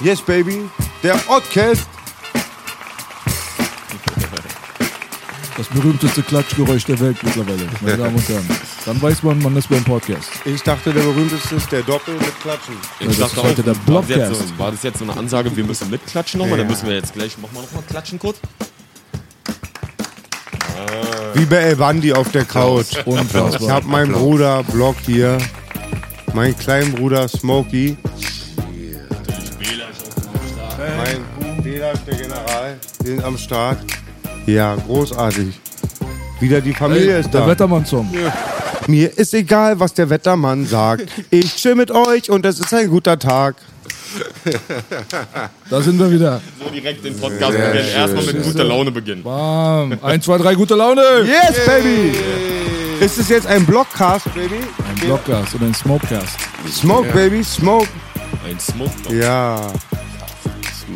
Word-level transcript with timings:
Yes, 0.00 0.20
baby. 0.22 0.68
Der 1.02 1.16
Oddcast. 1.28 1.88
Das 5.56 5.66
berühmteste 5.66 6.22
Klatschgeräusch 6.22 6.84
der 6.84 7.00
Welt 7.00 7.16
mittlerweile, 7.20 7.66
meine 7.80 7.96
Damen 7.96 8.14
und 8.14 8.28
Herren. 8.28 8.46
Dann 8.86 9.02
weiß 9.02 9.24
man, 9.24 9.42
man 9.42 9.56
ist 9.56 9.68
beim 9.68 9.82
Podcast. 9.82 10.30
Ich 10.44 10.62
dachte, 10.62 10.92
der 10.92 11.02
berühmteste 11.02 11.56
ist 11.56 11.72
der 11.72 11.82
Doppel 11.82 12.14
mit 12.14 12.40
Klatschen. 12.40 12.76
Ja, 13.00 13.06
das 13.08 13.18
ist 13.18 13.36
heute 13.42 13.64
der 13.64 13.74
war 13.88 14.02
Blogcast. 14.02 14.34
so, 14.36 14.58
war 14.58 14.70
das 14.70 14.84
jetzt 14.84 15.00
so 15.00 15.04
eine 15.04 15.16
Ansage, 15.16 15.54
wir 15.56 15.64
müssen 15.64 15.90
mitklatschen 15.90 16.38
nochmal? 16.38 16.58
Ja. 16.58 16.64
Dann 16.64 16.70
müssen 16.70 16.86
wir 16.88 16.94
jetzt 16.94 17.12
gleich, 17.12 17.36
machen 17.38 17.50
wir 17.54 17.62
nochmal 17.62 17.82
klatschen 17.88 18.20
kurz. 18.20 18.36
Wie 21.34 21.44
bei 21.44 21.56
El 21.56 21.76
Bandi 21.76 22.12
auf 22.12 22.30
der 22.30 22.44
Couch. 22.44 22.92
Ich 22.92 23.06
Unfassbar. 23.06 23.68
habe 23.68 23.88
meinen 23.88 24.12
Bruder 24.12 24.62
Block 24.62 24.96
hier. 25.04 25.38
Meinen 26.34 26.56
kleinen 26.56 26.92
Bruder 26.94 27.26
Smokey. 27.26 27.96
Mein 30.96 31.62
Bela 31.62 31.90
ist 31.92 32.06
der 32.06 32.14
General. 32.16 32.76
Wir 33.02 33.06
sind 33.14 33.24
am 33.24 33.36
Start. 33.38 33.78
Ja, 34.46 34.74
großartig. 34.76 35.60
Wieder 36.40 36.60
die 36.60 36.72
Familie 36.72 37.18
ist 37.18 37.32
Der 37.34 37.42
da. 37.42 37.46
Wettermann-Song. 37.48 38.08
Mir 38.86 39.18
ist 39.18 39.34
egal, 39.34 39.78
was 39.78 39.92
der 39.92 40.08
Wettermann 40.08 40.66
sagt. 40.66 41.08
Ich 41.30 41.56
chill 41.56 41.74
mit 41.74 41.90
euch 41.90 42.30
und 42.30 42.46
es 42.46 42.58
ist 42.60 42.72
ein 42.72 42.88
guter 42.88 43.18
Tag. 43.18 43.56
Da 45.68 45.82
sind 45.82 45.98
wir 45.98 46.10
wieder. 46.10 46.40
So 46.64 46.70
direkt 46.70 47.04
den 47.04 47.16
Podcast 47.18 47.52
beginnen. 47.52 47.88
Erstmal 47.94 48.24
mit 48.24 48.42
guter 48.42 48.64
Laune 48.64 48.90
beginnen. 48.90 49.22
Bam. 49.22 49.98
1, 50.02 50.24
2, 50.24 50.38
3, 50.38 50.54
gute 50.54 50.74
Laune. 50.74 51.02
Yes, 51.26 51.66
baby! 51.66 52.16
Ist 53.00 53.18
es 53.18 53.28
jetzt 53.28 53.46
ein 53.46 53.66
Blockcast, 53.66 54.32
baby? 54.34 54.60
Ein 54.88 54.94
Blogcast 55.04 55.54
oder 55.54 55.66
ein 55.66 55.74
Smokecast. 55.74 56.36
Smoke, 56.72 57.08
baby, 57.12 57.44
smoke. 57.44 57.86
Ein 58.48 58.58
Smoke. 58.58 59.14
Ja, 59.14 59.60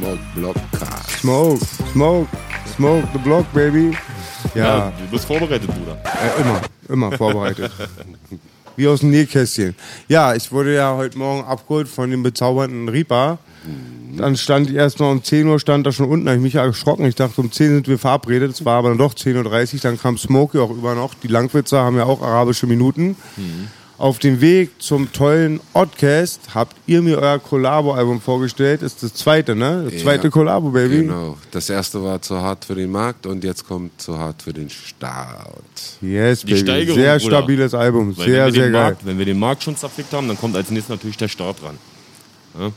Smoke 0.03 0.19
Blockcast. 0.35 1.11
smoke, 1.21 1.65
smoke, 1.93 2.29
smoke 2.75 3.07
the 3.13 3.19
block, 3.19 3.47
baby. 3.53 3.97
Ja, 4.55 4.65
Ja, 4.65 4.93
du 4.99 5.07
bist 5.13 5.25
vorbereitet, 5.27 5.69
Bruder. 5.69 5.97
äh, 6.05 6.41
immer, 6.41 6.61
immer 6.89 7.17
vorbereitet. 7.17 7.71
Wie 8.77 8.89
aus 8.89 8.99
dem 9.01 9.11
Nähkästchen. 9.11 9.77
Ja, 10.09 10.35
ich 10.35 10.51
wurde 10.51 10.75
ja 10.75 10.97
heute 10.97 11.17
Morgen 11.19 11.45
abgeholt 11.47 11.87
von 11.89 12.11
dem 12.11 12.25
bezaubernden 12.25 12.89
Reaper. 12.89 13.39
Dann 14.17 14.37
stand 14.37 14.71
ich 14.71 14.75
erst 14.77 14.99
mal 14.99 15.11
um 15.13 15.23
10 15.23 15.47
Uhr, 15.47 15.61
stand 15.61 15.87
da 15.87 15.93
schon 15.93 16.09
unten, 16.09 16.27
habe 16.27 16.37
ich 16.39 16.43
mich 16.43 16.55
erschrocken. 16.57 17.05
Ich 17.05 17.15
dachte, 17.15 17.41
um 17.41 17.53
10 17.53 17.69
sind 17.75 17.89
wir 17.89 17.99
verabredet. 17.99 18.51
Es 18.51 18.65
war 18.65 18.79
aber 18.79 18.89
dann 18.89 18.99
doch 18.99 19.15
10.30 19.15 19.75
Uhr. 19.75 19.81
Dann 19.83 20.01
kam 20.01 20.19
Smokey 20.19 20.59
auch 20.59 20.71
über 20.71 20.95
noch. 20.97 21.15
Die 21.15 21.29
Langwitzer 21.29 21.83
haben 21.85 21.97
ja 21.97 22.05
auch 22.07 22.23
arabische 22.23 22.67
Minuten. 22.67 23.15
Auf 24.03 24.19
dem 24.19 24.41
Weg 24.41 24.83
zum 24.83 25.13
tollen 25.13 25.61
Oddcast 25.75 26.57
habt 26.57 26.75
ihr 26.89 27.01
mir 27.03 27.19
euer 27.21 27.39
Collabo-Album 27.39 28.21
vorgestellt. 28.21 28.83
Ist 28.83 29.01
das 29.05 29.15
zweite, 29.15 29.55
ne? 29.55 29.87
Das 29.89 30.03
zweite 30.03 30.25
Ja, 30.25 30.31
Collabo, 30.31 30.71
Baby. 30.71 31.03
Genau. 31.03 31.39
Das 31.53 31.71
erste 31.71 32.03
war 32.03 32.21
zu 32.21 32.43
hart 32.43 32.65
für 32.65 32.75
den 32.75 32.91
Markt 32.91 33.27
und 33.27 33.45
jetzt 33.45 33.65
kommt 33.65 34.03
zu 34.03 34.19
hart 34.19 34.43
für 34.43 34.53
den 34.53 34.69
Start. 34.71 35.47
Yes, 36.01 36.41
Die 36.41 36.47
Baby. 36.47 36.59
Steigerung, 36.59 36.99
sehr 36.99 37.19
Bruder. 37.21 37.37
stabiles 37.37 37.75
Album. 37.75 38.19
Weil 38.19 38.27
sehr, 38.27 38.51
sehr 38.51 38.71
geil. 38.73 38.83
Markt, 38.83 39.07
wenn 39.07 39.19
wir 39.19 39.25
den 39.25 39.39
Markt 39.39 39.63
schon 39.63 39.77
zerfickt 39.77 40.13
haben, 40.13 40.27
dann 40.27 40.37
kommt 40.37 40.57
als 40.57 40.69
nächstes 40.73 40.91
natürlich 40.97 41.17
der 41.19 41.29
Start 41.29 41.63
dran. 41.63 41.79
Ja? 42.59 42.73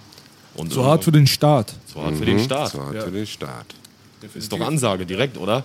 Und, 0.53 0.71
Zu 0.71 0.85
hart 0.85 1.03
für 1.05 1.11
den 1.11 1.25
Start. 1.25 1.73
Zu 1.91 2.03
hart 2.03 2.17
für 2.17 2.25
den 2.25 2.37
Start. 2.37 2.69
Zu 2.69 2.85
hart 2.85 3.01
für 3.01 3.09
den 3.09 3.25
Start. 3.25 3.73
Ist 4.35 4.51
doch 4.51 4.59
Ansage 4.59 5.07
direkt, 5.07 5.39
oder? 5.39 5.63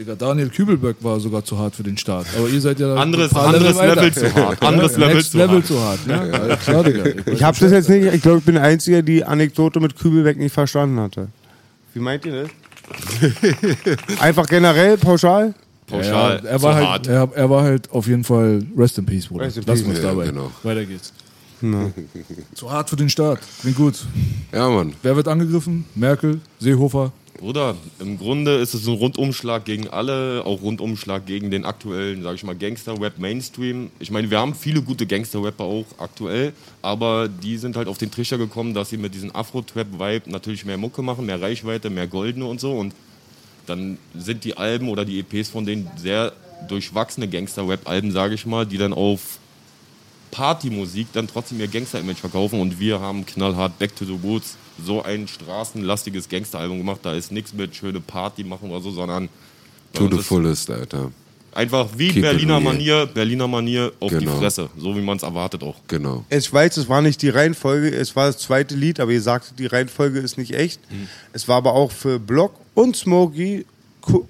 Digga, 0.00 0.14
Daniel 0.14 0.48
Kübelböck 0.48 0.96
war 1.04 1.20
sogar 1.20 1.44
zu 1.44 1.58
hart 1.58 1.76
für 1.76 1.82
den 1.82 1.98
Start. 1.98 2.26
Aber 2.34 2.48
ihr 2.48 2.60
seid 2.62 2.80
ja 2.80 2.94
Anderes, 2.94 3.34
anderes 3.34 3.76
weiter. 3.76 3.96
Level 3.96 4.12
zu 4.14 4.34
hart. 4.34 4.62
Anderes 4.62 4.96
Level 4.96 5.14
Next 5.16 5.30
zu 5.32 5.36
Level 5.36 5.56
hart. 5.56 5.66
zu 5.66 5.78
hart. 5.80 5.98
Ja, 6.08 6.20
alles 6.40 6.60
klar, 6.60 6.84
Digga. 6.84 7.04
Ich 7.30 7.42
habe 7.42 7.58
das 7.60 7.70
jetzt 7.70 7.90
nicht, 7.90 8.06
ich 8.14 8.22
glaube, 8.22 8.38
ich 8.38 8.44
bin 8.44 8.54
der 8.54 8.64
Einzige, 8.64 8.96
der 8.96 9.02
die 9.02 9.22
Anekdote 9.24 9.78
mit 9.78 9.94
Kübelbeck 9.98 10.38
nicht 10.38 10.54
verstanden 10.54 10.98
hatte. 11.00 11.28
Wie 11.92 12.00
meint 12.00 12.24
ihr 12.24 12.44
das? 12.44 12.50
Einfach 14.20 14.46
generell, 14.46 14.96
pauschal? 14.96 15.54
Pauschal. 15.86 16.40
Ja, 16.44 16.48
er, 16.50 16.56
zu 16.58 16.62
war 16.64 16.74
halt, 16.76 16.86
hart. 16.86 17.06
er, 17.06 17.28
er 17.34 17.50
war 17.50 17.62
halt 17.62 17.90
auf 17.92 18.06
jeden 18.06 18.24
Fall 18.24 18.64
Rest 18.78 18.96
in 18.96 19.04
Peace, 19.04 19.26
Bruder. 19.26 19.44
Rest 19.44 19.58
in 19.58 19.68
es 19.68 19.98
Ja, 19.98 20.02
dabei. 20.02 20.26
genau. 20.26 20.50
Weiter 20.62 20.86
geht's. 20.86 21.12
Zu 22.54 22.70
hart 22.70 22.88
für 22.88 22.96
den 22.96 23.10
Start. 23.10 23.40
Klingt 23.60 23.76
gut. 23.76 24.06
Ja, 24.50 24.66
Mann. 24.70 24.94
Wer 25.02 25.14
wird 25.14 25.28
angegriffen? 25.28 25.84
Merkel, 25.94 26.40
Seehofer. 26.58 27.12
Bruder, 27.40 27.74
im 28.00 28.18
Grunde 28.18 28.56
ist 28.56 28.74
es 28.74 28.86
ein 28.86 28.92
Rundumschlag 28.92 29.64
gegen 29.64 29.88
alle, 29.88 30.44
auch 30.44 30.60
Rundumschlag 30.60 31.24
gegen 31.24 31.50
den 31.50 31.64
aktuellen, 31.64 32.22
sag 32.22 32.34
ich 32.34 32.44
mal, 32.44 32.54
Gangster-Rap-Mainstream. 32.54 33.90
Ich 33.98 34.10
meine, 34.10 34.30
wir 34.30 34.38
haben 34.38 34.54
viele 34.54 34.82
gute 34.82 35.06
Gangster-Rapper 35.06 35.64
auch 35.64 35.86
aktuell, 35.96 36.52
aber 36.82 37.28
die 37.28 37.56
sind 37.56 37.76
halt 37.76 37.88
auf 37.88 37.96
den 37.96 38.10
Trichter 38.10 38.36
gekommen, 38.36 38.74
dass 38.74 38.90
sie 38.90 38.98
mit 38.98 39.14
diesem 39.14 39.34
Afro-Trap-Vibe 39.34 40.30
natürlich 40.30 40.66
mehr 40.66 40.76
Mucke 40.76 41.00
machen, 41.00 41.24
mehr 41.24 41.40
Reichweite, 41.40 41.88
mehr 41.88 42.06
Goldene 42.06 42.44
und 42.44 42.60
so. 42.60 42.72
Und 42.72 42.94
dann 43.66 43.96
sind 44.14 44.44
die 44.44 44.58
Alben 44.58 44.90
oder 44.90 45.06
die 45.06 45.18
EPs 45.20 45.48
von 45.48 45.64
denen 45.64 45.88
sehr 45.96 46.34
durchwachsene 46.68 47.26
Gangster-Rap-Alben, 47.26 48.12
sage 48.12 48.34
ich 48.34 48.44
mal, 48.44 48.66
die 48.66 48.76
dann 48.76 48.92
auf 48.92 49.38
Partymusik 50.30 51.08
dann 51.14 51.26
trotzdem 51.26 51.58
ihr 51.58 51.68
Gangster-Image 51.68 52.18
verkaufen 52.18 52.60
und 52.60 52.78
wir 52.78 53.00
haben 53.00 53.24
knallhart 53.24 53.78
Back 53.78 53.96
to 53.96 54.04
the 54.04 54.22
Woods 54.22 54.58
so 54.84 55.02
ein 55.02 55.26
straßenlastiges 55.28 56.28
Gangster-Album 56.28 56.78
gemacht. 56.78 57.00
Da 57.02 57.14
ist 57.14 57.32
nichts 57.32 57.52
mit 57.52 57.74
schöne 57.74 58.00
Party 58.00 58.44
machen 58.44 58.70
oder 58.70 58.80
so, 58.80 58.90
sondern 58.90 59.28
To 59.92 60.08
the 60.08 60.18
ist 60.18 60.26
fullest, 60.26 60.70
Alter. 60.70 61.10
einfach 61.52 61.88
wie 61.96 62.08
Keep 62.10 62.22
Berliner. 62.22 62.60
Manier, 62.60 63.06
Berliner 63.06 63.48
Manier 63.48 63.92
auf 63.98 64.10
Genau. 64.10 64.32
die 64.32 64.38
Fresse, 64.38 64.70
so 64.78 64.94
wie 64.96 65.00
man 65.00 65.16
es 65.16 65.22
erwartet 65.24 65.62
auch. 65.64 65.74
Genau. 65.88 66.24
Ich 66.30 66.52
weiß, 66.52 66.76
es 66.76 66.88
war 66.88 67.02
nicht 67.02 67.20
die 67.22 67.28
Reihenfolge, 67.30 67.90
es 67.90 68.14
war 68.14 68.26
das 68.28 68.38
zweite 68.38 68.74
Lied, 68.76 69.00
aber 69.00 69.10
ihr 69.10 69.22
sagtet, 69.22 69.58
die 69.58 69.66
Reihenfolge 69.66 70.20
ist 70.20 70.38
nicht 70.38 70.54
echt. 70.54 70.80
Es 71.32 71.48
war 71.48 71.56
aber 71.56 71.72
auch 71.74 71.90
für 71.90 72.18
Block 72.20 72.52
und 72.74 72.94
Smokey 72.96 73.66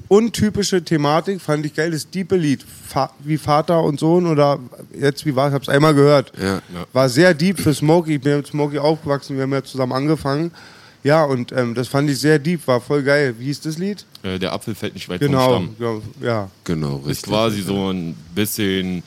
untypische 0.08 0.82
Thematik, 0.82 1.41
fand 1.41 1.64
ich 1.66 1.75
geil, 1.75 1.91
das 1.91 2.10
diepe 2.10 2.36
Lied. 2.36 2.64
Fa 2.88 3.10
wie 3.20 3.38
Vater 3.38 3.82
und 3.82 4.00
Sohn 4.00 4.26
oder 4.26 4.58
jetzt 4.98 5.25
wie 5.26 5.34
war 5.36 5.47
es, 5.47 5.50
ich 5.53 5.54
hab's 5.54 5.69
einmal 5.69 5.94
gehört. 5.94 6.32
Ja. 6.41 6.60
War 6.92 7.08
sehr 7.08 7.34
deep 7.34 7.60
für 7.60 7.72
Smokey, 7.75 8.16
ich 8.16 8.20
bin 8.20 8.36
mit 8.38 8.47
Smokey 8.47 8.78
aufgewachsen, 8.78 9.36
wir 9.36 9.44
haben 9.44 9.53
ja 9.53 9.62
zusammen 9.62 9.92
angefangen. 9.92 10.50
Ja, 11.03 11.25
und 11.25 11.50
ähm, 11.53 11.75
das 11.75 11.88
fand 11.88 12.10
ich 12.10 12.19
sehr 12.19 12.38
deep, 12.38 12.66
war 12.66 12.81
voll 12.81 13.03
geil. 13.03 13.34
Wie 13.38 13.44
hieß 13.47 13.60
das 13.62 13.78
Lied? 13.78 14.04
Äh, 14.22 14.38
der 14.38 14.53
Apfel 14.53 14.75
fällt 14.75 14.92
nicht 14.94 15.08
weit 15.08 15.20
Genau, 15.20 15.54
vom 15.54 15.75
Stamm. 15.76 16.02
ja, 16.20 16.26
ja. 16.26 16.50
Genau, 16.64 16.97
richtig. 16.97 17.12
Ist 17.12 17.22
quasi 17.26 17.62
so 17.62 17.91
ein 17.91 18.14
bisschen 18.34 19.02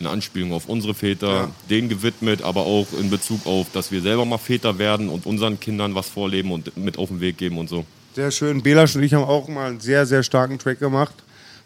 eine 0.00 0.10
Anspielung 0.10 0.52
auf 0.52 0.68
unsere 0.68 0.94
Väter, 0.94 1.28
Ja. 1.32 1.50
denen 1.70 1.88
gewidmet, 1.88 2.42
aber 2.42 2.62
auch 2.62 2.86
in 2.98 3.10
Bezug 3.10 3.46
auf, 3.46 3.66
dass 3.72 3.92
wir 3.92 4.00
selber 4.00 4.24
mal 4.24 4.38
Väter 4.38 4.78
werden 4.78 5.08
und 5.08 5.26
unseren 5.26 5.60
Kindern 5.60 5.94
was 5.94 6.08
vorleben 6.08 6.50
und 6.50 6.76
mit 6.76 6.98
auf 6.98 7.08
den 7.08 7.20
Weg 7.20 7.36
geben 7.38 7.58
und 7.58 7.68
so. 7.68 7.84
Sehr 8.14 8.30
schön. 8.30 8.62
Belasch 8.62 8.96
und 8.96 9.02
ich 9.02 9.14
haben 9.14 9.24
auch 9.24 9.48
mal 9.48 9.68
einen 9.68 9.80
sehr, 9.80 10.06
sehr 10.06 10.22
starken 10.22 10.58
Track 10.58 10.78
gemacht. 10.78 11.14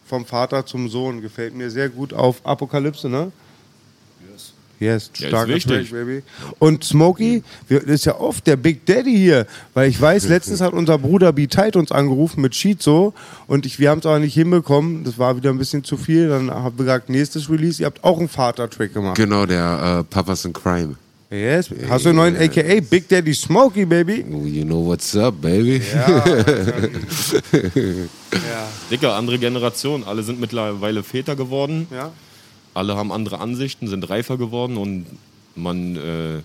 Vom 0.06 0.26
Vater 0.26 0.66
zum 0.66 0.88
Sohn. 0.88 1.22
Gefällt 1.22 1.54
mir 1.54 1.70
sehr 1.70 1.88
gut 1.88 2.12
auf 2.12 2.44
Apokalypse, 2.44 3.09
ne? 3.09 3.33
Yes. 4.30 4.53
Yes, 4.78 5.10
starker. 5.15 5.59
Track, 5.59 5.91
Baby. 5.91 6.22
Und 6.59 6.84
Smokey, 6.84 7.42
wir, 7.68 7.86
ist 7.86 8.04
ja 8.04 8.18
oft 8.18 8.47
der 8.47 8.56
Big 8.56 8.84
Daddy 8.84 9.16
hier. 9.16 9.47
Weil 9.74 9.89
ich 9.89 9.98
weiß, 9.98 10.28
letztens 10.28 10.60
hat 10.60 10.72
unser 10.72 10.98
Bruder 10.98 11.33
B-Tide 11.33 11.78
uns 11.78 11.92
angerufen 11.92 12.42
mit 12.42 12.54
Shizo. 12.54 13.15
Und 13.47 13.65
ich, 13.65 13.78
wir 13.78 13.91
haben 13.91 14.00
es 14.00 14.06
aber 14.06 14.18
nicht 14.18 14.34
hinbekommen. 14.34 15.04
Das 15.04 15.18
war 15.18 15.36
wieder 15.36 15.50
ein 15.50 15.59
bisschen 15.59 15.84
zu 15.84 15.97
viel. 15.97 16.28
Dann 16.28 16.50
haben 16.50 16.77
wir 16.77 16.84
gesagt, 16.84 17.09
nächstes 17.09 17.48
Release, 17.48 17.80
ihr 17.80 17.86
habt 17.86 18.03
auch 18.04 18.18
einen 18.18 18.28
Vater-Track 18.28 18.92
gemacht. 18.92 19.16
Genau, 19.16 19.47
der 19.47 20.00
äh, 20.00 20.12
Papas 20.12 20.45
in 20.45 20.53
Crime. 20.53 20.97
Yes. 21.33 21.71
Hast 21.89 22.05
du 22.05 22.11
einen 22.11 22.19
neuen 22.19 22.37
AKA 22.37 22.81
Big 22.83 23.09
Daddy 23.09 23.33
Smokey, 23.33 23.87
Baby? 23.87 24.23
Oh, 24.31 24.45
you 24.45 24.65
know 24.65 24.87
what's 24.87 25.17
up, 25.17 25.41
baby? 25.41 25.81
Dicker, 28.91 29.15
andere 29.15 29.39
Generation, 29.39 30.05
alle 30.05 30.23
sind 30.23 30.41
mittlerweile 30.41 31.03
Väter 31.03 31.34
geworden, 31.34 31.87
Ja. 31.91 32.13
alle 32.75 32.97
haben 32.97 33.11
andere 33.11 33.41
Ansichten, 33.41 33.89
sind 33.89 34.09
reifer 34.11 34.37
geworden 34.37 34.77
und 34.77 35.07
man, 35.55 35.97
äh, 35.97 36.41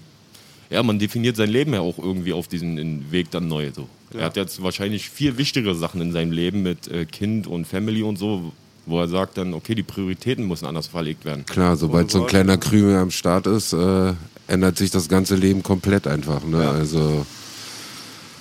ja, 0.74 0.84
man 0.84 1.00
definiert 1.00 1.36
sein 1.36 1.50
Leben 1.50 1.74
ja 1.74 1.82
auch 1.82 1.98
irgendwie 1.98 2.32
auf 2.32 2.48
diesen 2.48 3.12
Weg 3.12 3.30
dann 3.32 3.50
neu. 3.50 3.72
So. 3.76 3.90
Er 4.14 4.26
hat 4.26 4.38
jetzt 4.38 4.64
wahrscheinlich 4.64 5.10
viel 5.10 5.38
wichtigere 5.38 5.76
Sachen 5.76 6.00
in 6.00 6.14
seinem 6.14 6.32
Leben 6.32 6.64
mit 6.64 6.88
äh, 6.88 7.04
Kind 7.06 7.46
und 7.46 7.68
Family 7.68 8.04
und 8.04 8.18
so, 8.18 8.54
wo 8.88 9.00
er 9.00 9.08
sagt 9.08 9.38
dann, 9.38 9.54
okay, 9.54 9.76
die 9.76 9.84
Prioritäten 9.84 10.48
müssen 10.48 10.66
anders 10.66 10.88
verlegt 10.88 11.26
werden. 11.26 11.46
Klar, 11.46 11.76
sobald 11.76 12.10
so 12.10 12.22
ein 12.22 12.28
kleiner 12.28 12.58
Krümel 12.58 12.96
am 12.96 13.12
Start 13.12 13.46
ist, 13.46 13.74
äh, 13.74 14.14
ändert 14.48 14.78
sich 14.78 14.90
das 14.90 15.10
ganze 15.10 15.36
Leben 15.36 15.62
komplett 15.62 16.08
einfach. 16.08 16.44
Ne? 16.44 16.68
Also 16.68 17.26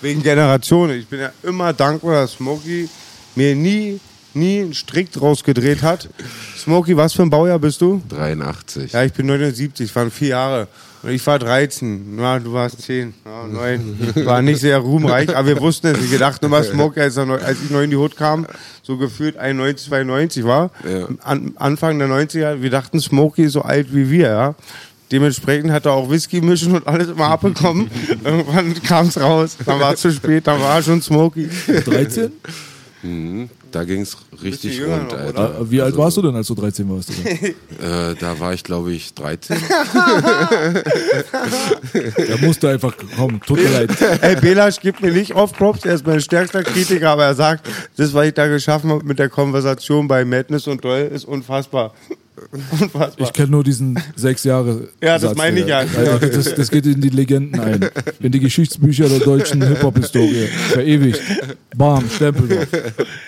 Wegen 0.00 0.22
Generationen. 0.22 1.00
Ich 1.00 1.08
bin 1.08 1.20
ja 1.20 1.32
immer 1.42 1.72
dankbar, 1.72 2.22
dass 2.22 2.34
Smokey 2.34 2.88
mir 3.34 3.56
nie, 3.56 3.98
nie 4.34 4.60
einen 4.60 4.74
Strick 4.74 5.10
draus 5.10 5.42
gedreht 5.42 5.82
hat. 5.82 6.08
Smokey, 6.56 6.96
was 6.96 7.12
für 7.12 7.22
ein 7.22 7.30
Baujahr 7.30 7.58
bist 7.58 7.80
du? 7.80 8.00
83. 8.08 8.92
Ja, 8.92 9.02
ich 9.02 9.12
bin 9.12 9.26
79, 9.26 9.94
waren 9.96 10.12
vier 10.12 10.28
Jahre. 10.28 10.68
Und 11.02 11.10
ich 11.10 11.26
war 11.26 11.38
13. 11.38 12.18
Ja, 12.18 12.38
du 12.38 12.52
warst 12.52 12.82
10. 12.82 13.14
Ja, 13.24 13.46
9. 13.46 14.24
War 14.24 14.42
nicht 14.42 14.60
sehr 14.60 14.78
ruhmreich, 14.78 15.34
aber 15.34 15.46
wir 15.46 15.60
wussten 15.60 15.88
es. 15.88 16.02
Ich 16.02 16.18
dachte 16.18 16.46
immer, 16.46 16.62
Smokey, 16.64 17.00
als, 17.00 17.18
als 17.18 17.62
ich 17.62 17.70
neu 17.70 17.84
in 17.84 17.90
die 17.90 17.96
Hut 17.96 18.16
kam, 18.16 18.46
so 18.82 18.96
gefühlt 18.96 19.36
91, 19.36 19.88
92 19.88 20.44
war. 20.44 20.70
Ja. 20.88 21.08
An, 21.22 21.52
Anfang 21.56 21.98
der 21.98 22.08
90er, 22.08 22.62
wir 22.62 22.70
dachten, 22.70 23.00
Smokey 23.00 23.44
ist 23.44 23.52
so 23.52 23.62
alt 23.62 23.94
wie 23.94 24.10
wir, 24.10 24.28
ja. 24.28 24.54
Dementsprechend 25.12 25.70
hat 25.70 25.86
er 25.86 25.92
auch 25.92 26.10
Whisky 26.10 26.40
mischen 26.40 26.74
und 26.74 26.86
alles 26.86 27.08
immer 27.08 27.26
abbekommen. 27.26 27.88
Irgendwann 28.24 28.82
kam 28.82 29.06
es 29.06 29.20
raus, 29.20 29.56
dann 29.64 29.78
war 29.78 29.92
es 29.92 30.00
zu 30.00 30.10
spät, 30.10 30.46
dann 30.46 30.60
war 30.60 30.76
er 30.76 30.82
schon 30.82 31.00
Smokey. 31.00 31.48
13? 31.84 32.32
Mhm. 33.06 33.50
Da 33.72 33.84
ging 33.84 34.00
es 34.00 34.16
richtig 34.42 34.82
rund, 34.82 35.12
noch, 35.12 35.18
Alter. 35.18 35.60
Äh, 35.60 35.70
Wie 35.70 35.80
alt 35.82 35.96
warst 35.96 36.16
du 36.16 36.22
denn, 36.22 36.34
als 36.34 36.46
du 36.46 36.54
13 36.54 36.88
warst? 36.88 37.10
Äh, 37.78 38.14
da 38.18 38.40
war 38.40 38.54
ich, 38.54 38.64
glaube 38.64 38.92
ich, 38.92 39.12
13. 39.12 39.56
Er 41.92 42.38
musste 42.40 42.70
einfach 42.70 42.94
kommen, 43.16 43.40
tut 43.46 43.58
mir 43.58 43.68
leid. 43.68 43.90
Ey, 44.22 44.36
Belasch 44.36 44.80
gibt 44.80 45.02
mir 45.02 45.12
nicht 45.12 45.34
oft 45.34 45.56
Props, 45.56 45.84
er 45.84 45.94
ist 45.94 46.06
mein 46.06 46.20
stärkster 46.20 46.62
Kritiker, 46.62 47.10
aber 47.10 47.26
er 47.26 47.34
sagt, 47.34 47.68
das, 47.96 48.14
was 48.14 48.26
ich 48.28 48.34
da 48.34 48.46
geschaffen 48.46 48.90
habe 48.90 49.04
mit 49.04 49.18
der 49.18 49.28
Konversation 49.28 50.08
bei 50.08 50.24
Madness 50.24 50.66
und 50.66 50.82
Doll, 50.84 51.10
ist 51.12 51.26
unfassbar. 51.26 51.92
Unfassbar. 52.52 53.12
Ich 53.18 53.32
kenne 53.32 53.48
nur 53.50 53.64
diesen 53.64 53.98
sechs 54.14 54.44
Jahre. 54.44 54.88
Ja, 55.02 55.18
das 55.18 55.34
meine 55.36 55.60
ich 55.60 55.66
ja. 55.66 55.78
Alter, 55.78 56.18
Das, 56.28 56.54
das 56.54 56.70
geht 56.70 56.86
in 56.86 57.00
die 57.00 57.10
Legenden 57.10 57.60
ein. 57.60 57.88
In 58.20 58.32
die 58.32 58.40
Geschichtsbücher 58.40 59.08
der 59.08 59.20
deutschen 59.20 59.62
Hip-Hop-Historie. 59.66 60.48
Verewigt. 60.70 61.20
Bam, 61.76 62.08
Stempel 62.10 62.48
drauf. 62.48 62.66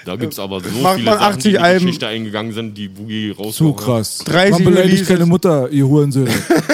Da 0.04 0.16
gibt 0.16 0.32
es 0.32 0.38
aber 0.38 0.60
so 0.60 0.68
Macht 0.80 0.96
viele 0.96 1.10
man 1.10 1.18
Sachen, 1.18 1.32
80 1.34 1.42
die 1.42 1.48
in 1.48 1.52
die 1.52 1.58
Alben. 1.58 1.86
Geschichte 1.86 2.06
eingegangen 2.06 2.52
sind, 2.52 2.76
die 2.76 2.88
Boogie 2.88 3.34
Zu 3.34 3.42
rausgehauen 3.42 3.76
krass. 3.76 4.18
30 4.24 4.50
Man 4.52 4.64
beleidigt 4.64 5.06
keine 5.06 5.26
Mutter, 5.26 5.68
ihr 5.70 5.86
Hurensöhne. 5.86 6.30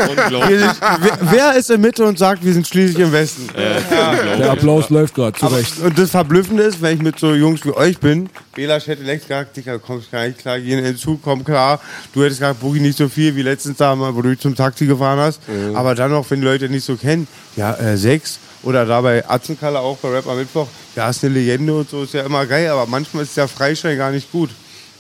Unglaublich. 0.09 0.61
wer, 1.01 1.19
wer 1.31 1.57
ist 1.57 1.71
in 1.71 1.81
Mitte 1.81 2.05
und 2.05 2.19
sagt, 2.19 2.45
wir 2.45 2.53
sind 2.53 2.67
schließlich 2.67 2.99
im 3.01 3.13
Westen? 3.13 3.49
Der 3.57 4.51
Applaus 4.51 4.91
läuft 4.91 5.15
gerade, 5.15 5.39
zu 5.39 5.47
Recht. 5.47 5.81
Und 5.81 5.99
das 5.99 6.11
Verblüffende 6.11 6.63
ist, 6.63 6.81
wenn 6.81 6.97
ich 6.97 7.03
mit 7.03 7.19
so 7.19 7.35
Jungs 7.35 7.65
wie 7.65 7.73
euch 7.73 7.99
bin, 7.99 8.29
Belasch 8.55 8.87
hätte 8.87 9.03
längst 9.03 9.27
gesagt, 9.27 9.57
Digga, 9.57 9.79
kommst 9.79 10.11
gar 10.13 10.27
nicht 10.27 10.39
klar, 10.39 10.61
gehen 10.61 10.79
in 10.79 10.85
den 10.85 10.97
Zug, 10.97 11.21
komm 11.23 11.45
klar. 11.45 11.81
Du 12.13 12.23
hättest 12.25 12.41
gesagt, 12.41 12.61
Boogie 12.61 12.81
nicht 12.81 12.99
so 12.99 13.09
viel 13.09 13.37
wie 13.37 13.43
letztens 13.43 13.79
da 13.79 13.95
mal, 13.95 14.15
wo 14.15 14.23
du 14.23 14.37
zum 14.39 14.55
Taxi 14.55 14.87
gefahren 14.87 15.19
hast. 15.19 15.41
Aber 15.75 15.95
dann 15.95 16.11
noch, 16.11 16.29
wenn 16.31 16.41
die 16.41 16.47
Leute 16.47 16.69
nicht 16.69 16.85
so 16.85 16.97
kennen, 16.97 17.27
ja, 17.57 17.75
äh, 17.75 17.97
sechs. 17.97 18.39
Oder 18.63 18.87
da 18.87 19.01
bei 19.03 19.29
Atzenkalle 19.29 19.79
auch 19.79 19.99
bei 19.99 20.09
Rap 20.09 20.27
am 20.27 20.39
Mittwoch, 20.39 20.67
ja, 20.97 21.11
ist 21.11 21.23
eine 21.23 21.35
Legende 21.35 21.75
und 21.75 21.91
so, 21.91 22.05
ist 22.05 22.15
ja 22.15 22.23
immer 22.23 22.47
geil, 22.47 22.69
aber 22.69 22.87
manchmal 22.87 23.25
ist 23.25 23.37
der 23.37 23.47
Freischein 23.47 23.99
gar 23.99 24.11
nicht 24.11 24.33
gut. 24.33 24.51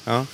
Ja. 0.06 0.26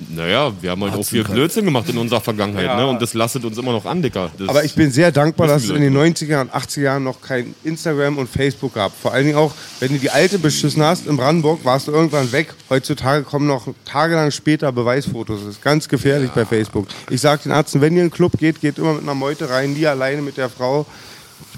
Naja, 0.00 0.52
wir 0.60 0.70
haben 0.70 0.82
halt 0.84 0.94
auch 0.94 1.04
viel 1.04 1.24
Blödsinn 1.24 1.64
gemacht 1.64 1.88
in 1.88 1.98
unserer 1.98 2.20
Vergangenheit, 2.20 2.66
Ja. 2.66 2.76
ne? 2.76 2.86
Und 2.86 3.02
das 3.02 3.14
lastet 3.14 3.44
uns 3.44 3.58
immer 3.58 3.72
noch 3.72 3.84
an, 3.84 4.00
Dicker. 4.00 4.30
Das 4.38 4.48
Aber 4.48 4.62
ich 4.64 4.74
bin 4.74 4.92
sehr 4.92 5.10
dankbar, 5.10 5.48
dass 5.48 5.64
es 5.64 5.70
in 5.70 5.80
den 5.80 5.96
90er 5.96 6.40
und 6.40 6.52
80er 6.54 6.80
Jahren 6.82 7.02
noch 7.04 7.20
kein 7.20 7.54
Instagram 7.64 8.16
und 8.18 8.28
Facebook 8.28 8.74
gab. 8.74 8.92
Vor 8.96 9.12
allen 9.12 9.26
Dingen 9.26 9.36
auch, 9.38 9.52
wenn 9.80 9.92
du 9.92 9.98
die 9.98 10.10
alte 10.10 10.38
beschissen 10.38 10.82
hast 10.84 11.06
in 11.08 11.16
Brandenburg, 11.16 11.64
warst 11.64 11.88
du 11.88 11.92
irgendwann 11.92 12.30
weg. 12.30 12.54
Heutzutage 12.70 13.24
kommen 13.24 13.48
noch 13.48 13.66
tagelang 13.84 14.30
später 14.30 14.70
Beweisfotos. 14.70 15.40
Das 15.40 15.48
ist 15.48 15.62
ganz 15.62 15.88
gefährlich 15.88 16.30
bei 16.30 16.44
Facebook. 16.44 16.86
Ich 17.10 17.20
sag 17.20 17.42
den 17.42 17.50
Ärzten, 17.50 17.80
wenn 17.80 17.94
ihr 17.94 17.98
in 18.00 18.02
einen 18.04 18.10
Club 18.12 18.38
geht, 18.38 18.60
geht 18.60 18.78
immer 18.78 18.92
mit 18.94 19.02
einer 19.02 19.14
Meute 19.14 19.50
rein, 19.50 19.72
nie 19.72 19.86
alleine 19.86 20.22
mit 20.22 20.36
der 20.36 20.48
Frau. 20.48 20.86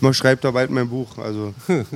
Ich 0.01 0.17
schreibe 0.17 0.41
da 0.41 0.51
bald 0.51 0.71
mein 0.71 0.89
Buch. 0.89 1.19
Also 1.19 1.53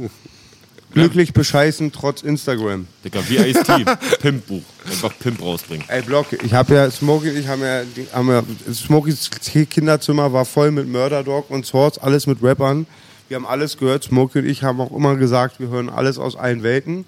glücklich 0.94 1.32
bescheißen 1.32 1.92
trotz 1.92 2.22
Instagram. 2.22 2.86
Dicker, 3.04 3.20
wie 3.28 3.36
Ice-T, 3.36 3.84
Pimp-Buch. 4.20 4.62
Einfach 4.86 5.12
Pimp 5.18 5.42
rausbringen. 5.42 5.84
Ey, 5.88 6.02
Block, 6.02 6.26
ich 6.32 6.54
habe 6.54 6.74
ja, 6.74 6.90
Smokey, 6.90 7.30
ich 7.30 7.48
haben 7.48 7.62
ja, 7.62 7.82
haben 8.12 8.28
ja, 8.28 8.42
Smokies 8.72 9.30
Kinderzimmer 9.70 10.32
war 10.32 10.44
voll 10.44 10.70
mit 10.70 10.88
Murder 10.88 11.22
Dog 11.22 11.50
und 11.50 11.66
Swords, 11.66 11.98
alles 11.98 12.26
mit 12.26 12.42
Rappern. 12.42 12.86
Wir 13.28 13.36
haben 13.36 13.46
alles 13.46 13.76
gehört. 13.76 14.04
Smokey 14.04 14.40
und 14.40 14.46
ich 14.46 14.62
haben 14.62 14.80
auch 14.80 14.94
immer 14.94 15.16
gesagt, 15.16 15.60
wir 15.60 15.68
hören 15.68 15.88
alles 15.88 16.18
aus 16.18 16.36
allen 16.36 16.62
Welten. 16.62 17.04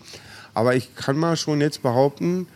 Aber 0.55 0.75
ich 0.75 0.94
kann 0.94 1.17
mal 1.17 1.37
schon 1.37 1.61
jetzt 1.61 1.83
behaupten, 1.83 2.47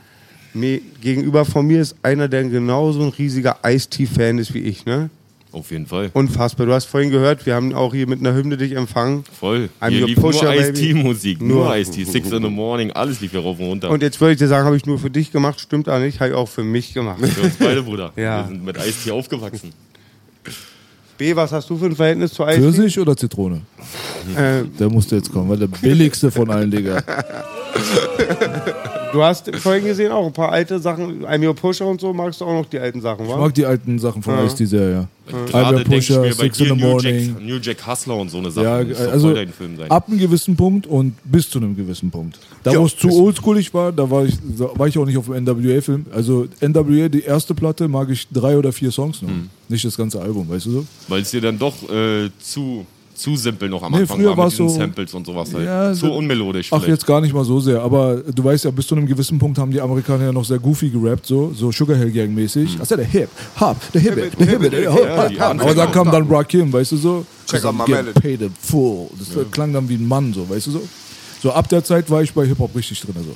mir, 0.55 0.81
gegenüber 1.01 1.45
von 1.45 1.67
mir 1.67 1.81
ist 1.81 1.97
einer, 2.03 2.29
der 2.29 2.45
genauso 2.45 3.03
ein 3.03 3.11
riesiger 3.11 3.59
Ice-T-Fan 3.65 4.39
ist 4.39 4.55
wie 4.55 4.61
ich, 4.61 4.85
ne? 4.85 5.11
Auf 5.53 5.71
jeden 5.73 5.87
Fall. 5.87 6.11
Unfassbar. 6.13 6.67
Du 6.67 6.73
hast 6.73 6.85
vorhin 6.85 7.11
gehört, 7.11 7.45
wir 7.45 7.55
haben 7.57 7.75
auch 7.75 7.93
hier 7.93 8.07
mit 8.07 8.21
einer 8.21 8.35
Hymne 8.35 8.57
dich 8.57 8.73
empfangen. 8.77 9.25
Voll. 9.39 9.69
I'm 9.81 9.89
Hier 9.91 10.07
lief 10.07 10.17
nur 10.19 10.31
pusher, 10.31 10.51
baby. 10.53 10.63
Ice-T-Musik. 10.63 11.43
Nur. 11.43 11.65
Nur 11.65 11.77
Ice-T. 11.77 12.05
Six 12.05 12.31
in 12.31 12.43
the 12.43 12.49
morning. 12.49 12.93
Alles 12.93 13.21
lief 13.21 13.33
hier 13.33 13.41
rauf 13.41 13.59
und 13.59 13.67
runter. 13.67 13.91
Und 13.91 14.01
jetzt 14.03 14.21
würde 14.21 14.33
ich 14.35 14.39
dir 14.39 14.47
sagen, 14.47 14.65
habe 14.67 14.77
ich 14.77 14.87
nur 14.87 14.99
für 15.01 15.11
dich 15.11 15.33
gemacht, 15.33 15.59
stimmt 15.61 15.89
auch 15.89 15.99
nicht, 15.99 16.21
habe 16.21 16.31
ich 16.31 16.37
auch 16.37 16.49
für 16.49 16.63
mich 16.63 16.95
gemacht. 16.95 17.19
Für 17.27 17.41
uns 17.43 17.57
beide, 17.59 17.83
Bruder. 17.83 18.13
Ja. 18.17 18.43
Wir 18.45 18.49
sind 18.49 18.65
mit 18.65 18.77
Ice-T 18.77 19.11
aufgewachsen. 19.11 19.73
B, 21.19 21.35
was 21.37 21.51
hast 21.53 21.69
du 21.69 21.77
für 21.77 21.87
ein 21.87 21.97
Verhältnis 21.97 22.33
zu 22.33 22.45
Ice-T? 22.45 22.61
Pfirsich 22.61 22.99
oder 23.01 23.17
Zitrone? 23.17 23.63
Äh, 24.37 24.63
Der 24.79 24.89
musste 24.89 25.17
jetzt 25.17 25.33
kommen, 25.33 25.49
weil 25.51 25.59
der 25.59 25.67
billigste 25.67 26.31
von 26.31 26.49
allen, 26.51 26.71
Digga. 26.71 27.03
Du 29.13 29.23
hast 29.23 29.55
vorhin 29.57 29.85
gesehen 29.85 30.13
auch 30.13 30.27
ein 30.27 30.33
paar 30.33 30.53
alte 30.53 30.79
Sachen, 30.79 31.25
I'm 31.27 31.47
Your 31.47 31.55
Pusher 31.55 31.87
und 31.87 32.01
so, 32.01 32.13
magst 32.13 32.41
du 32.41 32.45
auch 32.45 32.53
noch 32.63 32.67
die 32.67 32.79
alten 32.79 33.01
Sachen, 33.01 33.25
Ich 33.25 33.31
wa? 33.31 33.37
mag 33.39 33.55
die 33.55 33.65
alten 33.65 33.99
Sachen 33.99 34.23
von 34.23 34.35
ja. 34.35 35.07
Gerade 35.47 35.67
Albert 35.67 35.87
denke 35.87 35.97
ich 35.99 36.09
Pusher, 36.09 36.21
mir 36.23 36.35
bei 36.35 36.45
Six 36.45 36.61
in 36.61 36.67
the 36.67 36.71
New 36.73 36.77
Morning. 36.77 37.27
Jack, 37.27 37.43
New 37.43 37.57
Jack 37.59 37.87
Hustler 37.87 38.17
und 38.17 38.31
so 38.31 38.39
eine 38.39 38.51
Sache. 38.51 38.65
Ja, 38.91 39.11
also 39.11 39.35
ab 39.89 40.09
einem 40.09 40.19
gewissen 40.19 40.57
Punkt 40.57 40.87
und 40.87 41.15
bis 41.25 41.49
zu 41.51 41.59
einem 41.59 41.77
gewissen 41.77 42.11
Punkt. 42.11 42.39
Da, 42.63 42.75
wo 42.77 42.87
es 42.87 42.97
zu 42.97 43.09
oldschoolig 43.11 43.73
war, 43.73 43.93
da 43.93 44.11
war 44.11 44.25
ich, 44.25 44.37
da 44.59 44.71
war 44.77 44.87
ich 44.89 44.99
auch 44.99 45.07
nicht 45.07 45.17
auf 45.17 45.27
dem 45.27 45.45
NWA-Film. 45.45 46.07
Also 46.13 46.47
NWA, 46.61 47.09
die 47.09 47.23
erste 47.23 47.55
Platte, 47.55 47.89
mag 47.89 48.11
ich 48.11 48.29
drei 48.29 48.57
oder 48.57 48.73
vier 48.73 48.91
Songs 48.91 49.23
noch. 49.23 49.29
Hm. 49.29 49.51
Nicht 49.69 49.85
das 49.85 49.97
ganze 49.97 50.21
Album, 50.21 50.49
weißt 50.49 50.67
du 50.67 50.71
so? 50.71 50.87
Weil 51.09 51.23
es 51.23 51.31
dir 51.31 51.41
dann 51.41 51.59
doch 51.59 51.89
äh, 51.91 52.29
zu, 52.41 52.85
zu 53.21 53.37
simpel 53.37 53.69
noch 53.69 53.83
am 53.83 53.93
Nee, 53.93 53.99
Anfang 54.01 54.17
früher 54.19 54.37
war 54.37 54.45
mit 54.47 54.53
diesen 54.53 54.69
so- 54.69 54.75
Samples 54.77 55.15
und 55.15 55.27
sowas 55.27 55.53
halt. 55.55 55.65
Ja, 55.67 55.93
zu 55.93 56.07
so- 56.07 56.13
unmelodisch 56.15 56.69
Ach, 56.73 56.79
vielleicht. 56.79 56.89
jetzt 56.89 57.07
gar 57.07 57.21
nicht 57.21 57.33
mal 57.35 57.45
so 57.45 57.61
sehr. 57.61 57.81
Aber 57.83 58.17
du 58.17 58.43
weißt 58.45 58.65
ja, 58.65 58.71
bis 58.71 58.87
zu 58.87 58.95
einem 58.95 59.07
gewissen 59.07 59.39
Punkt 59.39 59.59
haben 59.59 59.71
die 59.71 59.81
Amerikaner 59.81 60.25
ja 60.27 60.33
noch 60.33 60.45
sehr 60.45 60.59
goofy 60.59 60.89
gerappt, 60.91 61.27
so, 61.27 61.53
so 61.55 61.71
Sugar 61.71 61.97
Hill 61.97 62.11
Gang 62.11 62.35
mäßig. 62.35 62.79
Ach 62.83 62.89
ja, 62.89 62.97
der 62.97 63.07
Hip, 63.07 63.29
Hop, 63.61 63.77
der 63.93 64.01
Hip, 64.01 64.15
der 64.39 64.47
Hip, 64.47 64.71
der. 64.71 64.91
Anfänge 64.93 65.63
Aber 65.63 65.75
dann 65.75 65.93
kam 65.93 66.11
dann 66.11 66.27
Rakim, 66.29 66.73
weißt 66.73 66.93
du 66.93 66.97
so? 66.97 67.27
Check 67.47 67.65
out 67.65 67.75
my 67.77 67.85
Get 67.85 68.15
paid 68.15 68.41
in 68.43 68.53
full. 68.61 69.09
Das 69.19 69.29
klang 69.51 69.73
dann 69.73 69.89
wie 69.89 69.95
ein 69.95 70.07
Mann, 70.07 70.33
so, 70.33 70.49
weißt 70.49 70.69
du 70.69 70.71
so? 70.73 70.83
So 71.43 71.53
ab 71.53 71.69
der 71.69 71.83
Zeit 71.85 72.11
war 72.11 72.23
ich 72.23 72.33
bei 72.33 72.47
Hip-Hop 72.47 72.75
richtig 72.77 73.01
drin. 73.01 73.15
Also. 73.17 73.31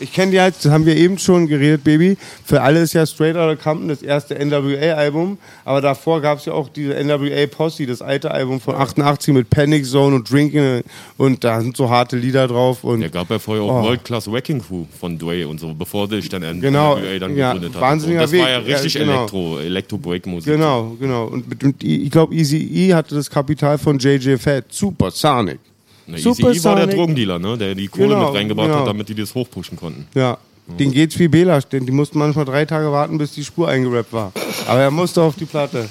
Ich 0.00 0.12
kenne 0.12 0.32
die 0.32 0.40
halt, 0.40 0.54
das 0.62 0.72
haben 0.72 0.86
wir 0.86 0.96
eben 0.96 1.18
schon 1.18 1.46
geredet, 1.46 1.84
Baby. 1.84 2.16
Für 2.44 2.62
alle 2.62 2.80
ist 2.80 2.92
ja 2.94 3.04
Straight 3.06 3.36
Outta 3.36 3.56
Compton 3.56 3.88
das 3.88 4.02
erste 4.02 4.34
NWA-Album. 4.34 5.38
Aber 5.64 5.80
davor 5.80 6.20
gab 6.20 6.38
es 6.38 6.46
ja 6.46 6.52
auch 6.52 6.68
diese 6.68 6.94
NWA 6.94 7.46
Posse, 7.46 7.86
das 7.86 8.00
alte 8.02 8.30
Album 8.30 8.60
von 8.60 8.74
88 8.74 9.34
mit 9.34 9.50
Panic 9.50 9.84
Zone 9.86 10.16
und 10.16 10.30
Drinking. 10.30 10.82
Und 11.16 11.44
da 11.44 11.60
sind 11.60 11.76
so 11.76 11.90
harte 11.90 12.16
Lieder 12.16 12.48
drauf. 12.48 12.82
Und 12.84 13.00
Der 13.00 13.10
gab 13.10 13.30
ja 13.30 13.38
vorher 13.38 13.62
auch 13.64 13.70
Oh. 13.80 13.84
World 13.84 14.04
Class 14.04 14.30
Wrecking 14.30 14.60
Crew 14.60 14.84
von 14.98 15.18
Dway 15.18 15.44
und 15.44 15.60
so, 15.60 15.72
bevor 15.74 16.08
sich 16.08 16.28
dann 16.28 16.60
Genau, 16.60 16.96
NWA 16.96 17.18
dann 17.18 17.36
ja, 17.36 17.52
gegründet 17.52 17.74
hat. 17.76 17.82
wahnsinniger 17.82 18.20
das 18.22 18.32
war 18.32 18.38
Weg. 18.38 18.46
ja 18.46 18.60
Ja, 18.60 18.76
richtig 18.76 18.94
genau. 18.94 19.12
Elektro, 19.18 19.58
Elektro-Break-Musik. 19.60 20.52
genau, 20.54 20.96
genau. 20.98 21.24
Und 21.26 21.48
mit, 21.48 21.62
und 21.64 21.82
ich 21.84 22.10
glaube, 22.10 22.34
Easy 22.34 22.56
E 22.58 22.94
hatte 22.94 23.14
das 23.14 23.28
Kapital 23.30 23.78
von 23.78 23.98
JJ 23.98 24.36
Fett. 24.38 24.64
Super 24.70 25.10
Sonic. 25.10 25.58
Na, 26.06 26.16
Easy 26.16 26.42
E 26.42 26.64
war 26.64 26.76
der. 26.76 26.86
Drogendealer, 26.88 27.38
ne? 27.38 27.56
der 27.58 27.74
die 27.74 27.88
Kohle 27.88 28.08
Genau, 28.08 28.26
mit 28.30 28.34
reingebracht 28.40 28.68
genau. 28.68 28.80
hat, 28.80 28.86
damit 28.86 29.08
die 29.08 29.14
das 29.14 29.34
hochpushen 29.34 29.76
konnten. 29.76 30.06
Ja. 30.14 30.38
Den 30.78 30.92
geht's 30.92 31.18
wie 31.18 31.26
Belasch, 31.26 31.64
denn 31.64 31.84
die 31.84 31.90
mussten 31.90 32.18
manchmal 32.18 32.44
drei 32.44 32.64
Tage 32.64 32.92
warten, 32.92 33.18
bis 33.18 33.32
die 33.32 33.42
Spur 33.42 33.68
eingerappt 33.68 34.12
war. 34.12 34.32
Aber 34.68 34.78
er 34.80 34.90
musste 34.92 35.20
auf 35.20 35.34
die 35.34 35.44
Platte. 35.46 35.88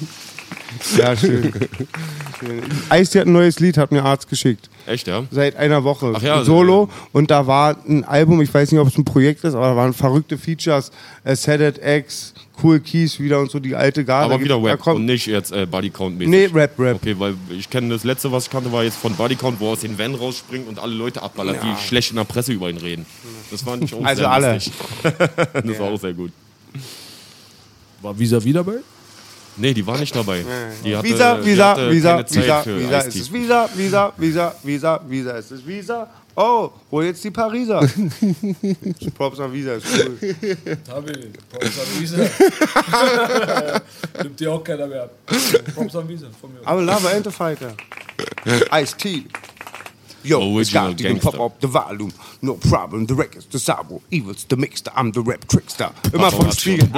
Ja, 0.97 1.17
schön. 1.17 1.51
Ice 2.93 3.19
hat 3.19 3.27
ein 3.27 3.33
neues 3.33 3.59
Lied, 3.59 3.77
hat 3.77 3.91
mir 3.91 4.03
Arzt 4.03 4.29
geschickt. 4.29 4.69
Echt, 4.85 5.07
ja? 5.07 5.23
Seit 5.31 5.55
einer 5.57 5.83
Woche. 5.83 6.13
Ach 6.15 6.21
ja, 6.21 6.43
Solo. 6.43 6.83
also- 6.83 6.93
Und 7.11 7.31
da 7.31 7.45
war 7.47 7.75
ein 7.87 8.03
Album, 8.05 8.41
ich 8.41 8.53
weiß 8.53 8.71
nicht, 8.71 8.79
ob 8.79 8.87
es 8.87 8.97
ein 8.97 9.03
Projekt 9.05 9.43
ist, 9.43 9.53
aber 9.55 9.67
da 9.67 9.75
waren 9.75 9.93
verrückte 9.93 10.37
Features. 10.37 10.91
Äh, 11.23 11.35
Set 11.35 11.79
X, 11.83 12.33
Cool 12.61 12.79
Keys 12.79 13.19
wieder 13.19 13.39
und 13.39 13.49
so, 13.51 13.59
die 13.59 13.75
alte 13.75 14.03
Garde. 14.03 14.33
Aber 14.33 14.43
wieder 14.43 14.61
Rap 14.61 14.79
kommt- 14.79 14.97
und 14.97 15.05
nicht 15.05 15.27
jetzt 15.27 15.51
äh, 15.51 15.65
Body 15.65 15.89
Count 15.89 16.17
mäßig. 16.17 16.29
Nee, 16.29 16.45
Rap, 16.53 16.77
Rap. 16.79 16.97
Okay, 16.97 17.15
weil 17.17 17.35
ich 17.49 17.69
kenne 17.69 17.89
das 17.93 18.03
letzte, 18.03 18.31
was 18.31 18.45
ich 18.45 18.49
kannte, 18.49 18.71
war 18.71 18.83
jetzt 18.83 18.97
von 18.97 19.15
Body 19.15 19.35
Count, 19.35 19.59
wo 19.59 19.67
er 19.67 19.71
aus 19.73 19.79
den 19.81 19.97
Van 19.97 20.15
rausspringt 20.15 20.67
und 20.67 20.79
alle 20.79 20.93
Leute 20.93 21.21
abballert, 21.21 21.57
die 21.63 21.87
schlecht 21.87 22.11
in 22.11 22.17
der 22.17 22.23
Presse 22.25 22.51
über 22.53 22.69
ihn 22.69 22.77
reden. 22.77 23.05
Das 23.51 23.61
fand 23.61 23.83
ich 23.83 23.93
auch 23.93 24.03
Also 24.03 24.21
sehr 24.21 24.31
alle. 24.31 24.53
lustig. 24.55 24.73
das 25.53 25.79
war 25.79 25.91
auch 25.91 25.99
sehr 25.99 26.13
gut. 26.13 26.31
War 28.01 28.17
Visa 28.17 28.43
wieder 28.43 28.63
dabei? 28.63 28.79
Nee, 29.57 29.73
die 29.73 29.85
war 29.85 29.97
nicht 29.97 30.15
dabei. 30.15 30.45
Die 30.85 30.95
hatte, 30.95 31.07
Visa, 31.07 31.35
die 31.37 31.45
Visa, 31.45 31.69
hatte 31.71 31.91
Visa, 31.91 32.11
keine 32.13 32.25
Zeit 32.25 32.43
Visa, 32.43 32.61
für 32.61 32.79
Visa, 32.79 32.97
Ice-T. 32.99 33.07
es 33.09 33.15
ist 33.15 33.33
Visa, 33.33 33.69
Visa, 33.75 34.13
Visa, 34.63 35.01
Visa, 35.07 35.37
es 35.37 35.51
ist 35.51 35.67
Visa. 35.67 36.09
Oh, 36.41 36.71
hol 36.89 37.03
jetzt 37.03 37.21
die 37.21 37.31
Pariser. 37.31 37.81
Props 39.17 39.41
an 39.41 39.51
Visa, 39.51 39.73
ist 39.73 39.87
cool. 39.93 40.17
Tabi, 40.87 41.11
Props 41.51 41.79
an 41.79 41.99
Visa. 41.99 42.15
Nimmt 44.23 44.39
dir 44.39 44.53
auch 44.53 44.63
keiner 44.63 44.87
mehr 44.87 45.03
ab. 45.03 45.11
Props 45.75 45.97
an 45.97 46.07
Visa 46.07 46.27
von 46.39 46.53
mir. 46.53 46.61
I'm 46.61 46.77
a 46.77 46.81
lover 46.81 47.09
and 47.13 47.27
a 47.27 47.31
fighter. 47.31 47.73
Ice 48.71 48.95
T. 48.95 49.25
Yo, 50.21 50.59
it's 50.59 50.73
Original 50.75 50.93
got 50.93 51.21
to 51.21 51.31
pop 51.31 51.39
up 51.39 51.59
the 51.61 51.67
volume. 51.67 52.11
No 52.41 52.55
problem, 52.55 53.05
the 53.05 53.15
records, 53.15 53.45
the 53.47 53.59
Sabo, 53.59 54.01
Evils, 54.11 54.45
the 54.45 54.57
Mixter, 54.57 54.91
I'm 54.93 55.13
the 55.13 55.21
Rap 55.21 55.45
Trickster. 55.47 55.91
Immer 56.13 56.31
vom 56.31 56.51
Spiegel. 56.51 56.89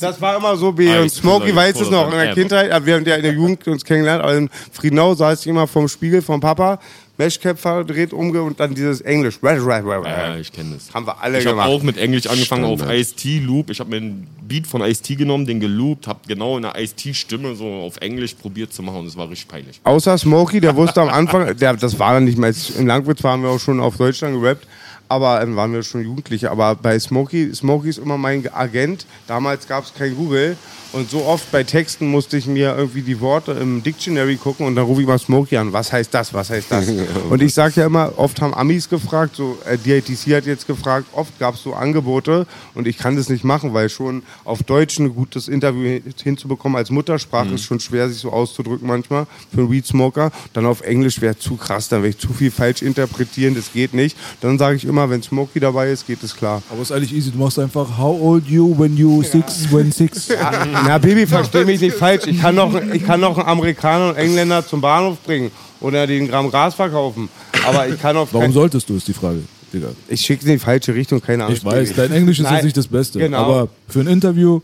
Das 0.00 0.20
war 0.20 0.36
immer 0.36 0.56
so, 0.56 0.72
B 0.72 0.98
und 0.98 1.10
Smokey 1.10 1.54
weiß 1.54 1.80
es 1.80 1.90
noch 1.90 2.10
in 2.10 2.18
der. 2.18 2.34
Kindheit, 2.34 2.86
wir 2.86 2.94
haben 2.94 3.04
ja 3.04 3.16
in 3.16 3.22
der 3.22 3.32
Jugend 3.32 3.66
uns 3.68 3.84
kennengelernt, 3.84 4.22
aber 4.22 4.36
in 4.36 4.48
Friedenau 4.72 5.14
saß 5.14 5.40
ich 5.40 5.46
immer 5.48 5.66
vom 5.66 5.86
Spiegel 5.86 6.22
vom 6.22 6.40
Papa, 6.40 6.78
Meshcap 7.16 7.58
verdreht, 7.58 8.12
umge 8.12 8.42
und 8.42 8.58
dann 8.58 8.74
dieses 8.74 9.00
Englisch. 9.00 9.38
Ja, 9.42 10.36
ich 10.36 10.50
kenne 10.52 10.74
das. 10.74 10.92
Haben 10.92 11.06
wir 11.06 11.20
alle 11.22 11.38
Ich 11.38 11.46
habe 11.46 11.54
gemacht. 11.56 11.68
auch 11.68 11.82
mit 11.82 11.96
Englisch 11.96 12.26
angefangen 12.26 12.64
Standard. 12.64 12.88
auf 12.88 12.92
Ice-T-Loop. 12.94 13.70
Ich 13.70 13.78
habe 13.78 13.90
mir 13.90 13.96
einen 13.98 14.26
Beat 14.42 14.66
von 14.66 14.80
Ice-T 14.82 15.14
genommen, 15.14 15.46
den 15.46 15.60
geloopt, 15.60 16.08
habe 16.08 16.18
genau 16.26 16.56
in 16.56 16.62
der 16.64 16.76
Ice-T-Stimme 16.76 17.54
so 17.54 17.66
auf 17.66 17.98
Englisch 17.98 18.34
probiert 18.34 18.72
zu 18.72 18.82
machen 18.82 18.98
und 19.00 19.06
es 19.06 19.16
war 19.16 19.30
richtig 19.30 19.48
peinlich. 19.48 19.80
Außer 19.84 20.18
Smokey, 20.18 20.60
der 20.60 20.74
wusste 20.74 21.02
am 21.02 21.08
Anfang, 21.08 21.56
der, 21.56 21.74
das 21.74 21.98
war 21.98 22.14
dann 22.14 22.24
nicht 22.24 22.36
mehr, 22.38 22.52
im 22.78 22.86
Langwitz 22.86 23.22
waren 23.22 23.42
wir 23.42 23.50
auch 23.50 23.60
schon 23.60 23.78
auf 23.78 23.96
Deutschland 23.96 24.40
gerappt, 24.40 24.66
aber 25.08 25.40
ähm, 25.42 25.54
waren 25.54 25.72
wir 25.72 25.82
schon 25.84 26.02
Jugendliche. 26.02 26.50
Aber 26.50 26.74
bei 26.74 26.98
Smokey, 26.98 27.54
Smokey 27.54 27.90
ist 27.90 27.98
immer 27.98 28.18
mein 28.18 28.52
Agent. 28.52 29.06
Damals 29.28 29.68
gab 29.68 29.84
es 29.84 29.94
kein 29.94 30.16
Google 30.16 30.56
und 30.94 31.10
so 31.10 31.24
oft 31.24 31.50
bei 31.52 31.62
Texten 31.64 32.06
musste 32.06 32.36
ich 32.36 32.46
mir 32.46 32.74
irgendwie 32.76 33.02
die 33.02 33.20
Worte 33.20 33.52
im 33.52 33.82
Dictionary 33.82 34.36
gucken 34.36 34.66
und 34.66 34.76
dann 34.76 34.84
rufe 34.84 35.00
ich 35.02 35.06
mal 35.06 35.18
Smokey 35.18 35.56
an. 35.56 35.72
Was 35.72 35.92
heißt 35.92 36.12
das? 36.14 36.32
Was 36.32 36.50
heißt 36.50 36.70
das? 36.70 36.86
und 37.30 37.42
ich 37.42 37.52
sage 37.52 37.80
ja 37.80 37.86
immer, 37.86 38.12
oft 38.16 38.40
haben 38.40 38.54
Amis 38.54 38.88
gefragt, 38.88 39.36
so 39.36 39.58
äh, 39.66 39.76
DITC 39.76 40.34
hat 40.36 40.46
jetzt 40.46 40.66
gefragt, 40.66 41.06
oft 41.12 41.38
gab 41.38 41.54
es 41.56 41.62
so 41.62 41.74
Angebote 41.74 42.46
und 42.74 42.86
ich 42.86 42.96
kann 42.96 43.16
das 43.16 43.28
nicht 43.28 43.44
machen, 43.44 43.74
weil 43.74 43.88
schon 43.88 44.22
auf 44.44 44.62
Deutsch 44.62 44.98
ein 44.98 45.14
gutes 45.14 45.48
Interview 45.48 45.82
hin- 45.82 46.02
hinzubekommen 46.22 46.76
als 46.76 46.90
Muttersprache 46.90 47.54
ist 47.54 47.64
schon 47.64 47.80
schwer, 47.80 48.08
sich 48.08 48.18
so 48.18 48.30
auszudrücken 48.32 48.86
manchmal 48.88 49.26
für 49.52 49.60
einen 49.62 49.70
Weed 49.70 49.86
Smoker. 49.86 50.30
Dann 50.52 50.64
auf 50.66 50.80
Englisch 50.82 51.20
wäre 51.20 51.38
zu 51.38 51.56
krass, 51.56 51.88
dann 51.88 52.02
werde 52.02 52.16
ich 52.16 52.18
zu 52.18 52.32
viel 52.32 52.50
falsch 52.50 52.82
interpretieren, 52.82 53.54
das 53.54 53.72
geht 53.72 53.94
nicht. 53.94 54.16
Dann 54.40 54.58
sage 54.58 54.76
ich 54.76 54.84
immer, 54.84 55.10
wenn 55.10 55.22
Smokey 55.22 55.60
dabei 55.60 55.90
ist, 55.90 56.06
geht 56.06 56.22
es 56.22 56.36
klar. 56.36 56.62
Aber 56.70 56.80
es 56.82 56.90
ist 56.90 56.96
eigentlich 56.96 57.12
easy. 57.14 57.30
Du 57.30 57.38
machst 57.38 57.58
einfach 57.58 57.98
How 57.98 58.20
old 58.20 58.46
you 58.46 58.74
when 58.78 58.96
you 58.96 59.22
six, 59.22 59.66
when 59.72 59.90
six. 59.92 60.28
Na, 60.86 60.98
Baby, 60.98 61.26
versteh 61.26 61.64
mich 61.64 61.80
nicht 61.80 61.96
falsch. 61.96 62.26
Ich 62.26 62.40
kann, 62.40 62.54
noch, 62.54 62.74
ich 62.92 63.04
kann 63.04 63.20
noch 63.20 63.38
einen 63.38 63.48
Amerikaner 63.48 64.10
und 64.10 64.16
Engländer 64.16 64.66
zum 64.66 64.80
Bahnhof 64.80 65.18
bringen 65.22 65.50
oder 65.80 66.06
den 66.06 66.28
Gramm 66.28 66.50
Gras 66.50 66.74
verkaufen. 66.74 67.28
Aber 67.66 67.88
ich 67.88 68.00
kann 68.00 68.16
auf 68.16 68.32
Warum 68.32 68.52
solltest 68.52 68.88
du, 68.88 68.96
ist 68.96 69.08
die 69.08 69.12
Frage. 69.12 69.40
Digga. 69.72 69.88
Ich 70.08 70.20
schicke 70.20 70.44
in 70.46 70.52
die 70.52 70.58
falsche 70.58 70.94
Richtung, 70.94 71.20
keine 71.20 71.44
Ahnung. 71.44 71.56
Ich 71.56 71.64
weiß, 71.64 71.94
dein 71.94 72.12
Englisch 72.12 72.38
ist 72.38 72.44
Nein, 72.44 72.54
jetzt 72.54 72.64
nicht 72.64 72.76
das 72.76 72.86
Beste. 72.86 73.18
Genau. 73.18 73.38
Aber 73.38 73.68
für 73.88 74.00
ein 74.00 74.06
Interview 74.06 74.60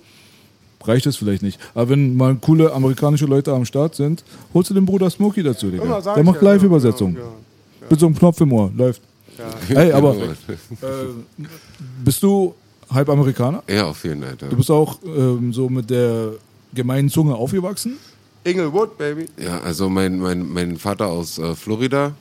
reicht 0.85 1.07
es 1.07 1.17
vielleicht 1.17 1.43
nicht. 1.43 1.59
Aber 1.75 1.91
wenn 1.91 2.17
mal 2.17 2.37
coole 2.37 2.73
amerikanische 2.73 3.27
Leute 3.27 3.53
am 3.53 3.65
Start 3.65 3.95
sind, 3.97 4.25
holst 4.55 4.71
du 4.71 4.75
den 4.75 4.87
Bruder 4.87 5.11
Smokey 5.11 5.43
dazu, 5.43 5.71
Digga. 5.71 6.01
Sag 6.01 6.15
Der 6.15 6.25
macht 6.25 6.43
ja, 6.43 6.53
Live-Übersetzung. 6.53 7.15
ja, 7.15 7.21
ja. 7.21 7.27
Mit 7.89 7.99
so 7.99 8.07
einem 8.07 8.17
Knopf 8.17 8.41
im 8.41 8.53
Ohr. 8.53 8.71
Läuft. 8.77 9.03
Ey, 9.71 9.93
aber 9.93 10.15
äh, 10.17 10.27
bist 12.05 12.23
du 12.23 12.55
halb 12.91 13.09
Amerikaner? 13.09 13.63
Ja, 13.69 13.87
auf 13.87 14.05
jeden 14.05 14.23
Fall. 14.23 14.37
Du 14.51 14.57
bist 14.57 14.71
auch 14.71 14.99
ähm, 15.05 15.53
so 15.53 15.69
mit 15.69 15.91
der 15.91 16.33
gemeinen 16.75 17.09
Zunge 17.09 17.35
aufgewachsen? 17.35 17.97
Inglewood, 18.45 18.97
Baby. 18.97 19.27
Ja, 19.39 19.61
also 19.61 19.89
mein, 19.89 20.19
mein, 20.19 20.51
mein 20.51 20.77
Vater 20.79 21.09
aus 21.09 21.39
äh, 21.39 21.55
Florida 21.55 22.13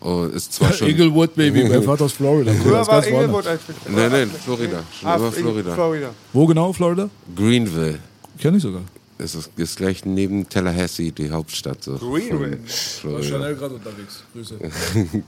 oh, 0.00 0.24
ist 0.24 0.52
zwar 0.52 0.72
schon. 0.74 0.88
Inglewood, 0.88 1.34
Baby. 1.34 1.64
Mein 1.68 1.82
Vater 1.82 2.04
aus 2.04 2.12
Florida. 2.12 2.52
Früher 2.52 2.86
war 2.86 3.06
Inglewood 3.06 3.46
als 3.46 3.62
Nein, 3.88 4.10
nein, 4.12 4.30
Florida. 4.30 4.82
Schon 4.92 5.08
Ah, 5.08 5.16
immer 5.16 5.26
Inglewood, 5.28 5.42
Florida. 5.52 5.74
Florida. 5.74 6.10
Wo 6.32 6.46
genau, 6.46 6.72
Florida? 6.72 7.08
Greenville. 7.34 7.98
Kenn 8.38 8.54
ich 8.56 8.62
sogar. 8.62 8.82
Es 9.16 9.34
ist, 9.34 9.50
ist 9.56 9.76
gleich 9.76 10.04
neben 10.04 10.46
Tallahassee, 10.48 11.10
die 11.12 11.30
Hauptstadt. 11.30 11.82
So 11.82 11.96
Greenville. 11.96 12.58
von 12.58 13.22
Florida. 13.22 13.52
gerade 13.52 13.74
unterwegs. 13.76 14.22
Grüße. 14.32 14.58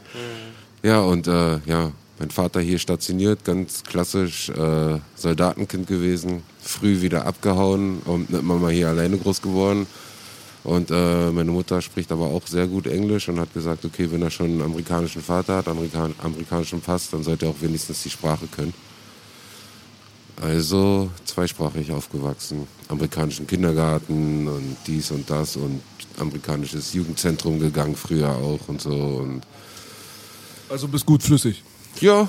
Ja, 0.82 1.00
und 1.00 1.26
äh, 1.26 1.58
ja, 1.66 1.90
mein 2.18 2.30
Vater 2.30 2.60
hier 2.60 2.78
stationiert, 2.78 3.44
ganz 3.44 3.84
klassisch 3.84 4.48
äh, 4.48 4.98
Soldatenkind 5.16 5.86
gewesen, 5.86 6.42
früh 6.60 7.02
wieder 7.02 7.26
abgehauen 7.26 8.00
und 8.04 8.30
mit 8.30 8.42
Mama 8.42 8.68
hier 8.70 8.88
alleine 8.88 9.18
groß 9.18 9.42
geworden. 9.42 9.86
Und 10.64 10.90
äh, 10.90 11.30
meine 11.30 11.52
Mutter 11.52 11.80
spricht 11.80 12.10
aber 12.10 12.26
auch 12.26 12.46
sehr 12.46 12.66
gut 12.66 12.86
Englisch 12.86 13.28
und 13.28 13.38
hat 13.38 13.52
gesagt, 13.54 13.84
okay, 13.84 14.10
wenn 14.10 14.22
er 14.22 14.30
schon 14.30 14.46
einen 14.46 14.62
amerikanischen 14.62 15.22
Vater 15.22 15.58
hat, 15.58 15.68
Amerikan 15.68 16.12
amerikanischen 16.18 16.80
Pass, 16.80 17.08
dann 17.10 17.22
sollte 17.22 17.46
er 17.46 17.50
auch 17.50 17.60
wenigstens 17.60 18.02
die 18.02 18.10
Sprache 18.10 18.46
können. 18.48 18.74
Also 20.42 21.08
zweisprachig 21.24 21.92
aufgewachsen, 21.92 22.66
amerikanischen 22.88 23.46
Kindergarten 23.46 24.48
und 24.48 24.76
dies 24.86 25.10
und 25.10 25.30
das 25.30 25.56
und 25.56 25.80
amerikanisches 26.18 26.92
Jugendzentrum 26.94 27.60
gegangen 27.60 27.94
früher 27.94 28.30
auch 28.30 28.68
und 28.68 28.82
so 28.82 28.90
und 28.90 29.42
Also 30.68 30.88
bist 30.88 31.06
gut 31.06 31.22
flüssig. 31.22 31.62
Ja, 32.00 32.28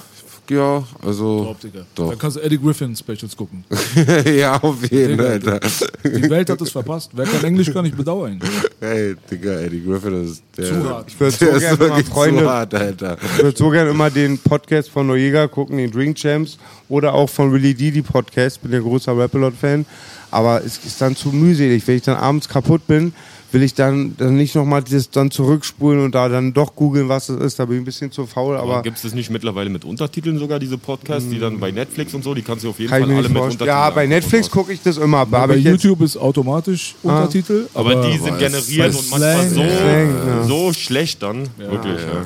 ja, 0.49 0.83
also 1.01 1.41
Glaub, 1.41 1.59
Digga. 1.59 1.85
Doch. 1.93 2.09
Dann 2.09 2.19
kannst 2.19 2.37
du 2.37 2.41
Eddie 2.41 2.57
Griffin 2.57 2.95
Specials 2.95 3.35
gucken. 3.35 3.65
ja, 4.37 4.57
auf 4.61 4.89
jeden 4.89 5.17
Fall. 5.17 5.27
Alter. 5.27 5.59
Die 6.05 6.29
Welt 6.29 6.49
hat 6.49 6.61
es 6.61 6.71
verpasst. 6.71 7.11
Wer 7.13 7.25
kann 7.25 7.43
Englisch, 7.43 7.71
kann 7.73 7.85
ich 7.85 7.93
bedauern. 7.93 8.39
Hey, 8.79 9.15
Digga, 9.29 9.59
Eddie 9.59 9.83
Griffin 9.83 10.23
ist 10.23 10.43
der, 10.55 10.65
Zu 10.65 10.89
hart. 10.89 11.09
Ich 11.09 11.19
würde 11.19 11.35
so 11.37 11.45
gerne 11.45 11.77
mal 11.77 11.79
wirklich 11.79 12.07
Freunde, 12.07 12.43
zu 12.43 12.49
hart, 12.49 12.73
Alter. 12.73 13.17
ich 13.21 13.43
würde 13.43 13.57
so 13.57 13.69
gerne 13.69 13.89
immer 13.89 14.09
den 14.09 14.37
Podcast 14.37 14.89
von 14.89 15.07
Noriega 15.07 15.47
gucken, 15.47 15.77
den 15.77 15.91
Drink 15.91 16.15
Champs 16.15 16.57
oder 16.87 17.13
auch 17.13 17.29
von 17.29 17.51
Willy 17.51 17.73
D, 17.73 17.91
die 17.91 18.01
Podcast. 18.01 18.61
Bin 18.61 18.71
ja 18.71 18.79
großer 18.79 19.17
Rap-A-Lot-Fan. 19.17 19.85
Aber 20.31 20.63
es 20.63 20.77
ist 20.85 21.01
dann 21.01 21.15
zu 21.15 21.29
mühselig. 21.29 21.85
Wenn 21.87 21.97
ich 21.97 22.03
dann 22.03 22.17
abends 22.17 22.47
kaputt 22.47 22.87
bin, 22.87 23.13
will 23.51 23.63
ich 23.63 23.73
dann, 23.73 24.15
dann 24.17 24.35
nicht 24.35 24.55
nochmal 24.55 24.83
das 24.83 25.09
dann 25.09 25.31
zurückspulen 25.31 26.03
und 26.03 26.15
da 26.15 26.27
dann 26.29 26.53
doch 26.53 26.75
googeln, 26.75 27.09
was 27.09 27.29
es 27.29 27.39
ist. 27.39 27.59
Da 27.59 27.65
bin 27.65 27.77
ich 27.77 27.81
ein 27.81 27.85
bisschen 27.85 28.11
zu 28.11 28.25
faul. 28.25 28.57
Aber 28.57 28.73
Aber 28.73 28.83
gibt 28.83 28.97
es 28.97 29.03
das 29.03 29.13
nicht 29.13 29.29
mittlerweile 29.29 29.69
mit 29.69 29.85
Untertiteln 29.85 30.37
sogar, 30.37 30.59
diese 30.59 30.77
Podcasts, 30.77 31.29
die 31.29 31.39
dann 31.39 31.59
bei 31.59 31.71
Netflix 31.71 32.13
und 32.13 32.23
so, 32.23 32.33
die 32.33 32.41
kannst 32.41 32.63
du 32.65 32.69
auf 32.69 32.79
jeden 32.79 32.89
Fall 32.89 33.03
alle 33.03 33.13
nicht 33.13 33.29
mit. 33.29 33.37
Untertiteln 33.37 33.67
Ja, 33.67 33.89
bei 33.89 34.05
Netflix 34.05 34.49
gucke 34.49 34.73
ich 34.73 34.81
das 34.81 34.97
immer. 34.97 35.25
Bei 35.25 35.55
YouTube 35.55 36.01
ist 36.01 36.17
automatisch 36.17 36.95
Untertitel. 37.03 37.67
Aber 37.73 38.07
die 38.07 38.17
sind 38.17 38.29
Aber 38.29 38.37
generiert 38.37 38.89
es 38.89 38.97
und 38.97 39.09
manchmal 39.11 39.47
so, 39.49 39.61
Slang, 39.61 40.27
ja. 40.27 40.43
so 40.43 40.73
schlecht 40.73 41.23
dann. 41.23 41.47
Wirklich, 41.57 42.01
ja. 42.01 42.25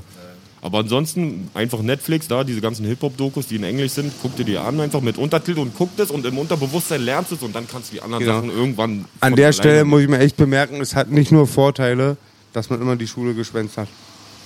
Aber 0.63 0.79
ansonsten 0.79 1.49
einfach 1.55 1.81
Netflix, 1.81 2.27
da 2.27 2.43
diese 2.43 2.61
ganzen 2.61 2.85
Hip-Hop-Dokus, 2.85 3.47
die 3.47 3.55
in 3.55 3.63
Englisch 3.63 3.93
sind, 3.93 4.13
guck 4.21 4.35
dir 4.35 4.43
die 4.45 4.57
an, 4.59 4.79
einfach 4.79 5.01
mit 5.01 5.17
Untertitel 5.17 5.59
und 5.59 5.73
guck 5.75 5.95
das 5.97 6.11
und 6.11 6.23
im 6.25 6.37
Unterbewusstsein 6.37 7.01
lernst 7.01 7.31
es 7.31 7.41
und 7.41 7.55
dann 7.55 7.67
kannst 7.67 7.89
du 7.89 7.95
die 7.95 8.01
anderen 8.01 8.23
Genau. 8.23 8.35
Sachen 8.37 8.49
irgendwann. 8.51 9.05
An 9.21 9.35
der 9.35 9.53
Stelle 9.53 9.83
muss 9.85 10.01
ich 10.01 10.07
mir 10.07 10.19
echt 10.19 10.37
bemerken, 10.37 10.79
es 10.79 10.93
hat 10.95 11.09
nicht 11.09 11.31
nur 11.31 11.47
Vorteile, 11.47 12.15
dass 12.53 12.69
man 12.69 12.79
immer 12.79 12.95
die 12.95 13.07
Schule 13.07 13.33
geschwänzt 13.33 13.77
hat. 13.77 13.87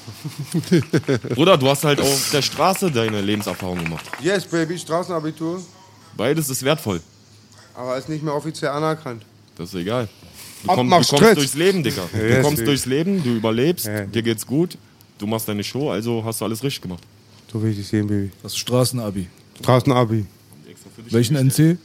Bruder, 1.35 1.57
du 1.57 1.67
hast 1.67 1.83
halt 1.83 1.99
auf 1.99 2.29
der 2.31 2.41
Straße 2.41 2.91
deine 2.91 3.21
Lebenserfahrung 3.21 3.83
gemacht. 3.83 4.05
Yes, 4.21 4.45
Baby, 4.45 4.77
Straßenabitur. 4.77 5.61
Beides 6.15 6.47
ist 6.49 6.63
wertvoll. 6.63 7.01
Aber 7.73 7.97
ist 7.97 8.07
nicht 8.07 8.23
mehr 8.23 8.33
offiziell 8.33 8.71
anerkannt. 8.71 9.23
Das 9.57 9.69
ist 9.69 9.75
egal. 9.75 10.07
Du, 10.63 10.67
komm, 10.69 10.89
du 10.89 10.95
kommst 10.95 11.11
durchs 11.37 11.55
Leben, 11.55 11.83
Digga. 11.83 12.03
Du 12.11 12.17
Yes, 12.19 12.41
kommst 12.43 12.65
durchs 12.65 12.85
Leben, 12.85 13.21
du 13.23 13.31
überlebst, 13.35 13.85
Ja. 13.85 14.01
dir 14.05 14.21
geht's 14.21 14.45
gut, 14.47 14.77
du 15.17 15.27
machst 15.27 15.47
deine 15.47 15.63
Show, 15.63 15.89
also 15.91 16.23
hast 16.23 16.41
du 16.41 16.45
alles 16.45 16.63
richtig 16.63 16.81
gemacht. 16.81 17.03
So 17.51 17.61
will 17.61 17.71
ich 17.71 17.77
dich 17.77 17.87
sehen, 17.87 18.07
Baby. 18.07 18.31
Das 18.43 18.55
Straßenabi. 18.57 19.27
Straßenabi. 19.61 20.25
Welchen 21.09 21.35
NC? 21.37 21.77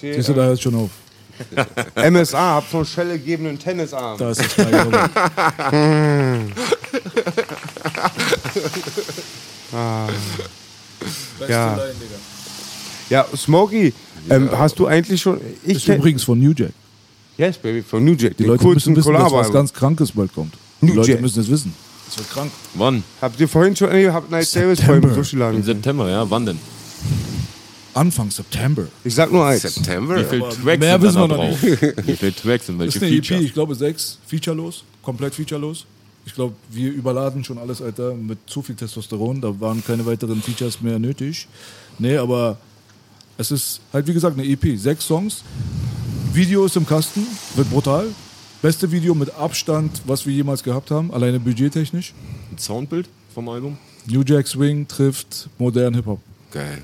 Siehst 0.00 0.28
du, 0.28 0.34
da 0.34 0.44
hört 0.44 0.60
schon 0.60 0.74
auf. 0.74 0.90
MSA, 2.10 2.38
hab 2.56 2.68
so 2.70 2.78
einen 2.78 2.86
schellgegebenen 2.86 3.58
Tennisarm. 3.58 4.18
Da 4.18 4.30
ist 4.30 4.40
das 4.42 4.52
Frage. 4.54 5.08
Ja. 11.48 11.78
Ja, 13.08 13.26
Smokey, 13.36 13.92
ähm, 14.28 14.50
hast 14.52 14.78
du 14.78 14.86
eigentlich 14.86 15.20
schon. 15.20 15.40
Ich 15.64 15.76
Ist 15.76 15.88
übrigens 15.88 16.22
von 16.22 16.38
New 16.38 16.52
Jack. 16.56 16.70
yes, 17.36 17.58
Baby, 17.58 17.82
von 17.82 18.04
New 18.04 18.12
Jack. 18.12 18.36
Die 18.36 18.44
den 18.44 18.46
Leute 18.46 18.64
müssen 18.66 18.94
wissen, 18.94 19.12
dass 19.12 19.32
was 19.32 19.52
ganz 19.52 19.72
Krankes 19.72 20.12
bald 20.12 20.32
kommt. 20.32 20.54
Die 20.80 20.86
New 20.86 20.94
Leute 20.94 21.12
Jack. 21.12 21.20
müssen 21.20 21.40
es 21.40 21.50
wissen. 21.50 21.74
Es 22.10 22.18
wird 22.18 22.30
krank. 22.30 22.50
Wann? 22.74 23.04
Habt 23.20 23.38
ihr 23.38 23.48
vorhin 23.48 23.76
schon. 23.76 23.90
Nee, 23.92 24.08
habt 24.08 24.30
Night 24.30 24.46
Service 24.46 24.80
vorhin 24.80 25.04
im 25.04 25.14
Sushi 25.14 25.36
Im. 25.36 25.62
September, 25.62 26.10
ja, 26.10 26.28
wann 26.28 26.44
denn? 26.44 26.58
Anfang 27.94 28.30
September. 28.30 28.86
Ich 29.04 29.14
sag 29.14 29.32
nur 29.32 29.46
eins. 29.46 29.62
September? 29.62 30.16
Wie 30.16 30.24
viele 30.24 30.48
Tracks 30.48 30.80
mehr 30.80 31.00
sind 31.00 31.02
wissen 31.02 31.14
da 31.14 31.28
wir 31.28 31.28
noch 31.28 31.36
drauf? 31.36 31.62
Wie 32.06 32.16
viele 32.16 32.34
Tracks 32.34 32.66
sind 32.66 32.78
Das 32.78 33.00
welche 33.00 33.16
ist 33.18 33.30
eine 33.30 33.38
EP, 33.38 33.44
ich 33.44 33.54
glaube 33.54 33.74
sechs, 33.74 34.18
featurelos, 34.26 34.84
komplett 35.02 35.34
featurelos. 35.34 35.86
Ich 36.26 36.34
glaube, 36.34 36.54
wir 36.70 36.92
überladen 36.92 37.44
schon 37.44 37.58
alles, 37.58 37.80
Alter, 37.80 38.14
mit 38.14 38.38
zu 38.46 38.62
viel 38.62 38.74
Testosteron. 38.74 39.40
Da 39.40 39.58
waren 39.60 39.84
keine 39.84 40.04
weiteren 40.04 40.42
Features 40.42 40.80
mehr 40.80 40.98
nötig. 40.98 41.46
Nee, 41.98 42.16
aber 42.16 42.58
es 43.38 43.50
ist 43.50 43.80
halt, 43.92 44.06
wie 44.06 44.12
gesagt, 44.12 44.38
eine 44.38 44.46
EP. 44.46 44.78
Sechs 44.78 45.06
Songs. 45.06 45.42
Video 46.32 46.66
ist 46.66 46.76
im 46.76 46.86
Kasten, 46.86 47.26
wird 47.54 47.70
brutal. 47.70 48.06
Beste 48.62 48.90
Video 48.92 49.14
mit 49.14 49.34
Abstand, 49.36 50.02
was 50.06 50.26
wir 50.26 50.34
jemals 50.34 50.62
gehabt 50.62 50.90
haben, 50.90 51.10
alleine 51.12 51.40
budgettechnisch. 51.40 52.12
Ein 52.52 52.58
Soundbild 52.58 53.08
vom 53.34 53.48
Album? 53.48 53.78
New 54.06 54.22
Jack 54.22 54.46
Swing 54.46 54.86
trifft 54.86 55.48
modern 55.58 55.94
Hip-Hop. 55.94 56.20
Geil. 56.50 56.82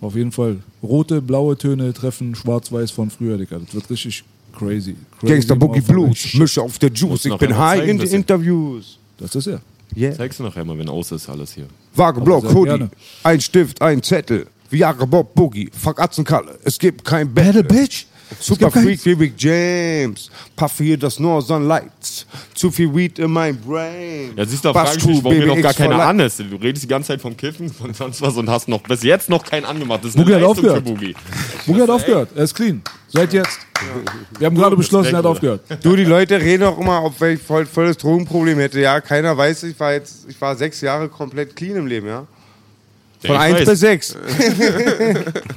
Auf 0.00 0.14
jeden 0.16 0.32
Fall. 0.32 0.58
Rote, 0.82 1.20
blaue 1.20 1.56
Töne 1.58 1.92
treffen 1.92 2.34
schwarz-weiß 2.34 2.90
von 2.90 3.10
früher, 3.10 3.36
Digga. 3.36 3.58
Das 3.58 3.74
wird 3.74 3.90
richtig 3.90 4.24
crazy. 4.52 4.96
crazy 5.18 5.32
Gangster 5.32 5.56
Boogie 5.56 5.80
Blues. 5.80 6.34
Mische 6.34 6.62
auf 6.62 6.78
der 6.78 6.90
Juice, 6.90 7.24
ich 7.26 7.30
noch 7.30 7.38
bin 7.38 7.52
einmal 7.52 7.68
high 7.70 7.80
zeigen, 7.80 7.98
in 8.00 8.06
ich- 8.06 8.12
Interviews. 8.12 8.98
Das 9.18 9.34
ist 9.34 9.46
er. 9.46 9.60
Yeah. 9.96 10.14
Zeigst 10.16 10.38
du 10.40 10.42
nachher 10.44 10.64
mal, 10.64 10.76
wenn 10.78 10.88
aus 10.88 11.12
ist 11.12 11.28
alles 11.28 11.52
hier. 11.52 11.66
Vage 11.94 12.20
Block, 12.20 12.42
sehr 12.42 12.54
Hoodie, 12.54 12.68
gerne. 12.70 12.90
ein 13.22 13.40
Stift, 13.40 13.80
ein 13.80 14.02
Zettel. 14.02 14.46
Viagra 14.70 15.04
Bob 15.04 15.34
Boogie, 15.34 15.70
fuck 15.72 16.00
Atzenkalle. 16.00 16.58
Es 16.64 16.78
gibt 16.78 17.04
kein 17.04 17.32
Battle, 17.32 17.62
bitch. 17.62 18.06
Super 18.40 18.70
Freak 18.70 19.02
Big 19.02 19.34
James. 19.36 20.30
Puffe 20.56 20.84
hier 20.84 20.96
das 20.98 21.18
Northern 21.18 21.66
Lights. 21.66 22.26
Zu 22.54 22.70
viel 22.70 22.94
Weed 22.94 23.18
in 23.18 23.30
mein 23.30 23.56
Brain. 23.56 24.32
Ja, 24.36 24.44
siehst 24.44 24.64
du, 24.64 24.72
da 24.72 24.84
frage 24.84 24.98
ich 24.98 25.06
mich, 25.06 25.24
warum 25.24 25.36
hier 25.36 25.46
noch 25.46 25.56
BBX 25.56 25.76
gar 25.76 25.88
keiner 25.88 26.04
an 26.04 26.20
ist. 26.20 26.38
Du 26.38 26.56
redest 26.56 26.84
die 26.84 26.88
ganze 26.88 27.08
Zeit 27.08 27.20
vom 27.20 27.36
Kiffen 27.36 27.70
und 27.80 27.96
sonst 27.96 28.20
was 28.22 28.36
und 28.36 28.48
hast 28.48 28.68
noch 28.68 28.82
bis 28.82 29.02
jetzt 29.02 29.28
noch 29.28 29.44
keinen 29.44 29.64
angemacht. 29.64 30.00
Das 30.02 30.10
ist 30.10 30.16
eine 30.16 30.24
Boogie 30.24 30.34
hat 30.34 30.42
Leistung 30.42 30.64
für 30.64 30.72
aufgehört. 30.72 30.84
Boogie. 30.84 31.14
Boogie 31.66 31.82
hat 31.82 31.90
aufgehört. 31.90 32.28
Er 32.34 32.44
ist 32.44 32.54
clean. 32.54 32.82
Seit 33.08 33.32
jetzt. 33.32 33.58
Wir 34.38 34.46
haben 34.46 34.56
gerade 34.56 34.76
beschlossen, 34.76 35.12
er 35.12 35.18
hat 35.18 35.26
aufgehört. 35.26 35.60
Du, 35.82 35.94
die 35.94 36.04
Leute 36.04 36.40
reden 36.40 36.64
auch 36.64 36.78
immer, 36.78 37.04
ob 37.04 37.20
ich 37.22 37.40
voll, 37.40 37.66
voll 37.66 37.86
das 37.86 37.96
Drogenproblem 37.98 38.58
hätte. 38.58 38.80
Ja, 38.80 39.00
keiner 39.00 39.36
weiß, 39.36 39.64
ich 39.64 39.78
war 39.78 39.92
jetzt, 39.92 40.26
ich 40.28 40.40
war 40.40 40.56
sechs 40.56 40.80
Jahre 40.80 41.08
komplett 41.08 41.54
clean 41.54 41.76
im 41.76 41.86
Leben, 41.86 42.06
ja. 42.06 42.26
Von 43.24 43.36
ich 43.36 43.40
1 43.40 43.60
weiß. 43.60 43.68
bis 43.68 43.80
6. 43.80 44.16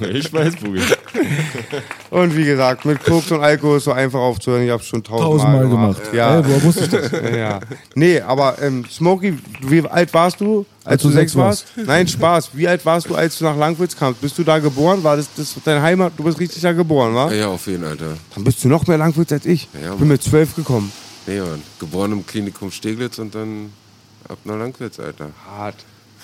Ich 0.12 0.32
weiß, 0.32 0.56
Boogie. 0.56 0.80
Und 2.10 2.36
wie 2.36 2.44
gesagt, 2.44 2.84
mit 2.84 3.02
Koks 3.04 3.30
und 3.32 3.40
Alkohol 3.42 3.78
ist 3.78 3.84
so 3.84 3.92
einfach 3.92 4.18
aufzuhören. 4.18 4.62
Ich 4.64 4.70
habe 4.70 4.82
schon 4.82 5.02
tausendmal 5.02 5.30
Tausendmal 5.60 5.68
gemacht. 5.68 5.98
gemacht. 6.04 6.14
Ja. 6.14 6.36
Ey, 6.38 6.44
woher 6.44 6.62
wusste 6.62 6.84
ich 6.84 6.90
das? 6.90 7.10
ja. 7.36 7.60
Nee, 7.94 8.20
aber 8.20 8.60
ähm, 8.62 8.84
Smokey, 8.90 9.38
wie 9.62 9.86
alt 9.86 10.12
warst 10.14 10.40
du, 10.40 10.64
als, 10.84 10.92
Als 10.92 11.02
du 11.02 11.08
du 11.08 11.14
sechs 11.14 11.32
sechs 11.32 11.36
warst? 11.42 11.66
Nein, 11.76 12.08
Spaß. 12.08 12.50
Wie 12.54 12.66
alt 12.66 12.84
warst 12.86 13.08
du, 13.10 13.14
als 13.14 13.38
du 13.38 13.44
nach 13.44 13.56
Langwitz 13.56 13.96
kamst? 13.96 14.20
Bist 14.20 14.38
du 14.38 14.44
da 14.44 14.58
geboren? 14.58 15.02
War 15.04 15.16
das, 15.16 15.28
das 15.36 15.54
deine 15.64 15.82
Heimat? 15.82 16.12
Du 16.16 16.24
bist 16.24 16.38
richtig 16.40 16.62
da 16.62 16.72
geboren, 16.72 17.14
wa? 17.14 17.30
Ja, 17.30 17.36
ja, 17.36 17.48
auf 17.48 17.66
jeden 17.66 17.84
Alter. 17.84 18.16
Dann 18.34 18.44
bist 18.44 18.64
du 18.64 18.68
noch 18.68 18.86
mehr 18.86 18.98
Langwitz 18.98 19.30
als 19.32 19.44
ich. 19.46 19.68
Ja, 19.82 19.92
Ich 19.92 19.98
bin 19.98 20.08
mit 20.08 20.22
zwölf 20.22 20.54
gekommen. 20.54 20.90
Nee, 21.26 21.40
Mann. 21.40 21.62
Geboren 21.78 22.12
im 22.12 22.26
Klinikum 22.26 22.70
Steglitz 22.70 23.18
und 23.18 23.34
dann 23.34 23.70
ab 24.28 24.38
nach 24.44 24.56
Langwitz, 24.56 24.98
Alter. 24.98 25.30
Hart. 25.46 25.76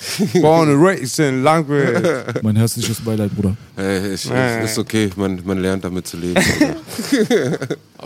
Born 0.41 0.69
and 0.69 0.83
raised 0.83 1.19
in 1.19 1.43
Langwitz. 1.43 2.01
Mein 2.43 2.55
herzliches 2.55 2.99
Beileid, 2.99 3.33
Bruder. 3.33 3.55
Hey, 3.75 4.13
ich, 4.13 4.25
Ja, 4.25 4.59
ist 4.59 4.77
okay, 4.77 5.09
man, 5.15 5.39
man 5.45 5.59
lernt 5.59 5.83
damit 5.83 6.07
zu 6.07 6.17
leben. 6.17 6.41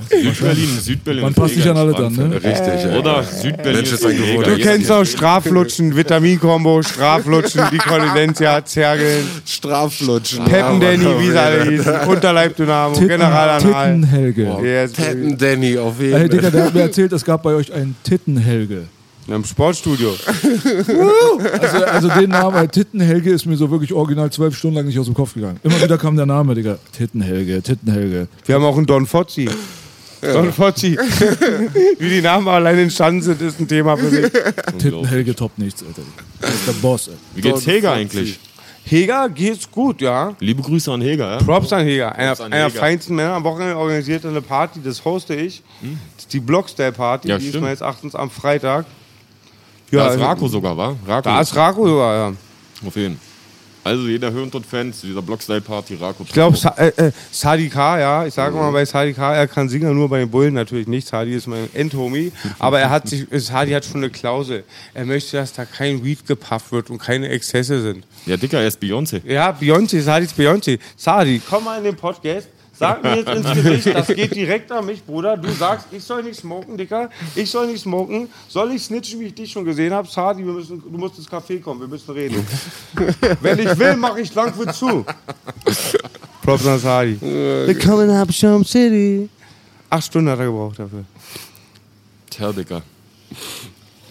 Südberlin, 0.09 0.79
Südberlin. 0.79 1.23
Man 1.23 1.33
passt 1.33 1.55
sich 1.55 1.67
an 1.67 1.77
alle 1.77 1.93
dann, 1.93 2.13
ne? 2.13 2.35
Richtig, 2.35 2.51
Alter. 2.51 2.71
Alter. 2.71 2.99
Oder 2.99 3.23
Südberlin 3.23 3.83
ist 3.83 4.05
ein. 4.05 4.17
Du 4.17 4.57
kennst 4.57 4.91
auch 4.91 5.03
Straflutschen, 5.03 5.95
Vitaminkombo, 5.95 6.81
Straflutschen, 6.83 7.63
die 7.71 7.77
Kondensentia, 7.77 8.63
Zergeln, 8.63 9.25
Straflutschen. 9.45 10.45
Peppen 10.45 10.79
Danny, 10.79 11.05
wie 11.19 11.31
sie 11.31 11.37
alle 11.39 11.69
hießen, 11.69 11.99
Unterleibdynamo, 12.07 12.99
Generalanal. 12.99 13.59
Tittenhelge. 13.61 14.57
Yes, 14.63 14.91
Danny, 15.37 15.77
auf 15.77 15.99
jeden 15.99 16.13
Fall. 16.13 16.29
Digga, 16.29 16.49
der 16.49 16.65
hat 16.65 16.73
mir 16.73 16.81
erzählt, 16.81 17.11
es 17.11 17.25
gab 17.25 17.43
bei 17.43 17.53
euch 17.53 17.73
einen 17.73 17.95
Tittenhelge. 18.03 18.83
Im 19.31 19.43
Sportstudio. 19.45 20.15
Also, 21.61 21.85
also 21.85 22.07
den 22.09 22.29
Namen, 22.29 22.55
äh, 22.63 22.67
Tittenhelge, 22.67 23.31
ist 23.31 23.45
mir 23.45 23.57
so 23.57 23.69
wirklich 23.71 23.93
original 23.93 24.31
zwölf 24.31 24.55
Stunden 24.57 24.77
lang 24.77 24.85
nicht 24.85 24.99
aus 24.99 25.05
dem 25.05 25.13
Kopf 25.15 25.33
gegangen. 25.33 25.59
Immer 25.63 25.81
wieder 25.81 25.97
kam 25.97 26.15
der 26.15 26.25
Name, 26.25 26.55
Digga. 26.55 26.77
Tittenhelge, 26.91 27.61
Tittenhelge. 27.61 28.27
Wir 28.45 28.55
haben 28.55 28.63
auch 28.63 28.77
einen 28.77 28.85
Don 28.85 29.05
Fozzi. 29.05 29.49
Don 30.21 30.51
Fozzi. 30.51 30.97
Wie 31.99 32.09
die 32.09 32.21
Namen 32.21 32.47
allein 32.47 32.77
entstanden 32.77 33.21
sind, 33.21 33.41
ist 33.41 33.59
ein 33.59 33.67
Thema 33.67 33.95
für 33.97 34.09
sich. 34.09 34.31
Tittenhelge 34.77 35.35
top 35.35 35.57
nichts, 35.57 35.83
Alter. 35.83 36.01
Das 36.41 36.53
ist 36.53 36.67
der 36.67 36.73
Boss, 36.73 37.07
ey. 37.07 37.13
Wie 37.35 37.41
geht's 37.41 37.65
Heger 37.65 37.93
eigentlich? 37.93 38.39
Heger 38.83 39.29
geht's 39.29 39.69
gut, 39.69 40.01
ja. 40.01 40.35
Liebe 40.39 40.63
Grüße 40.63 40.91
an 40.91 41.01
Heger, 41.01 41.31
ja? 41.33 41.37
Props 41.37 41.71
an 41.71 41.85
Heger. 41.85 42.15
Einer, 42.15 42.39
an 42.39 42.51
einer 42.51 42.65
Heger. 42.69 42.79
feinsten 42.79 43.15
Männer. 43.15 43.33
Am 43.33 43.43
Wochenende 43.43 43.77
organisiert 43.77 44.23
er 44.23 44.31
eine 44.31 44.41
Party, 44.41 44.79
das 44.83 45.05
hoste 45.05 45.35
ich. 45.35 45.61
Das 46.15 46.23
ist 46.25 46.33
die 46.33 46.39
Blockstyle-Party, 46.39 47.27
Ja, 47.29 47.37
die 47.37 47.43
ist 47.45 47.49
stimmt. 47.49 47.65
meines 47.65 47.81
Erachtens 47.81 48.15
am 48.15 48.31
Freitag. 48.31 48.85
Da 49.91 50.07
ist 50.13 50.19
Rako 50.19 50.47
sogar, 50.47 50.77
wa? 50.77 50.95
Rako. 51.07 51.29
Da 51.29 51.41
ist 51.41 51.55
Rako 51.55 51.87
sogar, 51.87 52.15
ja. 52.15 52.33
Auf 52.85 52.95
jeden 52.95 53.19
Also 53.83 54.07
jeder 54.07 54.31
Hören 54.31 54.49
und 54.49 54.65
Fans 54.65 54.99
zu 54.99 55.07
dieser 55.07 55.21
Blockstyle-Party, 55.21 55.95
Rako. 55.95 56.23
Ich 56.25 56.33
glaube, 56.33 56.57
Sa 56.57 56.69
äh, 56.77 56.89
äh, 56.97 57.11
Sadi 57.31 57.69
K, 57.69 57.99
ja, 57.99 58.25
ich 58.25 58.33
sage 58.33 58.55
mal 58.55 58.71
bei 58.71 58.85
Sadi 58.85 59.13
K, 59.13 59.33
er 59.35 59.47
kann 59.47 59.67
singen, 59.69 59.95
nur 59.95 60.09
bei 60.09 60.19
den 60.19 60.29
Bullen 60.29 60.53
natürlich 60.53 60.87
nicht. 60.87 61.07
Sadi 61.07 61.33
ist 61.33 61.47
mein 61.47 61.69
Endhomie. 61.73 62.31
Aber 62.59 62.79
er 62.79 62.89
hat 62.89 63.07
sich, 63.07 63.25
Sadi 63.31 63.71
hat 63.71 63.85
schon 63.85 63.97
eine 63.97 64.09
Klausel. 64.09 64.63
Er 64.93 65.05
möchte, 65.05 65.37
dass 65.37 65.53
da 65.53 65.65
kein 65.65 66.03
Weed 66.03 66.25
gepufft 66.27 66.71
wird 66.71 66.89
und 66.89 66.99
keine 66.99 67.29
Exzesse 67.29 67.81
sind. 67.81 68.05
Ja, 68.25 68.37
Dicker, 68.37 68.59
er 68.59 68.67
ist 68.67 68.81
Beyoncé. 68.81 69.21
Ja, 69.25 69.51
Beyoncé, 69.59 70.01
Sadi 70.01 70.25
ist 70.25 70.37
Beyoncé. 70.37 70.77
Sadi, 70.95 71.41
komm 71.49 71.63
mal 71.63 71.77
in 71.79 71.85
den 71.85 71.95
Podcast. 71.95 72.47
Sag 72.79 73.03
mir 73.03 73.17
jetzt 73.17 73.27
ins 73.27 73.53
Gesicht, 73.53 73.93
das 73.93 74.07
geht 74.15 74.33
direkt 74.33 74.71
an 74.71 74.85
mich, 74.85 75.03
Bruder. 75.03 75.35
Du 75.35 75.51
sagst, 75.51 75.87
ich 75.91 76.01
soll 76.01 76.23
nicht 76.23 76.39
smoken, 76.39 76.77
Dicker. 76.77 77.09
Ich 77.35 77.51
soll 77.51 77.67
nicht 77.67 77.81
smoken. 77.81 78.29
Soll 78.47 78.71
ich 78.71 78.83
snitchen, 78.83 79.19
wie 79.19 79.25
ich 79.25 79.35
dich 79.35 79.51
schon 79.51 79.65
gesehen 79.65 79.93
habe? 79.93 80.07
Sadi, 80.07 80.45
wir 80.45 80.53
müssen, 80.53 80.81
du 80.81 80.97
musst 80.97 81.17
ins 81.17 81.29
Café 81.29 81.59
kommen, 81.59 81.81
wir 81.81 81.89
müssen 81.89 82.11
reden. 82.11 82.47
Wenn 83.41 83.59
ich 83.59 83.77
will, 83.77 83.97
mache 83.97 84.21
ich 84.21 84.33
Langwood 84.33 84.73
zu. 84.73 85.05
Props 86.41 86.65
an 86.65 86.79
Sadi. 86.79 87.19
Willkommen 87.19 88.09
in 88.09 88.15
Absham 88.15 88.63
City. 88.63 89.27
Acht 89.89 90.05
Stunden 90.05 90.29
hat 90.29 90.39
er 90.39 90.45
gebraucht 90.45 90.79
dafür. 90.79 91.03
Tja, 92.29 92.53
Dicker. 92.53 92.81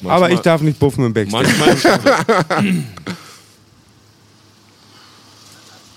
Aber 0.05 0.31
ich 0.31 0.41
darf 0.41 0.61
nicht 0.61 0.79
buffen 0.79 1.07
im 1.07 1.15
Backstage. 1.15 1.49
Manchmal. 1.59 2.85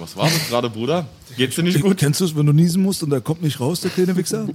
Was 0.02 0.18
war 0.18 0.26
das 0.26 0.50
gerade, 0.50 0.70
Bruder? 0.70 1.06
Geht's 1.38 1.56
dir 1.56 1.64
nicht 1.64 1.80
gut? 1.80 1.96
Kennst 1.98 2.20
du 2.20 2.26
es, 2.26 2.36
wenn 2.36 2.46
du 2.46 2.54
niesen 2.54 2.82
musst 2.82 3.04
und 3.04 3.12
da 3.12 3.20
kommt 3.20 3.44
nicht 3.44 3.60
raus, 3.60 3.82
der 3.82 3.92
kleine 3.92 4.16
Wichser? 4.18 4.48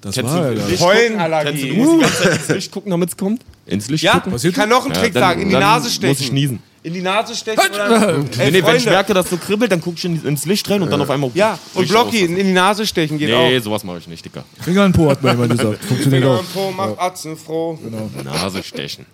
Das 0.00 0.16
Kennst 0.16 0.34
war 0.34 0.50
du. 0.50 0.66
Licht 0.66 0.80
Pollenallergie. 0.82 1.46
gucken? 1.46 1.50
Kennst 1.52 1.62
du, 1.62 1.68
du 1.68 1.74
musst 1.76 1.92
die 1.94 2.00
ganze 2.00 2.22
Zeit 2.22 2.38
ins 2.40 2.48
Licht 2.48 2.72
gucken, 2.72 2.90
damit 2.90 3.08
es 3.10 3.16
kommt? 3.16 3.42
Ins 3.66 3.88
Licht 3.88 4.02
Ja, 4.04 4.18
gucken? 4.20 4.38
ich 4.42 4.52
kann 4.54 4.68
noch 4.68 4.84
einen 4.84 4.94
Ja, 4.94 5.00
Trick 5.00 5.12
dann- 5.14 5.22
sagen. 5.22 5.42
In 5.42 5.48
die 5.48 5.54
Nase 5.54 5.88
stechen. 5.90 6.08
Muss 6.10 6.20
ich 6.20 6.32
niesen. 6.32 6.58
In 6.82 6.94
die 6.94 7.02
Nase 7.02 7.34
stechen 7.36 7.60
oder... 7.74 8.18
Nee, 8.18 8.24
Ey, 8.38 8.50
nee, 8.52 8.62
wenn 8.64 8.76
ich 8.76 8.86
merke, 8.86 9.12
dass 9.14 9.28
so 9.30 9.36
kribbelt, 9.36 9.70
dann 9.70 9.80
guck 9.82 9.94
ich 9.98 10.04
in- 10.06 10.24
ins 10.24 10.46
Licht 10.46 10.68
rein 10.70 10.82
und 10.82 10.90
dann 10.90 11.00
auf 11.02 11.10
einmal. 11.10 11.30
Ja, 11.34 11.58
und 11.74 11.86
Blocky 11.88 12.24
aus. 12.24 12.28
in 12.30 12.36
die 12.36 12.42
Nase 12.52 12.86
stechen 12.86 13.18
geht 13.18 13.28
Nee, 13.28 13.58
auch. 13.58 13.62
sowas 13.62 13.84
mache 13.84 13.98
ich 13.98 14.08
nicht, 14.08 14.24
Dicker. 14.24 14.44
Finger 14.60 14.86
in 14.86 14.92
Po 14.92 15.10
hat 15.10 15.22
man 15.22 15.34
immer 15.36 15.46
gesagt. 15.46 15.84
Funktioniert 15.84 16.22
Finger 16.22 16.34
auch. 16.36 16.40
am 16.40 16.46
Po, 16.46 16.70
macht 16.72 16.98
Atzen 16.98 17.36
froh. 17.36 17.78
Nase 18.24 18.62
stechen. 18.62 19.04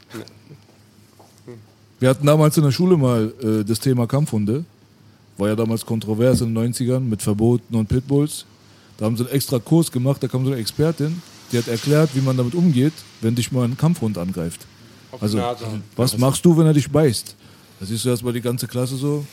Wir 1.98 2.10
hatten 2.10 2.26
damals 2.26 2.56
in 2.56 2.62
der 2.62 2.70
Schule 2.72 2.96
mal 2.96 3.32
äh, 3.42 3.64
das 3.64 3.80
Thema 3.80 4.06
Kampfhunde. 4.06 4.64
War 5.38 5.48
ja 5.48 5.56
damals 5.56 5.84
kontrovers 5.84 6.40
in 6.40 6.54
den 6.54 6.72
90ern 6.72 7.00
mit 7.00 7.22
Verboten 7.22 7.74
und 7.74 7.88
Pitbulls. 7.88 8.46
Da 8.96 9.04
haben 9.04 9.16
sie 9.16 9.24
einen 9.24 9.32
extra 9.32 9.58
Kurs 9.58 9.92
gemacht, 9.92 10.22
da 10.22 10.28
kam 10.28 10.44
so 10.44 10.52
eine 10.52 10.60
Expertin, 10.60 11.20
die 11.52 11.58
hat 11.58 11.68
erklärt, 11.68 12.10
wie 12.14 12.20
man 12.20 12.36
damit 12.36 12.54
umgeht, 12.54 12.94
wenn 13.20 13.34
dich 13.34 13.52
mal 13.52 13.64
ein 13.64 13.76
Kampfhund 13.76 14.16
angreift. 14.16 14.66
Also, 15.20 15.40
was 15.96 16.16
machst 16.18 16.44
du, 16.44 16.56
wenn 16.56 16.66
er 16.66 16.72
dich 16.72 16.90
beißt? 16.90 17.34
Da 17.80 17.86
siehst 17.86 18.04
du 18.04 18.08
erstmal 18.08 18.32
die 18.32 18.40
ganze 18.40 18.66
Klasse 18.66 18.96
so. 18.96 19.26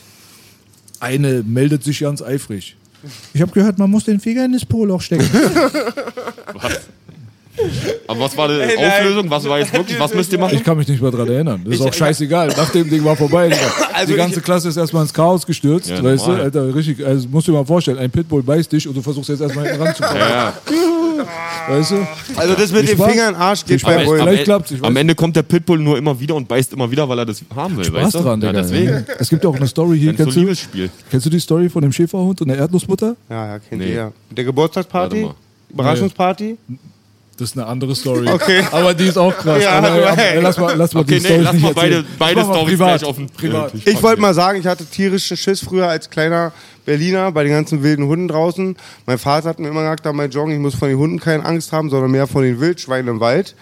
Eine 1.00 1.42
meldet 1.42 1.82
sich 1.82 2.00
ganz 2.00 2.22
eifrig. 2.22 2.76
Ich 3.32 3.42
habe 3.42 3.52
gehört, 3.52 3.78
man 3.78 3.90
muss 3.90 4.04
den 4.04 4.20
Finger 4.20 4.44
in 4.44 4.52
das 4.52 4.64
Poloch 4.64 5.00
stecken. 5.00 5.28
Aber 8.08 8.20
was 8.20 8.36
war 8.36 8.48
die 8.48 8.76
Auflösung? 8.76 9.30
Was 9.30 9.44
war 9.48 9.58
jetzt 9.60 9.72
wirklich? 9.72 9.98
Was 9.98 10.12
müsst 10.12 10.32
ihr 10.32 10.38
machen? 10.38 10.56
Ich 10.56 10.64
kann 10.64 10.76
mich 10.76 10.88
nicht 10.88 11.00
mehr 11.00 11.10
dran 11.10 11.28
erinnern. 11.28 11.60
Das 11.64 11.74
ist 11.74 11.80
auch 11.82 11.92
scheißegal. 11.94 12.48
Nach 12.48 12.70
dem 12.70 12.90
Ding 12.90 13.04
war 13.04 13.16
vorbei. 13.16 13.50
Also 13.96 14.10
die 14.12 14.16
ganze 14.18 14.40
ich- 14.40 14.44
Klasse 14.44 14.68
ist 14.68 14.76
erstmal 14.76 15.02
ins 15.04 15.14
Chaos 15.14 15.46
gestürzt. 15.46 15.88
Ja, 15.88 16.02
weißt 16.02 16.26
normal. 16.26 16.50
du, 16.50 16.58
Alter, 16.60 16.74
richtig. 16.74 17.06
Also 17.06 17.28
musst 17.28 17.46
du 17.46 17.52
dir 17.52 17.58
mal 17.58 17.64
vorstellen, 17.64 17.96
ein 17.98 18.10
Pitbull 18.10 18.42
beißt 18.42 18.72
dich 18.72 18.88
und 18.88 18.96
du 18.96 19.02
versuchst 19.02 19.28
jetzt 19.28 19.40
erstmal 19.40 19.66
hinten 19.68 19.82
ranzukommen. 19.82 20.18
Ja, 20.18 20.52
Weißt 21.68 21.92
du? 21.92 22.06
Also 22.36 22.54
das 22.54 22.72
mit 22.72 22.88
dem 22.88 22.96
Spaß. 22.96 23.10
Finger 23.12 23.28
in 23.28 23.34
den 23.34 23.40
Arsch 23.40 23.64
geht 23.64 23.82
bei. 23.82 24.04
Bullen. 24.04 24.20
Vielleicht 24.20 24.44
klappt's, 24.44 24.72
ich 24.72 24.80
weiß 24.82 24.88
am 24.88 24.96
Ende 24.96 25.14
kommt 25.14 25.36
der 25.36 25.44
Pitbull 25.44 25.78
nur 25.78 25.96
immer 25.96 26.18
wieder 26.18 26.34
und 26.34 26.48
beißt 26.48 26.72
immer 26.72 26.90
wieder, 26.90 27.08
weil 27.08 27.20
er 27.20 27.24
das 27.26 27.40
haben 27.54 27.76
will. 27.76 27.84
Spaß 27.84 28.02
weißt 28.06 28.14
du? 28.16 28.18
dran, 28.18 28.40
ja, 28.42 28.48
Digga. 28.50 28.62
deswegen. 28.62 29.06
Es 29.18 29.28
gibt 29.30 29.46
auch 29.46 29.54
eine 29.54 29.68
Story 29.68 29.98
hier. 30.00 30.10
Ein 30.10 30.16
so 30.16 30.24
Kennst 30.24 30.66
du, 30.74 30.88
kennst 31.10 31.26
du 31.26 31.30
die 31.30 31.38
Story 31.40 31.68
von 31.68 31.82
dem 31.82 31.92
Schäferhund 31.92 32.40
und 32.42 32.48
der 32.48 32.58
Erdnussbutter? 32.58 33.14
Ja, 33.30 33.46
ja, 33.46 33.58
kennt 33.60 33.80
Nee. 33.80 33.92
ihr. 33.94 34.12
Mit 34.28 34.38
der 34.38 34.44
Geburtstagsparty? 34.44 35.28
Überraschungsparty? 35.70 36.56
Das 37.36 37.50
ist 37.50 37.56
eine 37.56 37.66
andere 37.66 37.94
Story. 37.94 38.28
Okay. 38.28 38.62
Aber 38.70 38.94
die 38.94 39.06
ist 39.06 39.16
auch 39.18 39.36
krass. 39.36 39.62
Ja, 39.62 39.72
Aber, 39.78 39.90
du- 39.90 40.00
ja, 40.00 40.14
ey, 40.14 40.40
lass 40.40 40.56
mal, 40.58 40.74
lass 40.76 40.94
mal 40.94 41.00
Okay, 41.00 41.18
die 41.18 41.28
nee, 41.28 41.36
lass 41.38 41.58
mal 41.58 41.72
beide, 41.74 42.04
beide 42.18 42.44
Storys 42.44 42.76
gleich 42.76 43.04
auf 43.04 43.16
den 43.16 43.28
privat. 43.28 43.72
Ich 43.84 44.02
wollte 44.02 44.20
mal 44.20 44.34
sagen, 44.34 44.60
ich 44.60 44.66
hatte 44.66 44.84
tierischen 44.86 45.36
Schiss 45.36 45.60
früher 45.60 45.88
als 45.88 46.10
kleiner 46.10 46.52
Berliner 46.86 47.32
bei 47.32 47.42
den 47.44 47.52
ganzen 47.52 47.82
wilden 47.82 48.06
Hunden 48.06 48.28
draußen. 48.28 48.76
Mein 49.06 49.18
Vater 49.18 49.48
hat 49.48 49.58
mir 49.58 49.68
immer 49.68 49.80
gesagt, 49.80 50.06
da 50.06 50.12
mein 50.12 50.30
Joggen, 50.30 50.52
ich 50.52 50.60
muss 50.60 50.74
von 50.74 50.88
den 50.88 50.98
Hunden 50.98 51.18
keine 51.18 51.44
Angst 51.44 51.72
haben, 51.72 51.90
sondern 51.90 52.10
mehr 52.10 52.26
von 52.26 52.42
den 52.42 52.60
Wildschweinen 52.60 53.08
im 53.08 53.20
Wald. 53.20 53.54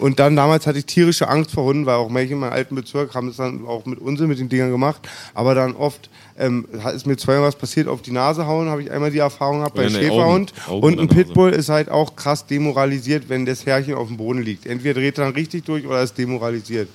Und 0.00 0.18
dann 0.18 0.34
damals 0.34 0.66
hatte 0.66 0.78
ich 0.78 0.86
tierische 0.86 1.28
Angst 1.28 1.50
vor 1.52 1.64
Hunden, 1.64 1.86
weil 1.86 1.96
auch 1.96 2.08
manche 2.08 2.32
in 2.32 2.40
meinem 2.40 2.52
alten 2.52 2.74
Bezirk 2.74 3.14
haben 3.14 3.28
das 3.28 3.36
dann 3.36 3.66
auch 3.66 3.84
mit 3.86 3.98
Unsinn 4.00 4.28
mit 4.28 4.38
den 4.38 4.48
Dingern 4.48 4.70
gemacht. 4.70 5.06
Aber 5.34 5.54
dann 5.54 5.76
oft 5.76 6.08
ähm, 6.38 6.66
hat- 6.82 6.94
ist 6.94 7.06
mir 7.06 7.16
zweimal 7.16 7.48
was 7.48 7.56
passiert, 7.56 7.86
auf 7.86 8.00
die 8.02 8.10
Nase 8.12 8.46
hauen, 8.46 8.68
habe 8.68 8.82
ich 8.82 8.90
einmal 8.90 9.10
die 9.10 9.18
Erfahrung 9.18 9.58
gehabt 9.58 9.74
bei 9.76 9.84
Ja, 9.84 9.90
nee, 9.90 9.98
Schäferhund. 9.98 10.52
Augen. 10.68 10.72
Augen 10.84 10.98
und 10.98 11.00
ein. 11.00 11.08
Pitbull 11.08 11.50
ist 11.50 11.68
halt 11.68 11.90
auch 11.90 12.16
krass 12.16 12.46
demoralisiert, 12.46 13.28
wenn 13.28 13.44
das 13.44 13.66
Herrchen 13.66 13.94
auf 13.94 14.08
dem 14.08 14.16
Boden 14.16 14.42
liegt. 14.42 14.66
Entweder 14.66 14.94
dreht 15.00 15.18
er 15.18 15.24
dann 15.26 15.34
richtig 15.34 15.64
durch 15.64 15.86
oder 15.86 16.02
ist 16.02 16.16
demoralisiert. 16.16 16.88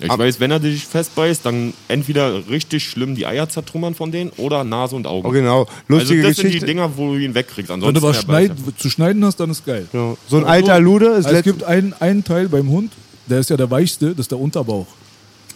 Ich 0.00 0.08
weiß, 0.08 0.40
wenn 0.40 0.50
er 0.50 0.58
dich 0.58 0.84
festbeißt, 0.86 1.46
dann 1.46 1.72
entweder 1.88 2.48
richtig 2.48 2.84
schlimm 2.84 3.14
die 3.14 3.26
Eier 3.26 3.48
zertrümmern 3.48 3.94
von 3.94 4.10
denen 4.10 4.30
oder 4.36 4.64
Nase 4.64 4.96
und 4.96 5.06
Augen. 5.06 5.26
Oh, 5.26 5.30
genau. 5.30 5.60
Also 5.60 5.70
Lustige 5.88 6.22
das 6.22 6.36
sind 6.36 6.44
die 6.44 6.48
Geschichte. 6.48 6.66
Dinger, 6.66 6.96
wo 6.96 7.12
du 7.12 7.18
ihn 7.18 7.34
wegkriegst. 7.34 7.68
Wenn 7.68 7.74
Ansonsten 7.74 8.00
du 8.00 8.08
was 8.08 8.22
schneid, 8.22 8.52
zu 8.76 8.90
schneiden 8.90 9.24
hast, 9.24 9.36
dann 9.36 9.50
ist 9.50 9.64
geil. 9.64 9.86
Ja. 9.92 10.16
So 10.28 10.36
ein 10.36 10.44
alter 10.44 10.80
Lude 10.80 11.06
ist 11.06 11.26
Also, 11.26 11.38
es 11.38 11.44
gibt 11.44 11.62
einen, 11.62 11.92
einen 12.00 12.24
Teil 12.24 12.48
beim 12.48 12.68
Hund, 12.68 12.92
der 13.26 13.38
ist 13.38 13.50
ja 13.50 13.56
der 13.56 13.70
weichste, 13.70 14.10
das 14.10 14.20
ist 14.20 14.32
der 14.32 14.40
Unterbauch. 14.40 14.86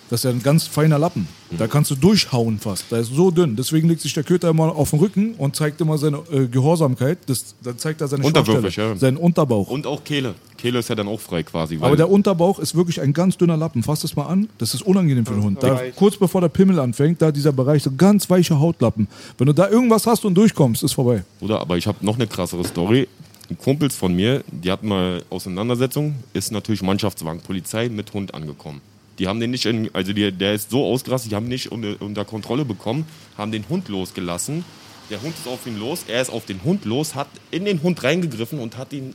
Das 0.09 0.21
ist 0.21 0.25
ja 0.25 0.31
ein 0.31 0.43
ganz 0.43 0.67
feiner 0.67 0.99
Lappen. 0.99 1.27
Da 1.57 1.67
kannst 1.67 1.91
du 1.91 1.95
durchhauen 1.95 2.59
fast. 2.59 2.91
Der 2.91 3.01
ist 3.01 3.15
so 3.15 3.31
dünn. 3.31 3.57
Deswegen 3.57 3.89
legt 3.89 4.03
sich 4.03 4.13
der 4.13 4.23
Köter 4.23 4.51
immer 4.51 4.77
auf 4.77 4.91
den 4.91 4.99
Rücken 4.99 5.35
und 5.35 5.57
zeigt 5.57 5.81
immer 5.81 5.97
seine 5.97 6.19
äh, 6.31 6.47
Gehorsamkeit. 6.47 7.19
Das, 7.27 7.55
dann 7.63 7.79
zeigt 7.79 8.01
er 8.01 8.09
seine 8.09 8.25
Unterwürfig, 8.25 8.77
ja. 8.77 8.95
seinen 8.97 9.17
Unterbauch. 9.17 9.69
Und 9.69 9.87
auch 9.87 10.05
Kehle. 10.05 10.35
Kehle 10.59 10.81
ist 10.81 10.89
ja 10.89 10.95
dann 10.95 11.09
auch 11.09 11.21
frei 11.21 11.43
quasi. 11.43 11.81
Weil 11.81 11.87
Aber 11.87 11.97
der 11.97 12.11
Unterbauch 12.11 12.59
ist 12.59 12.75
wirklich 12.75 13.01
ein 13.01 13.13
ganz 13.13 13.39
dünner 13.39 13.57
Lappen. 13.57 13.83
Fass 13.83 14.01
das 14.01 14.17
mal 14.17 14.27
an. 14.27 14.49
Das 14.59 14.75
ist 14.75 14.83
unangenehm 14.83 15.25
für 15.25 15.35
den 15.35 15.43
Hund. 15.43 15.63
Da, 15.63 15.81
kurz 15.97 16.17
bevor 16.17 16.41
der 16.41 16.49
Pimmel 16.49 16.79
anfängt, 16.81 17.23
da 17.23 17.33
dieser 17.33 17.53
Bereich, 17.53 17.83
so 17.83 17.93
ganz 17.97 18.29
weiche 18.29 18.59
Hautlappen. 18.59 19.09
Wenn 19.39 19.47
du 19.47 19.53
da 19.55 19.69
irgendwas 19.69 20.07
hast 20.07 20.25
und 20.25 20.35
durchkommst, 20.35 20.83
ist 20.83 20.93
vorbei. 20.93 21.25
Oder, 21.41 21.61
aber 21.61 21.77
ich 21.79 21.87
habe 21.87 22.05
noch 22.05 22.17
eine 22.17 22.27
krassere 22.27 22.65
Story. 22.65 23.09
Ein 23.49 23.57
Kumpels 23.57 23.97
von 23.97 24.15
mir, 24.15 24.45
die 24.51 24.71
hatten 24.71 24.89
mal 24.89 25.23
Auseinandersetzung, 25.31 26.17
ist 26.35 26.53
natürlich 26.53 26.83
Mannschaftswagen 26.83 27.41
Polizei 27.41 27.89
mit 27.89 28.13
Hund 28.13 28.35
angekommen. 28.35 28.83
Die 29.19 29.27
haben 29.27 29.41
den 29.41 29.51
nicht, 29.51 29.67
in, 29.67 29.91
also 29.93 30.13
die, 30.13 30.31
der 30.31 30.55
ist 30.55 30.71
so 30.71 30.85
ausgerastet, 30.85 31.33
die 31.33 31.37
haben 31.37 31.47
ihn 31.47 31.51
nicht 31.51 31.73
unter, 31.73 32.01
unter 32.01 32.25
Kontrolle 32.25 32.65
bekommen, 32.65 33.07
haben 33.37 33.51
den 33.51 33.69
Hund 33.69 33.89
losgelassen. 33.89 34.65
Der 35.11 35.21
Hund 35.23 35.35
ist 35.35 35.49
auf 35.49 35.67
ihn 35.67 35.79
los, 35.79 36.05
er 36.07 36.23
ist 36.23 36.31
auf 36.31 36.45
den 36.45 36.63
Hund 36.63 36.85
los, 36.85 37.15
hat 37.15 37.29
in 37.51 37.65
den 37.65 37.83
Hund 37.83 38.03
reingegriffen 38.05 38.59
und 38.61 38.77
hat 38.77 38.93
ihn 38.93 39.15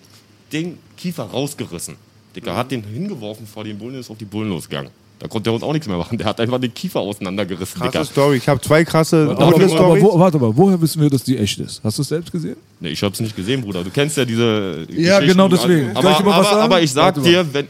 den 0.51 0.77
Kiefer 0.97 1.23
rausgerissen. 1.23 1.95
Dicker 2.35 2.55
hat 2.55 2.71
den 2.71 2.83
hingeworfen 2.83 3.45
vor 3.45 3.63
den 3.63 3.77
Bullen 3.77 3.95
und 3.95 3.99
ist 4.01 4.09
auf 4.09 4.17
die 4.17 4.25
Bullen 4.25 4.49
losgegangen. 4.49 4.91
Da 5.19 5.27
konnte 5.27 5.43
der 5.43 5.53
Hund 5.53 5.63
auch 5.63 5.71
nichts 5.71 5.87
mehr 5.87 5.97
machen. 5.97 6.17
Der 6.17 6.27
hat 6.27 6.39
einfach 6.41 6.59
den 6.59 6.73
Kiefer 6.73 6.99
auseinandergerissen, 6.99 7.79
Dicker. 7.79 7.91
Krasse 7.91 8.11
Story. 8.11 8.37
Ich 8.37 8.49
habe 8.49 8.59
zwei 8.59 8.83
krasse 8.83 9.29
Aber, 9.29 9.55
aber, 9.55 9.69
Stories. 9.69 10.03
wo, 10.03 10.19
warte 10.19 10.39
mal, 10.39 10.51
woher 10.57 10.81
wissen 10.81 11.01
wir, 11.01 11.09
dass 11.09 11.23
die 11.23 11.37
echt 11.37 11.59
ist? 11.59 11.79
Hast 11.83 11.97
du 11.97 12.01
es 12.01 12.09
selbst 12.09 12.31
gesehen? 12.31 12.57
Nee, 12.79 12.89
ich 12.89 13.03
hab's 13.03 13.19
nicht 13.19 13.35
gesehen, 13.35 13.61
Bruder. 13.61 13.83
Du 13.83 13.89
kennst 13.91 14.17
ja 14.17 14.25
diese. 14.25 14.85
Ja, 14.89 15.19
genau 15.19 15.47
deswegen. 15.47 15.95
Aber, 15.95 16.17
aber, 16.17 16.51
aber 16.51 16.81
ich 16.81 16.91
sag 16.91 17.23
dir, 17.23 17.45
wenn, 17.53 17.67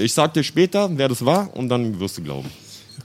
ich 0.00 0.12
sag 0.12 0.34
dir 0.34 0.42
später, 0.42 0.90
wer 0.96 1.08
das 1.08 1.24
war, 1.24 1.54
und 1.56 1.68
dann 1.68 1.98
wirst 2.00 2.18
du 2.18 2.22
glauben. 2.22 2.48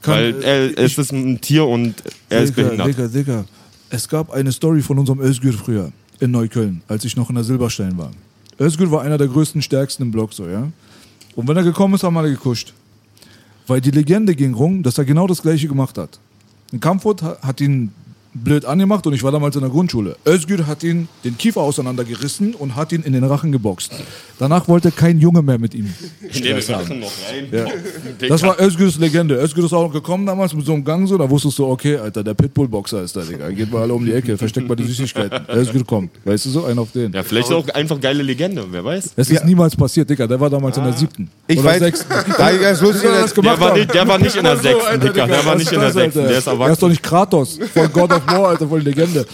Kann- 0.02 0.14
Weil 0.16 0.44
er, 0.44 0.78
es 0.78 0.98
ist 0.98 1.12
ein 1.12 1.40
Tier 1.40 1.66
und 1.66 1.96
er 2.30 2.42
ist 2.44 2.56
Digga, 2.58 2.70
behindert. 2.70 2.88
Digga, 2.88 3.08
Digga. 3.08 3.46
Es 3.90 4.08
gab 4.10 4.32
eine 4.32 4.52
Story 4.52 4.82
von 4.82 4.98
unserem 5.00 5.20
Özgür 5.22 5.54
früher 5.54 5.92
in 6.20 6.32
Neukölln, 6.32 6.82
als 6.88 7.06
ich 7.06 7.16
noch 7.16 7.30
in 7.30 7.36
der 7.36 7.44
Silberstein 7.44 7.98
war. 7.98 8.12
Özgür 8.60 8.90
war 8.92 9.02
einer 9.02 9.18
der 9.18 9.28
größten, 9.28 9.62
stärksten 9.62 10.04
im 10.04 10.12
Block, 10.12 10.34
so, 10.34 10.48
ja. 10.48 10.70
Und 11.36 11.48
wenn 11.48 11.58
er 11.58 11.64
gekommen 11.64 11.94
ist, 11.96 12.04
haben 12.04 12.18
alle 12.18 12.30
gekuscht. 12.32 12.74
Weil 13.68 13.82
die 13.82 13.92
Legende 13.92 14.36
ging 14.36 14.54
rum, 14.54 14.84
dass 14.84 14.98
er 14.98 15.06
genau 15.06 15.26
das 15.28 15.42
Gleiche 15.42 15.68
gemacht 15.68 15.98
hat. 15.98 16.20
Ein 16.72 16.80
Kampfhund 16.80 17.22
ha- 17.22 17.38
hat 17.42 17.62
ihn 17.62 17.92
blöd 18.34 18.66
angemacht 18.66 19.06
und 19.08 19.14
ich 19.14 19.24
war 19.24 19.32
damals 19.32 19.56
in 19.56 19.62
der 19.62 19.70
Grundschule. 19.70 20.16
Özgür 20.28 20.66
hat 20.68 20.84
ihn 20.84 21.08
den 21.24 21.38
Kiefer 21.38 21.62
auseinandergerissen 21.62 22.56
und 22.56 22.76
hat 22.76 22.92
ihn 22.92 23.04
in 23.04 23.14
den 23.14 23.24
Rachen 23.24 23.52
geboxt. 23.52 23.92
Danach 24.40 24.68
wollte 24.68 24.92
kein 24.92 25.20
Junge 25.20 25.42
mehr 25.42 25.60
mit 25.60 25.74
ihm 25.74 25.94
Ich 26.30 26.44
nehme 26.44 26.62
Stress 26.62 26.78
haben. 26.90 27.00
Noch 27.00 27.12
rein. 27.30 27.48
Dicker. 27.52 28.28
Das 28.28 28.42
war 28.44 28.60
Özgür's 28.60 28.98
Legende. 28.98 29.36
Özgür 29.36 29.66
ist 29.66 29.74
auch 29.74 29.84
noch 29.88 29.94
gekommen 29.94 30.26
damals 30.26 30.54
mit 30.54 30.66
so 30.66 30.74
einem 30.74 30.84
Gang 30.84 31.08
so, 31.08 31.18
da 31.18 31.30
wusstest 31.30 31.60
du, 31.60 31.66
okay, 31.68 31.98
Alter, 31.98 32.24
der 32.24 32.34
Pitbull-Boxer 32.34 33.04
ist 33.04 33.16
da, 33.16 33.22
Digga. 33.22 33.50
Geht 33.50 33.72
mal 33.72 33.84
alle 33.84 33.94
um 33.94 34.06
die 34.06 34.14
Ecke, 34.14 34.38
versteckt 34.38 34.68
mal 34.68 34.76
die 34.76 34.84
Süßigkeiten. 34.86 35.46
Özgür 35.56 35.86
kommt. 35.86 36.12
Weißt 36.26 36.46
du 36.46 36.50
so, 36.50 36.66
einen 36.66 36.80
auf 36.80 36.92
den. 36.92 37.12
ja, 37.14 37.24
vielleicht 37.24 37.50
ist 37.50 37.56
auch 37.56 37.68
einfach 37.70 38.00
geile 38.02 38.24
Legende, 38.24 38.66
wer 38.70 38.84
weiß. 38.84 39.12
Es 39.16 39.30
ist 39.30 39.46
niemals 39.46 39.76
passiert, 39.76 40.10
Digga. 40.10 40.26
Der 40.28 40.40
war 40.40 40.50
damals 40.50 40.78
in 40.78 40.84
der 40.84 40.94
siebten. 40.94 41.30
Ich 41.48 41.60
oder 41.60 41.70
weiß, 41.70 41.80
sechsten. 41.80 42.10
da 42.38 42.52
ich 42.52 42.62
das 42.62 42.82
lustig 42.82 43.10
er 43.10 43.26
Der 43.28 43.60
war 43.60 43.74
nicht- 43.78 43.94
der 43.94 44.08
war 44.08 44.18
nicht 44.18 44.36
in 44.36 44.44
der 44.44 44.58
sechsten, 44.58 45.00
Digga. 45.02 45.28
Der 45.28 45.46
war 45.46 45.56
nicht 45.56 45.72
in 45.72 45.80
der 45.80 45.92
sechsten, 45.92 46.24
der 46.24 46.38
ist 46.38 46.48
erwachsen. 46.48 46.64
Der 46.64 46.74
ist 46.74 46.82
doch 46.84 46.90
nicht 46.90 47.04
Kratos 47.04 47.60
von 47.74 47.92
God 47.94 48.12
of 48.12 48.23
War, 48.28 48.48
Alter, 48.48 48.68
voll 48.68 48.82
Legende. 48.82 49.26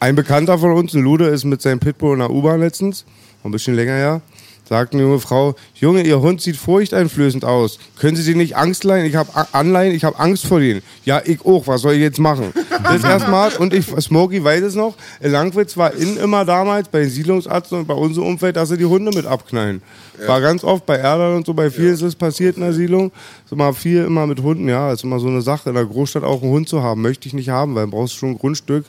Ein 0.00 0.14
Bekannter 0.14 0.58
von 0.58 0.72
uns, 0.72 0.94
ein 0.94 1.02
Lude, 1.02 1.26
ist 1.26 1.44
mit 1.44 1.60
seinem 1.60 1.80
Pitbull 1.80 2.14
in 2.14 2.20
der 2.20 2.30
U-Bahn 2.30 2.60
letztens, 2.60 3.04
ein 3.44 3.50
bisschen 3.50 3.74
länger 3.74 3.94
her, 3.94 4.20
sagt 4.68 4.92
eine 4.92 5.02
junge 5.02 5.20
Frau, 5.20 5.54
Junge, 5.74 6.02
Ihr 6.02 6.20
Hund 6.20 6.40
sieht 6.40 6.56
furchteinflößend 6.56 7.44
aus. 7.44 7.78
Können 7.98 8.16
Sie 8.16 8.24
den 8.24 8.38
nicht 8.38 8.56
Angst 8.56 8.84
leihen? 8.84 9.06
Ich 9.06 9.16
habe 9.16 9.30
anleihen, 9.52 9.94
ich 9.94 10.04
habe 10.04 10.18
Angst 10.18 10.46
vor 10.46 10.60
denen. 10.60 10.82
Ja, 11.04 11.22
ich 11.24 11.44
auch, 11.44 11.66
was 11.66 11.82
soll 11.82 11.94
ich 11.94 12.00
jetzt 12.00 12.18
machen? 12.18 12.52
Das 12.82 13.04
erstmal, 13.04 13.54
und 13.56 13.72
ich, 13.72 13.86
Smokey 13.86 14.42
weiß 14.42 14.62
es 14.62 14.74
noch, 14.74 14.94
Langwitz 15.20 15.76
war 15.76 15.94
in 15.94 16.16
immer 16.16 16.44
damals 16.44 16.88
bei 16.88 17.00
den 17.00 17.10
Siedlungsärzten 17.10 17.78
und 17.78 17.86
bei 17.86 17.94
unserem 17.94 18.28
Umfeld, 18.28 18.56
dass 18.56 18.68
sie 18.68 18.76
die 18.76 18.84
Hunde 18.84 19.12
mit 19.12 19.26
abknallen. 19.26 19.82
War 20.26 20.40
ganz 20.40 20.64
oft 20.64 20.84
bei 20.84 20.96
Erdern 20.96 21.36
und 21.36 21.46
so, 21.46 21.54
bei 21.54 21.70
vielen 21.70 21.94
ist 21.94 22.02
es 22.02 22.16
passiert 22.16 22.56
in 22.56 22.62
der 22.62 22.72
Siedlung. 22.72 23.12
Ist 23.44 23.52
immer 23.52 23.72
viel 23.72 24.04
immer 24.04 24.26
mit 24.26 24.42
Hunden, 24.42 24.68
ja, 24.68 24.92
ist 24.92 25.04
immer 25.04 25.20
so 25.20 25.28
eine 25.28 25.42
Sache. 25.42 25.68
In 25.68 25.76
der 25.76 25.84
Großstadt 25.84 26.24
auch 26.24 26.42
einen 26.42 26.50
Hund 26.50 26.68
zu 26.68 26.82
haben, 26.82 27.02
möchte 27.02 27.28
ich 27.28 27.34
nicht 27.34 27.50
haben, 27.50 27.74
weil 27.74 27.84
du 27.84 27.92
brauchst 27.92 28.16
schon 28.16 28.30
ein 28.30 28.38
Grundstück. 28.38 28.84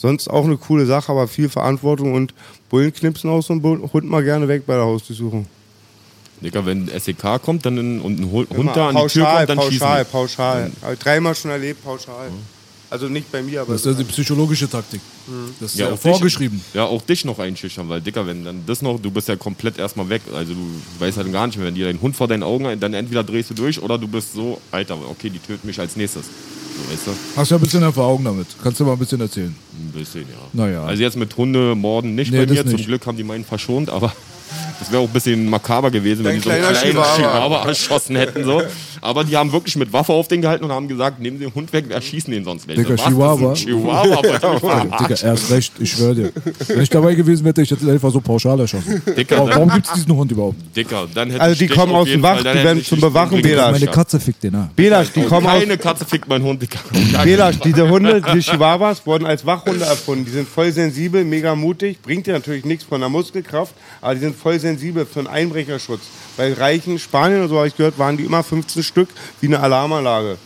Sonst 0.00 0.28
auch 0.28 0.44
eine 0.44 0.56
coole 0.56 0.86
Sache, 0.86 1.10
aber 1.10 1.26
viel 1.26 1.48
Verantwortung 1.48 2.14
und 2.14 2.32
Bullen 2.70 2.92
knipsen 2.92 3.28
auch 3.30 3.42
so 3.42 3.52
einen 3.52 3.62
Bu- 3.62 3.90
Hund 3.92 4.08
mal 4.08 4.22
gerne 4.22 4.46
weg 4.46 4.62
bei 4.64 4.74
der 4.74 4.84
Hausdurchsuchung. 4.84 5.46
Dicker, 6.40 6.64
wenn 6.64 6.88
SEK 6.88 7.42
kommt 7.42 7.66
dann 7.66 7.76
in, 7.78 8.00
und 8.00 8.20
ein 8.20 8.30
Hund 8.30 8.48
Immer 8.52 8.72
da 8.72 8.88
an 8.90 8.94
die 8.96 9.06
Tür 9.08 9.24
pauschal, 9.24 9.36
kommt, 9.38 9.48
dann 9.48 9.56
pauschal, 9.58 9.98
schießen 9.98 10.12
pauschal. 10.12 10.70
Hab 10.82 10.92
ich 10.92 10.98
dreimal 11.00 11.34
schon 11.34 11.50
erlebt, 11.50 11.82
pauschal. 11.82 12.28
Also 12.90 13.08
nicht 13.08 13.30
bei 13.32 13.42
mir, 13.42 13.62
aber 13.62 13.72
Das 13.72 13.84
ist 13.84 13.86
ja 13.86 13.92
die 14.04 14.04
psychologische 14.04 14.70
Taktik. 14.70 15.00
Das 15.60 15.72
ist 15.72 15.78
ja, 15.78 15.90
auch 15.90 15.98
vorgeschrieben. 15.98 16.58
Dich, 16.64 16.74
ja, 16.74 16.84
auch 16.84 17.02
dich 17.02 17.24
noch 17.24 17.38
einschüchtern, 17.40 17.88
weil, 17.88 18.00
Dicker, 18.00 18.24
wenn 18.26 18.44
dann 18.44 18.62
das 18.66 18.80
noch, 18.80 18.98
du 19.00 19.10
bist 19.10 19.28
ja 19.28 19.34
komplett 19.36 19.78
erstmal 19.78 20.08
weg. 20.08 20.22
Also 20.32 20.54
du 20.54 20.60
weißt 21.00 21.18
halt 21.18 21.30
gar 21.32 21.46
nicht 21.48 21.58
mehr, 21.58 21.66
wenn 21.66 21.74
dir 21.74 21.86
dein 21.86 22.00
Hund 22.00 22.14
vor 22.16 22.28
deinen 22.28 22.44
Augen, 22.44 22.78
dann 22.80 22.94
entweder 22.94 23.24
drehst 23.24 23.50
du 23.50 23.54
durch 23.54 23.82
oder 23.82 23.98
du 23.98 24.06
bist 24.08 24.32
so, 24.32 24.58
Alter, 24.70 24.96
okay, 25.10 25.28
die 25.28 25.40
töten 25.40 25.66
mich 25.66 25.78
als 25.80 25.96
nächstes. 25.96 26.26
Weißt 26.90 27.06
du? 27.06 27.10
Hast 27.36 27.50
ja 27.50 27.56
ein 27.56 27.60
bisschen 27.60 27.82
Erfahrung 27.82 28.24
damit. 28.24 28.46
Kannst 28.62 28.80
du 28.80 28.84
mal 28.84 28.92
ein 28.92 28.98
bisschen 28.98 29.20
erzählen. 29.20 29.54
Ein 29.78 29.92
bisschen, 29.92 30.22
ja. 30.22 30.26
Naja. 30.52 30.84
Also 30.84 31.02
jetzt 31.02 31.16
mit 31.16 31.36
Hundemorden 31.36 32.14
nicht 32.14 32.32
Nee, 32.32 32.44
bei 32.46 32.52
mir. 32.52 32.64
Zum 32.64 32.74
nicht. 32.74 32.86
Glück 32.86 33.06
haben 33.06 33.16
die 33.16 33.24
meinen 33.24 33.44
verschont, 33.44 33.90
aber 33.90 34.12
das 34.78 34.90
wäre 34.90 35.02
auch 35.02 35.06
ein 35.06 35.12
bisschen 35.12 35.48
makaber 35.48 35.90
gewesen, 35.90 36.24
wenn 36.24 36.40
Dein 36.40 36.42
die 36.42 36.48
so 36.48 36.50
einen 36.50 36.62
kleinen. 36.62 37.16
Chihuahua 37.16 37.64
erschossen 37.66 38.16
hätten. 38.16 38.44
So. 38.44 38.62
Aber 39.08 39.24
die 39.24 39.34
haben 39.38 39.52
wirklich 39.52 39.74
mit 39.76 39.90
Waffe 39.94 40.12
auf 40.12 40.28
den 40.28 40.42
gehalten 40.42 40.64
und 40.64 40.70
haben 40.70 40.86
gesagt, 40.86 41.18
nehmen 41.18 41.38
Sie 41.38 41.44
den 41.46 41.54
Hund 41.54 41.72
weg, 41.72 41.86
wir 41.88 41.94
erschießen 41.96 42.30
den 42.30 42.44
sonst 42.44 42.68
welche. 42.68 42.82
Digga, 42.82 42.94
Was? 42.98 43.06
Chihuahua? 43.06 43.54
Chihuahua, 43.54 44.84
Digga, 45.00 45.14
erst 45.22 45.50
recht, 45.50 45.72
ich 45.78 45.92
schwöre 45.92 46.14
dir. 46.14 46.32
Wenn 46.66 46.82
ich 46.82 46.90
dabei 46.90 47.14
gewesen 47.14 47.42
wäre, 47.44 47.52
hätte 47.52 47.62
ich 47.62 47.68
das 47.70 47.88
einfach 47.88 48.10
so 48.12 48.20
pauschal 48.20 48.60
erschossen. 48.60 49.00
Dicker, 49.16 49.38
Warum, 49.38 49.50
warum 49.50 49.70
gibt 49.70 49.86
es 49.86 49.92
diesen 49.94 50.14
Hund 50.14 50.30
überhaupt? 50.30 50.56
Dicker, 50.76 51.06
dann 51.14 51.30
hätte 51.30 51.40
Also 51.40 51.52
ich 51.54 51.58
die 51.70 51.74
kommen 51.74 51.92
auf 51.94 52.02
aus 52.02 52.08
jeden 52.08 52.20
dem 52.20 52.22
Wach, 52.24 52.34
Fall- 52.34 52.44
dann 52.44 52.52
die 52.52 52.58
hätte 52.58 52.68
werden 52.68 52.78
ich 52.80 52.86
zum 52.88 52.96
dich 52.98 53.08
Bewachen, 53.08 53.34
umbringen 53.36 53.56
Bela. 53.56 53.70
Meine. 53.72 53.86
Katze 53.86 54.20
fickt 54.20 54.42
den, 54.42 54.54
ah. 54.56 54.70
Belasch, 54.76 55.08
die 55.14 55.22
kommen 55.22 55.46
aus, 55.46 55.60
Keine 55.60 55.78
Katze 55.78 56.04
fickt 56.04 56.28
meinen 56.28 56.44
Hund, 56.44 56.60
Dicker. 56.60 56.80
Belasch, 57.24 57.60
diese 57.60 57.88
Hunde, 57.88 58.20
die 58.34 58.40
Chihuahuas, 58.40 59.06
wurden 59.06 59.24
als 59.26 59.46
Wachhunde 59.46 59.86
erfunden. 59.86 60.26
Die 60.26 60.32
sind 60.32 60.46
voll 60.46 60.70
sensibel, 60.70 61.24
mega 61.24 61.54
mutig, 61.54 62.02
bringt 62.02 62.26
dir 62.26 62.32
natürlich 62.34 62.66
nichts 62.66 62.84
von 62.84 63.00
der 63.00 63.08
Muskelkraft, 63.08 63.72
aber 64.02 64.14
die 64.14 64.20
sind 64.20 64.36
voll 64.36 64.58
sensibel 64.60 65.06
für 65.06 65.20
einen 65.20 65.28
Einbrecherschutz. 65.28 66.02
Bei 66.36 66.52
reichen 66.52 66.98
Spanien 66.98 67.42
und 67.42 67.48
so 67.48 67.56
habe 67.56 67.68
ich 67.68 67.76
gehört, 67.76 67.98
waren 67.98 68.16
die 68.16 68.24
immer 68.24 68.42
15 68.42 68.82
Stück 68.82 68.97
wie 69.40 69.46
eine 69.46 69.60
Alarmanlage. 69.60 70.38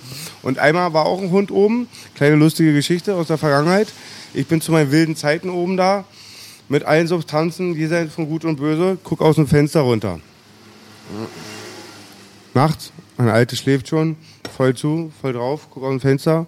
Und 0.42 0.58
einmal 0.58 0.92
war 0.92 1.06
auch 1.06 1.22
ein 1.22 1.30
Hund 1.30 1.50
oben, 1.50 1.88
kleine 2.14 2.36
lustige 2.36 2.74
Geschichte 2.74 3.14
aus 3.14 3.28
der 3.28 3.38
Vergangenheit. 3.38 3.88
Ich 4.34 4.46
bin 4.46 4.60
zu 4.60 4.72
meinen 4.72 4.90
wilden 4.90 5.16
Zeiten 5.16 5.48
oben 5.48 5.76
da, 5.76 6.04
mit 6.68 6.84
allen 6.84 7.06
Substanzen, 7.06 7.74
jenseits 7.74 8.14
von 8.14 8.28
Gut 8.28 8.44
und 8.44 8.56
Böse, 8.56 8.98
guck 9.02 9.20
aus 9.20 9.36
dem 9.36 9.46
Fenster 9.46 9.80
runter. 9.80 10.20
Nachts, 12.54 12.92
meine 13.16 13.32
Alte 13.32 13.56
schläft 13.56 13.88
schon, 13.88 14.16
voll 14.56 14.74
zu, 14.74 15.12
voll 15.20 15.32
drauf, 15.32 15.68
guck 15.70 15.84
aus 15.84 15.90
dem 15.90 16.00
Fenster. 16.00 16.46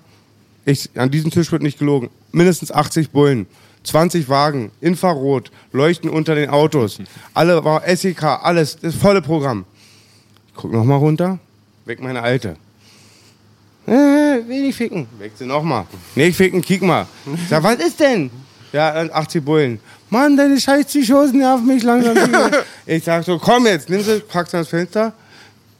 Ich, 0.64 0.90
an 0.96 1.10
diesem 1.10 1.30
Tisch 1.30 1.52
wird 1.52 1.62
nicht 1.62 1.78
gelogen. 1.78 2.10
Mindestens 2.32 2.72
80 2.72 3.10
Bullen, 3.10 3.46
20 3.84 4.28
Wagen, 4.28 4.70
Infrarot, 4.80 5.50
Leuchten 5.72 6.10
unter 6.10 6.34
den 6.34 6.50
Autos. 6.50 6.98
Alle 7.34 7.64
war 7.64 7.82
SEK, 7.86 8.22
alles, 8.22 8.78
das 8.80 8.94
volle 8.94 9.22
Programm. 9.22 9.66
Ich 10.48 10.54
guck 10.54 10.72
nochmal 10.72 10.98
runter, 10.98 11.38
weg 11.84 12.00
meine 12.00 12.22
Alte. 12.22 12.56
Äh, 13.86 13.92
will 13.92 14.64
ich 14.64 14.76
ficken. 14.76 15.06
Weg 15.18 15.32
sie 15.36 15.44
nochmal. 15.44 15.86
Nee, 16.14 16.28
ich 16.28 16.36
ficken, 16.36 16.62
kick 16.62 16.82
mal. 16.82 17.06
Ich 17.34 17.48
sag, 17.48 17.62
was 17.62 17.76
ist 17.76 18.00
denn? 18.00 18.30
Ja, 18.72 18.92
dann 18.92 19.10
80 19.12 19.44
Bullen. 19.44 19.80
Mann, 20.10 20.36
deine 20.36 20.58
scheiß 20.58 20.86
Psychosen 20.86 21.38
nerven 21.38 21.66
mich 21.66 21.82
langsam. 21.82 22.16
ich 22.86 23.04
sag 23.04 23.24
so, 23.24 23.38
komm 23.38 23.66
jetzt, 23.66 23.88
nimm 23.88 24.02
sie, 24.02 24.20
pack 24.20 24.48
sie 24.48 24.56
ans 24.56 24.68
Fenster. 24.68 25.12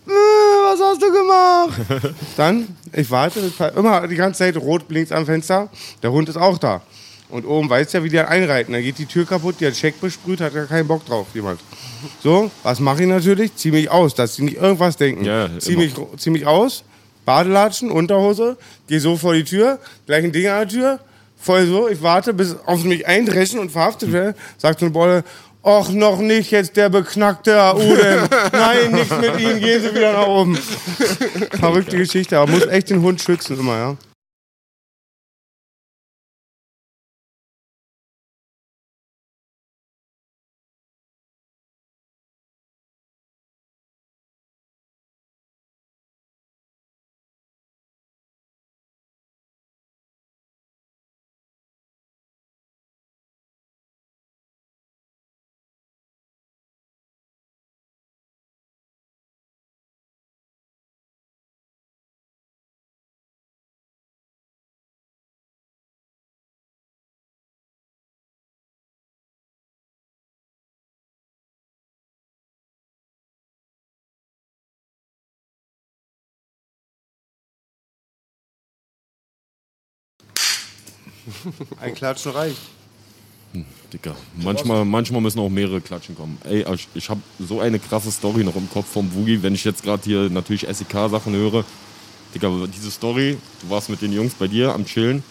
Äh, 0.06 0.10
was 0.10 0.80
hast 0.80 1.02
du 1.02 1.10
gemacht? 1.10 2.14
Dann, 2.36 2.68
ich 2.92 3.10
warte, 3.10 3.40
das 3.40 3.58
war 3.58 3.74
immer 3.74 4.06
die 4.06 4.16
ganze 4.16 4.40
Zeit 4.40 4.56
rot 4.56 4.86
blinkt 4.86 5.12
am 5.12 5.24
Fenster. 5.24 5.70
Der 6.02 6.12
Hund 6.12 6.28
ist 6.28 6.36
auch 6.36 6.58
da. 6.58 6.82
Und 7.34 7.46
oben 7.46 7.68
weiß 7.68 7.92
ja, 7.94 8.04
wie 8.04 8.10
die 8.10 8.20
einreiten. 8.20 8.72
Da 8.72 8.80
geht 8.80 8.96
die 8.96 9.06
Tür 9.06 9.26
kaputt, 9.26 9.56
die 9.58 9.66
hat 9.66 9.74
Scheck 9.74 10.00
besprüht, 10.00 10.40
hat 10.40 10.54
ja 10.54 10.66
keinen 10.66 10.86
Bock 10.86 11.04
drauf, 11.04 11.26
jemand. 11.34 11.58
So, 12.22 12.48
was 12.62 12.78
mache 12.78 13.02
ich 13.02 13.08
natürlich? 13.08 13.56
Zieh 13.56 13.72
mich 13.72 13.90
aus, 13.90 14.14
dass 14.14 14.36
sie 14.36 14.44
nicht 14.44 14.56
irgendwas 14.56 14.96
denken. 14.96 15.24
Ja, 15.24 15.48
zieh, 15.58 15.76
mich, 15.76 15.94
zieh 16.16 16.30
mich 16.30 16.46
aus, 16.46 16.84
Badelatschen, 17.24 17.90
Unterhose, 17.90 18.56
geh 18.86 19.00
so 19.00 19.16
vor 19.16 19.34
die 19.34 19.42
Tür, 19.42 19.80
gleich 20.06 20.22
ein 20.22 20.30
Ding 20.30 20.46
an 20.46 20.60
der 20.60 20.68
Tür, 20.68 21.00
voll 21.36 21.66
so, 21.66 21.88
ich 21.88 22.00
warte, 22.00 22.34
bis 22.34 22.54
auf 22.66 22.84
mich 22.84 23.04
eindreschen 23.04 23.58
und 23.58 23.72
verhaftet 23.72 24.12
werde. 24.12 24.36
Sagt 24.56 24.78
so 24.78 24.86
eine 24.86 24.92
Bolle, 24.92 25.24
Och, 25.64 25.88
noch 25.88 26.20
nicht, 26.20 26.52
jetzt 26.52 26.76
der 26.76 26.88
beknackte 26.88 27.74
Udem. 27.74 28.28
Nein, 28.52 28.92
nichts 28.92 29.10
mit 29.10 29.40
ihm, 29.40 29.58
gehen 29.58 29.82
Sie 29.82 29.92
wieder 29.92 30.12
nach 30.12 30.28
oben. 30.28 30.56
Verrückte 31.58 31.96
Geschichte, 31.96 32.38
aber 32.38 32.52
muss 32.52 32.66
echt 32.68 32.90
den 32.90 33.02
Hund 33.02 33.20
schützen 33.20 33.58
immer, 33.58 33.76
ja. 33.76 33.96
Ein 81.80 81.94
Klatschen 81.94 82.32
reicht. 82.32 82.58
Dicker. 83.92 84.16
Manchmal, 84.36 84.84
manchmal 84.84 85.20
müssen 85.20 85.38
auch 85.38 85.48
mehrere 85.48 85.80
Klatschen 85.80 86.16
kommen. 86.16 86.38
Ey, 86.44 86.64
ich, 86.74 86.88
ich 86.94 87.08
habe 87.08 87.20
so 87.38 87.60
eine 87.60 87.78
krasse 87.78 88.10
Story 88.10 88.42
noch 88.42 88.56
im 88.56 88.68
Kopf 88.68 88.86
vom 88.86 89.14
Woogie, 89.14 89.42
wenn 89.42 89.54
ich 89.54 89.64
jetzt 89.64 89.84
gerade 89.84 90.02
hier 90.02 90.28
natürlich 90.30 90.66
SEK-Sachen 90.68 91.32
höre. 91.34 91.64
Dicker, 92.34 92.50
diese 92.66 92.90
Story, 92.90 93.38
du 93.62 93.70
warst 93.70 93.88
mit 93.88 94.02
den 94.02 94.12
Jungs 94.12 94.34
bei 94.34 94.48
dir 94.48 94.74
am 94.74 94.84
Chillen, 94.84 95.22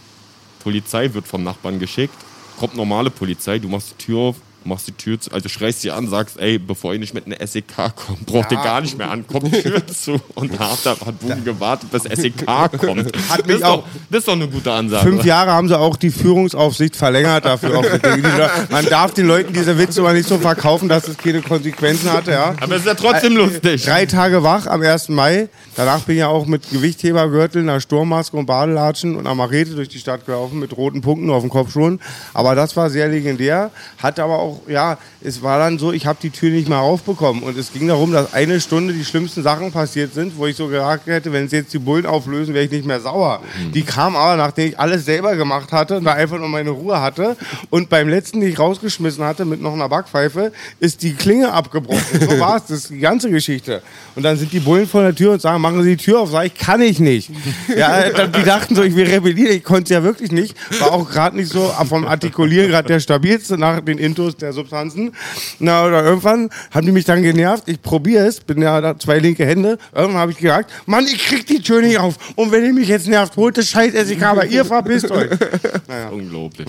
Polizei 0.63 1.13
wird 1.13 1.27
vom 1.27 1.43
Nachbarn 1.43 1.77
geschickt, 1.79 2.15
kommt 2.57 2.77
normale 2.77 3.09
Polizei, 3.09 3.59
du 3.59 3.67
machst 3.67 3.91
die 3.91 4.05
Tür 4.05 4.19
auf, 4.19 4.35
machst 4.65 4.87
die 4.87 4.91
Tür 4.93 5.19
zu, 5.19 5.31
also 5.31 5.49
schreist 5.49 5.81
sie 5.81 5.91
an, 5.91 6.07
sagst, 6.09 6.39
ey, 6.39 6.57
bevor 6.57 6.93
ihr 6.93 6.99
nicht 6.99 7.13
mit 7.13 7.25
einer 7.25 7.45
SEK 7.45 7.65
kommt, 7.95 8.25
braucht 8.25 8.51
ihr 8.51 8.57
gar 8.57 8.81
nicht 8.81 8.97
mehr 8.97 9.09
an, 9.11 9.25
kommt 9.27 9.47
die 9.55 9.61
Tür 9.61 9.85
zu. 9.87 10.19
Und 10.35 10.53
da 10.59 10.69
hat, 10.71 11.19
Boogie 11.19 11.41
gewartet, 11.43 11.89
bis 11.91 12.03
SEK 12.03 12.45
kommt. 12.45 13.05
Hat 13.29 13.39
das, 13.39 13.45
mich 13.45 13.55
ist 13.55 13.63
doch, 13.63 13.69
auch- 13.69 13.83
das 14.09 14.19
ist 14.19 14.27
doch 14.27 14.33
eine 14.33 14.47
gute 14.47 14.71
Ansage. 14.71 15.03
Fünf 15.09 15.25
Jahre 15.25 15.51
haben 15.51 15.67
sie 15.67 15.77
auch 15.77 15.97
die 15.97 16.09
Führungsaufsicht 16.09 16.95
verlängert 16.95 17.45
dafür. 17.45 17.81
Man 18.69 18.85
darf 18.85 19.13
den 19.13 19.27
Leuten 19.27 19.53
diese 19.53 19.77
Witze 19.77 20.01
mal 20.01 20.13
nicht 20.13 20.27
so 20.27 20.37
verkaufen, 20.37 20.89
dass 20.89 21.07
es 21.07 21.17
keine 21.17 21.41
Konsequenzen 21.41 22.11
hatte, 22.11 22.31
ja. 22.31 22.55
Aber 22.61 22.75
es 22.75 22.81
ist 22.81 22.87
ja 22.87 22.93
trotzdem 22.95 23.35
lustig. 23.37 23.83
Drei 23.83 24.05
Tage 24.05 24.43
wach 24.43 24.67
am 24.67 24.81
1. 24.81 25.09
Mai. 25.09 25.49
Danach 25.75 26.01
bin 26.01 26.15
ich 26.15 26.19
ja 26.19 26.27
auch 26.27 26.45
mit 26.45 26.69
Gewichthebergürtel, 26.69 27.61
einer 27.61 27.79
Sturmmaske 27.81 28.37
und 28.37 28.45
Badelatschen 28.45 29.15
und 29.15 29.25
einer 29.25 29.35
Marete 29.35 29.71
durch 29.75 29.89
die 29.89 29.99
Stadt 29.99 30.25
gelaufen 30.25 30.59
mit 30.59 30.75
roten 30.77 31.01
Punkten 31.01 31.29
auf 31.29 31.41
dem 31.41 31.49
Kopf 31.49 31.71
schon. 31.71 31.99
Aber 32.33 32.55
das 32.55 32.75
war 32.75 32.89
sehr 32.89 33.07
legendär. 33.07 33.71
Hat 33.97 34.19
aber 34.19 34.37
auch, 34.39 34.52
ja, 34.67 34.97
es 35.21 35.41
war 35.41 35.59
dann 35.59 35.79
so, 35.79 35.91
ich 35.91 36.05
habe 36.05 36.19
die 36.21 36.29
Tür 36.29 36.49
nicht 36.49 36.67
mehr 36.67 36.79
aufbekommen. 36.79 37.43
Und 37.43 37.57
es 37.57 37.71
ging 37.71 37.87
darum, 37.87 38.11
dass 38.11 38.33
eine 38.33 38.59
Stunde 38.59 38.93
die 38.93 39.05
schlimmsten 39.05 39.43
Sachen 39.43 39.71
passiert 39.71 40.13
sind, 40.13 40.37
wo 40.37 40.47
ich 40.47 40.55
so 40.55 40.67
gesagt 40.67 41.07
hätte, 41.07 41.31
wenn 41.31 41.45
es 41.45 41.51
jetzt 41.51 41.73
die 41.73 41.79
Bullen 41.79 42.05
auflösen, 42.05 42.53
wäre 42.53 42.65
ich 42.65 42.71
nicht 42.71 42.85
mehr 42.85 42.99
sauer. 42.99 43.41
Die 43.73 43.83
kam 43.83 44.15
aber, 44.15 44.35
nachdem 44.35 44.69
ich 44.69 44.79
alles 44.79 45.05
selber 45.05 45.35
gemacht 45.35 45.71
hatte 45.71 45.97
und 45.97 46.03
da 46.03 46.13
einfach 46.13 46.37
nur 46.37 46.49
meine 46.49 46.71
Ruhe 46.71 46.99
hatte. 46.99 47.37
Und 47.69 47.89
beim 47.89 48.09
letzten, 48.09 48.41
den 48.41 48.49
ich 48.49 48.59
rausgeschmissen 48.59 49.23
hatte 49.23 49.45
mit 49.45 49.61
noch 49.61 49.73
einer 49.73 49.89
Backpfeife, 49.89 50.51
ist 50.79 51.01
die 51.03 51.13
Klinge 51.13 51.51
abgebrochen. 51.51 52.01
So 52.19 52.39
war 52.39 52.57
es, 52.57 52.65
das 52.65 52.79
ist 52.79 52.89
die 52.89 52.99
ganze 52.99 53.29
Geschichte. 53.29 53.81
Und 54.15 54.23
dann 54.23 54.37
sind 54.37 54.51
die 54.51 54.59
Bullen 54.59 54.87
vor 54.87 55.01
der 55.01 55.15
Tür 55.15 55.33
und 55.33 55.41
sagen, 55.41 55.61
machen 55.61 55.83
Sie 55.83 55.95
die 55.95 56.03
Tür 56.03 56.21
auf. 56.21 56.31
Sag 56.31 56.45
ich, 56.45 56.55
kann 56.55 56.81
ich 56.81 56.99
nicht. 56.99 57.31
Ja, 57.75 58.09
dann, 58.09 58.31
die 58.31 58.43
dachten 58.43 58.75
so, 58.75 58.83
ich 58.83 58.95
will 58.95 59.07
rebellieren. 59.07 59.55
Ich 59.55 59.63
konnte 59.63 59.83
es 59.83 59.89
ja 59.89 60.03
wirklich 60.03 60.31
nicht. 60.31 60.55
War 60.79 60.91
auch 60.91 61.09
gerade 61.09 61.35
nicht 61.35 61.51
so 61.51 61.73
vom 61.87 62.05
Artikulieren 62.05 62.69
gerade 62.69 62.87
der 62.87 62.99
stabilste 62.99 63.57
nach 63.57 63.81
den 63.81 63.97
Intos 63.97 64.35
der 64.43 64.53
Substanzen. 64.53 65.13
Na, 65.59 65.85
oder 65.85 66.03
irgendwann 66.03 66.49
haben 66.71 66.85
die 66.85 66.91
mich 66.91 67.05
dann 67.05 67.23
genervt. 67.23 67.63
Ich 67.67 67.81
probiere 67.81 68.27
es, 68.27 68.39
bin 68.39 68.61
ja 68.61 68.79
da 68.81 68.97
zwei 68.97 69.19
linke 69.19 69.45
Hände. 69.45 69.77
Irgendwann 69.93 70.21
habe 70.21 70.31
ich 70.31 70.37
gesagt, 70.37 70.71
Mann, 70.85 71.05
ich 71.05 71.25
krieg 71.25 71.47
die 71.47 71.61
Tür 71.61 71.81
nicht 71.81 71.97
auf. 71.97 72.15
Und 72.35 72.51
wenn 72.51 72.63
ihr 72.65 72.73
mich 72.73 72.87
jetzt 72.87 73.07
nervt, 73.07 73.35
holt 73.37 73.57
das 73.57 73.69
scheiß 73.69 73.93
SEK, 73.93 74.23
aber 74.23 74.45
ihr 74.45 74.65
verpisst 74.65 75.09
euch. 75.11 75.31
Unglaublich. 76.11 76.67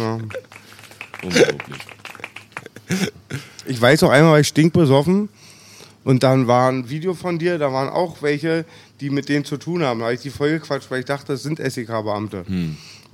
Unglaublich. 1.23 1.79
Ich 3.67 3.81
weiß 3.81 4.03
auch 4.03 4.11
einmal, 4.11 4.33
war 4.33 4.41
ich 4.41 4.49
stinkbesoffen 4.49 5.29
und 6.05 6.23
dann 6.23 6.47
war 6.47 6.71
ein 6.71 6.89
Video 6.91 7.15
von 7.15 7.39
dir, 7.39 7.59
da 7.59 7.73
waren 7.73 7.89
auch 7.89 8.21
welche, 8.23 8.65
die 9.01 9.11
mit 9.11 9.29
denen 9.29 9.45
zu 9.45 9.57
tun 9.57 9.83
haben. 9.83 10.01
Da 10.01 10.07
habe 10.07 10.15
ich 10.15 10.21
die 10.21 10.31
voll 10.31 10.51
gequatscht, 10.51 10.91
weil 10.91 11.01
ich 11.01 11.07
dachte, 11.07 11.33
das 11.33 11.43
sind 11.43 11.59
SEK-Beamte. 11.59 12.45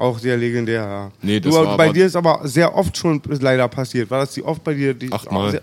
Auch 0.01 0.19
sehr 0.19 0.39
legendär, 0.39 0.83
ja. 0.83 1.13
Nee, 1.21 1.41
das 1.41 1.53
du, 1.53 1.61
war 1.61 1.77
bei 1.77 1.93
dir 1.93 2.07
ist 2.07 2.17
aber 2.17 2.41
sehr 2.45 2.75
oft 2.75 2.97
schon 2.97 3.21
leider 3.29 3.69
passiert. 3.69 4.11
War 4.11 4.21
das 4.21 4.33
die 4.33 4.43
oft 4.43 4.65
bei 4.65 4.73
dir? 4.73 4.95
Die 4.95 5.13
Achtmal. 5.13 5.61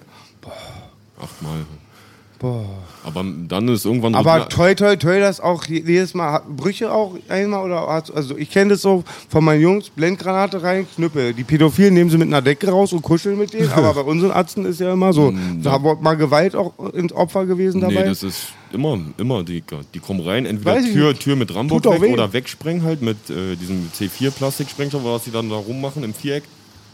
Achtmal. 1.20 1.66
Boah. 2.40 2.66
Aber 3.04 3.26
dann 3.48 3.68
ist 3.70 3.86
irgendwann 3.86 4.14
Aber 4.14 4.46
Rückla- 4.46 4.50
toi, 4.50 4.76
toi, 4.76 4.96
toi, 4.96 5.20
das 5.20 5.40
auch 5.40 5.64
je- 5.66 5.84
jedes 5.86 6.14
Mal. 6.14 6.42
Brüche 6.48 6.92
auch 6.92 7.16
einmal 7.30 7.66
oder 7.66 7.88
also 7.88 8.38
ich 8.38 8.52
kenne 8.52 8.72
das 8.72 8.82
so 8.84 9.04
von 9.30 9.44
meinen 9.44 9.62
Jungs, 9.62 9.90
Blendgranate 9.90 10.62
rein, 10.62 10.86
Knüppel. 10.96 11.34
Die 11.34 11.44
Pädophilen 11.44 11.94
nehmen 11.96 12.10
sie 12.12 12.18
mit 12.18 12.28
einer 12.28 12.42
Decke 12.44 12.70
raus 12.70 12.94
und 12.94 13.02
kuscheln 13.02 13.38
mit 13.40 13.54
denen, 13.54 13.72
aber 13.72 13.94
bei 13.94 14.02
unseren 14.12 14.32
Ärzten 14.32 14.66
ist 14.66 14.80
ja 14.80 14.94
immer 14.94 15.14
so. 15.14 15.34
Da 15.64 15.82
war 15.84 15.96
mal 16.00 16.16
Gewalt 16.16 16.56
auch 16.56 16.74
ins 16.94 17.12
Opfer 17.14 17.46
gewesen 17.48 17.82
dabei. 17.82 17.94
Mm, 17.94 17.98
Nee, 17.98 18.06
das 18.10 18.22
ist 18.24 18.50
immer, 18.72 19.00
immer 19.18 19.44
die, 19.44 19.64
die 19.94 20.00
kommen 20.00 20.20
rein, 20.20 20.46
entweder 20.46 20.80
Tür. 20.82 21.18
Tür 21.18 21.36
mit 21.36 21.56
Rambo 21.56 21.84
weg 21.84 22.02
weh. 22.02 22.14
oder 22.14 22.34
wegsprengen 22.34 22.84
halt 22.84 23.02
mit 23.02 23.18
äh, 23.32 23.56
diesem 23.56 23.90
C4-Plastiksprengstoff, 23.98 25.04
was 25.04 25.26
sie 25.26 25.32
dann 25.32 25.50
da 25.50 25.56
rummachen 25.56 26.04
im 26.04 26.14
Viereck. 26.14 26.44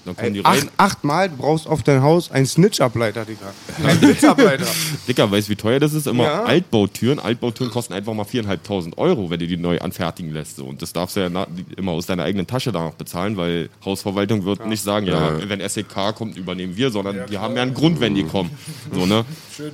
Dann 0.06 0.16
kommen 0.16 0.28
Ey, 0.28 0.34
die 0.34 0.40
rein. 0.42 0.58
acht, 0.60 0.70
achtmal, 0.78 1.30
du 1.30 1.38
brauchst 1.38 1.66
auf 1.66 1.82
dein 1.82 2.02
Haus 2.02 2.30
einen 2.30 2.46
Snitch-Ableiter, 2.46 3.24
Digga. 3.24 3.54
Ein 3.86 4.00
Blitzableiter. 4.00 4.66
Dicker, 5.08 5.32
weißt 5.32 5.48
du, 5.48 5.52
wie 5.52 5.56
teuer 5.56 5.80
das 5.80 5.94
ist? 5.94 6.08
Immer 6.08 6.24
Ja. 6.26 6.44
Altbautüren. 6.44 7.20
Altbautüren 7.20 7.72
kosten 7.72 7.94
einfach 7.94 8.14
mal 8.14 8.26
4.500 8.26 8.98
Euro, 8.98 9.30
wenn 9.30 9.40
du 9.40 9.48
die 9.48 9.56
neu 9.58 9.80
anfertigen 9.80 10.32
lässt. 10.34 10.60
Und 10.60 10.82
das 10.82 10.92
darfst 10.92 11.16
du 11.16 11.22
ja 11.22 11.48
immer 11.78 11.92
aus 11.94 12.06
deiner 12.06 12.24
eigenen 12.24 12.48
Tasche 12.48 12.72
danach 12.72 12.94
bezahlen, 12.94 13.38
weil 13.38 13.70
Hausverwaltung 13.86 14.44
wird 14.44 14.66
nicht 14.68 14.84
sagen, 14.84 15.08
ja, 15.08 15.38
wenn 15.48 15.68
SEK 15.68 16.16
kommt, 16.16 16.38
übernehmen 16.38 16.76
wir, 16.76 16.92
sondern 16.92 17.26
die 17.30 17.38
haben 17.38 17.56
ja 17.56 17.62
einen 17.62 17.74
Grund, 17.74 18.00
wenn 18.02 18.16
die 18.16 18.24
kommen. 18.24 18.52
So, 18.92 19.06
ne? 19.06 19.24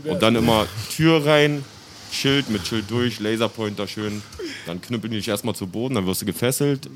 Und 0.05 0.21
dann 0.21 0.35
immer 0.35 0.67
Tür 0.95 1.25
rein, 1.25 1.63
Schild 2.11 2.49
mit 2.49 2.67
Schild 2.67 2.89
durch, 2.89 3.19
Laserpointer 3.19 3.87
schön. 3.87 4.21
Dann 4.65 4.81
knüppeln 4.81 5.11
die 5.11 5.17
dich 5.17 5.27
erstmal 5.27 5.55
zu 5.55 5.67
Boden, 5.67 5.95
dann 5.95 6.05
wirst 6.05 6.21
du 6.21 6.25
gefesselt. 6.25 6.89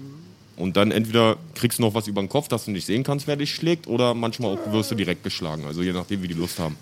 Und 0.55 0.77
dann 0.77 0.91
entweder 0.91 1.37
kriegst 1.55 1.79
du 1.79 1.83
noch 1.83 1.95
was 1.95 2.07
über 2.07 2.21
den 2.21 2.29
Kopf, 2.29 2.47
dass 2.47 2.65
du 2.65 2.71
nicht 2.71 2.85
sehen 2.85 3.03
kannst, 3.03 3.25
wer 3.27 3.35
dich 3.35 3.53
schlägt, 3.55 3.87
oder 3.87 4.13
manchmal 4.13 4.55
auch 4.55 4.71
wirst 4.71 4.91
du 4.91 4.95
direkt 4.95 5.23
geschlagen. 5.23 5.63
Also 5.65 5.81
je 5.81 5.93
nachdem, 5.93 6.21
wie 6.21 6.27
die 6.27 6.33
Lust 6.35 6.59
haben. 6.59 6.75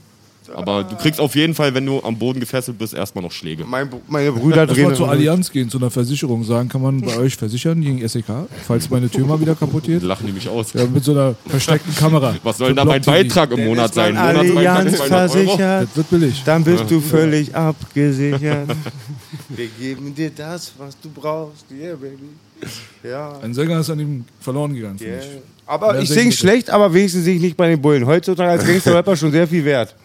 Aber 0.54 0.84
du 0.84 0.98
kriegst 0.98 1.22
auf 1.22 1.36
jeden 1.36 1.54
Fall, 1.56 1.74
wenn 1.76 1.86
du 1.86 2.02
am 2.04 2.18
Boden 2.18 2.42
gefesselt 2.42 2.78
bist, 2.78 2.94
erstmal 2.94 3.24
noch 3.24 3.32
Schläge. 3.32 3.64
Mein, 3.64 3.88
meine 4.10 4.34
Brüder 4.34 4.68
drehen. 4.68 4.90
mal 4.90 4.96
zur 4.96 5.08
Allianz 5.10 5.50
gehen, 5.50 5.70
zu 5.70 5.78
einer 5.78 5.90
Versicherung. 5.92 6.44
Sagen, 6.44 6.68
kann 6.68 6.82
man 6.82 7.00
bei 7.00 7.16
euch 7.18 7.38
versichern 7.38 7.80
gegen 7.80 8.06
SEK, 8.06 8.26
falls 8.68 8.90
meine 8.90 9.10
Tür 9.10 9.26
mal 9.28 9.40
wieder 9.40 9.56
kaputt 9.56 9.84
geht? 9.86 10.02
Lachen 10.02 10.26
die 10.28 10.34
mich 10.34 10.50
aus. 10.50 10.74
Ja, 10.74 10.86
mit 10.88 11.06
so 11.06 11.12
einer 11.14 11.36
versteckten 11.48 11.96
Kamera. 11.96 12.36
Was 12.44 12.58
soll 12.58 12.68
So 12.70 12.74
denn 12.74 12.76
da 12.78 12.86
mein. 12.86 13.02
Beitrag 13.02 13.52
im 13.52 13.64
Monat 13.66 13.94
sein? 13.94 14.18
Allianz 14.18 14.98
200 14.98 15.00
Euro? 15.00 15.08
versichert, 15.30 15.84
Das 15.88 15.96
wird 15.98 16.10
billig. 16.10 16.42
dann 16.44 16.64
bist 16.66 16.90
du 16.92 17.00
völlig 17.00 17.56
abgesichert. 17.56 18.76
Wir 19.50 19.68
geben 19.80 20.14
dir 20.14 20.32
das, 20.32 20.74
was 20.78 21.00
du 21.00 21.10
brauchst. 21.10 21.66
Yeah, 21.72 21.96
baby. 21.96 22.18
Ja. 23.04 23.40
Ein 23.42 23.54
Sänger 23.54 23.80
ist 23.80 23.90
an 23.90 24.00
ihm 24.00 24.26
verloren 24.40 24.74
gegangen, 24.76 24.98
finde 25.00 25.14
Yeah. 25.16 25.24
ich. 25.24 25.40
Aber 25.66 25.94
Mehr 25.94 26.02
ich 26.02 26.10
singen 26.10 26.20
sing 26.22 26.30
bitte. 26.30 26.38
schlecht, 26.40 26.70
aber 26.70 26.94
wenigstens 26.94 27.24
sing 27.24 27.36
ich 27.38 27.42
nicht 27.42 27.58
bei 27.58 27.68
den 27.70 27.82
Bullen. 27.82 28.06
Heutzutage 28.06 28.52
als 28.52 28.66
Gangster-Rapper 28.66 29.16
schon 29.16 29.32
sehr 29.32 29.48
viel 29.48 29.64
wert. 29.66 29.96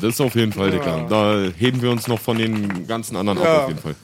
Das 0.00 0.14
ist 0.14 0.20
auf 0.20 0.34
jeden 0.34 0.52
Fall, 0.52 0.70
Dicker. 0.70 1.06
Da 1.10 1.42
heben 1.58 1.82
wir 1.82 1.90
uns 1.90 2.06
noch 2.08 2.18
von 2.20 2.38
den 2.38 2.86
ganzen 2.86 3.16
anderen 3.16 3.38
Ja. 3.40 3.44
ab, 3.56 3.62
auf 3.64 3.68
jeden 3.68 3.80
Fall. 3.80 3.94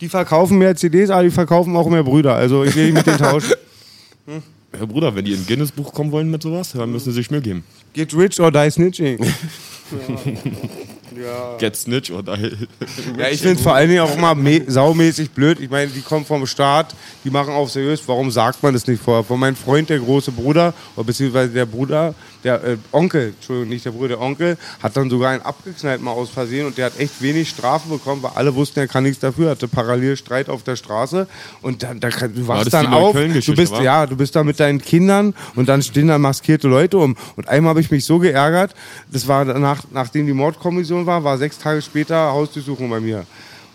Die 0.00 0.08
verkaufen 0.08 0.58
mehr 0.58 0.74
CDs, 0.76 1.10
aber 1.10 1.22
die 1.22 1.30
verkaufen 1.30 1.74
auch 1.76 1.88
mehr 1.88 2.02
Brüder. 2.02 2.34
Also 2.34 2.64
ich 2.64 2.74
will 2.74 2.86
nicht 2.86 2.94
mit 2.94 3.06
denen 3.06 3.18
tauschen. 3.18 3.54
Herr 4.72 4.86
Bruder, 4.86 5.14
wenn 5.14 5.24
die 5.24 5.32
in 5.32 5.46
Guinness 5.46 5.72
Buch 5.72 5.92
kommen 5.92 6.10
wollen 6.12 6.30
mit 6.30 6.42
sowas, 6.42 6.72
dann 6.72 6.90
müssen 6.92 7.10
sie 7.10 7.16
sich 7.16 7.30
Mühe 7.30 7.40
geben. 7.42 7.64
Get 7.94 8.14
rich 8.16 8.38
or 8.40 8.50
die 8.52 8.70
snitching. 8.70 9.18
Get 11.58 11.76
Snitch 11.76 12.10
oder. 12.10 12.38
Ja, 13.18 13.28
ich 13.28 13.40
finde 13.40 13.56
es 13.56 13.62
vor 13.62 13.74
allen 13.74 13.88
Dingen 13.88 14.00
auch 14.00 14.14
immer 14.16 14.34
me- 14.34 14.62
saumäßig 14.66 15.30
blöd. 15.30 15.60
Ich 15.60 15.68
meine, 15.70 15.90
die 15.90 16.00
kommen 16.00 16.24
vom 16.24 16.46
Staat, 16.46 16.94
die 17.24 17.30
machen 17.30 17.52
auf 17.52 17.70
seriös. 17.70 18.02
Warum 18.06 18.30
sagt 18.30 18.62
man 18.62 18.72
das 18.74 18.86
nicht 18.86 19.02
vorher? 19.02 19.24
Von 19.24 19.40
meinem 19.40 19.56
Freund, 19.56 19.88
der 19.90 19.98
große 19.98 20.32
Bruder, 20.32 20.72
oder 20.96 21.04
beziehungsweise 21.04 21.52
der 21.52 21.66
Bruder, 21.66 22.14
der 22.44 22.64
äh, 22.64 22.76
Onkel, 22.92 23.28
Entschuldigung, 23.28 23.68
nicht 23.68 23.84
der 23.84 23.90
Bruder, 23.90 24.08
der 24.08 24.20
Onkel, 24.20 24.56
hat 24.82 24.96
dann 24.96 25.10
sogar 25.10 25.30
einen 25.30 25.42
abgeknallt 25.42 26.02
mal 26.02 26.12
aus 26.12 26.30
Versehen 26.30 26.66
und 26.66 26.78
der 26.78 26.86
hat 26.86 26.98
echt 26.98 27.20
wenig 27.20 27.48
Strafe 27.48 27.88
bekommen, 27.88 28.22
weil 28.22 28.32
alle 28.34 28.54
wussten, 28.54 28.80
er 28.80 28.88
kann 28.88 29.04
nichts 29.04 29.20
dafür, 29.20 29.50
hatte 29.50 29.68
parallel 29.68 30.16
Streit 30.16 30.48
auf 30.48 30.62
der 30.62 30.76
Straße 30.76 31.26
und 31.62 31.82
dann, 31.82 32.00
da, 32.00 32.08
du 32.08 32.48
wachst 32.48 32.72
dann 32.72 32.86
auf, 32.86 33.14
du 33.14 33.54
bist, 33.54 33.74
ja, 33.80 34.06
du 34.06 34.16
bist 34.16 34.34
da 34.36 34.44
mit 34.44 34.58
deinen 34.60 34.80
Kindern 34.80 35.34
und 35.54 35.68
dann 35.68 35.82
stehen 35.82 36.08
da 36.08 36.18
maskierte 36.18 36.68
Leute 36.68 36.98
um. 36.98 37.16
Und 37.36 37.48
einmal 37.48 37.70
habe 37.70 37.80
ich 37.80 37.90
mich 37.90 38.04
so 38.04 38.18
geärgert, 38.18 38.74
das 39.10 39.28
war 39.28 39.44
danach, 39.44 39.82
nachdem 39.90 40.26
die 40.26 40.32
Mordkommission 40.32 41.06
war, 41.06 41.24
war 41.24 41.38
sechs 41.38 41.58
Tage 41.58 41.82
später 41.82 42.32
Hausdurchsuchung 42.32 42.88
bei 42.90 43.00
mir. 43.00 43.26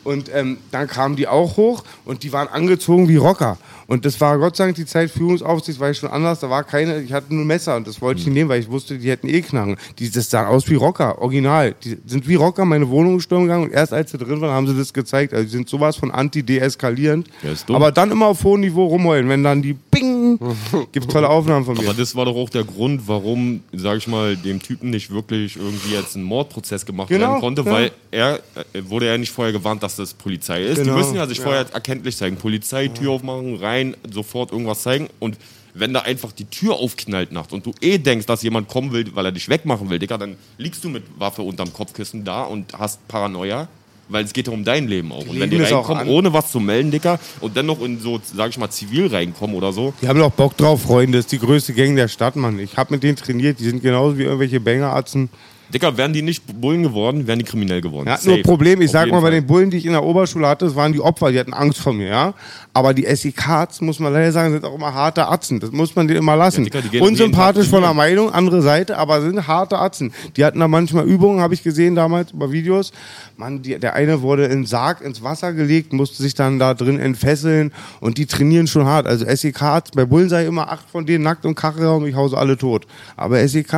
Und 0.04 0.30
ähm, 0.34 0.60
dann 0.70 0.88
kamen 0.88 1.16
die 1.16 1.28
auch 1.28 1.58
hoch 1.58 1.84
und 2.06 2.22
die 2.22 2.32
waren 2.32 2.48
angezogen 2.48 3.08
wie 3.10 3.16
Rocker. 3.16 3.58
Und 3.88 4.06
das 4.06 4.20
war 4.20 4.38
Gott 4.38 4.56
sei 4.56 4.66
Dank 4.66 4.76
die 4.76 4.86
Zeit 4.86 5.12
Führungsaufsicht, 5.12 5.80
war 5.80 5.92
ich 5.92 5.98
schon 5.98 6.10
anders. 6.10 6.40
Da 6.40 6.50
war 6.50 6.64
keine, 6.64 7.02
ich 7.02 7.14
hatte 7.14 7.34
nur 7.34 7.44
ein 7.44 7.48
Messer 7.48 7.76
und 7.76 7.88
das 7.88 8.02
wollte 8.02 8.20
ich 8.22 8.28
nicht 8.28 8.36
nehmen, 8.36 8.50
weil 8.50 8.60
ich 8.62 8.70
wusste, 8.70 8.98
die 8.98 9.10
hätten 9.10 9.28
eh 9.28 9.42
Knarren. 9.42 9.78
Die, 10.00 10.10
das 10.10 10.30
sahen 10.30 10.48
aus 10.48 10.70
wie 10.70 10.76
Rocker, 10.76 11.22
original. 11.22 11.76
Die 11.84 11.98
sind 12.06 12.28
wie 12.28 12.36
Rocker 12.36 12.64
in 12.64 12.70
meine 12.70 12.90
Wohnung 12.90 13.18
gestürmt 13.18 13.44
gegangen 13.46 13.66
und 13.66 13.72
erst 13.72 13.94
als 13.94 14.12
sie 14.12 14.18
drin 14.18 14.42
waren, 14.42 14.52
haben 14.52 14.68
sie 14.68 14.76
das 14.76 14.94
gezeigt. 14.94 15.34
Also 15.34 15.46
die 15.46 15.52
sind 15.52 15.70
sowas 15.70 15.96
von 15.96 16.12
anti-deeskalierend. 16.12 17.28
Ja. 17.44 17.76
Aber 17.76 17.92
dann 17.92 18.12
immer 18.12 18.28
auf 18.28 18.44
hohem 18.44 18.62
Niveau 18.62 18.86
rumheulen, 18.86 19.30
wenn 19.30 19.44
dann 19.44 19.62
die 19.62 19.74
Bing, 19.74 20.40
gibt 20.92 21.12
tolle 21.12 21.30
Aufnahmen 21.30 21.66
von 21.66 21.76
mir. 21.76 21.84
Aber 21.84 21.94
das 21.94 22.16
war 22.16 22.26
doch 22.26 22.36
auch 22.36 22.50
der 22.50 22.64
Grund, 22.64 23.08
warum, 23.08 23.62
sag 23.74 23.98
ich 23.98 24.08
mal, 24.08 24.36
dem 24.36 24.62
Typen 24.62 24.90
nicht 24.90 25.12
wirklich 25.12 25.58
irgendwie 25.58 25.94
jetzt 25.94 26.16
ein 26.16 26.24
Mordprozess 26.24 26.86
gemacht 26.86 27.10
Genau, 27.10 27.32
werden 27.32 27.40
konnte, 27.42 27.62
ja. 27.64 27.72
weil 27.72 27.92
er 28.12 28.40
äh, 28.74 28.82
wurde 28.88 29.08
ja 29.08 29.18
nicht 29.18 29.32
vorher 29.32 29.54
gewarnt, 29.54 29.84
dass 29.84 29.96
das 29.96 30.14
Polizei 30.14 30.64
ist. 30.64 30.78
Genau, 30.78 30.94
Die 30.94 31.00
müssen 31.00 31.16
ja 31.16 31.28
sich 31.28 31.38
ja. 31.38 31.44
vorher 31.44 31.66
erkenntlich 31.74 32.18
zeigen. 32.18 32.38
Polizei, 32.38 32.88
Tür 32.88 33.12
aufmachen, 33.12 33.56
rein, 33.56 33.75
sofort 34.12 34.52
irgendwas 34.52 34.84
zeigen 34.84 35.10
und 35.20 35.38
wenn 35.76 35.94
da 35.94 36.02
einfach 36.02 36.32
die 36.32 36.46
Tür 36.46 36.76
aufknallt 36.76 37.32
nachts 37.32 37.54
und 37.54 37.66
du 37.66 37.74
eh 37.82 37.98
denkst, 37.98 38.26
dass 38.26 38.42
jemand 38.42 38.70
kommen 38.70 38.92
will, 38.94 39.14
weil 39.14 39.26
er 39.26 39.32
dich 39.32 39.50
wegmachen 39.50 39.90
will, 39.90 40.00
Digga, 40.00 40.18
dann 40.18 40.38
liegst 40.58 40.84
du 40.84 40.90
mit 40.90 41.04
Waffe 41.18 41.42
unterm 41.42 41.74
Kopfkissen 41.74 42.24
da 42.24 42.44
und 42.44 42.74
hast 42.78 43.06
Paranoia. 43.08 43.68
Weil 44.08 44.24
es 44.24 44.34
geht 44.34 44.46
ja 44.46 44.54
um 44.54 44.64
dein 44.64 44.88
Leben 44.88 45.12
auch. 45.12 45.26
Und 45.26 45.40
wenn 45.40 45.50
die 45.50 45.58
reinkommen, 45.58 46.08
ohne 46.08 46.32
was 46.32 46.52
zu 46.52 46.60
melden, 46.60 46.92
Dicker, 46.92 47.20
und 47.42 47.58
dann 47.58 47.66
noch 47.66 47.82
in 47.82 48.00
so, 48.00 48.22
sag 48.24 48.52
ich 48.52 48.58
mal, 48.60 48.70
zivil 48.70 49.08
reinkommen 49.08 49.56
oder 49.56 49.74
so, 49.74 49.96
Die 50.00 50.08
haben 50.08 50.20
doch 50.20 50.30
Bock 50.30 50.56
drauf, 50.56 50.84
Freunde. 50.84 51.18
Das 51.18 51.26
ist 51.26 51.32
die 51.32 51.40
größte 51.40 51.74
Gang 51.74 51.96
der 51.96 52.08
Stadt, 52.08 52.36
Mann. 52.36 52.60
Ich 52.60 52.78
habe 52.78 52.94
mit 52.94 53.02
denen 53.02 53.16
trainiert. 53.16 53.60
Die 53.60 53.64
sind 53.64 53.82
genauso 53.82 54.20
wie 54.20 54.24
irgendwelche 54.24 54.60
Bangeratzen. 54.60 55.30
Dicker, 55.74 55.98
wären 55.98 56.14
die 56.14 56.22
nicht 56.22 56.44
Bullen 56.62 56.84
geworden, 56.84 57.28
wären 57.28 57.40
die 57.40 57.46
kriminell 57.46 57.82
geworden. 57.82 58.08
Ja, 58.08 58.18
Safe. 58.18 58.36
nur 58.36 58.44
Problem, 58.44 58.82
ich 58.82 58.88
Auf 58.88 58.94
sag 58.94 59.10
mal, 59.10 59.16
bei 59.18 59.24
Fall. 59.24 59.32
den 59.32 59.48
Bullen, 59.48 59.70
die 59.70 59.78
ich 59.78 59.86
in 59.86 59.92
der 59.92 60.04
Oberschule 60.04 60.48
hatte, 60.48 60.66
das 60.66 60.76
waren 60.76 60.94
die 60.94 61.02
Opfer, 61.02 61.32
die 61.32 61.40
hatten 61.40 61.54
Angst 61.54 61.80
vor 61.80 61.94
mir, 61.94 62.08
ja. 62.08 62.34
Aber 62.74 62.94
die 62.94 63.06
SEKs, 63.06 63.82
muss 63.82 64.00
man 64.00 64.14
leider 64.14 64.32
sagen, 64.32 64.54
sind 64.54 64.66
auch 64.66 64.76
immer 64.76 64.94
harte 64.94 65.28
Atzen. 65.28 65.60
Das 65.60 65.72
muss 65.72 65.96
man 65.96 66.08
denen 66.08 66.20
immer 66.20 66.36
lassen. 66.36 66.66
Ja, 66.66 66.82
Dicker, 66.82 67.04
Unsympathisch 67.04 67.68
von 67.70 67.82
der. 67.82 67.94
Meinung, 67.94 68.32
andere 68.34 68.62
Seite, 68.62 68.98
aber 68.98 69.22
sind 69.22 69.48
harte 69.48 69.80
Atzen. 69.80 70.12
Die 70.36 70.44
hatten 70.44 70.60
da 70.60 70.68
manchmal 70.68 71.06
Übungen, 71.06 71.40
habe 71.40 71.54
ich 71.54 71.64
gesehen 71.64 71.96
damals 71.96 72.32
über 72.32 72.52
Videos. 72.52 72.92
Mann, 73.38 73.62
die, 73.62 73.80
der 73.80 73.94
eine 73.94 74.22
wurde 74.22 74.46
in 74.46 74.66
Sarg 74.66 75.02
ins 75.02 75.24
Wasser 75.24 75.54
gelegt, 75.54 75.94
musste 75.94 76.22
sich 76.22 76.34
dann 76.34 76.60
da 76.60 76.74
drin 76.74 77.00
entfesseln 77.00 77.72
und 78.02 78.18
die 78.18 78.26
trainieren 78.26 78.68
schon 78.68 78.86
hart. 78.86 79.08
Also 79.08 79.26
SEKs, 79.26 79.92
bei 79.96 80.06
Bullen 80.06 80.30
sei 80.30 80.46
immer 80.46 80.70
acht 80.70 80.90
von 80.90 81.06
denen 81.06 81.24
nackt 81.24 81.46
und 81.46 81.56
Kachelraum, 81.56 82.06
ich 82.06 82.16
hause 82.16 82.38
alle 82.38 82.58
tot. 82.58 82.86
Aber 83.16 83.46
SEK 83.48 83.72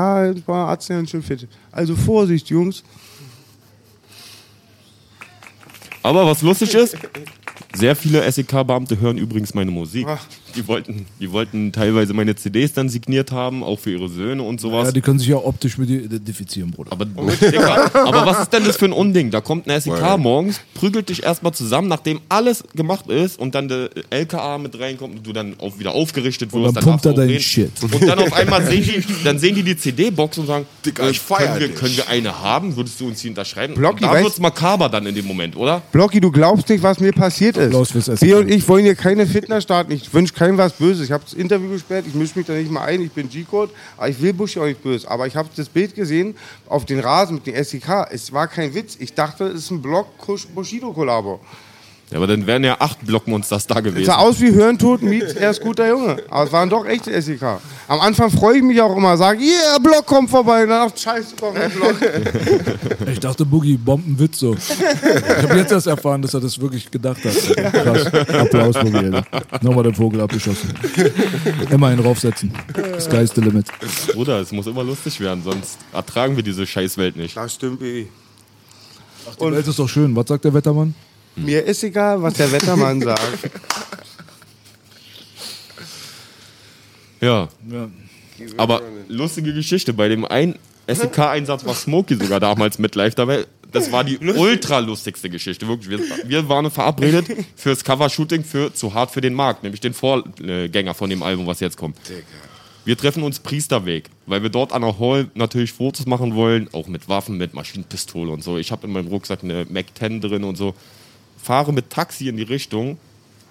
war 0.46 0.70
Arzt 0.70 0.90
ja 0.90 1.06
schön 1.06 1.22
fit. 1.24 1.48
Also 1.78 1.96
Vorsicht, 1.96 2.50
Jungs. 2.50 2.84
Aber 6.02 6.26
was 6.26 6.42
lustig 6.42 6.74
ist, 6.74 6.98
sehr 7.76 7.96
viele 7.96 8.30
SEK-Beamte 8.32 9.00
hören 9.00 9.20
übrigens 9.20 9.54
meine 9.54 9.70
Musik. 9.70 10.08
Die 10.58 10.68
wollten, 10.68 11.06
die 11.20 11.32
wollten 11.32 11.72
teilweise 11.72 12.14
meine 12.14 12.36
CDs 12.36 12.74
dann 12.74 12.90
signiert 12.90 13.32
haben, 13.32 13.64
auch 13.64 13.80
für 13.80 13.92
ihre 13.92 14.10
Söhne 14.10 14.44
und 14.44 14.60
sowas. 14.60 14.88
Ja, 14.88 14.92
die 14.92 15.02
können 15.02 15.20
sich 15.20 15.28
ja 15.28 15.38
optisch 15.38 15.78
mit 15.78 15.90
dir 15.90 16.04
identifizieren, 16.04 16.72
Bruder. 16.72 16.92
aber, 16.92 17.06
Digga, 17.42 17.92
aber 17.94 18.26
was 18.26 18.40
ist 18.42 18.54
denn 18.54 18.66
das 18.66 18.78
für 18.78 18.86
ein 18.86 18.92
Unding? 18.92 19.32
Da 19.32 19.42
kommt 19.42 19.70
ein 19.70 19.80
SEK 19.80 20.18
morgens, 20.18 20.60
prügelt 20.74 21.10
dich 21.10 21.24
erstmal 21.24 21.54
zusammen, 21.54 21.88
nachdem 21.88 22.20
alles 22.30 22.64
gemacht 22.76 23.08
ist 23.08 23.40
und 23.40 23.56
dann 23.56 23.68
der 23.68 23.90
LKA 24.10 24.58
mit 24.58 24.80
reinkommt 24.80 25.18
und 25.18 25.28
du 25.28 25.34
dann 25.34 25.56
auch 25.60 25.78
wieder 25.80 25.92
aufgerichtet 25.92 26.52
wirst. 26.54 26.76
dann 26.76 26.84
pumpt 26.84 27.06
er 27.06 27.14
deinen 27.14 27.30
reden. 27.30 27.42
Shit. 27.42 27.72
Und 27.82 28.08
dann 28.08 28.20
auf 28.20 28.34
einmal 28.34 28.66
sehen 28.66 28.84
die, 28.84 29.04
dann 29.24 29.40
sehen 29.40 29.56
die 29.56 29.64
die 29.64 29.78
CD-Box 29.78 30.38
und 30.40 30.48
sagen, 30.48 30.66
Digga, 30.86 31.06
äh, 31.06 31.12
ich 31.12 31.20
feier 31.20 31.48
können, 31.48 31.60
wir, 31.60 31.68
dich. 31.68 31.78
können 31.78 31.98
wir 31.98 32.08
eine 32.10 32.42
haben? 32.42 32.76
Würdest 32.76 33.00
du 33.00 33.08
uns 33.08 33.22
die 33.22 33.30
unterschreiben? 33.30 33.76
Blocki, 33.76 34.04
und 34.04 34.14
da 34.14 34.24
wird's 34.24 34.40
makaber 34.40 34.90
dann 34.90 35.06
in 35.06 35.16
dem 35.16 35.26
Moment, 35.26 35.56
oder? 35.56 35.82
Blocky, 35.92 36.20
du 36.20 36.32
glaubst 36.32 36.70
nicht, 36.70 36.82
was 36.84 37.00
mir 37.00 37.12
passiert 37.12 37.58
ist. 37.58 38.20
B 38.20 38.34
und 38.34 38.50
ich 38.50 38.68
wollen 38.68 38.84
hier 38.84 38.96
keine 38.96 39.28
Fitner 39.28 39.62
starten. 39.62 39.92
Ich 39.92 40.14
wünsche 40.14 40.34
keinem 40.48 40.58
was 40.58 40.74
Böses. 40.74 41.04
Ich 41.04 41.12
habe 41.12 41.24
das 41.26 41.34
Interview 41.34 41.70
gesperrt. 41.70 42.06
Ich 42.08 42.14
mische 42.14 42.38
mich 42.38 42.48
da 42.48 42.54
nicht 42.54 42.72
mal 42.72 42.86
ein. 42.86 43.02
Ich 43.02 43.12
bin 43.12 43.28
G-Code. 43.28 43.74
Aber 43.98 44.08
ich 44.08 44.22
will 44.22 44.34
Buschi 44.34 44.60
auch 44.60 44.66
nicht 44.66 44.82
böse. 44.82 45.10
Aber 45.10 45.28
ich 45.28 45.36
habe 45.36 45.50
das 45.54 45.68
Bild 45.68 45.94
gesehen 45.94 46.38
auf 46.68 46.86
den 46.86 47.00
Rasen 47.00 47.36
mit 47.36 47.48
dem 47.48 47.56
SDK. 47.56 48.08
Es 48.10 48.32
war 48.32 48.48
kein 48.48 48.74
Witz. 48.74 48.96
Ich 48.98 49.14
dachte, 49.14 49.46
es 49.46 49.66
ist 49.66 49.72
ein 49.72 49.82
Block-Bushido-Kollabo. 49.82 51.42
Ja, 52.10 52.18
aber 52.20 52.28
dann 52.28 52.48
wären 52.48 52.64
ja 52.64 52.78
acht 52.80 53.06
Blockmonsters 53.06 53.68
da 53.68 53.80
Es 53.80 53.84
gewesen. 53.84 54.06
sah 54.06 54.16
aus 54.16 54.40
wie 54.40 54.50
Hirntod 54.50 55.02
meets 55.02 55.34
er 55.34 55.52
ist 55.52 55.60
guter 55.60 55.90
Junge. 55.90 56.24
Aber 56.30 56.46
es 56.46 56.52
waren 56.54 56.70
doch 56.70 56.86
echte 56.86 57.12
SDK. 57.12 57.60
Am 57.90 58.00
Anfang 58.00 58.32
freue 58.32 58.58
ich 58.58 58.64
mich 58.64 58.82
auch 58.82 58.96
immer. 58.96 59.18
Sage, 59.18 59.42
yeah, 59.44 59.78
Block 59.78 60.06
kommt 60.06 60.30
vorbei. 60.30 60.64
Und 60.64 60.70
dann, 60.70 60.90
ach, 60.90 60.98
scheiße, 60.98 61.36
kommt 61.36 61.58
ein 61.58 61.70
Block. 61.72 61.96
Ich 63.12 63.20
dachte, 63.20 63.46
Boogie, 63.46 63.78
Bombenwitz 63.78 64.40
so. 64.40 64.54
Ich 64.56 65.44
habe 65.44 65.58
jetzt 65.58 65.72
erst 65.72 65.88
erfahren, 65.88 66.22
dass 66.22 66.34
er 66.34 66.40
das 66.42 66.60
wirklich 66.60 66.90
gedacht 66.92 67.20
hat. 67.26 67.74
Krass. 67.74 68.06
Applaus, 68.14 68.76
Boogie, 68.80 68.98
Alter. 68.98 69.26
Nochmal 69.62 69.84
den 69.84 69.96
Vogel 69.96 70.22
abgeschossen. 70.22 70.74
Immer 71.70 71.88
einen 71.88 72.00
raufsetzen. 72.02 72.52
Sky's 73.00 73.32
the 73.36 73.42
limit. 73.42 73.66
Bruder, 74.14 74.40
es 74.42 74.52
muss 74.52 74.68
immer 74.68 74.84
lustig 74.84 75.20
werden, 75.20 75.42
sonst 75.44 75.78
ertragen 75.94 76.36
wir 76.36 76.44
diese 76.44 76.66
Scheißwelt 76.68 77.16
nicht. 77.18 77.36
Das 77.36 77.54
stimmt, 77.56 77.80
Baby. 77.80 78.08
Die 79.42 79.52
Welt 79.52 79.68
ist 79.68 79.80
doch 79.80 79.90
schön. 79.90 80.16
Was 80.16 80.28
sagt 80.28 80.46
der 80.46 80.54
Wettermann? 80.54 80.94
Mir 81.38 81.64
ist 81.64 81.84
egal, 81.84 82.22
was 82.22 82.34
der 82.34 82.52
Wettermann 82.52 83.02
sagt. 83.02 83.50
Ja, 87.22 87.48
Ja. 87.70 87.88
aber 88.58 88.82
lustige 89.08 89.54
Geschichte. 89.54 89.94
Bei 89.94 90.08
dem 90.08 90.26
einen 90.26 90.58
SEK-Einsatz 90.88 91.66
war 91.66 91.74
Smokey 91.74 92.16
sogar 92.16 92.40
damals 92.40 92.80
mit 92.80 92.96
live 92.96 93.16
dabei. 93.16 93.46
Das 93.72 93.92
war 93.92 94.04
die 94.04 94.18
ultra 94.20 94.80
lustigste 94.80 95.30
Geschichte, 95.30 95.68
wirklich. 95.68 95.90
Wir, 95.90 96.00
wir 96.30 96.48
waren 96.50 96.72
verabredet 96.72 97.28
fürs 97.56 97.84
Covershooting 97.84 98.44
für 98.44 98.74
Zu 98.74 98.94
hart 98.94 99.12
für 99.12 99.20
den 99.22 99.34
Markt, 99.34 99.64
nämlich 99.64 99.82
den 99.82 99.94
Vorgänger 99.94 100.94
von 100.94 101.10
dem 101.10 101.22
Album, 101.22 101.48
was 101.48 101.60
jetzt 101.60 101.76
kommt. 101.78 101.98
Wir 102.86 102.98
treffen 102.98 103.24
uns 103.24 103.40
Priesterweg, 103.42 104.06
weil 104.26 104.42
wir 104.44 104.50
dort 104.50 104.72
an 104.72 104.84
der 104.84 104.98
Hall 104.98 105.30
natürlich 105.34 105.74
Fotos 105.74 106.06
machen 106.06 106.36
wollen, 106.36 106.70
auch 106.72 106.88
mit 106.88 107.10
Waffen, 107.10 107.38
mit 107.38 107.54
Maschinenpistole 107.54 108.32
und 108.32 108.42
so. 108.42 108.58
Ich 108.58 108.72
habe 108.72 108.88
in 108.88 108.94
meinem 108.94 109.08
Rucksack 109.08 109.44
eine 109.44 109.66
Mac 109.70 109.88
10 110.00 110.22
drin 110.22 110.46
und 110.46 110.56
so. 110.58 110.74
Fahre 111.48 111.72
mit 111.72 111.90
Taxi 111.90 112.28
in 112.28 112.36
die 112.36 112.44
Richtung 112.44 112.98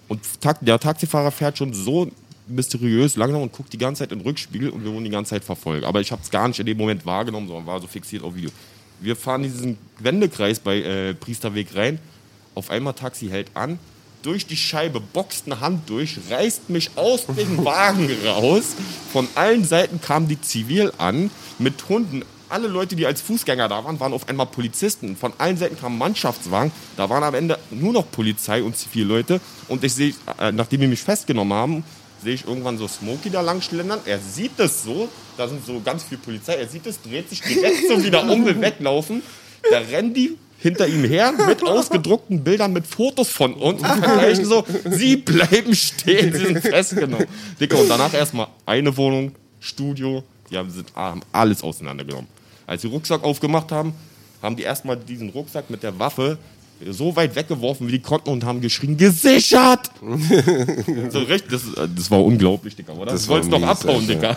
und 0.07 0.21
der 0.61 0.79
Taxifahrer 0.79 1.31
fährt 1.31 1.57
schon 1.57 1.73
so 1.73 2.11
mysteriös 2.47 3.17
langsam 3.17 3.41
und 3.41 3.53
guckt 3.53 3.73
die 3.73 3.79
ganze 3.79 4.01
Zeit 4.01 4.13
in 4.13 4.19
den 4.19 4.27
Rückspiegel 4.27 4.69
und 4.69 4.85
wir 4.85 4.93
wurden 4.93 5.05
die 5.05 5.11
ganze 5.11 5.31
Zeit 5.31 5.45
verfolgt. 5.45 5.87
Aber 5.87 6.03
ich 6.03 6.13
habe 6.13 6.21
es 6.23 6.31
gar 6.31 6.47
nicht 6.47 6.61
in 6.61 6.67
dem 6.67 6.77
Moment 6.77 7.07
wahrgenommen, 7.07 7.49
sondern 7.49 7.65
war 7.65 7.81
so 7.81 7.87
fixiert 7.87 8.23
auf 8.23 8.35
Video. 8.35 8.51
Wir 9.01 9.17
fahren 9.17 9.43
diesen 9.43 9.79
Wendekreis 9.99 10.61
bei 10.61 10.77
äh, 10.83 11.15
Priesterweg 11.15 11.75
rein. 11.75 11.99
Auf 12.55 12.69
einmal 12.69 12.93
Taxi 12.93 13.29
hält 13.29 13.51
an. 13.55 13.79
Durch 14.21 14.47
die 14.47 14.59
Scheibe 14.59 15.01
boxt 15.01 15.47
eine 15.47 15.61
Hand 15.61 15.89
durch, 15.89 16.19
reißt 16.29 16.69
mich 16.69 16.91
aus 16.97 17.25
dem 17.25 17.57
Wagen 17.65 18.11
raus. 18.27 18.75
Von 19.11 19.27
allen 19.37 19.65
Seiten 19.65 20.03
kamen 20.03 20.29
die 20.29 20.41
zivil 20.41 20.93
an 20.99 21.31
mit 21.59 21.89
Hunden. 21.89 22.25
Alle 22.49 22.69
Leute, 22.69 22.95
die 22.95 23.07
als 23.07 23.21
Fußgänger 23.21 23.69
da 23.69 23.85
waren, 23.85 23.99
waren 23.99 24.13
auf 24.13 24.29
einmal 24.29 24.47
Polizisten. 24.47 25.17
Von 25.17 25.33
allen 25.39 25.57
Seiten 25.57 25.79
kamen 25.79 25.99
Mannschaftswagen. 25.99 26.71
Da 26.97 27.11
waren 27.11 27.25
am 27.25 27.35
Ende 27.35 27.59
nur 27.71 27.93
noch 27.93 28.11
Polizei 28.11 28.63
und 28.63 28.77
Zivilleute. 28.77 29.41
Und 29.69 29.83
ich 29.83 29.95
sehe, 29.95 30.15
äh, 30.39 30.53
nachdem 30.53 30.81
die 30.81 30.87
mich 30.87 31.01
festgenommen 31.01 31.53
haben, 31.53 31.85
sehe 32.23 32.35
ich 32.35 32.47
irgendwann 32.47 32.79
so 32.79 32.87
Smokey 32.87 33.31
da 33.31 33.41
lang 33.41 33.61
schlendern. 33.61 34.01
Er 34.05 34.19
sieht 34.21 34.59
es 34.59 34.83
so, 34.83 35.09
da 35.37 35.49
sind 35.49 35.65
so 35.67 35.81
ganz 35.85 36.05
viel 36.05 36.19
Polizei. 36.19 36.55
Er 36.55 36.69
sieht 36.69 36.87
es, 36.87 37.01
dreht 37.03 37.29
sich 37.29 37.41
direkt 37.43 37.89
so 37.89 38.03
wieder 38.03 38.29
um, 38.29 38.45
will 38.47 38.61
weglaufen. 38.61 39.23
Da 39.71 39.79
rennen 39.79 40.15
die 40.15 40.37
hinter 40.59 40.87
ihm 40.87 41.05
her 41.05 41.33
mit 41.33 41.63
ausgedruckten 41.63 42.43
Bildern 42.43 42.73
mit 42.73 42.87
Fotos 42.87 43.29
von 43.29 43.55
uns 43.55 43.83
und 43.83 43.89
vergleichen 43.89 44.45
so, 44.45 44.65
sie 44.85 45.17
bleiben 45.17 45.75
stehen, 45.75 46.33
sie 46.33 46.47
sind 46.47 46.61
festgenommen. 46.61 47.27
Dicker, 47.61 47.79
und 47.79 47.89
danach 47.89 48.15
erstmal 48.15 48.49
eine 48.65 48.97
Wohnung, 48.97 49.33
Studio, 49.61 50.23
die 50.51 50.57
haben, 50.57 50.71
sind, 50.71 50.95
haben 50.95 51.21
alles 51.33 51.63
auseinandergenommen. 51.63 52.29
Als 52.67 52.83
sie 52.83 52.89
Rucksack 52.89 53.23
aufgemacht 53.23 53.71
haben, 53.73 53.95
haben 54.43 54.57
die 54.57 54.63
erstmal 54.63 54.97
diesen 54.97 55.31
Rucksack 55.31 55.71
mit 55.71 55.83
der 55.83 55.99
Waffe 55.99 56.39
so 56.91 57.17
weit 57.17 57.35
weggeworfen, 57.35 57.87
wie 57.89 57.93
die 57.93 58.01
konnten 58.01 58.31
und 58.31 58.45
haben 58.45 58.61
geschrien, 58.61 58.97
gesichert! 58.97 59.91
so 61.11 61.21
recht, 61.21 61.51
das, 61.51 61.62
das 61.75 62.11
war 62.11 62.23
unglaublich, 62.23 62.77
Dicker, 62.77 62.95
oder? 62.95 63.12
Das 63.12 63.25
du 63.25 63.29
wolltest 63.29 63.53
doch 63.53 63.62
abhauen. 63.62 64.07
Dicker. 64.07 64.37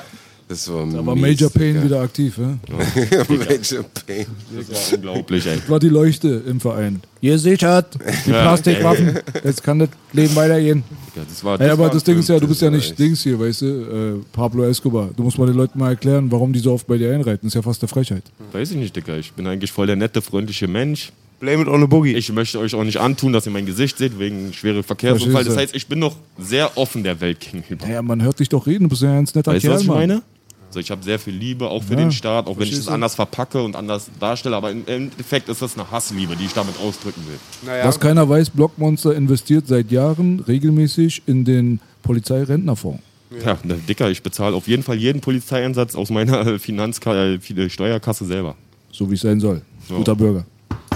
Das 0.50 0.68
war 0.68 0.84
Da 0.88 1.06
war 1.06 1.14
mies, 1.16 1.22
Major 1.22 1.50
Payne 1.52 1.74
Digga. 1.74 1.86
wieder 1.86 2.02
aktiv, 2.02 2.36
ja? 2.40 2.58
Major 3.30 3.84
Payne. 4.08 4.26
Das 4.68 4.92
war 4.92 4.98
unglaublich, 4.98 5.46
ey. 5.46 5.60
war 5.68 5.80
die 5.80 5.90
Leuchte 5.90 6.42
im 6.48 6.60
Verein. 6.60 7.02
Ihr 7.22 7.38
sichert 7.38 7.94
die 8.26 8.32
Plastikwaffen. 8.32 9.20
Jetzt 9.44 9.62
kann 9.64 9.78
das 9.78 9.90
Leben 10.12 10.36
weitergehen. 10.36 10.84
Ja, 11.16 11.22
das 11.30 11.44
war, 11.44 11.54
Ey, 11.54 11.68
das 11.68 11.74
aber 11.74 11.84
war 11.84 11.90
das 11.92 12.04
Ding 12.04 12.18
ist 12.18 12.30
ja, 12.30 12.40
du 12.40 12.48
bist 12.48 12.64
ja 12.64 12.72
nicht 12.72 12.98
Dings 12.98 13.22
hier, 13.22 13.40
weißt 13.40 13.62
du, 13.62 13.66
äh, 13.66 14.26
Pablo 14.34 14.64
Escobar. 14.64 15.12
Du 15.16 15.22
musst 15.22 15.38
mal 15.38 15.46
den 15.46 15.56
Leuten 15.56 15.78
mal 15.78 15.90
erklären, 15.90 16.32
warum 16.32 16.52
die 16.52 16.60
so 16.60 16.74
oft 16.74 16.88
bei 16.88 16.98
dir 16.98 17.14
einreiten. 17.14 17.42
Das 17.44 17.50
ist 17.50 17.54
ja 17.56 17.62
fast 17.62 17.84
eine 17.84 17.88
Frechheit. 17.90 18.24
Weiß 18.52 18.72
ich 18.72 18.78
nicht, 18.78 18.96
Dicker. 18.96 19.20
Ich 19.20 19.32
bin 19.34 19.46
eigentlich 19.46 19.72
voll 19.72 19.86
der 19.86 19.98
nette, 19.98 20.22
freundliche 20.24 20.68
Mensch. 20.68 21.12
Blame 21.40 21.62
it 21.62 21.68
on 21.68 21.84
a 21.84 21.86
boogie. 21.86 22.16
Ich 22.16 22.32
möchte 22.34 22.58
euch 22.60 22.74
auch 22.74 22.84
nicht 22.84 22.98
antun, 22.98 23.34
dass 23.34 23.46
ihr 23.46 23.52
mein 23.52 23.68
Gesicht 23.68 24.00
seht, 24.00 24.18
wegen 24.18 24.52
schwere 24.52 24.82
Verkehrsunfall. 24.82 25.44
Das 25.46 25.54
du? 25.54 25.60
heißt, 25.60 25.76
ich 25.76 25.86
bin 25.88 26.00
noch 26.00 26.16
sehr 26.40 26.76
offen 26.76 27.04
der 27.04 27.22
Welt 27.22 27.40
gegenüber. 27.40 27.86
Naja, 27.86 28.02
man 28.02 28.22
hört 28.24 28.40
dich 28.40 28.50
doch 28.50 28.66
reden, 28.66 28.86
du 28.86 28.90
bist 28.90 29.04
ja 29.04 29.10
ein 29.12 29.18
ganz 29.18 29.36
netter 29.36 29.52
Weißt 29.54 29.64
du, 29.64 29.68
Kerl, 29.68 29.76
was 29.76 29.82
ich 29.84 29.88
Mann. 29.88 29.98
meine? 30.00 30.22
Also 30.70 30.80
ich 30.80 30.92
habe 30.92 31.04
sehr 31.04 31.18
viel 31.18 31.34
Liebe, 31.34 31.68
auch 31.68 31.84
für 31.84 31.94
Ja, 31.94 32.00
den 32.00 32.12
Staat, 32.12 32.46
auch 32.46 32.58
wenn 32.58 32.68
ich 32.68 32.74
es 32.74 32.88
anders 32.88 33.16
verpacke 33.16 33.62
und 33.64 33.76
anders 33.76 34.10
darstelle. 34.20 34.56
Aber 34.56 34.70
im 34.72 34.86
Endeffekt 34.86 35.50
ist 35.50 35.62
das 35.64 35.76
eine 35.78 35.90
Hassliebe, 35.90 36.36
die 36.36 36.46
ich 36.46 36.54
damit 36.54 36.80
ausdrücken 36.80 37.22
will. 37.28 37.40
naja, 37.66 37.86
Was 37.88 38.00
keiner 38.00 38.30
weiß, 38.30 38.52
Blockmonster 38.52 39.16
investiert 39.16 39.68
seit 39.68 39.92
Jahren 39.92 40.40
regelmäßig 40.42 41.24
in 41.26 41.44
den 41.44 41.80
Polizeirentenfonds. 42.04 43.02
Ja, 43.44 43.58
na, 43.64 43.76
Dicker, 43.88 44.10
ich 44.10 44.22
bezahle 44.24 44.56
auf 44.56 44.68
jeden 44.68 44.84
Fall 44.84 44.98
jeden 44.98 45.22
Polizeieinsatz 45.22 45.96
aus 45.96 46.10
meiner 46.12 46.60
Finanzka 46.60 47.34
äh, 47.34 47.70
Steuerkasse 47.70 48.26
selber. 48.26 48.56
So 48.92 49.10
wie 49.10 49.16
es 49.16 49.22
sein 49.22 49.40
soll. 49.40 49.62
Ja. 49.90 49.98
Guter 49.98 50.16
Bürger. 50.16 50.46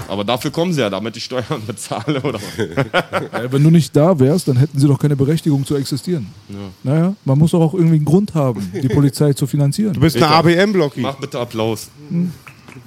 Aber 0.08 0.24
dafür 0.24 0.50
kommen 0.50 0.72
sie 0.72 0.80
ja, 0.80 0.90
damit 0.90 1.16
ich 1.16 1.24
Steuern 1.24 1.62
bezahle, 1.66 2.20
oder? 2.22 2.38
Wenn 3.50 3.62
du 3.62 3.70
nicht 3.70 3.94
da 3.94 4.18
wärst, 4.18 4.48
dann 4.48 4.56
hätten 4.56 4.78
sie 4.78 4.86
doch 4.86 4.98
keine 4.98 5.16
Berechtigung 5.16 5.64
zu 5.64 5.76
existieren. 5.76 6.26
Naja, 6.82 7.14
man 7.24 7.38
muss 7.38 7.52
doch 7.52 7.60
auch 7.60 7.74
irgendwie 7.74 7.96
einen 7.96 8.04
Grund 8.04 8.34
haben, 8.34 8.70
die 8.82 8.88
Polizei 8.94 9.32
zu 9.32 9.46
finanzieren. 9.46 9.92
du 9.94 10.00
bist 10.00 10.16
eine 10.16 10.26
Egal. 10.26 10.38
ABM-Blocki. 10.38 11.00
Mach 11.00 11.16
bitte 11.16 11.38
Applaus. 11.38 11.88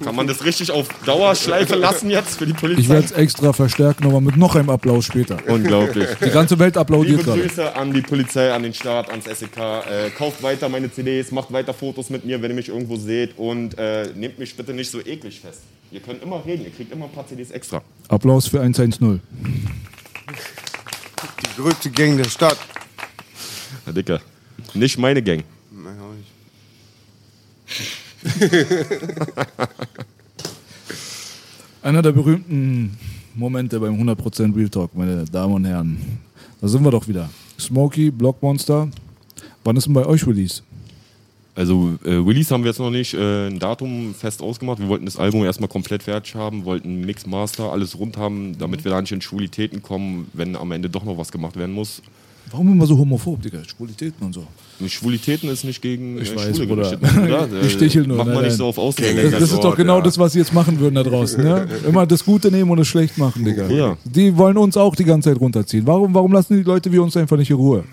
Kann 0.04 0.14
man 0.14 0.26
das 0.26 0.44
richtig 0.44 0.70
auf 0.70 0.88
Dauerschleife 1.06 1.74
lassen 1.74 2.10
jetzt 2.10 2.38
für 2.38 2.46
die 2.46 2.52
Polizei? 2.52 2.80
Ich 2.80 2.88
werde 2.88 3.06
es 3.06 3.12
extra 3.12 3.52
verstärken, 3.52 4.06
aber 4.06 4.20
mit 4.20 4.36
noch 4.36 4.54
einem 4.54 4.68
Applaus 4.70 5.06
später. 5.06 5.38
Unglaublich. 5.46 6.06
Die 6.22 6.30
ganze 6.30 6.58
Welt 6.58 6.76
applaudiert 6.76 7.18
Liebe 7.18 7.30
gerade. 7.30 7.40
Grüße 7.42 7.74
an 7.74 7.92
die 7.92 8.02
Polizei, 8.02 8.52
an 8.52 8.62
den 8.62 8.74
Staat, 8.74 9.10
ans 9.10 9.24
SEK. 9.24 9.56
Äh, 9.56 10.10
kauft 10.10 10.42
weiter 10.42 10.68
meine 10.68 10.92
CDs, 10.92 11.30
macht 11.30 11.52
weiter 11.52 11.72
Fotos 11.72 12.10
mit 12.10 12.24
mir, 12.24 12.40
wenn 12.42 12.50
ihr 12.50 12.54
mich 12.56 12.68
irgendwo 12.68 12.96
seht 12.96 13.38
und 13.38 13.78
äh, 13.78 14.08
nehmt 14.14 14.38
mich 14.38 14.54
bitte 14.56 14.74
nicht 14.74 14.90
so 14.90 15.00
eklig 15.00 15.40
fest. 15.40 15.62
Ihr 15.90 16.00
könnt 16.00 16.22
immer 16.22 16.44
reden, 16.44 16.64
ihr 16.64 16.70
kriegt 16.70 16.92
immer 16.92 17.06
ein 17.06 17.12
paar 17.12 17.26
CDs 17.26 17.50
extra. 17.50 17.82
Applaus 18.08 18.46
für 18.46 18.60
110. 18.60 19.20
Die 21.42 21.62
größte 21.62 21.90
Gang 21.90 22.18
der 22.18 22.28
Stadt. 22.28 22.58
Herr 23.84 23.94
Dicker, 23.94 24.20
nicht 24.74 24.98
meine 24.98 25.22
Gang. 25.22 25.44
Naja, 25.70 25.96
auch 26.02 26.14
nicht. 26.14 28.07
Einer 31.82 32.02
der 32.02 32.12
berühmten 32.12 32.96
Momente 33.34 33.80
beim 33.80 33.94
100% 33.94 34.54
Real 34.56 34.68
Talk, 34.68 34.94
meine 34.94 35.24
Damen 35.24 35.54
und 35.54 35.64
Herren. 35.64 35.98
Da 36.60 36.68
sind 36.68 36.84
wir 36.84 36.90
doch 36.90 37.08
wieder. 37.08 37.30
Smokey, 37.58 38.10
Blockmonster. 38.10 38.90
Wann 39.64 39.76
ist 39.76 39.86
denn 39.86 39.94
bei 39.94 40.04
euch 40.06 40.26
Release? 40.26 40.62
Also 41.54 41.98
äh, 42.04 42.10
Release 42.10 42.52
haben 42.54 42.62
wir 42.62 42.70
jetzt 42.70 42.78
noch 42.78 42.90
nicht 42.90 43.14
äh, 43.14 43.48
ein 43.48 43.58
Datum 43.58 44.14
fest 44.14 44.42
ausgemacht. 44.42 44.78
Wir 44.78 44.88
wollten 44.88 45.06
das 45.06 45.16
Album 45.16 45.44
erstmal 45.44 45.68
komplett 45.68 46.04
fertig 46.04 46.36
haben, 46.36 46.64
wollten 46.64 47.00
Mix, 47.00 47.26
Master, 47.26 47.72
alles 47.72 47.98
rund 47.98 48.16
haben, 48.16 48.56
damit 48.58 48.84
wir 48.84 48.92
da 48.92 49.00
nicht 49.00 49.10
in 49.10 49.20
Schwulitäten 49.20 49.82
kommen, 49.82 50.30
wenn 50.34 50.54
am 50.54 50.70
Ende 50.70 50.88
doch 50.88 51.02
noch 51.04 51.18
was 51.18 51.32
gemacht 51.32 51.56
werden 51.56 51.74
muss. 51.74 52.00
Warum 52.50 52.72
immer 52.72 52.86
so 52.86 52.96
homophob, 52.96 53.42
Digga? 53.42 53.62
Schwulitäten 53.64 54.24
und 54.26 54.32
so. 54.32 54.44
Schwulitäten 54.86 55.48
ist 55.50 55.64
nicht 55.64 55.82
gegen 55.82 56.18
Ich 56.20 56.32
äh, 56.32 56.36
weiß, 56.36 56.56
Schwule 56.56 56.66
gerichtet, 56.66 57.00
oder? 57.02 57.48
Ich 57.62 57.72
stichel 57.72 58.06
nur, 58.06 58.18
Mach 58.18 58.26
nein, 58.26 58.34
mal 58.34 58.40
nicht 58.42 58.50
nein. 58.50 58.58
so 58.58 58.66
auf 58.66 58.78
Ausländer. 58.78 59.22
Das, 59.24 59.40
das 59.40 59.52
ist 59.52 59.64
doch 59.64 59.76
genau 59.76 59.98
ja. 59.98 60.04
das, 60.04 60.18
was 60.18 60.32
sie 60.32 60.38
jetzt 60.38 60.54
machen 60.54 60.78
würden 60.78 60.94
da 60.94 61.02
draußen. 61.02 61.42
Ne? 61.42 61.66
Immer 61.88 62.06
das 62.06 62.24
Gute 62.24 62.50
nehmen 62.50 62.70
und 62.70 62.78
das 62.78 62.86
schlecht 62.86 63.18
machen, 63.18 63.44
Digga. 63.44 63.68
Ja. 63.68 63.96
Die 64.04 64.36
wollen 64.36 64.56
uns 64.56 64.76
auch 64.76 64.94
die 64.94 65.04
ganze 65.04 65.30
Zeit 65.30 65.40
runterziehen. 65.40 65.86
Warum, 65.86 66.14
warum 66.14 66.32
lassen 66.32 66.56
die 66.56 66.62
Leute 66.62 66.92
wie 66.92 66.98
uns 66.98 67.16
einfach 67.16 67.36
nicht 67.36 67.50
in 67.50 67.56
Ruhe? 67.56 67.84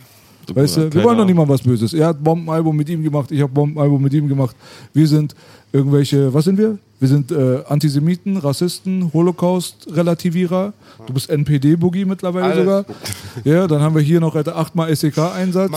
Weißt 0.54 0.78
du, 0.78 0.94
wir 0.94 1.04
wollen 1.04 1.18
doch 1.18 1.26
niemand 1.26 1.50
was 1.50 1.62
Böses. 1.62 1.94
Er 1.94 2.08
hat 2.08 2.24
Bombenalbum 2.24 2.76
mit 2.76 2.88
ihm 2.90 3.04
gemacht, 3.04 3.32
ich 3.32 3.42
habe 3.42 3.52
Bombenalbum 3.52 4.02
mit 4.02 4.14
ihm 4.14 4.28
gemacht. 4.28 4.56
Wir 4.94 5.08
sind 5.08 5.34
irgendwelche, 5.74 6.34
was 6.34 6.46
sind 6.46 6.58
wir? 6.58 6.78
Wir 7.00 7.10
sind 7.10 7.32
äh, 7.32 7.60
Antisemiten, 7.68 8.38
Rassisten, 8.38 9.12
Holocaust-Relativierer. 9.14 10.74
Du 11.06 11.14
bist 11.14 11.30
NPD-Boogie 11.30 12.06
mittlerweile 12.06 12.46
Alles. 12.46 12.58
sogar. 12.60 12.86
Ja, 13.44 13.68
dann 13.68 13.82
haben 13.82 13.96
wir 13.96 14.02
hier 14.02 14.22
noch 14.22 14.34
Alter, 14.34 14.56
achtmal 14.56 14.96
SEK-Einsatz. 14.96 15.72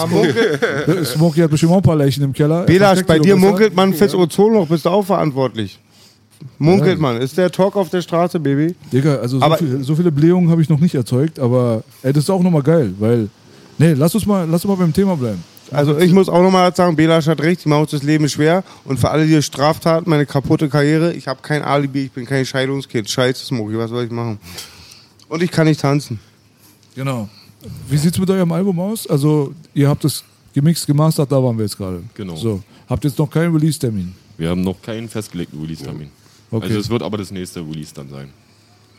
Smokey 1.05 1.41
hat 1.41 1.51
bestimmt 1.51 1.73
auch 1.73 1.79
ein 1.79 1.83
paar 1.83 1.97
Leichen 1.97 2.23
im 2.23 2.33
Keller. 2.33 2.61
Er 2.61 2.67
Belasch, 2.67 3.05
bei 3.05 3.19
dir 3.19 3.35
munkelt 3.35 3.75
man 3.75 3.93
fürs 3.93 4.15
Ozonloch, 4.15 4.69
bist 4.69 4.85
du 4.87 4.91
auch 4.91 5.05
verantwortlich. 5.05 5.81
Munkelt 6.59 7.01
man. 7.01 7.21
Ist 7.21 7.37
der 7.37 7.51
Talk 7.51 7.77
auf 7.77 7.91
der 7.91 8.01
Straße, 8.01 8.39
Baby? 8.39 8.77
Digga, 8.93 9.17
also 9.17 9.41
so, 9.41 9.55
viel, 9.57 9.83
so 9.83 9.97
viele 9.97 10.13
Blähungen 10.13 10.51
habe 10.51 10.63
ich 10.63 10.69
noch 10.69 10.79
nicht 10.79 10.95
erzeugt, 10.95 11.41
aber 11.41 11.83
ey, 12.03 12.13
das 12.13 12.25
ist 12.25 12.31
auch 12.31 12.43
nochmal 12.43 12.63
geil, 12.63 12.95
weil. 12.99 13.29
Nee, 13.77 13.93
lass 13.93 14.15
uns 14.15 14.27
mal, 14.27 14.47
lass 14.49 14.65
uns 14.65 14.71
mal 14.77 14.77
beim 14.77 14.93
Thema 14.93 15.17
bleiben. 15.17 15.43
Also 15.71 15.99
ich 15.99 16.13
muss 16.13 16.29
auch 16.29 16.43
nochmal 16.43 16.75
sagen, 16.75 16.97
Belasch 16.97 17.27
hat 17.27 17.41
recht, 17.41 17.65
die 17.65 17.69
macht 17.69 17.81
uns 17.83 17.91
das 17.91 18.03
Leben 18.03 18.29
schwer. 18.29 18.65
Und 18.85 18.99
für 18.99 19.11
alle 19.11 19.27
die 19.27 19.43
Straftaten, 19.43 20.09
meine 20.09 20.27
kaputte 20.27 20.69
Karriere, 20.69 21.13
ich 21.13 21.29
habe 21.29 21.41
kein 21.43 21.63
Alibi, 21.63 22.07
ich 22.07 22.13
bin 22.13 22.25
kein 22.25 22.47
Scheidungskind. 22.47 23.09
Scheiße, 23.11 23.45
Smokey, 23.45 23.77
was 23.77 23.91
soll 23.91 24.05
ich 24.05 24.11
machen? 24.11 24.39
Und 25.29 25.43
ich 25.43 25.51
kann 25.51 25.67
nicht 25.67 25.81
tanzen. 25.81 26.19
Genau. 26.95 27.29
Wie 27.89 27.97
sieht's 27.97 28.19
mit 28.19 28.31
eurem 28.31 28.51
Album 28.53 28.79
aus? 28.81 29.07
Also, 29.07 29.53
ihr 29.75 29.89
habt 29.89 30.05
es 30.05 30.25
gemixt, 30.55 30.87
gemastert, 30.87 31.31
da 31.31 31.43
waren 31.43 31.57
wir 31.57 31.65
jetzt 31.65 31.77
gerade. 31.77 32.03
Genau. 32.15 32.37
So. 32.37 32.63
Habt 32.89 33.05
jetzt 33.05 33.19
noch 33.19 33.31
keinen 33.31 33.53
Release-Termin. 33.55 34.15
Wir 34.39 34.51
haben 34.51 34.63
noch 34.63 34.81
keinen 34.81 35.09
festgelegten 35.09 35.61
Release-Termin. 35.61 36.09
Okay. 36.51 36.67
Also 36.67 36.79
es 36.79 36.89
wird 36.89 37.03
aber 37.03 37.19
das 37.19 37.31
nächste 37.31 37.61
Release 37.61 37.93
dann 37.93 38.09
sein. 38.09 38.29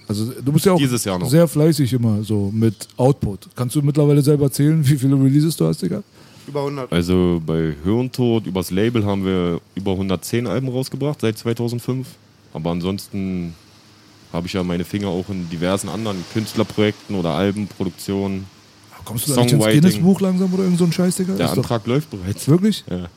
Also, 0.08 0.32
du 0.42 0.52
bist 0.52 0.66
ja 0.66 0.74
auch 0.74 0.78
Dieses 0.78 1.04
Jahr 1.06 1.18
noch. 1.20 1.30
sehr 1.30 1.48
fleißig 1.48 1.94
immer 1.94 2.24
so 2.24 2.52
mit 2.54 2.88
Output. 2.98 3.48
Kannst 3.56 3.76
du 3.76 3.82
mittlerweile 3.82 4.22
selber 4.22 4.52
zählen, 4.52 4.88
wie 4.88 4.98
viele 4.98 5.16
Releases 5.16 5.56
du 5.56 5.66
hast, 5.66 5.82
Digga? 5.82 6.04
Über 6.50 6.62
100. 6.62 6.92
Also 6.92 7.40
bei 7.46 7.76
Hirntod 7.84 8.48
übers 8.48 8.72
Label 8.72 9.06
haben 9.06 9.24
wir 9.24 9.62
über 9.76 9.92
110 9.92 10.48
Alben 10.48 10.68
rausgebracht 10.68 11.22
seit 11.22 11.38
2005. 11.38 12.08
Aber 12.54 12.72
ansonsten 12.72 13.54
habe 14.34 14.48
ich 14.48 14.54
ja 14.54 14.64
meine 14.64 14.84
Finger 14.84 15.10
auch 15.10 15.30
in 15.30 15.48
diversen 15.50 15.90
anderen 15.90 16.26
Künstlerprojekten 16.34 17.16
oder 17.16 17.36
Albenproduktionen. 17.36 18.48
Kommst 19.10 19.28
du 19.28 19.34
da 19.34 19.42
nicht 19.44 19.52
ins. 19.54 19.66
Guinness-Buch 19.66 20.22
langsam 20.22 20.54
oder 20.54 20.64
irgend 20.64 20.78
so 20.80 20.86
ein 20.86 20.92
Scheiß, 20.92 21.16
Digga? 21.18 21.34
Der 21.36 21.46
Ist 21.48 21.52
doch- 21.54 21.58
Antrag 21.64 21.86
läuft 21.88 22.10
bereits. 22.12 22.48
Wirklich? 22.48 22.84
Ja. 22.90 23.10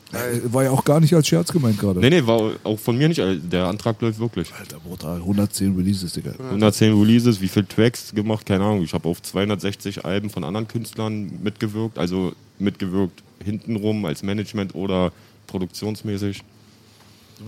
War 0.51 0.63
ja 0.63 0.71
auch 0.71 0.83
gar 0.83 0.99
nicht 0.99 1.13
als 1.13 1.27
Scherz 1.27 1.51
gemeint 1.51 1.79
gerade. 1.79 1.99
Nee, 1.99 2.09
nee, 2.09 2.25
war 2.25 2.51
auch 2.63 2.79
von 2.79 2.97
mir 2.97 3.07
nicht. 3.07 3.19
äh, 3.19 3.37
Der 3.37 3.65
Antrag 3.67 4.01
läuft 4.01 4.19
wirklich. 4.19 4.51
Alter, 4.59 4.79
brutal. 4.79 5.17
110 5.19 5.75
Releases, 5.75 6.13
Digga. 6.13 6.31
110 6.39 6.93
Releases, 6.99 7.39
wie 7.41 7.47
viele 7.47 7.67
Tracks 7.67 8.13
gemacht, 8.13 8.45
keine 8.45 8.63
Ahnung. 8.63 8.83
Ich 8.83 8.93
habe 8.93 9.07
auf 9.07 9.21
260 9.21 10.03
Alben 10.03 10.29
von 10.29 10.43
anderen 10.43 10.67
Künstlern 10.67 11.31
mitgewirkt, 11.43 11.97
also 11.97 12.33
mitgewirkt 12.59 13.21
hintenrum 13.43 14.05
als 14.05 14.23
Management 14.23 14.73
oder 14.75 15.11
produktionsmäßig. 15.47 16.41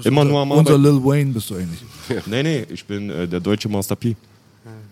Immer 0.03 0.25
nur 0.25 0.41
am 0.41 0.51
Unser 0.51 0.73
Arbeiten. 0.75 0.83
Lil 0.95 1.03
Wayne 1.05 1.31
bist 1.31 1.49
du 1.49 1.55
eigentlich. 1.55 1.79
Nee, 2.25 2.43
nee, 2.43 2.65
ich 2.69 2.85
bin 2.85 3.09
äh, 3.09 3.27
der 3.27 3.39
deutsche 3.39 3.69
Master 3.69 3.95
P. 3.95 4.15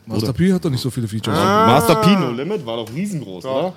Master 0.05 0.33
P 0.33 0.53
hat 0.53 0.63
doch 0.63 0.69
nicht 0.69 0.81
so 0.81 0.89
viele 0.89 1.07
Features. 1.07 1.35
Master 1.35 1.95
P 1.95 2.15
No 2.15 2.31
Limit 2.31 2.65
war 2.65 2.77
doch 2.77 2.93
riesengroß, 2.93 3.45
oder? 3.45 3.73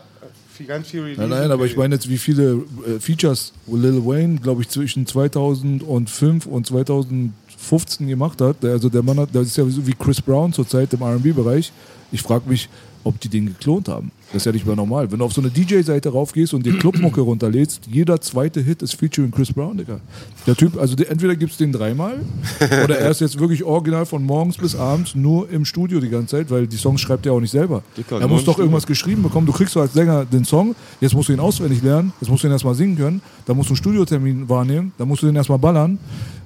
Viel, 0.52 0.66
ganz 0.66 0.88
viel 0.88 1.02
Release. 1.02 1.20
Nein, 1.20 1.30
nein, 1.30 1.50
aber 1.50 1.66
ich 1.66 1.76
meine 1.76 1.94
jetzt, 1.94 2.08
wie 2.08 2.16
viele 2.16 2.64
äh, 2.86 2.98
Features 2.98 3.52
Lil 3.66 4.04
Wayne, 4.04 4.38
glaube 4.40 4.62
ich, 4.62 4.68
zwischen 4.68 5.06
2005 5.06 6.46
und 6.46 6.66
2015 6.66 8.08
gemacht 8.08 8.40
hat. 8.40 8.62
Der, 8.62 8.72
also 8.72 8.88
der 8.88 9.02
Mann 9.02 9.20
hat, 9.20 9.28
das 9.32 9.48
ist 9.48 9.56
ja 9.56 9.64
so 9.66 9.86
wie 9.86 9.92
Chris 9.92 10.20
Brown 10.20 10.52
zurzeit 10.52 10.92
im 10.94 11.02
R&B-Bereich. 11.02 11.72
Ich 12.12 12.22
frage 12.22 12.48
mich, 12.48 12.68
ob 13.06 13.20
die 13.20 13.28
den 13.28 13.46
geklont 13.46 13.88
haben. 13.88 14.10
Das 14.32 14.42
ist 14.42 14.46
ja 14.46 14.52
nicht 14.52 14.66
mehr 14.66 14.74
normal. 14.74 15.12
Wenn 15.12 15.20
du 15.20 15.24
auf 15.24 15.32
so 15.32 15.40
eine 15.40 15.50
DJ-Seite 15.50 16.08
raufgehst 16.08 16.52
und 16.52 16.66
dir 16.66 16.76
Clubmucke 16.76 17.20
runterlädst, 17.20 17.86
jeder 17.86 18.20
zweite 18.20 18.60
Hit 18.60 18.82
ist 18.82 18.94
featuring 18.94 19.30
Chris 19.30 19.52
Brown, 19.52 19.76
Digga. 19.76 20.00
Der 20.46 20.56
Typ, 20.56 20.76
also 20.76 20.96
der, 20.96 21.10
entweder 21.10 21.36
gibt's 21.36 21.56
den 21.56 21.70
dreimal 21.70 22.18
oder 22.84 22.98
er 22.98 23.10
ist 23.10 23.20
jetzt 23.20 23.38
wirklich 23.38 23.62
original 23.62 24.04
von 24.04 24.24
morgens 24.24 24.56
bis 24.56 24.74
abends 24.74 25.14
nur 25.14 25.48
im 25.50 25.64
Studio 25.64 26.00
die 26.00 26.08
ganze 26.08 26.36
Zeit, 26.38 26.50
weil 26.50 26.66
die 26.66 26.76
Songs 26.76 27.00
schreibt 27.00 27.26
er 27.26 27.32
auch 27.32 27.40
nicht 27.40 27.52
selber. 27.52 27.84
Dicker, 27.96 28.20
er 28.20 28.26
muss 28.26 28.44
doch 28.44 28.58
irgendwas 28.58 28.86
geschrieben 28.86 29.22
bekommen. 29.22 29.46
Du 29.46 29.52
kriegst 29.52 29.74
so 29.74 29.80
als 29.80 29.92
Sänger 29.92 30.24
den 30.24 30.44
Song, 30.44 30.74
jetzt 31.00 31.14
musst 31.14 31.28
du 31.28 31.32
ihn 31.32 31.40
auswendig 31.40 31.82
lernen, 31.82 32.12
jetzt 32.20 32.28
musst 32.28 32.42
du 32.42 32.48
ihn 32.48 32.52
erstmal 32.52 32.74
singen 32.74 32.96
können, 32.96 33.22
dann 33.46 33.56
musst 33.56 33.68
du 33.68 33.74
einen 33.74 33.76
Studiotermin 33.76 34.48
wahrnehmen, 34.48 34.92
dann 34.98 35.06
musst 35.06 35.22
du 35.22 35.26
den 35.26 35.36
erstmal 35.36 35.60
ballern. 35.60 36.00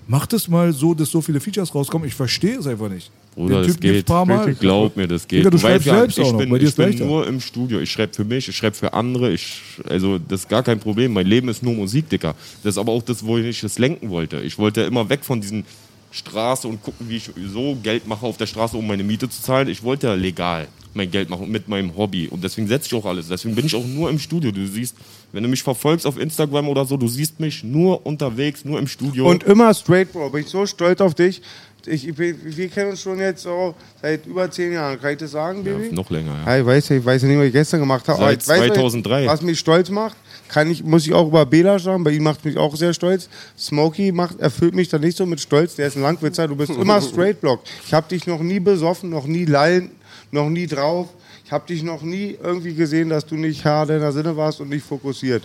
Mach 0.07 0.27
das 0.27 0.49
mal 0.49 0.73
so, 0.73 0.93
dass 0.93 1.11
so 1.11 1.23
viele 1.23 1.41
Features 1.41 1.75
rauskommen. 1.75 2.07
Ich 2.07 2.15
verstehe 2.15 2.59
es 2.59 2.67
einfach 2.67 2.89
nicht. 2.91 3.11
Bruder, 3.35 3.63
das 3.63 3.79
geht. 3.79 4.07
paar 4.07 4.27
Mal. 4.27 4.55
Glaub 4.55 4.97
mir, 4.97 5.07
das 5.07 5.27
geht. 5.27 5.41
Digga, 5.41 5.51
du 5.51 5.57
weißt 5.63 5.85
schreibst 5.85 5.85
selbst 5.85 6.19
ich 6.19 6.25
auch 6.25 6.33
noch. 6.33 6.39
bin, 6.41 6.51
Bei 6.51 6.59
dir 6.59 6.69
ich 6.69 6.75
bin 6.75 6.99
nur 6.99 7.27
im 7.27 7.41
Studio. 7.41 7.81
Ich 7.81 7.91
schreibe 7.91 8.13
für 8.13 8.25
mich, 8.25 8.49
ich 8.49 8.57
schreibe 8.57 8.77
für 8.77 8.93
andere. 8.93 9.33
Ich, 9.33 9.61
also 9.89 10.19
das 10.19 10.41
ist 10.41 10.49
gar 10.49 10.63
kein 10.63 10.81
Problem. 10.81 11.13
Mein 11.13 11.27
Leben 11.27 11.49
ist 11.49 11.63
nur 11.63 11.75
Musik, 11.75 12.09
Dicker. 12.09 12.35
Das 12.63 12.75
ist 12.75 12.79
aber 12.79 12.93
auch 12.93 13.03
das, 13.03 13.25
wo 13.25 13.39
ich 13.39 13.61
das 13.61 13.79
lenken 13.79 14.11
wollte. 14.11 14.41
Ich 14.41 14.59
wollte 14.59 14.83
immer 14.83 15.09
weg 15.09 15.25
von 15.25 15.41
diesen 15.41 15.65
Straße 16.13 16.67
und 16.67 16.83
gucken, 16.83 17.09
wie 17.09 17.17
ich 17.19 17.31
so 17.53 17.77
Geld 17.83 18.07
mache 18.09 18.27
auf 18.27 18.37
der 18.37 18.47
Straße, 18.47 18.77
um 18.77 18.87
meine 18.87 19.05
Miete 19.05 19.29
zu 19.31 19.41
zahlen. 19.43 19.69
Ich 19.69 19.83
wollte 19.85 20.09
ja 20.09 20.15
legal. 20.15 20.67
mein 20.93 21.09
Geld 21.11 21.31
mache 21.31 21.43
und 21.45 21.51
mit 21.51 21.69
meinem 21.69 21.97
Hobby. 21.97 22.27
Und 22.29 22.43
deswegen 22.43 22.67
setze 22.67 22.89
ich 22.89 22.95
auch 22.95 23.07
alles. 23.07 23.29
Deswegen 23.29 23.55
bin 23.55 23.67
ich 23.67 23.75
auch 23.77 23.87
nur 23.87 24.11
im 24.11 24.19
Studio. 24.19 24.51
Du 24.51 24.67
siehst, 24.67 24.97
wenn 25.33 25.43
du 25.45 25.49
mich 25.49 25.63
verfolgst 25.63 26.07
auf 26.07 26.19
Instagram 26.19 26.69
oder 26.69 26.85
so, 26.85 26.97
du 26.97 27.07
siehst 27.07 27.39
mich 27.39 27.63
nur 27.63 28.05
unterwegs, 28.05 28.65
nur 28.65 28.79
im 28.79 28.89
Studio. 28.89 29.29
Und 29.31 29.45
immer 29.45 29.73
straight, 29.73 30.13
Bro. 30.13 30.31
Bin 30.31 30.43
ich 30.43 30.49
so 30.49 30.67
stolz 30.67 31.01
auf 31.01 31.15
dich. 31.15 31.43
Ich, 31.87 32.09
ich, 32.09 32.19
wir 32.19 32.69
kennen 32.69 32.91
uns 32.91 33.01
schon 33.01 33.19
jetzt 33.19 33.43
so 33.43 33.75
seit 34.01 34.27
über 34.27 34.51
zehn 34.51 34.73
Jahren. 34.73 35.01
Kann 35.01 35.13
ich 35.13 35.19
das 35.19 35.33
sagen, 35.33 35.65
ja, 35.65 35.73
Baby? 35.73 35.95
noch 35.95 36.11
länger, 36.11 36.35
ja. 36.45 36.55
Ja, 36.55 36.61
ich 36.61 36.67
weiß, 36.67 36.91
ich 36.91 37.05
weiß 37.05 37.23
ja 37.23 37.29
nicht, 37.29 37.39
was 37.39 37.47
ich 37.47 37.53
gestern 37.53 37.81
gemacht 37.81 38.07
habe. 38.09 38.19
Seit 38.19 38.49
aber 38.49 38.65
ich 38.65 38.71
weiß, 38.71 38.75
2003. 38.75 39.27
Was 39.27 39.43
mich 39.43 39.59
stolz 39.59 39.91
macht, 39.91 40.17
kann 40.49 40.71
ich, 40.71 40.83
muss 40.83 41.07
ich 41.07 41.13
auch 41.13 41.29
über 41.29 41.47
Bela 41.47 41.79
sagen. 41.79 42.05
Bei 42.05 42.11
ihm 42.11 42.23
macht 42.23 42.45
mich 42.45 42.57
auch 42.57 42.75
sehr 42.77 42.93
stolz. 42.93 43.29
Smokey 43.59 44.13
macht, 44.13 44.41
erfüllt 44.41 44.75
mich 44.75 44.89
da 44.89 44.99
nicht 44.99 45.17
so 45.17 45.27
mit 45.27 45.41
Stolz. 45.41 45.77
Der 45.77 45.87
ist 45.87 45.97
ein 45.97 46.03
Langwitzer. 46.03 46.49
Du 46.49 46.57
bist 46.57 46.71
immer 46.71 47.01
straight 47.01 47.41
block. 47.41 47.61
Ich 47.87 47.95
habe 47.95 48.09
dich 48.09 48.27
noch 48.27 48.41
nie 48.41 48.61
besoffen, 48.61 49.11
noch 49.11 49.27
nie 49.27 49.45
lallen, 49.45 49.91
noch 50.31 50.49
nie 50.49 50.67
drauf. 50.67 51.09
Ich 51.45 51.53
habe 51.53 51.67
dich 51.67 51.83
noch 51.83 52.03
nie 52.03 52.37
irgendwie 52.43 52.75
gesehen, 52.75 53.09
dass 53.09 53.27
du 53.27 53.35
nicht 53.35 53.65
Herr 53.65 53.85
deiner 53.87 54.13
Sinne 54.13 54.37
warst 54.37 54.61
und 54.61 54.69
nicht 54.69 54.85
fokussiert. 54.87 55.43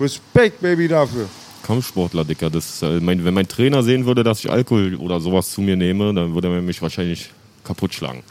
Respekt, 0.00 0.60
Baby, 0.60 0.86
dafür. 0.86 1.28
Kampfsportler, 1.68 2.24
Dicker. 2.24 2.48
Das, 2.48 2.80
äh, 2.80 2.98
mein, 2.98 3.26
wenn 3.26 3.34
mein 3.34 3.46
Trainer 3.46 3.82
sehen 3.82 4.06
würde, 4.06 4.24
dass 4.24 4.40
ich 4.42 4.50
Alkohol 4.50 4.94
oder 4.94 5.20
sowas 5.20 5.50
zu 5.50 5.60
mir 5.60 5.76
nehme, 5.76 6.14
dann 6.14 6.34
würde 6.34 6.48
er 6.48 6.62
mich 6.62 6.80
wahrscheinlich 6.80 7.28
kaputt 7.62 7.92
schlagen. 7.92 8.22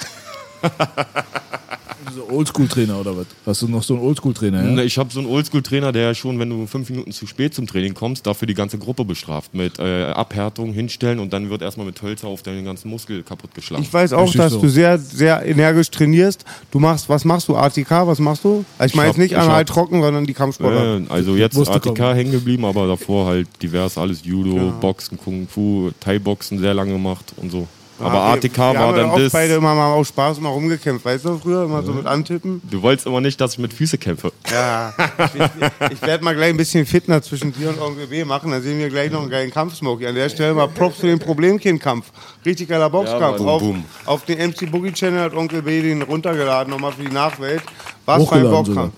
So 2.16 2.28
Oldschool-Trainer 2.30 3.00
oder 3.00 3.18
was? 3.18 3.26
Hast 3.46 3.62
du 3.62 3.68
noch 3.68 3.84
so 3.84 3.94
einen 3.96 4.04
Oldschool-Trainer? 4.04 4.64
Ja? 4.76 4.84
Ich 4.84 4.98
habe 4.98 5.12
so 5.12 5.20
einen 5.20 5.28
Oldschool-Trainer, 5.30 5.92
der 5.92 6.14
schon, 6.16 6.40
wenn 6.40 6.50
du 6.50 6.66
fünf 6.68 6.90
Minuten 6.90 7.12
zu 7.12 7.28
spät 7.28 7.54
zum 7.54 7.68
Training 7.68 7.94
kommst, 7.94 8.26
dafür 8.26 8.48
die 8.48 8.54
ganze 8.54 8.78
Gruppe 8.78 9.06
bestraft. 9.06 9.54
Mit 9.54 9.80
äh, 9.80 10.06
Abhärtung, 10.06 10.74
hinstellen 10.74 11.20
und 11.20 11.34
dann 11.34 11.50
wird 11.50 11.62
erstmal 11.62 11.86
mit 11.86 12.02
Hölzer 12.02 12.28
auf 12.28 12.44
deinen 12.44 12.66
ganzen 12.66 12.90
Muskel 12.90 13.24
kaputtgeschlagen. 13.24 13.84
Ich 13.84 13.94
weiß 13.94 14.14
auch, 14.14 14.24
Richtig 14.24 14.42
dass 14.42 14.54
so. 14.54 14.62
du 14.62 14.70
sehr, 14.70 14.98
sehr 14.98 15.46
energisch 15.46 15.90
trainierst. 15.92 16.46
Du 16.72 16.80
machst, 16.80 17.10
was 17.10 17.26
machst 17.26 17.48
du? 17.48 17.56
ATK, 17.56 17.92
was 18.08 18.20
machst 18.20 18.44
du? 18.44 18.64
Also 18.78 18.92
ich 18.92 18.96
meine 18.96 19.10
jetzt 19.10 19.18
nicht 19.18 19.36
hab- 19.36 19.48
halt 19.50 19.68
trocken, 19.70 20.02
sondern 20.02 20.26
die 20.26 20.34
Kampfsportler. 20.34 21.00
Äh, 21.00 21.04
also 21.10 21.36
jetzt 21.36 21.56
Wusste 21.56 21.74
ATK 21.76 22.00
hängen 22.16 22.32
geblieben, 22.32 22.66
aber 22.66 22.88
davor 22.88 23.26
halt 23.28 23.48
divers 23.62 23.98
alles 23.98 24.24
Judo, 24.24 24.74
Boxen, 24.80 25.18
Kung 25.18 25.48
Fu, 25.48 25.92
Thai-Boxen 26.00 26.60
sehr 26.60 26.74
lange 26.74 26.94
gemacht 26.94 27.34
und 27.38 27.52
so. 27.52 27.68
Aber 28.00 28.14
Ja, 28.14 28.14
wir- 28.14 28.34
ATK 28.34 28.58
wir 28.58 28.58
war 28.60 28.76
haben 28.76 28.96
ja 28.96 29.02
dann 29.04 29.10
auch 29.12 29.18
das. 29.18 29.32
beide 29.32 29.56
immer 29.56 29.74
mal 29.74 29.92
aus 29.94 30.10
Spaß 30.10 30.40
mal 30.40 30.50
rumgekämpft, 30.50 31.04
weißt 31.06 31.26
du, 31.26 31.38
früher 31.40 31.64
immer 31.66 31.82
so 31.82 31.94
mit 31.94 32.06
Antippen. 32.06 32.62
Du 32.70 32.82
wolltest 32.82 33.08
immer 33.08 33.22
nicht, 33.22 33.42
dass 33.42 33.54
ich 33.54 33.60
mit 33.60 33.74
Füße 33.74 33.98
kämpfe. 33.98 34.32
Ja, 34.52 34.94
ich, 35.34 35.92
ich 35.94 36.02
werde 36.04 36.24
mal 36.24 36.36
gleich 36.36 36.50
ein 36.50 36.58
bisschen 36.58 36.86
Fitner 36.86 37.22
zwischen 37.22 37.52
dir 37.54 37.70
und 37.70 37.82
Onkel 37.82 38.08
B 38.08 38.24
machen, 38.24 38.52
dann 38.52 38.62
sehen 38.62 38.78
wir 38.78 38.90
gleich 38.90 39.12
noch 39.12 39.22
einen 39.22 39.32
geilen 39.32 39.50
Kampf, 39.52 39.76
Smokey. 39.76 40.06
An 40.08 40.16
der 40.16 40.30
Stelle 40.30 40.54
mal 40.54 40.68
Props 40.68 40.98
für 41.00 41.08
den 41.08 41.20
Problemkind-Kampf. 41.20 42.06
Richtig 42.46 42.70
geiler 42.70 42.90
Boxkampf. 42.90 43.40
Ja, 43.40 43.46
auf, 43.46 43.62
Boom. 43.62 43.84
auf 44.06 44.26
den 44.26 44.38
MC 44.52 44.70
Boogie 44.72 44.92
Channel 44.94 45.20
hat 45.22 45.34
Onkel 45.34 45.62
B 45.64 45.82
den 45.82 46.02
runtergeladen, 46.04 46.72
nochmal 46.72 46.92
für 46.92 47.04
die 47.04 47.12
Nachwelt. 47.14 47.62
Was 48.06 48.28
für 48.28 48.36
ein 48.36 48.44
Boxkampf. 48.50 48.94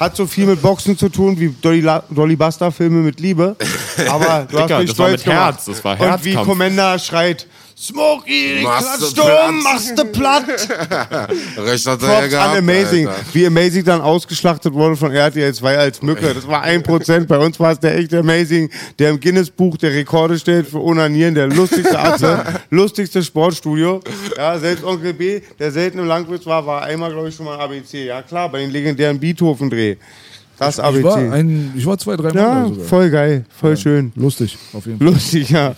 Hat 0.00 0.16
so 0.16 0.26
viel 0.26 0.46
mit 0.46 0.60
Boxen 0.60 0.98
zu 0.98 1.08
tun 1.08 1.38
wie 1.38 1.54
Dolly, 1.62 1.80
La 1.80 2.02
Dolly 2.10 2.34
Buster 2.36 2.72
Filme 2.72 2.98
mit 3.02 3.20
Liebe. 3.20 3.56
Aber 4.10 4.46
du 4.50 4.58
hast 4.58 4.68
mich 4.78 4.90
das 4.90 4.98
war 4.98 5.06
stolz 5.06 5.12
mit 5.12 5.24
gemacht. 5.24 5.44
Herz, 5.54 5.64
das 5.66 5.84
war 5.84 5.98
Und 6.00 6.24
wie. 6.24 6.34
Commander 6.34 6.98
schreit, 6.98 7.46
Smokey, 7.80 8.58
klatsch 8.60 8.98
du 8.98 9.14
du 9.14 9.22
platt." 9.22 9.48
um, 9.48 9.62
machst 9.62 9.98
du 9.98 10.04
platt. 10.06 10.44
Recht 11.58 11.86
hat 11.86 12.02
er 12.02 12.08
ja 12.08 12.26
gehabt, 12.26 12.50
an 12.50 12.58
Amazing. 12.58 13.06
Alter. 13.06 13.20
Wie 13.32 13.46
Amazing 13.46 13.84
dann 13.84 14.00
ausgeschlachtet 14.00 14.74
wurde 14.74 14.96
von 14.96 15.12
RTL 15.12 15.54
2 15.54 15.78
als 15.78 16.02
Mücke. 16.02 16.34
Das 16.34 16.46
war 16.48 16.64
1%. 16.64 17.26
Bei 17.26 17.38
uns 17.38 17.60
war 17.60 17.72
es 17.72 17.78
der 17.80 17.96
echte 17.96 18.18
Amazing, 18.18 18.68
der 18.98 19.10
im 19.10 19.20
Guinness-Buch 19.20 19.76
der 19.76 19.92
Rekorde 19.92 20.38
steht 20.38 20.66
für 20.66 20.82
Onanieren, 20.82 21.34
der 21.34 21.46
lustigste 21.46 21.98
Atze, 21.98 22.44
lustigste 22.70 23.22
Sportstudio. 23.22 24.00
Ja, 24.36 24.58
selbst 24.58 24.82
Onkel 24.84 25.14
B, 25.14 25.40
der 25.58 25.70
selten 25.70 26.00
im 26.00 26.06
Langwitz 26.06 26.46
war, 26.46 26.66
war 26.66 26.82
einmal, 26.82 27.12
glaube 27.12 27.28
ich, 27.28 27.36
schon 27.36 27.46
mal 27.46 27.58
ABC. 27.60 28.06
Ja, 28.06 28.22
klar, 28.22 28.50
bei 28.50 28.58
den 28.58 28.70
legendären 28.70 29.20
Beethoven-Dreh. 29.20 29.96
Das 30.58 30.78
Ich 30.78 30.82
war, 30.82 31.16
ABC. 31.16 31.30
ein, 31.30 31.72
ich 31.76 31.86
war 31.86 31.96
zwei, 31.98 32.16
drei 32.16 32.32
Mal 32.32 32.34
Ja, 32.34 32.62
da 32.62 32.68
sogar. 32.68 32.84
voll 32.84 33.10
geil, 33.10 33.44
voll 33.60 33.76
schön. 33.76 34.12
Lustig, 34.16 34.58
auf 34.72 34.86
jeden 34.86 34.98
Fall. 34.98 35.06
Lustig, 35.08 35.50
ja. 35.50 35.76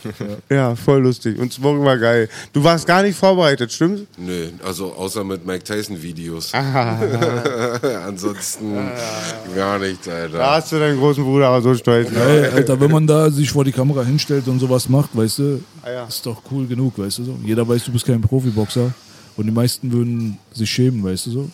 Ja, 0.49 0.74
voll 0.87 1.03
lustig. 1.03 1.39
Und 1.39 1.53
Smoking 1.53 1.85
war 1.85 1.99
geil. 1.99 2.28
Du 2.55 2.64
warst 2.64 2.87
gar 2.87 3.03
nicht 3.03 3.16
vorbereitet, 3.18 3.70
stimmt's? 3.72 4.03
Nö, 4.16 4.49
also 4.64 4.93
außer 4.95 5.22
mit 5.22 5.45
Mike 5.47 5.64
Tyson 5.64 6.01
Videos. 6.03 6.55
Ah. 6.55 6.97
Ansonsten 8.07 8.74
gar 9.55 9.78
nichts, 9.78 10.07
Da 10.07 10.12
Alter. 10.12 10.51
hast 10.53 10.72
du 10.72 10.78
deinen 10.78 10.99
großen 10.99 11.24
Bruder 11.24 11.49
aber 11.49 11.62
so 11.62 11.74
stolz. 11.74 12.09
Ey, 12.12 12.47
Alter, 12.47 12.81
wenn 12.81 12.91
man 12.91 13.07
da 13.07 13.31
sich 13.31 13.51
vor 13.51 13.64
die 13.64 13.72
Kamera 13.72 14.03
hinstellt 14.03 14.49
und 14.49 14.59
sowas 14.61 14.89
macht, 14.89 15.11
weißt 15.16 15.39
du, 15.41 15.62
Ah, 15.83 15.91
ja. 15.91 16.05
ist 16.07 16.24
doch 16.24 16.41
cool 16.51 16.66
genug, 16.66 16.99
weißt 16.99 17.18
du 17.18 17.24
so. 17.24 17.39
Jeder 17.45 17.66
weiß, 17.68 17.85
du 17.85 17.93
bist 17.93 18.07
kein 18.07 18.20
Profiboxer 18.20 18.93
und 19.37 19.47
die 19.47 19.53
meisten 19.53 19.93
würden 19.93 20.39
sich 20.53 20.70
schämen, 20.70 21.03
weißt 21.05 21.26
du 21.26 21.31
so. 21.31 21.51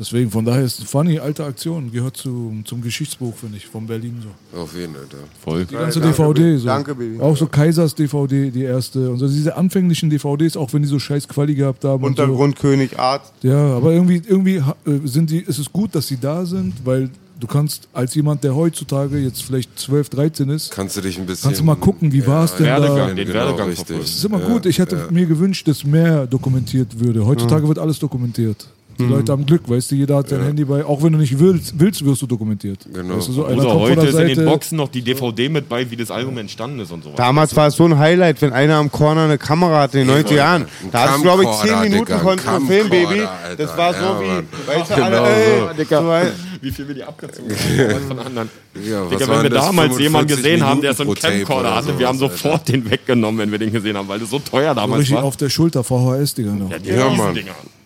Deswegen, 0.00 0.30
von 0.30 0.46
daher 0.46 0.62
ist 0.62 0.78
es 0.78 0.90
funny, 0.90 1.18
alte 1.18 1.44
Aktion, 1.44 1.92
gehört 1.92 2.16
zu, 2.16 2.54
zum 2.64 2.80
Geschichtsbuch, 2.80 3.34
finde 3.36 3.58
ich, 3.58 3.66
von 3.66 3.86
Berlin 3.86 4.22
so. 4.22 4.58
Auf 4.58 4.74
jeden, 4.74 4.96
Alter. 4.96 5.18
Voll. 5.44 5.66
Die 5.66 5.74
ganze 5.74 6.00
danke, 6.00 6.16
DVD, 6.16 6.56
so. 6.56 6.66
Danke, 6.66 6.94
Baby. 6.94 7.20
Auch 7.20 7.36
so 7.36 7.46
Kaisers 7.46 7.94
DVD, 7.94 8.50
die 8.50 8.62
erste 8.62 9.10
und 9.10 9.18
so 9.18 9.28
diese 9.28 9.54
anfänglichen 9.56 10.08
DVDs, 10.08 10.56
auch 10.56 10.72
wenn 10.72 10.80
die 10.80 10.88
so 10.88 10.98
scheiß 10.98 11.28
Quali 11.28 11.54
gehabt 11.54 11.84
haben. 11.84 12.02
und 12.02 12.16
so. 12.16 12.22
Untergrundkönig, 12.22 12.98
Arzt. 12.98 13.34
Ja, 13.42 13.76
aber 13.76 13.92
irgendwie, 13.92 14.22
irgendwie 14.26 14.56
äh, 14.56 14.62
sind 15.04 15.28
die, 15.28 15.40
ist 15.40 15.58
es 15.58 15.70
gut, 15.70 15.94
dass 15.94 16.08
sie 16.08 16.16
da 16.18 16.46
sind, 16.46 16.72
weil 16.84 17.10
du 17.38 17.46
kannst 17.46 17.86
als 17.92 18.14
jemand, 18.14 18.42
der 18.42 18.54
heutzutage 18.56 19.18
jetzt 19.18 19.42
vielleicht 19.42 19.78
12, 19.78 20.08
13 20.08 20.48
ist, 20.48 20.70
Kannst 20.70 20.96
du 20.96 21.02
dich 21.02 21.18
ein 21.18 21.26
bisschen. 21.26 21.42
kannst 21.44 21.60
du 21.60 21.64
mal 21.64 21.76
gucken, 21.76 22.10
wie 22.10 22.26
war 22.26 22.44
es 22.46 22.54
denn 22.56 22.64
da? 22.64 22.80
Werdegang, 22.80 23.16
den 23.16 23.26
Genau, 23.26 23.38
Werdegang 23.38 23.68
richtig. 23.68 23.98
Das 23.98 24.08
ist 24.08 24.24
immer 24.24 24.38
gut. 24.40 24.64
Ich 24.64 24.78
hätte 24.78 25.08
mir 25.10 25.26
gewünscht, 25.26 25.68
dass 25.68 25.84
mehr 25.84 26.26
dokumentiert 26.26 26.98
würde. 26.98 27.26
Heutzutage 27.26 27.68
wird 27.68 27.78
alles 27.78 27.98
dokumentiert. 27.98 28.66
Die 29.00 29.12
Leute 29.12 29.32
haben 29.32 29.46
Glück, 29.46 29.68
weißt 29.68 29.90
du, 29.90 29.94
jeder 29.94 30.16
hat 30.16 30.28
sein 30.28 30.42
Handy 30.42 30.64
bei. 30.64 30.84
Auch 30.84 31.02
wenn 31.02 31.12
du 31.12 31.18
nicht 31.18 31.38
willst, 31.38 31.78
willst 31.78 32.04
wirst 32.04 32.22
du 32.22 32.26
dokumentiert. 32.26 32.78
Genau. 32.92 33.16
Weißt 33.16 33.28
du, 33.28 33.32
so 33.32 33.46
Oder 33.46 33.74
heute 33.74 34.06
ist 34.06 34.18
in 34.18 34.28
den. 34.34 34.44
Boxen 34.44 34.76
noch 34.76 34.88
die 34.88 35.02
DVD 35.02 35.48
mit 35.48 35.68
bei, 35.68 35.90
wie 35.90 35.96
das 35.96 36.10
Album 36.10 36.36
entstanden 36.38 36.80
ist 36.80 36.90
und 36.92 37.02
sowas. 37.04 37.16
Damals 37.16 37.54
war 37.56 37.68
es 37.68 37.76
so 37.76 37.84
ein 37.84 37.98
Highlight, 37.98 38.40
wenn 38.42 38.52
einer 38.52 38.76
am 38.76 38.90
Corner 38.90 39.24
eine 39.24 39.38
Kamera 39.38 39.82
hatte 39.82 40.00
in 40.00 40.08
den 40.08 40.24
90er 40.24 40.34
Jahren. 40.34 40.66
Da 40.92 41.08
hast 41.10 41.18
du, 41.18 41.22
glaube 41.22 41.44
ich, 41.44 41.50
10 41.50 41.58
Camcorder, 41.68 41.88
Minuten 41.90 42.12
konntest 42.20 42.48
du 42.48 42.60
filmen, 42.66 42.90
Baby. 42.90 43.20
Alter. 43.20 43.56
Das 43.56 43.76
war 43.76 43.94
so 43.94 44.00
Ja, 44.00 44.20
wie, 44.20 44.68
weißt 44.68 44.90
du, 44.90 44.94
Genau 44.94 45.04
alle, 45.06 45.34
ey, 45.34 45.84
so. 45.84 45.84
so, 46.00 46.12
ey, 46.12 46.26
Wie 46.62 46.70
viel 46.70 46.88
wir 46.88 46.94
die 46.94 47.02
abgezogen 47.04 47.50
haben 47.50 48.06
von 48.06 48.18
anderen. 48.18 48.50
Ja, 48.84 49.02
was 49.02 49.08
Digga, 49.18 49.28
wenn 49.34 49.42
wir 49.44 49.50
damals 49.50 49.98
jemanden 49.98 50.28
45 50.28 50.36
gesehen 50.36 50.62
haben, 50.66 50.80
der 50.82 50.92
so 50.94 51.02
einen 51.04 51.08
Minuten 51.12 51.26
Camcorder 51.46 51.74
hatte, 51.74 51.98
wir 51.98 52.06
haben 52.06 52.18
sofort 52.18 52.68
den 52.68 52.90
weggenommen, 52.90 53.38
wenn 53.40 53.50
wir 53.50 53.58
den 53.58 53.72
gesehen 53.72 53.96
haben, 53.96 54.08
weil 54.08 54.18
das 54.18 54.28
so 54.30 54.38
teuer 54.38 54.74
So 54.74 54.80
damals 54.80 55.00
richtig 55.00 55.16
war. 55.16 55.24
auf 55.24 55.36
der 55.38 55.48
Schulter 55.48 55.82
VHS, 55.82 56.34
Digga. 56.34 56.52
Noch. 56.52 56.70
ja, 56.70 56.78
die 56.78 56.90
Ja, 56.90 57.08
Mann. 57.08 57.38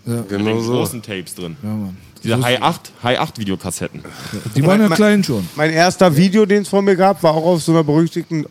Mit 0.06 0.28
Genau 0.28 0.60
so. 0.60 0.72
großen 0.72 1.02
Tapes 1.02 1.34
drin. 1.34 1.56
Ja, 1.62 1.68
Mann. 1.70 1.96
Diese 2.22 2.40
High 2.42 2.62
8, 2.62 2.92
High 3.02 3.18
8 3.20 3.38
Videokassetten. 3.38 4.02
Die 4.56 4.62
waren 4.66 4.80
ja 4.80 4.88
Mein- 4.88 4.96
klein 4.96 5.24
schon. 5.24 5.46
Mein 5.56 5.70
erster 5.70 6.16
Video, 6.16 6.46
den 6.46 6.62
es 6.62 6.68
von 6.68 6.84
mir 6.84 6.96
gab, 6.96 7.22
war 7.22 7.34
auch 7.34 7.44
auf 7.44 7.62
so 7.62 7.72
einer 7.72 7.84
berüchtigten 7.84 8.46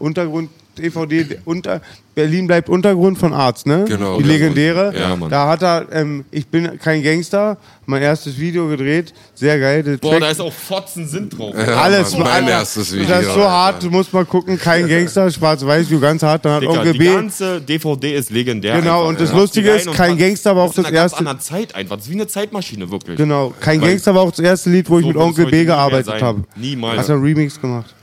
Untergrund-DVD. 0.77 1.39
Unter, 1.45 1.81
Berlin 2.15 2.45
bleibt 2.45 2.69
Untergrund 2.69 3.17
von 3.17 3.33
Arzt, 3.33 3.65
ne? 3.65 3.85
Genau. 3.87 4.17
Die 4.19 4.23
legendäre. 4.23 4.93
Ja, 4.97 5.15
Mann. 5.15 5.29
Da 5.31 5.47
hat 5.47 5.63
er, 5.63 5.87
ähm, 5.91 6.25
ich 6.29 6.45
bin 6.47 6.77
kein 6.79 7.01
Gangster, 7.01 7.57
mein 7.87 8.03
erstes 8.03 8.37
Video 8.39 8.67
gedreht. 8.67 9.13
Sehr 9.33 9.59
geil. 9.59 9.81
Der 9.81 9.97
Boah, 9.97 10.11
Track- 10.11 10.19
da 10.21 10.29
ist 10.29 10.39
auch 10.41 10.53
Fotzen 10.53 11.07
sind 11.07 11.37
drauf. 11.37 11.55
Ja, 11.57 11.75
Alles, 11.81 12.13
Mann, 12.13 12.23
mein 12.23 12.47
erstes 12.47 12.93
Video. 12.93 13.07
Das 13.07 13.25
ist 13.25 13.33
so 13.33 13.43
hart, 13.43 13.81
du 13.83 13.89
musst 13.89 14.13
mal 14.13 14.25
gucken, 14.25 14.59
kein 14.59 14.87
Gangster, 14.87 15.29
schwarz-weiß, 15.31 15.89
View, 15.89 15.99
ganz 15.99 16.21
hart. 16.21 16.45
Dann 16.45 16.53
hat 16.53 16.61
Digga, 16.61 16.71
Onkel 16.73 16.93
die 16.93 17.05
ganze 17.05 17.61
DVD 17.61 18.15
ist 18.15 18.29
legendär. 18.29 18.79
Genau, 18.79 18.97
einfach. 18.99 19.09
und 19.09 19.19
das 19.19 19.29
Du 19.29 19.35
machst 19.35 19.55
Lustige 19.55 19.71
ist, 19.71 19.91
kein 19.93 20.17
Gangster, 20.17 20.51
aber 20.51 20.63
auch 20.63 20.69
ist 20.69 20.77
das 20.77 20.91
erste- 20.91 21.17
anderen 21.19 21.39
Zeit 21.39 21.73
einfach. 21.73 21.95
Das 21.95 22.05
ist 22.05 22.11
wie 22.11 22.15
eine 22.15 22.27
Zeitmaschine, 22.27 22.91
wirklich. 22.91 23.17
Genau, 23.17 23.53
kein 23.59 23.81
Weil- 23.81 23.89
Gangster 23.89 24.13
war 24.13 24.21
auch 24.21 24.29
das 24.31 24.39
erste 24.39 24.69
Lied, 24.69 24.87
wo 24.89 24.99
ich 24.99 25.03
So 25.03 25.07
mit 25.07 25.15
wird 25.17 25.23
es 25.25 25.29
Onkel 25.29 25.45
B 25.47 25.65
gearbeitet 25.65 26.21
habe. 26.21 26.43
Niemals. 26.55 26.99
Hast 26.99 27.09
du 27.09 27.13
einen 27.13 27.23
Remix 27.23 27.59
gemacht? 27.59 27.93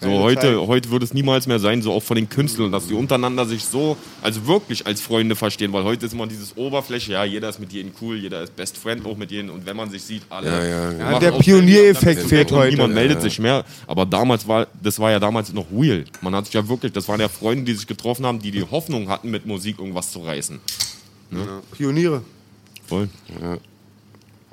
So, 0.00 0.10
heute, 0.10 0.40
Zeit. 0.40 0.56
heute 0.66 0.90
würde 0.90 1.04
es 1.04 1.14
niemals 1.14 1.46
mehr 1.46 1.58
sein, 1.58 1.80
so 1.80 1.92
auch 1.92 2.02
von 2.02 2.16
den 2.16 2.28
Künstlern, 2.28 2.72
dass 2.72 2.88
die 2.88 2.94
untereinander 2.94 3.46
sich 3.46 3.64
so, 3.64 3.96
also 4.22 4.46
wirklich 4.46 4.86
als 4.86 5.00
Freunde 5.00 5.36
verstehen, 5.36 5.72
weil 5.72 5.84
heute 5.84 6.06
ist 6.06 6.12
immer 6.12 6.26
dieses 6.26 6.56
Oberfläche, 6.56 7.12
ja, 7.12 7.24
jeder 7.24 7.48
ist 7.48 7.60
mit 7.60 7.72
jedem 7.72 7.92
cool, 8.00 8.16
jeder 8.16 8.42
ist 8.42 8.56
Best 8.56 8.76
Friend 8.76 9.06
auch 9.06 9.16
mit 9.16 9.30
jedem 9.30 9.50
und 9.50 9.64
wenn 9.66 9.76
man 9.76 9.90
sich 9.90 10.02
sieht, 10.02 10.22
alle. 10.30 10.48
Ja, 10.48 10.64
ja, 10.64 10.92
ja. 11.12 11.18
der 11.18 11.32
Pioniereffekt 11.32 12.22
fehlt 12.22 12.50
heute. 12.50 12.72
Niemand 12.72 12.90
Ja, 12.90 13.00
meldet 13.00 13.22
sich 13.22 13.38
mehr, 13.38 13.64
aber 13.86 14.04
damals 14.04 14.46
war, 14.48 14.66
das 14.82 14.98
war 14.98 15.10
ja 15.10 15.20
damals 15.20 15.52
noch 15.52 15.66
real. 15.72 16.04
Man 16.20 16.34
hat 16.34 16.46
sich 16.46 16.54
ja 16.54 16.68
wirklich, 16.68 16.92
das 16.92 17.08
waren 17.08 17.20
ja 17.20 17.28
Freunde, 17.28 17.64
die 17.64 17.74
sich 17.74 17.86
getroffen 17.86 18.26
haben, 18.26 18.40
die 18.40 18.50
die 18.50 18.62
Hoffnung 18.62 19.08
hatten, 19.08 19.30
mit 19.30 19.46
Musik 19.46 19.78
irgendwas 19.78 20.10
zu 20.10 20.20
reißen. 20.20 20.58
Pioniere. 21.76 22.22
Voll. 22.86 23.08
Man 23.40 23.58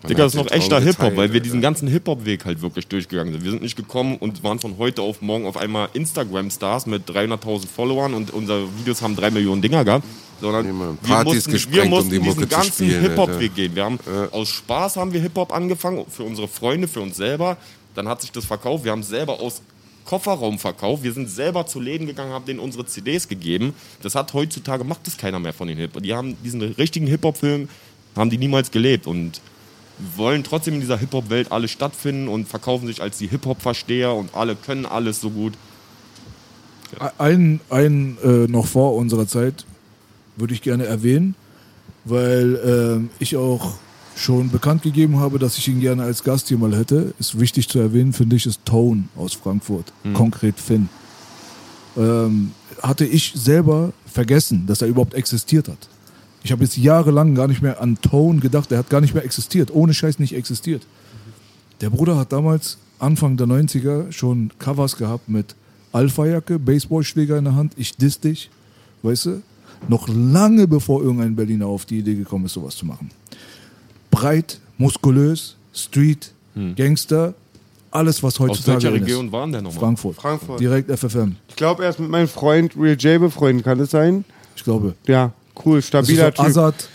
Digga, 0.08 0.24
das 0.24 0.34
ist 0.34 0.40
noch 0.40 0.52
echter 0.52 0.80
Hip-Hop, 0.80 1.16
weil 1.16 1.32
wir 1.32 1.40
diesen 1.42 1.62
ganzen 1.62 1.88
Hip-Hop-Weg 1.88 2.46
halt 2.46 2.62
wirklich 2.62 2.88
durchgegangen 2.88 3.34
sind. 3.34 3.44
Wir 3.44 3.52
sind 3.52 3.62
nicht 3.62 3.76
gekommen 3.76 4.18
und 4.18 4.44
waren 4.44 4.60
von 4.60 4.78
heute 4.78 5.02
auf 5.02 5.22
morgen 5.22 5.46
auf 5.46 5.58
einmal 5.58 5.90
Instagram-Stars 5.94 6.88
mit 6.88 7.08
300.000 7.10 7.68
Followern 7.68 8.14
und 8.14 8.32
unsere 8.32 8.68
Videos 8.80 9.02
haben 9.02 9.16
drei 9.16 9.30
Millionen 9.30 9.62
Dinger 9.62 9.86
gehabt, 9.86 10.06
sondern 10.40 10.66
Ja, 10.66 10.74
Mann. 10.74 10.98
wir 11.04 11.24
mussten, 11.24 11.72
wir 11.72 11.84
um 11.84 11.90
mussten 11.90 12.16
Mucke 12.18 12.30
diesen 12.30 12.50
ganzen 12.50 12.90
Hip-Hop-Weg 12.90 13.56
gehen. 13.56 13.76
Wir 13.76 13.86
haben 13.86 14.00
aus 14.32 14.50
Spaß 14.50 14.98
haben 14.98 15.14
wir 15.14 15.22
Hip-Hop 15.22 15.54
angefangen, 15.54 16.06
für 16.10 16.24
unsere 16.24 16.48
Freunde, 16.48 16.88
für 16.88 17.02
uns 17.02 17.18
selber. 17.18 17.58
Dann 17.94 18.08
hat 18.08 18.22
sich 18.22 18.32
das 18.32 18.46
verkauft. 18.46 18.84
Wir 18.84 18.92
haben 18.92 19.04
selber 19.04 19.40
aus 19.40 19.62
Kofferraum 20.06 20.58
verkauft. 20.58 21.04
Wir 21.04 21.14
sind 21.14 21.30
selber 21.30 21.68
zu 21.68 21.80
Läden 21.80 22.08
gegangen, 22.08 22.32
haben 22.32 22.46
denen 22.46 22.60
unsere 22.60 22.86
CDs 22.86 23.28
gegeben. 23.28 23.74
Das 24.02 24.16
hat 24.16 24.34
heutzutage, 24.34 24.84
macht 24.84 25.06
das 25.06 25.16
keiner 25.16 25.40
mehr 25.40 25.54
von 25.54 25.68
den 25.68 25.78
Hip-Hop. 25.78 26.02
Die 26.02 26.14
haben 26.14 26.36
diesen 26.44 26.62
richtigen 26.62 27.06
Hip-Hop-Film 27.06 27.70
haben 28.16 28.30
die 28.30 28.38
niemals 28.38 28.72
gelebt 28.72 29.08
und 29.08 29.40
wollen 30.16 30.44
trotzdem 30.44 30.76
in 30.76 30.80
dieser 30.82 30.98
Hip-Hop-Welt 30.98 31.52
alle 31.52 31.68
stattfinden 31.68 32.28
und 32.28 32.48
verkaufen 32.48 32.88
sich 32.88 33.02
als 33.02 33.18
die 33.18 33.28
Hip-Hop-Versteher 33.28 34.14
und 34.14 34.34
alle 34.36 34.56
können 34.56 34.86
alles 34.86 35.22
so 35.22 35.30
gut. 35.30 35.54
Ein, 37.18 37.62
ein 37.70 38.18
äh, 38.24 38.48
noch 38.48 38.68
vor 38.68 38.96
unserer 38.96 39.28
Zeit 39.28 39.66
würde 40.36 40.54
ich 40.54 40.62
gerne 40.62 40.86
erwähnen, 40.86 41.36
weil 42.06 42.60
ähm, 42.66 43.10
ich 43.20 43.38
auch 43.38 43.76
schon 44.16 44.50
bekannt 44.50 44.84
gegeben 44.84 45.20
habe, 45.20 45.40
dass 45.40 45.58
ich 45.58 45.68
ihn 45.68 45.80
gerne 45.80 46.04
als 46.04 46.24
Gast 46.24 46.50
hier 46.50 46.58
mal 46.58 46.76
hätte. 46.76 47.14
Ist 47.20 47.40
wichtig 47.40 47.70
zu 47.70 47.80
erwähnen, 47.80 48.14
finde 48.14 48.36
ich, 48.36 48.46
ist 48.46 48.66
Tone 48.66 49.06
aus 49.16 49.34
Frankfurt, 49.34 49.94
konkret 50.14 50.60
Finn. 50.60 50.90
Ähm, 51.98 52.52
hatte 52.82 53.06
ich 53.06 53.34
selber 53.36 53.94
vergessen, 54.06 54.66
dass 54.68 54.82
er 54.82 54.88
überhaupt 54.88 55.14
existiert 55.14 55.68
hat. 55.68 55.90
Ich 56.44 56.52
habe 56.52 56.64
jetzt 56.64 56.78
jahrelang 56.78 57.36
gar 57.36 57.48
nicht 57.48 57.62
mehr 57.62 57.82
an 57.82 58.00
Tone 58.02 58.40
gedacht, 58.40 58.72
er 58.72 58.80
hat 58.80 58.90
gar 58.90 59.02
nicht 59.02 59.14
mehr 59.14 59.24
existiert, 59.24 59.72
ohne 59.74 59.94
Scheiß 59.94 60.20
nicht 60.20 60.34
existiert. 60.36 60.84
Der 61.82 61.90
Bruder 61.90 62.18
hat 62.18 62.32
damals 62.32 62.78
Anfang 63.00 63.38
der 63.38 63.48
90er 63.48 64.12
schon 64.12 64.52
Covers 64.60 64.98
gehabt 64.98 65.30
mit 65.30 65.56
Alpha-Jacke, 65.92 66.60
Baseballschläger 66.60 67.38
in 67.38 67.46
der 67.46 67.56
Hand, 67.56 67.74
ich 67.76 67.96
diss 67.98 68.20
dich, 68.20 68.50
weißt 69.04 69.26
du? 69.28 69.42
Noch 69.88 70.08
lange 70.08 70.68
bevor 70.68 71.02
irgendein 71.02 71.36
Berliner 71.36 71.66
auf 71.66 71.86
die 71.86 72.00
Idee 72.00 72.16
gekommen 72.16 72.46
ist, 72.46 72.54
sowas 72.54 72.76
zu 72.76 72.86
machen. 72.86 73.10
Breit, 74.12 74.60
muskulös, 74.78 75.56
Street, 75.74 76.32
Gangster, 76.76 77.34
alles, 77.90 78.22
was 78.24 78.36
Aus 78.36 78.50
heutzutage 78.50 78.84
welcher 78.84 78.96
in 78.96 79.04
Region 79.04 79.26
ist. 79.28 79.32
waren 79.32 79.52
der 79.52 79.62
nochmal? 79.62 79.80
Frankfurt. 79.80 80.16
Frankfurt. 80.16 80.60
Direkt 80.60 80.92
FFM. 80.92 81.36
Ich 81.50 81.56
glaube, 81.56 81.84
er 81.84 81.90
ist 81.90 82.00
mit 82.00 82.10
meinem 82.10 82.28
Freund 82.28 82.76
Real 82.78 82.96
J 82.96 83.20
befreundet, 83.20 83.66
kann 83.66 83.78
das 83.78 83.92
sein? 83.92 84.24
Ich 84.56 84.64
glaube. 84.64 84.96
Ja, 85.08 85.34
cool, 85.66 85.76
Das 85.78 85.84
ist 85.86 85.88
stabiler 85.90 86.26
so 86.26 86.32
Typ. 86.32 86.46
Azad, 86.46 86.90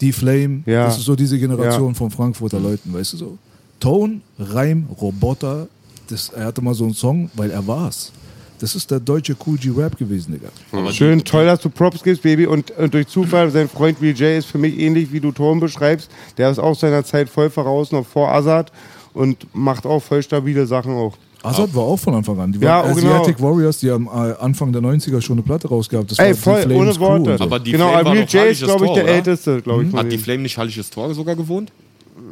die 0.00 0.12
Flame, 0.12 0.62
Ja. 0.66 0.86
das 0.86 0.98
ist 0.98 1.04
so 1.04 1.14
diese 1.16 1.38
Generation 1.38 1.94
von 1.94 2.10
Frankfurter 2.10 2.58
Leuten, 2.60 2.92
weißt 2.92 3.12
du 3.14 3.16
so. 3.16 3.38
Tone, 3.80 4.20
Reim, 4.38 4.86
Roboter, 5.00 5.68
das, 6.08 6.28
er 6.30 6.46
hatte 6.46 6.62
mal 6.62 6.74
so 6.74 6.84
einen 6.84 6.94
Song, 6.94 7.30
weil 7.34 7.50
er 7.50 7.66
war's. 7.66 8.12
Das 8.60 8.76
ist 8.76 8.88
der 8.92 9.00
deutsche 9.00 9.34
Cool 9.44 9.58
G-Rap 9.58 9.96
gewesen, 9.98 10.32
Digga. 10.72 10.92
Schön, 10.92 11.24
toll, 11.24 11.46
dass 11.46 11.58
du 11.60 11.68
Props 11.68 12.00
gibst, 12.00 12.22
Baby. 12.22 12.46
Und, 12.46 12.70
und 12.72 12.94
durch 12.94 13.08
Zufall, 13.08 13.50
sein 13.50 13.68
Freund 13.68 14.00
Real 14.00 14.14
J 14.14 14.38
ist 14.38 14.46
für 14.46 14.58
mich 14.58 14.78
ähnlich, 14.78 15.12
wie 15.12 15.18
du 15.18 15.32
Tom 15.32 15.58
beschreibst. 15.58 16.08
Der 16.38 16.48
ist 16.48 16.60
auch 16.60 16.78
seiner 16.78 17.04
Zeit 17.04 17.28
voll 17.28 17.50
voraus, 17.50 17.90
noch 17.90 18.06
vor 18.06 18.30
Azad. 18.32 18.70
Und 19.14 19.48
macht 19.52 19.84
auch 19.84 20.00
voll 20.00 20.22
stabile 20.22 20.64
Sachen 20.68 20.92
auch. 20.92 21.16
Azad 21.42 21.74
war 21.74 21.82
auch 21.82 21.96
von 21.98 22.14
Anfang 22.14 22.38
an. 22.40 22.52
Die 22.52 22.58
Ja, 22.60 22.82
waren 22.82 22.92
oh, 22.92 22.94
genau. 22.94 23.12
Asiatic 23.14 23.40
Warriors, 23.42 23.78
die 23.80 23.90
haben 23.90 24.06
äh, 24.06 24.34
Anfang 24.40 24.72
der 24.72 24.82
90er 24.82 25.20
schon 25.20 25.36
eine 25.36 25.42
Platte 25.42 25.68
rausgehabt. 25.68 26.10
Das 26.10 26.18
Ey, 26.18 26.26
war 26.26 26.32
die 26.34 26.38
voll, 26.40 26.62
Flames 26.62 26.98
ohne 26.98 27.00
Worte. 27.00 27.38
so. 27.38 27.44
Aber 27.44 27.58
die 27.58 27.72
genau, 27.72 27.88
Flame 27.90 28.04
war 28.04 28.12
Real 28.14 28.24
J 28.28 28.44
ist, 28.46 28.62
glaube 28.62 28.86
ich, 28.86 28.92
der 28.92 29.04
oder? 29.04 29.12
älteste, 29.12 29.62
glaube 29.62 29.84
ich. 29.84 29.90
von 29.90 29.98
Hat 29.98 30.12
die. 30.12 30.18
Flame 30.18 30.42
nicht 30.42 30.56
Halliges 30.58 30.90
Tor 30.90 31.12
sogar 31.14 31.34
gewohnt? 31.36 31.72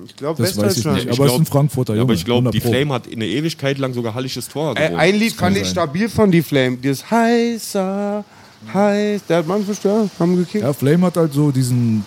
Ich 0.06 0.16
glaube, 0.16 0.42
Das 0.42 0.56
weiß 0.56 0.76
ich 0.78 0.84
nicht. 0.84 1.06
Ich 1.06 1.12
Aber 1.18 1.26
es 1.26 1.32
ist 1.32 1.38
ein 1.40 1.46
Frankfurter 1.46 1.92
Ja, 1.94 1.98
Junge. 2.00 2.04
aber 2.04 2.14
ich 2.14 2.24
glaube, 2.24 2.50
die 2.50 2.58
100 2.58 2.62
Pro. 2.62 2.70
Flame 2.70 2.94
hat 2.94 3.12
eine 3.12 3.26
Ewigkeit 3.26 3.78
lang 3.78 3.92
sogar 3.94 4.14
Halliges 4.14 4.48
Tor 4.48 4.74
gewohnt. 4.74 4.94
ein 4.98 5.14
Lied 5.16 5.32
fand 5.34 5.56
ich 5.56 5.68
stabil 5.68 6.08
von 6.08 6.30
die 6.30 6.42
Flame. 6.42 6.76
Dieses 6.76 7.10
heißer, 7.10 8.24
heiß. 8.72 9.22
Der 9.28 9.36
hat 9.38 9.46
manchmal 9.46 9.76
ja, 9.82 10.08
haben 10.18 10.36
gekickt. 10.36 10.62
Ja, 10.64 10.72
Flame 10.72 11.06
hat 11.06 11.16
halt 11.16 11.32
so 11.32 11.50
diesen 11.50 12.04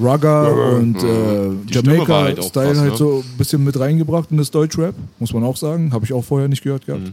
Rugger 0.00 0.76
und 0.76 0.96
äh, 0.96 1.06
halt 1.06 1.70
Jamaica-Style 1.70 2.66
krass, 2.68 2.78
halt 2.78 2.92
ne? 2.92 2.96
so 2.96 3.24
ein 3.24 3.38
bisschen 3.38 3.64
mit 3.64 3.78
reingebracht 3.78 4.30
in 4.30 4.36
das 4.36 4.50
Deutschrap, 4.50 4.94
muss 5.18 5.32
man 5.32 5.44
auch 5.44 5.56
sagen. 5.56 5.92
Habe 5.92 6.04
ich 6.04 6.12
auch 6.12 6.24
vorher 6.24 6.48
nicht 6.48 6.62
gehört 6.62 6.86
gehabt. 6.86 7.04
Mhm. 7.04 7.12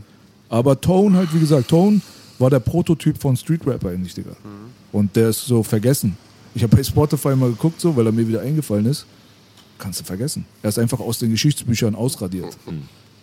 Aber 0.50 0.80
Tone 0.80 1.18
halt, 1.18 1.34
wie 1.34 1.40
gesagt, 1.40 1.68
Tone 1.68 2.02
war 2.40 2.50
der 2.50 2.60
Prototyp 2.60 3.18
von 3.18 3.36
Street 3.36 3.66
Rapper 3.66 3.90
eigentlich, 3.90 4.14
Digga. 4.14 4.32
Und 4.92 5.16
der 5.16 5.30
ist 5.30 5.46
so 5.46 5.64
vergessen. 5.64 6.18
Ich 6.56 6.64
habe 6.64 6.76
bei 6.76 6.84
Spotify 6.84 7.36
mal 7.36 7.50
geguckt, 7.50 7.82
so, 7.82 7.96
weil 7.96 8.06
er 8.06 8.12
mir 8.12 8.28
wieder 8.28 8.42
eingefallen 8.42 8.86
ist. 8.86 9.06
Kannst 9.78 10.00
du 10.00 10.04
vergessen. 10.04 10.46
Er 10.64 10.70
ist 10.70 10.80
einfach 10.80 11.00
aus 11.00 11.20
den 11.20 11.32
Geschichtsbüchern 11.32 11.94
ausradiert. 11.94 12.58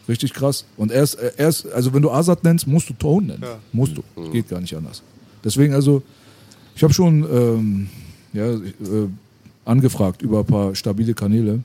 Richtig 0.08 0.34
krass. 0.34 0.66
Und 0.76 0.92
er 0.92 1.02
ist, 1.02 1.14
er 1.14 1.48
ist, 1.48 1.66
also 1.72 1.92
wenn 1.94 2.02
du 2.02 2.10
Azad 2.10 2.44
nennst, 2.44 2.66
musst 2.66 2.88
du 2.90 2.92
Tone 2.94 3.26
nennen. 3.28 3.44
Musst 3.72 3.94
du. 3.96 4.30
Geht 4.30 4.48
gar 4.48 4.60
nicht 4.60 4.76
anders. 4.76 5.02
Deswegen 5.42 5.74
also, 5.74 6.02
ich 6.76 6.82
habe 6.82 6.92
schon 6.92 7.24
ähm, 7.30 7.88
ja, 8.34 8.52
äh, 8.52 9.08
angefragt 9.64 10.22
über 10.22 10.40
ein 10.40 10.46
paar 10.46 10.74
stabile 10.74 11.14
Kanäle. 11.14 11.60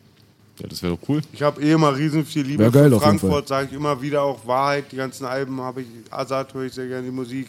Ja, 0.60 0.68
das 0.68 0.84
wäre 0.84 0.96
doch 0.96 1.10
cool. 1.10 1.22
Ich 1.32 1.42
habe 1.42 1.62
eh 1.62 1.72
immer 1.72 1.96
riesen 1.96 2.26
viel 2.26 2.44
Liebe 2.46 2.64
Wär 2.64 2.72
geil 2.72 2.90
für 2.90 3.00
Frankfurt, 3.00 3.48
sage 3.48 3.68
ich 3.70 3.74
immer 3.74 4.02
wieder 4.02 4.24
auch 4.24 4.46
Wahrheit. 4.46 4.92
Die 4.92 4.98
ganzen 4.98 5.26
Alben 5.26 5.62
habe 5.62 5.82
ich, 5.82 5.88
Azad 6.10 6.54
höre 6.54 6.66
ich 6.66 6.74
sehr 6.74 6.88
gerne 6.88 7.04
die 7.04 7.12
Musik. 7.12 7.48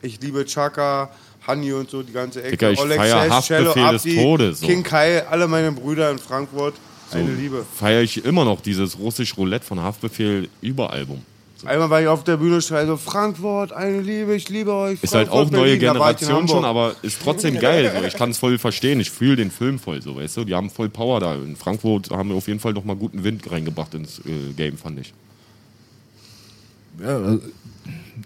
Ich 0.00 0.20
liebe 0.20 0.44
Chaka, 0.46 1.10
Hani 1.46 1.72
und 1.72 1.90
so, 1.90 2.02
die 2.02 2.12
ganze 2.12 2.42
Ecke. 2.42 2.52
Digga, 2.52 2.70
ich 2.70 2.80
Oleg 2.80 2.96
feier 2.96 3.22
Sesh, 3.22 3.32
Haftbefehl 3.32 3.72
Cello, 3.72 3.92
des 3.92 4.02
Abdi, 4.02 4.16
Todes, 4.16 4.60
so. 4.60 4.66
King 4.66 4.82
Kai, 4.82 5.26
alle 5.26 5.48
meine 5.48 5.72
Brüder 5.72 6.10
in 6.10 6.18
Frankfurt. 6.18 6.74
Eine 7.12 7.32
Liebe. 7.34 7.64
Feiere 7.74 8.02
ich 8.02 8.24
immer 8.24 8.44
noch 8.44 8.60
dieses 8.60 8.98
russisch 8.98 9.36
Roulette 9.36 9.64
von 9.64 9.80
Haftbefehl 9.80 10.48
über 10.60 10.90
Album. 10.90 11.22
Einmal 11.64 11.88
war 11.88 12.02
ich 12.02 12.08
auf 12.08 12.22
der 12.22 12.36
Bühne 12.36 12.60
schreie 12.60 12.86
so, 12.86 12.96
Frankfurt, 12.96 13.72
eine 13.72 14.00
Liebe, 14.00 14.34
ich 14.34 14.48
liebe 14.50 14.72
euch. 14.72 15.02
Ist 15.02 15.14
halt 15.14 15.28
Frankfurt, 15.28 15.48
auch 15.48 15.50
neue 15.52 15.76
Berlin. 15.76 15.80
Generation 15.80 16.48
schon, 16.48 16.64
aber 16.64 16.94
ist 17.02 17.20
trotzdem 17.22 17.58
geil. 17.58 17.90
So. 17.98 18.06
Ich 18.06 18.14
kann 18.14 18.30
es 18.30 18.38
voll 18.38 18.58
verstehen. 18.58 19.00
Ich 19.00 19.10
fühle 19.10 19.36
den 19.36 19.50
Film 19.50 19.78
voll 19.78 20.02
so, 20.02 20.16
weißt 20.16 20.36
du? 20.36 20.44
Die 20.44 20.54
haben 20.54 20.68
voll 20.68 20.90
Power 20.90 21.20
da. 21.20 21.34
In 21.34 21.56
Frankfurt 21.56 22.10
haben 22.10 22.28
wir 22.28 22.36
auf 22.36 22.46
jeden 22.46 22.60
Fall 22.60 22.74
noch 22.74 22.84
mal 22.84 22.94
guten 22.94 23.24
Wind 23.24 23.50
reingebracht 23.50 23.94
ins 23.94 24.18
äh, 24.20 24.52
Game, 24.54 24.76
fand 24.76 25.00
ich. 25.00 25.14
Ja, 27.00 27.16
also, 27.16 27.40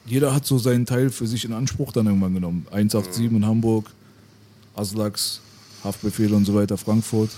jeder 0.07 0.35
hat 0.35 0.45
so 0.45 0.59
seinen 0.59 0.87
Teil 0.87 1.11
für 1.11 1.27
sich 1.27 1.45
in 1.45 1.53
Anspruch 1.53 1.93
dann 1.93 2.07
irgendwann 2.07 2.35
genommen. 2.35 2.67
187 2.71 3.31
in 3.31 3.47
Hamburg, 3.47 3.91
Aslax, 4.75 5.41
Haftbefehl 5.85 6.33
und 6.35 6.45
so 6.45 6.55
weiter, 6.55 6.77
Frankfurt. 6.77 7.31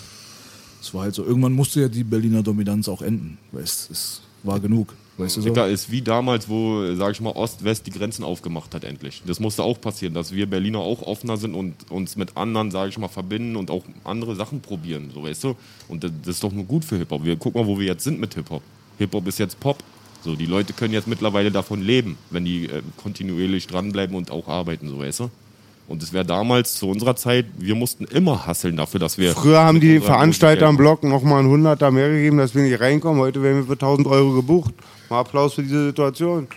Es 0.81 0.93
war 0.95 1.03
halt 1.03 1.15
so, 1.15 1.25
irgendwann 1.25 1.53
musste 1.53 1.83
ja 1.83 1.89
die 1.89 2.03
Berliner 2.03 2.43
Dominanz 2.43 2.89
auch 2.89 3.03
enden. 3.03 3.39
Weißt, 3.53 3.91
es 3.91 4.23
war 4.43 4.59
genug. 4.59 4.95
Weißt 5.19 5.37
du 5.37 5.43
so? 5.43 5.49
Digga, 5.49 5.67
ist 5.67 5.91
wie 5.91 6.01
damals, 6.01 6.49
wo, 6.49 6.95
sag 6.95 7.13
ich 7.13 7.21
mal, 7.21 7.31
Ost-West 7.31 7.87
die 7.87 7.91
Grenzen 7.91 8.25
aufgemacht 8.25 8.75
hat 8.75 8.85
endlich. 8.85 9.23
Das 9.27 9.41
musste 9.41 9.63
auch 9.63 9.81
passieren, 9.81 10.15
dass 10.15 10.33
wir 10.33 10.47
Berliner 10.47 10.79
auch 10.79 11.03
offener 11.03 11.37
sind 11.37 11.55
und 11.55 11.75
uns 11.91 12.17
mit 12.17 12.37
anderen, 12.37 12.71
sag 12.71 12.89
ich 12.89 12.99
mal, 12.99 13.09
verbinden 13.09 13.57
und 13.57 13.71
auch 13.71 13.85
andere 14.05 14.35
Sachen 14.37 14.61
probieren, 14.61 15.11
so 15.15 15.23
weißt 15.23 15.45
du. 15.45 15.57
Und 15.89 16.05
das, 16.05 16.13
das 16.25 16.37
ist 16.37 16.45
doch 16.45 16.53
nur 16.53 16.65
gut 16.65 16.85
für 16.85 16.97
Hip-Hop. 16.97 17.25
Wir 17.25 17.37
gucken 17.37 17.61
mal, 17.61 17.67
wo 17.67 17.79
wir 17.79 17.87
jetzt 17.87 18.05
sind 18.05 18.21
mit 18.21 18.35
Hip-Hop. 18.35 18.63
Hip-Hop 18.99 19.27
ist 19.27 19.39
jetzt 19.39 19.61
Pop. 19.61 19.79
So, 20.25 20.37
die 20.37 20.47
Leute 20.47 20.73
können 20.73 20.95
jetzt 20.95 21.09
mittlerweile 21.09 21.51
davon 21.51 21.83
leben, 21.83 22.17
wenn 22.31 22.45
die 22.45 22.67
äh, 22.67 22.83
kontinuierlich 22.97 23.67
dranbleiben 23.67 24.17
und 24.17 24.31
auch 24.31 24.49
arbeiten, 24.49 24.89
so 24.89 25.01
weißt 25.01 25.21
du. 25.21 25.31
Und 25.89 26.03
es 26.03 26.13
wäre 26.13 26.25
damals 26.25 26.75
zu 26.75 26.89
unserer 26.89 27.17
Zeit, 27.17 27.47
wir 27.59 27.75
mussten 27.75 28.05
immer 28.05 28.47
hasseln 28.47 28.77
dafür, 28.77 29.01
dass 29.01 29.19
wir. 29.19 29.33
Früher 29.33 29.61
haben 29.61 29.81
die 29.81 30.01
Veranstalter 30.01 30.67
am 30.67 30.77
Musik 30.77 31.01
Block 31.01 31.03
nochmal 31.03 31.41
einen 31.41 31.51
Hunderter 31.51 31.91
mehr 31.91 32.09
gegeben, 32.09 32.39
dass 32.39 32.55
wir 32.55 32.63
nicht 32.63 32.81
reinkommen. 32.81 33.21
Heute 33.21 33.43
werden 33.43 33.59
wir 33.59 33.67
für 33.67 33.73
1000 33.73 34.07
Euro 34.07 34.33
gebucht. 34.33 34.75
Mal 35.13 35.21
Applaus 35.21 35.55
für 35.55 35.63
diese 35.63 35.87
Situation. 35.89 36.49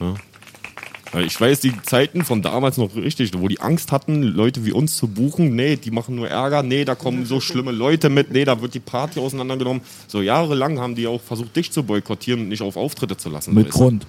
Ja, 1.13 1.19
Ich 1.19 1.39
weiß 1.39 1.59
die 1.59 1.73
Zeiten 1.83 2.23
von 2.23 2.41
damals 2.41 2.77
noch 2.77 2.95
richtig, 2.95 3.31
wo 3.37 3.49
die 3.49 3.59
Angst 3.59 3.91
hatten, 3.91 4.23
Leute 4.23 4.65
wie 4.65 4.71
uns 4.71 4.95
zu 4.95 5.07
buchen. 5.07 5.55
Nee, 5.55 5.75
die 5.75 5.91
machen 5.91 6.15
nur 6.15 6.29
Ärger. 6.29 6.63
Nee, 6.63 6.85
da 6.85 6.95
kommen 6.95 7.25
so 7.25 7.41
schlimme 7.41 7.71
Leute 7.73 8.09
mit. 8.09 8.31
Nee, 8.31 8.45
da 8.45 8.61
wird 8.61 8.73
die 8.73 8.79
Party 8.79 9.19
auseinandergenommen. 9.19 9.81
So 10.07 10.21
jahrelang 10.21 10.79
haben 10.79 10.95
die 10.95 11.05
auch 11.05 11.21
versucht, 11.21 11.53
dich 11.55 11.69
zu 11.71 11.83
boykottieren 11.83 12.41
und 12.43 12.47
nicht 12.47 12.61
auf 12.61 12.77
Auftritte 12.77 13.17
zu 13.17 13.29
lassen. 13.29 13.53
Mit 13.53 13.65
weißt 13.67 13.75
du? 13.75 13.79
Grund. 13.79 14.07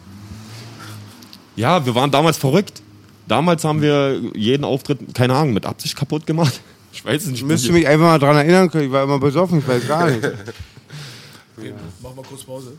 Ja, 1.57 1.84
wir 1.84 1.94
waren 1.97 2.12
damals 2.12 2.36
verrückt. 2.38 2.82
Damals 3.26 3.64
haben 3.64 3.82
wir 3.82 4.20
jeden 4.34 4.62
Auftritt, 4.64 5.01
keine 5.12 5.34
Ahnung, 5.34 5.55
mit 5.55 5.66
Absicht 5.66 5.97
kaputt 5.97 6.26
gemacht. 6.26 6.61
Ich 6.92 7.05
weiß 7.05 7.24
es 7.24 7.28
nicht. 7.28 7.40
Ich 7.40 7.47
müsste 7.47 7.72
mich 7.72 7.86
einfach 7.86 8.07
mal 8.07 8.18
dran 8.18 8.36
erinnern 8.36 8.70
können. 8.70 8.86
Ich 8.86 8.90
war 8.90 9.05
immer 9.05 9.18
besoffen, 9.18 9.59
ich 9.59 9.68
weiß 9.68 9.86
gar 9.86 10.09
nicht. 10.11 10.22
Mach 12.03 12.14
mal 12.14 12.24
kurz 12.24 12.42
Pause. 12.42 12.72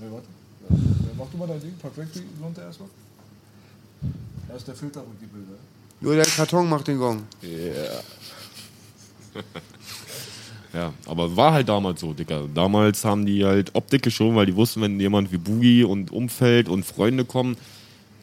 Nee, 0.00 0.06
warte. 0.10 0.28
Ja, 0.68 1.12
mach 1.16 1.26
du 1.30 1.36
mal 1.36 1.46
dein 1.48 1.60
Ding, 1.60 1.74
pack 1.80 1.96
weg 1.96 2.08
die 2.14 2.22
runter 2.42 2.62
erstmal. 2.62 2.88
Da 4.48 4.54
ist 4.54 4.68
der 4.68 4.74
Filter 4.74 5.00
und 5.00 5.20
die 5.20 5.26
Bilder. 5.26 5.58
Nur 6.00 6.14
der 6.14 6.26
Karton 6.26 6.68
macht 6.68 6.86
den 6.88 6.98
Gong. 6.98 7.22
Ja, 10.72 10.92
aber 11.06 11.34
war 11.34 11.54
halt 11.54 11.70
damals 11.70 12.00
so, 12.02 12.12
Dicker. 12.12 12.46
Damals 12.54 13.02
haben 13.02 13.24
die 13.24 13.42
halt 13.46 13.74
Optik 13.74 14.02
geschoben, 14.02 14.36
weil 14.36 14.44
die 14.44 14.54
wussten, 14.56 14.82
wenn 14.82 15.00
jemand 15.00 15.32
wie 15.32 15.38
Boogie 15.38 15.84
und 15.84 16.10
Umfeld 16.10 16.68
und 16.68 16.84
Freunde 16.84 17.24
kommen, 17.24 17.56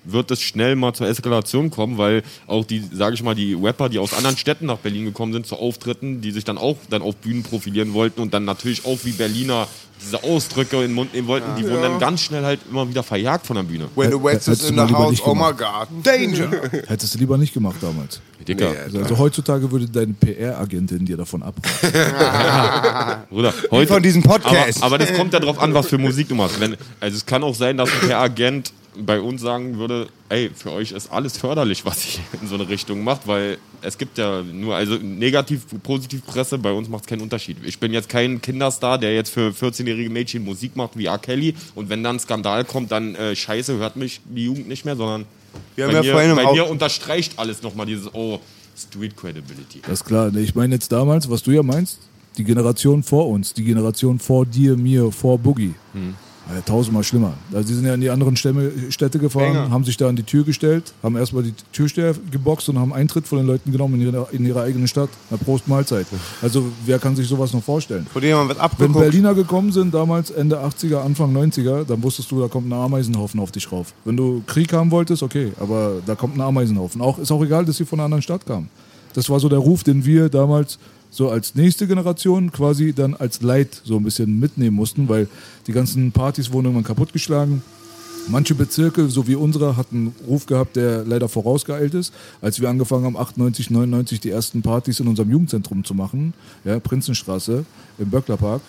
wird 0.06 0.32
es 0.32 0.42
schnell 0.42 0.76
mal 0.76 0.94
zur 0.94 1.08
Eskalation 1.08 1.70
kommen, 1.72 1.98
weil 1.98 2.24
auch 2.48 2.66
die, 2.66 2.84
sage 2.92 3.16
ich 3.16 3.24
mal, 3.24 3.36
die 3.36 3.54
Rapper, 3.54 3.90
die 3.90 4.00
aus 4.00 4.14
anderen 4.14 4.38
Städten 4.38 4.66
nach 4.66 4.78
Berlin 4.78 5.06
gekommen 5.06 5.34
sind, 5.34 5.46
zu 5.48 5.56
Auftritten, 5.56 6.22
die 6.22 6.32
sich 6.32 6.44
dann 6.44 6.58
auch 6.58 6.78
dann 6.90 7.02
auf 7.02 7.16
Bühnen 7.18 7.44
profilieren 7.44 7.94
wollten 7.94 8.22
und 8.22 8.34
dann 8.34 8.46
natürlich 8.46 8.86
auch 8.86 9.00
wie 9.04 9.12
Berliner 9.12 9.68
diese 10.02 10.22
Ausdrücke 10.24 10.76
in 10.78 10.82
den 10.84 10.94
Mund 10.94 11.14
nehmen 11.14 11.28
wollten, 11.28 11.56
die 11.58 11.64
wurden 11.64 11.82
dann 11.82 12.00
ganz 12.00 12.22
schnell 12.22 12.44
halt 12.44 12.60
immer 12.70 12.90
wieder 12.90 13.04
verjagt 13.04 13.46
von 13.48 13.56
der 13.56 13.64
Bühne. 13.64 13.88
When 13.96 14.12
the 14.12 14.22
Wets 14.22 14.48
is 14.48 14.60
Hättest 14.60 14.70
in 14.72 14.76
du 14.76 14.88
the 14.88 14.94
house, 14.94 15.12
nicht 15.12 15.26
oh 15.26 15.34
my 15.34 15.54
gemacht. 15.54 15.58
god, 15.60 15.88
danger! 16.06 16.50
Hättest 16.88 17.16
du 17.16 17.20
lieber 17.20 17.38
nicht 17.38 17.54
gemacht 17.54 17.78
damals. 17.80 18.20
Dicker, 18.46 18.74
Also, 18.84 19.00
also 19.00 19.18
heutzutage 19.18 19.72
würde 19.72 19.88
deine 19.88 20.14
PR-Agentin 20.14 21.06
dir 21.06 21.16
davon 21.16 21.44
abraten. 21.44 21.70
Bruder, 23.30 23.54
heute, 23.72 23.94
von 23.94 24.04
diesem 24.04 24.22
Podcast. 24.22 24.84
Aber, 24.84 24.96
aber 24.96 24.98
das 24.98 25.14
kommt 25.14 25.32
ja 25.32 25.40
drauf 25.40 25.60
an, 25.60 25.74
was 25.74 25.88
für 25.88 25.98
Musik 25.98 26.28
du 26.28 26.36
machst. 26.36 26.60
Wenn, 26.60 26.76
also 27.00 27.16
es 27.16 27.26
kann 27.26 27.42
auch 27.44 27.56
sein, 27.56 27.78
dass 27.78 27.90
ein 27.90 28.08
PR-Agent 28.08 28.74
bei 28.98 29.20
uns 29.20 29.42
sagen 29.42 29.78
würde, 29.78 30.08
ey, 30.30 30.50
für 30.54 30.72
euch 30.72 30.92
ist 30.92 31.12
alles 31.12 31.38
förderlich, 31.38 31.86
was 31.86 32.18
ihr 32.18 32.42
in 32.42 32.48
so 32.48 32.56
eine 32.56 32.68
Richtung 32.68 33.04
macht, 33.04 33.28
weil 33.28 33.58
es 33.82 33.98
gibt 33.98 34.18
ja 34.18 34.42
nur, 34.42 34.76
also 34.76 34.96
negativ, 34.96 35.66
positiv 35.84 36.26
Presse, 36.26 36.58
bei 36.58 36.72
uns 36.72 36.90
macht 36.90 37.04
es 37.04 37.08
keinen 37.08 37.22
Unterschied. 37.22 37.58
Ich 37.64 37.80
bin 37.80 37.94
jetzt 37.94 38.10
kein 38.10 38.42
Kinderstar, 38.42 38.98
der 38.98 39.14
jetzt 39.14 39.30
für 39.30 39.50
14-jährige 39.50 40.10
Mädchen 40.10 40.44
Musik 40.44 40.76
macht 40.76 40.98
wie 40.98 41.06
R. 41.06 41.18
Kelly 41.18 41.56
und 41.76 41.90
wenn 41.90 42.04
dann 42.04 42.18
ein 42.18 42.20
Skandal 42.20 42.66
kommt, 42.66 42.92
dann 42.92 43.16
äh, 43.16 43.36
scheiße, 43.36 43.78
hört 43.78 43.96
mich 43.96 44.22
die 44.26 44.46
Jugend 44.46 44.68
nicht 44.68 44.86
mehr, 44.86 44.96
sondern 44.96 45.26
Wir 45.76 45.86
haben 45.86 45.94
bei, 45.94 46.02
ja 46.02 46.14
mir, 46.14 46.30
im 46.32 46.36
bei 46.36 46.54
mir 46.54 46.70
unterstreicht 46.70 47.38
alles 47.38 47.62
nochmal 47.64 47.86
dieses, 47.86 48.14
oh, 48.14 48.40
Street 48.76 49.16
Credibility. 49.16 49.82
Das 49.82 50.02
ist 50.02 50.06
klar. 50.06 50.34
Ich 50.36 50.56
meine 50.56 50.76
jetzt 50.76 50.92
damals, 50.92 51.30
was 51.30 51.44
du 51.44 51.52
ja 51.52 51.64
meinst, 51.64 52.00
die 52.38 52.44
Generation 52.44 53.04
vor 53.04 53.30
uns, 53.30 53.54
die 53.54 53.64
Generation 53.64 54.20
vor 54.20 54.46
dir, 54.46 54.76
mir, 54.76 55.12
vor 55.12 55.38
Boogie. 55.38 55.76
Ja, 56.50 56.62
tausendmal 56.62 57.04
schlimmer. 57.04 57.34
Also 57.54 57.68
die 57.68 57.74
sind 57.74 57.86
ja 57.86 57.94
in 57.94 58.02
die 58.02 58.10
anderen 58.10 58.36
Stämme, 58.36 58.72
Städte 58.90 59.18
gefahren, 59.18 59.56
Enger. 59.56 59.70
haben 59.70 59.84
sich 59.86 59.96
da 59.96 60.10
an 60.10 60.16
die 60.16 60.24
Tür 60.24 60.44
gestellt, 60.44 60.94
haben 61.02 61.16
erstmal 61.16 61.44
die 61.44 61.54
Türsteher 61.72 62.14
geboxt 62.32 62.68
und 62.70 62.78
haben 62.78 62.94
Eintritt 62.94 63.28
von 63.28 63.38
den 63.38 63.48
Leuten 63.48 63.72
genommen 63.72 63.96
in 63.96 64.14
ihre, 64.14 64.28
in 64.32 64.46
ihre 64.46 64.62
eigene 64.62 64.88
Stadt. 64.88 65.10
Na, 65.30 65.38
Prost 65.38 65.68
Mahlzeit. 65.68 66.06
Also 66.42 66.66
wer 66.86 67.00
kann 67.00 67.16
sich 67.16 67.28
sowas 67.28 67.54
noch 67.54 67.64
vorstellen? 67.64 68.06
Von 68.12 68.22
dem 68.22 68.36
haben 68.36 68.50
wir 68.50 68.58
Wenn. 68.78 68.92
Berliner 68.92 69.34
gekommen 69.34 69.72
sind, 69.72 69.94
damals 69.94 70.32
Ende 70.32 70.60
80er, 70.60 70.98
Anfang 70.98 71.36
90er, 71.36 71.86
dann 71.86 72.04
wusstest 72.04 72.30
du, 72.32 72.42
da 72.42 72.48
kommt 72.48 72.68
ein 72.68 72.74
Ameisenhaufen 72.74 73.40
auf 73.40 73.52
dich 73.52 73.72
rauf. 73.72 73.94
Wenn 74.04 74.18
du 74.18 74.44
Krieg 74.46 74.74
haben 74.74 74.92
wolltest, 74.92 75.24
okay, 75.24 75.54
aber 75.60 76.02
da 76.06 76.16
kommt 76.16 76.36
ein 76.36 76.42
Ameisenhaufen. 76.42 77.02
Auch, 77.02 77.20
ist 77.20 77.32
auch 77.32 77.44
egal, 77.44 77.66
dass 77.66 77.78
sie 77.78 77.86
von 77.86 78.00
einer 78.00 78.06
anderen 78.06 78.22
Stadt 78.22 78.46
kamen. 78.46 78.70
Das 79.14 79.30
war 79.30 79.40
so 79.40 79.48
der 79.48 79.60
Ruf, 79.60 79.84
den 79.84 80.06
wir 80.06 80.30
damals 80.30 80.80
so 81.14 81.30
als 81.30 81.54
nächste 81.54 81.86
Generation 81.86 82.52
quasi 82.52 82.92
dann 82.92 83.14
als 83.14 83.42
Leid 83.44 83.82
so 83.84 83.98
ein 83.98 84.04
bisschen 84.04 84.40
mitnehmen 84.40 84.76
mussten, 84.76 85.08
weil 85.08 85.28
die 85.68 85.72
ganzen 85.72 86.12
Partys 86.12 86.52
wurden 86.52 86.66
irgendwann 86.66 86.84
kaputtgeschlagen. 86.84 87.62
Manche 88.30 88.56
Bezirke, 88.56 89.10
so 89.10 89.28
wie 89.28 89.36
unsere, 89.36 89.78
hatten 89.78 89.96
einen 89.96 90.16
Ruf 90.28 90.48
gehabt, 90.48 90.76
der 90.76 91.04
leider 91.06 91.30
vorausgeeilt 91.30 91.94
ist. 91.94 92.14
Als 92.42 92.60
wir 92.60 92.70
angefangen 92.70 93.06
haben, 93.06 93.18
98, 93.18 93.70
99 93.70 94.22
die 94.22 94.30
ersten 94.32 94.62
Partys 94.62 95.02
in 95.02 95.08
unserem 95.08 95.30
Jugendzentrum 95.30 95.84
zu 95.84 95.94
machen, 95.94 96.34
ja, 96.64 96.80
Prinzenstraße 96.80 97.66
im 98.00 98.10
Böcklerpark, 98.10 98.62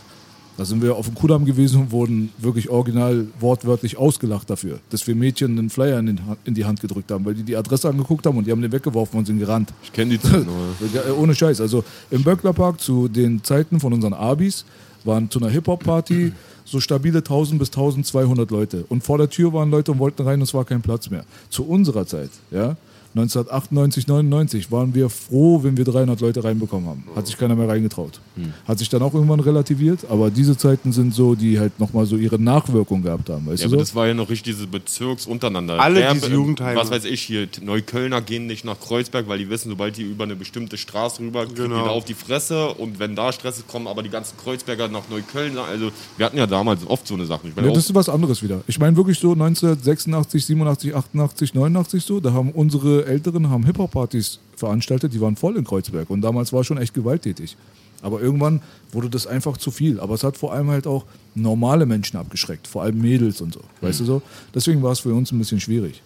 da 0.57 0.64
sind 0.64 0.82
wir 0.82 0.94
auf 0.94 1.07
dem 1.07 1.14
Kudamm 1.14 1.44
gewesen 1.44 1.82
und 1.82 1.90
wurden 1.90 2.30
wirklich 2.38 2.70
original 2.70 3.26
wortwörtlich 3.40 3.96
ausgelacht 3.96 4.48
dafür, 4.48 4.78
dass 4.90 5.07
wir 5.07 5.14
Mädchen 5.14 5.59
einen 5.59 5.70
Flyer 5.70 5.98
in, 5.98 6.20
in 6.44 6.55
die 6.55 6.64
Hand 6.64 6.80
gedrückt 6.80 7.11
haben, 7.11 7.24
weil 7.24 7.34
die 7.34 7.42
die 7.42 7.57
Adresse 7.57 7.88
angeguckt 7.88 8.24
haben 8.26 8.38
und 8.38 8.46
die 8.46 8.52
haben 8.52 8.62
den 8.62 8.70
weggeworfen 8.70 9.18
und 9.18 9.26
sind 9.26 9.38
gerannt. 9.38 9.72
Ich 9.82 9.92
kenne 9.92 10.12
die 10.12 10.20
Zeit 10.20 10.46
noch. 10.46 10.55
Ja, 10.94 11.02
äh, 11.02 11.11
ohne 11.11 11.34
Scheiß. 11.34 11.61
Also 11.61 11.82
im 12.11 12.22
Böcklerpark 12.22 12.80
zu 12.80 13.09
den 13.09 13.42
Zeiten 13.42 13.80
von 13.80 13.92
unseren 13.92 14.12
Abis 14.12 14.64
waren 15.02 15.30
zu 15.30 15.40
einer 15.40 15.50
Hip-Hop-Party 15.50 16.32
so 16.64 16.80
stabile 16.80 17.18
1000 17.18 17.59
bis 17.59 17.68
1200 17.68 18.50
Leute. 18.50 18.84
Und 18.88 19.02
vor 19.02 19.18
der 19.18 19.28
Tür 19.28 19.52
waren 19.52 19.70
Leute 19.70 19.92
und 19.92 19.98
wollten 19.98 20.22
rein 20.22 20.40
und 20.40 20.42
es 20.42 20.55
war 20.55 20.64
kein 20.64 20.82
Platz 20.82 21.11
mehr. 21.11 21.24
Zu 21.50 21.64
unserer 21.66 22.07
Zeit, 22.07 22.30
ja, 22.50 22.76
1998, 23.15 24.09
99 24.09 24.73
waren 24.73 24.93
wir 24.95 25.09
froh, 25.09 25.62
wenn 25.62 25.77
wir 25.77 25.85
300 25.85 26.21
Leute 26.21 26.43
reinbekommen 26.43 26.89
haben. 26.89 27.05
Hat 27.15 27.27
sich 27.27 27.39
keiner 27.39 27.55
mehr 27.55 27.69
reingetraut. 27.69 28.21
Hat 28.67 28.79
sich 28.81 28.89
dann 28.89 29.03
auch 29.03 29.15
irgendwann 29.15 29.39
relativiert, 29.41 30.01
aber 30.11 30.31
diese 30.31 30.57
Zeiten 30.57 30.93
sind 30.93 31.15
so, 31.15 31.37
die 31.37 31.61
halt 31.61 31.79
nochmal 31.79 32.07
so 32.07 32.17
ihre 32.17 32.41
Nachwirkung 32.41 33.03
gehabt 33.03 33.31
haben. 33.31 33.47
Weißt 33.47 33.62
Ja, 33.62 33.69
du 33.69 33.75
aber 33.75 33.85
so? 33.85 33.89
das 33.89 33.95
war 33.95 34.09
ja 34.09 34.15
noch 34.15 34.29
richtig 34.31 34.55
diese 34.57 34.67
Bezirks 34.67 35.27
untereinander. 35.27 35.79
Alle 35.81 36.01
Der- 36.01 36.12
diese 36.15 36.31
Jugendheime. 36.33 36.79
Was 36.79 36.91
weiß 36.91 37.05
ich 37.05 37.23
hier, 37.23 37.47
Neuköllner 37.62 38.21
gehen 38.21 38.47
nicht 38.47 38.65
nach 38.65 38.79
Kreuzberg, 38.81 39.29
weil 39.29 39.39
die 39.39 39.49
wissen, 39.49 39.69
sobald 39.71 39.97
die 39.97 40.03
über 40.03 40.25
eine 40.25 40.35
bestimmte 40.35 40.77
Straße 40.77 41.21
rüber, 41.23 41.47
kriegen 41.47 41.55
Genau. 41.69 41.79
die 41.79 41.85
da 41.85 41.91
auf 41.91 42.05
die 42.05 42.15
Fresse 42.15 42.69
und 42.75 42.99
wenn 42.99 43.15
da 43.15 43.31
Stress 43.33 43.59
ist, 43.59 43.69
kommen 43.69 43.87
aber 43.87 44.03
die 44.03 44.11
ganzen 44.11 44.37
Kreuzberger 44.37 44.89
nach 44.89 45.09
Neukölln. 45.09 45.57
Also 45.57 45.91
wir 46.17 46.27
hatten 46.27 46.37
ja 46.37 46.47
damals 46.49 46.81
oft 46.87 47.07
so 47.07 47.15
eine 47.15 47.27
Sache. 47.27 47.47
Ich 47.49 47.55
meine, 47.55 47.69
Ja, 47.69 47.75
das 47.75 47.85
ist 47.87 47.95
was 47.95 48.09
anderes 48.09 48.43
wieder. 48.43 48.62
Ich 48.67 48.79
meine 48.81 48.97
wirklich 48.97 49.19
so 49.21 49.35
1986, 49.35 50.45
87, 50.47 50.95
88, 50.95 51.55
89 51.55 52.05
so, 52.05 52.19
da 52.21 52.33
haben 52.33 52.51
unsere 52.51 53.03
Älteren 53.05 53.50
haben 53.50 53.64
Hip-Hop-Partys 53.64 54.40
veranstaltet, 54.57 55.12
die 55.12 55.20
waren 55.20 55.36
voll 55.36 55.57
in 55.57 55.64
Kreuzberg 55.64 56.11
und 56.11 56.20
damals 56.20 56.52
war 56.52 56.64
schon 56.64 56.78
echt 56.78 56.94
gewalttätig. 56.94 57.57
Aber 58.02 58.20
irgendwann 58.20 58.61
wurde 58.92 59.09
das 59.09 59.26
einfach 59.26 59.57
zu 59.57 59.70
viel. 59.70 59.98
Aber 59.98 60.14
es 60.14 60.24
hat 60.24 60.36
vor 60.36 60.52
allem 60.52 60.68
halt 60.68 60.86
auch 60.86 61.07
normale 61.34 61.86
Menschen 61.86 62.18
abgeschreckt, 62.18 62.66
vor 62.66 62.82
allem 62.82 63.00
Mädels 63.00 63.40
und 63.40 63.55
so. 63.55 63.61
Weißt 63.80 64.00
du 64.00 64.05
so? 64.05 64.22
Deswegen 64.55 64.82
war 64.82 64.92
es 64.92 65.00
für 65.00 65.14
uns 65.14 65.32
ein 65.32 65.38
bisschen 65.38 65.59
schwierig. 65.59 66.02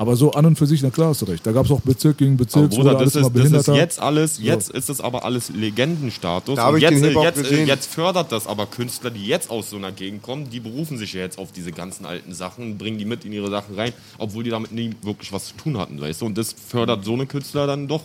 Aber 0.00 0.14
so 0.14 0.30
an 0.30 0.46
und 0.46 0.56
für 0.56 0.66
sich, 0.66 0.80
na 0.80 0.90
klar 0.90 1.08
hast 1.08 1.22
du 1.22 1.26
recht. 1.26 1.44
Da 1.44 1.50
gab 1.50 1.66
es 1.66 1.72
auch 1.72 1.80
Bezirk 1.80 2.18
gegen 2.18 2.34
aber 2.34 2.44
Bezirk, 2.44 2.70
Bruder, 2.70 2.84
wurde 2.84 2.98
alles 2.98 3.12
das 3.14 3.26
immer 3.26 3.44
ist, 3.44 3.52
das 3.52 3.68
ist 3.68 3.74
jetzt 3.74 4.00
alles, 4.00 4.38
jetzt 4.40 4.70
ist 4.70 4.88
es 4.88 5.00
aber 5.00 5.24
alles 5.24 5.48
Legendenstatus. 5.48 6.54
Da 6.54 6.68
Und 6.68 6.80
jetzt, 6.80 7.02
jetzt, 7.02 7.50
jetzt 7.50 7.92
fördert 7.92 8.30
das 8.30 8.46
aber 8.46 8.66
Künstler, 8.66 9.10
die 9.10 9.26
jetzt 9.26 9.50
aus 9.50 9.70
so 9.70 9.76
einer 9.76 9.90
Gegend 9.90 10.22
kommen, 10.22 10.48
die 10.50 10.60
berufen 10.60 10.98
sich 10.98 11.14
ja 11.14 11.20
jetzt 11.22 11.36
auf 11.36 11.50
diese 11.50 11.72
ganzen 11.72 12.06
alten 12.06 12.32
Sachen, 12.32 12.78
bringen 12.78 12.98
die 12.98 13.06
mit 13.06 13.24
in 13.24 13.32
ihre 13.32 13.50
Sachen 13.50 13.74
rein, 13.74 13.92
obwohl 14.18 14.44
die 14.44 14.50
damit 14.50 14.70
nie 14.70 14.92
wirklich 15.02 15.32
was 15.32 15.48
zu 15.48 15.54
tun 15.56 15.76
hatten, 15.76 16.00
weißt 16.00 16.20
du? 16.20 16.26
Und 16.26 16.38
das 16.38 16.52
fördert 16.52 17.04
so 17.04 17.14
eine 17.14 17.26
Künstler 17.26 17.66
dann 17.66 17.88
doch. 17.88 18.02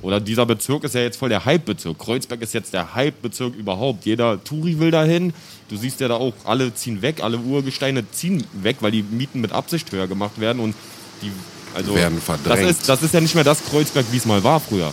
Oder 0.00 0.20
dieser 0.20 0.46
Bezirk 0.46 0.84
ist 0.84 0.94
ja 0.94 1.02
jetzt 1.02 1.16
voll 1.18 1.28
der 1.28 1.44
Hype-Bezirk. 1.44 1.98
Kreuzberg 1.98 2.40
ist 2.40 2.54
jetzt 2.54 2.72
der 2.72 2.94
Hype-Bezirk 2.94 3.54
überhaupt. 3.54 4.06
Jeder 4.06 4.42
Touri 4.44 4.78
will 4.78 4.92
dahin. 4.92 5.34
Du 5.68 5.76
siehst 5.76 6.00
ja 6.00 6.08
da 6.08 6.14
auch, 6.14 6.34
alle 6.44 6.72
ziehen 6.72 7.02
weg, 7.02 7.22
alle 7.22 7.36
Urgesteine 7.38 8.08
ziehen 8.12 8.44
weg, 8.62 8.76
weil 8.80 8.92
die 8.92 9.02
Mieten 9.02 9.40
mit 9.40 9.52
Absicht 9.52 9.90
höher 9.90 10.06
gemacht 10.06 10.40
werden 10.40 10.60
und 10.60 10.74
die 11.22 11.32
also 11.74 11.94
Werden 11.94 12.16
das 12.16 12.24
verdrängt. 12.24 12.70
ist, 12.70 12.88
das 12.88 13.02
ist 13.02 13.14
ja 13.14 13.20
nicht 13.20 13.34
mehr 13.34 13.44
das 13.44 13.62
Kreuzberg, 13.64 14.06
wie 14.10 14.16
es 14.16 14.24
mal 14.24 14.42
war 14.42 14.58
früher. 14.60 14.92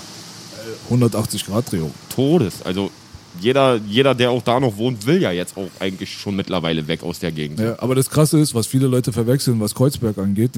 180 0.85 1.45
Grad 1.45 1.71
Drehung. 1.71 1.91
Todes. 2.09 2.61
Also 2.63 2.91
jeder, 3.39 3.75
jeder, 3.87 4.15
der 4.15 4.31
auch 4.31 4.41
da 4.41 4.59
noch 4.59 4.77
wohnt, 4.77 5.05
will 5.05 5.21
ja 5.21 5.31
jetzt 5.31 5.57
auch 5.57 5.69
eigentlich 5.79 6.11
schon 6.11 6.35
mittlerweile 6.35 6.87
weg 6.87 7.03
aus 7.03 7.19
der 7.19 7.31
Gegend. 7.31 7.59
Ja, 7.59 7.79
aber 7.79 7.95
das 7.95 8.09
Krasse 8.09 8.39
ist, 8.39 8.53
was 8.53 8.67
viele 8.67 8.87
Leute 8.87 9.11
verwechseln, 9.11 9.59
was 9.59 9.75
Kreuzberg 9.75 10.17
angeht. 10.17 10.51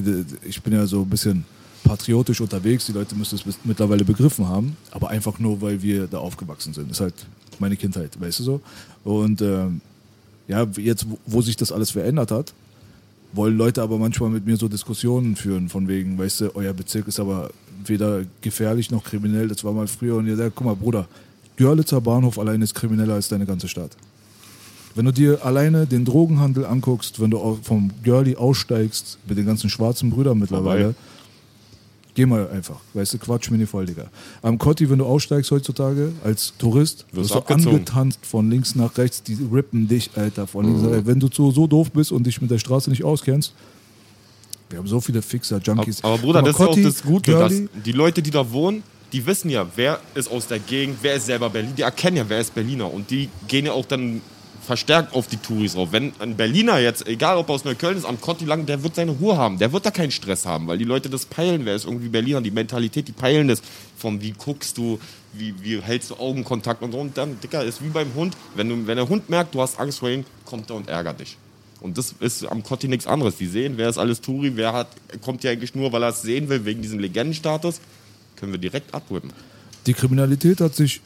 Ich 0.47 0.61
bin 0.61 0.73
ja 0.73 0.85
so 0.85 1.01
ein 1.01 1.09
bisschen 1.09 1.45
patriotisch 1.83 2.41
unterwegs. 2.41 2.85
Die 2.85 2.91
Leute 2.91 3.15
müssen 3.15 3.35
es 3.35 3.57
mittlerweile 3.63 4.03
begriffen 4.03 4.47
haben. 4.47 4.77
Aber 4.91 5.09
einfach 5.09 5.39
nur, 5.39 5.61
weil 5.61 5.81
wir 5.81 6.07
da 6.07 6.19
aufgewachsen 6.19 6.73
sind. 6.73 6.89
Das 6.89 6.97
ist 6.97 7.01
halt 7.01 7.15
meine 7.59 7.77
Kindheit, 7.77 8.19
weißt 8.19 8.39
du 8.39 8.43
so? 8.43 8.61
Und 9.03 9.41
ähm, 9.41 9.81
ja, 10.47 10.65
jetzt, 10.77 11.05
wo 11.25 11.41
sich 11.41 11.55
das 11.55 11.71
alles 11.71 11.91
verändert 11.91 12.31
hat, 12.31 12.53
wollen 13.33 13.57
Leute 13.57 13.81
aber 13.81 13.97
manchmal 13.97 14.29
mit 14.29 14.45
mir 14.45 14.57
so 14.57 14.67
Diskussionen 14.67 15.35
führen, 15.35 15.69
von 15.69 15.87
wegen, 15.87 16.17
weißt 16.17 16.41
du, 16.41 16.55
euer 16.55 16.73
Bezirk 16.73 17.07
ist 17.07 17.19
aber 17.19 17.49
weder 17.85 18.23
gefährlich 18.41 18.91
noch 18.91 19.03
kriminell, 19.03 19.47
das 19.47 19.63
war 19.63 19.73
mal 19.73 19.87
früher. 19.87 20.15
Und 20.15 20.27
ihr 20.27 20.35
sagt, 20.35 20.55
guck 20.55 20.65
mal, 20.65 20.75
Bruder, 20.75 21.07
Görlitzer 21.57 22.01
Bahnhof 22.01 22.39
allein 22.39 22.61
ist 22.61 22.73
krimineller 22.73 23.15
als 23.15 23.29
deine 23.29 23.45
ganze 23.45 23.67
Stadt. 23.67 23.91
Wenn 24.95 25.05
du 25.05 25.11
dir 25.11 25.45
alleine 25.45 25.85
den 25.85 26.05
Drogenhandel 26.05 26.65
anguckst, 26.65 27.19
wenn 27.19 27.29
du 27.29 27.59
vom 27.61 27.91
Girlie 28.03 28.35
aussteigst, 28.35 29.19
mit 29.27 29.37
den 29.37 29.45
ganzen 29.45 29.69
schwarzen 29.69 30.09
Brüdern 30.09 30.39
mittlerweile, 30.39 30.93
Vorbei. 30.93 30.99
Geh 32.17 32.25
mal 32.25 32.49
einfach, 32.49 32.77
weißt 32.95 33.13
du, 33.13 33.17
Quatsch 33.19 33.51
mir 33.51 33.59
nicht 33.59 33.69
voll, 33.69 33.85
Digga. 33.85 34.05
Am 34.41 34.57
Kotti, 34.57 34.89
wenn 34.89 34.97
du 34.97 35.05
aussteigst 35.05 35.51
heutzutage 35.51 36.11
als 36.23 36.51
Tourist, 36.57 37.05
Wirst 37.11 37.15
wirst 37.15 37.29
du 37.29 37.37
abgezogen. 37.37 37.67
angetanzt 37.75 38.19
von 38.23 38.49
links 38.49 38.73
nach 38.73 38.97
rechts, 38.97 39.21
die 39.21 39.37
rippen 39.53 39.87
dich, 39.87 40.09
Alter, 40.15 40.47
von 40.47 40.65
links 40.65 40.81
nach 40.81 40.89
rechts. 40.91 41.05
Wenn 41.05 41.19
du 41.19 41.29
so, 41.31 41.51
so 41.51 41.67
doof 41.67 41.91
bist 41.91 42.11
und 42.11 42.25
dich 42.25 42.41
mit 42.41 42.49
der 42.49 42.57
Straße 42.57 42.89
nicht 42.89 43.03
auskennst, 43.03 43.53
wir 44.71 44.79
haben 44.79 44.87
so 44.87 44.99
viele 44.99 45.21
Fixer, 45.21 45.57
Aber, 45.57 45.63
Junkies. 45.65 46.03
aber 46.03 46.17
Bruder, 46.17 46.41
Guck 46.41 46.47
das 46.51 46.59
mal, 46.59 46.65
ist 46.65 46.65
ja 46.65 46.65
auch 46.65 46.69
Kotti, 46.69 46.83
das 46.83 47.03
Gute, 47.03 47.31
dass 47.31 47.53
die 47.85 47.91
Leute, 47.91 48.21
die 48.23 48.31
da 48.31 48.51
wohnen, 48.51 48.81
die 49.13 49.23
wissen 49.25 49.49
ja, 49.51 49.65
wer 49.75 49.99
ist 50.15 50.29
aus 50.31 50.47
der 50.47 50.57
Gegend, 50.59 50.97
wer 51.03 51.13
ist 51.15 51.27
selber 51.27 51.51
Berlin, 51.51 51.73
die 51.77 51.83
erkennen 51.83 52.17
ja, 52.17 52.25
wer 52.27 52.39
ist 52.41 52.53
Berliner 52.55 52.91
und 52.91 53.11
die 53.11 53.29
gehen 53.47 53.67
ja 53.67 53.73
auch 53.73 53.85
dann 53.85 54.21
verstärkt 54.67 55.15
auf 55.15 55.27
die 55.27 55.37
Touris 55.37 55.73
drauf. 55.73 55.93
Wenn 55.93 56.11
ein 56.19 56.35
Berliner 56.35 56.77
jetzt, 56.79 57.07
egal 57.07 57.37
ob 57.37 57.49
aus 57.49 57.63
Neukölln 57.63 57.97
ist, 57.97 58.05
am 58.05 58.19
Kotti 58.19 58.43
lang, 58.43 58.65
der 58.65 58.83
wird 58.83 58.95
seine 58.95 59.11
Ruhe 59.11 59.37
haben, 59.37 59.57
der 59.57 59.71
wird 59.71 59.85
da 59.85 59.91
keinen 59.91 60.11
Stress 60.11 60.45
haben, 60.45 60.67
weil 60.67 60.77
die 60.77 60.83
Leute 60.83 61.09
das 61.09 61.25
peilen, 61.25 61.65
wer 61.65 61.73
ist 61.73 61.85
irgendwie 61.85 62.09
Berliner, 62.09 62.41
die 62.41 62.51
Mentalität, 62.51 63.07
die 63.07 63.13
peilen 63.13 63.47
das, 63.47 63.61
von 63.97 64.21
wie 64.21 64.31
guckst 64.31 64.77
du, 64.77 64.99
wie, 65.31 65.55
wie 65.63 65.81
hältst 65.81 66.11
du 66.11 66.15
Augenkontakt 66.15 66.83
und 66.83 66.91
so 66.91 66.99
und 66.99 67.17
dann, 67.17 67.39
Dicker, 67.39 67.63
ist 67.63 67.81
wie 67.81 67.87
beim 67.87 68.13
Hund, 68.13 68.35
wenn, 68.55 68.67
du, 68.67 68.87
wenn 68.87 68.97
der 68.97 69.07
Hund 69.07 69.29
merkt, 69.29 69.55
du 69.55 69.61
hast 69.61 69.79
Angst 69.79 69.99
vor 69.99 70.09
ihm, 70.09 70.25
kommt 70.43 70.69
er 70.69 70.75
und 70.75 70.89
ärgert 70.89 71.21
dich. 71.21 71.37
Und 71.79 71.97
das 71.97 72.13
ist 72.19 72.43
am 72.43 72.61
Kotti 72.63 72.89
nichts 72.89 73.07
anderes. 73.07 73.37
Die 73.37 73.45
sehen, 73.45 73.73
wer 73.77 73.87
ist 73.87 73.97
alles 73.97 74.19
Turi, 74.19 74.55
wer 74.55 74.73
hat, 74.73 74.87
kommt 75.21 75.43
ja 75.43 75.51
eigentlich 75.51 75.75
nur, 75.75 75.93
weil 75.93 76.03
er 76.03 76.09
es 76.09 76.23
sehen 76.23 76.49
will, 76.49 76.65
wegen 76.65 76.81
diesem 76.81 76.99
Legendenstatus. 76.99 77.79
Können 78.35 78.51
wir 78.51 78.59
direkt 78.59 78.93
abwippen. 78.93 79.31
Die 79.85 79.93
Kriminalität 79.93 80.59
hat 80.59 80.75
sich 80.75 81.01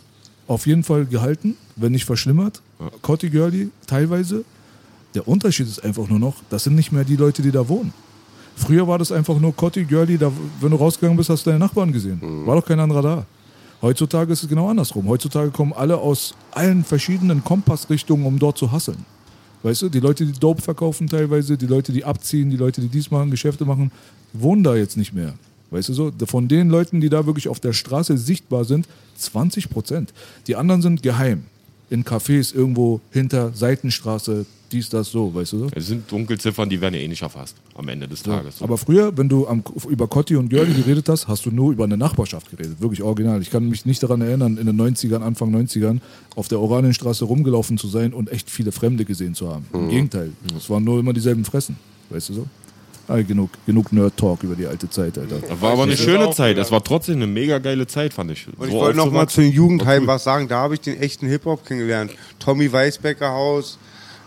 auf 0.52 0.68
jeden 0.68 0.84
Fall 0.84 1.06
gehalten, 1.06 1.56
wenn 1.76 1.94
nicht 1.94 2.06
verschlimmert. 2.06 2.62
Cotti 3.02 3.30
Girlie 3.30 3.70
teilweise. 3.88 4.44
Der 5.16 5.28
Unterschied 5.28 5.68
ist 5.68 5.84
einfach 5.84 6.08
nur 6.08 6.20
noch, 6.20 6.36
das 6.50 6.66
sind 6.66 6.76
nicht 6.76 6.92
mehr 6.92 7.04
die 7.04 7.16
Leute, 7.16 7.42
die 7.42 7.52
da 7.52 7.68
wohnen. 7.68 7.94
Früher 8.56 8.88
war 8.88 8.98
das 9.00 9.12
einfach 9.12 9.40
nur 9.40 9.56
Cotti 9.56 9.86
Girlie, 9.86 10.18
da, 10.18 10.32
wenn 10.60 10.72
du 10.72 10.78
rausgegangen 10.78 11.18
bist, 11.18 11.30
hast 11.30 11.46
du 11.46 11.50
deine 11.50 11.60
Nachbarn 11.60 11.92
gesehen. 11.92 12.20
War 12.46 12.56
doch 12.56 12.66
kein 12.66 12.80
anderer 12.80 13.02
da. 13.02 13.26
Heutzutage 13.82 14.32
ist 14.34 14.44
es 14.44 14.50
genau 14.50 14.70
andersrum. 14.70 15.08
Heutzutage 15.08 15.50
kommen 15.52 15.74
alle 15.74 15.98
aus 15.98 16.36
allen 16.52 16.84
verschiedenen 16.84 17.44
Kompassrichtungen, 17.44 18.26
um 18.26 18.38
dort 18.38 18.58
zu 18.58 18.72
hasseln. 18.72 19.06
Weißt 19.64 19.82
du, 19.84 19.90
die 19.90 20.00
Leute, 20.00 20.26
die 20.26 20.40
Dope 20.40 20.62
verkaufen 20.62 21.08
teilweise, 21.08 21.58
die 21.58 21.68
Leute, 21.68 21.92
die 21.92 22.04
abziehen, 22.04 22.50
die 22.50 22.58
Leute, 22.58 22.82
die 22.82 22.90
dies 22.90 23.10
machen, 23.10 23.32
Geschäfte 23.32 23.66
machen, 23.66 23.92
wohnen 24.34 24.64
da 24.64 24.76
jetzt 24.76 24.98
nicht 24.98 25.14
mehr. 25.14 25.34
Weißt 25.72 25.90
du 25.90 25.94
so? 25.94 26.12
Von 26.26 26.48
den 26.48 26.70
Leuten, 26.70 27.02
die 27.02 27.10
da 27.10 27.26
wirklich 27.26 27.48
auf 27.48 27.60
der 27.60 27.74
Straße 27.74 28.18
sichtbar 28.18 28.66
sind, 28.66 28.88
20 29.18 29.70
Prozent. 29.70 30.14
Die 30.48 30.56
anderen 30.56 30.82
sind 30.82 31.02
geheim. 31.02 31.46
In 31.90 32.06
Cafés 32.06 32.54
irgendwo 32.54 33.02
hinter 33.12 33.52
Seitenstraße, 33.54 34.46
dies, 34.72 34.90
das, 34.90 35.12
so, 35.12 35.34
weißt 35.34 35.54
du 35.54 35.60
so? 35.60 35.68
Es 35.76 35.88
sind 35.88 36.10
Dunkelziffern, 36.10 36.70
die 36.70 36.80
werden 36.80 36.96
ja 36.96 37.02
eh 37.02 37.08
nicht 37.08 37.22
erfasst 37.22 37.58
am 37.76 37.88
Ende 37.90 38.08
des 38.08 38.24
Tages. 38.24 38.62
Aber 38.62 38.78
früher, 38.78 39.18
wenn 39.18 39.28
du 39.28 39.48
am, 39.48 39.64
über 39.90 40.08
Cotti 40.08 40.36
und 40.38 40.50
Görli 40.50 40.74
geredet 40.74 41.10
hast, 41.10 41.28
hast 41.28 41.46
du 41.46 41.52
nur 41.52 41.74
über 41.74 41.84
eine 41.84 41.98
Nachbarschaft 41.98 42.50
geredet. 42.50 42.80
Wirklich 42.80 43.04
original. 43.04 43.42
Ich 43.42 43.50
kann 43.50 43.68
mich 43.68 43.86
nicht 43.86 44.02
daran 44.02 44.22
erinnern, 44.22 44.58
in 44.58 44.66
den 44.66 44.80
90ern, 44.80 45.22
Anfang 45.22 45.54
90ern, 45.54 46.00
auf 46.36 46.48
der 46.48 46.62
Oranienstraße 46.62 47.26
rumgelaufen 47.26 47.78
zu 47.78 47.88
sein 47.88 48.14
und 48.14 48.32
echt 48.32 48.50
viele 48.50 48.72
Fremde 48.72 49.04
gesehen 49.04 49.36
zu 49.36 49.50
haben. 49.50 49.66
Im 49.74 49.90
Gegenteil. 49.90 50.32
Es 50.56 50.70
waren 50.70 50.84
nur 50.84 51.00
immer 51.00 51.12
dieselben 51.12 51.44
Fressen. 51.44 51.76
Weißt 52.10 52.30
du 52.30 52.34
so? 52.34 52.48
Ah, 53.12 53.22
genug 53.22 53.50
genug 53.66 53.92
Nerd-Talk 53.92 54.44
über 54.44 54.56
die 54.56 54.66
alte 54.66 54.90
Zeit, 54.90 55.18
Alter. 55.18 55.40
Das 55.48 55.62
war 55.62 55.74
aber 55.74 55.84
eine 55.84 55.98
schöne 55.98 56.32
Zeit. 56.32 56.58
Es 56.58 56.72
war 56.72 56.84
trotzdem 56.84 57.16
eine 57.18 57.28
mega 57.28 57.58
geile 57.60 57.86
Zeit, 57.88 58.14
fand 58.14 58.32
ich. 58.32 58.48
Und 58.58 58.68
ich 58.68 58.74
So 58.74 58.80
wollte 58.80 58.98
noch 58.98 59.12
mal 59.12 59.28
zu 59.28 59.42
den 59.42 59.52
Jugendheimen 59.52 60.08
was 60.08 60.24
sagen. 60.24 60.48
Da 60.48 60.60
habe 60.60 60.76
ich 60.76 60.82
den 60.82 60.98
echten 61.02 61.28
Hip-Hop 61.28 61.66
kennengelernt. 61.66 62.12
Tommy 62.40 62.72
Weißbecker 62.72 63.30
Haus, 63.32 63.78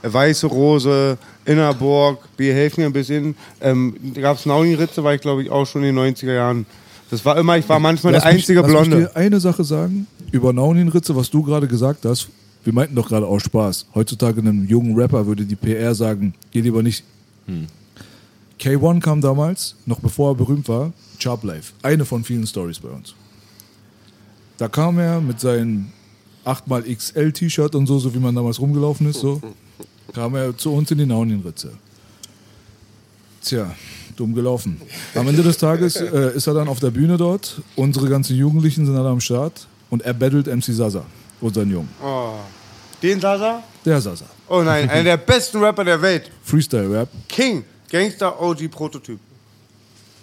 äh, 0.03 0.12
Weiße 0.12 0.47
Rose, 0.49 1.16
Innerburg. 1.47 2.18
Wir 2.37 2.53
helfen 2.55 2.80
mir 2.82 2.87
ein 2.87 2.93
bisschen. 2.93 3.35
Ähm, 3.61 3.97
da 4.14 4.20
gab 4.20 4.39
es 4.39 4.45
Nauni-Ritze, 4.47 5.03
war 5.03 5.14
ich 5.14 5.20
glaube 5.20 5.43
ich 5.43 5.51
auch 5.51 5.66
schon 5.66 5.82
in 5.82 5.95
den 5.97 6.14
90er 6.14 6.35
Jahren. 6.35 6.66
Das 7.11 7.24
war 7.24 7.39
immer, 7.39 7.57
ich 7.57 7.68
war 7.68 7.78
manchmal 7.78 8.12
Lass 8.12 8.22
der 8.24 8.32
mich- 8.32 8.41
einzige 8.43 8.61
lass 8.61 8.68
mich 8.70 8.80
Blonde. 8.80 8.97
dir 9.07 9.16
eine 9.16 9.41
Sache 9.41 9.64
sagen 9.64 10.07
über 10.32 10.53
Naunin-Ritze, 10.53 11.14
was 11.16 11.30
du 11.30 11.43
gerade 11.43 11.68
gesagt 11.68 12.05
hast. 12.05 12.28
Wir 12.64 12.72
meinten 12.72 12.95
doch 12.97 13.09
gerade 13.09 13.26
aus 13.26 13.43
Spaß. 13.43 13.87
Heutzutage 13.95 14.41
einem 14.41 14.66
jungen 14.66 14.95
Rapper 14.99 15.26
würde 15.26 15.45
die 15.45 15.55
PR 15.57 15.95
sagen, 15.95 16.35
geh 16.51 16.61
lieber 16.61 16.82
nicht. 16.82 17.05
K1 18.61 19.01
kam 19.01 19.21
damals, 19.21 19.77
noch 19.87 20.01
bevor 20.01 20.33
er 20.33 20.35
berühmt 20.35 20.69
war, 20.69 20.93
Sharp 21.19 21.45
Life. 21.45 21.73
Eine 21.83 22.05
von 22.05 22.25
vielen 22.25 22.47
Stories 22.47 22.79
bei 22.79 22.89
uns. 22.89 23.15
Da 24.59 24.69
kam 24.69 24.99
er 24.99 25.21
mit 25.21 25.41
seinem 25.41 25.87
8xL-T-Shirt 26.45 27.75
und 27.75 27.87
so, 27.87 27.99
so 27.99 28.15
wie 28.15 28.19
man 28.19 28.35
damals 28.35 28.61
rumgelaufen 28.61 29.09
ist, 29.09 29.21
so, 29.21 29.41
kam 30.13 30.35
er 30.35 30.57
zu 30.57 30.73
uns 30.73 30.91
in 30.91 30.99
die 30.99 31.07
Naunin-Ritze. 31.07 31.73
Tja, 33.43 33.75
dumm 34.17 34.35
gelaufen. 34.35 34.81
Am 35.15 35.27
Ende 35.29 35.43
des 35.43 35.59
Tages 35.59 35.97
äh, 35.97 36.35
ist 36.35 36.47
er 36.47 36.55
dann 36.55 36.69
auf 36.69 36.81
der 36.81 36.91
Bühne 36.91 37.17
dort. 37.17 37.61
Unsere 37.77 38.09
ganzen 38.09 38.37
Jugendlichen 38.37 38.87
sind 38.87 38.97
alle 38.97 39.09
am 39.09 39.21
Start. 39.21 39.67
Und 39.91 40.03
er 40.03 40.15
battelt 40.15 40.47
MC 40.47 40.65
Sasa, 40.65 41.05
unseren 41.41 41.71
Jungen. 41.71 41.89
Oh. 42.03 42.35
Den 43.03 43.21
Sasa? 43.21 43.63
Der 43.85 44.01
Sasa. 44.01 44.25
Oh 44.49 44.63
nein, 44.63 44.89
einer 44.89 45.05
der 45.05 45.17
besten 45.19 45.59
Rapper 45.59 45.85
der 45.85 46.01
Welt. 46.01 46.31
Freestyle-Rap. 46.43 47.09
King, 47.29 47.65
Gangster 47.95 48.41
OG 48.43 48.69
Prototyp. 48.73 49.21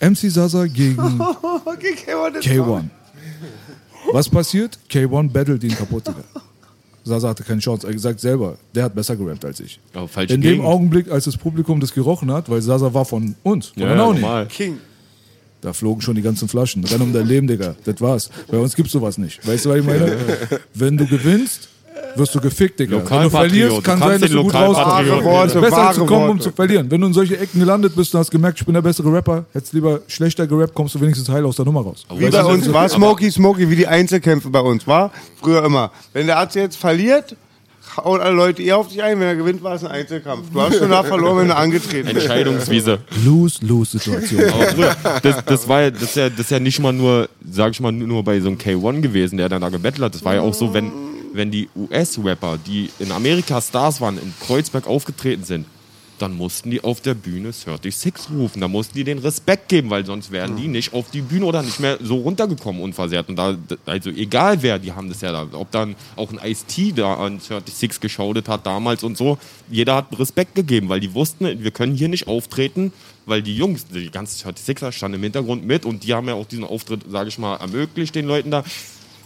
MC 0.01 0.29
Sasa 0.29 0.65
gegen 0.65 0.97
Okay, 1.65 1.95
K1 2.05 2.39
ist 2.39 2.45
K1. 2.47 2.83
Was 4.11 4.27
passiert? 4.27 4.77
K1 4.89 5.29
battelt 5.31 5.63
ihn 5.63 5.73
kaputt, 5.73 6.05
Digga. 6.05 6.23
Sasa 7.05 7.29
hatte 7.29 7.43
keine 7.43 7.61
Chance. 7.61 7.87
Er 7.87 7.97
sagt 7.97 8.19
selber, 8.19 8.57
der 8.75 8.83
hat 8.83 8.93
besser 8.93 9.15
gerappt 9.15 9.45
als 9.45 9.61
ich. 9.61 9.79
Falsche 9.93 10.33
In 10.33 10.41
dem 10.41 10.51
Gegend. 10.51 10.65
Augenblick, 10.65 11.09
als 11.09 11.23
das 11.23 11.37
Publikum 11.37 11.79
das 11.79 11.93
gerochen 11.93 12.29
hat, 12.33 12.49
weil 12.49 12.61
Sasa 12.61 12.93
war 12.93 13.05
von 13.05 13.35
uns, 13.43 13.67
von 13.67 13.83
Ja, 13.83 14.13
der. 14.13 14.45
King. 14.47 14.77
Da 15.61 15.71
flogen 15.71 16.01
schon 16.01 16.15
die 16.15 16.21
ganzen 16.21 16.49
Flaschen. 16.49 16.83
Renn 16.83 17.01
um 17.01 17.13
dein 17.13 17.25
Leben, 17.25 17.47
Digga. 17.47 17.75
Das 17.85 18.01
war's. 18.01 18.29
Bei 18.49 18.57
uns 18.57 18.75
gibt's 18.75 18.91
sowas 18.91 19.17
nicht. 19.17 19.47
Weißt 19.47 19.63
du, 19.63 19.69
was 19.69 19.77
ich 19.77 19.85
meine? 19.85 20.17
Wenn 20.73 20.97
du 20.97 21.07
gewinnst, 21.07 21.69
wirst 22.15 22.35
du 22.35 22.39
gefickt, 22.39 22.79
Digga. 22.79 23.01
Wenn 23.09 23.23
du 23.23 23.29
verlierst, 23.29 23.83
kann 23.83 23.99
Du 23.99 24.05
sein, 24.05 24.09
kannst 24.19 24.23
dass 24.23 24.31
du 24.31 24.43
gut 24.43 24.53
rauskommst. 24.53 25.23
Worte, 25.23 25.61
Besser 25.61 25.87
als 25.87 25.95
zu 25.97 26.05
kommen, 26.05 26.23
um 26.23 26.27
Worte. 26.29 26.43
zu 26.43 26.51
verlieren. 26.51 26.89
Wenn 26.89 27.01
du 27.01 27.07
in 27.07 27.13
solche 27.13 27.37
Ecken 27.39 27.59
gelandet 27.59 27.95
bist 27.95 28.13
und 28.13 28.19
hast 28.19 28.31
gemerkt, 28.31 28.59
ich 28.59 28.65
bin 28.65 28.73
der 28.73 28.81
bessere 28.81 29.11
Rapper, 29.13 29.45
hättest 29.53 29.73
lieber 29.73 30.01
schlechter 30.07 30.47
gerappt, 30.47 30.73
kommst 30.73 30.95
du 30.95 31.01
wenigstens 31.01 31.29
heil 31.29 31.45
aus 31.45 31.55
der 31.55 31.65
Nummer 31.65 31.81
raus. 31.81 32.05
Wie 32.15 32.29
bei 32.29 32.43
uns 32.43 32.71
war 32.71 32.87
Smokey 32.89 33.31
Smokey, 33.31 33.69
wie 33.69 33.75
die 33.75 33.87
Einzelkämpfe 33.87 34.49
bei 34.49 34.61
uns 34.61 34.87
war. 34.87 35.11
Früher 35.41 35.63
immer. 35.63 35.91
Wenn 36.13 36.27
der 36.27 36.37
Arzt 36.37 36.55
jetzt 36.55 36.77
verliert, 36.77 37.35
hauen 37.97 38.21
alle 38.21 38.35
Leute 38.35 38.61
eher 38.63 38.77
auf 38.77 38.87
dich 38.87 39.01
ein. 39.01 39.19
Wenn 39.19 39.27
er 39.27 39.35
gewinnt, 39.35 39.63
war 39.63 39.75
es 39.75 39.83
ein 39.83 39.91
Einzelkampf. 39.91 40.47
Du 40.53 40.61
hast 40.61 40.77
schon 40.77 40.89
da 40.89 41.03
verloren, 41.03 41.39
wenn 41.39 41.47
du 41.47 41.55
angetreten 41.55 42.07
bist. 42.13 42.25
Entscheidungswiese. 42.25 42.99
Lose-Lose-Situation. 43.25 44.41
Das, 45.21 45.45
das, 45.45 45.67
war 45.67 45.81
ja, 45.81 45.91
das, 45.91 46.03
ist 46.03 46.15
ja, 46.15 46.29
das 46.29 46.39
ist 46.39 46.51
ja 46.51 46.59
nicht 46.59 46.79
mal 46.79 46.93
nur, 46.93 47.29
sag 47.49 47.71
ich 47.71 47.79
mal, 47.79 47.91
nur 47.91 48.23
bei 48.23 48.39
so 48.39 48.47
einem 48.47 48.57
K1 48.57 49.01
gewesen, 49.01 49.37
der 49.37 49.49
dann 49.49 49.61
da 49.61 49.69
gebettelt 49.69 50.03
hat. 50.03 50.15
Das 50.15 50.23
war 50.23 50.35
ja 50.35 50.41
auch 50.41 50.53
so, 50.53 50.73
wenn, 50.73 50.91
wenn 51.33 51.51
die 51.51 51.69
US-Rapper, 51.75 52.57
die 52.65 52.89
in 52.99 53.11
Amerika 53.11 53.61
Stars 53.61 54.01
waren, 54.01 54.17
in 54.17 54.33
Kreuzberg 54.39 54.87
aufgetreten 54.87 55.43
sind, 55.43 55.65
dann 56.21 56.35
mussten 56.35 56.69
die 56.69 56.83
auf 56.83 57.01
der 57.01 57.15
Bühne 57.15 57.51
36 57.51 58.13
rufen. 58.35 58.61
Da 58.61 58.67
mussten 58.67 58.95
die 58.95 59.03
den 59.03 59.17
Respekt 59.17 59.69
geben, 59.69 59.89
weil 59.89 60.05
sonst 60.05 60.31
wären 60.31 60.55
die 60.55 60.67
nicht 60.67 60.93
auf 60.93 61.09
die 61.09 61.21
Bühne 61.21 61.45
oder 61.45 61.63
nicht 61.63 61.79
mehr 61.79 61.97
so 62.01 62.17
runtergekommen 62.17 62.81
unversehrt. 62.81 63.29
Und 63.29 63.37
da, 63.37 63.57
also 63.85 64.09
egal 64.11 64.61
wer, 64.61 64.77
die 64.77 64.91
haben 64.91 65.09
das 65.09 65.21
ja 65.21 65.31
da. 65.31 65.47
Ob 65.53 65.71
dann 65.71 65.95
auch 66.15 66.31
ein 66.31 66.39
Ice-T 66.43 66.93
da 66.93 67.15
an 67.15 67.39
36 67.39 67.99
geschaudet 67.99 68.47
hat 68.47 68.65
damals 68.65 69.03
und 69.03 69.17
so. 69.17 69.37
Jeder 69.69 69.95
hat 69.95 70.19
Respekt 70.19 70.55
gegeben, 70.55 70.89
weil 70.89 70.99
die 70.99 71.13
wussten, 71.13 71.63
wir 71.63 71.71
können 71.71 71.95
hier 71.95 72.09
nicht 72.09 72.27
auftreten, 72.27 72.93
weil 73.25 73.41
die 73.41 73.55
Jungs, 73.55 73.87
die 73.87 74.11
ganzen 74.11 74.47
36er 74.47 74.91
standen 74.91 75.15
im 75.15 75.23
Hintergrund 75.23 75.65
mit 75.65 75.85
und 75.85 76.03
die 76.03 76.13
haben 76.13 76.27
ja 76.27 76.35
auch 76.35 76.45
diesen 76.45 76.63
Auftritt, 76.63 77.01
sage 77.09 77.29
ich 77.29 77.37
mal, 77.37 77.55
ermöglicht 77.55 78.13
den 78.13 78.27
Leuten 78.27 78.51
da. 78.51 78.63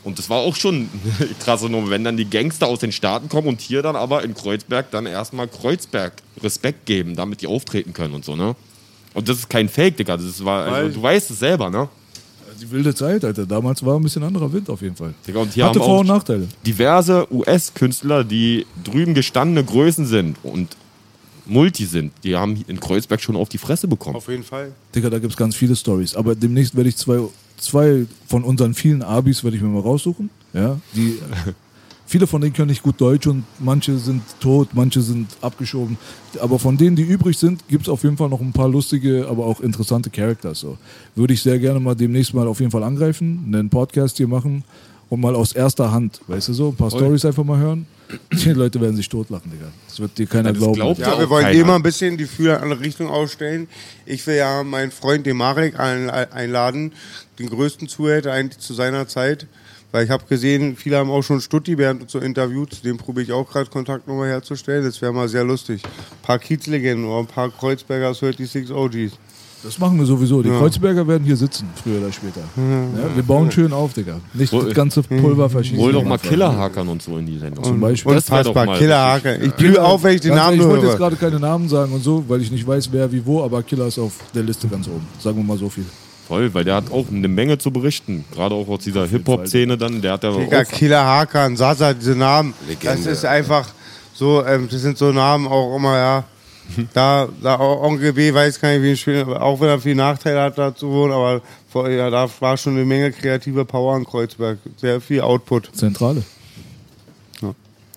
Und 0.05 0.17
das 0.19 0.29
war 0.29 0.37
auch 0.37 0.55
schon 0.55 0.87
eine 1.19 1.29
krasse 1.39 1.67
Nummer, 1.67 1.89
wenn 1.89 2.03
dann 2.03 2.15
die 2.15 2.29
Gangster 2.29 2.67
aus 2.67 2.79
den 2.79 2.91
Staaten 2.93 3.27
kommen 3.27 3.47
und 3.47 3.59
hier 3.59 3.81
dann 3.81 3.95
aber 3.95 4.23
in 4.23 4.33
Kreuzberg 4.33 4.89
dann 4.91 5.05
erstmal 5.07 5.47
Kreuzberg 5.47 6.13
Respekt 6.41 6.85
geben, 6.85 7.15
damit 7.15 7.41
die 7.41 7.47
auftreten 7.47 7.91
können 7.91 8.13
und 8.13 8.23
so, 8.23 8.35
ne? 8.35 8.55
Und 9.13 9.27
das 9.27 9.39
ist 9.39 9.49
kein 9.49 9.67
Fake, 9.67 9.97
Digga. 9.97 10.15
Das 10.17 10.43
war, 10.45 10.65
also, 10.71 10.93
du 10.95 11.01
weißt 11.01 11.31
es 11.31 11.39
selber, 11.39 11.69
ne? 11.69 11.89
Die 12.61 12.69
wilde 12.71 12.93
Zeit, 12.95 13.25
Alter. 13.25 13.45
Damals 13.45 13.83
war 13.85 13.97
ein 13.97 14.03
bisschen 14.03 14.23
anderer 14.23 14.51
Wind 14.53 14.69
auf 14.69 14.81
jeden 14.81 14.95
Fall. 14.95 15.13
Digga, 15.27 15.39
und 15.39 15.51
hier 15.53 15.65
Hatte 15.65 15.79
haben 15.79 15.85
Vor- 15.85 15.95
auch 15.95 15.99
und 16.01 16.07
Nachteile. 16.07 16.47
diverse 16.65 17.27
US-Künstler, 17.33 18.23
die 18.23 18.65
drüben 18.83 19.13
gestandene 19.13 19.63
Größen 19.65 20.05
sind 20.05 20.37
und 20.43 20.77
Multi 21.47 21.85
sind, 21.85 22.11
die 22.23 22.35
haben 22.35 22.63
in 22.67 22.79
Kreuzberg 22.79 23.21
schon 23.21 23.35
auf 23.35 23.49
die 23.49 23.57
Fresse 23.57 23.87
bekommen. 23.87 24.15
Auf 24.15 24.27
jeden 24.29 24.43
Fall. 24.43 24.71
Digga, 24.93 25.09
da 25.09 25.19
gibt's 25.19 25.37
ganz 25.37 25.55
viele 25.55 25.75
Stories. 25.75 26.15
Aber 26.15 26.33
demnächst 26.35 26.75
werde 26.75 26.89
ich 26.89 26.97
zwei, 26.97 27.19
zwei 27.65 28.05
von 28.27 28.43
unseren 28.43 28.73
vielen 28.73 29.01
Abis 29.01 29.43
werde 29.43 29.57
ich 29.57 29.63
mir 29.63 29.69
mal 29.69 29.81
raussuchen. 29.81 30.29
Ja, 30.53 30.77
die, 30.95 31.19
viele 32.05 32.27
von 32.27 32.41
denen 32.41 32.53
können 32.53 32.69
nicht 32.69 32.83
gut 32.83 32.99
Deutsch 33.01 33.27
und 33.27 33.43
manche 33.59 33.97
sind 33.97 34.21
tot, 34.39 34.69
manche 34.73 35.01
sind 35.01 35.27
abgeschoben. 35.41 35.97
Aber 36.39 36.59
von 36.59 36.77
denen, 36.77 36.95
die 36.95 37.03
übrig 37.03 37.37
sind, 37.37 37.67
gibt's 37.67 37.89
auf 37.89 38.03
jeden 38.03 38.17
Fall 38.17 38.29
noch 38.29 38.41
ein 38.41 38.53
paar 38.53 38.69
lustige, 38.69 39.27
aber 39.29 39.45
auch 39.45 39.59
interessante 39.59 40.09
Characters. 40.09 40.59
So. 40.59 40.77
Würde 41.15 41.33
ich 41.33 41.41
sehr 41.41 41.59
gerne 41.59 41.79
mal 41.79 41.95
demnächst 41.95 42.33
mal 42.33 42.47
auf 42.47 42.59
jeden 42.59 42.71
Fall 42.71 42.83
angreifen, 42.83 43.43
einen 43.47 43.69
Podcast 43.69 44.17
hier 44.17 44.27
machen 44.27 44.63
und 45.09 45.19
mal 45.19 45.35
aus 45.35 45.51
erster 45.51 45.91
Hand, 45.91 46.21
weißt 46.27 46.49
du 46.49 46.53
so, 46.53 46.69
ein 46.69 46.75
paar 46.75 46.89
Stories 46.91 47.25
einfach 47.25 47.43
mal 47.43 47.59
hören. 47.59 47.85
Die 48.31 48.51
Leute 48.51 48.79
werden 48.81 48.95
sich 48.95 49.09
totlachen, 49.09 49.51
Digga. 49.51 49.71
Das 49.87 49.99
wird 49.99 50.17
dir 50.17 50.27
keiner 50.27 50.49
das 50.49 50.59
glauben. 50.59 50.75
glaubt 50.75 50.99
Ja, 50.99 51.13
auch 51.13 51.19
wir 51.19 51.29
wollen 51.29 51.55
immer 51.55 51.75
ein 51.75 51.83
bisschen 51.83 52.17
die 52.17 52.25
Fühler 52.25 52.57
in 52.57 52.63
eine 52.63 52.63
andere 52.73 52.85
Richtung 52.85 53.09
ausstellen. 53.09 53.67
Ich 54.05 54.25
will 54.27 54.35
ja 54.35 54.63
meinen 54.63 54.91
Freund, 54.91 55.25
den 55.25 55.37
Marek, 55.37 55.79
ein, 55.79 56.09
einladen, 56.09 56.93
den 57.39 57.49
größten 57.49 57.87
Zuhälter 57.87 58.31
eigentlich 58.33 58.59
zu 58.59 58.73
seiner 58.73 59.07
Zeit. 59.07 59.47
Weil 59.91 60.03
ich 60.03 60.09
habe 60.09 60.25
gesehen, 60.25 60.75
viele 60.75 60.97
haben 60.97 61.09
auch 61.09 61.21
schon 61.21 61.39
Stutti 61.39 61.77
während 61.77 62.01
uns 62.01 62.11
so 62.11 62.19
interviewt. 62.19 62.73
Zu 62.73 62.83
dem 62.83 62.97
probiere 62.97 63.23
ich 63.23 63.31
auch 63.31 63.49
gerade 63.49 63.69
Kontakt 63.69 64.07
nochmal 64.07 64.27
herzustellen. 64.27 64.83
Das 64.83 65.01
wäre 65.01 65.13
mal 65.13 65.29
sehr 65.29 65.43
lustig. 65.43 65.83
Ein 65.85 66.21
paar 66.21 66.39
Kiezlegenden 66.39 67.05
oder 67.05 67.19
ein 67.19 67.27
paar 67.27 67.49
Kreuzberger 67.49 68.13
36 68.13 68.71
OGs. 68.71 69.13
Das 69.65 69.79
machen 69.79 69.97
wir 69.97 70.05
sowieso. 70.05 70.43
Die 70.43 70.49
Kreuzberger 70.49 71.07
werden 71.07 71.23
hier 71.23 71.35
sitzen, 71.35 71.67
früher 71.81 71.97
oder 71.99 72.11
später. 72.11 72.41
Ja, 72.55 73.15
wir 73.15 73.23
bauen 73.23 73.51
schön 73.51 73.73
auf, 73.73 73.93
Digga. 73.93 74.17
Nicht 74.33 74.53
Hol- 74.53 74.65
das 74.65 74.73
ganze 74.75 75.01
Pulver 75.01 75.49
verschießen. 75.49 75.79
Hol 75.79 75.91
doch 75.93 76.03
mal. 76.03 76.19
Killerhakern 76.19 76.87
und 76.87 77.01
so 77.01 77.17
in 77.17 77.25
die 77.25 77.39
Sendung. 77.39 77.63
Zum 77.63 77.79
Beispiel. 77.79 78.13
Das 78.13 78.29
wär 78.29 78.43
doch 78.43 78.53
mal 78.53 78.77
Killerhake. 78.77 79.39
Ich 79.41 79.53
blühe 79.53 79.83
auf, 79.83 80.03
wenn 80.03 80.15
ich 80.15 80.21
den 80.21 80.35
Namen 80.35 80.51
ehrlich, 80.51 80.61
ich 80.61 80.67
wollte 80.67 80.85
jetzt 80.85 80.91
höre. 80.93 81.09
gerade 81.09 81.15
keine 81.15 81.39
Namen 81.39 81.67
sagen 81.67 81.91
und 81.93 82.03
so, 82.03 82.23
weil 82.27 82.41
ich 82.41 82.51
nicht 82.51 82.67
weiß, 82.67 82.89
wer 82.91 83.11
wie 83.11 83.25
wo, 83.25 83.43
aber 83.43 83.63
Killer 83.63 83.87
ist 83.87 83.97
auf 83.97 84.13
der 84.35 84.43
Liste 84.43 84.67
ganz 84.67 84.87
oben. 84.87 85.05
Sagen 85.19 85.37
wir 85.37 85.43
mal 85.43 85.57
so 85.57 85.67
viel. 85.69 85.85
Voll, 86.27 86.53
weil 86.53 86.63
der 86.63 86.75
hat 86.75 86.91
auch 86.91 87.05
eine 87.11 87.27
Menge 87.27 87.57
zu 87.57 87.71
berichten. 87.71 88.25
Gerade 88.33 88.55
auch 88.55 88.67
aus 88.67 88.79
dieser 88.83 89.05
Hip-Hop-Szene 89.07 89.77
dann. 89.77 90.01
Der 90.01 90.13
hat 90.13 90.23
ja 90.23 90.31
Digga, 90.31 90.61
auch 90.61 90.65
Killer 90.71 91.05
Hakan, 91.05 91.55
Sasa, 91.57 91.93
diese 91.93 92.15
Namen. 92.15 92.53
Legende. 92.67 92.97
Das 92.97 93.05
ist 93.05 93.25
einfach 93.25 93.67
so, 94.13 94.43
ähm, 94.45 94.67
das 94.71 94.81
sind 94.81 94.97
so 94.97 95.11
Namen 95.11 95.47
auch 95.47 95.75
immer, 95.75 95.97
ja. 95.97 96.23
Da, 96.93 97.29
da 97.41 97.59
Onkel 97.59 98.13
B 98.13 98.33
weiß 98.33 98.59
gar 98.59 98.69
nicht, 98.71 98.81
wie 98.81 98.97
schön, 98.97 99.23
auch 99.33 99.59
wenn 99.61 99.69
er 99.69 99.79
viel 99.79 99.95
Nachteile 99.95 100.41
hat, 100.41 100.57
da 100.57 100.75
zu 100.75 100.89
wohnen, 100.89 101.13
aber 101.13 101.41
vor, 101.69 101.89
ja, 101.89 102.09
da 102.09 102.27
war 102.39 102.57
schon 102.57 102.73
eine 102.73 102.85
Menge 102.85 103.11
kreative 103.11 103.65
Power 103.65 103.97
in 103.97 104.05
Kreuzberg. 104.05 104.57
Sehr 104.77 104.99
viel 104.99 105.21
Output. 105.21 105.69
Zentrale. 105.73 106.23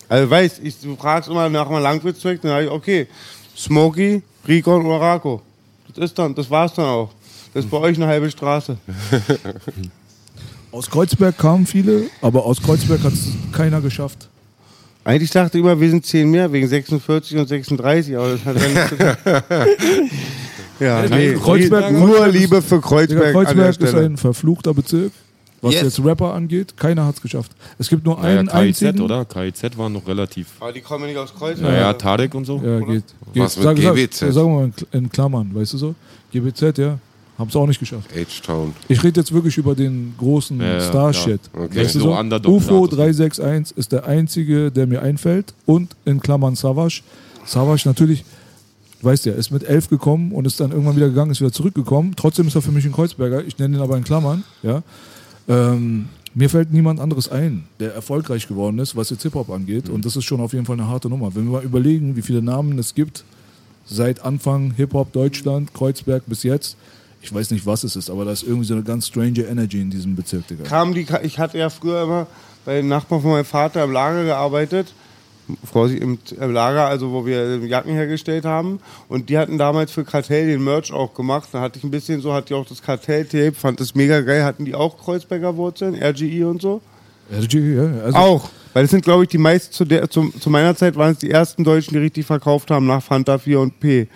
Also 0.09 0.31
weißt, 0.31 0.61
ich, 0.63 0.81
du 0.81 0.97
fragst 0.97 1.29
immer 1.29 1.49
nach 1.49 1.69
einem 1.69 1.83
Langwitzzweck, 1.83 2.41
dann 2.41 2.51
sag 2.51 2.65
ich, 2.65 2.71
okay, 2.71 3.09
Smokey, 3.57 4.23
Rikon 4.47 4.87
oder 4.87 5.01
Rako. 5.01 5.43
Das 5.89 6.11
ist 6.11 6.19
dann, 6.19 6.35
das 6.35 6.51
war's 6.51 6.73
dann 6.75 6.87
auch. 6.87 7.11
Das 7.53 7.65
ist 7.65 7.71
bei 7.71 7.79
euch 7.79 7.97
eine 7.97 8.07
halbe 8.07 8.31
Straße. 8.31 8.79
Aus 10.73 10.91
Kreuzberg 10.91 11.37
kamen 11.39 11.67
viele, 11.67 12.11
aber 12.21 12.45
aus 12.45 12.63
Kreuzberg 12.63 13.03
hat 13.03 13.15
es 13.15 13.29
keiner 13.53 13.81
geschafft. 13.81 14.29
Eigentlich 15.09 15.31
dachte 15.31 15.57
ich 15.57 15.65
immer, 15.65 15.81
wir 15.81 15.89
sind 15.91 16.05
10 16.05 16.31
mehr, 16.31 16.53
wegen 16.53 16.69
46 16.69 17.39
und 17.39 17.49
36, 17.49 18.15
aber 18.17 18.33
das 18.33 18.45
hat 18.45 18.57
ja 18.61 18.69
nichts 18.69 18.89
zu 18.91 18.97
tun. 18.99 20.11
Ja, 20.81 21.03
nee, 21.09 21.33
Kreuzberg- 21.35 21.91
nur 21.91 22.07
Kreuzberg 22.09 22.29
ist- 22.35 22.41
Liebe 22.41 22.63
für 22.63 22.81
Kreuzberg, 22.81 23.33
Kreuzberg 23.33 23.81
ist 23.81 23.95
ein 23.97 24.17
verfluchter 24.17 24.73
Bezirk. 24.73 25.11
Was 25.61 25.75
Yes. 25.75 25.83
jetzt 25.83 26.05
Rapper 26.05 26.35
angeht, 26.35 26.77
keiner 26.77 27.05
hat 27.05 27.17
es 27.17 27.21
geschafft. 27.23 27.51
Es 27.81 27.89
gibt 27.89 28.05
nur 28.05 28.17
Naja, 28.21 28.39
einen 28.39 28.49
KIZ, 28.49 28.55
einzigen. 28.85 29.01
oder? 29.01 29.25
KIZ 29.25 29.77
waren 29.77 29.93
noch 29.95 30.07
relativ. 30.07 30.47
Aber 30.61 30.73
die 30.73 30.81
kommen 30.83 31.07
nicht 31.07 31.17
aus 31.17 31.35
Kreuzberg. 31.35 31.73
Naja, 31.73 31.93
Tadek 31.95 32.33
und 32.37 32.45
so. 32.45 32.63
Ja, 32.65 32.79
geht. 32.79 33.03
geht. 33.33 33.43
Was 33.43 33.57
mit 33.57 33.65
sag, 33.65 33.77
sag, 33.79 33.95
GBZ? 33.97 34.19
Sagen 34.19 34.35
wir 34.35 34.49
mal 34.61 34.65
in 34.67 34.73
Kl- 34.73 34.87
in 34.93 35.11
Klammern, 35.11 35.51
weißt 35.53 35.73
du 35.73 35.79
so? 35.79 35.95
GBZ, 36.33 36.79
ja. 36.79 36.99
Haben 37.39 37.49
es 37.51 37.57
auch 37.57 37.67
nicht 37.69 37.79
geschafft. 37.79 38.11
H-Town. 38.13 38.75
Ich 38.89 39.03
rede 39.05 39.21
jetzt 39.21 39.33
wirklich 39.33 39.57
über 39.59 39.77
den 39.77 40.15
großen 40.19 40.61
Ja, 40.61 40.75
ja, 40.75 40.81
Star-Shit. 40.81 41.41
klar. 41.53 41.65
Okay. 41.67 41.85
Weißt 41.85 41.95
du 41.95 42.01
So 42.01 42.11
UFO 42.13 42.87
Status. 42.87 42.97
361 42.99 43.77
ist 43.79 43.93
der 43.93 44.07
einzige, 44.07 44.73
der 44.73 44.89
mir 44.89 45.03
einfällt. 45.03 45.55
Und 45.65 45.95
in 46.05 46.19
Klammern 46.21 46.57
Savage. 46.57 47.03
Savage 47.47 47.83
natürlich, 47.87 48.25
weißt 49.03 49.27
ja, 49.27 49.35
ist 49.35 49.53
mit 49.53 49.63
11 49.63 49.89
gekommen 49.89 50.33
und 50.33 50.47
ist 50.49 50.59
dann 50.59 50.73
irgendwann 50.73 50.97
wieder 50.97 51.09
gegangen, 51.09 51.31
ist 51.31 51.41
wieder 51.41 51.53
zurückgekommen. 51.53 52.15
Trotzdem 52.17 52.49
ist 52.49 52.57
er 52.57 52.63
für 52.63 52.73
mich 52.73 52.85
ein 52.85 52.93
Kreuzberger. 52.93 53.45
Ich 53.45 53.57
nenne 53.57 53.77
ihn 53.77 53.83
aber 53.83 53.97
in 53.97 54.03
Klammern. 54.03 54.43
Ja. 54.65 54.83
Ähm, 55.49 56.09
mir 56.35 56.51
fällt 56.51 56.73
niemand 56.73 56.99
anderes 56.99 57.29
ein, 57.31 57.65
der 57.79 57.95
erfolgreich 57.95 58.49
geworden 58.49 58.81
ist, 58.81 58.97
was 58.97 59.11
jetzt 59.11 59.23
Hip-Hop 59.23 59.49
angeht. 59.51 59.89
Und 59.89 60.05
das 60.05 60.17
ist 60.17 60.25
schon 60.25 60.41
auf 60.41 60.53
jeden 60.53 60.67
Fall 60.67 60.75
eine 60.79 60.89
harte 60.89 61.09
Nummer. 61.09 61.35
Wenn 61.37 61.45
wir 61.45 61.53
mal 61.53 61.65
überlegen, 61.65 62.17
wie 62.17 62.23
viele 62.23 62.43
Namen 62.43 62.79
es 62.81 62.95
gibt, 62.95 63.25
seit 63.87 64.25
Anfang 64.25 64.73
Hip-Hop 64.77 65.13
Deutschland, 65.13 65.73
Kreuzberg 65.73 66.25
bis 66.27 66.43
jetzt. 66.43 66.77
Ich 67.21 67.35
weiß 67.35 67.51
nicht, 67.51 67.67
was 67.67 67.85
es 67.85 67.97
ist, 67.97 68.11
aber 68.11 68.25
da 68.25 68.33
ist 68.33 68.43
irgendwie 68.43 68.67
so 68.67 68.75
eine 68.75 68.83
ganz 68.83 69.09
strange 69.09 69.41
Energy 69.41 69.81
in 69.81 69.91
diesem 69.91 70.15
Bezirk, 70.15 70.47
Digga. 70.47 70.65
Kamen 70.65 70.95
die, 70.95 71.07
ich 71.23 71.39
hatte 71.39 71.59
ja 71.59 71.69
früher 71.69 72.03
immer 72.03 72.27
bei 72.65 72.77
den 72.77 72.89
Nachbarn 72.89 73.23
von 73.23 73.33
meinem 73.33 73.45
Vater 73.45 73.85
im 73.85 73.93
Lager 73.93 74.25
gearbeitet. 74.25 74.93
Vorsicht, 75.65 76.03
im, 76.03 76.19
im 76.39 76.53
Lager, 76.53 76.87
also 76.87 77.11
wo 77.11 77.25
wir 77.25 77.59
Jacken 77.65 77.93
hergestellt 77.93 78.45
haben. 78.45 78.81
Und 79.09 79.31
die 79.31 79.39
hatten 79.39 79.57
damals 79.57 79.91
für 79.91 80.05
Kartell 80.05 80.47
den 80.47 80.63
Merch 80.63 80.93
auch 80.93 81.15
gemacht. 81.15 81.49
Da 81.53 81.61
hatte 81.61 81.79
ich 81.79 81.85
ein 81.85 81.91
bisschen 81.91 82.21
so, 82.21 82.35
hatte 82.35 82.53
ich 82.53 82.61
auch 82.61 82.67
das 82.67 82.83
Kartell-Tape, 82.83 83.55
fand 83.55 83.81
das 83.81 83.95
mega 83.95 84.21
geil. 84.21 84.45
Hatten 84.45 84.67
die 84.67 84.75
auch 84.75 84.99
Kreuzberger 84.99 85.57
Wurzeln, 85.57 85.95
RGI 85.95 86.45
und 86.45 86.61
so? 86.61 86.83
RG, 87.33 87.77
ja. 87.77 88.05
Also, 88.05 88.19
Auch. 88.19 88.51
Weil 88.75 88.85
das 88.85 88.91
sind, 88.91 89.05
glaube 89.05 89.25
ich, 89.25 89.31
die 89.31 89.39
meisten, 89.39 89.73
zu, 89.73 89.85
der, 89.85 90.11
zu, 90.11 90.29
zu 90.39 90.51
meiner 90.51 90.77
Zeit 90.77 90.97
waren 90.97 91.13
es 91.13 91.19
die 91.19 91.31
ersten 91.31 91.65
Deutschen, 91.65 91.95
die 91.95 92.01
richtig 92.01 92.27
verkauft 92.27 92.71
haben 92.71 92.87
nach 92.87 93.03
Fanta 93.03 93.39
4 93.39 93.61
und 93.61 93.81
P. 93.81 94.09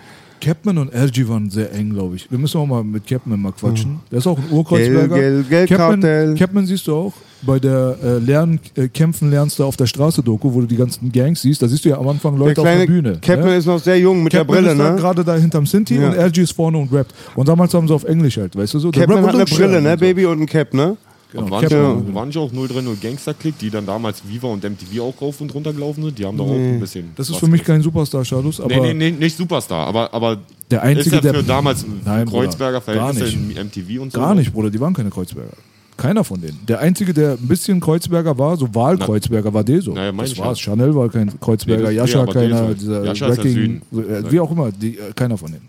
Capman 0.43 0.77
und 0.77 0.93
RG 0.93 1.27
waren 1.29 1.49
sehr 1.49 1.71
eng, 1.73 1.91
glaube 1.93 2.15
ich. 2.17 2.29
Wir 2.29 2.37
müssen 2.37 2.57
auch 2.57 2.65
mal 2.65 2.83
mit 2.83 3.07
Capman 3.07 3.39
mal 3.41 3.51
quatschen. 3.53 3.99
Der 4.11 4.17
ist 4.19 4.27
auch 4.27 4.37
ein 4.37 4.45
Urkreuzberger. 4.51 5.15
Gel- 5.15 5.43
Gel- 5.49 5.67
Capman. 5.67 6.35
Capman 6.35 6.65
siehst 6.65 6.85
du 6.87 6.95
auch 6.95 7.13
bei 7.45 7.59
der 7.59 7.97
äh, 8.03 8.17
Lernen, 8.19 8.59
äh, 8.75 8.87
Kämpfen 8.87 9.29
lernst 9.29 9.59
du 9.59 9.63
auf 9.65 9.75
der 9.77 9.85
Straße 9.85 10.23
Doku, 10.23 10.53
wo 10.53 10.61
du 10.61 10.67
die 10.67 10.75
ganzen 10.77 11.11
Gangs 11.11 11.41
siehst. 11.41 11.61
Da 11.61 11.67
siehst 11.67 11.83
du 11.85 11.89
ja 11.89 11.97
am 11.97 12.07
Anfang 12.07 12.37
Der 12.37 12.47
Leute 12.47 12.61
auf 12.61 12.65
kleine 12.65 12.81
der 12.81 12.87
Bühne. 12.87 13.17
Capman 13.21 13.49
ja? 13.49 13.55
ist 13.57 13.65
noch 13.65 13.79
sehr 13.79 13.99
jung 13.99 14.23
mit 14.23 14.31
Capman 14.33 14.63
der 14.63 14.71
Brille, 14.73 14.83
ist 14.83 14.91
ne? 14.91 14.95
gerade 14.99 15.23
da 15.23 15.35
hinterm 15.35 15.65
Sinti 15.65 15.95
Ja. 15.95 16.09
und 16.09 16.15
RG 16.17 16.37
ist 16.41 16.51
vorne 16.53 16.77
und 16.77 16.91
rappt. 16.93 17.13
Und 17.35 17.47
damals 17.47 17.73
haben 17.73 17.87
sie 17.87 17.93
auf 17.93 18.03
Englisch 18.05 18.37
halt, 18.37 18.55
weißt 18.55 18.73
du 18.75 18.79
so? 18.79 18.91
Capman 18.91 19.25
hat 19.25 19.35
eine 19.35 19.45
Brille, 19.45 19.81
ne. 19.81 19.97
Baby, 19.97 20.25
und 20.25 20.41
ein 20.41 20.45
Cap, 20.45 20.73
ne? 20.73 20.95
Genau, 21.33 21.49
waren, 21.49 21.67
schon, 21.69 22.13
waren 22.15 22.27
nicht 22.27 22.37
auch 22.37 22.51
030 22.51 23.01
Gangster 23.01 23.33
Click, 23.33 23.57
die 23.57 23.69
dann 23.69 23.85
damals 23.85 24.21
Viva 24.27 24.47
und 24.47 24.63
MTV 24.63 25.01
auch 25.01 25.21
rauf 25.21 25.41
und 25.41 25.53
runter 25.53 25.73
gelaufen 25.73 26.03
sind? 26.03 26.19
Die 26.19 26.25
haben 26.25 26.37
da 26.37 26.43
auch 26.43 26.51
ein 26.51 26.79
bisschen. 26.79 27.11
Das 27.15 27.29
ist 27.29 27.37
für 27.37 27.47
mich 27.47 27.63
kein 27.63 27.81
Superstar-Status, 27.81 28.61
aber 28.61 28.75
Nee, 28.75 28.93
nee, 28.93 29.11
nee, 29.11 29.11
nicht 29.11 29.35
Superstar, 29.35 29.87
aber, 29.87 30.13
aber 30.13 30.37
der 30.69 30.83
Einzige, 30.83 31.15
ist 31.17 31.23
ja 31.25 31.31
der. 31.31 31.41
für 31.41 31.43
damals 31.43 31.85
Nein, 32.05 32.25
Bruder, 32.25 32.43
Kreuzberger 32.45 32.71
gar 32.73 32.81
Verhältnisse 32.81 33.37
nicht. 33.37 33.57
in 33.57 33.65
MTV 33.67 34.01
und 34.03 34.11
so. 34.13 34.19
Gar 34.19 34.35
nicht, 34.35 34.53
Bruder, 34.53 34.69
die 34.69 34.79
waren 34.79 34.93
keine 34.93 35.09
Kreuzberger. 35.09 35.51
Keiner 35.97 36.23
von 36.23 36.41
denen. 36.41 36.59
Der 36.67 36.79
Einzige, 36.79 37.13
der 37.13 37.31
ein 37.33 37.47
bisschen 37.47 37.79
Kreuzberger 37.79 38.35
war, 38.37 38.57
so 38.57 38.73
Wahlkreuzberger, 38.73 39.53
war 39.53 39.63
Deso. 39.63 39.93
Naja, 39.93 40.11
mein 40.11 40.25
das 40.25 40.33
ich 40.33 40.39
war's. 40.39 40.59
ja. 40.59 40.71
Chanel 40.71 40.95
war 40.95 41.07
kein 41.09 41.39
Kreuzberger, 41.39 41.89
Nee, 41.89 41.95
Jascha 41.95 42.25
keiner, 42.25 42.73
dieser 42.73 43.05
Jascha 43.05 43.27
ist 43.27 43.37
ja 43.37 43.43
Wrecking, 43.43 43.81
Süden. 43.91 44.09
äh, 44.27 44.31
wie 44.31 44.39
auch 44.39 44.51
immer, 44.51 44.71
die, 44.71 44.97
äh, 44.97 45.13
keiner 45.15 45.37
von 45.37 45.51
denen. 45.51 45.67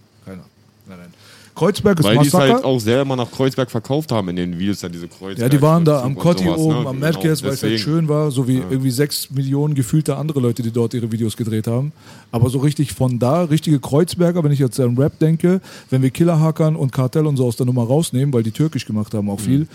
Keiner. 1.54 1.66
Nein, 1.66 1.74
nein. 1.94 1.94
Kreuzberg 1.94 1.98
ist 2.00 2.04
Weil 2.04 2.18
die 2.18 2.26
es 2.26 2.32
Massaker. 2.32 2.54
halt 2.54 2.64
auch 2.64 2.78
selber 2.80 3.16
nach 3.16 3.30
Kreuzberg 3.30 3.70
verkauft 3.70 4.10
haben 4.12 4.28
in 4.28 4.36
den 4.36 4.58
Videos, 4.58 4.82
ja 4.82 4.88
diese 4.88 5.06
Kreuzberg. 5.08 5.38
ja, 5.38 5.48
die 5.48 5.62
waren 5.62 5.84
da 5.84 6.02
am 6.02 6.14
Kotti 6.16 6.44
sowas, 6.44 6.58
oben, 6.60 6.82
ne? 6.82 6.88
am 6.88 6.96
Genau, 7.00 7.06
Madcast, 7.06 7.42
weil 7.44 7.50
es 7.52 7.62
halt 7.62 7.78
schön 7.80 8.08
war, 8.08 8.30
so 8.30 8.48
wie 8.48 8.56
irgendwie 8.58 8.90
sechs 8.90 9.30
Millionen 9.30 9.74
gefühlte 9.74 10.16
andere 10.16 10.40
Leute, 10.40 10.62
die 10.62 10.70
dort 10.72 10.94
ihre 10.94 11.10
Videos 11.12 11.36
gedreht 11.36 11.66
haben. 11.66 11.92
Aber 12.32 12.50
so 12.50 12.58
richtig 12.58 12.92
von 12.92 13.18
da, 13.18 13.44
richtige 13.44 13.78
Kreuzberger, 13.78 14.42
wenn 14.42 14.52
ich 14.52 14.58
jetzt 14.58 14.78
an 14.80 14.98
Rap 14.98 15.18
denke, 15.20 15.60
wenn 15.90 16.02
wir 16.02 16.10
Killerhackern 16.10 16.74
und 16.76 16.92
Kartell 16.92 17.26
und 17.26 17.36
so 17.36 17.46
aus 17.46 17.56
der 17.56 17.66
Nummer 17.66 17.84
rausnehmen, 17.84 18.34
weil 18.34 18.42
die 18.42 18.50
türkisch 18.52 18.84
gemacht 18.86 19.14
haben 19.14 19.30
auch 19.30 19.38
Mhm. 19.38 19.44
viel. 19.44 19.66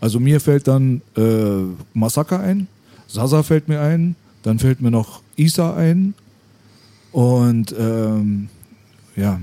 Also 0.00 0.18
mir 0.20 0.40
fällt 0.40 0.66
dann 0.68 1.02
äh, 1.16 1.22
Massaker 1.94 2.40
ein, 2.40 2.66
Sasa 3.06 3.42
fällt 3.42 3.68
mir 3.68 3.80
ein, 3.80 4.16
dann 4.42 4.58
fällt 4.58 4.80
mir 4.80 4.90
noch 4.90 5.20
Isa 5.36 5.74
ein 5.76 6.14
und 7.12 7.74
ähm, 7.78 8.48
ja. 9.16 9.38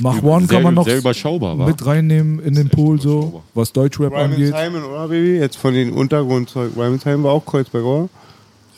Mach 0.00 0.22
One 0.22 0.46
sehr, 0.46 0.56
kann 0.56 0.62
man 0.64 0.74
noch 0.74 0.84
sehr 0.86 0.98
überschaubar 0.98 1.56
war. 1.58 1.66
mit 1.68 1.84
reinnehmen 1.86 2.40
in 2.40 2.54
den 2.54 2.68
Pool, 2.68 3.00
so, 3.00 3.42
was 3.54 3.72
Deutschrap 3.72 4.12
Ryman 4.12 4.32
angeht. 4.32 4.54
Simon, 4.56 4.82
oder, 4.84 5.08
Baby? 5.08 5.38
Jetzt 5.38 5.56
von 5.56 5.72
den 5.72 5.92
Untergrundzeug. 5.92 6.72
Ryman 6.76 6.98
Simon 6.98 7.22
war 7.24 7.32
auch 7.32 7.44
Kreuzberg, 7.46 7.84
oder? 7.84 8.08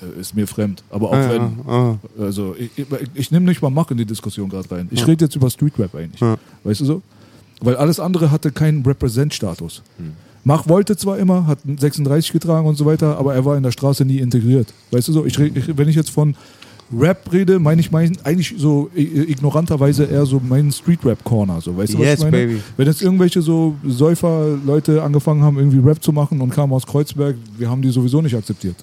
Äh, 0.02 0.20
Ist 0.20 0.36
mir 0.36 0.46
fremd. 0.46 0.82
Aber 0.90 1.08
auch 1.08 1.14
Ah, 1.14 1.30
wenn. 1.32 1.42
ja, 1.42 1.72
ah. 1.72 1.98
Also, 2.20 2.54
ich, 2.58 2.70
ich, 2.76 2.86
ich 3.14 3.30
nehme 3.30 3.46
nicht 3.46 3.62
mal 3.62 3.70
Mach 3.70 3.90
in 3.90 3.96
die 3.96 4.04
Diskussion 4.04 4.50
gerade 4.50 4.70
rein. 4.70 4.88
Ich 4.90 5.06
rede 5.06 5.24
jetzt 5.24 5.34
über 5.36 5.48
Streetrap 5.48 5.94
eigentlich. 5.94 6.20
Ja. 6.20 6.36
Weißt 6.64 6.80
du 6.80 6.84
so? 6.84 7.02
Weil 7.62 7.76
alles 7.76 7.98
andere 7.98 8.30
hatte 8.30 8.52
keinen 8.52 8.84
Represent-Status. 8.84 9.82
Mach 10.44 10.68
wollte 10.68 10.96
zwar 10.98 11.16
immer, 11.18 11.46
hat 11.46 11.60
einen 11.66 11.78
36 11.78 12.30
getragen 12.32 12.66
und 12.68 12.76
so 12.76 12.84
weiter, 12.84 13.18
aber 13.18 13.34
er 13.34 13.44
war 13.46 13.56
in 13.56 13.62
der 13.62 13.72
Straße 13.72 14.04
nie 14.04 14.18
integriert. 14.18 14.68
Weißt 14.90 15.08
du 15.08 15.12
so? 15.12 15.24
Ich, 15.24 15.36
ich, 15.38 15.76
wenn 15.78 15.88
ich 15.88 15.96
jetzt 15.96 16.10
von 16.10 16.36
Rap 16.96 17.32
rede, 17.32 17.58
meine 17.58 17.80
ich 17.80 17.90
mein, 17.90 18.16
eigentlich 18.22 18.54
so 18.56 18.88
ignoranterweise 18.94 20.04
eher 20.04 20.24
so 20.24 20.40
meinen 20.40 20.70
Street-Rap-Corner. 20.70 21.60
So. 21.60 21.76
Weißt 21.76 21.94
du, 21.94 21.98
was 21.98 22.04
Yes, 22.06 22.18
ich 22.18 22.24
meine? 22.30 22.46
baby. 22.46 22.62
Wenn 22.76 22.86
jetzt 22.86 23.02
irgendwelche 23.02 23.42
so 23.42 23.74
Säufer-Leute 23.84 25.02
angefangen 25.02 25.42
haben, 25.42 25.58
irgendwie 25.58 25.78
Rap 25.78 26.02
zu 26.02 26.12
machen 26.12 26.40
und 26.40 26.50
kamen 26.50 26.72
aus 26.72 26.86
Kreuzberg, 26.86 27.36
wir 27.58 27.68
haben 27.68 27.82
die 27.82 27.90
sowieso 27.90 28.20
nicht 28.22 28.34
akzeptiert. 28.34 28.76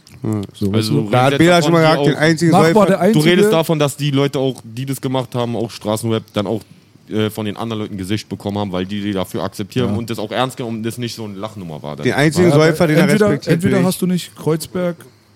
So, 0.53 0.67
weißt 0.67 0.73
Also, 0.75 1.01
du? 1.03 1.09
Da 1.09 1.23
hat 1.23 1.33
redest 1.33 1.39
Bela 1.39 1.55
davon, 1.55 1.63
schon 1.63 1.73
mal 1.73 1.81
gesagt, 1.91 2.05
den 2.07 2.15
einzigen 2.15 2.51
war 2.51 2.63
der 2.63 2.73
Säufer. 2.73 2.85
Du 2.95 2.99
einzige, 2.99 3.25
redest 3.25 3.53
davon, 3.53 3.79
dass 3.79 3.97
die 3.97 4.11
Leute 4.11 4.39
auch, 4.39 4.61
die 4.63 4.85
das 4.85 4.99
gemacht 5.01 5.33
haben, 5.35 5.55
auch 5.55 5.71
Straßenrap, 5.71 6.23
dann 6.33 6.47
auch 6.47 6.61
äh, 7.09 7.29
von 7.29 7.45
den 7.45 7.57
anderen 7.57 7.81
Leuten 7.83 7.97
Gesicht 7.97 8.29
bekommen 8.29 8.57
haben, 8.57 8.71
weil 8.71 8.85
die 8.85 9.01
die 9.01 9.11
dafür 9.13 9.43
akzeptieren 9.43 9.91
Ja. 9.91 9.95
und 9.97 10.09
das 10.09 10.19
auch 10.19 10.31
ernst 10.31 10.57
genommen 10.57 10.77
und 10.77 10.83
das 10.83 10.97
nicht 10.97 11.15
so 11.15 11.25
eine 11.25 11.35
Lachnummer 11.35 11.81
war. 11.83 11.95
Den 11.97 12.13
einzigen 12.13 12.51
Säufer, 12.51 12.87
den 12.87 12.97
er 12.97 13.03
entweder, 13.03 13.25
respektiert. 13.27 13.53
entweder 13.63 13.83
hast 13.83 14.01
du 14.01 14.07
nicht 14.07 14.35
Kreuzberg, 14.35 14.95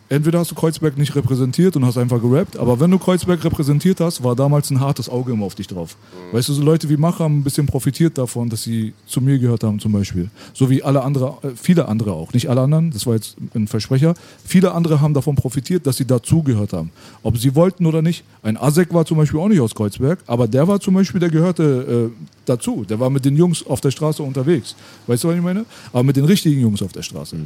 entweder 0.10 0.39
hast 0.39 0.51
du 0.51 0.55
Kreuzberg 0.55 0.97
nicht 0.97 1.16
repräsentiert 1.16 1.76
und 1.76 1.86
hast 1.86 1.97
einfach 1.97 2.22
gerappt, 2.22 2.58
aber 2.58 2.80
wenn 2.80 2.91
du 2.91 2.97
Kreuzberg 2.97 3.43
repräsentiert 3.43 3.99
hast, 3.99 4.24
war 4.24 4.36
damals 4.36 4.70
ein 4.70 4.80
hartes 4.80 5.10
Auge 5.10 5.34
immer 5.34 5.45
auf 5.45 5.55
dich 5.55 5.68
drauf. 5.68 5.97
Weißt 6.32 6.49
du, 6.49 6.53
so 6.53 6.64
Leute 6.64 6.89
wie 6.89 6.97
Mach 6.97 7.20
haben 7.20 7.39
ein 7.39 7.43
bisschen 7.43 7.66
profitiert 7.66 8.18
davon, 8.18 8.49
dass 8.49 8.64
sie 8.64 8.93
zu 9.05 9.22
mir 9.22 9.38
gehört 9.39 9.64
haben 9.64 9.80
zum 9.80 9.91
Beispiel. 9.91 10.30
So 10.53 10.70
wie 10.70 10.84
alle 10.84 11.03
andere, 11.03 11.38
äh, 11.43 11.49
viele 11.55 11.88
andere 11.88 12.14
auch, 12.14 12.34
nicht 12.34 12.49
alle 12.49 12.62
anderen, 12.62 12.91
das 12.91 13.05
war 13.05 13.16
jetzt 13.16 13.36
ein 13.53 13.68
Versprecher. 13.68 14.14
Viele 14.45 14.72
andere 14.74 15.01
haben 15.01 15.14
davon 15.14 15.36
profitiert, 15.36 15.86
dass 15.86 15.97
sie 15.97 16.05
dazugehört 16.05 16.74
haben. 16.74 16.91
Ob 17.24 17.38
sie 17.38 17.55
wollten 17.55 17.86
oder 17.86 18.01
nicht. 18.01 18.24
Ein 18.43 18.58
Asek 18.58 18.93
war 18.93 19.05
zum 19.05 19.18
Beispiel 19.18 19.39
auch 19.39 19.49
nicht 19.49 19.60
aus 19.60 19.76
Kreuzberg, 19.76 20.20
aber 20.28 20.47
der 20.47 20.68
war 20.68 20.80
zum 20.80 20.93
Beispiel, 20.93 21.20
der 21.20 21.30
gehörte 21.30 22.12
äh, 22.14 22.26
dazu. 22.45 22.86
Der 22.88 22.99
war 22.99 23.10
mit 23.10 23.26
den 23.26 23.36
Jungs 23.36 23.66
auf 23.66 23.82
der 23.82 23.91
Straße 23.91 24.24
unterwegs. 24.24 24.76
Weißt 25.08 25.24
du, 25.24 25.28
was 25.30 25.36
ich 25.36 25.41
meine? 25.41 25.66
Aber 25.91 26.03
mit 26.03 26.16
den 26.16 26.26
richtigen 26.26 26.62
Jungs 26.62 26.82
auf 26.82 26.91
der 26.91 27.03
Straße. 27.03 27.38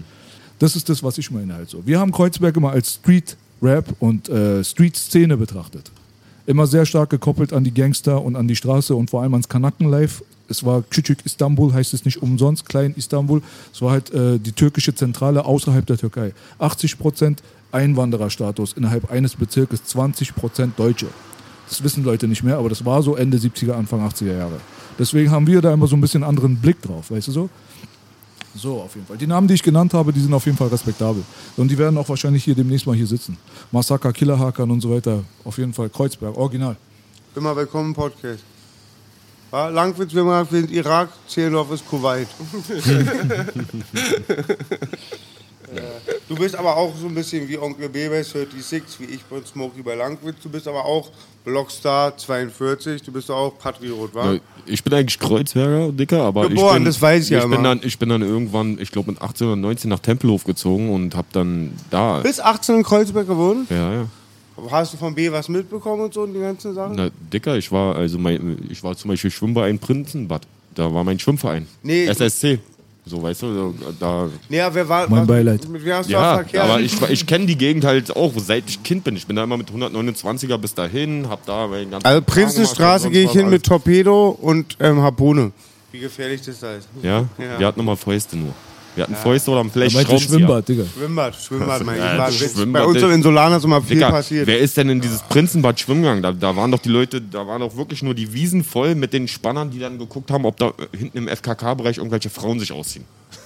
Das 0.62 0.76
ist 0.76 0.88
das, 0.90 1.02
was 1.02 1.18
ich 1.18 1.32
meine 1.32 1.56
halt. 1.56 1.76
Wir 1.88 2.00
haben 2.00 2.12
Kreuzberg 2.12 2.56
immer 2.56 2.70
als 2.70 2.94
Street-Rap 2.94 3.96
und 4.00 4.30
äh, 4.30 4.64
Street-Szene 4.64 5.36
betrachtet. 5.36 5.90
Immer 6.46 6.68
sehr 6.68 6.86
stark 6.86 7.10
gekoppelt 7.10 7.52
an 7.52 7.64
die 7.64 7.74
Gangster 7.74 8.22
und 8.22 8.36
an 8.36 8.48
die 8.48 8.56
Straße 8.56 8.94
und 8.96 9.10
vor 9.10 9.24
allem 9.24 9.34
ans 9.34 9.50
Kanaken-Life. 9.50 10.24
Es 10.50 10.64
war 10.64 10.84
Küçük 10.84 11.26
Istanbul, 11.26 11.74
heißt 11.74 11.96
es 11.96 12.06
nicht 12.06 12.22
umsonst, 12.22 12.70
Klein 12.70 12.94
Istanbul. 12.96 13.42
Es 13.74 13.82
war 13.82 13.90
halt 13.90 14.14
äh, 14.14 14.38
die 14.38 14.52
türkische 14.52 14.94
Zentrale 14.94 15.46
außerhalb 15.46 15.84
der 15.84 15.98
Türkei. 15.98 16.32
80 16.60 17.00
Prozent 17.00 17.42
Einwandererstatus 17.72 18.74
innerhalb 18.74 19.10
eines 19.10 19.36
Bezirkes, 19.36 19.84
20 19.86 20.36
Prozent 20.36 20.78
Deutsche. 20.78 21.08
Das 21.70 21.84
wissen 21.84 22.04
Leute 22.04 22.28
nicht 22.28 22.44
mehr, 22.44 22.58
aber 22.58 22.70
das 22.70 22.86
war 22.86 23.02
so 23.02 23.16
Ende 23.16 23.40
70er, 23.40 23.72
Anfang 23.72 24.08
80er 24.08 24.38
Jahre. 24.38 24.60
Deswegen 25.00 25.32
haben 25.32 25.48
wir 25.48 25.62
da 25.62 25.74
immer 25.74 25.88
so 25.88 25.96
ein 25.96 26.02
bisschen 26.02 26.24
anderen 26.24 26.58
Blick 26.58 26.84
drauf, 26.84 27.10
weißt 27.10 27.30
du 27.30 27.32
so? 27.32 27.50
So, 28.56 28.82
auf 28.82 28.96
jeden 28.96 29.08
Fall. 29.08 29.18
Die 29.18 29.28
Namen, 29.28 29.48
die 29.48 29.54
ich 29.54 29.64
genannt 29.64 29.94
habe, 29.94 30.12
die 30.12 30.20
sind 30.20 30.34
auf 30.34 30.46
jeden 30.46 30.58
Fall 30.58 30.68
respektabel. 30.68 31.24
Und 31.58 31.70
die 31.70 31.78
werden 31.78 31.98
auch 31.98 32.08
wahrscheinlich 32.10 32.44
hier 32.44 32.56
demnächst 32.56 32.86
mal 32.86 32.96
hier 32.96 33.08
sitzen. 33.08 33.38
Massaker, 33.72 34.12
Killerhakan 34.12 34.70
und 34.70 34.82
so 34.82 34.90
weiter. 34.90 35.24
Auf 35.46 35.58
jeden 35.58 35.74
Fall 35.74 35.90
Kreuzberg, 35.90 36.36
original. 36.36 36.76
Mal 37.36 37.56
willkommen 37.56 37.90
im 37.90 37.96
Podcast. 37.96 38.44
Ja, 39.52 39.68
Langwitz, 39.70 40.14
wir 40.14 40.24
mal 40.24 40.46
sind 40.46 40.72
Irak, 40.72 41.10
Zehlendorf 41.28 41.72
ist 41.72 41.88
Kuwait. 41.88 42.28
Äh, 45.74 45.82
Du 46.28 46.36
bist 46.36 46.56
aber 46.56 46.76
auch 46.78 46.94
so 46.96 47.08
ein 47.08 47.16
bisschen 47.16 47.48
wie 47.48 47.58
Onkel 47.58 47.90
B 47.90 48.08
bei 48.08 48.24
36, 48.24 49.00
wie 49.00 49.14
ich 49.16 49.24
bei 49.24 49.42
Smokey 49.46 49.82
bei 49.82 49.96
Langwitz. 49.96 50.38
Du 50.42 50.50
bist 50.50 50.66
aber 50.66 50.86
auch 50.86 51.10
Blockstar 51.44 52.16
42, 52.18 53.02
du 53.04 53.12
bist 53.12 53.32
auch 53.32 53.58
Patriot, 53.58 54.14
wa? 54.14 54.34
Ja, 54.34 54.40
Ich 54.66 54.84
bin 54.84 54.94
eigentlich 54.94 55.18
Kreuzberger, 55.18 55.92
Dicker, 55.92 56.24
aber 56.24 56.48
Geboren, 56.48 56.68
ich 56.68 56.74
bin, 56.76 56.86
das 56.86 57.02
weiß 57.02 57.24
ich 57.26 57.30
ja 57.32 57.42
bin 57.42 57.54
immer. 57.54 57.64
dann, 57.64 57.82
ich 57.84 57.98
bin 57.98 58.10
dann 58.10 58.22
irgendwann, 58.22 58.78
ich 58.80 58.92
glaube 58.92 59.12
mit 59.12 59.22
18 59.22 59.48
oder 59.48 59.56
19 59.56 59.90
nach 59.90 60.00
Tempelhof 60.00 60.44
gezogen 60.44 60.94
und 60.94 61.16
hab 61.16 61.32
dann 61.34 61.72
da. 61.90 62.20
Bis 62.20 62.40
18 62.40 62.76
in 62.78 62.84
Kreuzberg 62.84 63.28
gewohnt? 63.28 63.70
Ja, 63.70 63.94
ja. 63.94 64.06
Hast 64.70 64.94
du 64.94 64.98
von 64.98 65.16
B 65.16 65.32
was 65.32 65.50
mitbekommen 65.50 66.04
und 66.04 66.14
so 66.14 66.22
und 66.22 66.34
die 66.34 66.40
ganzen 66.40 66.76
Sachen? 66.76 66.96
Na, 66.96 67.10
Dicker, 67.34 67.58
ich 67.58 67.72
war, 67.72 67.96
also 67.96 68.20
mein, 68.20 68.60
ich 68.70 68.84
war 68.84 68.96
zum 68.96 69.10
Beispiel 69.10 69.32
Schwimmbad 69.32 69.80
Prinzenbad. 69.82 70.44
Da 70.76 70.94
war 70.94 71.04
mein 71.04 71.20
Schwimmverein. 71.20 71.68
Nee. 71.84 72.06
SSC. 72.06 72.60
So, 73.06 73.22
weißt 73.22 73.42
du, 73.42 73.74
da. 74.00 74.30
Ja, 74.50 74.74
wer 74.74 74.88
war. 74.88 75.10
Mein 75.10 75.26
Beileid. 75.26 75.68
Mit 75.68 75.84
wem 75.84 75.94
hast 75.94 76.08
du 76.08 76.14
Ja, 76.14 76.44
aber 76.60 76.80
ich, 76.80 77.02
ich 77.10 77.26
kenne 77.26 77.48
die 77.48 77.58
Gegend 77.58 77.84
halt 77.84 78.16
auch, 78.16 78.32
seit 78.38 78.70
ich 78.70 78.84
Kind 78.84 79.04
bin. 79.04 79.16
Ich 79.16 79.26
bin 79.26 79.36
da 79.36 79.44
immer 79.44 79.58
mit 79.58 79.72
129er 79.72 80.58
bis 80.58 80.76
dahin, 80.76 81.28
hab 81.28 81.46
da 81.46 81.68
meinen 81.68 81.90
ganzen 81.90 82.06
Also 82.06 82.22
Prinzenstraße 82.22 83.10
gehe 83.10 83.26
ich 83.26 83.32
hin 83.32 83.46
was 83.46 83.52
mit 83.52 83.66
Torpedo 83.66 84.30
und 84.30 84.78
ähm, 84.80 85.02
Harpune. 85.02 85.52
Wie 85.92 86.00
gefährlich 86.00 86.42
das 86.44 86.60
da 86.60 86.76
ist. 86.76 86.88
Ja? 87.02 87.26
Ja. 87.38 87.60
wir 87.60 87.68
hatten 87.68 87.80
nochmal 87.80 87.98
Fäuste 87.98 88.38
nur. 88.38 88.54
Wir 88.96 89.04
hatten 89.04 89.16
Fäuste 89.16 89.52
oder 89.52 89.64
vielleicht 89.66 89.96
Er 89.96 90.00
meinte 90.00 90.12
Schraubenzieher. 90.12 90.40
Schwimmbad, 90.40 90.68
Digga. 90.68 90.84
Schwimmbad, 90.86 91.36
Schwimmbad, 91.36 91.86
mein 91.86 91.98
Ja, 91.98 92.12
ich. 92.14 92.18
War 92.20 92.26
das 92.28 92.42
Witz. 92.42 92.54
Schwimmbad, 92.54 92.82
Bei 92.84 92.88
uns 92.90 93.02
in 93.02 93.24
Solana 93.24 93.58
ist 93.58 93.64
immer 93.64 93.82
viel 93.82 93.96
Digga, 93.96 94.12
passiert. 94.12 94.48
wer 94.48 94.60
ist 94.60 94.76
denn 94.78 94.90
in 94.90 95.00
dieses 95.02 95.22
Prinzenbad 95.24 95.80
schwimmen 95.80 96.02
gegangen? 96.02 96.22
Da, 96.22 96.32
da 96.34 96.56
waren 96.56 96.72
doch 96.72 96.80
die 96.80 96.90
Leute, 96.90 97.22
da 97.22 97.48
waren 97.48 97.62
doch 97.62 97.76
wirklich 97.78 98.04
nur 98.04 98.14
die 98.14 98.34
Wiesen 98.34 98.64
voll 98.64 98.96
mit 98.96 99.14
den 99.14 99.28
Spannern, 99.28 99.72
die 99.72 99.80
dann 99.80 99.98
geguckt 99.98 100.30
haben, 100.32 100.46
ob 100.46 100.58
da 100.58 100.74
hinten 100.98 101.18
im 101.18 101.28
FKK-Bereich 101.28 101.98
irgendwelche 101.98 102.30
Frauen 102.30 102.60
sich 102.60 102.72
ausziehen. 102.74 103.06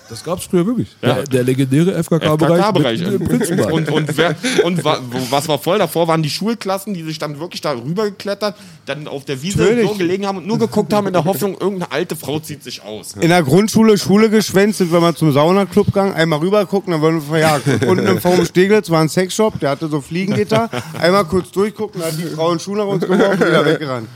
Das 0.09 0.23
gab's 0.23 0.45
früher 0.45 0.65
wirklich. 0.65 0.95
Ja. 1.01 1.15
Der, 1.15 1.23
der 1.23 1.43
legendäre 1.43 2.03
FKK-Bereich. 2.03 3.03
Prinzenbad. 3.19 3.71
Und, 3.71 3.89
und, 3.89 4.17
wer, 4.17 4.35
und 4.63 4.83
wa, 4.83 4.99
was 5.29 5.47
war 5.47 5.57
voll 5.57 5.79
davor, 5.79 6.07
waren 6.07 6.21
die 6.21 6.29
Schulklassen, 6.29 6.93
die 6.93 7.03
sich 7.03 7.17
dann 7.17 7.39
wirklich 7.39 7.61
da 7.61 7.71
rübergeklettert, 7.71 8.55
dann 8.85 9.07
auf 9.07 9.25
der 9.25 9.41
Wiese 9.41 9.59
Natürlich. 9.59 9.87
so 9.89 9.95
gelegen 9.95 10.25
haben 10.27 10.37
und 10.37 10.47
nur 10.47 10.59
geguckt 10.59 10.93
haben 10.93 11.07
in 11.07 11.13
der 11.13 11.25
Hoffnung, 11.25 11.53
irgendeine 11.59 11.91
alte 11.91 12.15
Frau 12.15 12.39
zieht 12.39 12.63
sich 12.63 12.83
aus. 12.83 13.13
in 13.19 13.29
der 13.29 13.43
Grundschule 13.43 13.97
Schule 13.97 14.29
geschwänzt, 14.29 14.77
sind 14.77 14.91
wir 14.91 14.99
mal 14.99 15.15
zum 15.15 15.31
Saunaclub 15.31 15.87
gegangen, 15.87 16.13
einmal 16.13 16.39
rüber 16.39 16.65
gucken, 16.65 16.91
dann 16.91 17.01
wurden 17.01 17.15
wir 17.15 17.27
verjagt. 17.27 17.67
Und 17.67 17.83
unten 17.83 18.07
im 18.07 18.21
Forum 18.21 18.45
Steglitz 18.45 18.89
war 18.89 19.01
ein 19.01 19.09
Sexshop, 19.09 19.59
der 19.59 19.71
hatte 19.71 19.87
so 19.87 20.01
Fliegengitter, 20.01 20.69
einmal 20.99 21.25
kurz 21.25 21.51
durchgucken, 21.51 22.01
dann 22.01 22.11
hat 22.11 22.19
die 22.19 22.27
Frau 22.27 22.51
einen 22.51 22.59
Schuh 22.59 22.75
nach 22.75 22.85
uns 22.85 23.03
geworfen 23.03 23.41
und 23.41 23.47
wieder 23.47 23.65
weggerannt. 23.65 24.07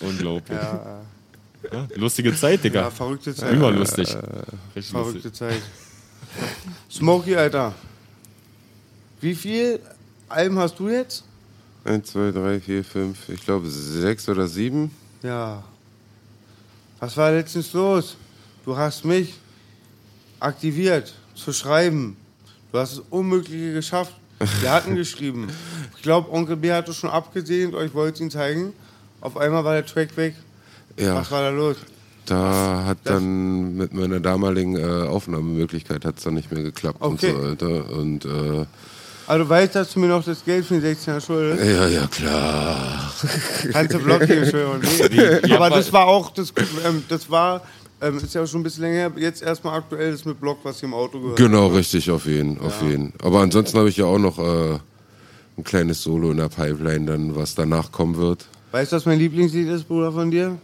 Unglaublich. 0.00 0.58
Ja, 0.58 1.00
lustige 1.94 2.34
Zeit, 2.34 2.62
Digga. 2.64 2.82
Ja, 2.82 2.90
verrückte 2.90 3.34
Zeit. 3.34 3.52
Immer 3.52 3.70
lustig. 3.70 4.08
Richtig 4.74 4.92
Verrückte 4.92 5.28
lustig. 5.28 5.34
Zeit. 5.34 5.62
Smokey, 6.90 7.36
Alter. 7.36 7.74
Wie 9.20 9.34
viel 9.34 9.80
Alben 10.28 10.58
hast 10.58 10.78
du 10.78 10.88
jetzt? 10.88 11.24
1, 11.84 12.10
2, 12.12 12.32
3, 12.32 12.60
4, 12.60 12.84
5, 12.84 13.28
ich 13.28 13.44
glaube 13.44 13.68
sechs 13.70 14.28
oder 14.28 14.48
sieben. 14.48 14.90
Ja. 15.22 15.62
Was 16.98 17.16
war 17.16 17.30
letztens 17.30 17.72
los? 17.72 18.16
Du 18.64 18.76
hast 18.76 19.04
mich 19.04 19.34
aktiviert 20.40 21.14
zu 21.34 21.52
schreiben. 21.52 22.16
Du 22.72 22.78
hast 22.78 22.98
das 22.98 23.04
Unmögliche 23.10 23.72
geschafft. 23.72 24.14
Wir 24.60 24.72
hatten 24.72 24.94
geschrieben. 24.96 25.48
Ich 25.96 26.02
glaube, 26.02 26.30
Onkel 26.32 26.56
B 26.56 26.72
hatte 26.72 26.92
schon 26.92 27.10
abgesehen, 27.10 27.74
euch 27.74 27.94
wollte 27.94 28.22
ihn 28.22 28.30
zeigen. 28.30 28.72
Auf 29.20 29.36
einmal 29.36 29.64
war 29.64 29.74
der 29.74 29.86
Track 29.86 30.16
weg. 30.16 30.34
Ja, 30.98 31.16
Was 31.16 31.30
war 31.30 31.42
da 31.42 31.50
los? 31.50 31.76
da 32.26 32.84
hat 32.86 32.98
Das- 33.04 33.14
dann 33.14 33.76
mit 33.76 33.92
meiner 33.94 34.18
damaligen 34.18 34.76
äh, 34.76 35.06
Aufnahmemöglichkeit 35.06 36.04
hat's 36.04 36.24
dann 36.24 36.34
nicht 36.34 36.50
mehr 36.50 36.62
geklappt 36.64 36.98
Okay. 37.00 37.32
und 37.32 37.38
so 37.60 37.68
weiter. 37.68 37.90
Und 37.92 38.24
äh, 38.24 38.66
Also 39.28 39.44
du 39.44 39.48
weißt, 39.48 39.74
dass 39.76 39.92
du 39.92 40.00
mir 40.00 40.08
noch 40.08 40.24
das 40.24 40.44
Geld 40.44 40.64
für 40.66 40.80
die 40.80 40.86
16er 40.86 41.20
schuldest? 41.20 41.64
ja, 41.64 41.86
ja, 41.88 42.06
klar. 42.08 43.12
Kannst 43.72 43.94
du 43.94 43.98
blockieren, 44.00 44.42
Entschuldigung. 44.42 44.80
Nee. 45.44 45.52
Aber 45.54 45.70
das 45.70 45.92
war 45.92 46.06
auch, 46.06 46.30
das, 46.30 46.52
ähm, 46.84 47.04
das 47.08 47.30
war, 47.30 47.62
ähm, 48.00 48.16
ist 48.18 48.34
ja 48.34 48.44
schon 48.46 48.60
ein 48.60 48.64
bisschen 48.64 48.82
länger 48.82 48.96
her, 48.96 49.12
jetzt 49.16 49.42
erstmal 49.42 49.78
aktuell 49.78 50.10
das 50.12 50.24
mit 50.24 50.40
Block, 50.40 50.58
was 50.64 50.80
hier 50.80 50.88
im 50.88 50.94
Auto 50.94 51.20
gehört. 51.20 51.36
Genau, 51.38 51.68
richtig, 51.68 52.10
auf 52.10 52.26
jeden, 52.26 52.58
auf 52.60 52.82
jeden. 52.82 53.12
Aber 53.22 53.40
ansonsten 53.40 53.78
habe 53.78 53.88
ich 53.88 53.96
ja 53.98 54.04
auch 54.06 54.18
noch 54.18 54.38
äh, 54.38 54.78
ein 55.58 55.64
kleines 55.64 56.02
Solo 56.02 56.32
in 56.32 56.38
der 56.38 56.48
Pipeline, 56.48 57.06
dann 57.06 57.36
was 57.36 57.54
danach 57.54 57.92
kommen 57.92 58.16
wird. 58.16 58.46
Weißt 58.72 58.90
du, 58.92 58.96
was 58.96 59.06
mein 59.06 59.18
Lieblingslied 59.20 59.68
ist, 59.68 59.84
Bruder, 59.86 60.10
von 60.12 60.30
dir? 60.30 60.58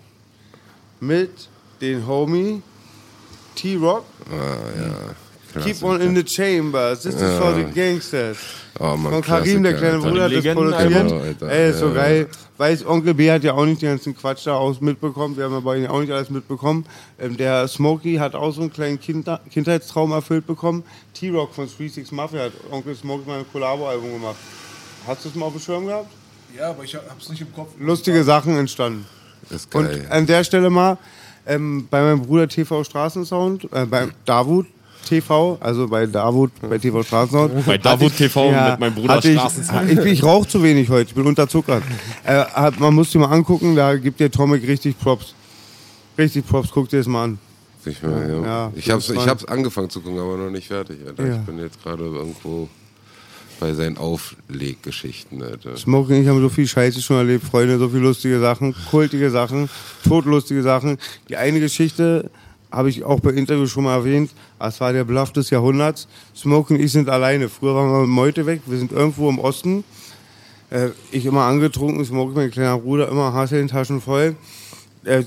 Mit 1.03 1.49
den 1.81 2.07
Homie 2.07 2.63
T-Rock. 3.57 4.05
Klasse. 5.51 5.67
Keep 5.69 5.83
on 5.83 6.01
in 6.01 6.15
the 6.15 6.23
chambers. 6.25 7.03
This 7.03 7.17
is 7.17 7.39
for 7.39 7.53
the 7.55 7.65
gangsters. 7.65 8.39
Oh, 8.79 8.97
Mann, 8.97 9.13
Von 9.15 9.23
Karim, 9.23 9.65
der 9.65 9.75
kleine. 9.75 9.99
Bruder, 9.99 10.23
hat 10.25 10.33
das 10.33 10.55
produziert. 10.55 11.11
Ja, 11.11 11.19
Alter. 11.19 11.49
Ey, 11.51 11.71
ist 11.71 11.79
so 11.81 11.89
Ja. 11.89 11.95
geil. 11.95 12.29
Weiß, 12.57 12.87
Onkel 12.87 13.15
B 13.15 13.31
hat 13.33 13.43
ja 13.43 13.53
auch 13.55 13.65
nicht 13.67 13.83
den 13.83 13.89
ganzen 13.91 14.17
Quatsch 14.17 14.47
da 14.47 14.55
aus 14.55 14.81
mitbekommen. 14.81 15.37
Wir 15.37 15.45
haben 15.45 15.55
aber 15.55 15.77
ihn 15.77 15.89
auch 15.89 16.01
nicht 16.01 16.13
alles 16.13 16.31
mitbekommen. 16.31 16.87
Ähm, 17.19 17.37
der 17.37 17.67
Smokey 17.67 18.15
hat 18.19 18.37
auch 18.37 18.53
so 18.55 18.61
einen 18.61 18.73
kleinen 18.73 19.01
Kinder 19.01 19.41
Kindheitstraum 19.51 20.13
erfüllt 20.13 20.47
bekommen. 20.47 20.85
T-Rock 21.15 21.53
von 21.53 21.67
36 21.67 22.13
Mafia 22.13 22.45
hat 22.45 22.53
Onkel 22.71 22.95
Smokey 22.95 23.29
mal 23.29 23.41
ein 23.41 23.47
Collabo-Album 23.51 24.13
gemacht. 24.13 24.37
Hast 25.07 25.25
du 25.25 25.31
es 25.31 25.35
mal 25.35 25.47
auf 25.47 25.53
dem 25.53 25.61
Schirm 25.61 25.87
gehabt? 25.87 26.13
Ja, 26.57 26.71
aber 26.71 26.85
ich 26.85 26.95
hab's 26.95 27.29
nicht 27.29 27.41
im 27.41 27.53
Kopf. 27.53 27.71
Lustige 27.81 28.23
Sachen 28.23 28.57
entstanden. 28.57 29.05
Ist 29.53 29.75
Und 29.75 29.85
geil. 29.87 30.07
an 30.11 30.27
der 30.27 30.45
Stelle 30.45 30.71
mal 30.71 30.99
ähm, 31.47 31.87
bei 31.91 32.03
meinem 32.03 32.23
Bruder 32.23 32.49
TV 32.49 32.85
Straßensound, 32.85 33.69
äh, 33.73 33.87
bei 33.87 34.09
Davut 34.25 34.67
TV, 35.05 35.59
also 35.61 35.89
bei 35.89 36.07
Davut 36.07 36.53
bei 36.61 36.79
TV 36.79 37.03
Straßensound. 37.03 37.67
Bei 37.67 37.79
Davut 37.79 38.17
TV 38.17 38.51
mit 38.51 38.81
meinem 38.81 38.95
Bruder 38.95 39.19
ich, 39.25 39.33
Straßensound. 39.39 39.91
ich, 39.91 39.99
ich 39.99 40.23
rauche 40.23 40.49
zu 40.49 40.63
wenig 40.63 40.89
heute, 40.89 41.09
ich 41.09 41.15
bin 41.15 41.27
unterzuckert. 41.27 41.83
Äh, 42.25 42.45
hat, 42.45 42.79
man 42.79 42.95
muss 42.95 43.11
sich 43.11 43.21
mal 43.21 43.31
angucken, 43.31 43.75
da 43.75 43.97
gibt 43.97 44.21
dir 44.21 44.31
Tomic 44.31 44.67
richtig 44.67 44.99
Props. 44.99 45.35
Richtig 46.17 46.47
Props, 46.47 46.71
guck 46.73 46.89
dir 46.89 46.99
das 46.99 47.07
mal 47.07 47.25
an. 47.25 47.39
Ich, 47.85 48.01
mal, 48.03 48.31
ja. 48.31 48.45
Ja, 48.45 48.73
ich 48.77 48.91
hab's, 48.91 49.11
ich 49.11 49.27
hab's 49.27 49.45
angefangen 49.45 49.91
zu 49.91 50.01
gucken, 50.01 50.21
aber 50.21 50.37
noch 50.37 50.51
nicht 50.51 50.69
fertig. 50.69 50.99
Alter. 51.05 51.27
Ja. 51.27 51.37
Ich 51.37 51.41
bin 51.41 51.59
jetzt 51.59 51.83
gerade 51.83 52.05
irgendwo 52.05 52.69
bei 53.63 53.75
seinen 53.75 53.97
Aufleggeschichten. 53.97 55.41
Smoking, 55.77 56.23
ich 56.23 56.29
habe 56.29 56.41
so 56.41 56.49
viel 56.49 56.67
Scheiße 56.67 57.01
schon 57.01 57.19
erlebt, 57.19 57.45
Freunde, 57.45 57.79
so 57.79 57.89
viel 57.89 58.01
lustige 58.01 58.41
Sachen, 58.41 58.75
kultige 58.91 59.31
Sachen, 59.31 59.69
todlustige 60.05 60.65
Sachen. 60.65 60.99
Die 61.29 61.37
eine 61.37 61.61
Geschichte 61.61 62.29
habe 62.73 62.91
ich 62.91 63.05
auch 63.05 63.21
bei 63.21 63.31
Interviews 63.31 63.71
schon 63.71 63.85
mal 63.85 63.95
erwähnt. 63.95 64.33
Es 64.59 64.81
war 64.81 64.93
der 64.93 65.05
Bluff 65.05 65.31
des 65.31 65.51
Jahrhunderts. 65.51 66.09
Smoking 66.35 66.81
ich 66.81 66.91
sind 66.91 67.09
alleine. 67.09 67.49
Früher 67.49 67.77
waren 67.77 67.93
wir 67.93 68.01
mit 68.01 68.11
Meute 68.11 68.47
weg. 68.47 68.63
Wir 68.67 68.79
sind 68.79 68.91
irgendwo 68.91 69.31
im 69.31 69.39
Osten. 69.39 69.85
Äh, 70.71 70.89
ich 71.13 71.25
immer 71.25 71.43
angetrunken, 71.43 72.05
Smoking, 72.05 72.35
mein 72.35 72.51
kleiner 72.51 72.79
Bruder, 72.79 73.09
immer 73.09 73.33
Haseltaschen 73.33 74.01
voll. 74.01 74.35
Äh, 75.05 75.25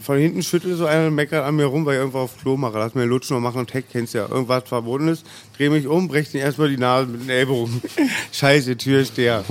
von 0.00 0.18
hinten 0.18 0.42
schüttelt 0.42 0.76
so 0.78 0.86
einer 0.86 1.06
und 1.06 1.14
meckert 1.14 1.44
an 1.44 1.54
mir 1.54 1.66
rum, 1.66 1.86
weil 1.86 1.94
ich 1.94 2.00
irgendwo 2.00 2.18
auf 2.18 2.36
Klo 2.38 2.56
mache. 2.56 2.78
Lass 2.78 2.94
mir 2.94 3.04
lutschen 3.04 3.36
und 3.36 3.42
machen 3.42 3.60
und 3.60 3.70
Tech, 3.70 3.84
kennst 3.90 4.14
ja. 4.14 4.28
Irgendwas 4.28 4.64
verboten 4.66 5.08
ist. 5.08 5.24
Dreh 5.56 5.68
mich 5.68 5.86
um, 5.86 6.08
brech 6.08 6.30
den 6.32 6.40
erstmal 6.40 6.68
die 6.68 6.76
Nase 6.76 7.06
mit 7.06 7.22
den 7.22 7.30
Ellbogen. 7.30 7.80
Scheiße, 8.32 8.76
Türsteher. 8.76 9.44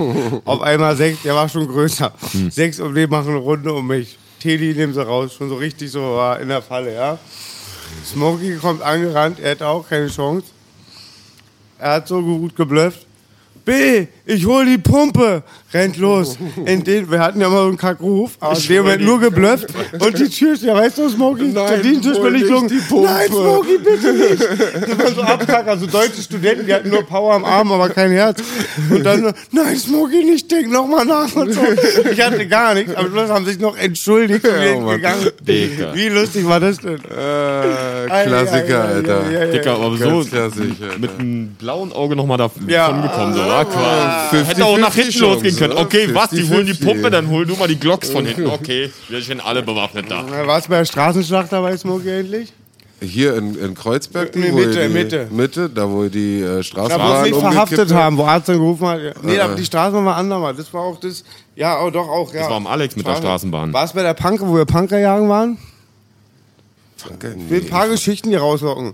auf 0.43 0.61
einmal 0.61 0.95
sechs, 0.97 1.21
der 1.23 1.35
war 1.35 1.47
schon 1.47 1.67
größer. 1.67 2.13
Sechs 2.49 2.79
um 2.81 2.93
den 2.93 3.09
machen 3.09 3.29
eine 3.29 3.37
Runde 3.37 3.71
um 3.73 3.87
mich. 3.87 4.17
Teddy 4.39 4.73
nimmt 4.73 4.93
sie 4.93 5.05
raus, 5.05 5.33
schon 5.33 5.49
so 5.49 5.55
richtig 5.55 5.89
so 5.89 6.01
war 6.01 6.39
in 6.39 6.49
der 6.49 6.61
Falle, 6.61 6.93
ja. 6.93 7.17
Smokey 8.05 8.57
kommt 8.57 8.81
angerannt, 8.81 9.39
er 9.39 9.51
hat 9.51 9.61
auch 9.61 9.87
keine 9.87 10.07
Chance. 10.07 10.47
Er 11.79 11.93
hat 11.93 12.07
so 12.07 12.21
gut 12.21 12.55
geblufft. 12.55 13.07
B, 13.63 14.05
ich 14.25 14.45
hol 14.45 14.65
die 14.65 14.77
Pumpe, 14.77 15.43
rennt 15.75 15.97
los. 15.97 16.37
In 16.65 16.83
den, 16.83 17.11
wir 17.11 17.19
hatten 17.19 17.41
ja 17.41 17.49
mal 17.49 17.61
so 17.63 17.67
einen 17.67 17.77
Kackruf, 17.77 18.31
aber 18.39 18.57
in 18.57 18.63
dem 18.67 18.83
Moment 18.83 19.03
nur 19.03 19.19
geblufft. 19.19 19.67
Und 19.99 20.17
die 20.17 20.29
Tür, 20.29 20.55
ja, 20.61 20.73
weißt 20.75 20.97
du, 20.97 21.09
Smokey, 21.09 21.49
Nein, 21.53 21.81
diesem 21.83 22.01
Tisch 22.01 22.17
bin 22.19 22.35
ich 22.35 22.43
die. 22.43 22.95
Nein, 23.01 23.27
Smokey, 23.27 23.77
bitte 23.83 24.13
nicht. 24.13 24.41
Das 24.89 24.97
war 24.97 25.11
so 25.15 25.21
abkack, 25.21 25.67
also 25.67 25.85
deutsche 25.85 26.21
Studenten, 26.21 26.65
die 26.65 26.73
hatten 26.73 26.89
nur 26.89 27.03
Power 27.03 27.33
am 27.35 27.45
Arm, 27.45 27.71
aber 27.71 27.89
kein 27.89 28.11
Herz. 28.11 28.41
Und 28.89 29.03
dann, 29.03 29.21
so, 29.23 29.31
nein, 29.51 29.77
Smokey, 29.77 30.23
nicht, 30.23 30.49
denk 30.51 30.71
noch 30.71 30.87
mal 30.87 31.05
nach 31.05 31.33
und 31.35 31.53
so. 31.53 31.61
Ich 32.11 32.21
hatte 32.21 32.47
gar 32.47 32.73
nichts, 32.73 32.95
aber 32.95 33.09
Schluss 33.09 33.29
haben 33.29 33.45
sich 33.45 33.59
noch 33.59 33.77
entschuldigt 33.77 34.47
und 34.47 34.53
Ja, 34.63 34.79
Mann. 34.79 34.95
gegangen. 34.95 35.27
Digga. 35.41 35.93
Wie 35.93 36.07
lustig 36.09 36.47
war 36.47 36.59
das 36.59 36.77
denn? 36.79 36.95
Äh, 36.95 38.25
Klassiker, 38.25 38.83
Alter. 38.85 39.21
ei, 39.29 39.39
ei. 39.39 39.45
Dicker, 39.51 39.73
aber 39.75 39.97
so 39.97 40.23
klassisch, 40.23 40.73
mit 40.99 41.09
einem 41.19 41.49
blauen 41.59 41.91
Auge 41.91 42.15
nochmal 42.15 42.37
davon 42.37 42.67
Ja. 42.69 42.87
gekommen. 42.91 43.33
So, 43.33 43.39
war 43.41 43.65
klar. 43.65 44.29
50-50 44.31 44.43
Hätte 44.45 44.65
auch 44.65 44.77
nach 44.77 44.93
hinten 44.95 45.19
losgehen 45.19 45.55
können. 45.55 45.64
Ne? 45.67 45.77
Okay, 45.77 46.13
was? 46.13 46.29
Die 46.29 46.47
holen 46.49 46.65
die 46.65 46.73
50-50. 46.73 46.85
Pumpe, 46.85 47.09
dann 47.09 47.29
hol 47.29 47.45
du 47.45 47.55
mal 47.55 47.67
die 47.67 47.79
Glocks 47.79 48.09
von 48.09 48.25
hinten. 48.25 48.47
Okay, 48.47 48.91
wir 49.09 49.21
sind 49.21 49.39
alle 49.41 49.61
bewaffnet 49.63 50.09
da. 50.09 50.23
Du 50.23 50.69
bei 50.69 50.77
der 50.77 50.85
Straßenschlacht 50.85 51.51
dabei, 51.51 51.75
Smokey, 51.77 52.09
endlich? 52.09 52.53
Hier 53.01 53.35
in, 53.35 53.55
in 53.59 53.75
Kreuzberg, 53.75 54.31
die, 54.31 54.39
Nee, 54.39 54.51
wo 54.53 54.55
Mitte, 54.55 54.87
die, 54.87 54.93
Mitte. 54.93 55.27
Mitte, 55.29 55.69
da 55.69 55.89
wo 55.89 56.05
die 56.05 56.39
äh, 56.39 56.47
Da, 56.47 56.55
wo 56.57 56.61
Straßenbahn 56.63 57.25
sie 57.25 57.31
mich 57.31 57.39
verhaftet 57.39 57.93
haben, 57.93 58.17
wo 58.17 58.23
Arzt 58.23 58.47
dann 58.47 58.57
gerufen 58.57 58.87
hat. 58.87 58.99
Nee, 59.21 59.35
da, 59.35 59.51
Äh. 59.51 59.55
die 59.55 59.65
Straßenbahn 59.65 60.05
war 60.05 60.15
andermal. 60.15 60.55
Das 60.55 60.73
war 60.73 60.81
auch 60.81 60.99
das. 60.99 61.23
Ja, 61.55 61.83
oh, 61.83 61.89
doch 61.89 62.07
auch. 62.07 62.33
Ja. 62.33 62.41
Das 62.41 62.49
war 62.49 62.57
am 62.57 62.67
Alex 62.67 62.95
mit 62.95 63.05
der 63.05 63.15
Straßenbahn. 63.17 63.73
War 63.73 63.83
es 63.83 63.93
bei 63.93 64.01
der 64.01 64.13
Punker, 64.13 64.47
wo 64.47 64.55
wir 64.55 64.65
Punker 64.65 64.97
jagen 64.97 65.27
waren? 65.27 65.57
Danke, 67.07 67.35
Ich 67.37 67.49
will 67.49 67.61
ein 67.61 67.69
paar 67.69 67.89
Geschichten 67.89 68.29
hier 68.29 68.39
rauslocken. 68.39 68.93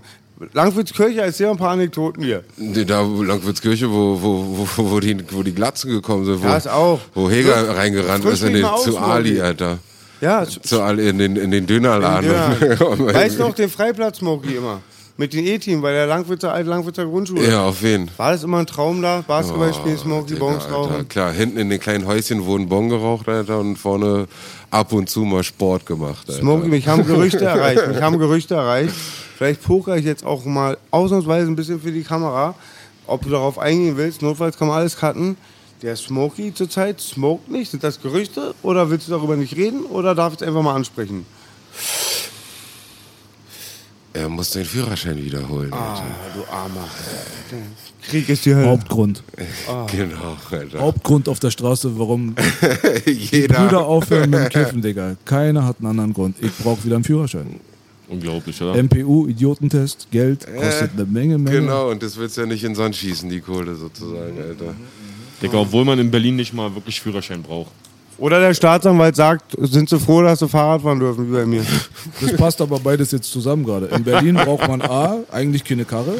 Langwitzkirche, 0.52 1.20
erzähl 1.20 1.48
ein 1.48 1.56
paar 1.56 1.70
Anekdoten 1.70 2.22
hier. 2.22 2.44
Da 2.86 3.02
Langwitzkirche, 3.02 3.90
wo, 3.90 4.20
wo, 4.20 4.66
wo, 4.76 4.90
wo, 4.90 5.00
die, 5.00 5.16
wo 5.30 5.42
die 5.42 5.54
Glatzen 5.54 5.90
gekommen 5.90 6.24
sind, 6.24 6.42
wo, 6.42 6.54
ist 6.54 6.68
auch. 6.68 7.00
wo 7.14 7.30
Heger 7.30 7.76
reingerannt 7.76 8.22
frisch 8.24 8.34
ist 8.34 8.42
in 8.44 8.54
den, 8.54 8.66
zu 8.82 8.98
Ali. 8.98 9.40
Alter. 9.40 9.78
Ja, 10.20 10.46
Zu 10.46 10.80
Ali, 10.80 11.08
in 11.08 11.18
den, 11.18 11.36
in 11.36 11.50
den 11.50 11.66
Dönerladen. 11.66 12.30
Ja. 12.30 12.56
Weißt 12.80 13.38
du 13.38 13.42
noch 13.42 13.54
den 13.54 13.68
Freiplatz, 13.68 14.18
Smokey, 14.18 14.56
immer? 14.56 14.80
Mit 15.18 15.34
dem 15.34 15.44
E-Team 15.44 15.82
bei 15.82 15.92
der 15.92 16.06
Langwitzer, 16.06 16.52
alte 16.52 16.70
Langwitzer 16.70 17.04
Grundschule. 17.04 17.46
Ja, 17.46 17.66
auf 17.66 17.82
jeden 17.82 18.08
War 18.16 18.32
das 18.32 18.44
immer 18.44 18.58
ein 18.58 18.66
Traum 18.66 19.02
da? 19.02 19.22
Basketball 19.26 19.72
spielen, 19.74 19.98
Smokey, 19.98 20.34
Alter. 20.34 20.70
rauchen? 20.70 21.08
Klar, 21.08 21.32
hinten 21.32 21.58
in 21.58 21.68
den 21.68 21.78
kleinen 21.78 22.06
Häuschen 22.06 22.44
wurden 22.46 22.68
Bon 22.68 22.88
geraucht, 22.88 23.28
Alter, 23.28 23.58
und 23.58 23.76
vorne 23.76 24.26
ab 24.70 24.92
und 24.92 25.10
zu 25.10 25.20
mal 25.20 25.42
Sport 25.44 25.84
gemacht, 25.84 26.28
Alter. 26.28 26.40
Smokey, 26.40 26.68
mich 26.68 26.88
haben 26.88 27.06
Gerüchte 27.06 27.44
erreicht. 27.44 27.86
Mich 27.88 28.00
haben 28.00 28.18
Gerüchte 28.18 28.54
erreicht. 28.54 28.94
Vielleicht 29.36 29.62
poker 29.62 29.96
ich 29.96 30.04
jetzt 30.04 30.24
auch 30.24 30.44
mal 30.46 30.78
ausnahmsweise 30.90 31.46
ein 31.48 31.56
bisschen 31.56 31.80
für 31.80 31.92
die 31.92 32.04
Kamera. 32.04 32.54
Ob 33.06 33.22
du 33.22 33.28
darauf 33.28 33.58
eingehen 33.58 33.96
willst, 33.96 34.22
notfalls 34.22 34.56
kann 34.56 34.68
man 34.68 34.78
alles 34.78 34.96
cutten. 34.96 35.36
Der 35.82 35.96
Smokey 35.96 36.54
zurzeit 36.54 37.00
smoked 37.00 37.50
nicht. 37.50 37.70
Sind 37.70 37.82
das 37.82 38.00
Gerüchte? 38.00 38.54
Oder 38.62 38.88
willst 38.88 39.08
du 39.08 39.12
darüber 39.12 39.36
nicht 39.36 39.56
reden? 39.56 39.84
Oder 39.84 40.14
darf 40.14 40.32
ich 40.32 40.40
es 40.40 40.46
einfach 40.46 40.62
mal 40.62 40.74
ansprechen? 40.74 41.26
Er 44.14 44.28
muss 44.28 44.50
den 44.50 44.64
Führerschein 44.64 45.16
wiederholen, 45.24 45.72
Ah, 45.72 45.94
Alter. 45.94 46.04
du 46.34 46.52
Armer. 46.52 46.88
Krieg 48.02 48.28
ist 48.28 48.44
die 48.44 48.54
Hölle. 48.54 48.68
Hauptgrund. 48.68 49.22
Genau, 49.90 50.36
Alter. 50.50 50.78
Hauptgrund 50.80 51.28
auf 51.28 51.40
der 51.40 51.50
Straße, 51.50 51.98
warum 51.98 52.34
Jeder. 53.06 53.54
Brüder 53.60 53.86
aufhören 53.86 54.28
mit 54.30 54.40
dem 54.40 54.48
Kiffen, 54.50 54.82
Digga. 54.82 55.16
Keiner 55.24 55.64
hat 55.64 55.76
einen 55.78 55.88
anderen 55.88 56.12
Grund. 56.12 56.36
Ich 56.40 56.52
brauche 56.58 56.84
wieder 56.84 56.96
einen 56.96 57.04
Führerschein. 57.04 57.58
Unglaublich, 58.08 58.60
oder? 58.60 58.74
MPU, 58.82 59.26
Idiotentest, 59.28 60.08
Geld, 60.10 60.46
kostet 60.46 60.90
eine 60.94 61.06
Menge, 61.06 61.38
Menge. 61.38 61.60
Genau, 61.60 61.90
und 61.90 62.02
das 62.02 62.16
willst 62.18 62.36
du 62.36 62.42
ja 62.42 62.46
nicht 62.46 62.62
in 62.64 62.70
den 62.72 62.76
Sand 62.76 62.94
schießen, 62.94 63.30
die 63.30 63.40
Kohle 63.40 63.74
sozusagen, 63.74 64.38
Alter. 64.38 64.74
Digga, 65.40 65.56
obwohl 65.58 65.86
man 65.86 65.98
in 65.98 66.10
Berlin 66.10 66.36
nicht 66.36 66.52
mal 66.52 66.74
wirklich 66.74 67.00
Führerschein 67.00 67.42
braucht. 67.42 67.70
Oder 68.18 68.38
der 68.40 68.54
Staatsanwalt 68.54 69.16
sagt, 69.16 69.56
sind 69.58 69.88
sie 69.88 69.98
froh, 69.98 70.22
dass 70.22 70.38
sie 70.38 70.48
Fahrrad 70.48 70.82
fahren 70.82 71.00
dürfen, 71.00 71.28
wie 71.28 71.36
bei 71.36 71.44
mir. 71.46 71.62
Das 72.20 72.32
passt 72.36 72.60
aber 72.60 72.78
beides 72.78 73.10
jetzt 73.10 73.32
zusammen 73.32 73.64
gerade. 73.64 73.86
In 73.86 74.04
Berlin 74.04 74.34
braucht 74.36 74.68
man 74.68 74.80
A, 74.82 75.16
eigentlich 75.32 75.64
keine 75.64 75.84
Karre 75.84 76.14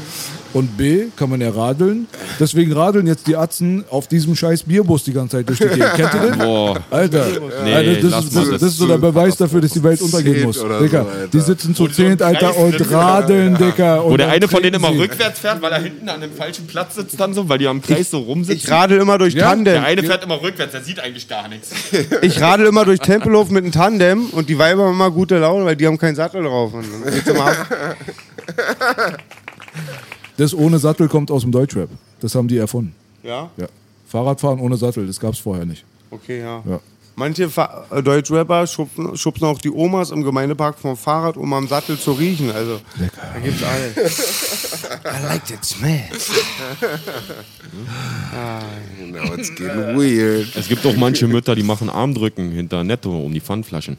und 0.53 0.77
B, 0.77 1.05
kann 1.17 1.31
man 1.31 1.41
ja 1.41 1.51
radeln. 1.51 2.09
Deswegen 2.41 2.73
radeln 2.73 3.07
jetzt 3.07 3.27
die 3.27 3.37
Atzen 3.37 3.85
auf 3.89 4.09
diesem 4.09 4.35
scheiß 4.35 4.65
Bierbus 4.65 5.05
die 5.05 5.13
ganze 5.13 5.37
Zeit 5.39 5.49
durch 5.49 5.59
die 5.61 5.69
Gegend. 5.69 5.93
Kennt 5.95 6.15
ihr 6.15 6.21
den? 6.31 6.39
Boah. 6.39 6.81
Alter, 6.91 7.27
Nee, 7.65 7.73
Alter 7.75 8.09
das, 8.11 8.25
ist, 8.25 8.37
das, 8.37 8.51
das 8.51 8.63
ist 8.63 8.77
so 8.79 8.87
der 8.89 8.99
Beweis 8.99 9.37
dafür, 9.37 9.61
dass 9.61 9.71
die 9.73 9.83
Welt 9.83 10.01
untergehen 10.03 10.43
muss. 10.43 10.59
Digga, 10.81 11.05
so, 11.05 11.27
die 11.33 11.41
sitzen 11.41 11.75
zu 11.75 11.87
zehnt, 11.89 12.21
Alter, 12.21 12.57
und 12.57 12.91
radeln, 12.91 13.57
Dicker. 13.57 14.03
Wo 14.05 14.17
der 14.17 14.29
eine 14.31 14.49
von 14.49 14.63
denen 14.63 14.77
immer 14.77 14.91
rückwärts 14.91 15.39
fährt, 15.39 15.63
weil 15.63 15.71
er 15.73 15.81
hinten 15.81 16.09
an 16.09 16.21
dem 16.21 16.33
falschen 16.33 16.67
Platz 16.67 16.97
sitzt 16.97 17.21
dann 17.21 17.33
so, 17.33 17.49
weil 17.49 17.59
die 17.59 17.69
am 17.69 17.81
Kreis 17.81 18.11
so 18.11 18.21
Ich 18.21 18.27
rumsitzen. 18.27 18.71
radel 18.73 19.01
immer 19.01 19.19
durch 19.19 19.35
Ja, 19.35 19.51
Tandem. 19.51 19.75
Der 19.75 19.85
eine 19.85 20.03
fährt 20.03 20.25
immer 20.25 20.43
rückwärts, 20.43 20.73
der 20.73 20.83
sieht 20.83 20.99
eigentlich 20.99 21.29
gar 21.29 21.49
nichts. 21.49 21.71
Ich 22.23 22.41
radel 22.41 22.67
immer 22.67 22.85
durch 22.85 23.01
Tempelhof 23.01 23.51
mit 23.51 23.65
einem 23.65 23.73
Tandem 23.73 24.27
und 24.27 24.49
die 24.49 24.59
Weiber 24.59 24.85
haben 24.85 24.95
immer 24.95 25.11
gute 25.11 25.39
Laune, 25.39 25.65
weil 25.65 25.77
die 25.77 25.87
haben 25.87 25.99
keinen 25.99 26.17
Sattel 26.17 26.43
drauf. 26.43 26.73
Und. 26.75 26.87
Das 30.37 30.55
ohne 30.55 30.79
Sattel 30.79 31.09
kommt 31.09 31.31
aus 31.31 31.43
dem 31.43 31.53
Deutschrap. 31.53 31.89
Das 32.21 32.35
haben 32.35 32.49
die 32.49 32.57
erfunden. 32.57 32.95
Ja? 33.23 33.51
Ja. 33.57 33.67
Fahrradfahren 34.07 34.61
ohne 34.61 34.77
Sattel, 34.77 35.07
das 35.07 35.21
gab 35.21 35.35
es 35.35 35.39
vorher 35.39 35.65
nicht. 35.65 35.85
Okay, 36.11 36.41
ja. 36.41 36.63
Ja. 36.67 36.81
Manche 37.15 37.51
Fa 37.51 37.85
äh, 37.91 38.03
Deutschrapper 38.03 38.67
schubsen, 38.67 39.17
schubsen 39.17 39.47
auch 39.47 39.59
die 39.59 39.71
Omas 39.71 40.11
im 40.11 40.23
Gemeindepark 40.23 40.79
vom 40.79 40.97
Fahrrad, 40.97 41.37
um 41.37 41.53
am 41.53 41.69
Sattel 41.69 41.99
zu 41.99 42.13
riechen. 42.13 42.51
Also, 42.51 42.81
da 42.99 43.41
gibt's 43.41 43.63
alles. 43.63 44.83
I 45.05 45.27
like 45.27 45.45
that 45.47 45.65
smell. 45.65 46.09
Now 49.13 49.35
it's 49.35 49.55
getting 49.55 49.97
weird. 49.97 50.55
Es 50.57 50.69
gibt 50.69 50.87
auch 50.87 50.97
manche 50.97 51.27
Mütter, 51.29 51.55
die 51.55 51.63
machen 51.63 51.91
Armdrücken 51.91 52.51
hinter 52.51 52.85
Netto 52.85 53.25
um 53.25 53.33
die 53.33 53.41
Pfandflaschen. 53.41 53.97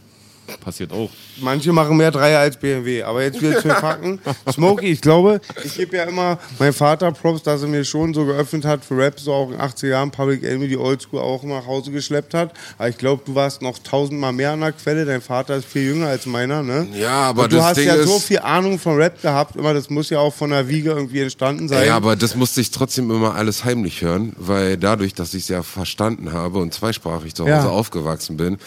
Passiert 0.64 0.92
auch. 0.92 1.10
Manche 1.42 1.72
machen 1.74 1.98
mehr 1.98 2.12
Dreier 2.12 2.40
als 2.40 2.58
BMW. 2.58 3.04
Aber 3.04 3.24
jetzt 3.24 3.42
wieder 3.42 3.60
zu 3.62 3.70
Fakten. 3.70 4.20
Smokey, 4.52 4.88
ich 4.88 5.02
glaube, 5.02 5.42
ich 5.64 5.76
gebe 5.76 5.98
ja 5.98 6.04
immer 6.04 6.38
meinem 6.60 6.74
Vater 6.74 7.12
Props, 7.12 7.44
dass 7.44 7.62
er 7.62 7.68
mir 7.68 7.84
schon 7.86 8.14
so 8.14 8.26
geöffnet 8.26 8.66
hat 8.66 8.84
für 8.86 8.98
Rap, 8.98 9.20
so 9.20 9.34
auch 9.34 9.46
in 9.52 9.58
den 9.58 9.62
80er 9.62 9.88
Jahren 9.88 10.12
Public 10.12 10.44
Enemy, 10.44 10.68
die 10.68 10.78
Oldschool 10.78 11.20
auch 11.20 11.44
immer 11.44 11.56
nach 11.60 11.66
Hause 11.68 11.92
geschleppt 11.92 12.34
hat. 12.34 12.54
Aber 12.78 12.90
ich 12.90 12.98
glaube, 12.98 13.24
du 13.26 13.36
warst 13.36 13.62
noch 13.62 13.80
tausendmal 13.80 14.32
mehr 14.34 14.52
an 14.52 14.62
der 14.62 14.74
Quelle. 14.74 15.06
Dein 15.06 15.22
Vater 15.22 15.56
ist 15.56 15.66
viel 15.66 15.84
jünger 15.84 16.08
als 16.08 16.26
meiner, 16.26 16.62
ne? 16.62 16.88
Ja, 16.94 17.12
aber 17.30 17.44
Und 17.44 17.52
du 17.54 17.58
das 17.58 17.66
hast 17.66 17.78
Ding 17.78 17.88
ja 17.88 17.96
ist, 17.96 18.08
so 18.08 18.20
viel 18.20 18.40
Ahnung 18.40 18.80
von 18.80 18.96
Rap 18.98 19.22
gehabt, 19.22 19.56
immer 19.56 19.74
das 19.74 19.90
muss 19.90 20.10
ja 20.10 20.20
auch 20.20 20.34
von 20.34 20.50
der 20.52 20.68
Wiege 20.68 20.92
irgendwie 20.92 21.22
entstanden 21.22 21.68
sein. 21.68 21.88
Ja, 21.88 21.96
aber 21.96 22.16
das 22.16 22.36
musste 22.36 22.62
ich 22.62 22.72
trotzdem 22.72 23.10
immer 23.12 23.36
alles 23.36 23.66
heimlich 23.66 24.02
hören, 24.02 24.34
weil 24.38 24.78
dadurch, 24.78 25.14
dass 25.14 25.34
ich 25.34 25.44
es 25.44 25.50
ja 25.50 25.64
verstanden 25.64 26.32
habe 26.34 26.60
und 26.60 26.74
zweisprachig 26.74 27.34
zu 27.34 27.44
Hause 27.44 27.52
Ja. 27.54 27.70
aufgewachsen 27.70 28.38
bin, 28.38 28.58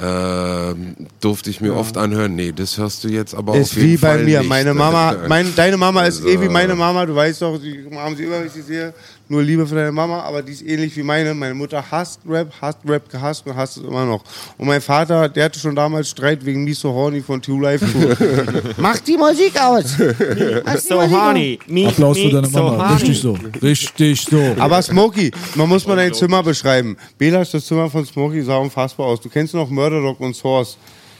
ähm, 0.00 0.96
durfte 1.20 1.50
ich 1.50 1.60
mir 1.60 1.74
oft 1.76 1.96
anhören, 1.96 2.34
nee, 2.34 2.52
das 2.52 2.78
hörst 2.78 3.04
du 3.04 3.08
jetzt 3.08 3.34
aber 3.34 3.56
ist 3.56 3.72
auf 3.72 3.76
jeden 3.76 3.90
wie 3.92 3.96
bei 3.98 4.18
mir. 4.18 4.38
nicht. 4.40 4.48
Meine 4.48 4.74
Mama, 4.74 5.14
mein, 5.28 5.54
deine 5.54 5.76
Mama 5.76 6.04
ist 6.04 6.22
So. 6.22 6.28
eh 6.28 6.40
wie 6.40 6.48
meine 6.48 6.74
Mama. 6.74 7.04
Du 7.06 7.14
weißt 7.14 7.42
doch, 7.42 7.58
die 7.60 7.84
haben 7.94 8.16
sie 8.16 8.24
immer, 8.24 8.40
wenn 8.40 8.46
ich 8.46 8.52
sie 8.52 8.62
sehe, 8.62 8.94
nur 9.32 9.42
Liebe 9.42 9.66
für 9.66 9.74
deine 9.74 9.92
Mama, 9.92 10.20
aber 10.20 10.42
die 10.42 10.52
ist 10.52 10.62
ähnlich 10.62 10.94
wie 10.96 11.02
meine. 11.02 11.32
Meine 11.32 11.54
Mutter 11.54 11.82
hasst 11.90 12.20
Rap, 12.28 12.52
hasst 12.60 12.78
Rap 12.86 13.08
gehasst 13.08 13.46
und 13.46 13.56
hasst 13.56 13.78
es 13.78 13.82
immer 13.82 14.04
noch. 14.04 14.22
Und 14.58 14.66
mein 14.66 14.80
Vater, 14.80 15.28
der 15.28 15.46
hatte 15.46 15.58
schon 15.58 15.74
damals 15.74 16.10
Streit 16.10 16.44
wegen 16.44 16.64
Me 16.64 16.74
So 16.74 16.92
Horny 16.92 17.22
von 17.22 17.40
Two 17.40 17.58
Life 17.58 17.84
Crew. 17.84 18.14
Mach 18.76 18.98
die 18.98 19.16
Musik 19.16 19.58
aus! 19.60 19.96
Mach 20.64 20.80
die 20.80 20.94
Musik 20.94 21.16
aus. 21.16 21.86
Applaus 21.86 22.18
für 22.18 22.30
deine 22.30 22.48
Mama. 22.48 22.92
Richtig 22.94 23.20
so. 23.20 23.38
Richtig 23.62 24.20
so. 24.20 24.54
Aber 24.58 24.82
Smokey, 24.82 25.30
man 25.54 25.68
muss 25.68 25.86
mal 25.86 25.96
dein 25.96 26.12
Zimmer 26.12 26.42
beschreiben. 26.42 26.96
Bela, 27.16 27.42
das 27.42 27.66
Zimmer 27.66 27.88
von 27.88 28.04
Smokey 28.04 28.42
sah 28.42 28.58
unfassbar 28.58 29.06
aus. 29.06 29.20
Du 29.20 29.30
kennst 29.30 29.54
noch 29.54 29.70
Murder 29.70 30.02
Dog 30.02 30.20
und 30.20 30.36
Source. 30.36 30.76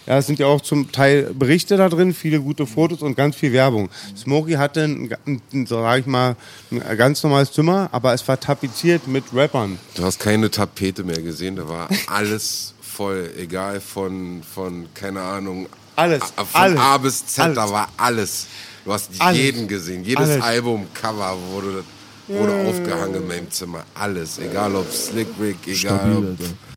Ja, 0.06 0.18
es 0.18 0.26
sind 0.26 0.38
ja 0.40 0.46
auch 0.46 0.60
zum 0.60 0.90
Teil 0.90 1.32
Berichte 1.34 1.76
da 1.76 1.88
drin, 1.88 2.12
viele 2.12 2.40
gute 2.40 2.66
Fotos 2.66 3.02
und 3.02 3.16
ganz 3.16 3.36
viel 3.36 3.52
Werbung. 3.52 3.88
Smokey 4.16 4.54
hatte 4.54 4.82
ein, 4.84 5.14
ein, 5.52 5.66
sag 5.66 6.00
ich 6.00 6.06
mal, 6.06 6.34
ein 6.70 6.96
ganz 6.96 7.22
normales 7.22 7.52
Zimmer, 7.52 7.88
aber 7.92 8.12
es 8.12 8.26
war 8.26 8.38
tapeziert 8.40 9.06
mit 9.06 9.24
Rappern. 9.32 9.78
Du 9.94 10.02
hast 10.02 10.18
keine 10.18 10.50
Tapete 10.50 11.04
mehr 11.04 11.22
gesehen, 11.22 11.56
da 11.56 11.68
war 11.68 11.88
alles 12.08 12.74
voll, 12.80 13.30
egal 13.38 13.80
von, 13.80 14.42
von 14.42 14.86
keine 14.92 15.20
Ahnung, 15.22 15.68
Alles, 15.96 16.22
a- 16.36 16.44
von 16.44 16.60
alles, 16.60 16.80
A 16.80 16.98
bis 16.98 17.26
Z, 17.26 17.44
alles. 17.44 17.56
da 17.56 17.70
war 17.70 17.88
alles. 17.96 18.46
Du 18.84 18.92
hast 18.92 19.10
Alles. 19.20 19.38
jeden 19.38 19.68
gesehen, 19.68 20.02
jedes 20.04 20.28
Alles. 20.28 20.42
Albumcover 20.42 21.36
wurde, 21.52 21.84
wurde 22.26 22.52
aufgehangen 22.68 23.14
in 23.14 23.28
meinem 23.28 23.50
Zimmer, 23.52 23.84
alles, 23.94 24.38
egal 24.40 24.74
ob 24.74 24.90
Slick 24.92 25.28
Rick, 25.40 25.56
egal 25.66 25.76
Stabil, 25.76 26.16
ob 26.16 26.24
Alter. 26.30 26.71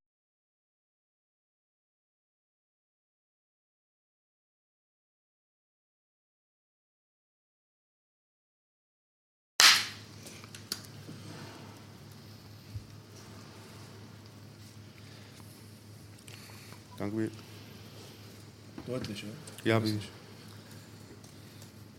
Danke. 17.15 17.31
Deutlich, 18.87 19.23
ja? 19.63 19.71
Ja, 19.71 19.83
wie 19.83 19.97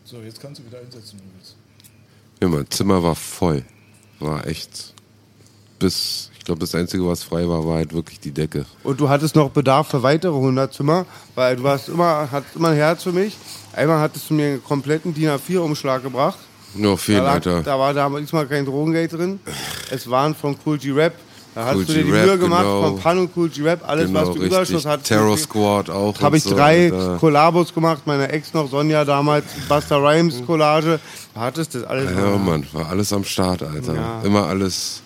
So, 0.05 0.18
jetzt 0.20 0.40
kannst 0.40 0.60
du 0.60 0.66
wieder 0.66 0.78
einsetzen, 0.78 1.18
wenn 1.18 1.28
du 1.28 1.34
willst. 1.36 1.56
Ja, 2.40 2.48
mein 2.48 2.70
Zimmer 2.70 3.02
war 3.02 3.14
voll. 3.14 3.64
War 4.20 4.47
echt. 4.47 4.94
Bis, 5.78 6.30
ich 6.38 6.44
glaube, 6.44 6.60
das 6.60 6.74
Einzige, 6.74 7.06
was 7.06 7.22
frei 7.22 7.47
war, 7.48 7.66
war 7.66 7.76
halt 7.76 7.93
wirklich 7.93 8.20
die 8.20 8.30
Decke. 8.30 8.64
Und 8.82 9.01
du 9.01 9.09
hattest 9.09 9.34
noch 9.34 9.51
Bedarf 9.51 9.88
für 9.88 10.02
weitere 10.02 10.34
100 10.34 10.72
Zimmer, 10.72 11.05
weil 11.34 11.56
du 11.56 11.62
warst 11.64 11.88
immer, 11.88 12.28
hattest 12.30 12.56
immer 12.56 12.68
ein 12.68 12.76
Herz 12.76 13.02
für 13.02 13.12
mich. 13.12 13.36
Einmal 13.72 13.98
hattest 13.98 14.30
du 14.30 14.34
mir 14.34 14.47
einen 14.47 14.64
kompletten 14.64 15.12
DIN 15.12 15.28
A4-Umschlag 15.30 16.02
gebracht. 16.02 16.38
Nur 16.74 16.93
auf 16.93 17.09
jeden, 17.09 17.18
Da, 17.18 17.24
lag, 17.24 17.34
Alter. 17.34 17.62
da 17.62 17.78
war 17.78 17.93
damals 17.93 18.22
diesmal 18.24 18.47
kein 18.47 18.64
Drogengeld 18.64 19.12
drin. 19.12 19.40
Es 19.90 20.09
waren 20.09 20.34
von 20.34 20.56
Cool 20.64 20.78
G 20.78 20.93
Rap. 20.93 21.14
Da 21.57 21.73
Cool 21.73 21.81
hast 21.81 21.89
du 21.89 21.95
dir 21.95 22.05
die 22.05 22.11
Mühe 22.11 22.37
gemacht 22.37 22.65
genau. 22.65 22.83
von 22.83 22.99
Pan 22.99 23.19
und 23.19 23.31
Cool 23.35 23.49
G 23.49 23.62
Rap. 23.62 23.81
Alles, 23.89 24.09
Genau, 24.09 24.28
was 24.28 24.35
du 24.37 24.43
Überschuss 24.43 24.85
hattest. 24.85 25.09
Terror 25.09 25.39
Squad 25.39 25.89
auch. 25.89 26.20
Habe 26.20 26.37
ich 26.37 26.43
so, 26.43 26.55
drei 26.55 26.93
Alter. 26.93 27.16
Kollabos 27.19 27.73
gemacht, 27.73 28.03
meiner 28.07 28.31
Ex 28.31 28.53
noch, 28.53 28.69
Sonja 28.69 29.07
damals, 29.07 29.47
Buster 29.66 29.97
Rhymes 29.97 30.45
Collage. 30.45 31.01
Du 31.33 31.41
hattest 31.41 31.74
das 31.74 31.85
alles. 31.85 32.11
Ja, 32.11 32.37
Mann, 32.37 32.66
war 32.74 32.91
alles 32.91 33.11
am 33.11 33.24
Start, 33.24 33.62
Alter. 33.62 33.95
Ja. 33.95 34.20
Immer 34.23 34.45
alles 34.49 35.01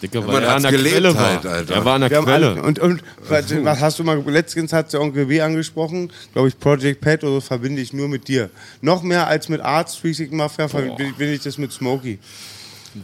Dicker, 0.00 0.20
Ja, 0.20 0.26
weil 0.28 0.34
man 0.34 0.42
er 0.44 0.48
an 0.50 0.54
hat's 0.54 0.62
der 0.62 0.70
gelebt 0.70 0.94
Quelle 0.94 1.14
halt, 1.18 1.44
war. 1.44 1.52
Alter. 1.52 1.74
Er 1.74 1.84
war 1.84 1.94
an 1.96 2.00
der 2.02 2.10
Wir 2.10 2.16
haben 2.18 2.24
Quelle. 2.26 2.50
alle, 2.52 2.62
und, 2.62 2.78
und 2.78 3.02
was, 3.28 3.80
hast 3.80 3.98
du 3.98 4.04
mal, 4.04 4.22
letztens 4.24 4.72
hat 4.72 4.92
der 4.92 5.00
Onkel 5.00 5.28
W 5.28 5.40
angesprochen, 5.40 6.12
glaube 6.32 6.46
ich, 6.46 6.56
Project 6.60 7.00
Pat 7.00 7.24
oder 7.24 7.34
so 7.34 7.40
verbinde 7.40 7.82
ich 7.82 7.92
nur 7.92 8.06
mit 8.06 8.28
dir. 8.28 8.50
Noch 8.82 9.02
mehr 9.02 9.26
als 9.26 9.48
mit 9.48 9.60
Arzt, 9.60 9.98
Freezing 9.98 10.36
Mafia 10.36 10.68
verbinde 10.68 11.32
ich 11.32 11.42
das 11.42 11.58
mit 11.58 11.72
Smokey. 11.72 12.20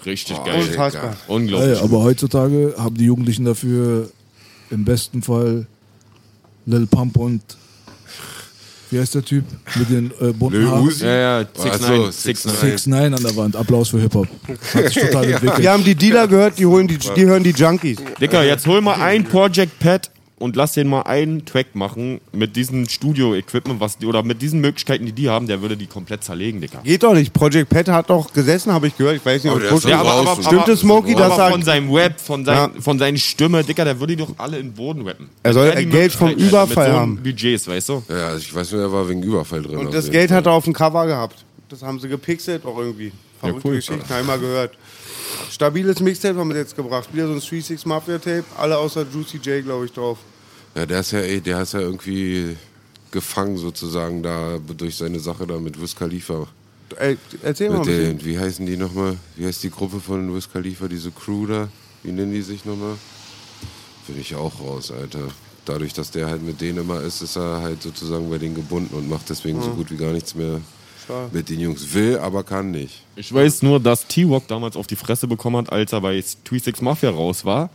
Richtig 0.05 0.36
geil. 0.44 0.62
Unfassbar. 0.62 1.16
Unglaublich. 1.27 1.78
Ey, 1.78 1.85
aber 1.85 2.02
heutzutage 2.02 2.74
haben 2.78 2.97
die 2.97 3.05
Jugendlichen 3.05 3.44
dafür 3.44 4.10
im 4.70 4.85
besten 4.85 5.23
Fall 5.23 5.66
Lil 6.66 6.86
Pump 6.86 7.16
und 7.16 7.43
wie 8.90 8.98
heißt 8.98 9.15
der 9.15 9.24
Typ 9.24 9.44
mit 9.74 9.90
den 9.90 10.10
äh, 10.20 10.32
bunten 10.32 10.60
Lil 10.60 10.69
Haaren? 10.69 10.93
Ja, 11.01 11.40
ja, 11.40 11.47
Ach 11.59 11.62
6 11.62 11.78
so, 11.78 11.93
9 11.93 12.12
6 12.12 12.43
6 12.43 12.60
6 12.60 12.86
9 12.86 13.15
an 13.15 13.23
der 13.23 13.36
Wand. 13.36 13.56
Applaus 13.56 13.89
für 13.90 14.01
Hip-Hop. 14.01 14.28
Hat 14.74 14.93
sich 14.93 15.02
total 15.02 15.24
entwickelt. 15.32 15.59
Wir 15.59 15.73
haben 15.73 15.85
die 15.85 15.94
Dealer 15.94 16.27
gehört, 16.27 16.59
die, 16.59 16.66
holen 16.66 16.89
die, 16.89 16.98
die 16.98 17.27
hören 17.27 17.43
die 17.43 17.51
Junkies. 17.51 17.98
Dicker, 18.20 18.44
jetzt 18.44 18.66
hol 18.66 18.81
mal 18.81 18.94
ein 18.94 19.24
Project 19.24 19.78
Pad 19.78 20.10
und 20.39 20.56
lass 20.56 20.73
den 20.73 20.89
mal 20.89 21.02
einen 21.02 21.44
Track 21.44 21.74
machen 21.74 22.20
mit 22.32 22.56
diesem 22.56 22.89
Studio-Equipment, 22.89 23.81
was 23.81 23.98
die, 23.98 24.06
oder 24.06 24.23
mit 24.23 24.40
diesen 24.40 24.60
Möglichkeiten, 24.60 25.06
die 25.06 25.12
die 25.12 25.28
haben, 25.28 25.47
der 25.47 25.60
würde 25.62 25.77
die 25.77 25.86
komplett 25.86 26.24
zerlegen, 26.24 26.60
Dicker. 26.60 26.81
Geht 26.85 27.02
doch 27.02 27.15
nicht. 27.15 27.32
Project 27.32 27.69
Pat 27.69 27.89
hat 27.89 28.10
doch 28.10 28.32
gesessen, 28.32 28.73
habe 28.73 28.86
ich 28.86 28.97
gehört. 28.97 29.16
Ich 29.16 29.27
weiß 29.27 29.44
nicht, 29.44 29.52
ob. 29.52 29.62
Stimmt 30.43 30.69
es, 30.69 30.81
Smokey, 30.81 31.15
aber 31.15 31.28
dass 31.28 31.39
er 31.39 31.51
von 31.51 31.62
seinem 31.62 31.93
Rap, 31.93 32.20
von, 32.20 32.44
sein, 32.44 32.56
Ja. 32.74 32.81
von 32.81 32.98
seiner 32.98 33.19
Stimme, 33.19 33.65
Dicker, 33.65 33.85
der 33.85 33.98
würde 33.98 34.16
die 34.16 34.23
doch 34.23 34.32
alle 34.39 34.59
in 34.59 34.69
den 34.69 34.74
Boden 34.74 35.06
rappen. 35.06 35.28
Er 35.43 35.52
soll 35.52 35.74
die 35.74 35.86
Geld 35.86 36.12
vom 36.12 36.31
Überfall 36.31 36.89
mit 36.89 36.94
so 36.94 37.01
haben. 37.01 37.16
Budgets, 37.23 37.66
weißt 37.69 37.89
du? 37.89 38.02
Ja, 38.09 38.36
ich 38.36 38.55
weiß 38.55 38.73
nur, 38.73 38.82
er 38.82 38.93
war 38.93 39.09
wegen 39.09 39.23
Überfall 39.23 39.62
drin. 39.62 39.78
Und 39.78 39.93
das 39.94 40.10
Geld 40.10 40.31
hat 40.31 40.47
er 40.47 40.52
auf 40.52 40.65
dem 40.65 40.73
Cover 40.73 41.06
gehabt. 41.06 41.44
Das 41.69 41.82
haben 41.82 42.01
sie 42.01 42.09
gepixelt 42.09 42.65
auch 42.65 42.78
irgendwie. 42.78 43.12
Verrückte 43.40 43.69
cool. 43.69 43.74
Geschichten, 43.77 44.09
habe 44.09 44.20
ich 44.23 44.27
mal 44.27 44.39
gehört. 44.39 44.73
Stabiles 45.51 46.01
Mixtape 46.01 46.39
haben 46.39 46.48
wir 46.48 46.56
jetzt 46.56 46.74
gebracht. 46.74 47.09
Wieder 47.12 47.27
so 47.27 47.35
ein 47.35 47.40
3-6 47.40 47.86
Mafia 47.86 48.19
Tape. 48.19 48.44
Alle 48.56 48.77
außer 48.78 49.05
Juicy 49.12 49.36
J, 49.39 49.65
glaube 49.65 49.85
ich, 49.85 49.93
drauf. 49.93 50.19
Ja, 50.79 50.87
der 50.87 51.01
ist 51.01 51.11
ja, 51.11 51.19
ey, 51.19 51.41
der 51.41 51.63
ist 51.63 51.75
ja 51.75 51.81
irgendwie 51.81 52.57
gefangen 53.11 53.57
sozusagen 53.57 54.23
da 54.23 54.61
durch 54.77 54.95
seine 54.95 55.19
Sache 55.19 55.45
da 55.45 55.59
mit 55.59 55.83
Wiz 55.83 55.97
Khalifa. 55.97 56.47
Ey, 57.01 57.19
erzähl 57.43 57.71
mal 57.71 57.79
Mit 57.79 57.87
bisschen. 57.87 58.19
den, 58.19 58.25
wie 58.25 58.39
heißen 58.39 58.65
die 58.65 58.77
nochmal? 58.77 59.17
Wie 59.35 59.45
heißt 59.45 59.61
die 59.65 59.71
Gruppe 59.71 59.99
von 59.99 60.33
Wiz 60.37 60.49
Khalifa, 60.49 60.87
diese 60.87 61.11
Crew 61.11 61.47
da? 61.47 61.69
Wie 62.05 62.13
nennen 62.13 62.31
die 62.31 62.43
sich 62.43 62.65
nochmal? 62.65 62.95
Bin 64.07 64.21
ich 64.21 64.37
auch 64.37 64.61
raus, 64.61 64.93
Alter. 64.93 65.27
Dadurch, 65.65 65.95
dass 65.95 66.13
der 66.13 66.29
halt 66.29 66.45
mit 66.45 66.61
denen 66.61 66.79
immer 66.79 67.01
ist, 67.01 67.23
ist 67.23 67.35
er 67.35 67.61
halt 67.61 67.83
sozusagen 67.83 68.31
bei 68.31 68.39
denen 68.39 68.55
gebunden 68.55 68.95
und 68.95 69.11
macht 69.11 69.29
deswegen 69.31 69.61
so 69.61 69.71
gut 69.71 69.91
wie 69.91 69.97
gar 69.97 70.13
nichts 70.13 70.37
mehr 70.37 70.61
Schade. 71.09 71.29
mit 71.33 71.49
den 71.49 71.59
Jungs. 71.59 71.93
Will, 71.93 72.19
aber 72.19 72.45
kann 72.45 72.71
nicht. 72.71 73.03
Ich 73.17 73.35
weiß 73.35 73.63
nur, 73.63 73.81
dass 73.81 74.07
T-Rock 74.07 74.47
damals 74.47 74.77
auf 74.77 74.87
die 74.87 74.95
Fresse 74.95 75.27
bekommen 75.27 75.57
hat, 75.57 75.73
als 75.73 75.93
er 75.93 76.03
bei 76.03 76.21
3-6 76.21 76.85
Mafia 76.85 77.11
raus 77.11 77.45
war 77.45 77.69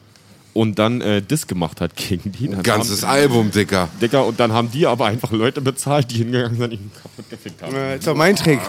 und 0.53 0.77
dann 0.79 1.01
äh, 1.01 1.21
Diss 1.21 1.47
gemacht 1.47 1.81
hat 1.81 1.95
gegen 1.95 2.31
die. 2.31 2.47
Dann 2.47 2.57
Ein 2.57 2.63
ganzes 2.63 3.03
haben, 3.03 3.09
Album, 3.11 3.51
Dicker. 3.51 3.89
Dicker, 4.01 4.25
und 4.25 4.39
dann 4.39 4.51
haben 4.53 4.69
die 4.71 4.85
aber 4.85 5.05
einfach 5.07 5.31
Leute 5.31 5.61
bezahlt, 5.61 6.11
die 6.11 6.17
hingegangen 6.17 6.55
sind 6.57 6.63
und 6.63 6.71
ihn 6.73 6.91
kaputt 7.01 7.29
gefickt 7.29 7.61
haben. 7.61 7.75
Äh, 7.75 7.97
ist 7.97 8.07
doch 8.07 8.15
mein 8.15 8.35
Trick. 8.35 8.59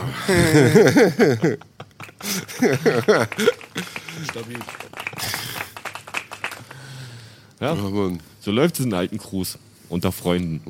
Ja, 7.61 7.75
Ja, 7.75 7.75
Mann. 7.75 8.21
so 8.41 8.51
läuft 8.51 8.79
es 8.79 8.85
in 8.85 8.93
alten 8.95 9.19
Crews 9.19 9.59
unter 9.89 10.13
Freunden. 10.13 10.61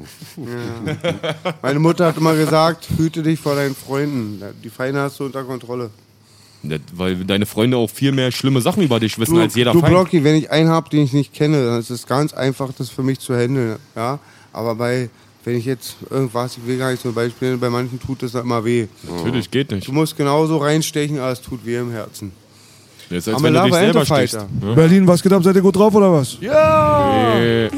Meine 1.63 1.79
Mutter 1.79 2.07
hat 2.07 2.17
immer 2.17 2.35
gesagt, 2.35 2.89
hüte 2.97 3.23
dich 3.23 3.41
vor 3.41 3.55
deinen 3.55 3.75
Freunden. 3.75 4.43
Die 4.63 4.71
Feinde 4.71 5.01
hast 5.01 5.19
du 5.19 5.25
unter 5.25 5.45
Kontrolle. 5.45 5.91
Ne, 6.65 6.81
Weil 6.95 7.17
deine 7.25 7.47
Freunde 7.47 7.77
auch 7.77 7.91
viel 7.91 8.11
mehr 8.13 8.33
schlimme 8.33 8.61
Sachen 8.63 8.83
über 8.83 8.99
dich 8.99 9.19
wissen 9.19 9.35
Du, 9.35 9.41
als 9.41 9.55
jeder 9.55 9.73
du 9.73 9.81
Feind. 9.81 9.93
Blocky, 9.93 10.25
wenn 10.25 10.35
ich 10.37 10.51
einen 10.51 10.69
habe, 10.71 10.89
den 10.89 11.05
ich 11.05 11.13
nicht 11.13 11.33
kenne, 11.35 11.65
dann 11.67 11.79
ist 11.79 11.91
es 11.91 12.07
ganz 12.07 12.33
einfach, 12.33 12.71
das 12.77 12.89
für 12.91 13.03
mich 13.03 13.19
zu 13.21 13.35
handeln. 13.37 13.77
Ja? 13.95 14.19
Aber 14.53 14.75
bei, 14.75 15.11
wenn 15.45 15.57
ich 15.59 15.67
jetzt 15.67 15.97
irgendwas, 16.11 16.57
ich 16.57 16.67
will 16.67 16.79
gar 16.79 16.91
nicht 16.91 17.03
zum 17.03 17.13
Beispiel, 17.15 17.57
bei 17.59 17.69
manchen 17.69 18.01
tut 18.01 18.23
es 18.23 18.35
immer 18.35 18.65
weh. 18.65 18.87
Natürlich, 19.03 19.51
geht 19.51 19.71
nicht. 19.73 19.87
Du 19.87 19.93
musst 19.93 20.17
genauso 20.17 20.57
reinstechen, 20.57 21.19
aber 21.19 21.33
es 21.33 21.41
tut 21.43 21.65
weh 21.67 21.77
im 21.77 21.91
Herzen. 21.91 22.33
Das 23.11 23.19
ist, 23.19 23.29
als 23.29 23.37
I'm 23.39 23.43
wenn 23.43 23.53
du 23.55 23.63
dich 23.65 23.75
selber 23.75 24.05
stichst. 24.07 24.35
fighter. 24.37 24.49
Berlin, 24.75 25.07
was 25.07 25.23
geht 25.23 25.33
ab? 25.35 25.45
Seid 25.45 25.57
ihr 25.57 25.63
gut 25.63 25.77
drauf 25.77 25.95
oder 25.95 26.11
was? 26.13 26.39
Äh, 26.41 27.69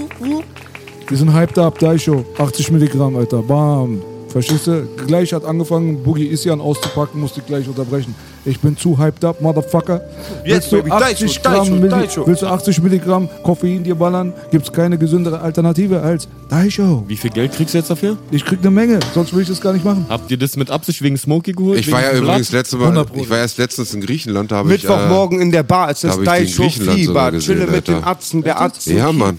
Wir 1.09 1.17
sind 1.17 1.33
hyped 1.33 1.59
up, 1.59 1.79
Daisho. 1.81 2.25
80 2.39 2.71
Milligramm, 2.71 3.17
Alter. 3.17 3.43
Bam. 3.43 4.01
Verstehst 4.37 4.67
du? 4.67 4.87
Gleich 5.07 5.33
hat 5.33 5.47
angefangen, 5.47 6.03
Boogie 6.03 6.27
Isian 6.27 6.61
auszupacken, 6.61 7.19
musste 7.23 7.41
ich 7.41 7.47
gleich 7.47 7.67
unterbrechen. 7.67 8.15
Ich 8.45 8.61
bin 8.61 8.77
zu 8.77 8.99
hyped 8.99 9.25
up, 9.25 9.41
Motherfucker. 9.41 10.03
Jetzt, 10.45 10.71
willst, 10.71 10.73
du 10.73 10.77
Baby, 10.77 10.91
80 10.91 11.41
Daisho, 11.41 11.65
Gramm 11.65 11.89
Daisho, 11.89 12.27
willst 12.27 12.43
du 12.43 12.47
80 12.47 12.83
Milligramm 12.83 13.31
Koffein 13.43 13.83
dir 13.83 13.95
ballern? 13.95 14.35
Gibt's 14.51 14.71
keine 14.71 14.99
gesündere 14.99 15.41
Alternative 15.41 16.03
als 16.03 16.29
Daisho. 16.51 17.03
wie 17.09 17.17
viel 17.17 17.31
Geld 17.31 17.53
kriegst 17.53 17.73
du 17.73 17.79
jetzt 17.79 17.89
dafür? 17.89 18.19
Ich 18.31 18.45
krieg 18.45 18.59
eine 18.61 18.71
Menge, 18.71 19.01
sonst 19.15 19.33
will 19.33 19.41
ich 19.41 19.49
das 19.49 19.59
gar 19.59 19.73
nicht 19.73 19.87
machen. 19.87 20.05
Habt 20.11 20.31
ihr 20.31 20.37
das 20.37 20.55
mit 20.59 20.71
Absicht 20.71 21.01
wegen 21.01 21.17
Smokey 21.17 21.53
geholt? 21.53 21.81
Ich 21.81 21.91
war 21.91 22.03
ja 22.03 22.13
übrigens 22.13 22.53
letzte 22.53 22.77
Mal, 22.77 22.89
100 22.89 23.11
Pro. 23.11 23.23
ich 23.23 23.31
war 23.31 23.39
erst 23.39 23.57
letztens 23.57 23.95
in 23.95 24.03
Griechenland, 24.03 24.53
da 24.53 24.57
habe 24.57 24.75
ich. 24.75 24.83
Mittwochmorgen 24.83 25.41
in 25.41 25.51
der 25.51 25.63
Bar 25.63 25.91
ist 25.93 26.05
ich 26.05 26.13
den 26.13 26.25
Daisho 26.25 26.69
Fieber. 26.69 27.39
Chille 27.39 27.67
mit 27.67 27.89
den. 27.89 28.05
Atzen, 28.05 28.43
der 28.43 28.61
Atzen 28.61 28.93
Äh, 28.93 28.99
ja, 28.99 29.13
Mann. 29.13 29.39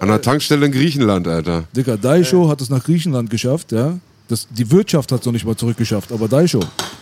An 0.00 0.08
der 0.08 0.20
Tankstelle 0.20 0.66
in 0.66 0.72
Griechenland, 0.72 1.28
Alter. 1.28 1.62
Dicker, 1.76 1.96
Daisho 1.96 2.48
hat 2.48 2.60
es 2.60 2.70
nach 2.70 2.82
Griechenland 2.82 3.30
geschafft, 3.30 3.70
ja. 3.70 4.00
Das, 4.28 4.46
die 4.50 4.70
Wirtschaft 4.70 5.12
hat 5.12 5.20
es 5.20 5.26
noch 5.26 5.32
nicht 5.32 5.44
mal 5.44 5.56
zurückgeschafft, 5.56 6.12
aber 6.12 6.28
Daisho. 6.28 6.60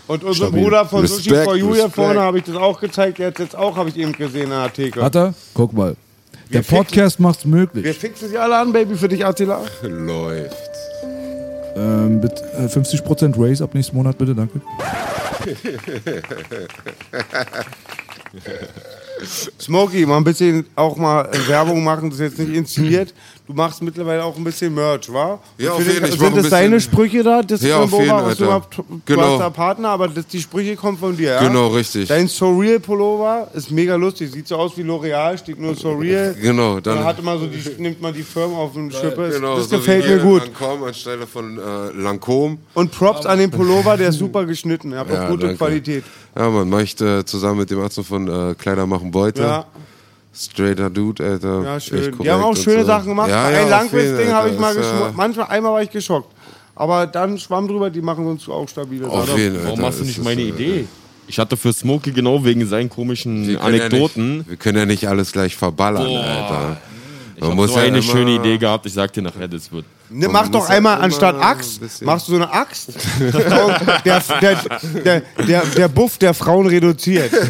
Und 0.08 0.24
unser 0.24 0.46
Stabil. 0.46 0.62
Bruder 0.62 0.84
von 0.86 1.06
Sushi 1.06 1.30
for 1.30 1.56
You 1.56 1.74
hier 1.74 1.88
vorne 1.90 2.20
habe 2.20 2.38
ich 2.38 2.44
das 2.44 2.56
auch 2.56 2.80
gezeigt. 2.80 3.18
Der 3.18 3.28
hat 3.28 3.38
jetzt 3.38 3.54
auch, 3.56 3.76
habe 3.76 3.88
ich 3.90 3.96
eben 3.96 4.12
gesehen 4.12 4.44
in 4.44 4.50
der 4.50 4.72
Theke. 4.72 5.02
Hat 5.02 5.14
er? 5.14 5.34
Guck 5.54 5.72
mal. 5.72 5.94
Der 6.52 6.64
fixen- 6.64 6.76
Podcast 6.78 7.20
macht's 7.20 7.44
möglich. 7.44 7.84
Wir 7.84 7.94
fixen 7.94 8.28
sie 8.28 8.36
alle 8.38 8.56
an, 8.58 8.72
Baby, 8.72 8.96
für 8.96 9.06
dich, 9.08 9.24
Attila. 9.24 9.60
Läuft. 9.82 10.56
Ähm, 11.76 12.18
mit, 12.18 12.32
äh, 12.58 12.66
50% 12.66 13.40
Raise 13.40 13.62
ab 13.62 13.74
nächsten 13.74 13.94
Monat, 13.96 14.18
bitte, 14.18 14.34
danke. 14.34 14.60
Smokey, 19.58 20.06
mal 20.06 20.16
ein 20.16 20.24
bisschen 20.24 20.66
auch 20.74 20.96
mal 20.96 21.28
äh, 21.32 21.48
Werbung 21.48 21.84
machen, 21.84 22.10
das 22.10 22.18
ist 22.20 22.30
jetzt 22.36 22.38
nicht 22.48 22.56
inszeniert. 22.56 23.14
Du 23.50 23.56
machst 23.56 23.82
mittlerweile 23.82 24.22
auch 24.22 24.36
ein 24.36 24.44
bisschen 24.44 24.72
Merch, 24.72 25.12
wa? 25.12 25.40
Ja, 25.58 25.72
auf 25.72 25.84
jeden 25.84 26.06
Fall. 26.06 26.16
Sind 26.16 26.36
das 26.36 26.50
deine 26.50 26.80
Sprüche 26.80 27.24
da? 27.24 27.42
Das 27.42 27.60
Ja, 27.62 27.80
auf 27.80 27.90
jeden, 27.90 28.08
was 28.08 28.36
du, 28.36 28.44
Genau. 29.04 29.22
hast 29.22 29.40
da 29.40 29.50
Partner, 29.50 29.88
aber 29.88 30.06
das, 30.06 30.24
die 30.28 30.40
Sprüche 30.40 30.76
kommen 30.76 30.96
von 30.96 31.16
dir, 31.16 31.32
ja? 31.32 31.40
Genau, 31.48 31.66
richtig. 31.66 32.06
Dein 32.06 32.28
Surreal 32.28 32.78
Pullover 32.78 33.48
ist 33.52 33.72
mega 33.72 33.96
lustig. 33.96 34.30
Sieht 34.30 34.46
so 34.46 34.54
aus 34.54 34.76
wie 34.76 34.82
L'Oreal, 34.82 35.36
steht 35.36 35.58
nur 35.58 35.74
Surreal. 35.74 36.36
Genau, 36.40 36.78
Dann 36.78 36.98
dann. 36.98 37.04
hat 37.04 37.18
immer 37.18 37.36
so 37.38 37.46
die, 37.46 37.58
nimmt 37.82 38.00
man 38.00 38.14
die 38.14 38.22
Firma 38.22 38.56
auf 38.56 38.74
den 38.74 38.88
Schippe. 38.92 39.30
Genau, 39.30 39.56
das 39.56 39.68
so 39.68 39.78
gefällt 39.78 40.06
mir 40.06 40.18
gut. 40.18 40.42
Lancôme 40.42 40.86
anstelle 40.86 41.26
von 41.26 41.58
äh, 41.58 41.60
Lancôme. 42.00 42.58
Und 42.74 42.92
Props 42.92 43.26
an 43.26 43.40
den 43.40 43.50
Pullover, 43.50 43.96
der 43.96 44.10
ist 44.10 44.18
super 44.18 44.44
geschnitten. 44.44 44.92
Er 44.92 45.00
hat 45.00 45.10
auch 45.10 45.28
gute 45.28 45.46
danke. 45.46 45.56
Qualität. 45.56 46.04
Ja, 46.36 46.48
man, 46.50 46.72
ich 46.84 47.00
äh, 47.00 47.24
zusammen 47.24 47.58
mit 47.58 47.70
dem 47.72 47.80
Arzt 47.80 48.00
von 48.00 48.28
äh, 48.28 48.54
Kleider 48.54 48.86
machen 48.86 49.10
Beute. 49.10 49.42
Ja, 49.42 49.66
Straighter 50.32 50.88
Dude, 50.90 51.24
Alter. 51.24 51.62
ja, 51.64 51.76
Echt 51.76 51.88
schön. 51.88 52.16
Die 52.22 52.30
haben 52.30 52.42
auch 52.42 52.56
schöne 52.56 52.80
so. 52.82 52.86
Sachen 52.86 53.08
gemacht. 53.08 53.28
Ja, 53.30 53.46
Ein 53.46 53.54
ja, 53.54 53.62
auf 53.64 53.70
Langwitz-Ding 53.70 54.32
habe 54.32 54.50
ich 54.50 54.58
mal 54.58 54.72
äh, 54.74 54.78
geschockt. 54.78 55.16
Manchmal, 55.16 55.46
einmal 55.48 55.72
war 55.72 55.82
ich 55.82 55.90
geschockt. 55.90 56.28
Aber 56.76 57.06
dann 57.06 57.36
schwamm 57.38 57.66
drüber, 57.68 57.90
die 57.90 58.00
machen 58.00 58.26
uns 58.26 58.48
auch 58.48 58.68
stabile 58.68 59.08
Auf 59.08 59.26
Sachen. 59.28 59.54
Warum 59.64 59.70
Alter, 59.78 59.82
hast 59.88 60.00
du 60.00 60.04
nicht 60.04 60.22
meine 60.22 60.40
äh, 60.40 60.48
Idee? 60.48 60.86
Ich 61.26 61.38
hatte 61.38 61.56
für 61.56 61.72
Smokey 61.72 62.12
genau 62.12 62.44
wegen 62.44 62.66
seinen 62.66 62.88
komischen 62.88 63.56
Anekdoten. 63.58 64.30
Ja 64.30 64.36
nicht, 64.38 64.48
wir 64.50 64.56
können 64.56 64.78
ja 64.78 64.86
nicht 64.86 65.06
alles 65.08 65.30
gleich 65.32 65.54
verballern, 65.56 66.06
Boah. 66.06 66.24
Alter. 66.24 66.76
ich 67.36 67.42
habe 67.44 67.68
so 67.68 67.76
ja 67.76 67.82
eine 67.82 67.98
immer- 67.98 68.02
schöne 68.02 68.30
Idee 68.36 68.56
gehabt. 68.58 68.86
Ich 68.86 68.92
sag 68.94 69.12
dir 69.12 69.22
nachher, 69.22 69.46
das 69.48 69.70
wird. 69.70 69.84
Ne, 70.08 70.26
Man 70.26 70.32
mach 70.32 70.48
doch 70.48 70.68
halt 70.68 70.78
einmal 70.78 70.96
immer 70.96 71.04
anstatt 71.04 71.36
ein 71.36 71.42
Axt, 71.42 71.80
bisschen- 71.80 72.06
machst 72.06 72.26
du 72.28 72.32
so 72.32 72.36
eine 72.38 72.52
Axt. 72.52 72.92
Der, 74.04 74.22
der, 75.04 75.22
der, 75.46 75.62
der 75.66 75.88
Buff 75.88 76.18
der 76.18 76.34
Frauen 76.34 76.66
reduziert. 76.66 77.30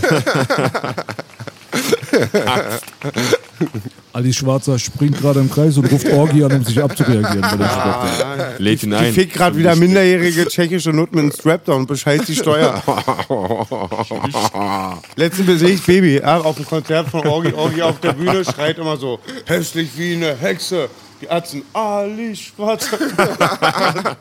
Ali 4.13 4.33
Schwarzer 4.33 4.79
springt 4.79 5.19
gerade 5.21 5.41
im 5.41 5.51
Kreis 5.51 5.77
und 5.77 5.91
ruft 5.93 6.09
Orgi 6.11 6.43
an, 6.45 6.53
um 6.53 6.65
sich 6.65 6.83
abzureagieren. 6.83 7.43
Dem 7.43 7.65
Sport. 7.65 8.59
Lädt 8.59 8.83
ihn 8.83 8.91
Die 8.91 8.97
ein. 8.97 9.13
fickt 9.13 9.35
gerade 9.35 9.57
wieder 9.57 9.77
minderjährige 9.77 10.47
tschechische 10.47 10.91
Nutten 10.91 11.17
mit 11.17 11.23
einem 11.25 11.33
Strapdown 11.33 11.83
und 11.83 11.87
bescheißt 11.87 12.27
die 12.27 12.35
Steuer. 12.35 12.83
Letztens 15.17 15.61
sehe 15.61 15.71
ich 15.71 15.87
Baby 15.87 16.17
ja, 16.19 16.39
auf 16.41 16.57
dem 16.57 16.67
Konzert 16.67 17.09
von 17.09 17.25
Orgi. 17.27 17.53
Orgi 17.53 17.83
auf 17.83 18.01
der 18.01 18.15
Bühne 18.15 18.45
schreit 18.45 18.79
immer 18.79 18.97
so: 18.97 19.21
hässlich 19.47 19.91
wie 19.97 20.15
eine 20.15 20.35
Hexe. 20.37 20.89
Die 21.21 21.31
Atzen, 21.31 21.63
Ali 21.75 22.35
Schwarzer. 22.35 22.97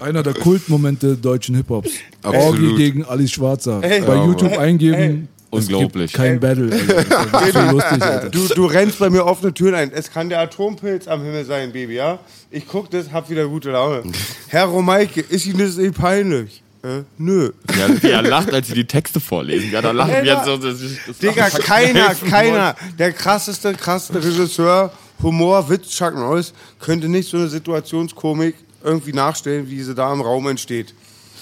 Einer 0.00 0.22
der 0.22 0.34
Kultmomente 0.34 1.16
deutschen 1.16 1.56
Hip-Hops. 1.56 1.90
Orgi 2.22 2.76
gegen 2.76 3.04
Ali 3.04 3.26
Schwarzer. 3.26 3.82
Ey. 3.82 4.00
Bei 4.02 4.14
Ja, 4.14 4.24
YouTube 4.24 4.56
eingeben. 4.56 5.26
Es 5.50 5.64
Unglaublich. 5.64 6.12
Gibt 6.12 6.14
kein 6.14 6.40
Battle. 6.40 6.70
Alter. 6.70 7.26
Das 7.32 7.42
ist 7.48 7.54
so 7.54 7.60
lustig, 7.70 8.02
Alter. 8.02 8.30
Du, 8.30 8.48
du 8.48 8.66
rennst 8.66 8.98
bei 8.98 9.08
mir 9.08 9.24
offene 9.24 9.54
Türen 9.54 9.74
ein. 9.74 9.92
Es 9.92 10.10
kann 10.12 10.28
der 10.28 10.40
Atompilz 10.40 11.08
am 11.08 11.22
Himmel 11.22 11.44
sein, 11.44 11.72
Baby, 11.72 11.94
ja? 11.94 12.18
Ich 12.50 12.66
guck 12.68 12.90
das, 12.90 13.12
hab 13.12 13.30
wieder 13.30 13.46
gute 13.46 13.70
Laune. 13.70 14.02
Herr 14.48 14.66
Romeike, 14.66 15.20
ist 15.20 15.46
Ihnen 15.46 15.58
das 15.58 15.76
nicht 15.76 15.96
peinlich? 15.96 16.62
Äh, 16.82 17.02
nö. 17.16 17.50
Ja, 17.76 18.02
wie 18.02 18.10
er 18.10 18.22
lacht, 18.22 18.52
als 18.52 18.68
sie 18.68 18.74
die 18.74 18.86
Texte 18.86 19.20
vorlesen. 19.20 19.72
Ja, 19.72 19.82
da 19.82 19.90
lachen 19.90 20.12
wir 20.12 20.24
jetzt 20.24 20.44
so. 20.44 20.56
Das, 20.56 20.78
das 21.06 21.18
Digga, 21.18 21.48
keiner, 21.50 22.14
keiner, 22.30 22.76
der 22.98 23.12
krasseste, 23.12 23.74
krasseste 23.74 24.22
Regisseur, 24.22 24.92
Humor, 25.22 25.68
Witz, 25.68 25.88
Chuck 25.88 26.14
Norris, 26.14 26.52
könnte 26.78 27.08
nicht 27.08 27.28
so 27.28 27.36
eine 27.38 27.48
Situationskomik 27.48 28.54
irgendwie 28.84 29.12
nachstellen, 29.12 29.68
wie 29.68 29.82
sie 29.82 29.94
da 29.94 30.12
im 30.12 30.20
Raum 30.20 30.46
entsteht. 30.46 30.94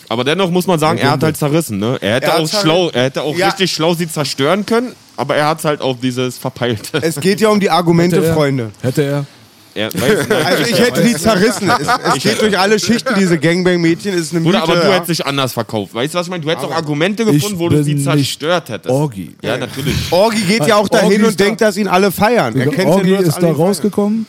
Aber 0.09 0.25
dennoch 0.25 0.51
muss 0.51 0.67
man 0.67 0.79
sagen, 0.79 0.99
er 0.99 1.11
hat 1.11 1.23
halt 1.23 1.37
zerrissen. 1.37 1.79
Ne? 1.79 1.99
Er 2.01 2.15
hätte 2.17 2.27
Er 2.27 2.39
auch 2.41 2.49
schlau, 2.49 2.91
er 2.91 3.05
hätte 3.05 3.23
auch 3.23 3.37
Ja. 3.37 3.49
richtig 3.49 3.73
schlau 3.73 3.95
sie 3.95 4.09
zerstören 4.09 4.65
können, 4.67 4.93
aber 5.17 5.37
er 5.37 5.49
hat 5.49 5.65
halt 5.65 5.81
auf 5.81 5.99
dieses 6.01 6.39
verpeilte. 6.39 6.99
Es 7.03 7.19
geht 7.21 7.41
ja 7.41 7.49
um 7.49 7.59
die 7.61 7.71
Argumente, 7.71 8.17
Hätte 8.17 8.27
er- 8.29 8.35
Freunde. 8.35 8.71
Hätte 8.83 9.03
er. 9.03 9.27
Er, 9.75 9.93
weißt, 9.93 10.31
du, 10.31 10.37
Also 10.47 10.63
ich 10.65 10.79
hätte 10.79 11.03
die 11.03 11.13
zerrissen. 11.15 11.69
Es, 11.69 12.15
es 12.17 12.23
geht 12.23 12.41
durch 12.41 12.59
alle 12.59 12.79
Schichten, 12.79 13.15
diese 13.19 13.37
Gangbang-Mädchen 13.39 14.15
ist 14.15 14.31
eine 14.33 14.41
Mythe. 14.41 14.53
Bruder, 14.59 14.63
aber 14.63 14.77
du 14.81 14.89
ja. 14.89 14.95
hättest 14.95 15.11
dich 15.11 15.27
anders 15.27 15.53
verkauft. 15.53 15.93
Weißt 15.93 16.15
du, 16.15 16.19
was 16.19 16.27
ich 16.29 16.31
meine? 16.31 16.43
Du 16.43 16.49
hättest 16.51 16.67
auch 16.67 16.75
Argumente 16.75 17.27
gefunden, 17.27 17.59
wo 17.59 17.69
du 17.69 17.77
bin 17.77 17.85
sie 17.85 18.03
zerstört 18.03 18.71
hättest. 18.71 18.89
Orgi. 18.89 19.37
Ja, 19.43 19.59
natürlich. 19.59 19.95
Orgi 20.11 20.41
geht 20.45 20.67
ja 20.67 20.77
auch 20.77 20.89
dahin 20.89 21.13
Orgi 21.13 21.25
und 21.25 21.39
da- 21.41 21.45
denkt, 21.45 21.61
dass 21.61 21.77
ihn 21.77 21.89
alle 21.89 22.11
feiern. 22.11 22.57
Er 22.59 22.69
kennt 22.69 22.89
Orgi 22.89 23.11
ja 23.11 23.17
nur, 23.17 23.19
dass 23.19 23.35
ist 23.35 23.35
da 23.43 23.49
ihn 23.49 23.55
feiern. 23.55 23.67
rausgekommen 23.67 24.27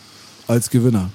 als 0.48 0.70
Gewinner. 0.70 1.10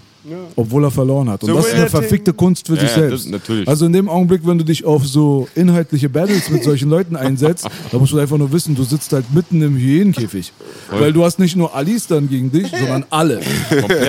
Obwohl 0.57 0.85
er 0.85 0.91
verloren 0.91 1.29
hat. 1.31 1.43
Und 1.43 1.51
So 1.51 1.57
das 1.57 1.67
ist 1.69 1.75
eine 1.75 1.89
verfickte 1.89 2.33
Kunst 2.33 2.67
für 2.67 2.75
Ja, 2.75 2.81
sich 2.81 2.91
ja, 2.91 2.95
selbst. 2.97 3.25
das- 3.27 3.33
natürlich. 3.33 3.69
Also 3.69 3.87
in 3.87 3.93
dem 3.93 4.09
Augenblick, 4.09 4.43
wenn 4.45 4.59
du 4.59 4.65
dich 4.65 4.85
auf 4.85 5.07
so 5.07 5.49
inhaltliche 5.55 6.09
Battles 6.09 6.49
mit 6.51 6.63
solchen 6.65 6.89
Leuten 6.91 7.17
einsetzt, 7.17 7.67
da 7.91 7.99
musst 7.99 8.13
du 8.13 8.19
einfach 8.19 8.39
nur 8.39 8.53
wissen, 8.53 8.75
du 8.75 8.85
sitzt 8.85 9.13
halt 9.13 9.33
mitten 9.35 9.61
im 9.63 9.77
Hyänenkäfig. 9.77 10.53
Weil 10.91 11.13
du 11.13 11.25
hast 11.25 11.39
nicht 11.39 11.57
nur 11.57 11.75
Alice 11.75 12.07
dann 12.07 12.29
gegen 12.29 12.51
dich, 12.53 12.71
sondern 12.79 13.05
alle. 13.11 13.41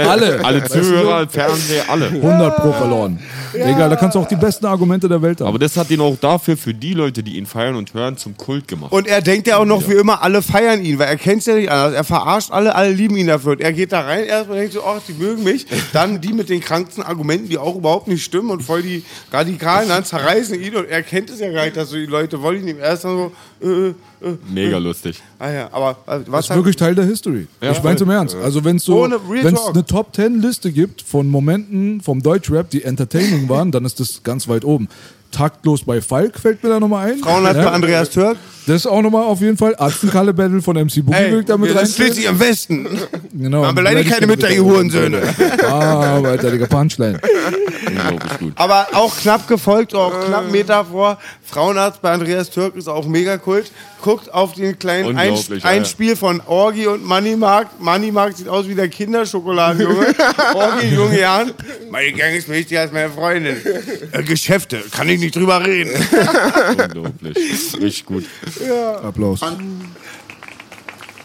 alle. 0.07 0.43
Alle 0.43 0.63
Zuhörer, 0.65 1.27
Fernseher, 1.27 1.83
alle. 1.89 2.07
100 2.23 2.55
pro 2.57 2.71
verloren. 2.73 3.19
Egal, 3.53 3.89
da 3.89 3.95
kannst 3.95 4.15
du 4.15 4.19
auch 4.19 4.27
die 4.27 4.35
besten 4.35 4.65
Argumente 4.65 5.07
der 5.07 5.21
Welt 5.21 5.39
haben. 5.41 5.47
Aber 5.47 5.59
das 5.59 5.77
hat 5.77 5.89
ihn 5.91 6.01
auch 6.01 6.17
dafür, 6.19 6.57
für 6.57 6.73
die 6.73 6.93
Leute, 6.93 7.21
die 7.23 7.37
ihn 7.37 7.45
feiern 7.45 7.75
und 7.75 7.93
hören, 7.93 8.17
zum 8.17 8.35
Kult 8.35 8.67
gemacht. 8.67 8.91
Und 8.91 9.07
er 9.07 9.21
denkt 9.21 9.47
ja 9.47 9.57
auch 9.57 9.65
noch 9.65 9.87
wie 9.87 9.93
immer, 9.93 10.21
alle 10.23 10.41
feiern 10.41 10.83
ihn, 10.83 10.97
weil 10.99 11.07
er 11.07 11.17
kennt 11.17 11.39
es 11.41 11.45
ja 11.45 11.55
nicht 11.55 11.69
anders. 11.69 11.93
Er 11.93 12.03
verarscht 12.03 12.51
alle, 12.51 12.75
alle 12.75 12.91
lieben 12.91 13.15
ihn 13.15 13.27
dafür. 13.27 13.51
Und 13.53 13.61
er 13.61 13.71
geht 13.73 13.91
da 13.91 14.01
rein, 14.01 14.23
erstmal 14.25 14.57
denkt 14.59 14.73
so, 14.73 14.83
ach, 14.83 14.99
die 15.07 15.13
mögen 15.13 15.43
mich. 15.43 15.65
Dann 15.93 16.02
die 16.21 16.33
mit 16.33 16.49
den 16.49 16.61
kranksten 16.61 17.03
Argumenten, 17.03 17.49
die 17.49 17.57
auch 17.57 17.75
überhaupt 17.75 18.07
nicht 18.07 18.23
stimmen 18.23 18.49
und 18.51 18.61
voll 18.61 18.81
die 18.81 19.03
radikalen, 19.31 19.89
dann 19.89 20.05
zerreißen 20.05 20.59
ihn. 20.61 20.75
Und 20.75 20.85
er 20.89 21.01
kennt 21.03 21.29
es 21.29 21.39
ja 21.39 21.51
gar 21.51 21.65
nicht, 21.65 21.77
dass 21.77 21.89
so 21.89 21.95
die 21.95 22.05
Leute 22.05 22.41
wollen 22.41 22.67
ihn 22.67 22.77
erst 22.77 23.05
dann 23.05 23.31
so, 23.61 23.67
äh, 23.67 23.89
äh, 23.89 23.93
Mega 24.49 24.77
lustig. 24.77 25.21
ah 25.39 25.51
ja, 25.51 25.69
aber 25.71 25.91
äh, 26.07 26.19
was 26.27 26.47
Das 26.47 26.49
ist 26.51 26.55
wirklich 26.55 26.75
Teil 26.75 26.95
der 26.95 27.05
History. 27.05 27.47
ich 27.61 27.83
meine 27.83 27.99
im 27.99 28.09
Ernst. 28.09 28.35
Also 28.35 28.63
wenn 28.63 28.77
es 28.77 28.85
so, 28.85 29.01
wenn 29.29 29.55
es 29.55 29.67
eine 29.67 29.85
Top 29.85 30.15
10 30.15 30.41
Liste 30.41 30.71
gibt 30.71 31.01
von 31.01 31.27
Momenten 31.29 32.01
vom 32.01 32.21
Deutschrap, 32.21 32.69
die 32.69 32.83
entertaining 32.83 33.49
waren, 33.49 33.71
dann 33.71 33.85
ist 33.85 33.99
das 33.99 34.23
ganz 34.23 34.47
weit 34.47 34.65
oben. 34.65 34.87
Taktlos 35.31 35.83
bei 35.83 35.99
Falk 36.01 36.39
fällt 36.39 36.63
mir 36.63 36.69
da 36.69 36.79
nochmal 36.79 37.11
ein. 37.11 37.19
Frauenarzt 37.19 37.57
Ja, 37.57 37.65
bei 37.65 37.71
Andreas 37.71 38.09
Türk? 38.11 38.37
Das 38.65 38.77
ist 38.77 38.87
auch 38.87 39.01
nochmal 39.01 39.23
auf 39.23 39.41
jeden 39.41 39.57
Fall. 39.57 39.75
Arztenkalle 39.75 40.33
Battle 40.33 40.61
von 40.61 40.75
MC 40.77 41.03
Boogie 41.05 41.43
damit 41.45 41.75
rein. 41.75 41.85
sind 41.85 41.95
schließlich 41.95 42.25
im 42.25 42.39
Westen. 42.39 42.87
Genau. 43.33 43.61
Man 43.61 43.75
beleidigt 43.75 44.09
keine 44.09 44.27
Mütter, 44.27 44.49
ihr 44.49 44.63
Hurensöhne. 44.63 45.21
Ah, 45.63 46.21
Alter, 46.23 46.51
Digga, 46.51 46.67
Punchline. 46.67 47.19
Unglaublich 48.03 48.39
gut. 48.39 48.53
Aber 48.55 48.87
auch 48.93 49.15
knapp 49.17 49.47
gefolgt, 49.47 49.95
auch 49.95 50.11
knapp 50.25 50.43
einen 50.43 50.51
Meter 50.51 50.85
vor. 50.85 51.17
Frauenarzt 51.45 52.01
bei 52.01 52.11
Andreas 52.11 52.49
Türk 52.49 52.75
ist 52.75 52.87
auch 52.87 53.05
mega 53.05 53.37
kult. 53.37 53.71
Guckt 54.01 54.33
auf 54.33 54.53
den 54.53 54.77
kleinen 54.77 55.17
Ein 55.17 55.33
ja, 55.33 55.63
Einspiel 55.63 56.15
von 56.15 56.41
Orgi 56.45 56.87
und 56.87 57.05
Moneymark. 57.05 57.79
Moneymark 57.79 58.35
sieht 58.35 58.49
aus 58.49 58.67
wie 58.67 58.75
der 58.75 58.89
Kinderschokoladenjunge. 58.89 60.15
Orgi, 60.53 60.87
junge 60.87 61.19
Jahren. 61.19 61.53
Meine 61.89 62.11
Gang 62.13 62.35
ist 62.35 62.49
wichtiger 62.49 62.81
als 62.81 62.91
meine 62.91 63.09
Freundin. 63.09 63.55
Äh, 64.11 64.23
Geschäfte, 64.23 64.83
kann 64.91 65.07
ich 65.07 65.19
nicht 65.19 65.35
drüber 65.35 65.65
reden. 65.65 65.91
Unglaublich. 66.77 67.37
Richtig 67.79 68.05
gut. 68.05 68.25
Applaus. 69.01 69.39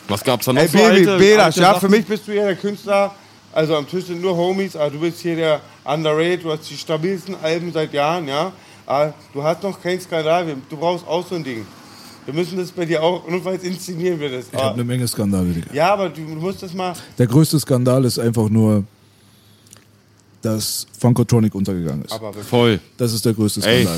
Was 0.08 0.24
gab's 0.24 0.46
da 0.46 0.52
noch 0.52 0.62
Ey, 0.62 0.68
so 0.68 0.78
Baby, 0.78 0.88
alte, 0.88 1.18
Belasch, 1.18 1.44
alte 1.58 1.60
ja, 1.60 1.74
für 1.78 1.88
mich 1.88 2.06
bist 2.06 2.26
du 2.26 2.32
ja 2.34 2.46
der 2.46 2.56
Künstler. 2.56 3.14
Also 3.52 3.76
am 3.76 3.88
Tisch 3.88 4.06
sind 4.06 4.22
nur 4.22 4.36
Homies, 4.36 4.74
aber 4.74 4.90
du 4.90 5.00
bist 5.00 5.20
hier 5.20 5.36
der 5.36 5.60
Underrated, 5.88 6.44
du 6.44 6.52
hast 6.52 6.68
die 6.70 6.76
stabilsten 6.76 7.34
Alben 7.42 7.72
seit 7.72 7.92
Jahren, 7.92 8.28
ja. 8.28 8.52
Aber 8.86 9.14
du 9.32 9.42
hast 9.42 9.62
noch 9.62 9.80
keinen 9.80 10.00
Skandal, 10.00 10.56
du 10.68 10.76
brauchst 10.76 11.06
auch 11.06 11.26
so 11.26 11.34
ein 11.34 11.44
Ding. 11.44 11.66
Wir 12.26 12.34
müssen 12.34 12.58
das 12.58 12.70
bei 12.70 12.84
dir 12.84 13.02
auch, 13.02 13.26
notfalls 13.26 13.62
inszenieren 13.62 14.20
wir 14.20 14.30
das. 14.30 14.46
Ich 14.52 14.58
habe 14.58 14.74
eine 14.74 14.84
Menge 14.84 15.08
Skandale, 15.08 15.46
Digga. 15.46 15.72
Ja, 15.72 15.94
aber 15.94 16.10
du 16.10 16.20
musst 16.20 16.62
das 16.62 16.74
mal. 16.74 16.92
Der 17.16 17.26
größte 17.26 17.58
Skandal 17.58 18.04
ist 18.04 18.18
einfach 18.18 18.50
nur, 18.50 18.84
dass 20.42 20.86
Funkotronic 20.98 21.54
untergegangen 21.54 22.04
ist. 22.04 22.12
Aber 22.12 22.32
Voll. 22.34 22.80
Das 22.98 23.12
ist 23.14 23.24
der 23.24 23.32
größte 23.32 23.66
Ey. 23.66 23.88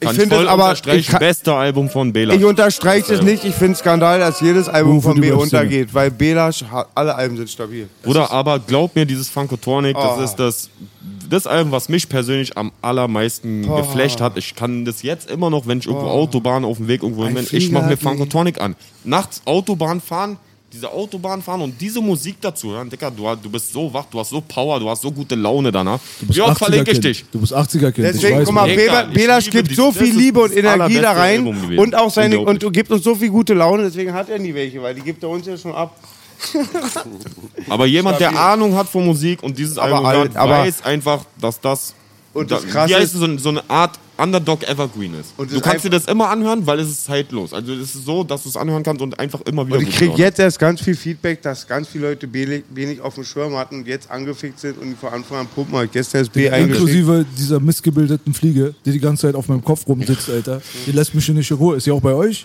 Kann 0.00 0.14
finde 0.14 0.36
es 0.36 0.46
aber- 0.48 0.72
ich 0.94 1.06
kann- 1.08 1.18
Beste 1.18 1.54
Album 1.54 1.88
von 1.88 2.12
Bela. 2.12 2.32
ich 2.34 2.44
unterstreiche 2.44 3.14
es 3.14 3.22
nicht. 3.22 3.44
Ich 3.44 3.54
finde 3.54 3.76
Skandal, 3.76 4.20
dass 4.20 4.40
jedes 4.40 4.68
Album 4.68 5.02
von 5.02 5.16
Überstimme. 5.16 5.40
untergeht, 5.42 5.92
weil 5.92 6.10
Belasch, 6.10 6.64
alle 6.94 7.14
Alben 7.14 7.36
sind 7.36 7.50
stabil. 7.50 7.88
Bruder, 8.02 8.30
aber 8.30 8.58
glaub 8.60 8.94
mir, 8.94 9.04
dieses 9.06 9.28
Funkotronic, 9.28 9.96
Oh. 9.98 10.00
das 10.18 10.30
ist 10.30 10.36
das, 10.36 10.70
das 11.28 11.46
Album, 11.46 11.72
was 11.72 11.88
mich 11.88 12.08
persönlich 12.08 12.56
am 12.56 12.70
allermeisten 12.80 13.62
geflasht 13.62 14.20
hat. 14.20 14.36
Ich 14.38 14.54
kann 14.54 14.84
das 14.84 15.02
jetzt 15.02 15.30
immer 15.30 15.50
noch, 15.50 15.66
wenn 15.66 15.78
ich 15.78 15.86
irgendwo 15.86 16.06
Autobahn 16.06 16.64
auf 16.64 16.76
dem 16.78 16.88
Weg 16.88 17.02
irgendwo 17.02 17.22
bin, 17.24 17.36
ich 17.50 17.70
mache 17.70 17.86
mir 17.86 17.96
Flieger, 17.96 18.10
Funkotronic 18.10 18.60
an. 18.60 18.76
Nachts 19.04 19.42
Autobahn 19.46 20.00
fahren, 20.00 20.38
diese 20.72 20.90
Autobahn 20.92 21.40
fahren 21.42 21.62
und 21.62 21.80
diese 21.80 22.00
Musik 22.00 22.36
dazu 22.40 22.70
hören, 22.72 22.90
Dicker, 22.90 23.10
du, 23.10 23.24
du 23.42 23.48
bist 23.48 23.72
so 23.72 23.92
wach, 23.92 24.04
du 24.10 24.18
hast 24.20 24.28
so 24.30 24.40
Power, 24.42 24.78
du 24.78 24.88
hast 24.90 25.00
so 25.00 25.10
gute 25.10 25.34
Laune 25.34 25.72
danach. 25.72 25.98
Du 26.20 26.26
bist 26.26 26.36
Wie 26.38 26.42
oft 26.42 26.52
80er 26.52 26.58
verlinke 26.58 26.90
ich 26.90 27.00
dich? 27.00 27.24
Du 27.32 27.40
bist 27.40 27.54
80er 27.54 27.90
Kind. 27.90 28.06
Deswegen, 28.06 28.34
ich 28.34 28.40
weiß 28.40 28.44
guck 28.46 28.54
mal, 28.54 29.06
Belasch 29.12 29.48
gibt 29.50 29.74
so 29.74 29.90
viel 29.92 30.14
Liebe 30.14 30.40
und 30.40 30.54
Energie 30.54 31.00
da 31.00 31.12
rein 31.12 31.46
und 31.78 31.94
auch 31.94 32.10
seine 32.10 32.38
und 32.40 32.62
du 32.62 32.70
gibst 32.70 32.92
uns 32.92 33.02
so 33.02 33.14
viel 33.14 33.30
gute 33.30 33.54
Laune, 33.54 33.84
deswegen 33.84 34.12
hat 34.12 34.28
er 34.28 34.38
nie 34.38 34.52
welche, 34.54 34.82
weil 34.82 34.94
die 34.94 35.00
gibt 35.02 35.22
er 35.22 35.30
uns 35.30 35.46
ja 35.46 35.56
schon 35.56 35.74
ab. 35.74 35.96
Aber 37.68 37.86
jemand, 37.86 38.20
der. 38.20 38.38
Ahnung 38.38 38.76
hat 38.76 38.88
von 38.88 39.04
Musik 39.06 39.42
und 39.42 39.58
dieses 39.58 39.78
Aber 39.78 39.96
Album 39.96 40.10
hört, 40.12 40.36
aber- 40.36 40.58
weiß 40.58 40.84
einfach, 40.84 41.24
dass 41.40 41.60
das, 41.60 41.94
Und 42.32 42.50
da, 42.50 42.56
das 42.56 42.66
Krasse 42.66 42.90
wie 42.90 42.94
heißt 42.94 43.14
ist- 43.14 43.20
so, 43.20 43.38
so 43.38 43.48
eine 43.48 43.68
Art 43.68 43.98
Underdog 44.18 44.68
Evergreen 44.68 45.14
ist. 45.14 45.32
Und 45.36 45.52
du 45.52 45.60
kannst 45.60 45.84
dir 45.84 45.88
einfach- 45.88 46.04
das 46.04 46.12
immer 46.12 46.28
anhören, 46.28 46.66
weil 46.66 46.80
es 46.80 46.88
ist 46.90 47.04
zeitlos. 47.04 47.52
Also 47.52 47.72
es 47.72 47.94
ist 47.94 48.04
so, 48.04 48.24
dass 48.24 48.42
du 48.42 48.48
es 48.48 48.56
anhören 48.56 48.82
kannst 48.82 49.00
und 49.00 49.18
einfach 49.18 49.40
immer 49.42 49.66
wieder 49.66 49.78
Und 49.78 49.88
ich 49.88 49.96
kriege 49.96 50.14
jetzt 50.16 50.38
erst 50.40 50.58
ganz 50.58 50.80
viel 50.80 50.96
Feedback, 50.96 51.40
dass 51.42 51.66
ganz 51.66 51.88
viele 51.88 52.08
Leute 52.08 52.32
wenig, 52.32 52.64
wenig 52.70 53.00
auf 53.00 53.14
dem 53.14 53.24
Schirm 53.24 53.56
hatten 53.56 53.76
und 53.76 53.86
jetzt 53.86 54.10
angefickt 54.10 54.58
sind 54.58 54.76
und 54.78 54.98
vor 54.98 55.12
Anfang 55.12 55.38
an 55.38 55.46
pumpen. 55.46 55.82
Ich 55.84 55.92
gestern 55.92 56.22
das 56.22 56.28
B 56.28 56.50
eingeschickt. 56.50 56.80
Inklusive 56.88 57.26
dieser 57.38 57.60
missgebildeten 57.60 58.34
Fliege, 58.34 58.74
die 58.84 58.90
die 58.92 59.00
ganze 59.00 59.28
Zeit 59.28 59.34
auf 59.36 59.48
meinem 59.48 59.62
Kopf 59.64 59.86
rumsitzt, 59.86 60.28
Alter. 60.30 60.60
Die 60.86 60.92
lässt 60.92 61.14
mich 61.14 61.24
hier 61.24 61.34
nicht 61.34 61.50
in 61.50 61.56
Ruhe. 61.56 61.76
Ist 61.76 61.84
sie 61.84 61.92
auch 61.92 62.00
bei 62.00 62.12
euch? 62.12 62.44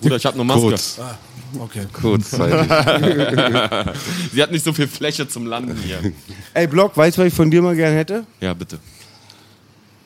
Bruder, 0.00 0.16
ich 0.16 0.26
habe 0.26 0.34
eine 0.34 0.44
Maske. 0.44 0.62
Kurz, 0.62 0.98
Okay. 1.58 1.82
kurzzeitig. 1.92 2.66
Sie 4.32 4.42
hat 4.42 4.50
nicht 4.50 4.64
so 4.64 4.72
viel 4.72 4.88
Fläche 4.88 5.28
zum 5.28 5.46
Landen 5.46 5.76
hier. 5.84 5.98
Ey, 6.54 6.66
Block, 6.66 6.96
weißt 6.96 7.16
du, 7.18 7.22
was 7.22 7.28
ich 7.28 7.34
von 7.34 7.50
dir 7.50 7.60
mal 7.62 7.76
gern 7.76 7.92
hätte? 7.94 8.24
Ja, 8.40 8.54
bitte. 8.54 8.78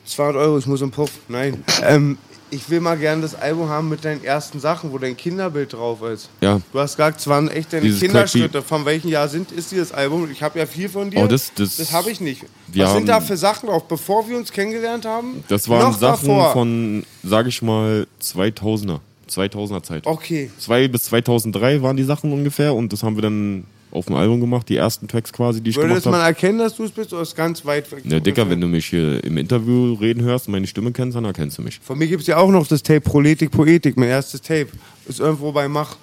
200 0.07 0.35
Euro, 0.41 0.57
ich 0.57 0.65
muss 0.65 0.81
im 0.81 0.91
Puff. 0.91 1.11
Nein. 1.27 1.63
Ähm, 1.83 2.17
ich 2.49 2.69
will 2.69 2.79
mal 2.79 2.97
gern 2.97 3.21
das 3.21 3.35
Album 3.35 3.67
haben 3.67 3.89
mit 3.89 4.05
deinen 4.05 4.23
ersten 4.23 4.61
Sachen, 4.61 4.93
wo 4.93 4.97
dein 4.97 5.17
Kinderbild 5.17 5.73
drauf 5.73 6.01
ist. 6.01 6.29
Ja. 6.39 6.61
Du 6.71 6.79
hast 6.79 6.95
gesagt, 6.95 7.19
es 7.19 7.27
waren 7.27 7.49
echt 7.49 7.73
deine 7.73 7.83
Dieses 7.83 7.99
Kinderschritte. 7.99 8.61
Von 8.61 8.85
welchem 8.85 9.09
Jahr 9.09 9.27
sind, 9.27 9.51
ist 9.51 9.71
dieses 9.71 9.91
Album? 9.91 10.29
Ich 10.31 10.41
habe 10.41 10.57
ja 10.59 10.65
viel 10.65 10.87
von 10.87 11.09
dir. 11.11 11.19
Oh, 11.19 11.27
das- 11.27 11.51
das- 11.55 11.91
habe 11.91 12.09
ich 12.09 12.21
nicht. 12.21 12.45
Was 12.73 12.93
sind 12.93 13.09
da 13.09 13.19
für 13.19 13.35
Sachen 13.35 13.67
drauf, 13.67 13.85
bevor 13.89 14.27
wir 14.29 14.37
uns 14.37 14.49
kennengelernt 14.51 15.05
haben? 15.05 15.43
Das 15.49 15.67
waren 15.67 15.91
Noch 15.91 15.99
Sachen 15.99 16.27
davor. 16.29 16.53
von, 16.53 17.03
sag 17.23 17.47
ich 17.47 17.61
mal, 17.61 18.07
2000er. 18.21 19.01
2000er 19.29 19.83
Zeit. 19.83 20.07
Okay. 20.07 20.49
2 20.57 20.87
bis 20.87 21.03
2003 21.03 21.81
waren 21.81 21.97
die 21.97 22.03
Sachen 22.03 22.31
ungefähr 22.31 22.73
und 22.73 22.93
das 22.93 23.03
haben 23.03 23.15
wir 23.17 23.23
dann 23.23 23.65
auf 23.91 24.05
dem 24.05 24.15
Album 24.15 24.41
gemacht, 24.41 24.67
die 24.69 24.75
ersten 24.75 25.07
Tracks 25.07 25.31
quasi, 25.31 25.61
die 25.61 25.69
ich 25.71 25.75
Würde 25.75 25.89
gemacht 25.89 26.05
das 26.05 26.11
man 26.11 26.21
habe. 26.21 26.29
erkennen, 26.29 26.59
dass 26.59 26.75
du 26.75 26.83
es 26.83 26.91
bist, 26.91 27.13
oder 27.13 27.21
ist 27.21 27.35
ganz 27.35 27.65
weit 27.65 27.91
weg? 27.91 28.05
Ne, 28.05 28.19
Dicker, 28.21 28.49
wenn 28.49 28.59
du 28.61 28.67
mich 28.67 28.87
hier 28.87 29.23
im 29.23 29.37
Interview 29.37 29.93
reden 29.93 30.23
hörst 30.23 30.47
und 30.47 30.51
meine 30.51 30.67
Stimme 30.67 30.91
kennst, 30.91 31.15
dann 31.15 31.25
erkennst 31.25 31.57
du 31.57 31.61
mich. 31.61 31.79
Von 31.81 31.97
mir 31.97 32.07
gibt 32.07 32.21
es 32.21 32.27
ja 32.27 32.37
auch 32.37 32.51
noch 32.51 32.67
das 32.67 32.83
Tape 32.83 33.01
Proletik 33.01 33.51
Poetik, 33.51 33.97
mein 33.97 34.09
erstes 34.09 34.41
Tape. 34.41 34.67
Ist 35.07 35.19
irgendwo 35.19 35.51
bei 35.51 35.67
Mach. 35.67 35.95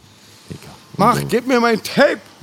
Mach, 0.97 1.21
gib 1.29 1.47
mir 1.47 1.59
mein 1.61 1.83
Tape! 1.83 2.19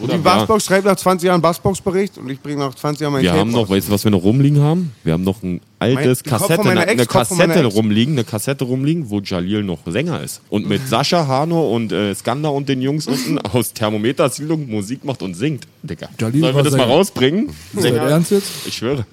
Oder 0.00 0.14
Die 0.14 0.18
Bassbox 0.18 0.64
schreibt 0.66 0.84
nach 0.84 0.96
20 0.96 1.26
Jahren 1.26 1.40
Bassbox-Bericht 1.40 2.18
und 2.18 2.28
ich 2.30 2.40
bringe 2.40 2.58
nach 2.60 2.74
20 2.74 3.00
Jahren 3.00 3.12
mein 3.14 3.22
wir 3.22 3.30
Tape 3.30 3.40
haben 3.40 3.50
noch, 3.50 3.60
raus. 3.62 3.70
weißt 3.70 3.88
du, 3.88 3.92
was 3.92 4.04
wir 4.04 4.10
noch 4.10 4.22
rumliegen 4.22 4.60
haben? 4.62 4.92
Wir 5.04 5.14
haben 5.14 5.24
noch 5.24 5.42
ein 5.42 5.60
altes 5.78 6.22
Mein- 6.24 6.30
Kassette, 6.38 6.62
eine, 6.68 6.80
eine 6.86 7.06
Kassette 7.06 7.64
rumliegen, 7.64 8.14
eine 8.14 8.24
Kassette 8.24 8.64
rumliegen, 8.64 9.10
wo 9.10 9.20
Jalil 9.20 9.62
noch 9.64 9.78
Sänger 9.86 10.22
ist. 10.22 10.40
Und 10.50 10.68
mit 10.68 10.86
Sascha, 10.88 11.26
Hano 11.26 11.74
und 11.74 11.90
äh, 11.92 12.14
Skander 12.14 12.52
und 12.52 12.68
den 12.68 12.82
Jungs 12.82 13.06
unten 13.08 13.38
aus 13.52 13.72
Thermometer-Siedlung 13.72 14.68
Musik 14.70 15.04
macht 15.04 15.22
und 15.22 15.34
singt. 15.34 15.66
Dicker. 15.82 16.08
Jalil 16.20 16.40
Sollen 16.40 16.56
wir 16.56 16.62
das 16.62 16.72
mal 16.74 16.78
Sänger. 16.80 16.92
rausbringen? 16.92 17.48
Ist 17.74 17.84
dein 17.84 17.96
Ernst 17.96 18.30
jetzt? 18.30 18.48
Ich 18.66 18.74
schwöre. 18.76 19.04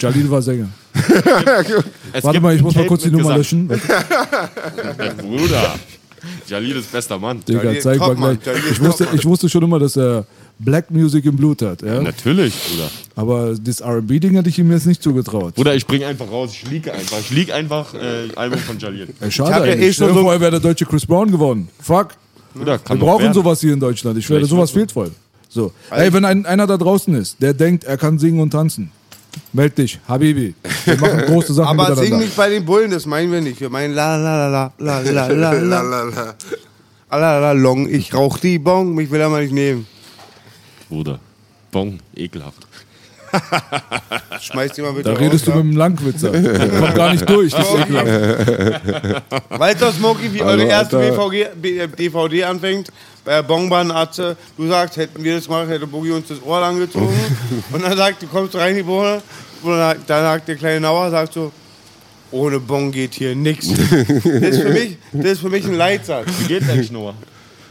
Jalil 0.00 0.30
war 0.30 0.40
Sänger. 0.42 0.68
Es 2.14 2.24
Warte 2.24 2.40
mal, 2.40 2.56
ich 2.56 2.62
muss 2.62 2.74
mal 2.74 2.86
kurz 2.86 3.02
die 3.02 3.10
Nummer 3.10 3.36
Gesang. 3.36 3.68
löschen. 3.68 3.80
Bruder. 5.18 5.74
Jalil 6.48 6.76
ist 6.76 6.92
bester 6.92 7.18
Mann. 7.18 7.42
Digga, 7.46 7.62
Jalil 7.64 7.80
zeig 7.80 7.98
mal 7.98 8.14
gleich. 8.14 8.38
Jalil 8.44 8.62
Ich 8.72 8.80
wusste, 8.80 9.08
ich 9.14 9.24
wusste 9.24 9.48
schon 9.48 9.62
immer, 9.62 9.78
dass 9.78 9.96
er 9.96 10.26
Black 10.58 10.90
Music 10.90 11.24
im 11.24 11.36
Blut 11.36 11.62
hat. 11.62 11.82
Ja? 11.82 12.00
Natürlich, 12.00 12.54
Bruder. 12.54 12.90
Aber 13.16 13.54
das 13.60 13.80
R&B-Ding 13.80 14.34
hätte 14.34 14.48
ich 14.48 14.58
ihm 14.58 14.70
jetzt 14.70 14.86
nicht 14.86 15.02
zugetraut. 15.02 15.54
Bruder, 15.54 15.74
ich 15.74 15.86
bring 15.86 16.04
einfach 16.04 16.30
raus, 16.30 16.50
ich 16.52 16.70
liege 16.70 16.92
einfach. 16.92 17.18
Ich 17.18 17.30
liege 17.30 17.54
einfach 17.54 17.94
äh, 17.94 18.28
Album 18.36 18.58
von 18.60 18.78
Jalil. 18.78 19.08
Ey, 19.20 19.28
Ich 19.28 19.34
schade 19.34 19.54
hab 19.54 19.66
ja 19.66 19.72
eh 19.72 19.92
schon 19.92 19.92
Stell 19.92 20.08
dir 20.08 20.14
so- 20.14 20.20
vor, 20.22 20.32
er 20.32 20.40
wäre 20.40 20.50
der 20.52 20.60
deutsche 20.60 20.84
Chris 20.86 21.04
Brown 21.06 21.30
geworden. 21.30 21.68
Fuck. 21.80 22.08
Bruder, 22.54 22.78
kann 22.78 22.98
Wir 23.00 23.06
brauchen 23.06 23.22
werden. 23.22 23.34
sowas 23.34 23.60
hier 23.60 23.72
in 23.72 23.80
Deutschland. 23.80 24.18
Ich 24.18 24.28
werde 24.28 24.44
sowas 24.46 24.70
fehlt 24.70 24.92
voll. 24.92 25.10
So. 25.48 25.72
Ey, 25.90 26.12
wenn 26.12 26.24
ein, 26.24 26.46
einer 26.46 26.66
da 26.66 26.76
draußen 26.76 27.14
ist, 27.14 27.36
der 27.42 27.54
denkt, 27.54 27.84
er 27.84 27.96
kann 27.96 28.18
singen 28.18 28.40
und 28.40 28.50
tanzen, 28.50 28.90
meld 29.52 29.76
dich, 29.78 29.98
Habibi. 30.08 30.54
Wir 30.84 30.98
machen 31.00 31.20
große 31.26 31.54
Sachen 31.54 31.78
Aber 31.80 31.96
sing 31.96 32.18
nicht 32.18 32.36
bei 32.36 32.48
den 32.50 32.64
Bullen, 32.64 32.90
das 32.90 33.06
meinen 33.06 33.32
wir 33.32 33.40
nicht. 33.40 33.60
Wir 33.60 33.70
meinen 33.70 33.94
la 33.94 34.16
la 34.16 34.48
la 34.48 34.72
la 34.78 35.00
la 35.00 35.00
la 35.00 35.26
la 35.28 35.82
la 35.82 35.82
la 37.10 37.18
la 37.18 37.38
la 37.40 37.52
long. 37.52 37.88
Ich 37.88 38.12
rauch 38.14 38.38
die 38.38 38.58
Bon, 38.58 38.94
mich 38.94 39.10
will 39.10 39.20
er 39.20 39.28
mal 39.28 39.42
nicht 39.42 39.52
nehmen. 39.54 39.86
Bruder. 40.88 41.18
Bon, 41.70 41.98
ekelhaft. 42.14 42.66
Schmeiß 44.42 44.72
die 44.72 44.82
mal 44.82 44.92
bitte 44.92 45.04
Da 45.04 45.12
raus, 45.12 45.20
redest 45.20 45.46
du 45.46 45.50
ja. 45.52 45.56
mit 45.56 45.64
dem 45.72 45.76
Langwitzer. 45.76 46.30
Kommt 46.30 46.94
gar 46.94 47.12
nicht 47.12 47.26
durch. 47.28 47.52
Das 47.52 47.66
ist 47.66 47.80
ekelhaft. 47.80 49.22
Weißt 49.50 49.80
du, 49.80 49.90
Smokey, 49.92 50.32
wie 50.34 50.42
eure 50.42 50.64
erste 50.64 50.98
Alter. 50.98 51.28
BVG, 51.30 51.46
B- 51.60 51.86
DVD 51.86 52.44
anfängt? 52.44 52.88
Bei 53.24 53.32
der 53.32 53.42
Bongbahn-Atze. 53.42 54.36
Du 54.56 54.68
sagst, 54.68 54.96
hätten 54.96 55.22
wir 55.22 55.36
das 55.36 55.44
gemacht, 55.44 55.68
hätte 55.68 55.86
Boogie 55.86 56.10
uns 56.10 56.28
das 56.28 56.42
Ohr 56.42 56.60
lang 56.60 56.78
gezogen. 56.78 57.14
Und 57.72 57.82
dann 57.82 57.96
sagt, 57.96 58.22
du 58.22 58.26
kommst 58.26 58.54
rein 58.56 58.70
in 58.70 58.76
die 58.78 58.86
Wohnung. 58.86 59.22
Und 59.62 59.78
dann 59.78 59.96
dann 60.06 60.22
sagt 60.22 60.48
der 60.48 60.56
kleine 60.56 60.80
Nauer, 60.80 61.10
sagt 61.10 61.34
so, 61.34 61.52
ohne 62.32 62.58
Bon 62.58 62.90
geht 62.90 63.14
hier 63.14 63.36
nix. 63.36 63.68
Das 64.24 64.56
ist 64.56 64.62
für 64.62 64.70
mich, 64.70 64.96
das 65.12 65.32
ist 65.32 65.40
für 65.40 65.50
mich 65.50 65.64
ein 65.66 65.74
Leitsatz. 65.74 66.26
Wie 66.40 66.48
geht's 66.48 66.68
eigentlich, 66.68 66.90
Noah? 66.90 67.14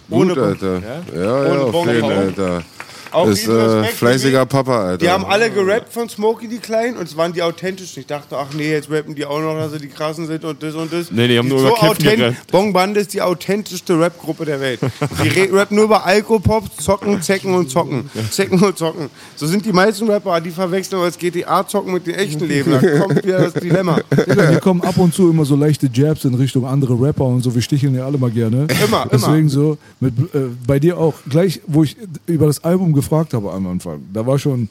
Ohne 0.09 0.33
Gut, 0.35 0.35
Bon. 0.35 0.49
Alter. 0.51 0.81
Ja, 1.15 1.21
ja, 1.21 1.51
Ohne 1.51 1.61
auf 1.61 1.71
Bon 1.71 1.87
jeden. 1.89 2.03
Alter. 2.03 2.63
Auch 3.11 3.27
Ist 3.27 3.47
äh, 3.47 3.83
fleißiger 3.83 4.45
Papa, 4.45 4.85
Alter. 4.85 4.97
Die 4.97 5.09
haben 5.09 5.25
alle 5.25 5.49
gerappt 5.49 5.91
von 5.91 6.07
Smokey, 6.07 6.47
die 6.47 6.59
Kleinen, 6.59 6.97
und 6.97 7.03
es 7.03 7.17
waren 7.17 7.33
die 7.33 7.41
authentischen. 7.41 8.01
Ich 8.01 8.07
dachte, 8.07 8.37
ach 8.37 8.47
nee, 8.55 8.71
jetzt 8.71 8.89
rappen 8.89 9.15
die 9.15 9.25
auch 9.25 9.39
noch, 9.39 9.55
dass 9.55 9.73
sie 9.73 9.79
die 9.79 9.87
krassen 9.87 10.27
sind 10.27 10.45
und 10.45 10.61
das 10.63 10.75
und 10.75 10.91
das. 10.93 11.11
Nee, 11.11 11.27
die 11.27 11.37
haben 11.37 11.47
nur 11.47 11.59
so 11.59 11.67
über 11.67 11.93
Kiffen 11.93 12.17
gerappt. 12.17 12.51
Bong 12.51 12.73
Bande 12.73 13.01
ist 13.01 13.13
die 13.13 13.21
authentischste 13.21 13.99
Rap-Gruppe 13.99 14.45
der 14.45 14.59
Welt. 14.59 14.79
Die 15.23 15.41
rappen 15.51 15.75
nur 15.75 15.85
über 15.85 16.05
Alkopop, 16.05 16.65
Zocken, 16.79 17.21
Zecken 17.21 17.53
und 17.53 17.69
Zocken. 17.69 18.09
Zecken 18.31 18.61
und 18.61 18.77
Zocken. 18.77 19.09
So 19.35 19.47
sind 19.47 19.65
die 19.65 19.73
meisten 19.73 20.09
Rapper, 20.09 20.39
die 20.41 20.51
verwechseln 20.51 20.99
aber 20.99 21.07
das 21.07 21.17
GTA-Zocken 21.17 21.93
mit 21.93 22.07
dem 22.07 22.15
echten 22.15 22.47
Leben. 22.47 22.71
Da 22.71 22.99
kommt 22.99 23.25
wieder 23.25 23.39
das 23.49 23.53
Dilemma. 23.53 23.99
Hier 24.25 24.59
kommen 24.59 24.81
ab 24.81 24.97
und 24.97 25.13
zu 25.13 25.29
immer 25.29 25.45
so 25.45 25.55
leichte 25.55 25.89
Jabs 25.91 26.25
in 26.25 26.33
Richtung 26.33 26.65
andere 26.65 26.99
Rapper 26.99 27.25
und 27.25 27.41
so. 27.41 27.53
Wir 27.53 27.61
sticheln 27.61 27.95
ja 27.95 28.05
alle 28.05 28.17
mal 28.17 28.31
gerne. 28.31 28.67
Immer, 28.83 29.07
Deswegen 29.11 29.49
so, 29.49 29.77
mit, 29.99 30.13
äh, 30.33 30.47
bei 30.65 30.79
dir 30.79 30.97
auch. 30.97 31.13
Gleich, 31.29 31.61
wo 31.67 31.83
ich 31.83 31.97
über 32.25 32.47
das 32.47 32.63
Album 32.63 32.93
gefragt 33.01 33.33
habe 33.33 33.51
am 33.51 33.67
Anfang, 33.67 34.03
da 34.13 34.25
war 34.25 34.39
schon 34.39 34.69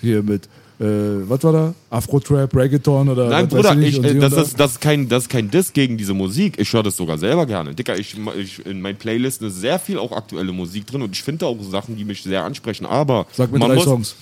hier 0.00 0.22
mit, 0.22 0.44
äh, 0.80 0.84
was 1.28 1.42
war 1.42 1.52
da? 1.52 1.74
Afro-Trap, 1.90 2.54
Reggaeton 2.54 3.08
oder 3.08 3.28
Nein, 3.28 3.50
was 3.50 3.66
Bruder, 3.66 3.78
ich, 3.80 3.98
ich, 3.98 4.04
äh, 4.04 4.18
das, 4.18 4.32
ist, 4.34 4.60
das, 4.60 4.72
ist 4.72 4.80
kein, 4.80 5.08
das 5.08 5.24
ist 5.24 5.28
kein 5.28 5.50
Diss 5.50 5.72
gegen 5.72 5.96
diese 5.98 6.14
Musik. 6.14 6.54
Ich 6.58 6.72
höre 6.72 6.84
das 6.84 6.96
sogar 6.96 7.18
selber 7.18 7.46
gerne. 7.46 7.74
Dicker, 7.74 7.98
ich, 7.98 8.16
ich, 8.38 8.64
in 8.64 8.80
meinen 8.80 8.96
Playlisten 8.96 9.48
ist 9.48 9.60
sehr 9.60 9.78
viel 9.78 9.98
auch 9.98 10.12
aktuelle 10.12 10.52
Musik 10.52 10.86
drin 10.86 11.02
und 11.02 11.12
ich 11.12 11.22
finde 11.22 11.46
auch 11.46 11.56
Sachen, 11.62 11.96
die 11.96 12.04
mich 12.04 12.22
sehr 12.22 12.44
ansprechen. 12.44 12.86
Aber 12.86 13.26
Sag 13.32 13.50
mir 13.50 13.58
drei 13.58 13.74
muss, 13.74 13.84
Songs. 13.84 14.14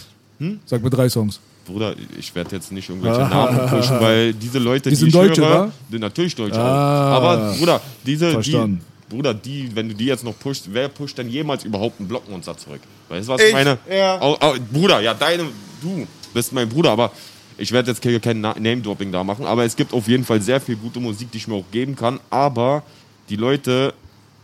Sag 0.64 0.82
mir 0.82 0.90
drei 0.90 1.08
Songs. 1.08 1.40
Bruder, 1.66 1.94
ich 2.18 2.34
werde 2.34 2.54
jetzt 2.54 2.70
nicht 2.70 2.88
irgendwelche 2.88 3.20
Namen 3.20 3.68
pushen, 3.68 4.00
weil 4.00 4.32
diese 4.32 4.58
Leute, 4.58 4.88
Die 4.88 4.90
die, 4.90 4.96
sind 4.96 5.08
ich 5.08 5.14
Deutsche, 5.14 5.42
höre, 5.42 5.66
wa? 5.66 5.72
sind 5.90 6.00
natürlich 6.00 6.34
Deutsche 6.36 6.60
Ah. 6.60 7.16
Aber 7.16 7.54
Bruder, 7.58 7.80
diese, 8.04 8.26
die, 8.28 8.32
Verstanden. 8.34 8.80
Bruder, 9.08 9.34
die, 9.34 9.74
wenn 9.74 9.88
du 9.88 9.94
die 9.94 10.06
jetzt 10.06 10.24
noch 10.24 10.38
pushst, 10.38 10.72
wer 10.72 10.88
pusht 10.88 11.16
denn 11.18 11.28
jemals 11.28 11.64
überhaupt 11.64 12.00
einen 12.00 12.08
Blockmonster 12.08 12.56
zurück? 12.56 12.80
Weißt 13.08 13.28
du, 13.28 13.32
was 13.32 13.40
ich, 13.40 13.48
Ich, 13.48 13.52
meine? 13.52 13.78
ja. 13.88 14.20
Au, 14.20 14.34
au, 14.40 14.54
Bruder, 14.72 15.00
ja, 15.00 15.14
deine, 15.14 15.44
du 15.80 16.06
bist 16.34 16.52
mein 16.52 16.68
Bruder, 16.68 16.90
aber 16.90 17.12
ich 17.58 17.70
werde 17.72 17.90
jetzt 17.92 18.02
kein 18.22 18.40
Na- 18.40 18.58
Name-Dropping 18.58 19.12
da 19.12 19.22
machen, 19.24 19.46
aber 19.46 19.64
es 19.64 19.76
gibt 19.76 19.92
auf 19.92 20.08
jeden 20.08 20.24
Fall 20.24 20.40
sehr 20.42 20.60
viel 20.60 20.76
gute 20.76 20.98
Musik, 21.00 21.30
die 21.30 21.38
ich 21.38 21.46
mir 21.48 21.54
auch 21.54 21.70
geben 21.70 21.94
kann, 21.94 22.18
aber 22.30 22.82
die 23.28 23.36
Leute 23.36 23.94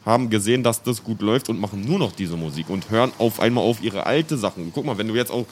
haben 0.04 0.30
gesehen, 0.30 0.62
dass 0.62 0.82
das 0.82 1.02
gut 1.04 1.20
läuft 1.22 1.48
und 1.48 1.60
machen 1.60 1.84
nur 1.84 1.98
noch 1.98 2.12
diese 2.12 2.36
Musik 2.36 2.68
und 2.70 2.90
hören 2.90 3.12
auf 3.18 3.38
einmal 3.40 3.64
auf 3.64 3.82
ihre 3.82 4.06
alte 4.06 4.36
Sachen. 4.36 4.70
Guck 4.74 4.84
mal, 4.84 4.98
wenn 4.98 5.08
du 5.08 5.14
jetzt 5.14 5.30
auch 5.30 5.46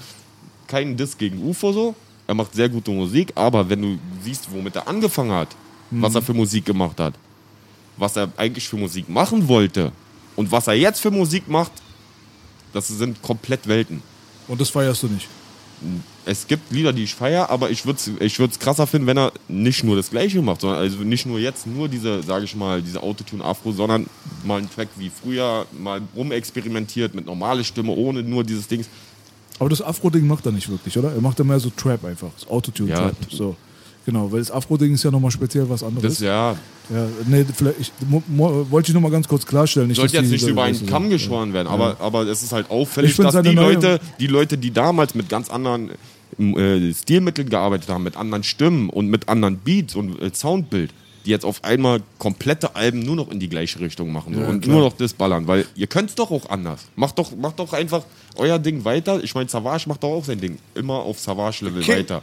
keinen 0.66 0.97
Diss 0.97 1.19
gegen 1.19 1.43
UFO 1.49 1.73
so. 1.73 1.95
Er 2.27 2.35
macht 2.35 2.55
sehr 2.55 2.69
gute 2.69 2.93
Musik, 2.93 3.32
aber 3.35 3.69
wenn 3.69 3.82
du 3.82 3.99
siehst, 4.24 4.53
womit 4.53 4.77
er 4.77 4.87
angefangen 4.87 5.32
hat, 5.32 5.49
was 5.91 6.15
er 6.15 6.23
für 6.23 6.32
Musik 6.35 6.65
gemacht 6.65 6.99
hat, 7.01 7.15
was 8.01 8.17
er 8.17 8.31
eigentlich 8.37 8.69
für 8.69 8.77
Musik 8.77 9.09
machen 9.09 9.47
wollte 9.47 9.93
und 10.37 10.51
was 10.51 10.67
er 10.67 10.75
jetzt 10.75 11.01
für 11.01 11.11
Musik 11.11 11.49
macht, 11.49 11.73
das 12.73 12.89
sind 12.89 13.21
komplett 13.23 13.69
Welten. 13.69 14.03
Und 14.49 14.61
das 14.61 14.71
feierst 14.71 15.03
du 15.03 15.09
nicht. 15.09 15.29
Es 16.27 16.47
gibt 16.47 16.71
Lieder, 16.71 16.93
die 16.93 17.05
ich 17.05 17.15
feiere, 17.15 17.49
aber 17.49 17.71
ich 17.71 17.87
würde 17.87 17.99
es 17.99 18.11
ich 18.21 18.39
würd's 18.39 18.59
krasser 18.59 18.87
finden, 18.87 19.07
wenn 19.07 19.17
er 19.17 19.33
nicht 19.49 19.83
nur 19.83 19.97
das 19.97 20.11
Gleiche 20.11 20.43
macht, 20.43 20.61
sondern 20.61 20.79
also 20.79 20.99
nicht 20.99 21.25
nur 21.25 21.39
jetzt 21.39 21.67
nur 21.67 21.89
diese, 21.89 22.23
sage 22.23 22.45
ich 22.45 22.55
mal, 22.55 22.83
diese 22.83 23.03
Autotune-Afro, 23.03 23.73
sondern 23.73 24.07
mal 24.45 24.59
einen 24.59 24.71
Track 24.71 24.89
wie 24.97 25.11
früher, 25.11 25.67
mal 25.79 26.03
rumexperimentiert 26.15 27.15
mit 27.15 27.27
normaler 27.27 27.65
Stimme, 27.65 27.93
ohne 27.93 28.23
nur 28.23 28.45
dieses 28.45 28.69
Dings. 28.69 28.89
Aber 29.59 29.71
das 29.71 29.81
Afro-Ding 29.81 30.27
macht 30.27 30.45
er 30.47 30.53
nicht 30.53 30.69
wirklich, 30.69 30.97
oder? 30.99 31.13
Er 31.13 31.21
macht 31.21 31.39
ja 31.39 31.45
mehr 31.45 31.61
so 31.61 31.71
Trap 31.71 32.05
einfach. 32.05 32.31
Das 32.39 32.49
Autotune-Trap. 32.49 33.17
Ja. 33.31 33.37
So. 33.37 33.57
Genau, 34.07 34.33
weil 34.33 34.39
das 34.41 34.51
Afro-Ding 34.51 34.95
ist 34.95 35.03
ja 35.03 35.11
nochmal 35.11 35.31
speziell 35.31 35.69
was 35.69 35.83
anderes. 35.83 36.15
Das 36.15 36.21
ja, 36.21 36.53
ja, 36.93 37.07
nee, 37.27 37.45
vielleicht, 37.55 37.79
ich, 37.81 37.93
mo, 38.09 38.23
mo, 38.27 38.67
wollte 38.71 38.91
ich 38.91 38.95
nochmal 38.95 39.11
ganz 39.11 39.29
kurz 39.29 39.45
klarstellen. 39.45 39.89
Nicht, 39.89 39.99
sollte 39.99 40.17
jetzt 40.17 40.27
die 40.27 40.33
nicht 40.33 40.49
über 40.49 40.63
einen 40.65 40.75
so- 40.75 40.87
Kamm 40.87 41.11
geschoren 41.11 41.53
werden, 41.53 41.69
aber, 41.69 41.99
aber 42.01 42.23
es 42.27 42.43
ist 42.43 42.53
halt 42.53 42.71
auffällig, 42.71 43.15
dass 43.17 43.41
die 43.43 43.51
Leute, 43.51 44.01
die 44.19 44.27
Leute, 44.27 44.57
die 44.57 44.71
damals 44.71 45.15
mit 45.15 45.29
ganz 45.29 45.51
anderen 45.51 45.91
äh, 46.39 46.93
Stilmitteln 46.95 47.51
gearbeitet 47.51 47.89
haben, 47.91 48.03
mit 48.03 48.17
anderen 48.17 48.43
Stimmen 48.43 48.89
und 48.89 49.09
mit 49.09 49.29
anderen 49.29 49.59
Beats 49.59 49.95
und 49.95 50.21
äh, 50.21 50.31
Soundbild, 50.33 50.93
die 51.27 51.31
jetzt 51.31 51.45
auf 51.45 51.63
einmal 51.63 52.01
komplette 52.19 52.75
Alben 52.77 53.01
nur 53.01 53.17
noch 53.17 53.31
in 53.31 53.39
die 53.39 53.51
gleiche 53.51 53.81
Richtung 53.81 54.11
machen 54.11 54.35
so, 54.35 54.41
und 54.41 54.63
klar. 54.63 54.77
nur 54.77 54.85
noch 54.87 54.97
das 54.97 55.13
ballern, 55.13 55.47
weil 55.47 55.67
ihr 55.77 55.87
könnt 55.87 56.09
es 56.09 56.15
doch 56.17 56.31
auch 56.31 56.49
anders. 56.49 56.81
Macht 56.97 57.19
doch, 57.19 57.37
macht 57.37 57.59
doch 57.59 57.75
einfach 57.75 58.03
euer 58.37 58.59
Ding 58.59 58.85
weiter. 58.87 59.23
Ich 59.23 59.35
meine, 59.35 59.49
Savage 59.51 59.87
macht 59.87 60.03
doch 60.03 60.09
auch 60.09 60.25
sein 60.25 60.41
Ding. 60.41 60.59
Immer 60.75 60.95
auf 60.95 61.21
Savage-Level 61.21 61.83
Okay. 61.83 61.99
weiter. 61.99 62.23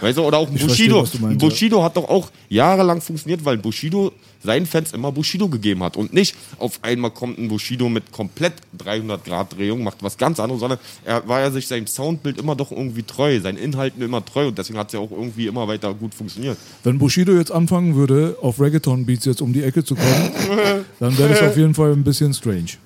Weißt 0.00 0.18
du, 0.18 0.24
oder 0.24 0.38
auch 0.38 0.48
ein 0.48 0.58
verstehe, 0.58 0.90
Bushido. 0.90 1.28
ja. 1.28 1.36
Bushido 1.36 1.82
hat 1.82 1.96
doch 1.96 2.08
auch 2.08 2.30
jahrelang 2.48 3.00
funktioniert, 3.00 3.44
weil 3.44 3.58
Bushido 3.58 4.12
seinen 4.42 4.66
Fans 4.66 4.92
immer 4.92 5.12
Bushido 5.12 5.48
gegeben 5.48 5.82
hat. 5.82 5.96
Und 5.96 6.12
nicht 6.12 6.36
auf 6.58 6.78
einmal 6.82 7.10
kommt 7.10 7.38
ein 7.38 7.48
Bushido 7.48 7.88
mit 7.88 8.12
komplett 8.12 8.54
300-Grad-Drehung, 8.78 9.82
macht 9.82 10.02
was 10.02 10.16
ganz 10.16 10.40
anderes, 10.40 10.60
sondern 10.60 10.78
er 11.04 11.26
war 11.28 11.40
ja 11.40 11.50
sich 11.50 11.66
seinem 11.66 11.86
Soundbild 11.86 12.38
immer 12.38 12.54
doch 12.54 12.70
irgendwie 12.70 13.02
treu, 13.02 13.40
seinen 13.40 13.58
Inhalten 13.58 14.02
immer 14.02 14.24
treu 14.24 14.48
und 14.48 14.58
deswegen 14.58 14.78
hat 14.78 14.88
es 14.88 14.92
ja 14.94 15.00
auch 15.00 15.10
irgendwie 15.10 15.46
immer 15.46 15.66
weiter 15.66 15.92
gut 15.94 16.14
funktioniert. 16.14 16.56
Wenn 16.84 16.98
Bushido 16.98 17.32
jetzt 17.32 17.50
anfangen 17.50 17.94
würde, 17.96 18.36
auf 18.40 18.60
Reggaeton-Beats 18.60 19.24
jetzt 19.24 19.42
um 19.42 19.52
die 19.52 19.62
Ecke 19.62 19.84
zu 19.84 19.94
kommen, 19.94 20.30
dann 21.00 21.18
wäre 21.18 21.30
das 21.30 21.42
auf 21.42 21.56
jeden 21.56 21.74
Fall 21.74 21.92
ein 21.92 22.04
bisschen 22.04 22.32
strange. 22.32 22.78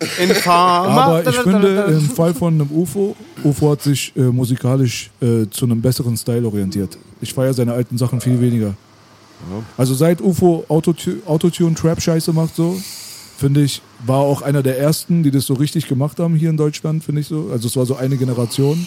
Aber 0.46 1.26
ich 1.28 1.36
finde, 1.36 1.84
im 1.88 2.10
Fall 2.10 2.34
von 2.34 2.54
einem 2.54 2.70
UFO, 2.70 3.16
UFO 3.44 3.72
hat 3.72 3.82
sich 3.82 4.12
äh, 4.16 4.20
musikalisch 4.20 5.10
äh, 5.20 5.46
zu 5.50 5.64
einem 5.64 5.80
besseren 5.80 6.16
Style 6.16 6.46
orientiert. 6.46 6.96
Ich 7.20 7.32
feiere 7.32 7.54
seine 7.54 7.72
alten 7.72 7.98
Sachen 7.98 8.20
viel 8.20 8.40
weniger. 8.40 8.74
Also 9.76 9.94
seit 9.94 10.20
UFO 10.20 10.64
Autotu- 10.68 11.24
Autotune-Trap-Scheiße 11.26 12.32
macht 12.32 12.54
so, 12.56 12.80
finde 13.36 13.62
ich, 13.62 13.82
war 14.06 14.18
auch 14.18 14.42
einer 14.42 14.62
der 14.62 14.78
ersten, 14.78 15.22
die 15.22 15.30
das 15.30 15.46
so 15.46 15.54
richtig 15.54 15.88
gemacht 15.88 16.18
haben 16.18 16.34
hier 16.34 16.50
in 16.50 16.56
Deutschland, 16.56 17.04
finde 17.04 17.20
ich 17.20 17.26
so. 17.28 17.50
Also 17.52 17.68
es 17.68 17.76
war 17.76 17.86
so 17.86 17.96
eine 17.96 18.16
Generation. 18.16 18.86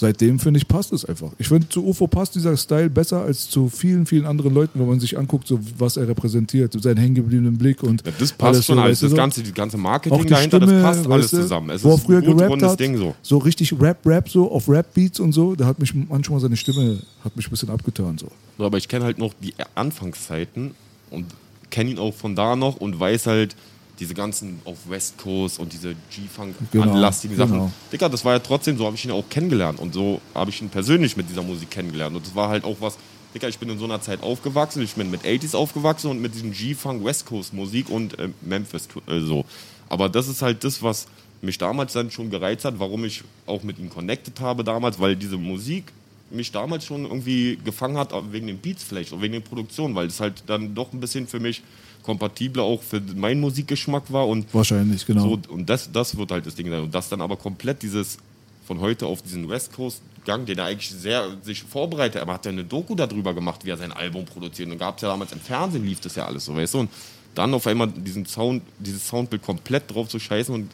Seitdem, 0.00 0.38
finde 0.38 0.56
ich, 0.56 0.66
passt 0.66 0.94
es 0.94 1.04
einfach. 1.04 1.30
Ich 1.36 1.48
finde, 1.48 1.68
zu 1.68 1.84
UFO 1.86 2.06
passt 2.06 2.34
dieser 2.34 2.56
Style 2.56 2.88
besser 2.88 3.20
als 3.20 3.50
zu 3.50 3.68
vielen, 3.68 4.06
vielen 4.06 4.24
anderen 4.24 4.54
Leuten, 4.54 4.80
wenn 4.80 4.88
man 4.88 4.98
sich 4.98 5.18
anguckt, 5.18 5.46
so 5.46 5.60
was 5.76 5.98
er 5.98 6.08
repräsentiert, 6.08 6.72
seinen 6.82 6.96
hängengebliebenen 6.96 7.58
Blick 7.58 7.82
und 7.82 8.02
Ja, 8.06 8.12
das 8.18 8.32
passt 8.32 8.54
alles 8.54 8.64
schon 8.64 8.76
so, 8.76 8.80
alles. 8.82 9.00
Das 9.00 9.10
so? 9.10 9.16
ganze, 9.16 9.42
die 9.42 9.52
ganze 9.52 9.76
Marketing 9.76 10.26
dahinter, 10.26 10.56
Stimme, 10.56 10.72
das 10.72 10.82
passt 10.82 11.06
alles 11.10 11.30
du, 11.30 11.36
zusammen. 11.42 11.68
Es 11.68 11.84
wo 11.84 11.94
ist 11.96 12.04
früher 12.04 12.20
ein 12.20 12.24
gut 12.24 12.40
rundes 12.40 12.70
hat, 12.70 12.80
Ding 12.80 12.96
so. 12.96 13.14
so 13.20 13.36
richtig 13.36 13.78
Rap, 13.78 13.98
Rap, 14.06 14.30
so 14.30 14.50
auf 14.50 14.70
Rap-Beats 14.70 15.20
und 15.20 15.32
so, 15.32 15.54
da 15.54 15.66
hat 15.66 15.78
mich 15.78 15.94
manchmal 15.94 16.40
seine 16.40 16.56
Stimme, 16.56 17.00
hat 17.22 17.36
mich 17.36 17.46
ein 17.46 17.50
bisschen 17.50 17.68
abgetan, 17.68 18.16
so. 18.16 18.28
So, 18.56 18.64
aber 18.64 18.78
ich 18.78 18.88
kenne 18.88 19.04
halt 19.04 19.18
noch 19.18 19.34
die 19.42 19.52
Anfangszeiten 19.74 20.70
und 21.10 21.26
kenne 21.68 21.90
ihn 21.90 21.98
auch 21.98 22.14
von 22.14 22.34
da 22.34 22.56
noch 22.56 22.76
und 22.76 22.98
weiß 22.98 23.26
halt 23.26 23.54
diese 24.00 24.14
ganzen 24.14 24.60
auf 24.64 24.78
West 24.88 25.18
Coast 25.18 25.58
und 25.60 25.72
diese 25.72 25.94
G-Funk-anlastigen 26.10 27.36
Genau, 27.36 27.46
Sachen. 27.46 27.58
genau. 27.58 27.72
Dicker, 27.92 28.08
das 28.08 28.24
war 28.24 28.32
ja 28.32 28.38
trotzdem, 28.38 28.76
so 28.78 28.86
habe 28.86 28.96
ich 28.96 29.04
ihn 29.04 29.10
auch 29.10 29.28
kennengelernt 29.28 29.78
und 29.78 29.94
so 29.94 30.20
habe 30.34 30.50
ich 30.50 30.60
ihn 30.62 30.70
persönlich 30.70 31.16
mit 31.16 31.28
dieser 31.28 31.42
Musik 31.42 31.70
kennengelernt 31.70 32.16
und 32.16 32.26
das 32.26 32.34
war 32.34 32.48
halt 32.48 32.64
auch 32.64 32.76
was, 32.80 32.96
Dicker, 33.34 33.48
ich 33.48 33.58
bin 33.58 33.68
in 33.68 33.78
so 33.78 33.84
einer 33.84 34.00
Zeit 34.00 34.22
aufgewachsen, 34.22 34.82
ich 34.82 34.94
bin 34.94 35.10
mit 35.10 35.22
80s 35.22 35.54
aufgewachsen 35.54 36.10
und 36.10 36.20
mit 36.20 36.34
diesem 36.34 36.52
G-Funk 36.52 37.04
West 37.04 37.26
Coast 37.26 37.52
Musik 37.54 37.88
und 37.88 38.18
äh, 38.18 38.30
Memphis 38.40 38.88
äh, 39.06 39.20
so. 39.20 39.44
Aber 39.88 40.08
das 40.08 40.26
ist 40.28 40.42
halt 40.42 40.64
das, 40.64 40.82
was 40.82 41.06
mich 41.42 41.56
damals 41.58 41.92
dann 41.92 42.10
schon 42.10 42.30
gereizt 42.30 42.64
hat, 42.64 42.78
warum 42.78 43.04
ich 43.04 43.22
auch 43.46 43.62
mit 43.62 43.78
ihm 43.78 43.88
connected 43.88 44.40
habe 44.40 44.64
damals, 44.64 44.98
weil 44.98 45.14
diese 45.16 45.36
Musik 45.38 45.92
mich 46.30 46.52
damals 46.52 46.84
schon 46.84 47.04
irgendwie 47.04 47.58
gefangen 47.64 47.96
hat, 47.96 48.12
auch 48.12 48.24
wegen 48.30 48.46
den 48.46 48.58
Beats 48.58 48.82
vielleicht, 48.84 49.12
auch 49.12 49.20
wegen 49.20 49.32
den 49.32 49.42
Produktionen, 49.42 49.94
weil 49.94 50.06
es 50.06 50.20
halt 50.20 50.42
dann 50.46 50.74
doch 50.74 50.92
ein 50.92 51.00
bisschen 51.00 51.26
für 51.26 51.40
mich 51.40 51.62
kompatibler 52.02 52.62
auch 52.62 52.82
für 52.82 53.00
meinen 53.00 53.40
Musikgeschmack 53.40 54.12
war 54.12 54.28
und 54.28 54.52
Wahrscheinlich, 54.54 55.06
genau. 55.06 55.22
so, 55.22 55.38
und 55.52 55.68
das, 55.68 55.90
das 55.92 56.16
wird 56.16 56.30
halt 56.30 56.46
das 56.46 56.54
Ding 56.54 56.70
sein. 56.70 56.82
Und 56.82 56.94
das 56.94 57.08
dann 57.08 57.20
aber 57.20 57.36
komplett 57.36 57.82
dieses 57.82 58.18
von 58.66 58.80
heute 58.80 59.06
auf 59.06 59.22
diesen 59.22 59.48
West 59.48 59.72
Coast 59.72 60.02
Gang, 60.24 60.46
den 60.46 60.58
er 60.58 60.66
eigentlich 60.66 60.90
sehr 60.90 61.36
sich 61.42 61.62
vorbereitet, 61.62 62.20
aber 62.20 62.34
hat 62.34 62.44
ja 62.44 62.52
eine 62.52 62.64
Doku 62.64 62.94
darüber 62.94 63.34
gemacht, 63.34 63.64
wie 63.64 63.70
er 63.70 63.76
sein 63.76 63.92
Album 63.92 64.24
produziert. 64.26 64.70
Und 64.70 64.78
gab 64.78 64.96
es 64.96 65.02
ja 65.02 65.08
damals 65.08 65.32
im 65.32 65.40
Fernsehen, 65.40 65.84
lief 65.84 66.00
das 66.00 66.14
ja 66.14 66.26
alles 66.26 66.44
so, 66.44 66.54
weißt 66.54 66.74
du? 66.74 66.78
Und 66.80 66.90
dann 67.34 67.54
auf 67.54 67.66
einmal 67.66 67.88
diesen 67.88 68.26
Sound, 68.26 68.62
dieses 68.78 69.06
Soundbild 69.08 69.42
komplett 69.42 69.92
drauf 69.92 70.08
zu 70.08 70.18
scheißen 70.18 70.54
und 70.54 70.70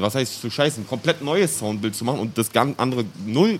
was 0.00 0.14
heißt 0.14 0.40
zu 0.40 0.50
scheißen, 0.50 0.84
ein 0.84 0.86
komplett 0.86 1.22
neues 1.22 1.58
Soundbild 1.58 1.94
zu 1.94 2.04
machen 2.04 2.20
und 2.20 2.36
das 2.38 2.52
ganz 2.52 2.78
andere 2.78 3.04
0% 3.26 3.58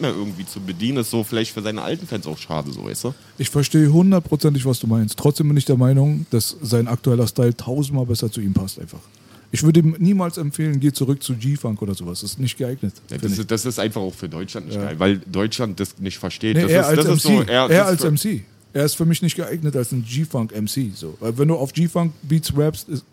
mehr 0.00 0.10
irgendwie 0.10 0.46
zu 0.46 0.60
bedienen, 0.60 0.98
ist 0.98 1.10
so 1.10 1.24
vielleicht 1.24 1.52
für 1.52 1.62
seine 1.62 1.82
alten 1.82 2.06
Fans 2.06 2.26
auch 2.26 2.38
schade, 2.38 2.70
so 2.72 2.84
weißt 2.84 3.04
du? 3.04 3.14
Ich 3.38 3.50
verstehe 3.50 3.92
hundertprozentig, 3.92 4.64
was 4.64 4.80
du 4.80 4.86
meinst. 4.86 5.18
Trotzdem 5.18 5.48
bin 5.48 5.56
ich 5.56 5.64
der 5.64 5.76
Meinung, 5.76 6.26
dass 6.30 6.56
sein 6.62 6.88
aktueller 6.88 7.26
Style 7.26 7.56
tausendmal 7.56 8.06
besser 8.06 8.30
zu 8.30 8.40
ihm 8.40 8.54
passt 8.54 8.80
einfach. 8.80 9.00
Ich 9.52 9.62
würde 9.62 9.80
ihm 9.80 9.96
niemals 9.98 10.38
empfehlen, 10.38 10.80
geh 10.80 10.92
zurück 10.92 11.22
zu 11.22 11.34
G-Funk 11.34 11.80
oder 11.80 11.94
sowas. 11.94 12.20
Das 12.20 12.32
ist 12.32 12.38
nicht 12.38 12.58
geeignet. 12.58 12.94
Ja, 13.10 13.18
das, 13.18 13.38
ist, 13.38 13.50
das 13.50 13.64
ist 13.64 13.78
einfach 13.78 14.00
auch 14.00 14.14
für 14.14 14.28
Deutschland 14.28 14.66
nicht 14.66 14.78
geil, 14.78 14.98
weil 14.98 15.18
Deutschland 15.18 15.78
das 15.78 15.98
nicht 15.98 16.18
versteht. 16.18 16.56
Nee, 16.56 16.62
das 16.62 16.72
er 16.72 16.92
ist, 16.92 16.98
als 16.98 17.06
MC. 17.06 17.20
so, 17.20 17.42
er, 17.42 17.46
er 17.46 17.68
das 17.68 18.04
als 18.04 18.24
MC. 18.24 18.42
Er 18.72 18.84
ist 18.84 18.94
für 18.94 19.06
mich 19.06 19.22
nicht 19.22 19.36
geeignet 19.36 19.74
als 19.74 19.92
ein 19.92 20.04
G-Funk-MC. 20.04 20.94
So. 20.94 21.16
Weil 21.20 21.38
Wenn 21.38 21.48
du 21.48 21.54
auf 21.54 21.72
G-Funk-Beats 21.72 22.56
rappst, 22.56 22.88
ist, 22.88 23.04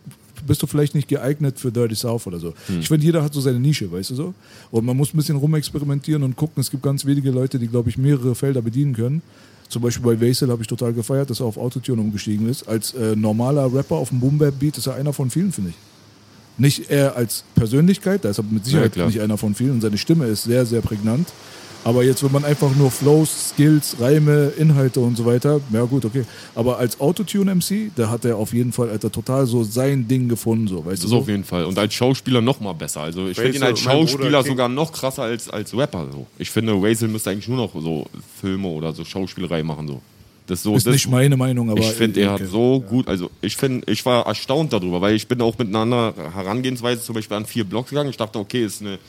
bist 0.45 0.61
du 0.61 0.67
vielleicht 0.67 0.95
nicht 0.95 1.07
geeignet 1.07 1.59
für 1.59 1.71
Dirty 1.71 1.95
South 1.95 2.27
oder 2.27 2.39
so. 2.39 2.53
Hm. 2.67 2.79
Ich 2.79 2.87
finde, 2.87 3.05
jeder 3.05 3.23
hat 3.23 3.33
so 3.33 3.41
seine 3.41 3.59
Nische, 3.59 3.91
weißt 3.91 4.11
du 4.11 4.15
so? 4.15 4.33
Und 4.71 4.85
man 4.85 4.95
muss 4.95 5.13
ein 5.13 5.17
bisschen 5.17 5.35
rumexperimentieren 5.35 6.23
und 6.23 6.35
gucken. 6.35 6.61
Es 6.61 6.71
gibt 6.71 6.83
ganz 6.83 7.05
wenige 7.05 7.31
Leute, 7.31 7.59
die, 7.59 7.67
glaube 7.67 7.89
ich, 7.89 7.97
mehrere 7.97 8.35
Felder 8.35 8.61
bedienen 8.61 8.93
können. 8.93 9.21
Zum 9.69 9.81
Beispiel 9.81 10.05
bei 10.05 10.21
Vaisel 10.21 10.49
habe 10.49 10.61
ich 10.61 10.67
total 10.67 10.93
gefeiert, 10.93 11.29
dass 11.29 11.39
er 11.39 11.47
auf 11.47 11.57
Autotune 11.57 12.01
umgestiegen 12.01 12.47
ist. 12.47 12.67
Als 12.67 12.93
äh, 12.93 13.15
normaler 13.15 13.73
Rapper 13.73 13.95
auf 13.95 14.09
dem 14.09 14.19
Boom-Bap-Beat 14.19 14.77
ist 14.77 14.87
er 14.87 14.95
einer 14.95 15.13
von 15.13 15.29
vielen, 15.29 15.51
finde 15.51 15.71
ich. 15.71 15.75
Nicht 16.59 16.91
er 16.91 17.15
als 17.15 17.43
Persönlichkeit, 17.55 18.23
da 18.23 18.29
ist 18.29 18.37
er 18.37 18.43
mit 18.43 18.65
Sicherheit 18.65 18.93
klar. 18.93 19.07
nicht 19.07 19.19
einer 19.19 19.39
von 19.39 19.55
vielen 19.55 19.71
und 19.71 19.81
seine 19.81 19.97
Stimme 19.97 20.25
ist 20.25 20.43
sehr, 20.43 20.67
sehr 20.67 20.81
prägnant. 20.81 21.27
Aber 21.85 22.03
jetzt, 22.03 22.23
wenn 22.23 22.31
man 22.31 22.45
einfach 22.45 22.73
nur 22.75 22.89
Flows, 22.91 23.49
Skills, 23.49 23.97
Reime, 23.99 24.53
Inhalte 24.57 25.01
und 25.01 25.17
so 25.17 25.25
weiter, 25.25 25.59
ja 25.71 25.83
gut, 25.83 26.05
okay. 26.05 26.23
Aber 26.55 26.77
als 26.77 26.99
Autotune-MC, 26.99 27.91
da 27.95 28.09
hat 28.09 28.23
er 28.23 28.37
auf 28.37 28.53
jeden 28.53 28.71
Fall, 28.71 28.89
Alter, 28.89 29.11
total 29.11 29.45
so 29.45 29.63
sein 29.63 30.07
Ding 30.07 30.29
gefunden, 30.29 30.67
so, 30.67 30.77
weißt 30.85 31.03
Das 31.03 31.09
du? 31.09 31.15
ist 31.17 31.21
auf 31.23 31.27
jeden 31.27 31.43
Fall. 31.43 31.65
Und 31.65 31.77
als 31.77 31.93
Schauspieler 31.93 32.39
noch 32.41 32.61
mal 32.61 32.73
besser. 32.73 33.01
Also 33.01 33.27
ich 33.27 33.37
finde 33.37 33.57
ihn 33.57 33.63
als 33.63 33.79
Schauspieler 33.79 34.43
sogar 34.43 34.69
noch 34.69 34.93
krasser 34.93 35.23
als, 35.23 35.49
als 35.49 35.75
Rapper. 35.75 36.07
So. 36.11 36.25
Ich 36.37 36.49
finde, 36.49 36.81
Wazel 36.81 37.09
müsste 37.09 37.31
eigentlich 37.31 37.49
nur 37.49 37.57
noch 37.57 37.73
so 37.73 38.05
Filme 38.39 38.67
oder 38.69 38.93
so 38.93 39.03
Schauspielerei 39.03 39.61
machen. 39.63 39.87
So. 39.87 40.01
Das 40.47 40.59
ist 40.59 40.63
so, 40.63 40.75
Ist 40.75 40.85
das, 40.87 40.93
nicht 40.93 41.09
meine 41.09 41.35
Meinung, 41.37 41.69
aber. 41.69 41.79
ich 41.79 41.87
finde, 41.91 42.21
er 42.21 42.31
hat 42.31 42.41
so 42.47 42.81
gut, 42.81 43.07
also 43.07 43.29
ich 43.41 43.55
finde, 43.55 43.89
ich 43.91 44.05
war 44.05 44.25
erstaunt 44.25 44.73
darüber, 44.73 44.99
weil 45.01 45.15
ich 45.15 45.27
bin 45.27 45.41
auch 45.41 45.57
mit 45.57 45.69
einer 45.69 45.79
anderen 45.79 46.33
Herangehensweise 46.33 47.01
zum 47.01 47.15
Beispiel 47.15 47.37
an 47.37 47.45
vier 47.45 47.63
Blocks 47.63 47.89
gegangen. 47.89 48.09
Ich 48.09 48.17
dachte, 48.17 48.39
okay, 48.39 48.65
ist 48.65 48.81
eine 48.81 48.99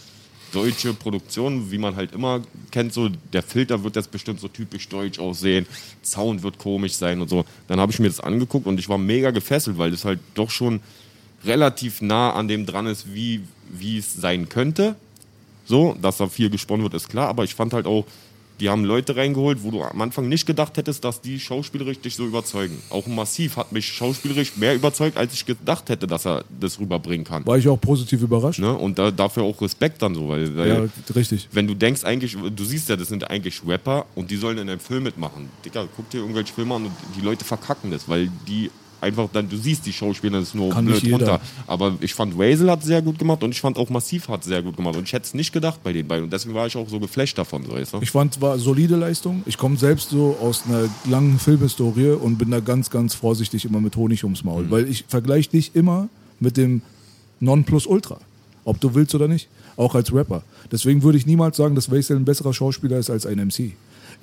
deutsche 0.54 0.94
Produktion, 0.94 1.70
wie 1.70 1.78
man 1.78 1.96
halt 1.96 2.12
immer 2.12 2.42
kennt, 2.70 2.92
so 2.92 3.08
der 3.32 3.42
Filter 3.42 3.82
wird 3.82 3.96
jetzt 3.96 4.10
bestimmt 4.10 4.40
so 4.40 4.48
typisch 4.48 4.88
deutsch 4.88 5.18
aussehen, 5.18 5.66
Sound 6.02 6.42
wird 6.42 6.58
komisch 6.58 6.94
sein 6.94 7.20
und 7.20 7.28
so. 7.28 7.44
Dann 7.66 7.80
habe 7.80 7.92
ich 7.92 7.98
mir 7.98 8.08
das 8.08 8.20
angeguckt 8.20 8.66
und 8.66 8.78
ich 8.78 8.88
war 8.88 8.98
mega 8.98 9.30
gefesselt, 9.30 9.78
weil 9.78 9.90
das 9.90 10.04
halt 10.04 10.20
doch 10.34 10.50
schon 10.50 10.80
relativ 11.44 12.00
nah 12.00 12.32
an 12.32 12.48
dem 12.48 12.66
dran 12.66 12.86
ist, 12.86 13.12
wie, 13.12 13.42
wie 13.70 13.98
es 13.98 14.14
sein 14.14 14.48
könnte. 14.48 14.96
So, 15.66 15.96
dass 16.00 16.18
da 16.18 16.28
viel 16.28 16.50
gesponnen 16.50 16.82
wird, 16.84 16.94
ist 16.94 17.08
klar, 17.08 17.28
aber 17.28 17.44
ich 17.44 17.54
fand 17.54 17.72
halt 17.72 17.86
auch, 17.86 18.04
die 18.60 18.68
haben 18.68 18.84
Leute 18.84 19.16
reingeholt, 19.16 19.62
wo 19.62 19.70
du 19.70 19.82
am 19.82 20.00
Anfang 20.00 20.28
nicht 20.28 20.46
gedacht 20.46 20.76
hättest, 20.76 21.04
dass 21.04 21.20
die 21.20 21.40
schauspielerisch 21.40 22.00
dich 22.00 22.14
so 22.14 22.24
überzeugen. 22.24 22.78
Auch 22.90 23.06
Massiv 23.06 23.56
hat 23.56 23.72
mich 23.72 23.86
schauspielerisch 23.86 24.56
mehr 24.56 24.74
überzeugt, 24.74 25.16
als 25.16 25.34
ich 25.34 25.44
gedacht 25.44 25.88
hätte, 25.88 26.06
dass 26.06 26.26
er 26.26 26.44
das 26.60 26.78
rüberbringen 26.78 27.24
kann. 27.26 27.44
War 27.46 27.58
ich 27.58 27.68
auch 27.68 27.80
positiv 27.80 28.22
überrascht. 28.22 28.60
Ne? 28.60 28.72
Und 28.72 28.98
da, 28.98 29.10
dafür 29.10 29.42
auch 29.42 29.60
Respekt 29.60 30.02
dann 30.02 30.14
so, 30.14 30.28
weil, 30.28 30.56
weil 30.56 30.68
Ja, 30.68 31.14
richtig. 31.14 31.48
wenn 31.52 31.66
du 31.66 31.74
denkst 31.74 32.04
eigentlich, 32.04 32.36
du 32.54 32.64
siehst 32.64 32.88
ja, 32.88 32.96
das 32.96 33.08
sind 33.08 33.28
eigentlich 33.30 33.60
Rapper 33.66 34.06
und 34.14 34.30
die 34.30 34.36
sollen 34.36 34.58
in 34.58 34.68
einem 34.68 34.80
Film 34.80 35.02
mitmachen. 35.02 35.48
Dicker, 35.64 35.88
guck 35.96 36.08
dir 36.10 36.18
irgendwelche 36.18 36.52
Filme 36.54 36.74
an 36.74 36.86
und 36.86 36.92
die 37.16 37.22
Leute 37.22 37.44
verkacken 37.44 37.90
das, 37.90 38.08
weil 38.08 38.30
die 38.46 38.70
einfach 39.04 39.28
dann, 39.32 39.48
du 39.48 39.56
siehst 39.56 39.86
die 39.86 39.92
Schauspieler, 39.92 40.38
das 40.38 40.48
ist 40.48 40.54
nur 40.54 40.70
Kann 40.70 40.86
blöd 40.86 41.12
runter. 41.12 41.40
Aber 41.66 41.94
ich 42.00 42.14
fand 42.14 42.36
Wazel 42.36 42.70
hat 42.70 42.82
sehr 42.82 43.02
gut 43.02 43.18
gemacht 43.18 43.42
und 43.42 43.52
ich 43.52 43.60
fand 43.60 43.76
auch 43.76 43.90
Massiv 43.90 44.28
hat 44.28 44.42
sehr 44.44 44.62
gut 44.62 44.76
gemacht 44.76 44.96
und 44.96 45.04
ich 45.04 45.12
hätte 45.12 45.26
es 45.26 45.34
nicht 45.34 45.52
gedacht 45.52 45.80
bei 45.82 45.92
den 45.92 46.08
beiden 46.08 46.24
und 46.24 46.32
deswegen 46.32 46.54
war 46.54 46.66
ich 46.66 46.76
auch 46.76 46.88
so 46.88 46.98
geflasht 46.98 47.38
davon, 47.38 47.64
so 47.64 47.72
weißt 47.72 47.94
du? 47.94 47.98
Ich 48.00 48.10
fand, 48.10 48.40
war 48.40 48.58
solide 48.58 48.96
Leistung. 48.96 49.42
Ich 49.46 49.58
komme 49.58 49.76
selbst 49.76 50.10
so 50.10 50.36
aus 50.40 50.64
einer 50.66 50.88
langen 51.08 51.38
Filmhistorie 51.38 52.10
und 52.10 52.38
bin 52.38 52.50
da 52.50 52.60
ganz, 52.60 52.90
ganz 52.90 53.14
vorsichtig 53.14 53.64
immer 53.64 53.80
mit 53.80 53.94
Honig 53.96 54.24
ums 54.24 54.42
Maul, 54.42 54.70
weil 54.70 54.88
ich 54.88 55.04
vergleiche 55.06 55.50
dich 55.50 55.74
immer 55.74 56.08
mit 56.40 56.56
dem 56.56 56.82
Nonplusultra, 57.40 58.18
ob 58.64 58.80
du 58.80 58.94
willst 58.94 59.14
oder 59.14 59.28
nicht, 59.28 59.48
auch 59.76 59.94
als 59.94 60.12
Rapper. 60.12 60.42
Deswegen 60.72 61.02
würde 61.02 61.18
ich 61.18 61.26
niemals 61.26 61.56
sagen, 61.56 61.74
dass 61.74 61.90
Waisel 61.90 62.16
ein 62.16 62.24
besserer 62.24 62.54
Schauspieler 62.54 62.98
ist 62.98 63.10
als 63.10 63.26
ein 63.26 63.38
MC. 63.38 63.72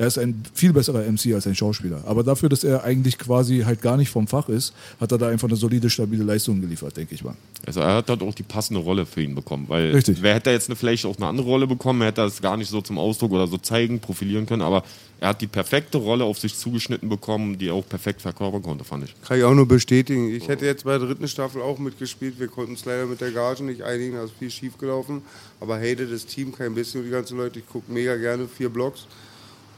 Er 0.02 0.08
ist 0.08 0.18
ein 0.18 0.42
viel 0.56 0.74
besserer 0.74 1.04
MC 1.04 1.36
als 1.36 1.46
ein 1.46 1.54
Schauspieler. 1.54 2.02
Aber 2.08 2.24
dafür, 2.24 2.50
dass 2.50 2.64
er 2.64 2.84
eigentlich 2.84 3.20
quasi 3.20 3.60
halt 3.60 3.84
gar 3.84 3.98
nicht 3.98 4.10
vom 4.10 4.26
Fach 4.26 4.50
ist, 4.50 4.74
hat 5.00 5.12
er 5.12 5.20
da 5.20 5.28
einfach 5.28 5.48
eine 5.48 5.56
solide, 5.56 5.92
stabile 5.92 6.24
Leistung 6.24 6.60
geliefert, 6.60 6.98
denke 6.98 7.14
ich 7.14 7.24
mal. 7.24 7.36
Also 7.68 7.82
er 7.82 7.98
hat 7.98 8.10
halt 8.10 8.24
auch 8.24 8.34
die 8.34 8.42
passende 8.42 8.80
Rolle 8.80 9.06
für 9.06 9.22
ihn 9.22 9.36
bekommen, 9.36 9.66
weil 9.68 9.92
Richtig. 9.92 10.24
wer 10.24 10.34
hätte 10.34 10.50
jetzt 10.50 10.70
eine, 10.70 10.76
vielleicht 10.76 11.06
auch 11.06 11.18
eine 11.18 11.28
andere 11.28 11.46
Rolle 11.46 11.68
bekommen, 11.68 12.02
hätte 12.02 12.22
er 12.22 12.26
es 12.26 12.42
gar 12.42 12.58
nicht 12.58 12.70
so 12.70 12.82
zum 12.82 12.98
Ausdruck 12.98 13.32
oder 13.32 13.46
so 13.46 13.60
zeigen, 13.60 14.00
profilieren 14.00 14.48
können, 14.48 14.64
aber 14.64 14.84
er 15.20 15.30
hat 15.30 15.42
die 15.42 15.46
perfekte 15.46 16.00
Rolle 16.00 16.24
auf 16.24 16.40
sich 16.40 16.56
zugeschnitten 16.56 17.08
bekommen, 17.08 17.60
die 17.60 17.68
er 17.68 17.76
auch 17.76 17.88
perfekt 17.88 18.24
verkörpern 18.24 18.64
konnte, 18.64 18.84
fand 18.84 19.04
ich. 19.04 19.14
Kann 19.22 19.38
ich 19.38 19.44
auch 19.44 19.54
nur 19.54 19.68
bestätigen. 19.68 20.34
Ich 20.34 20.48
hätte 20.48 20.66
jetzt 20.66 20.84
bei 20.84 20.98
der 20.98 21.08
dritten 21.08 21.28
Staffel 21.28 21.62
auch 21.62 21.78
mitgespielt. 21.78 22.40
Wir 22.40 22.48
konnten 22.48 22.72
uns 22.72 22.86
leider 22.86 23.06
mit 23.06 23.22
der 23.22 23.30
Gage 23.30 23.64
nicht 23.64 23.84
einigen, 23.84 24.16
da 24.16 24.24
ist 24.24 24.34
viel 24.40 24.50
schief 24.50 24.80
gelaufen. 24.80 25.22
Aber 25.60 25.78
hate 25.78 26.08
das 26.08 26.26
Team 26.26 26.52
kein 26.56 26.74
bisschen 26.74 27.02
und 27.02 27.06
die 27.06 27.12
ganzen 27.12 27.38
Leute. 27.38 27.60
Ich 27.60 27.68
gucke 27.68 27.92
mega 27.92 28.16
gerne 28.16 28.48
vier 28.48 28.70
Blocks. 28.70 29.06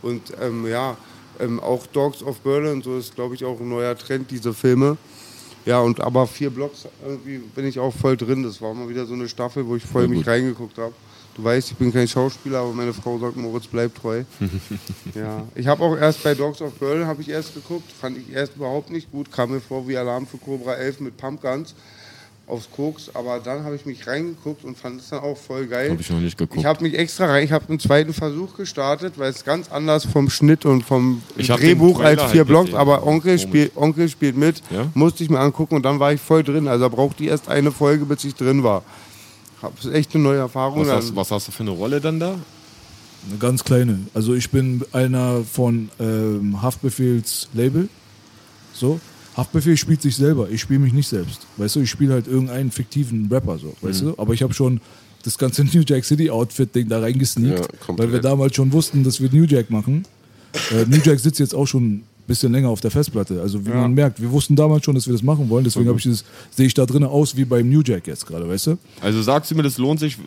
Und 0.04 0.22
ähm, 0.40 0.68
ja, 0.68 0.96
ähm, 1.40 1.60
auch 1.60 1.88
Dogs 1.88 2.22
of 2.22 2.40
Berlin, 2.42 2.82
so 2.84 2.98
ist 2.98 3.16
glaube 3.16 3.34
ich 3.36 3.44
auch 3.44 3.60
ein 3.60 3.70
neuer 3.70 3.98
Trend, 3.98 4.30
diese 4.30 4.54
Filme. 4.54 4.98
Ja, 5.66 5.80
und 5.80 6.02
aber 6.02 6.28
vier 6.28 6.50
Blocks 6.50 6.86
irgendwie 7.06 7.38
bin 7.38 7.66
ich 7.66 7.80
auch 7.80 7.94
voll 7.94 8.18
drin. 8.18 8.44
Das 8.44 8.62
war 8.62 8.74
mal 8.74 8.88
wieder 8.90 9.06
so 9.06 9.14
eine 9.14 9.28
Staffel, 9.30 9.66
wo 9.66 9.76
ich 9.78 9.84
voll 9.86 10.04
Ja, 10.04 10.08
mich 10.10 10.20
gut. 10.20 10.28
reingeguckt 10.28 10.78
habe. 10.78 10.94
Du 11.36 11.44
weißt, 11.44 11.72
ich 11.72 11.78
bin 11.78 11.92
kein 11.92 12.08
Schauspieler, 12.08 12.60
aber 12.60 12.74
meine 12.74 12.94
Frau 12.94 13.18
sagt, 13.18 13.36
Moritz 13.38 13.66
bleibt 13.66 13.98
treu. 13.98 14.24
ja, 15.16 15.48
ich 15.56 15.66
habe 15.66 15.82
auch 15.84 15.98
erst 15.98 16.22
bei 16.24 16.36
Dogs 16.36 16.62
of 16.62 16.74
Berlin 16.74 17.08
habe 17.08 17.22
ich 17.24 17.30
erst 17.30 17.56
geguckt, 17.56 17.90
fand 18.00 18.18
ich 18.20 18.32
erst 18.32 18.56
überhaupt 18.56 18.92
nicht 18.92 19.10
gut, 19.12 19.32
kam 19.32 19.50
mir 19.52 19.60
vor 19.62 19.88
wie 19.88 19.98
Alarm 19.98 20.28
für 20.28 20.38
Cobra 20.38 20.76
11 20.76 21.00
mit 21.00 21.18
Pumpguns 21.18 21.74
aufs 22.54 22.70
Koks, 22.72 23.10
aber 23.14 23.40
dann 23.40 23.64
habe 23.64 23.76
ich 23.76 23.86
mich 23.86 24.06
reingeguckt 24.06 24.64
und 24.64 24.78
fand 24.78 25.02
es 25.02 25.10
dann 25.10 25.20
auch 25.20 25.36
voll 25.36 25.66
geil. 25.66 25.90
Habe 25.90 26.02
ich 26.02 26.10
noch 26.10 26.20
nicht 26.20 26.38
geguckt. 26.38 26.60
Ich 26.60 26.66
habe 26.66 26.84
mich 26.84 26.98
extra 26.98 27.26
rein, 27.26 27.44
ich 27.44 27.52
habe 27.52 27.68
einen 27.68 27.80
zweiten 27.80 28.14
Versuch 28.14 28.56
gestartet, 28.56 29.16
weil 29.18 29.32
es 29.32 29.44
ganz 29.44 29.72
anders 29.72 30.06
vom 30.06 30.30
Schnitt 30.30 30.66
und 30.66 30.84
vom 30.84 31.24
Ich 31.36 31.48
Drehbuch 31.48 32.00
als 32.00 32.22
vier 32.32 32.42
halt 32.42 32.48
Blocks, 32.48 32.74
aber 32.74 33.06
Onkel 33.08 33.40
spielt, 33.40 33.76
Onkel 33.76 34.08
spielt 34.08 34.38
mit, 34.38 34.62
Ja? 34.70 34.88
musste 34.94 35.24
ich 35.24 35.30
mir 35.30 35.40
angucken 35.40 35.76
und 35.76 35.84
dann 35.84 36.00
war 36.00 36.14
ich 36.14 36.22
voll 36.22 36.44
drin. 36.44 36.68
Also 36.68 36.90
brauchte 36.90 37.24
ich 37.24 37.30
erst 37.30 37.50
eine 37.50 37.72
Folge, 37.72 38.06
bis 38.06 38.24
ich 38.24 38.36
drin 38.36 38.64
war. 38.64 38.84
Das 39.62 39.86
ist 39.86 39.94
echt 39.94 40.14
eine 40.14 40.24
neue 40.24 40.40
Erfahrung. 40.40 40.82
was, 40.86 40.90
hast, 40.90 41.16
was 41.16 41.32
hast 41.32 41.48
du 41.48 41.52
für 41.52 41.64
eine 41.64 41.72
Rolle 41.72 42.00
dann 42.02 42.20
da? 42.20 42.36
Eine 43.30 43.38
ganz 43.40 43.64
kleine. 43.64 44.00
Also 44.14 44.34
ich 44.36 44.50
bin 44.52 44.84
einer 44.92 45.44
von 45.44 45.90
ähm, 46.00 46.62
Haftbefehls 46.62 47.48
Label. 47.54 47.88
So. 48.74 49.00
Haftbefehl 49.36 49.78
spielt 49.78 50.02
sich 50.02 50.16
selber. 50.16 50.50
Ich 50.50 50.62
spiele 50.62 50.80
mich 50.80 50.94
nicht 50.94 51.08
selbst. 51.08 51.48
Weißt 51.58 51.76
du, 51.76 51.80
ich 51.82 51.90
spiele 51.90 52.14
halt 52.14 52.28
irgendeinen 52.28 52.72
fiktiven 52.72 53.28
Rapper 53.32 53.58
so. 53.58 53.74
Weißt 53.82 54.02
du? 54.02 54.14
Aber 54.18 54.34
ich 54.34 54.44
habe 54.44 54.54
schon 54.54 54.80
das 55.24 55.38
ganze 55.38 55.64
New 55.74 55.84
Jack 55.86 56.06
City 56.06 56.30
Outfit-Ding 56.30 56.88
da 56.90 57.00
reingesneakt, 57.00 57.68
Ja, 57.88 57.98
weil 57.98 58.12
wir 58.12 58.20
damals 58.20 58.56
schon 58.56 58.72
wussten, 58.72 59.04
dass 59.04 59.22
wir 59.22 59.30
New 59.32 59.46
Jack 59.46 59.70
machen. 59.70 60.06
Äh, 60.72 60.86
New 60.86 61.00
Jack 61.04 61.20
sitzt 61.20 61.40
jetzt 61.40 61.56
auch 61.56 61.66
schon 61.66 61.84
ein 61.96 62.04
bisschen 62.28 62.52
länger 62.52 62.70
auf 62.70 62.80
der 62.82 62.92
Festplatte. 62.92 63.42
Also 63.42 63.66
wie 63.66 63.70
Ja. 63.70 63.76
man 63.82 63.94
merkt, 63.94 64.22
wir 64.22 64.32
wussten 64.32 64.56
damals 64.56 64.86
schon, 64.86 64.94
dass 64.96 65.08
wir 65.08 65.14
das 65.14 65.24
machen 65.24 65.50
wollen. 65.50 65.64
Deswegen 65.64 65.88
habe 65.88 65.98
ich 65.98 66.04
dieses, 66.04 66.24
sehe 66.56 66.68
ich 66.68 66.74
da 66.74 66.86
drinnen 66.86 67.10
aus 67.10 67.36
wie 67.36 67.44
beim 67.46 67.68
New 67.70 67.82
Jack 67.84 68.06
jetzt 68.08 68.26
gerade, 68.28 68.48
weißt 68.48 68.68
du? 68.68 68.78
Also 69.02 69.22
sagst 69.24 69.50
du 69.52 69.56
mir, 69.56 69.64
das 69.64 69.78
lohnt 69.78 70.00
sich, 70.00 70.18
äh, 70.18 70.22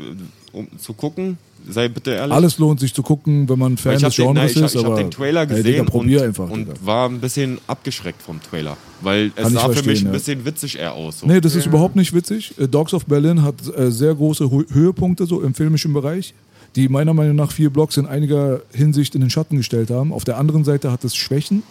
um 0.53 0.67
zu 0.79 0.93
gucken? 0.95 1.39
Sei 1.69 1.89
bitte 1.89 2.13
ehrlich. 2.13 2.33
Alles 2.35 2.59
lohnt 2.59 2.79
sich 2.81 2.95
zu 2.95 3.03
gucken, 3.03 3.49
wenn 3.49 3.59
man 3.59 3.77
Fan 3.77 3.95
des 3.95 4.05
habe 4.05 4.15
den, 4.15 4.35
Genres 4.35 4.51
ich 4.53 4.63
ist. 4.63 4.75
ich 4.75 4.79
hab 4.81 4.87
aber 4.87 4.97
den 5.03 5.11
Trailer 5.11 5.41
ey, 5.43 5.47
gesehen 5.49 5.65
Digga, 5.65 5.85
probier 5.85 6.21
und, 6.21 6.27
einfach. 6.27 6.51
und 6.51 6.61
Digga. 6.67 6.75
war 6.85 7.09
ein 7.09 7.21
bisschen 7.21 7.59
abgeschreckt 7.67 8.23
vom 8.23 8.41
Trailer. 8.41 8.77
Weil 9.01 9.33
es 9.35 9.43
Kann 9.43 9.53
sah 9.53 9.69
für 9.71 9.83
mich 9.83 10.01
ein 10.01 10.07
ja. 10.07 10.13
bisschen 10.13 10.45
witzig 10.45 10.79
eher 10.79 10.93
aus. 10.95 11.21
So. 11.21 11.27
Nee, 11.27 11.41
das 11.41 11.55
ist 11.55 11.67
überhaupt 11.67 11.97
nicht 11.97 12.13
witzig. 12.15 12.55
Äh, 12.59 12.69
Dogs 12.69 12.95
of 12.95 13.07
Berlin 13.07 13.43
hat 13.43 13.55
äh, 13.77 13.91
sehr 13.91 14.15
große 14.15 14.45
Hö- 14.45 14.73
Höhepunkte 14.73 15.27
so 15.27 15.43
im 15.43 15.55
filmischen 15.55 15.93
Bereich, 15.93 16.35
die 16.77 16.89
meiner 16.89 17.15
Meinung 17.15 17.37
nach 17.37 17.51
vier 17.53 17.71
Blocks 17.71 17.97
in 17.97 18.07
einiger 18.07 18.61
Hinsicht 18.73 19.15
in 19.15 19.21
den 19.23 19.31
Schatten 19.31 19.57
gestellt 19.57 19.91
haben. 19.91 20.13
Auf 20.13 20.25
der 20.25 20.39
anderen 20.39 20.63
Seite 20.65 20.93
hat 20.93 21.03
es 21.05 21.17
Schwächen, 21.17 21.63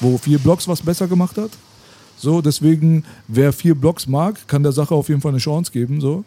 wo 0.00 0.16
vier 0.18 0.38
Blocks 0.38 0.66
was 0.68 0.82
besser 0.82 1.08
gemacht 1.08 1.36
hat. 1.36 1.50
So, 2.16 2.40
deswegen, 2.40 3.04
wer 3.28 3.52
vier 3.52 3.74
Blocks 3.74 4.06
mag, 4.06 4.46
kann 4.46 4.62
der 4.62 4.72
Sache 4.72 4.94
auf 4.94 5.08
jeden 5.08 5.20
Fall 5.20 5.32
eine 5.32 5.38
Chance 5.40 5.72
geben. 5.72 6.00
So. 6.00 6.24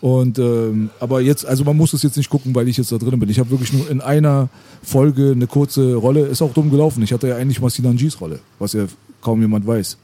Und 0.00 0.38
ähm, 0.38 0.90
aber 0.98 1.20
jetzt, 1.20 1.44
also 1.44 1.64
man 1.64 1.76
muss 1.76 1.92
es 1.92 2.02
jetzt 2.02 2.16
nicht 2.16 2.30
gucken, 2.30 2.54
weil 2.54 2.68
ich 2.68 2.78
jetzt 2.78 2.90
da 2.90 2.96
drin 2.96 3.20
bin. 3.20 3.28
Ich 3.28 3.38
habe 3.38 3.50
wirklich 3.50 3.72
nur 3.72 3.90
in 3.90 4.00
einer 4.00 4.48
Folge 4.82 5.32
eine 5.32 5.46
kurze 5.46 5.94
Rolle. 5.94 6.26
Ist 6.26 6.40
auch 6.40 6.54
dumm 6.54 6.70
gelaufen. 6.70 7.02
Ich 7.02 7.12
hatte 7.12 7.28
ja 7.28 7.36
eigentlich 7.36 7.60
mal 7.60 7.68
Sinanjis 7.68 8.20
Rolle, 8.20 8.40
was 8.58 8.72
ja 8.72 8.86
kaum 9.20 9.42
jemand 9.42 9.66
weiß. 9.66 9.98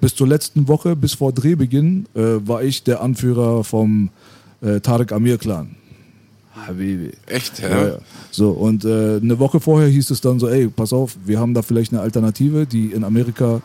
Bis 0.00 0.14
zur 0.14 0.26
letzten 0.26 0.66
Woche, 0.66 0.96
bis 0.96 1.14
vor 1.14 1.32
Drehbeginn, 1.32 2.06
äh, 2.14 2.20
war 2.46 2.64
ich 2.64 2.82
der 2.82 3.00
Anführer 3.00 3.62
vom 3.62 4.10
äh, 4.60 4.80
Tarek 4.80 5.12
Amir 5.12 5.38
Clan. 5.38 5.76
Habibi. 6.54 7.12
Echt, 7.26 7.60
ja? 7.60 7.68
Ja, 7.68 7.86
ja. 7.88 7.98
So, 8.30 8.50
und 8.50 8.84
äh, 8.84 9.16
eine 9.16 9.38
Woche 9.38 9.60
vorher 9.60 9.88
hieß 9.88 10.10
es 10.10 10.20
dann 10.20 10.38
so, 10.38 10.48
ey, 10.48 10.68
pass 10.68 10.92
auf, 10.92 11.16
wir 11.24 11.38
haben 11.38 11.54
da 11.54 11.62
vielleicht 11.62 11.92
eine 11.92 12.00
Alternative, 12.00 12.66
die 12.66 12.86
in 12.86 13.04
Amerika 13.04 13.60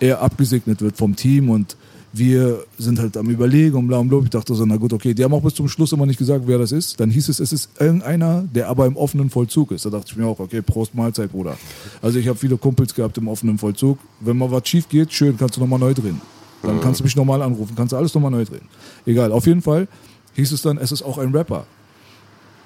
eher 0.00 0.20
abgesegnet 0.20 0.80
wird 0.82 0.96
vom 0.96 1.16
Team 1.16 1.50
und 1.50 1.76
wir 2.16 2.64
sind 2.78 3.00
halt 3.00 3.16
am 3.16 3.28
Überlegen 3.28 3.76
und 3.76 3.88
bla 3.88 3.98
und 3.98 4.08
bla. 4.08 4.20
Ich 4.22 4.30
dachte 4.30 4.54
so, 4.54 4.64
na 4.64 4.76
gut, 4.76 4.92
okay. 4.92 5.14
Die 5.14 5.24
haben 5.24 5.34
auch 5.34 5.42
bis 5.42 5.54
zum 5.54 5.68
Schluss 5.68 5.92
immer 5.92 6.06
nicht 6.06 6.18
gesagt, 6.18 6.44
wer 6.46 6.58
das 6.58 6.70
ist. 6.70 7.00
Dann 7.00 7.10
hieß 7.10 7.28
es, 7.28 7.40
es 7.40 7.52
ist 7.52 7.70
irgendeiner, 7.80 8.42
der 8.54 8.68
aber 8.68 8.86
im 8.86 8.96
offenen 8.96 9.30
Vollzug 9.30 9.72
ist. 9.72 9.84
Da 9.84 9.90
dachte 9.90 10.06
ich 10.10 10.16
mir 10.16 10.26
auch, 10.26 10.38
okay, 10.38 10.62
Prost 10.62 10.94
Mahlzeit, 10.94 11.32
Bruder. 11.32 11.56
Also 12.00 12.18
ich 12.20 12.28
habe 12.28 12.38
viele 12.38 12.56
Kumpels 12.56 12.94
gehabt 12.94 13.18
im 13.18 13.26
offenen 13.26 13.58
Vollzug. 13.58 13.98
Wenn 14.20 14.38
mal 14.38 14.50
was 14.50 14.68
schief 14.68 14.88
geht, 14.88 15.12
schön, 15.12 15.36
kannst 15.36 15.56
du 15.56 15.60
nochmal 15.60 15.80
neu 15.80 15.92
drehen. 15.92 16.20
Dann 16.62 16.80
kannst 16.80 17.00
du 17.00 17.04
mich 17.04 17.16
nochmal 17.16 17.42
anrufen, 17.42 17.74
kannst 17.76 17.92
du 17.92 17.96
alles 17.96 18.14
nochmal 18.14 18.30
neu 18.30 18.44
drehen. 18.44 18.68
Egal, 19.04 19.32
auf 19.32 19.46
jeden 19.46 19.60
Fall 19.60 19.88
hieß 20.34 20.52
es 20.52 20.62
dann, 20.62 20.78
es 20.78 20.92
ist 20.92 21.02
auch 21.02 21.18
ein 21.18 21.34
Rapper. 21.34 21.66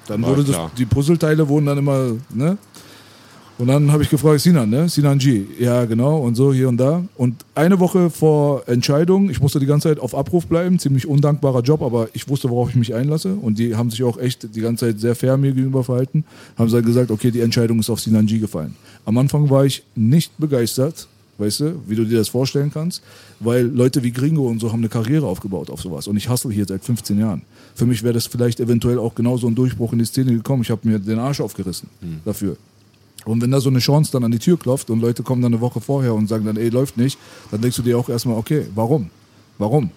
Dann 0.06 0.22
wurde 0.22 0.44
das, 0.44 0.56
die 0.76 0.86
Puzzleteile 0.86 1.48
wurden 1.48 1.66
dann 1.66 1.78
immer, 1.78 2.12
ne? 2.32 2.58
Und 3.58 3.66
dann 3.66 3.90
habe 3.90 4.04
ich 4.04 4.08
gefragt, 4.08 4.40
Sinan, 4.40 4.70
ne? 4.70 4.88
Sinan 4.88 5.18
G. 5.18 5.44
Ja, 5.58 5.84
genau, 5.84 6.18
und 6.18 6.36
so 6.36 6.52
hier 6.52 6.68
und 6.68 6.76
da. 6.76 7.04
Und 7.16 7.44
eine 7.56 7.80
Woche 7.80 8.08
vor 8.08 8.62
Entscheidung, 8.68 9.30
ich 9.30 9.40
musste 9.40 9.58
die 9.58 9.66
ganze 9.66 9.88
Zeit 9.88 9.98
auf 9.98 10.14
Abruf 10.14 10.46
bleiben, 10.46 10.78
ziemlich 10.78 11.08
undankbarer 11.08 11.62
Job, 11.62 11.82
aber 11.82 12.08
ich 12.12 12.28
wusste, 12.28 12.50
worauf 12.50 12.70
ich 12.70 12.76
mich 12.76 12.94
einlasse. 12.94 13.34
Und 13.34 13.58
die 13.58 13.74
haben 13.74 13.90
sich 13.90 14.04
auch 14.04 14.16
echt 14.16 14.54
die 14.54 14.60
ganze 14.60 14.86
Zeit 14.86 15.00
sehr 15.00 15.16
fair 15.16 15.36
mir 15.36 15.52
gegenüber 15.52 15.82
verhalten. 15.82 16.24
Haben 16.56 16.70
sie 16.70 16.80
gesagt, 16.82 17.10
okay, 17.10 17.32
die 17.32 17.40
Entscheidung 17.40 17.80
ist 17.80 17.90
auf 17.90 18.00
Sinan 18.00 18.26
G 18.26 18.38
gefallen. 18.38 18.76
Am 19.04 19.18
Anfang 19.18 19.50
war 19.50 19.64
ich 19.64 19.82
nicht 19.96 20.38
begeistert, 20.38 21.08
weißt 21.38 21.60
du, 21.60 21.82
wie 21.88 21.96
du 21.96 22.04
dir 22.04 22.18
das 22.18 22.28
vorstellen 22.28 22.70
kannst, 22.72 23.02
weil 23.40 23.66
Leute 23.66 24.04
wie 24.04 24.12
Gringo 24.12 24.46
und 24.46 24.60
so 24.60 24.70
haben 24.70 24.80
eine 24.80 24.88
Karriere 24.88 25.26
aufgebaut 25.26 25.68
auf 25.70 25.82
sowas. 25.82 26.06
Und 26.06 26.16
ich 26.16 26.28
hustle 26.28 26.52
hier 26.52 26.64
seit 26.64 26.84
15 26.84 27.18
Jahren. 27.18 27.42
Für 27.74 27.86
mich 27.86 28.04
wäre 28.04 28.14
das 28.14 28.28
vielleicht 28.28 28.60
eventuell 28.60 29.00
auch 29.00 29.16
genauso 29.16 29.48
ein 29.48 29.56
Durchbruch 29.56 29.92
in 29.92 29.98
die 29.98 30.04
Szene 30.04 30.32
gekommen. 30.32 30.62
Ich 30.62 30.70
habe 30.70 30.86
mir 30.86 31.00
den 31.00 31.18
Arsch 31.18 31.40
aufgerissen 31.40 31.88
dafür. 32.24 32.56
Und 33.24 33.42
wenn 33.42 33.50
da 33.50 33.60
so 33.60 33.68
eine 33.68 33.80
Chance 33.80 34.12
dann 34.12 34.24
an 34.24 34.30
die 34.30 34.38
Tür 34.38 34.58
klopft 34.58 34.90
und 34.90 35.00
Leute 35.00 35.22
kommen 35.22 35.42
dann 35.42 35.52
eine 35.52 35.60
Woche 35.60 35.80
vorher 35.80 36.14
und 36.14 36.28
sagen 36.28 36.44
dann, 36.46 36.56
ey, 36.56 36.68
läuft 36.68 36.96
nicht, 36.96 37.18
dann 37.50 37.60
denkst 37.60 37.76
du 37.76 37.82
dir 37.82 37.98
auch 37.98 38.08
erstmal, 38.08 38.36
okay, 38.36 38.66
warum? 38.74 39.10
Warum? 39.58 39.90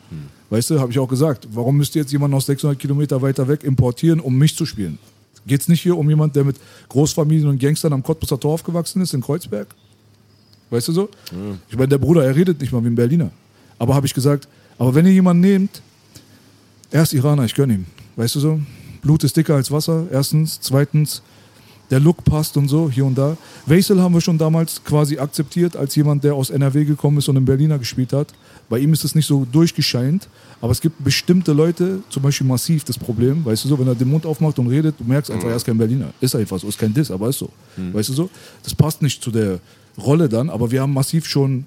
Weißt 0.49 0.69
du, 0.69 0.79
habe 0.79 0.91
ich 0.91 0.99
auch 0.99 1.07
gesagt, 1.07 1.47
warum 1.53 1.77
müsst 1.77 1.95
ihr 1.95 2.01
jetzt 2.01 2.11
jemanden 2.11 2.35
aus 2.35 2.47
600 2.47 2.77
Kilometer 2.77 3.21
weiter 3.21 3.47
weg 3.47 3.63
importieren, 3.63 4.19
um 4.19 4.37
mich 4.37 4.55
zu 4.55 4.65
spielen? 4.65 4.97
Geht 5.45 5.61
es 5.61 5.67
nicht 5.67 5.81
hier 5.81 5.97
um 5.97 6.09
jemanden, 6.09 6.33
der 6.33 6.43
mit 6.43 6.57
Großfamilien 6.89 7.47
und 7.47 7.59
Gangstern 7.59 7.93
am 7.93 8.03
Cottbusser 8.03 8.39
Tor 8.39 8.53
aufgewachsen 8.53 9.01
ist, 9.01 9.13
in 9.13 9.21
Kreuzberg? 9.21 9.67
Weißt 10.69 10.87
du 10.87 10.91
so? 10.91 11.09
Ich 11.69 11.75
meine, 11.75 11.89
der 11.89 11.97
Bruder, 11.97 12.25
er 12.25 12.35
redet 12.35 12.59
nicht 12.59 12.71
mal 12.73 12.83
wie 12.83 12.87
ein 12.87 12.95
Berliner. 12.95 13.31
Aber 13.79 13.95
habe 13.95 14.05
ich 14.05 14.13
gesagt, 14.13 14.47
aber 14.77 14.93
wenn 14.93 15.05
ihr 15.05 15.13
jemanden 15.13 15.41
nehmt, 15.41 15.81
er 16.91 17.03
ist 17.03 17.13
Iraner, 17.13 17.45
ich 17.45 17.55
gönne 17.55 17.75
ihm. 17.75 17.85
Weißt 18.15 18.35
du 18.35 18.39
so? 18.39 18.59
Blut 19.01 19.23
ist 19.23 19.35
dicker 19.35 19.55
als 19.55 19.71
Wasser, 19.71 20.07
erstens. 20.11 20.59
Zweitens, 20.61 21.21
der 21.91 21.99
Look 21.99 22.23
passt 22.23 22.55
und 22.57 22.69
so, 22.69 22.89
hier 22.89 23.05
und 23.05 23.17
da. 23.17 23.37
Weisel 23.65 24.01
haben 24.01 24.13
wir 24.13 24.21
schon 24.21 24.37
damals 24.37 24.81
quasi 24.83 25.19
akzeptiert 25.19 25.75
als 25.75 25.93
jemand, 25.95 26.23
der 26.23 26.33
aus 26.33 26.49
NRW 26.49 26.85
gekommen 26.85 27.17
ist 27.17 27.27
und 27.27 27.35
in 27.35 27.45
Berliner 27.45 27.77
gespielt 27.77 28.13
hat. 28.13 28.33
Bei 28.69 28.79
ihm 28.79 28.93
ist 28.93 29.03
es 29.03 29.13
nicht 29.13 29.27
so 29.27 29.45
durchgescheint, 29.51 30.29
aber 30.61 30.71
es 30.71 30.79
gibt 30.79 31.03
bestimmte 31.03 31.51
Leute, 31.51 31.99
zum 32.09 32.23
Beispiel 32.23 32.47
massiv 32.47 32.85
das 32.85 32.97
Problem, 32.97 33.43
weißt 33.43 33.65
du 33.65 33.69
so, 33.69 33.77
wenn 33.77 33.87
er 33.87 33.95
den 33.95 34.09
Mund 34.09 34.25
aufmacht 34.25 34.57
und 34.57 34.67
redet, 34.67 34.95
du 34.97 35.03
merkst 35.03 35.29
einfach, 35.29 35.49
er 35.49 35.57
ist 35.57 35.65
kein 35.65 35.77
Berliner. 35.77 36.13
Ist 36.21 36.35
einfach 36.35 36.57
so, 36.57 36.67
ist 36.67 36.79
kein 36.79 36.93
Diss, 36.93 37.11
aber 37.11 37.27
ist 37.27 37.39
so. 37.39 37.49
Weißt 37.75 38.09
du 38.09 38.13
so? 38.13 38.29
Das 38.63 38.73
passt 38.73 39.01
nicht 39.01 39.21
zu 39.21 39.29
der 39.29 39.59
Rolle 39.97 40.29
dann, 40.29 40.49
aber 40.49 40.71
wir 40.71 40.81
haben 40.81 40.93
massiv 40.93 41.25
schon 41.25 41.65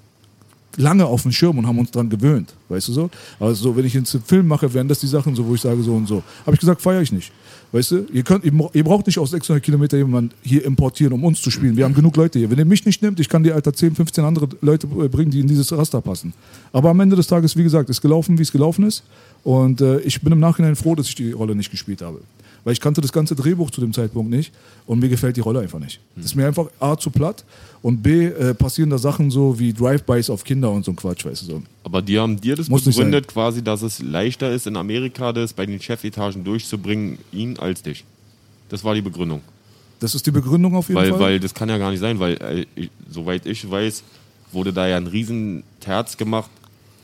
lange 0.77 1.05
auf 1.05 1.21
dem 1.23 1.31
Schirm 1.31 1.57
und 1.57 1.65
haben 1.67 1.79
uns 1.79 1.91
dran 1.91 2.09
gewöhnt, 2.09 2.53
weißt 2.69 2.87
du 2.89 2.93
so? 2.93 3.09
Also 3.39 3.63
so, 3.63 3.75
wenn 3.77 3.85
ich 3.85 3.93
jetzt 3.93 4.13
einen 4.15 4.23
Film 4.23 4.47
mache, 4.47 4.73
wären 4.73 4.87
das 4.87 4.99
die 4.99 5.07
Sachen 5.07 5.35
so, 5.35 5.45
wo 5.45 5.55
ich 5.55 5.61
sage 5.61 5.81
so 5.83 5.93
und 5.95 6.07
so. 6.07 6.21
Habe 6.45 6.53
ich 6.55 6.59
gesagt, 6.59 6.81
feiere 6.81 7.01
ich 7.01 7.11
nicht. 7.11 7.31
Weißt 7.71 7.91
du, 7.91 8.05
ihr, 8.13 8.23
könnt, 8.23 8.45
ihr, 8.45 8.51
bra- 8.55 8.69
ihr 8.73 8.83
braucht 8.83 9.05
nicht 9.07 9.17
aus 9.19 9.31
600 9.31 9.61
Kilometer 9.61 9.97
jemanden 9.97 10.31
hier 10.43 10.63
importieren, 10.63 11.11
um 11.13 11.23
uns 11.25 11.41
zu 11.41 11.49
spielen. 11.51 11.75
Wir 11.75 11.83
haben 11.83 11.93
genug 11.93 12.15
Leute 12.15 12.39
hier. 12.39 12.49
Wenn 12.49 12.59
ihr 12.59 12.63
mich 12.65 12.85
nicht 12.85 13.01
nimmt, 13.01 13.19
ich 13.19 13.27
kann 13.27 13.43
dir 13.43 13.53
Alter 13.55 13.73
10, 13.73 13.95
15 13.95 14.23
andere 14.23 14.47
Leute 14.61 14.87
äh, 14.87 15.07
bringen, 15.09 15.31
die 15.31 15.39
in 15.41 15.47
dieses 15.47 15.75
Raster 15.75 15.99
passen. 15.99 16.33
Aber 16.71 16.89
am 16.91 16.99
Ende 17.01 17.15
des 17.17 17.27
Tages, 17.27 17.57
wie 17.57 17.63
gesagt, 17.63 17.89
ist 17.89 18.01
gelaufen, 18.01 18.37
wie 18.37 18.43
es 18.43 18.51
gelaufen 18.51 18.85
ist. 18.85 19.03
Und 19.43 19.81
äh, 19.81 19.99
ich 20.01 20.21
bin 20.21 20.31
im 20.31 20.39
Nachhinein 20.39 20.75
froh, 20.75 20.95
dass 20.95 21.07
ich 21.07 21.15
die 21.15 21.31
Rolle 21.31 21.55
nicht 21.55 21.71
gespielt 21.71 22.01
habe. 22.01 22.19
Weil 22.65 22.73
ich 22.73 22.81
kannte 22.81 22.99
das 22.99 23.13
ganze 23.13 23.35
Drehbuch 23.35 23.69
zu 23.69 23.79
dem 23.79 23.93
Zeitpunkt 23.93 24.31
nicht 24.31 24.51
und 24.87 24.99
mir 24.99 25.07
gefällt 25.07 25.37
die 25.37 25.41
Rolle 25.41 25.59
einfach 25.59 25.79
nicht. 25.79 25.99
Das 26.15 26.25
ist 26.25 26.35
mir 26.35 26.47
einfach 26.47 26.65
A 26.79 26.97
zu 26.97 27.11
platt 27.11 27.45
und 27.83 28.01
B 28.01 28.25
äh, 28.25 28.55
passieren 28.55 28.89
da 28.89 28.97
Sachen 28.97 29.29
so 29.29 29.59
wie 29.59 29.71
Drive-Bys 29.71 30.31
auf 30.31 30.43
Kinder 30.43 30.71
und 30.71 30.83
so 30.83 30.91
ein 30.91 30.95
Quatsch, 30.95 31.23
weißt 31.25 31.43
du 31.43 31.45
so. 31.45 31.63
Aber 31.83 32.01
die 32.01 32.17
haben 32.17 32.41
dir 32.41 32.55
das 32.55 32.67
Muss 32.67 32.83
begründet, 32.83 33.27
quasi, 33.27 33.63
dass 33.63 33.83
es 33.83 34.01
leichter 34.01 34.51
ist, 34.51 34.65
in 34.65 34.75
Amerika 34.77 35.31
das 35.31 35.53
bei 35.53 35.67
den 35.67 35.79
Chefetagen 35.79 36.43
durchzubringen, 36.43 37.19
ihn 37.31 37.59
als 37.59 37.83
dich. 37.83 38.03
Das 38.69 38.83
war 38.83 38.95
die 38.95 39.03
Begründung. 39.03 39.41
Das 39.99 40.15
ist 40.15 40.25
die 40.25 40.31
Begründung 40.31 40.75
auf 40.75 40.89
jeden 40.89 40.99
Weil, 40.99 41.11
Fall. 41.11 41.19
weil 41.19 41.39
das 41.39 41.53
kann 41.53 41.69
ja 41.69 41.77
gar 41.77 41.91
nicht 41.91 41.99
sein, 41.99 42.19
weil, 42.19 42.33
äh, 42.41 42.65
ich, 42.75 42.89
soweit 43.09 43.45
ich 43.45 43.69
weiß, 43.69 44.03
wurde 44.51 44.73
da 44.73 44.87
ja 44.87 44.97
ein 44.97 45.05
riesen 45.05 45.61
Terz 45.79 46.17
gemacht, 46.17 46.49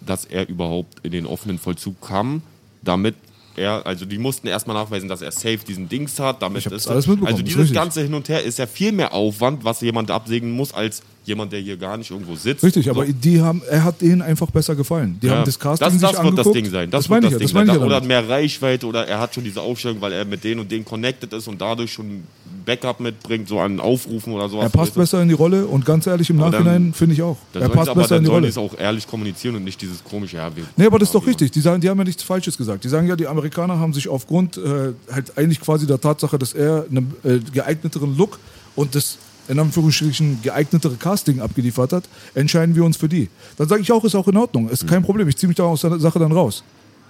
dass 0.03 0.25
er 0.25 0.49
überhaupt 0.49 1.05
in 1.05 1.11
den 1.11 1.27
offenen 1.27 1.59
Vollzug 1.59 2.01
kam, 2.01 2.41
damit 2.81 3.13
er, 3.61 3.85
also 3.85 4.05
die 4.05 4.17
mussten 4.17 4.47
erstmal 4.47 4.75
nachweisen, 4.75 5.07
dass 5.07 5.21
er 5.21 5.31
safe 5.31 5.59
diesen 5.65 5.87
Dings 5.87 6.19
hat, 6.19 6.41
damit 6.41 6.59
Ich 6.59 6.65
ist 6.65 6.71
das 6.73 6.87
alles 6.87 7.07
mitbekommen, 7.07 7.31
Also 7.33 7.43
dieses 7.43 7.71
ganze 7.71 8.01
Hin 8.01 8.13
und 8.13 8.27
Her 8.27 8.43
ist 8.43 8.59
ja 8.59 8.67
viel 8.67 8.91
mehr 8.91 9.13
Aufwand, 9.13 9.63
was 9.63 9.79
jemand 9.81 10.11
absägen 10.11 10.51
muss, 10.51 10.73
als 10.73 11.01
jemand, 11.23 11.53
der 11.53 11.59
hier 11.59 11.77
gar 11.77 11.97
nicht 11.97 12.09
irgendwo 12.11 12.35
sitzt. 12.35 12.63
Richtig, 12.63 12.89
aber 12.89 13.05
So. 13.05 13.11
die 13.13 13.39
haben, 13.39 13.61
er 13.69 13.83
hat 13.83 14.01
denen 14.01 14.21
einfach 14.23 14.49
besser 14.51 14.75
gefallen. 14.75 15.19
Die 15.21 15.27
Ja, 15.27 15.35
haben 15.37 15.45
das 15.45 15.59
Casting 15.59 15.85
das, 15.85 15.93
sich 15.93 16.01
das 16.01 16.11
wird 16.13 16.19
angeguckt. 16.19 16.45
das 16.47 16.53
Ding 16.53 16.69
sein. 16.71 16.89
Das, 16.89 17.03
Das, 17.03 17.09
meine 17.09 17.21
wird 17.23 17.33
ich 17.33 17.37
das 17.37 17.41
das 17.43 17.49
Ding 17.51 17.67
meine 17.67 17.71
ich 17.71 17.77
sein. 17.77 17.85
Oder 17.99 18.01
mehr 18.07 18.27
Reichweite 18.27 18.87
oder 18.87 19.07
er 19.07 19.19
hat 19.19 19.33
schon 19.35 19.43
diese 19.43 19.61
Aufstellung, 19.61 20.01
weil 20.01 20.13
er 20.13 20.25
mit 20.25 20.43
denen 20.43 20.59
und 20.61 20.71
denen 20.71 20.83
connected 20.83 21.31
ist 21.31 21.47
und 21.47 21.61
dadurch 21.61 21.93
schon 21.93 22.23
Backup 22.65 22.99
mitbringt, 22.99 23.47
so 23.47 23.59
an 23.59 23.79
Aufrufen 23.79 24.33
oder 24.33 24.49
sowas. 24.49 24.65
Er 24.65 24.69
passt 24.69 24.95
besser 24.95 25.21
in 25.21 25.27
die 25.27 25.33
Rolle 25.33 25.65
und 25.65 25.85
ganz 25.85 26.07
ehrlich, 26.07 26.29
im 26.29 26.39
Aber 26.41 26.51
dann- 26.51 26.63
Nachhinein 26.65 26.93
finde 26.93 27.15
ich 27.15 27.21
auch. 27.21 27.37
Dann 27.53 27.61
Er 27.63 27.67
sollen 27.67 27.77
passt 27.77 27.89
aber 27.89 28.01
besser 28.01 28.15
in 28.17 28.23
dann 28.23 28.23
die 28.23 28.27
sollen 28.27 28.35
Rolle. 28.35 28.47
die 28.47 28.49
es 28.51 28.57
auch 28.57 28.79
ehrlich 28.79 29.07
kommunizieren 29.07 29.55
und 29.55 29.63
nicht 29.63 29.81
dieses 29.81 30.03
komische, 30.03 30.37
ja, 30.37 30.55
wir 30.55 30.63
Nee, 30.77 30.85
aber 30.85 30.99
das 30.99 31.09
ist 31.09 31.15
doch 31.15 31.25
richtig. 31.25 31.51
Die, 31.51 31.61
sagen, 31.61 31.81
die 31.81 31.89
haben 31.89 31.97
ja 31.97 32.03
nichts 32.03 32.23
Falsches 32.23 32.57
gesagt. 32.57 32.83
Die 32.83 32.89
sagen 32.89 33.07
ja, 33.07 33.15
die 33.15 33.27
Amerikaner 33.27 33.79
haben 33.79 33.93
sich 33.93 34.07
aufgrund 34.07 34.57
äh, 34.57 34.93
halt 35.11 35.37
eigentlich 35.37 35.59
quasi 35.61 35.87
der 35.87 35.99
Tatsache, 36.01 36.37
dass 36.37 36.53
er 36.53 36.85
einen 36.89 37.13
äh, 37.23 37.39
geeigneteren 37.51 38.15
Look 38.17 38.39
und 38.75 38.95
das 38.95 39.17
in 39.47 39.59
Anführungsstrichen 39.59 40.39
geeignetere 40.43 40.95
Casting 40.95 41.41
abgeliefert 41.41 41.91
hat, 41.93 42.03
entscheiden 42.35 42.75
wir 42.75 42.85
uns 42.85 42.95
für 42.95 43.09
die. 43.09 43.27
Dann 43.57 43.67
sage 43.67 43.81
ich 43.81 43.91
auch, 43.91 44.03
ist 44.05 44.15
auch 44.15 44.27
in 44.27 44.37
Ordnung. 44.37 44.69
Ist 44.69 44.87
kein 44.87 45.01
Problem. 45.03 45.27
Ich 45.27 45.35
ziehe 45.35 45.47
mich 45.47 45.57
da 45.57 45.63
aus 45.63 45.81
der 45.81 45.99
Sache 45.99 46.19
dann 46.19 46.31
raus. 46.31 46.63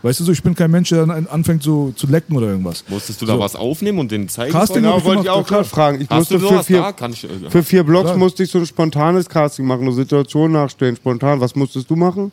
Weißt 0.04 0.20
du 0.20 0.24
so, 0.24 0.32
ich 0.32 0.42
bin 0.42 0.56
kein 0.56 0.72
Mensch, 0.72 0.90
der 0.90 1.06
dann 1.06 1.28
anfängt 1.28 1.62
so 1.62 1.92
zu 1.96 2.08
lecken 2.08 2.36
oder 2.36 2.48
irgendwas. 2.48 2.84
Musstest 2.88 3.22
du 3.22 3.26
da 3.28 3.34
So. 3.34 3.40
was 3.40 3.56
aufnehmen 3.56 4.00
und 4.00 4.12
den 4.12 4.28
zeigen? 4.30 4.52
Casting 4.52 4.82
Genau, 4.82 5.04
wollte 5.04 5.24
ich 5.24 5.30
auch 5.30 5.46
gerade 5.46 5.64
fragen. 5.64 6.02
Ich 6.02 6.10
Hast 6.10 6.32
musste 6.32 6.40
du 6.40 6.48
für 6.50 6.64
vier, 6.64 6.82
da? 6.82 6.92
Kann 6.92 7.14
ich, 7.14 7.24
äh, 7.24 7.28
für 7.50 7.62
vier 7.64 7.84
Blogs 7.84 8.06
Klar. 8.06 8.18
musste 8.18 8.44
ich 8.44 8.50
so 8.52 8.58
ein 8.60 8.66
spontanes 8.66 9.30
Casting 9.30 9.66
machen, 9.68 9.82
eine 9.84 9.94
Situation 9.94 10.52
nachstellen, 10.54 10.96
spontan. 10.96 11.40
Was 11.40 11.56
musstest 11.56 11.90
du 11.90 11.96
machen? 11.96 12.32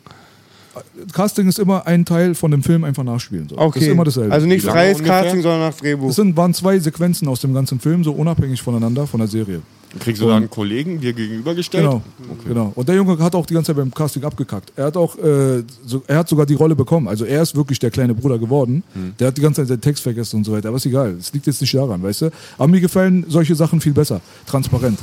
Casting 1.13 1.47
ist 1.47 1.59
immer 1.59 1.85
ein 1.87 2.05
Teil 2.05 2.35
von 2.35 2.51
dem 2.51 2.63
Film 2.63 2.83
einfach 2.83 3.03
nachspielen. 3.03 3.47
So. 3.49 3.57
Okay. 3.57 3.79
Das 3.79 3.87
ist 3.87 3.93
immer 3.93 4.03
dasselbe. 4.03 4.33
Also 4.33 4.47
nicht 4.47 4.65
freies 4.65 4.97
ungefähr? 4.97 5.21
Casting, 5.21 5.41
sondern 5.41 5.59
nach 5.61 5.75
Drehbuch. 5.75 6.07
das 6.07 6.15
sind, 6.15 6.35
waren 6.35 6.53
zwei 6.53 6.79
Sequenzen 6.79 7.27
aus 7.27 7.41
dem 7.41 7.53
ganzen 7.53 7.79
Film, 7.79 8.03
so 8.03 8.11
unabhängig 8.11 8.61
voneinander, 8.61 9.07
von 9.07 9.19
der 9.19 9.27
Serie. 9.27 9.61
kriegst 9.99 10.21
du 10.21 10.27
da 10.27 10.37
einen 10.37 10.49
Kollegen 10.49 10.99
dir 10.99 11.13
gegenübergestellt? 11.13 11.83
Genau, 11.83 12.01
genau. 12.47 12.71
Und 12.75 12.87
der 12.87 12.95
Junge 12.95 13.17
hat 13.19 13.35
auch 13.35 13.45
die 13.45 13.53
ganze 13.53 13.67
Zeit 13.67 13.77
beim 13.77 13.93
Casting 13.93 14.23
abgekackt. 14.23 14.71
Er 14.75 14.85
hat 14.85 14.97
auch, 14.97 15.17
äh, 15.17 15.63
so, 15.85 16.03
er 16.07 16.17
hat 16.17 16.29
sogar 16.29 16.45
die 16.45 16.55
Rolle 16.55 16.75
bekommen. 16.75 17.07
Also 17.07 17.25
er 17.25 17.41
ist 17.41 17.55
wirklich 17.55 17.79
der 17.79 17.91
kleine 17.91 18.13
Bruder 18.13 18.37
geworden. 18.37 18.83
Der 19.19 19.27
hat 19.27 19.37
die 19.37 19.41
ganze 19.41 19.61
Zeit 19.61 19.67
seinen 19.69 19.81
Text 19.81 20.03
vergessen 20.03 20.37
und 20.37 20.43
so 20.43 20.51
weiter. 20.51 20.69
Aber 20.69 20.77
ist 20.77 20.85
egal. 20.85 21.15
Es 21.19 21.33
liegt 21.33 21.47
jetzt 21.47 21.61
nicht 21.61 21.73
daran, 21.73 22.01
weißt 22.03 22.23
du. 22.23 22.31
Aber 22.57 22.67
mir 22.67 22.81
gefallen 22.81 23.25
solche 23.27 23.55
Sachen 23.55 23.81
viel 23.81 23.93
besser. 23.93 24.21
Transparent. 24.45 24.99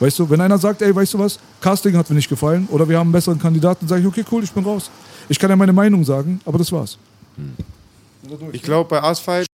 Weißt 0.00 0.18
du, 0.18 0.30
wenn 0.30 0.40
einer 0.40 0.58
sagt, 0.58 0.80
ey, 0.82 0.94
weißt 0.94 1.14
du 1.14 1.18
was, 1.18 1.38
Casting 1.60 1.96
hat 1.96 2.08
mir 2.08 2.16
nicht 2.16 2.28
gefallen 2.28 2.68
oder 2.70 2.88
wir 2.88 2.98
haben 2.98 3.08
einen 3.08 3.12
besseren 3.12 3.38
Kandidaten, 3.38 3.88
sage 3.88 4.02
ich, 4.02 4.06
okay, 4.06 4.24
cool, 4.30 4.44
ich 4.44 4.52
bin 4.52 4.62
raus. 4.62 4.90
Ich 5.28 5.38
kann 5.38 5.50
ja 5.50 5.56
meine 5.56 5.72
Meinung 5.72 6.04
sagen, 6.04 6.40
aber 6.44 6.58
das 6.58 6.72
war's. 6.72 6.98
Ich 8.52 8.62
glaube, 8.62 8.88
bei 8.88 9.02
Asphalt 9.02 9.47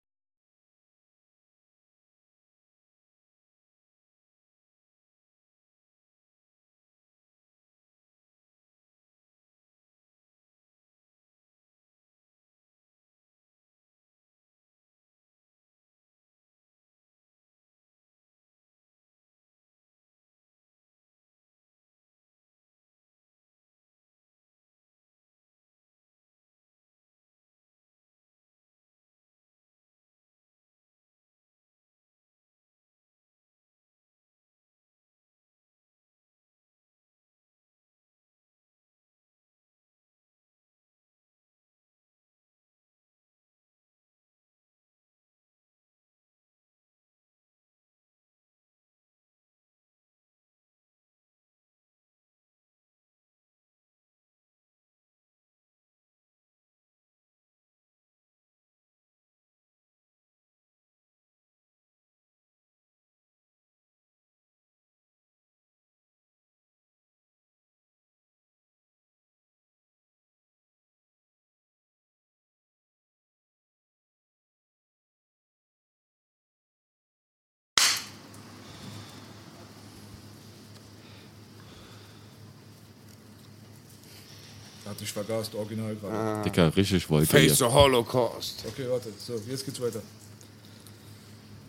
Hat 85.02 85.08
dich 85.08 85.14
vergast, 85.14 85.56
original 85.56 85.96
gerade. 85.96 86.16
Ah. 86.16 86.44
Dicker, 86.44 86.76
richtig 86.76 87.10
wollte 87.10 87.26
Face 87.26 87.58
the 87.58 87.66
Holocaust. 87.66 88.64
Okay, 88.68 88.84
warte. 88.88 89.10
So, 89.18 89.34
jetzt 89.50 89.66
geht's 89.66 89.82
weiter. 89.82 90.00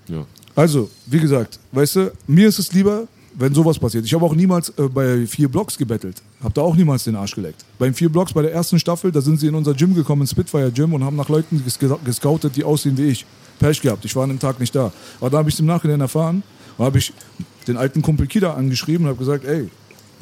Ja. 0.07 0.27
Also, 0.55 0.91
wie 1.07 1.19
gesagt, 1.19 1.59
weißt 1.71 1.97
du, 1.97 2.13
mir 2.27 2.49
ist 2.49 2.59
es 2.59 2.71
lieber, 2.75 3.09
wenn 3.35 3.55
sowas 3.55 3.79
passiert. 3.79 4.05
Ich 4.05 4.13
habe 4.13 4.27
auch 4.27 4.35
niemals 4.35 4.69
äh, 4.77 4.83
bei 4.83 5.27
vier 5.27 5.49
Blocks 5.49 5.79
gebettelt. 5.79 6.21
Hab 6.43 6.53
da 6.53 6.61
auch 6.61 6.77
niemals 6.77 7.05
den 7.05 7.17
Arsch 7.17 7.35
geleckt. 7.35 7.65
Beim 7.79 7.95
vier 7.95 8.11
Blocks 8.11 8.35
bei 8.35 8.43
der 8.43 8.53
ersten 8.53 8.79
Staffel, 8.79 9.11
da 9.11 9.23
sind 9.23 9.41
sie 9.41 9.47
in 9.47 9.55
unser 9.55 9.73
Gym 9.73 9.95
gekommen, 9.95 10.27
Spitfire 10.27 10.71
Gym 10.71 10.93
und 10.93 11.03
haben 11.03 11.17
nach 11.17 11.31
Leuten 11.31 11.65
ges 11.65 11.79
gescoutet, 12.05 12.55
die 12.55 12.65
aussehen 12.65 12.99
wie 12.99 13.09
ich. 13.09 13.25
Pech 13.59 13.81
gehabt, 13.81 14.05
ich 14.05 14.15
war 14.15 14.25
an 14.25 14.29
dem 14.29 14.41
Tag 14.41 14.61
nicht 14.61 14.75
da. 14.75 14.93
Aber 15.21 15.31
da 15.31 15.39
habe 15.39 15.49
ich 15.49 15.55
es 15.55 15.61
im 15.61 15.67
Nachhinein 15.67 16.03
erfahren 16.03 16.43
und 16.77 16.85
habe 16.85 16.99
ich 16.99 17.15
den 17.67 17.79
alten 17.79 18.03
Kumpel 18.03 18.27
Kida 18.27 18.53
angeschrieben 18.53 19.07
und 19.07 19.11
habe 19.11 19.19
gesagt, 19.19 19.47
ey, 19.47 19.71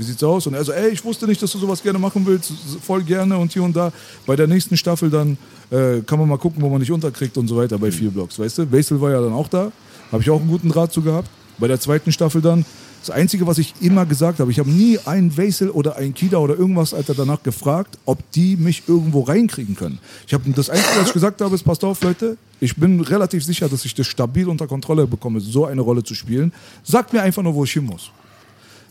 wie 0.01 0.05
sieht's 0.05 0.25
aus? 0.25 0.47
Und 0.47 0.55
er 0.55 0.65
so, 0.65 0.73
ey, 0.73 0.89
ich 0.91 1.05
wusste 1.05 1.27
nicht, 1.27 1.43
dass 1.43 1.53
du 1.53 1.59
sowas 1.59 1.83
gerne 1.83 1.99
machen 1.99 2.25
willst, 2.25 2.53
voll 2.83 3.03
gerne 3.03 3.37
und 3.37 3.53
hier 3.53 3.63
und 3.63 3.77
da. 3.77 3.93
Bei 4.27 4.35
der 4.35 4.47
nächsten 4.47 4.77
Staffel 4.77 5.11
dann 5.11 5.37
äh, 5.71 6.01
kann 6.01 6.19
man 6.19 6.27
mal 6.27 6.39
gucken, 6.39 6.63
wo 6.63 6.71
man 6.71 6.81
nicht 6.81 6.91
unterkriegt 6.91 7.37
und 7.37 7.47
so 7.47 7.57
weiter 7.57 7.79
bei 7.79 7.93
vier 7.93 8.11
Blocks, 8.11 8.39
weißt 8.39 8.59
du? 8.59 8.73
Wesel 8.73 9.01
war 9.01 9.11
ja 9.11 9.21
dann 9.21 9.35
auch 9.35 9.49
da, 9.49 9.71
habe 10.11 10.23
ich 10.23 10.31
auch 10.31 10.41
einen 10.41 10.49
guten 10.49 10.71
Draht 10.71 10.91
zu 10.93 11.03
gehabt. 11.03 11.29
Bei 11.59 11.69
der 11.69 11.79
zweiten 11.79 12.11
Staffel 12.13 12.41
dann, 12.41 12.65
das 13.01 13.11
Einzige, 13.11 13.47
was 13.47 13.59
ich 13.59 13.75
immer 13.81 14.07
gesagt 14.07 14.41
habe, 14.41 14.51
ich 14.51 14.59
habe 14.59 14.71
nie 14.71 14.99
einen 15.05 15.37
Wesel 15.37 15.69
oder 15.69 15.97
einen 15.97 16.15
Kida 16.15 16.39
oder 16.39 16.57
irgendwas, 16.57 16.95
Alter, 16.95 17.15
danach 17.15 17.43
gefragt, 17.43 17.99
ob 18.07 18.19
die 18.33 18.57
mich 18.57 18.85
irgendwo 18.87 19.21
reinkriegen 19.21 19.77
können. 19.77 19.99
Ich 20.27 20.33
habe 20.33 20.51
das 20.51 20.71
Einzige, 20.71 21.01
was 21.01 21.09
ich 21.09 21.13
gesagt 21.13 21.43
habe, 21.43 21.55
ist, 21.55 21.63
passt 21.63 21.85
auf, 21.85 22.03
Leute, 22.03 22.39
ich 22.59 22.77
bin 22.77 23.01
relativ 23.01 23.45
sicher, 23.45 23.69
dass 23.69 23.85
ich 23.85 23.95
das 23.95 24.07
stabil 24.07 24.49
unter 24.49 24.67
Kontrolle 24.67 25.07
bekomme, 25.07 25.41
so 25.41 25.67
eine 25.67 25.83
Rolle 25.83 26.05
zu 26.05 26.15
spielen. 26.15 26.53
Sagt 26.85 27.13
mir 27.13 27.23
einfach 27.23 27.43
nur, 27.43 27.55
wo 27.55 27.65
ich 27.65 27.73
hin 27.73 27.85
muss. 27.85 28.11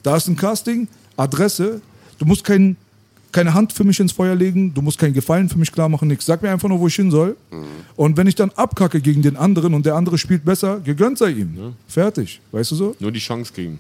Da 0.02 0.16
ist 0.16 0.28
ein 0.28 0.36
Casting, 0.36 0.88
Adresse. 1.20 1.82
Du 2.18 2.26
musst 2.26 2.44
kein, 2.44 2.76
keine 3.32 3.54
Hand 3.54 3.74
für 3.74 3.84
mich 3.84 4.00
ins 4.00 4.12
Feuer 4.12 4.36
legen, 4.36 4.74
du 4.74 4.82
musst 4.82 4.98
keinen 4.98 5.14
Gefallen 5.14 5.50
für 5.50 5.58
mich 5.58 5.72
klar 5.72 5.90
machen, 5.90 6.08
nichts. 6.08 6.26
Sag 6.26 6.42
mir 6.42 6.52
einfach 6.52 6.70
nur, 6.70 6.80
wo 6.80 6.88
ich 6.88 6.96
hin 6.96 7.12
soll. 7.12 7.36
Und 7.96 8.18
wenn 8.18 8.28
ich 8.28 8.36
dann 8.36 8.52
abkacke 8.56 9.02
gegen 9.02 9.22
den 9.22 9.36
anderen 9.36 9.74
und 9.74 9.86
der 9.86 9.96
andere 9.96 10.18
spielt 10.18 10.44
besser, 10.44 10.80
gegönnt 10.80 11.18
sei 11.18 11.32
ihm. 11.32 11.74
Fertig. 11.88 12.42
Weißt 12.52 12.72
du 12.72 12.76
so? 12.76 12.96
Nur 13.00 13.12
die 13.12 13.20
Chance 13.20 13.54
kriegen. 13.54 13.80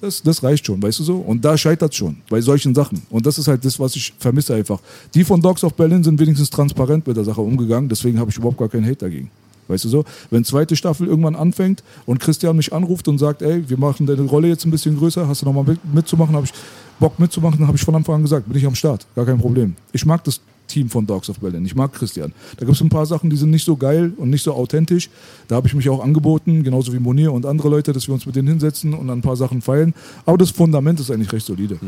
Das, 0.00 0.22
das 0.22 0.42
reicht 0.42 0.66
schon, 0.66 0.82
weißt 0.82 0.98
du 0.98 1.04
so? 1.04 1.16
Und 1.16 1.42
da 1.42 1.56
scheitert 1.56 1.94
schon, 1.94 2.16
bei 2.28 2.40
solchen 2.40 2.74
Sachen. 2.74 3.02
Und 3.08 3.24
das 3.24 3.38
ist 3.38 3.48
halt 3.48 3.64
das, 3.64 3.80
was 3.80 3.96
ich 3.96 4.12
vermisse 4.18 4.54
einfach. 4.54 4.78
Die 5.14 5.24
von 5.24 5.40
Dogs 5.40 5.64
of 5.64 5.72
Berlin 5.74 6.04
sind 6.04 6.20
wenigstens 6.20 6.50
transparent 6.50 7.06
mit 7.06 7.16
der 7.16 7.24
Sache 7.24 7.40
umgegangen, 7.40 7.88
deswegen 7.88 8.18
habe 8.18 8.30
ich 8.30 8.36
überhaupt 8.36 8.58
gar 8.58 8.68
keinen 8.68 8.84
Hate 8.84 8.96
dagegen. 8.96 9.30
Weißt 9.68 9.84
du 9.84 9.88
so? 9.88 10.04
Wenn 10.30 10.44
zweite 10.44 10.76
Staffel 10.76 11.06
irgendwann 11.06 11.36
anfängt 11.36 11.82
und 12.06 12.18
Christian 12.18 12.56
mich 12.56 12.72
anruft 12.72 13.08
und 13.08 13.18
sagt, 13.18 13.42
ey, 13.42 13.68
wir 13.68 13.78
machen 13.78 14.06
deine 14.06 14.22
Rolle 14.22 14.48
jetzt 14.48 14.64
ein 14.64 14.70
bisschen 14.70 14.96
größer, 14.98 15.26
hast 15.28 15.42
du 15.42 15.46
nochmal 15.46 15.64
mit, 15.64 15.94
mitzumachen, 15.94 16.34
habe 16.34 16.46
ich 16.46 16.52
Bock 17.00 17.18
mitzumachen, 17.18 17.66
habe 17.66 17.76
ich 17.76 17.82
von 17.82 17.94
Anfang 17.94 18.16
an 18.16 18.22
gesagt, 18.22 18.46
bin 18.48 18.56
ich 18.56 18.66
am 18.66 18.74
Start, 18.74 19.06
gar 19.14 19.26
kein 19.26 19.38
Problem. 19.38 19.74
Ich 19.92 20.06
mag 20.06 20.22
das 20.24 20.40
Team 20.66 20.88
von 20.88 21.06
Dogs 21.06 21.28
of 21.28 21.38
Berlin, 21.40 21.64
ich 21.64 21.74
mag 21.74 21.92
Christian. 21.92 22.32
Da 22.56 22.64
gibt 22.64 22.76
es 22.76 22.82
ein 22.82 22.88
paar 22.88 23.06
Sachen, 23.06 23.30
die 23.30 23.36
sind 23.36 23.50
nicht 23.50 23.64
so 23.64 23.76
geil 23.76 24.12
und 24.16 24.30
nicht 24.30 24.42
so 24.42 24.54
authentisch. 24.54 25.10
Da 25.48 25.56
habe 25.56 25.68
ich 25.68 25.74
mich 25.74 25.88
auch 25.88 26.02
angeboten, 26.02 26.62
genauso 26.62 26.92
wie 26.92 26.98
Monir 26.98 27.32
und 27.32 27.46
andere 27.46 27.68
Leute, 27.68 27.92
dass 27.92 28.06
wir 28.06 28.14
uns 28.14 28.26
mit 28.26 28.36
denen 28.36 28.48
hinsetzen 28.48 28.94
und 28.94 29.10
an 29.10 29.18
ein 29.18 29.22
paar 29.22 29.36
Sachen 29.36 29.60
feilen. 29.60 29.94
Aber 30.24 30.38
das 30.38 30.50
Fundament 30.50 31.00
ist 31.00 31.10
eigentlich 31.10 31.32
recht 31.32 31.46
solide. 31.46 31.78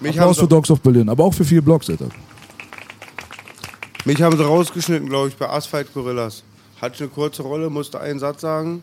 Mich 0.00 0.10
haben, 0.10 0.24
Applaus 0.24 0.38
für 0.38 0.46
Dogs 0.46 0.70
of 0.70 0.80
Berlin, 0.80 1.08
aber 1.08 1.24
auch 1.24 1.32
für 1.32 1.44
vier 1.44 1.62
Blocks, 1.62 1.88
Alter. 1.88 2.08
mich 4.04 4.20
haben 4.20 4.36
sie 4.36 4.44
rausgeschnitten, 4.44 5.08
glaube 5.08 5.28
ich, 5.28 5.36
bei 5.36 5.48
Asphalt 5.48 5.92
Gorillas. 5.94 6.44
Hatte 6.80 7.04
eine 7.04 7.08
kurze 7.08 7.42
Rolle, 7.42 7.70
musste 7.70 8.00
einen 8.00 8.18
Satz 8.18 8.40
sagen. 8.42 8.82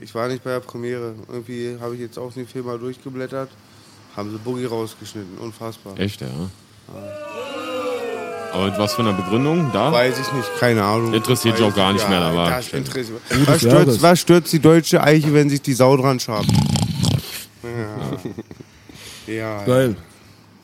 Ich 0.00 0.14
war 0.14 0.28
nicht 0.28 0.42
bei 0.44 0.50
der 0.50 0.60
Premiere. 0.60 1.14
Irgendwie 1.28 1.76
habe 1.80 1.94
ich 1.94 2.00
jetzt 2.00 2.18
auch 2.18 2.32
den 2.32 2.46
Film 2.46 2.66
mal 2.66 2.78
durchgeblättert. 2.78 3.50
Haben 4.16 4.30
sie 4.30 4.38
Boogie 4.38 4.66
rausgeschnitten. 4.66 5.38
Unfassbar. 5.38 5.98
Echt, 5.98 6.20
ja. 6.20 6.28
Aber 8.52 8.66
mit 8.66 8.78
was 8.78 8.92
für 8.94 9.00
einer 9.02 9.14
Begründung? 9.14 9.70
Da? 9.72 9.90
Weiß 9.92 10.18
ich 10.18 10.30
nicht, 10.32 10.48
keine 10.58 10.84
Ahnung. 10.84 11.14
Interessiert 11.14 11.58
dich 11.58 11.64
auch 11.64 11.74
gar 11.74 11.94
nicht 11.94 12.06
mehr, 12.08 12.20
da 12.20 12.34
war- 12.34 12.50
Das 12.50 12.68
interessiert 12.72 13.20
was, 13.46 13.58
stürzt, 13.60 14.02
was 14.02 14.20
stürzt 14.20 14.52
die 14.52 14.58
deutsche 14.60 15.02
Eiche, 15.02 15.32
wenn 15.32 15.48
sich 15.48 15.62
die 15.62 15.72
Sau 15.72 15.96
dran 15.96 16.20
schabt? 16.20 16.48
Ja. 19.26 19.32
ja. 19.32 19.64
Geil. 19.64 19.96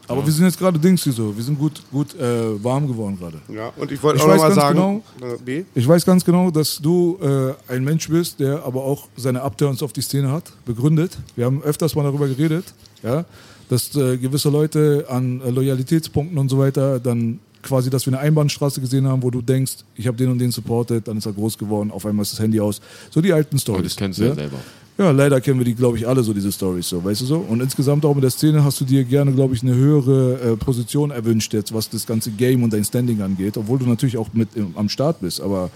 Aber 0.09 0.25
wir 0.25 0.33
sind 0.33 0.47
jetzt 0.47 0.59
gerade 0.59 0.79
Dings 0.79 1.05
hier 1.05 1.13
so. 1.13 1.37
Wir 1.37 1.45
sind 1.45 1.59
gut, 1.59 1.83
gut 1.93 2.15
äh, 2.15 2.63
warm 2.65 2.89
geworden 2.89 3.19
gerade. 3.19 3.39
Ja, 3.55 3.73
und 3.77 3.93
ich 3.93 4.03
wollte 4.03 4.23
auch 4.23 4.27
noch 4.27 4.33
weiß 4.35 4.41
mal 4.41 4.49
ganz 4.49 4.61
sagen, 4.61 5.03
äh, 5.21 5.43
B, 5.45 5.65
Ich 5.75 5.87
weiß 5.87 6.05
ganz 6.05 6.25
genau, 6.25 6.51
dass 6.51 6.79
du 6.79 7.19
äh, 7.21 7.73
ein 7.73 7.85
Mensch 7.85 8.09
bist, 8.09 8.41
der 8.41 8.65
aber 8.65 8.83
auch 8.85 9.09
seine 9.17 9.43
Upturns 9.43 9.83
auf 9.83 9.93
die 9.93 10.01
Szene 10.01 10.31
hat, 10.33 10.51
begründet. 10.65 11.17
Wir 11.37 11.45
haben 11.45 11.63
öfters 11.63 11.95
mal 11.95 12.05
darüber 12.05 12.27
geredet, 12.27 12.65
ja, 13.03 13.25
dass 13.69 13.95
äh, 13.97 14.17
gewisse 14.17 14.49
Leute 14.49 15.05
an 15.09 15.41
äh, 15.43 15.51
Loyalitätspunkten 15.51 16.39
und 16.39 16.49
so 16.49 16.59
weiter 16.59 16.99
dann 16.99 17.39
quasi, 17.63 17.91
dass 17.91 18.07
wir 18.07 18.13
eine 18.13 18.23
Einbahnstraße 18.23 18.81
gesehen 18.81 19.07
haben, 19.07 19.23
wo 19.23 19.31
du 19.31 19.43
denkst, 19.43 19.79
ich 19.95 20.07
habe 20.07 20.17
den 20.17 20.31
und 20.31 20.39
den 20.39 20.51
supportet, 20.51 21.07
dann 21.09 21.19
ist 21.19 21.27
er 21.27 21.33
groß 21.33 21.59
geworden, 21.59 21.91
auf 21.91 22.07
einmal 22.07 22.23
ist 22.23 22.33
das 22.33 22.41
Handy 22.41 22.61
aus. 22.61 22.81
So 23.11 23.21
die 23.21 23.33
alten 23.33 23.59
Stories. 23.59 23.79
Aber 23.79 23.85
das 23.85 23.97
kennst 23.97 24.19
du 24.21 24.25
ja 24.25 24.35
selber. 24.35 24.59
Ja, 24.99 25.13
leider 25.13 25.41
kennen 25.41 25.61
wir 25.61 25.65
die, 25.65 25.77
glaube 25.77 25.97
ich, 25.97 26.09
alle 26.09 26.25
so, 26.25 26.35
diese 26.35 26.51
Stories, 26.51 26.89
so, 26.89 27.05
weißt 27.05 27.21
du 27.21 27.25
so? 27.25 27.37
Und 27.37 27.61
insgesamt 27.61 28.05
auch 28.05 28.15
mit 28.15 28.25
der 28.25 28.31
Szene 28.31 28.65
hast 28.65 28.81
du 28.81 28.85
dir 28.85 29.05
gerne, 29.05 29.33
glaube 29.33 29.55
ich, 29.55 29.63
eine 29.63 29.73
höhere 29.73 30.41
äh, 30.41 30.57
Position 30.57 31.13
erwünscht 31.13 31.55
jetzt, 31.55 31.73
was 31.73 31.89
das 31.89 32.05
ganze 32.05 32.33
Game 32.33 32.65
und 32.65 32.73
dein 32.73 32.85
Standing 32.85 33.23
angeht, 33.23 33.57
obwohl 33.57 33.79
du 33.79 33.87
natürlich 33.87 34.17
auch 34.17 34.29
mit 34.33 34.49
im, 34.57 34.77
am 34.77 34.89
Start 34.89 35.21
bist, 35.21 35.41
aber 35.41 35.71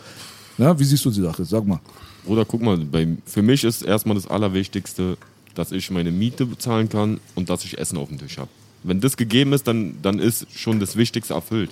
na, 0.59 0.77
wie 0.77 0.83
siehst 0.85 1.05
du 1.05 1.11
die 1.11 1.21
Sache? 1.21 1.45
Sag 1.45 1.65
mal. 1.65 1.79
Bruder, 2.25 2.45
guck 2.45 2.63
mal, 2.63 2.77
bei, 2.79 3.07
für 3.25 3.43
mich 3.43 3.63
ist 3.63 3.83
erstmal 3.83 4.17
das 4.17 4.27
Allerwichtigste, 4.27 5.17
dass 5.55 5.71
ich 5.71 5.91
meine 5.93 6.11
Miete 6.11 6.45
bezahlen 6.45 6.89
kann 6.89 7.21
und 7.37 7.49
dass 7.49 7.65
ich 7.65 7.79
Essen 7.79 7.99
auf 7.99 8.09
dem 8.09 8.19
Tisch 8.19 8.39
habe. 8.39 8.49
Wenn 8.83 9.01
das 9.01 9.17
gegeben 9.17 9.53
ist, 9.53 9.69
dann, 9.69 9.95
dann 10.03 10.19
ist 10.19 10.47
schon 10.53 10.81
das 10.81 10.97
Wichtigste 10.97 11.35
erfüllt. 11.35 11.71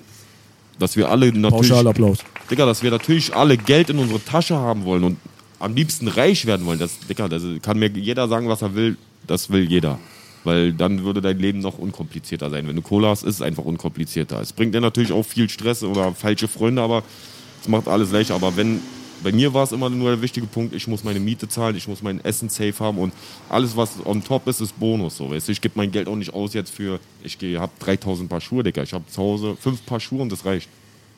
Dass 0.78 0.97
wir 0.97 1.10
alle 1.10 1.32
natürlich, 1.32 1.68
Pauschalapplaus. 1.68 2.18
Digga, 2.48 2.64
dass 2.64 2.82
wir 2.82 2.90
natürlich 2.93 3.35
alle 3.35 3.56
Geld 3.56 3.90
in 3.90 3.98
unsere 3.98 4.22
Tasche 4.22 4.56
haben 4.56 4.85
wollen 4.85 5.05
und 5.05 5.16
am 5.61 5.74
liebsten 5.74 6.09
reich 6.09 6.47
werden 6.47 6.66
wollen. 6.66 6.78
Das, 6.78 6.99
Digga, 7.09 7.28
das 7.28 7.43
kann 7.62 7.78
mir 7.78 7.89
jeder 7.89 8.27
sagen, 8.28 8.49
was 8.49 8.62
er 8.62 8.74
will. 8.74 8.97
Das 9.27 9.51
will 9.51 9.70
jeder. 9.70 9.99
Weil 10.43 10.73
dann 10.73 11.05
würde 11.05 11.20
dein 11.20 11.39
Leben 11.39 11.61
noch 11.61 11.78
unkomplizierter 11.78 12.49
sein. 12.51 12.66
Wenn 12.66 12.77
du 12.77 12.82
Cola 12.82 13.11
hast, 13.11 13.23
ist 13.23 13.37
es 13.37 13.43
einfach 13.43 13.65
unkomplizierter. 13.65 14.41
Es 14.41 14.53
bringt 14.53 14.74
dir 14.74 14.81
natürlich 14.81 15.12
auch 15.12 15.23
viel 15.23 15.49
Stress 15.51 15.85
oder 15.85 16.15
falsche 16.15 16.49
Freunde, 16.49 16.81
aber 16.81 17.03
es 17.61 17.69
macht 17.69 17.89
alles 17.89 18.11
leichter. 18.11 18.35
Aber 18.35 18.57
wenn, 18.57 18.81
bei 19.23 19.32
mir 19.32 19.53
war 19.53 19.65
es 19.65 19.73
immer 19.73 19.91
nur 19.91 20.11
der 20.11 20.23
wichtige 20.23 20.47
Punkt, 20.47 20.74
ich 20.74 20.89
muss 20.89 21.05
meine 21.05 21.20
Miete 21.20 21.47
zahlen, 21.47 21.77
ich 21.77 21.87
muss 21.87 22.03
mein 22.03 22.24
Essen 22.24 22.49
safe 22.49 22.74
haben 22.81 22.97
und 22.97 23.12
alles, 23.51 23.77
was 23.77 23.91
on 24.07 24.24
top 24.24 24.49
ist, 24.49 24.62
ist 24.62 24.81
Bonus. 24.81 25.19
So, 25.19 25.31
weißt 25.31 25.49
du? 25.49 25.53
Ich 25.53 25.61
gebe 25.61 25.74
mein 25.77 25.91
Geld 25.91 26.09
auch 26.09 26.16
nicht 26.16 26.32
aus 26.32 26.55
jetzt 26.55 26.70
für, 26.70 26.99
ich 27.23 27.37
habe 27.59 27.73
3000 27.81 28.31
Paar 28.31 28.41
Schuhe, 28.41 28.62
Digga. 28.62 28.82
Ich 28.82 28.95
habe 28.95 29.05
zu 29.09 29.20
Hause 29.20 29.57
fünf 29.61 29.85
Paar 29.85 30.01
Schuhe 30.01 30.23
und 30.23 30.32
das 30.32 30.47
reicht. 30.47 30.70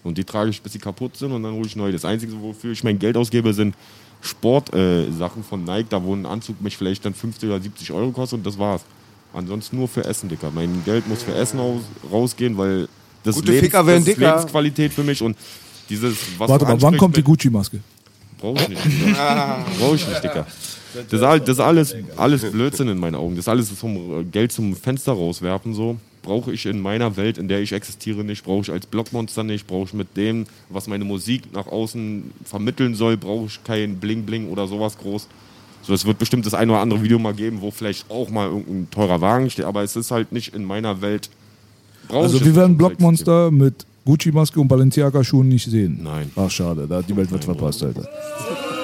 Und 0.03 0.19
die 0.19 0.25
trage 0.25 0.51
ich, 0.51 0.61
bis 0.61 0.73
sie 0.73 0.81
kaputt 0.81 1.17
sind 1.17 1.31
und 1.31 1.45
dann 1.45 1.53
hole 1.53 1.67
ich 1.67 1.77
neue. 1.77 1.93
Das 1.93 2.05
Einzige, 2.05 2.33
wofür 2.43 2.73
ich 2.73 2.83
mein 2.83 2.99
Geld 2.99 3.17
ausgebe, 3.17 3.55
sind 3.55 3.77
Sportsachen 4.23 4.79
äh, 4.81 5.13
Sachen 5.19 5.43
von 5.45 5.65
Nike, 5.65 5.89
da 5.91 6.03
wo 6.03 6.15
ein 6.15 6.25
Anzug 6.27 6.61
mich 6.63 6.77
vielleicht 6.77 7.05
dann 7.05 7.13
50 7.15 7.49
oder 7.51 7.61
70 7.61 7.93
Euro 7.93 8.11
kostet 8.13 8.39
und 8.39 8.47
das 8.47 8.59
war's. 8.59 8.83
Ansonsten 9.35 9.77
nur 9.77 9.89
für 9.89 10.05
Essen, 10.05 10.29
Dicker. 10.29 10.51
Mein 10.55 10.83
Geld 10.85 11.09
muss 11.09 11.23
für 11.23 11.35
Essen 11.35 11.59
aus, 11.59 11.81
rausgehen, 12.11 12.57
weil 12.57 12.89
das, 13.25 13.35
Gute 13.37 13.53
Lebens, 13.53 13.67
Ficker 13.67 13.87
werden 13.87 14.01
das 14.05 14.09
ist 14.09 14.17
dicker. 14.19 14.37
Lebensqualität 14.37 14.93
für 14.93 15.03
mich 15.03 15.23
und 15.23 15.37
dieses, 15.89 16.17
was 16.39 16.49
Warte 16.49 16.65
mal, 16.65 16.81
wann 16.81 16.97
kommt 16.97 17.17
die 17.17 17.23
Gucci-Maske? 17.23 17.81
Brauch 18.39 18.57
ich 18.61 18.69
nicht. 18.69 18.85
Digga. 18.85 19.65
Brauch 19.79 19.95
ich 19.95 20.07
nicht, 20.09 20.23
Dicker. 20.25 20.47
Das 20.95 21.13
ist, 21.13 21.23
all- 21.23 21.41
das 21.41 21.49
ist 21.51 21.61
alles, 21.61 21.95
alles 22.17 22.51
Blödsinn 22.51 22.89
in 22.89 22.99
meinen 22.99 23.15
Augen. 23.15 23.35
Das 23.37 23.45
ist 23.45 23.49
alles 23.49 23.79
zum 23.79 24.21
äh, 24.21 24.25
Geld 24.25 24.53
zum 24.53 24.75
Fenster 24.77 25.13
rauswerfen. 25.13 25.73
So 25.75 25.97
brauche 26.23 26.53
ich 26.53 26.67
in 26.67 26.81
meiner 26.81 27.17
Welt, 27.17 27.39
in 27.39 27.49
der 27.49 27.61
ich 27.61 27.73
existiere, 27.73 28.25
nicht. 28.25 28.45
Brauche 28.45 28.63
ich 28.63 28.71
als 28.71 28.87
Blockmonster 28.87 29.43
nicht. 29.45 29.67
Brauche 29.67 29.85
ich 29.89 29.95
mit 29.95 30.17
dem, 30.17 30.47
was 30.69 30.87
meine 30.87 31.05
Musik 31.05 31.53
nach 31.53 31.67
außen 31.67 32.33
vermitteln 32.45 32.95
soll, 32.95 33.17
brauche 33.17 33.47
ich 33.47 33.63
kein 33.65 33.97
Bling 33.97 34.25
Bling 34.25 34.49
oder 34.49 34.67
sowas 34.67 34.97
groß. 34.99 35.29
So, 35.83 35.93
es 35.93 36.07
wird 36.07 36.19
bestimmt 36.19 36.47
das 36.47 36.55
ein 36.55 36.71
oder 36.71 36.81
andere 36.81 37.03
Video 37.03 37.19
mal 37.19 37.35
geben, 37.35 37.61
wo 37.61 37.71
vielleicht 37.73 38.09
auch 38.09 38.31
mal 38.31 38.47
irgendein 38.47 38.89
teurer 38.91 39.21
Wagen 39.21 39.51
steht, 39.51 39.65
aber 39.65 39.83
es 39.83 39.97
ist 39.97 40.13
halt 40.13 40.31
nicht 40.31 40.55
in 40.55 40.65
meiner 40.65 41.01
Welt. 41.03 41.29
Brauche 42.07 42.23
Also 42.23 42.45
wir 42.45 42.55
werden 42.55 42.79
Blockmonster 42.79 43.51
mit 43.51 43.85
Gucci-Maske 44.05 44.61
und 44.61 44.69
Balenciaga-Schuhen 44.69 45.49
nicht 45.49 45.69
sehen. 45.69 46.01
Nein. 46.03 46.31
Ach, 46.37 46.51
schade. 46.51 46.87
Da, 46.89 47.03
die 47.03 47.17
Welt 47.17 47.31
wird 47.31 47.45
verpasst, 47.45 47.83
Alter. 47.83 48.09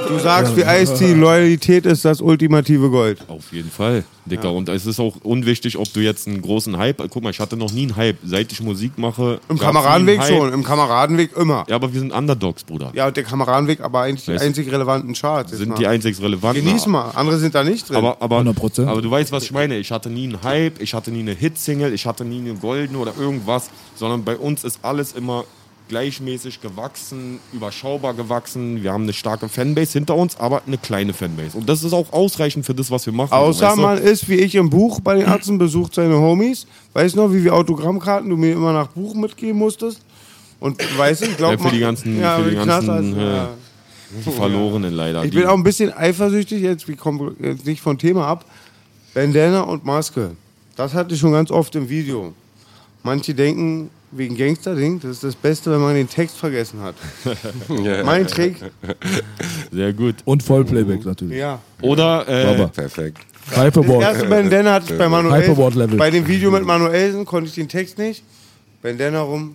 Du 0.09 0.19
sagst, 0.19 0.57
wie 0.57 0.63
Ice-T, 0.63 1.15
Loyalität 1.15 1.87
ist 1.87 2.05
das 2.05 2.21
ultimative 2.21 2.91
Gold. 2.91 3.19
Auf 3.29 3.53
jeden 3.53 3.71
Fall, 3.71 4.05
Dicker. 4.27 4.53
Und 4.53 4.69
es 4.69 4.87
ist 4.87 4.99
auch 5.01 5.17
unwichtig, 5.23 5.77
ob 5.79 5.93
du 5.93 6.01
jetzt 6.01 6.27
einen 6.27 6.43
großen 6.43 6.77
Hype. 6.79 6.99
Guck 7.11 7.23
mal, 7.23 7.31
ich 7.31 7.41
hatte 7.41 7.57
noch 7.57 7.73
nie 7.73 7.83
einen 7.83 7.97
Hype. 7.97 8.17
Seit 8.25 8.51
ich 8.53 8.61
Musik 8.63 8.99
mache. 8.99 9.41
Im 9.49 9.59
Kameradenweg 9.59 10.23
schon, 10.25 10.53
im 10.53 10.65
Kameradenweg 10.65 11.37
immer. 11.37 11.65
Ja, 11.69 11.77
aber 11.77 11.93
wir 11.93 12.01
sind 12.01 12.13
Underdogs, 12.13 12.65
Bruder. 12.65 12.91
Ja, 12.95 13.07
und 13.09 13.17
der 13.17 13.25
Kameradenweg, 13.25 13.81
aber 13.81 14.01
eigentlich 14.03 14.25
die 14.25 14.33
Weißt- 14.33 14.41
einzig 14.47 14.71
relevanten 14.73 15.15
Charts. 15.15 15.53
sind 15.53 15.69
mal. 15.71 15.75
die 15.77 15.87
einzig 15.87 16.21
relevanten. 16.21 16.65
Genieß 16.65 16.87
mal, 16.87 17.11
andere 17.15 17.39
sind 17.39 17.55
da 17.55 17.65
nicht 17.65 17.89
drin. 17.89 17.97
Aber, 17.97 18.17
aber, 18.21 18.41
100%. 18.41 18.87
aber 18.87 19.03
du 19.03 19.11
weißt, 19.11 19.33
was 19.33 19.45
ich 19.45 19.53
meine. 19.53 19.77
Ich 19.79 19.91
hatte 19.91 20.11
nie 20.11 20.25
einen 20.25 20.43
Hype, 20.43 20.81
ich 20.81 20.95
hatte 20.95 21.11
nie 21.11 21.21
eine 21.21 21.33
Hitsingle, 21.35 21.93
ich 21.93 22.07
hatte 22.07 22.25
nie 22.25 22.39
eine 22.41 22.55
goldene 22.55 22.99
oder 22.99 23.13
irgendwas, 23.19 23.71
sondern 23.97 24.25
bei 24.25 24.37
uns 24.37 24.65
ist 24.65 24.79
alles 24.83 25.13
immer 25.13 25.45
gleichmäßig 25.89 26.60
gewachsen, 26.60 27.39
überschaubar 27.52 28.15
gewachsen. 28.15 28.82
Wir 28.82 28.93
haben 28.93 29.05
eine 29.05 29.12
starke 29.12 29.48
Fanbase 29.48 29.94
hinter 29.94 30.15
uns, 30.16 30.36
aber 30.39 30.62
eine 30.66 30.78
kleine 30.78 31.12
Fanbase. 31.15 31.56
Und 31.56 31.69
das 31.69 31.82
ist 31.82 31.93
auch 31.93 32.12
ausreichend 32.12 32.66
für 32.66 32.74
das, 32.74 32.90
was 32.90 33.06
wir 33.06 33.12
machen. 33.12 33.32
Außer 33.32 33.73
du? 33.74 33.81
man 33.81 33.98
ist 33.98 34.28
wie 34.28 34.36
ich 34.36 34.55
im 34.55 34.70
Buch 34.70 35.01
bei 35.01 35.15
den 35.15 35.27
Ärzten, 35.27 35.59
besucht 35.59 35.94
seine 35.94 36.16
Homies. 36.19 36.66
Weißt 36.93 37.15
du 37.16 37.20
noch, 37.20 37.32
wie 37.32 37.43
wir 37.43 37.55
Autogrammkarten 37.55 38.28
du 38.28 38.36
mir 38.36 38.52
immer 38.52 38.73
nach 38.73 38.89
Buch 38.89 39.15
mitgeben 39.15 39.59
musstest? 39.59 40.01
Und 40.60 40.78
weißt 40.98 41.23
du, 41.23 41.27
ich 41.27 41.36
glaube 41.36 41.55
Ja, 41.55 41.69
für 41.69 41.74
die 41.74 41.81
ganzen- 41.81 42.20
ja, 42.20 42.39
für 42.39 42.51
die 42.51 42.56
ganzen, 42.56 43.19
äh, 43.19 43.35
ja. 43.36 43.48
Die 44.27 44.31
Verlorenen 44.31 44.94
leider. 44.94 45.23
Ich 45.24 45.32
bin 45.32 45.44
auch 45.47 45.55
ein 45.55 45.62
bisschen 45.62 45.93
eifersüchtig, 45.93 46.62
jetzt, 46.62 46.89
wir 46.89 46.97
kommen 46.97 47.36
jetzt 47.40 47.66
nicht 47.66 47.81
vom 47.81 47.98
Thema 47.98 48.27
ab. 48.27 48.44
Bandana 49.15 49.60
und 49.62 49.85
Maske. 49.85 50.31
Das 50.77 50.94
hatte 50.94 51.15
ich 51.15 51.20
schon 51.20 51.32
ganz 51.32 51.51
oft 51.51 51.74
im 51.74 51.89
Video. 51.89 52.32
Manche 53.02 53.35
denken, 53.35 53.90
wegen 54.11 54.37
Gangster-Ding, 54.37 55.01
das 55.01 55.11
ist 55.13 55.25
das 55.25 55.35
Beste, 55.35 55.71
wenn 55.71 55.81
man 55.81 55.95
den 55.95 56.09
Text 56.09 56.37
vergessen 56.37 56.81
hat. 56.81 56.95
mein 58.05 58.27
Trick, 58.27 58.57
Sehr 59.71 59.93
gut. 59.93 60.17
Und 60.25 60.43
Vollplayback 60.43 61.05
natürlich. 61.05 61.39
ja. 61.39 61.61
Oder 61.83 62.27
äh. 62.29 62.69
Perfekt. 62.69 63.19
Das 63.51 63.59
erste 63.59 63.81
Hyperboard. 63.81 64.29
Bandana 64.31 64.75
hatte 64.75 64.93
ich 64.93 64.99
bei 64.99 65.09
Manuel. 65.09 65.43
Hyperboard-Level. 65.43 65.97
Bei 65.97 66.11
dem 66.11 66.27
Video 66.27 66.51
mit 66.51 66.65
Manuelsen 66.65 67.25
konnte 67.25 67.49
ich 67.49 67.55
den 67.55 67.69
Text 67.69 67.99
nicht. 67.99 68.23
Bandana 68.83 69.21
rum. 69.21 69.55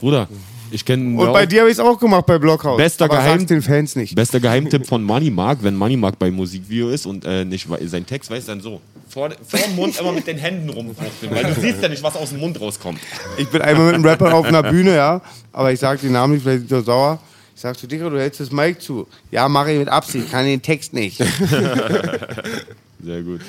Bruder, 0.00 0.28
ich 0.74 0.84
kenne 0.84 1.18
Und 1.18 1.32
bei 1.32 1.46
dir 1.46 1.60
habe 1.60 1.70
ich 1.70 1.78
es 1.78 1.80
auch 1.80 1.98
gemacht 1.98 2.26
bei 2.26 2.38
Blockhaus. 2.38 2.76
Bester 2.76 3.04
Aber 3.06 3.16
Geheim- 3.18 3.46
den 3.46 3.62
Fans 3.62 3.96
nicht. 3.96 4.14
Bester 4.14 4.40
Geheimtipp 4.40 4.86
von 4.86 5.02
Money 5.04 5.30
Mark, 5.30 5.58
wenn 5.62 5.76
Money 5.76 5.96
Mark 5.96 6.18
beim 6.18 6.34
Musikvideo 6.34 6.88
ist 6.90 7.06
und 7.06 7.24
äh, 7.24 7.44
nicht 7.44 7.68
sein 7.86 8.04
Text 8.04 8.30
weiß, 8.30 8.46
dann 8.46 8.60
so. 8.60 8.80
Vor, 9.08 9.30
vor 9.46 9.60
dem 9.60 9.76
Mund 9.76 9.98
immer 10.00 10.10
mit 10.12 10.26
den 10.26 10.38
Händen 10.38 10.70
rumfuchteln, 10.70 11.32
weil 11.32 11.44
du 11.44 11.60
siehst 11.60 11.80
ja 11.80 11.88
nicht, 11.88 12.02
was 12.02 12.16
aus 12.16 12.30
dem 12.30 12.40
Mund 12.40 12.60
rauskommt. 12.60 12.98
Ich 13.36 13.48
bin 13.48 13.62
einmal 13.62 13.86
mit 13.86 13.94
einem 13.94 14.04
Rapper 14.04 14.34
auf 14.34 14.46
einer 14.46 14.62
Bühne, 14.64 14.96
ja. 14.96 15.20
Aber 15.52 15.72
ich 15.72 15.78
sag 15.78 16.00
den 16.00 16.12
Namen 16.12 16.34
nicht, 16.34 16.42
vielleicht 16.42 16.64
ist 16.64 16.72
er 16.72 16.82
sauer. 16.82 17.20
Ich 17.54 17.60
sag 17.60 17.78
zu 17.78 17.86
Dicker, 17.86 18.10
du 18.10 18.18
hältst 18.18 18.40
das 18.40 18.50
Mic 18.50 18.80
zu. 18.80 19.06
Ja, 19.30 19.48
mache 19.48 19.70
ich 19.72 19.78
mit 19.78 19.88
Absicht, 19.88 20.32
kann 20.32 20.44
den 20.44 20.60
Text 20.60 20.92
nicht. 20.92 21.18
Sehr 23.02 23.22
gut. 23.22 23.40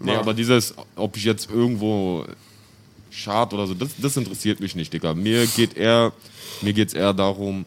Nee, 0.00 0.14
aber 0.16 0.32
dieses, 0.34 0.74
ob 0.96 1.16
ich 1.16 1.24
jetzt 1.24 1.50
irgendwo 1.50 2.24
schad 3.14 3.52
oder 3.54 3.66
so, 3.66 3.74
das, 3.74 3.90
das 3.98 4.16
interessiert 4.16 4.60
mich 4.60 4.74
nicht, 4.74 4.92
Digga. 4.92 5.14
Mir 5.14 5.46
geht 5.46 5.76
eher, 5.76 6.12
mir 6.60 6.72
geht's 6.72 6.94
eher 6.94 7.12
darum, 7.12 7.64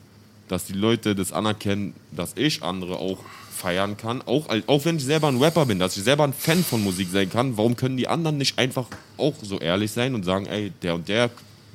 dass 0.48 0.65
die 0.65 0.74
Leute 0.74 1.15
das 1.15 1.32
anerkennen, 1.32 1.94
dass 2.11 2.34
ich 2.36 2.64
andere 2.64 2.98
auch 2.98 3.19
feiern 3.57 3.98
kann, 3.98 4.22
auch, 4.22 4.48
auch 4.68 4.86
wenn 4.86 4.98
ich 4.98 5.03
selber 5.03 5.28
ein 5.28 5.41
Rapper 5.41 5.65
bin, 5.65 5.80
dass 5.80 5.98
ich 5.98 6.03
selber 6.03 6.24
ein 6.24 6.34
Fan 6.34 6.64
von 6.64 6.84
Musik 6.84 7.10
sein 7.11 7.30
kann, 7.30 7.57
warum 7.57 7.76
können 7.76 7.98
die 7.98 8.07
anderen 8.07 8.38
nicht 8.38 8.60
einfach 8.60 8.86
auch 9.18 9.34
so 9.41 9.60
ehrlich 9.60 9.91
sein 9.91 10.14
und 10.14 10.24
sagen, 10.24 10.45
ey, 10.45 10.72
der 10.84 10.94
und 10.94 11.07
der 11.10 11.32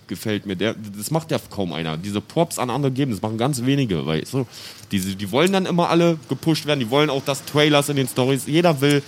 gefällt 0.07 0.47
mir, 0.47 0.57
der, 0.57 0.75
das 0.97 1.11
macht 1.11 1.31
ja 1.31 1.39
kaum 1.51 1.73
einer. 1.73 1.97
Diese 1.97 2.21
Props 2.21 2.59
an 2.59 2.71
andere 2.71 2.93
geben, 2.93 3.11
das 3.11 3.23
machen 3.23 3.39
ganz 3.39 3.65
wenige, 3.65 4.07
weißt 4.07 4.35
du? 4.35 4.47
Diese, 4.91 5.17
die 5.17 5.31
wollen 5.33 5.53
dann 5.53 5.67
immer 5.67 5.89
alle 5.89 6.19
gepusht 6.29 6.67
werden, 6.67 6.81
die 6.81 6.91
wollen 6.91 7.11
auch, 7.11 7.25
dass 7.25 7.45
Trailers 7.45 7.89
in 7.89 7.97
den 7.97 8.09
Stories, 8.09 8.47
jeder 8.47 8.81
will, 8.81 9.03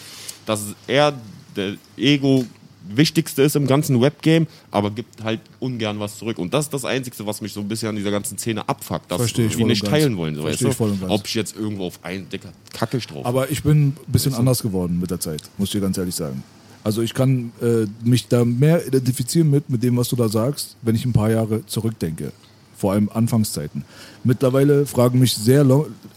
dass 0.47 0.75
er 0.87 1.15
der 1.57 1.77
Ego 1.97 2.45
Wichtigste 2.89 3.43
ist 3.43 3.57
im 3.57 3.67
ganzen 3.67 4.01
Webgame, 4.01 4.47
aber 4.71 4.91
gibt 4.91 5.23
halt 5.23 5.41
ungern 5.59 5.99
was 6.01 6.19
zurück. 6.19 6.39
Und 6.39 6.53
das 6.53 6.67
ist 6.67 6.75
das 6.75 6.85
Einzige, 6.85 7.27
was 7.27 7.41
mich 7.41 7.53
so 7.53 7.61
ein 7.61 7.69
bisschen 7.69 7.89
an 7.89 7.97
dieser 7.97 8.11
ganzen 8.11 8.37
Szene 8.39 8.69
abfuckt, 8.69 9.11
dass 9.11 9.19
Versteh 9.19 9.47
ich 9.47 9.57
die 9.57 9.65
nicht 9.65 9.85
teilen 9.85 10.17
wollen. 10.17 10.35
So, 10.35 10.43
Versteh 10.43 10.65
weißt 10.67 10.73
ich 10.73 10.77
voll 10.77 10.91
und 10.91 11.01
du? 11.01 11.07
ganz. 11.07 11.21
Ob 11.21 11.27
ich 11.27 11.35
jetzt 11.35 11.57
irgendwo 11.57 11.87
auf 11.87 11.99
einen 12.03 12.29
Dicker 12.29 12.53
kacke 12.73 12.97
ich 12.99 13.07
drauf. 13.07 13.25
Aber 13.25 13.51
ich 13.51 13.63
bin 13.63 13.89
ein 13.89 13.97
bisschen 14.09 14.35
anders 14.35 14.63
geworden 14.63 15.01
mit 15.01 15.11
der 15.11 15.21
Zeit, 15.21 15.43
muss 15.57 15.69
ich 15.69 15.73
dir 15.73 15.81
ganz 15.81 15.97
ehrlich 15.97 16.15
sagen. 16.15 16.43
Also 16.83 17.01
ich 17.01 17.15
kann 17.15 17.53
äh, 17.63 17.87
mich 18.07 18.29
da 18.29 18.45
mehr 18.45 18.87
identifizieren 18.87 19.51
mit, 19.51 19.71
mit 19.71 19.83
dem, 19.83 19.97
was 19.97 20.09
du 20.09 20.17
da 20.17 20.29
sagst, 20.29 20.77
wenn 20.83 20.95
ich 20.95 21.07
ein 21.07 21.15
paar 21.15 21.31
Jahre 21.31 21.65
zurückdenke. 21.65 22.33
Vor 22.77 22.93
allem 22.93 23.09
Anfangszeiten. 23.09 23.85
Mittlerweile 24.25 24.85
fragen 24.85 25.19
mich 25.19 25.35
sehr, 25.35 25.65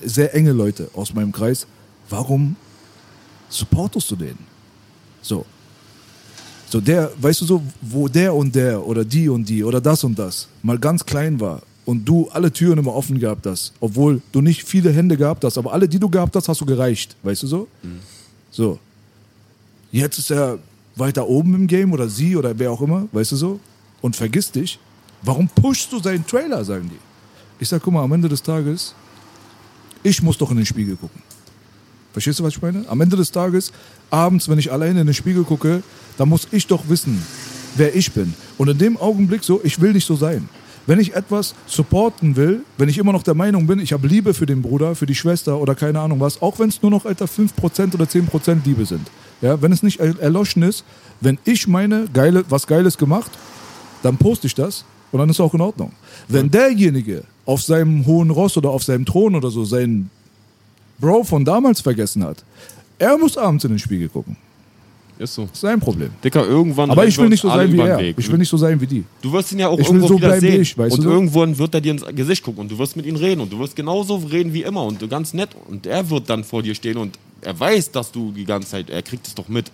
sehr 0.04 0.36
enge 0.36 0.52
Leute 0.52 0.90
aus 0.94 1.14
meinem 1.14 1.32
Kreis, 1.32 1.68
warum 2.10 2.58
supportest 3.48 4.12
du 4.12 4.18
den? 4.18 4.38
So. 5.22 5.46
So 6.70 6.82
der, 6.82 7.12
weißt 7.20 7.42
du 7.42 7.46
so, 7.46 7.64
wo 7.82 8.08
der 8.08 8.36
und 8.36 8.54
der 8.54 8.86
oder 8.86 9.06
die 9.06 9.30
und 9.30 9.48
die 9.48 9.64
oder 9.64 9.80
das 9.80 10.04
und 10.04 10.20
das 10.20 10.48
mal 10.64 10.78
ganz 10.78 11.06
klein 11.06 11.40
war 11.40 11.62
und 11.86 12.04
du 12.04 12.28
alle 12.30 12.52
Türen 12.52 12.78
immer 12.78 12.94
offen 12.94 13.20
gehabt 13.20 13.46
hast, 13.46 13.72
obwohl 13.80 14.22
du 14.34 14.42
nicht 14.42 14.64
viele 14.64 14.92
Hände 14.92 15.16
gehabt 15.16 15.46
hast, 15.46 15.58
aber 15.58 15.72
alle, 15.72 15.88
die 15.88 16.00
du 16.00 16.10
gehabt 16.10 16.36
hast, 16.36 16.50
hast 16.50 16.60
du 16.60 16.66
gereicht, 16.66 17.16
weißt 17.24 17.44
du 17.44 17.48
so? 17.48 17.68
So. 18.52 18.80
Jetzt 19.92 20.18
ist 20.18 20.32
er 20.32 20.60
weiter 20.98 21.28
oben 21.28 21.56
im 21.56 21.68
Game 21.68 21.94
oder 21.94 22.10
sie 22.10 22.36
oder 22.36 22.58
wer 22.60 22.72
auch 22.72 22.82
immer, 22.82 23.08
weißt 23.14 23.32
du 23.32 23.36
so? 23.38 23.60
Und 24.02 24.18
vergiss 24.18 24.52
dich. 24.52 24.80
Warum 25.22 25.48
pushst 25.48 25.92
du 25.94 26.00
seinen 26.00 26.28
Trailer, 26.28 26.66
sagen 26.66 26.90
die. 26.92 27.00
Ich 27.60 27.70
sag, 27.70 27.82
guck 27.82 27.94
mal, 27.94 28.04
am 28.04 28.12
Ende 28.12 28.28
des 28.28 28.44
Tages, 28.44 28.94
ich 30.04 30.22
muss 30.22 30.38
doch 30.38 30.52
in 30.52 30.58
den 30.58 30.66
Spiegel 30.66 30.98
gucken. 30.98 31.22
Verstehst 32.12 32.40
du, 32.40 32.44
was 32.44 32.56
ich 32.56 32.62
meine? 32.62 32.84
Am 32.90 33.00
Ende 33.00 33.16
des 33.16 33.32
Tages, 33.32 33.72
abends, 34.10 34.50
wenn 34.50 34.60
ich 34.60 34.72
alleine 34.72 35.02
in 35.02 35.08
den 35.08 35.14
Spiegel 35.14 35.44
gucke, 35.44 35.84
dann 36.18 36.30
muss 36.30 36.48
ich 36.52 36.68
doch 36.68 36.90
wissen, 36.90 37.22
wer 37.76 37.96
ich 37.96 38.12
bin. 38.12 38.34
Und 38.58 38.70
in 38.70 38.78
dem 38.78 38.98
Augenblick 38.98 39.44
so, 39.44 39.62
ich 39.64 39.80
will 39.80 39.94
nicht 39.94 40.06
so 40.06 40.16
sein. 40.16 40.50
Wenn 40.86 41.00
ich 41.02 41.16
etwas 41.16 41.54
supporten 41.66 42.38
will, 42.38 42.62
wenn 42.78 42.88
ich 42.88 42.98
immer 42.98 43.12
noch 43.12 43.24
der 43.24 43.34
Meinung 43.34 43.68
bin, 43.68 43.80
ich 43.80 43.92
habe 43.92 44.08
Liebe 44.08 44.34
für 44.34 44.46
den 44.46 44.62
Bruder, 44.62 44.96
für 44.96 45.06
die 45.06 45.16
Schwester 45.16 45.60
oder 45.60 45.76
keine 45.76 46.00
Ahnung 46.00 46.22
was, 46.22 46.42
auch 46.42 46.60
wenn 46.60 46.70
es 46.70 46.82
nur 46.82 46.92
noch 46.92 47.06
Alter 47.06 47.26
5% 47.26 47.94
oder 47.94 48.06
10% 48.06 48.60
Liebe 48.66 48.86
sind. 48.86 49.06
Ja, 49.42 49.62
wenn 49.62 49.74
es 49.74 49.84
nicht 49.84 50.00
er- 50.00 50.18
erloschen 50.20 50.64
ist, 50.64 50.86
wenn 51.20 51.38
ich 51.44 51.68
meine, 51.68 52.08
geile, 52.14 52.46
was 52.50 52.68
Geiles 52.68 52.98
gemacht, 52.98 53.32
dann 54.02 54.18
poste 54.18 54.48
ich 54.48 54.56
das 54.56 54.86
und 55.12 55.20
dann 55.20 55.30
ist 55.30 55.42
auch 55.42 55.54
in 55.54 55.60
Ordnung. 55.62 55.92
Wenn 56.30 56.50
derjenige 56.50 57.24
auf 57.46 57.62
seinem 57.62 58.06
hohen 58.06 58.30
Ross 58.32 58.56
oder 58.56 58.70
auf 58.70 58.84
seinem 58.84 59.06
Thron 59.06 59.36
oder 59.36 59.52
so 59.52 59.66
seinen 59.66 60.10
Bro 61.00 61.26
von 61.26 61.44
damals 61.44 61.82
vergessen 61.82 62.24
hat, 62.24 62.44
er 62.98 63.18
muss 63.18 63.38
abends 63.38 63.66
in 63.66 63.72
den 63.72 63.80
Spiegel 63.80 64.08
gucken. 64.08 64.38
Ist 65.20 65.36
so. 65.36 65.44
Das 65.44 65.54
ist 65.54 65.62
sein 65.62 65.80
Problem. 65.80 66.10
Dicker, 66.24 66.46
irgendwann. 66.46 66.92
Aber 66.92 67.06
ich 67.06 67.18
will 67.18 67.30
nicht 67.30 67.42
so 67.42 67.50
sein 67.50 67.72
wie 67.72 67.80
er. 67.80 68.00
Ich 68.00 68.32
will 68.32 68.38
nicht 68.38 68.50
so 68.50 68.58
sein 68.58 68.80
wie 68.80 68.88
die. 68.88 69.04
Du 69.22 69.32
wirst 69.32 69.52
ihn 69.52 69.60
ja 69.60 69.68
auch 69.68 69.80
Ich 69.80 69.88
will 69.88 69.96
irgendwo 69.96 70.08
so 70.08 70.18
wieder 70.18 70.28
bleiben 70.30 70.44
wie 70.44 70.52
sehen. 70.52 70.62
ich, 70.62 70.78
und 70.78 71.04
irgendwann 71.04 71.58
wird 71.58 71.74
er 71.74 71.82
dir 71.82 71.92
ins 71.92 72.06
Gesicht 72.16 72.44
gucken 72.44 72.62
und 72.62 72.72
du 72.72 72.78
wirst 72.78 72.96
mit 72.96 73.06
ihm 73.06 73.16
reden 73.16 73.42
und 73.42 73.52
du 73.52 73.60
wirst 73.60 73.76
genauso 73.76 74.18
reden 74.18 74.54
wie 74.54 74.64
immer 74.64 74.84
und 74.84 75.02
du 75.02 75.08
ganz 75.08 75.34
nett 75.34 75.50
und 75.68 75.86
er 75.86 76.10
wird 76.10 76.30
dann 76.30 76.44
vor 76.44 76.64
dir 76.64 76.76
stehen 76.76 76.98
und 76.98 77.18
er 77.42 77.60
weiß, 77.60 77.92
dass 77.92 78.12
du 78.12 78.32
die 78.32 78.46
ganze 78.46 78.70
Zeit, 78.70 78.90
er 78.90 79.02
kriegt 79.02 79.28
es 79.28 79.36
doch 79.36 79.48
mit. 79.48 79.72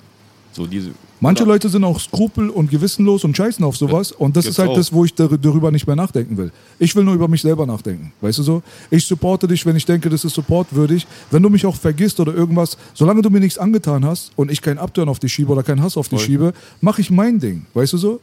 So 0.54 0.68
diese. 0.68 0.92
Manche 1.20 1.44
Leute 1.46 1.68
sind 1.70 1.84
auch 1.84 2.00
skrupel 2.00 2.50
und 2.50 2.70
gewissenlos 2.70 3.24
und 3.24 3.36
scheißen 3.36 3.64
auf 3.66 3.76
sowas. 3.78 4.12
Und 4.12 4.36
das 4.36 4.44
Gibt's 4.46 4.56
ist 4.58 4.60
halt 4.60 4.70
auch. 4.72 4.76
das, 4.76 4.92
wo 4.94 5.04
ich 5.06 5.14
dar- 5.16 5.30
darüber 5.38 5.72
nicht 5.72 5.88
mehr 5.88 5.96
nachdenken 5.96 6.38
will. 6.38 6.52
Ich 6.80 6.96
will 6.96 7.04
nur 7.04 7.16
über 7.16 7.28
mich 7.28 7.42
selber 7.42 7.66
nachdenken. 7.66 8.12
Weißt 8.22 8.38
du 8.40 8.44
so? 8.44 8.62
Ich 8.92 9.06
supporte 9.06 9.48
dich, 9.48 9.66
wenn 9.66 9.76
ich 9.76 9.86
denke, 9.86 10.10
das 10.10 10.24
ist 10.26 10.34
supportwürdig. 10.36 11.08
Wenn 11.32 11.42
du 11.42 11.50
mich 11.50 11.66
auch 11.66 11.76
vergisst 11.76 12.20
oder 12.20 12.34
irgendwas, 12.36 12.78
solange 12.94 13.22
du 13.22 13.30
mir 13.30 13.40
nichts 13.40 13.58
angetan 13.58 14.06
hast 14.06 14.32
und 14.36 14.52
ich 14.52 14.62
keinen 14.62 14.78
Abturn 14.78 15.10
auf 15.10 15.20
dich 15.20 15.34
schiebe 15.34 15.52
oder 15.52 15.64
keinen 15.64 15.82
Hass 15.82 15.98
auf 15.98 16.10
dich 16.10 16.20
Voll. 16.20 16.26
schiebe, 16.28 16.54
mache 16.82 17.02
ich 17.02 17.10
mein 17.10 17.40
Ding. 17.40 17.66
Weißt 17.74 17.94
du 17.94 17.98
so? 17.98 18.20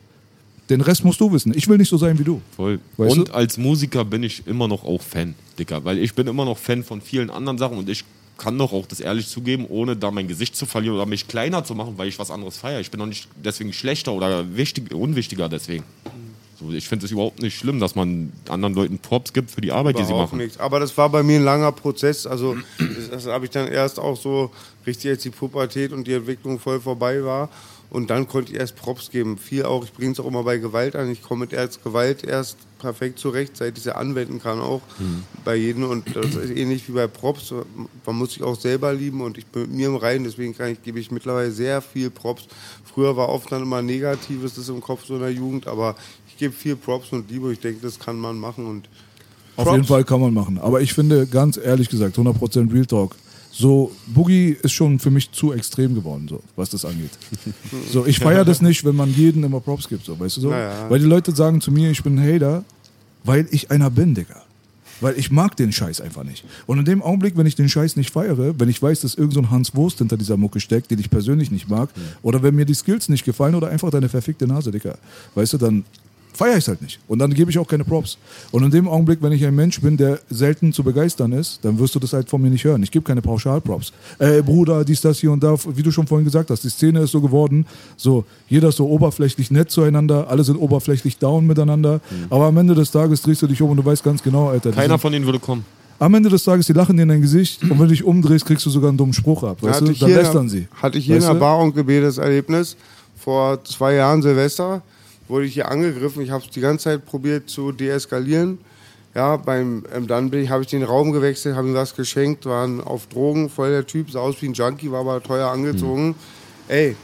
Den 0.68 0.82
Rest 0.82 1.04
musst 1.04 1.20
du 1.20 1.32
wissen. 1.32 1.52
Ich 1.56 1.66
will 1.68 1.78
nicht 1.78 1.88
so 1.88 1.96
sein 1.96 2.16
wie 2.18 2.22
du. 2.24 2.40
Voll. 2.54 2.78
Weißt 2.96 3.16
und 3.18 3.28
du? 3.28 3.34
als 3.34 3.58
Musiker 3.58 4.04
bin 4.04 4.22
ich 4.22 4.46
immer 4.46 4.68
noch 4.68 4.84
auch 4.84 5.02
Fan, 5.02 5.34
Dicker, 5.58 5.84
weil 5.84 5.98
ich 5.98 6.14
bin 6.14 6.28
immer 6.28 6.44
noch 6.44 6.58
Fan 6.58 6.84
von 6.84 7.00
vielen 7.00 7.28
anderen 7.30 7.58
Sachen 7.58 7.76
und 7.78 7.88
ich 7.88 8.04
kann 8.40 8.56
doch 8.56 8.72
auch 8.72 8.86
das 8.86 9.00
ehrlich 9.00 9.28
zugeben, 9.28 9.66
ohne 9.68 9.96
da 9.96 10.10
mein 10.10 10.26
Gesicht 10.26 10.56
zu 10.56 10.64
verlieren 10.64 10.96
oder 10.96 11.04
mich 11.04 11.28
kleiner 11.28 11.62
zu 11.62 11.74
machen, 11.74 11.98
weil 11.98 12.08
ich 12.08 12.18
was 12.18 12.30
anderes 12.30 12.56
feiere. 12.56 12.80
Ich 12.80 12.90
bin 12.90 12.98
doch 12.98 13.06
nicht 13.06 13.28
deswegen 13.36 13.72
schlechter 13.72 14.12
oder 14.12 14.56
wichtig, 14.56 14.92
unwichtiger 14.94 15.48
deswegen. 15.50 15.84
So, 16.58 16.72
ich 16.72 16.88
finde 16.88 17.04
es 17.04 17.12
überhaupt 17.12 17.40
nicht 17.42 17.56
schlimm, 17.56 17.80
dass 17.80 17.94
man 17.94 18.32
anderen 18.48 18.74
Leuten 18.74 18.98
Props 18.98 19.34
gibt 19.34 19.50
für 19.50 19.60
die 19.60 19.72
Arbeit, 19.72 19.98
die 19.98 20.04
sie 20.04 20.10
Überhaupt 20.10 20.32
machen. 20.32 20.38
nichts. 20.38 20.58
Aber 20.58 20.80
das 20.80 20.96
war 20.96 21.10
bei 21.10 21.22
mir 21.22 21.36
ein 21.38 21.44
langer 21.44 21.72
Prozess. 21.72 22.26
Also 22.26 22.56
das, 22.78 23.10
das 23.10 23.26
habe 23.26 23.44
ich 23.44 23.50
dann 23.50 23.68
erst 23.68 23.98
auch 23.98 24.16
so 24.16 24.50
richtig, 24.86 25.10
als 25.10 25.22
die 25.22 25.30
Pubertät 25.30 25.92
und 25.92 26.06
die 26.06 26.14
Entwicklung 26.14 26.58
voll 26.58 26.80
vorbei 26.80 27.22
war. 27.22 27.50
Und 27.90 28.08
dann 28.08 28.28
konnte 28.28 28.52
ich 28.52 28.58
erst 28.58 28.76
Props 28.76 29.10
geben. 29.10 29.36
Viel 29.36 29.64
auch, 29.64 29.84
ich 29.84 29.92
bringe 29.92 30.12
es 30.12 30.20
auch 30.20 30.26
immer 30.26 30.44
bei 30.44 30.58
Gewalt 30.58 30.94
an. 30.94 31.10
Ich 31.10 31.22
komme 31.22 31.40
mit 31.40 31.52
erst 31.52 31.82
Gewalt 31.82 32.22
erst 32.22 32.56
perfekt 32.78 33.18
zurecht, 33.18 33.56
seit 33.56 33.76
ich 33.76 33.82
sie 33.82 33.94
anwenden 33.94 34.40
kann 34.40 34.60
auch 34.60 34.80
bei 35.44 35.56
jedem. 35.56 35.84
Und 35.84 36.14
das 36.14 36.36
ist 36.36 36.56
ähnlich 36.56 36.88
wie 36.88 36.92
bei 36.92 37.08
Props. 37.08 37.52
Man 38.06 38.16
muss 38.16 38.34
sich 38.34 38.42
auch 38.44 38.58
selber 38.58 38.92
lieben 38.92 39.20
und 39.20 39.38
ich 39.38 39.46
bin 39.46 39.62
mit 39.62 39.72
mir 39.72 39.88
im 39.88 39.96
Reinen. 39.96 40.24
Deswegen 40.24 40.56
kann 40.56 40.70
ich, 40.70 40.82
gebe 40.82 41.00
ich 41.00 41.10
mittlerweile 41.10 41.50
sehr 41.50 41.82
viel 41.82 42.10
Props. 42.10 42.46
Früher 42.84 43.16
war 43.16 43.28
oft 43.28 43.50
dann 43.50 43.62
immer 43.62 43.82
Negatives, 43.82 44.54
das 44.54 44.68
im 44.68 44.80
Kopf 44.80 45.04
so 45.06 45.16
in 45.16 45.20
der 45.22 45.32
Jugend. 45.32 45.66
Aber 45.66 45.96
ich 46.28 46.36
gebe 46.36 46.54
viel 46.54 46.76
Props 46.76 47.12
und 47.12 47.28
Liebe. 47.28 47.52
Ich 47.52 47.58
denke, 47.58 47.80
das 47.82 47.98
kann 47.98 48.18
man 48.18 48.38
machen 48.38 48.66
und 48.66 48.88
Auf 49.56 49.64
Props. 49.64 49.76
jeden 49.76 49.86
Fall 49.88 50.04
kann 50.04 50.20
man 50.20 50.32
machen. 50.32 50.58
Aber 50.58 50.80
ich 50.80 50.94
finde, 50.94 51.26
ganz 51.26 51.56
ehrlich 51.56 51.88
gesagt, 51.88 52.16
100% 52.16 52.72
Real 52.72 52.86
Talk. 52.86 53.16
So, 53.52 53.92
Boogie 54.06 54.56
ist 54.62 54.72
schon 54.72 54.98
für 54.98 55.10
mich 55.10 55.30
zu 55.32 55.52
extrem 55.52 55.94
geworden, 55.94 56.26
so, 56.28 56.40
was 56.56 56.70
das 56.70 56.84
angeht. 56.84 57.10
So, 57.92 58.06
ich 58.06 58.18
feiere 58.18 58.44
das 58.44 58.62
nicht, 58.62 58.84
wenn 58.84 58.94
man 58.94 59.12
jeden 59.12 59.42
immer 59.42 59.60
Props 59.60 59.88
gibt, 59.88 60.04
so, 60.04 60.18
weißt 60.18 60.36
du 60.36 60.40
so? 60.42 60.50
Naja. 60.50 60.88
Weil 60.88 61.00
die 61.00 61.06
Leute 61.06 61.34
sagen 61.34 61.60
zu 61.60 61.72
mir, 61.72 61.90
ich 61.90 62.02
bin 62.02 62.18
ein 62.18 62.34
Hater, 62.34 62.64
weil 63.24 63.46
ich 63.50 63.70
einer 63.70 63.90
bin, 63.90 64.14
Digga. 64.14 64.42
Weil 65.00 65.18
ich 65.18 65.30
mag 65.30 65.56
den 65.56 65.72
Scheiß 65.72 66.00
einfach 66.00 66.24
nicht. 66.24 66.44
Und 66.66 66.78
in 66.78 66.84
dem 66.84 67.02
Augenblick, 67.02 67.36
wenn 67.36 67.46
ich 67.46 67.54
den 67.54 67.68
Scheiß 67.68 67.96
nicht 67.96 68.10
feiere, 68.10 68.58
wenn 68.60 68.68
ich 68.68 68.82
weiß, 68.82 69.00
dass 69.00 69.14
irgend 69.14 69.34
so 69.34 69.40
ein 69.40 69.50
Hans 69.50 69.74
Wurst 69.74 69.98
hinter 69.98 70.16
dieser 70.18 70.36
Mucke 70.36 70.60
steckt, 70.60 70.90
den 70.90 70.98
ich 70.98 71.10
persönlich 71.10 71.50
nicht 71.50 71.68
mag, 71.68 71.88
oder 72.22 72.42
wenn 72.42 72.54
mir 72.54 72.66
die 72.66 72.74
Skills 72.74 73.08
nicht 73.08 73.24
gefallen 73.24 73.54
oder 73.54 73.68
einfach 73.68 73.90
deine 73.90 74.08
verfickte 74.08 74.46
Nase, 74.46 74.70
Digga, 74.70 74.96
weißt 75.34 75.54
du, 75.54 75.58
dann 75.58 75.84
feiere 76.32 76.52
ich 76.52 76.64
es 76.64 76.68
halt 76.68 76.80
nicht. 76.82 76.98
Und 77.08 77.18
dann 77.18 77.32
gebe 77.34 77.50
ich 77.50 77.58
auch 77.58 77.66
keine 77.66 77.84
Props. 77.84 78.18
Und 78.50 78.62
in 78.64 78.70
dem 78.70 78.88
Augenblick, 78.88 79.20
wenn 79.22 79.32
ich 79.32 79.44
ein 79.44 79.54
Mensch 79.54 79.80
bin, 79.80 79.96
der 79.96 80.20
selten 80.30 80.72
zu 80.72 80.82
begeistern 80.82 81.32
ist, 81.32 81.58
dann 81.62 81.78
wirst 81.78 81.94
du 81.94 81.98
das 81.98 82.12
halt 82.12 82.28
von 82.28 82.40
mir 82.40 82.50
nicht 82.50 82.64
hören. 82.64 82.82
Ich 82.82 82.90
gebe 82.90 83.04
keine 83.04 83.22
Pauschalprops. 83.22 83.92
Äh, 84.18 84.42
Bruder, 84.42 84.84
dies, 84.84 85.00
das, 85.00 85.18
hier 85.18 85.32
und 85.32 85.42
da, 85.42 85.54
wie 85.74 85.82
du 85.82 85.90
schon 85.90 86.06
vorhin 86.06 86.24
gesagt 86.24 86.50
hast, 86.50 86.64
die 86.64 86.68
Szene 86.70 87.00
ist 87.00 87.10
so 87.10 87.20
geworden, 87.20 87.66
so, 87.96 88.24
jeder 88.48 88.68
ist 88.68 88.76
so 88.76 88.88
oberflächlich 88.88 89.50
nett 89.50 89.70
zueinander, 89.70 90.28
alle 90.28 90.44
sind 90.44 90.56
oberflächlich 90.56 91.18
down 91.18 91.46
miteinander, 91.46 92.00
Mhm. 92.10 92.26
aber 92.30 92.46
am 92.46 92.56
Ende 92.56 92.74
des 92.74 92.90
Tages 92.90 93.22
drehst 93.22 93.42
du 93.42 93.46
dich 93.46 93.60
um 93.62 93.70
und 93.70 93.76
du 93.76 93.84
weißt 93.84 94.02
ganz 94.04 94.22
genau, 94.22 94.48
Alter, 94.48 94.70
Keiner 94.72 94.88
sind- 94.94 95.00
von 95.00 95.12
denen 95.12 95.26
würde 95.26 95.38
kommen. 95.38 95.64
am 95.98 96.14
Ende 96.14 96.28
des 96.30 96.44
Tages, 96.44 96.66
die 96.66 96.72
lachen 96.72 96.96
dir 96.96 97.02
in 97.02 97.08
dein 97.10 97.20
Gesicht 97.20 97.62
und 97.62 97.70
wenn 97.70 97.78
du 97.78 97.86
dich 97.88 98.04
umdrehst, 98.04 98.46
kriegst 98.46 98.64
du 98.64 98.70
sogar 98.70 98.88
einen 98.88 98.98
dummen 98.98 99.12
Spruch 99.12 99.42
ab. 99.42 99.58
Weißt 99.62 99.74
hatte 99.76 99.84
du? 99.86 99.90
ich 99.92 99.98
Dann 99.98 100.08
hier, 100.08 100.18
lästern 100.18 100.48
sie. 100.48 100.66
Hatte 100.80 100.96
ich 100.98 101.04
hier 101.06 101.16
Weißt 101.16 101.26
in 101.26 101.32
der 101.32 101.34
du? 101.34 101.40
Bar 101.40 101.58
und 101.58 101.74
gebetes 101.74 102.18
Erlebnis. 102.18 102.76
Vor 103.16 103.62
zwei 103.64 103.94
Jahren 103.94 104.22
Silvester 104.22 104.80
wurde 105.30 105.46
ich 105.46 105.54
hier 105.54 105.70
angegriffen. 105.70 106.22
Ich 106.22 106.30
habe 106.30 106.44
es 106.44 106.50
die 106.50 106.60
ganze 106.60 106.84
Zeit 106.84 107.06
probiert 107.06 107.48
zu 107.48 107.72
deeskalieren. 107.72 108.58
Ja, 109.14 109.36
beim, 109.36 109.84
ähm, 109.92 110.06
dann 110.06 110.30
habe 110.50 110.62
ich 110.62 110.68
den 110.68 110.84
Raum 110.84 111.12
gewechselt, 111.12 111.56
habe 111.56 111.68
ihm 111.68 111.74
was 111.74 111.96
geschenkt, 111.96 112.46
waren 112.46 112.80
auf 112.80 113.08
Drogen, 113.08 113.48
voll 113.48 113.70
der 113.70 113.86
Typ, 113.86 114.10
sah 114.10 114.20
aus 114.20 114.40
wie 114.40 114.46
ein 114.46 114.52
Junkie, 114.52 114.92
war 114.92 115.00
aber 115.00 115.20
teuer 115.20 115.48
angezogen. 115.48 116.14
Ey, 116.68 116.94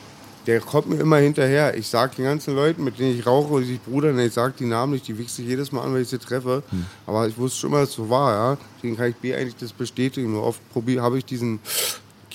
der 0.47 0.61
kommt 0.61 0.89
mir 0.89 1.01
immer 1.01 1.17
hinterher. 1.17 1.77
Ich 1.77 1.89
sag 1.89 2.15
den 2.15 2.25
ganzen 2.25 2.55
Leuten, 2.55 2.85
mit 2.85 3.01
denen 3.01 3.19
ich 3.19 3.27
rauche, 3.27 3.55
und 3.55 3.69
ich 3.69 3.81
Bruder, 3.81 4.17
ich 4.17 4.33
sag 4.33 4.57
die 4.57 4.67
Namen 4.67 4.93
nicht, 4.93 5.09
die 5.09 5.19
wichse 5.19 5.43
ich 5.43 5.49
jedes 5.49 5.73
Mal 5.73 5.83
an, 5.83 5.95
wenn 5.95 6.03
ich 6.03 6.09
sie 6.09 6.19
treffe. 6.19 6.63
Aber 7.07 7.27
ich 7.27 7.37
wusste 7.37 7.59
schon 7.59 7.71
immer, 7.71 7.81
dass 7.81 7.89
es 7.89 7.97
so 7.97 8.09
war, 8.09 8.33
ja. 8.33 8.59
Deswegen 8.77 8.97
kann 8.97 9.11
ich 9.11 9.17
B 9.17 9.35
eigentlich 9.35 9.57
das 9.57 9.73
bestätigen. 9.73 10.33
Nur 10.33 10.45
oft 10.45 10.61
habe 10.75 11.19
ich 11.19 11.25
diesen 11.25 11.59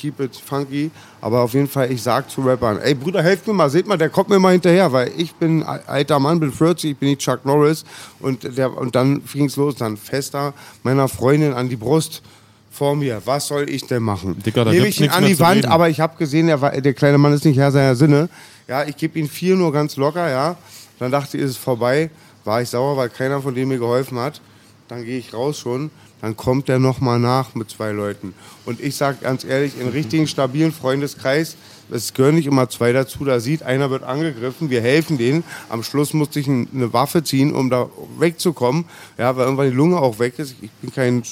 Keep 0.02 0.20
it 0.20 0.36
funky. 0.36 0.90
Aber 1.22 1.42
auf 1.42 1.54
jeden 1.54 1.68
Fall, 1.68 1.92
ich 1.92 2.02
sag 2.02 2.28
zu 2.28 2.42
Rappern, 2.42 2.80
ey 2.82 2.96
Bruder, 2.96 3.22
helft 3.22 3.46
mir 3.46 3.54
mal, 3.54 3.70
seht 3.70 3.86
mal, 3.86 3.98
der 3.98 4.10
kommt 4.10 4.30
mir 4.30 4.40
mal 4.40 4.54
hinterher, 4.54 4.92
weil 4.92 5.12
ich 5.16 5.36
bin 5.36 5.62
alter 5.62 6.18
Mann, 6.20 6.40
bin 6.40 6.52
40, 6.52 6.92
ich 6.92 6.98
bin 6.98 7.10
nicht 7.10 7.22
Chuck 7.22 7.46
Norris. 7.46 7.86
Und, 8.20 8.58
der, 8.58 8.76
und 8.76 8.96
dann 8.96 9.22
ging's 9.32 9.58
los, 9.58 9.76
dann 9.76 9.98
fester 9.98 10.56
meiner 10.82 11.08
Freundin 11.08 11.54
an 11.54 11.70
die 11.70 11.76
Brust 11.76 12.24
vor 12.72 12.96
mir. 12.96 13.22
Was 13.26 13.46
soll 13.46 13.70
ich 13.70 13.86
denn 13.86 14.02
machen? 14.02 14.42
Dicker, 14.44 14.66
da 14.66 14.72
gibt's 14.72 14.90
ich 14.90 15.02
ihn 15.02 15.10
an 15.10 15.26
die 15.26 15.40
Wand, 15.40 15.66
aber 15.68 15.90
ich 15.90 16.00
habe 16.00 16.18
gesehen, 16.18 16.48
der, 16.48 16.58
der 16.82 16.94
kleine 16.94 17.20
Mann 17.20 17.34
ist 17.34 17.46
nicht 17.46 17.58
Herr 17.58 17.72
seiner 17.72 17.96
Sinne. 17.96 18.28
Ja, 18.68 18.84
ich 18.84 18.98
gebe 18.98 19.20
ihm 19.20 19.30
vier 19.30 19.56
nur 19.56 19.72
ganz 19.72 19.98
locker, 19.98 20.30
ja. 20.30 20.56
Dann 20.98 21.12
dachte 21.12 21.38
ich, 21.38 21.44
ist 21.44 21.52
es 21.52 21.58
vorbei. 21.58 22.10
War 22.44 22.62
ich 22.62 22.70
sauer, 22.70 22.98
weil 22.98 23.10
keiner 23.10 23.40
von 23.42 23.54
denen 23.54 23.68
mir 23.68 23.78
geholfen 23.78 24.18
hat. 24.18 24.42
Dann 24.88 25.06
gehe 25.06 25.20
ich 25.20 25.34
raus 25.34 25.60
schon. 25.60 25.92
Dann 26.22 26.38
kommt 26.38 26.68
der 26.68 26.78
nochmal 26.80 27.20
nach 27.20 27.56
mit 27.56 27.70
zwei 27.72 27.92
Leuten. 27.92 28.34
Und 28.66 28.80
ich 28.80 28.96
sage 28.96 29.18
ganz 29.22 29.44
ehrlich, 29.44 29.80
in 29.80 29.88
richtigen, 29.88 30.28
stabilen 30.28 30.72
Freundeskreis, 30.72 31.56
es 31.90 32.14
gehören 32.14 32.36
nicht 32.36 32.46
immer 32.48 32.70
zwei 32.70 32.94
dazu. 32.94 33.26
Da 33.26 33.40
sieht, 33.40 33.64
einer 33.64 33.90
wird 33.90 34.04
angegriffen, 34.04 34.70
wir 34.70 34.82
helfen 34.82 35.18
denen. 35.18 35.44
Am 35.68 35.84
Schluss 35.84 36.14
musste 36.14 36.40
ich 36.40 36.48
ein- 36.48 36.68
eine 36.74 36.94
Waffe 36.94 37.24
ziehen, 37.24 37.54
um 37.54 37.70
da 37.70 37.90
wegzukommen. 38.18 38.86
Ja, 39.18 39.36
weil 39.36 39.44
irgendwann 39.46 39.70
die 39.72 39.76
Lunge 39.76 39.98
auch 40.00 40.20
weg 40.20 40.38
ist. 40.40 40.56
Ich 40.62 40.72
bin 40.72 40.94
kein 40.94 41.24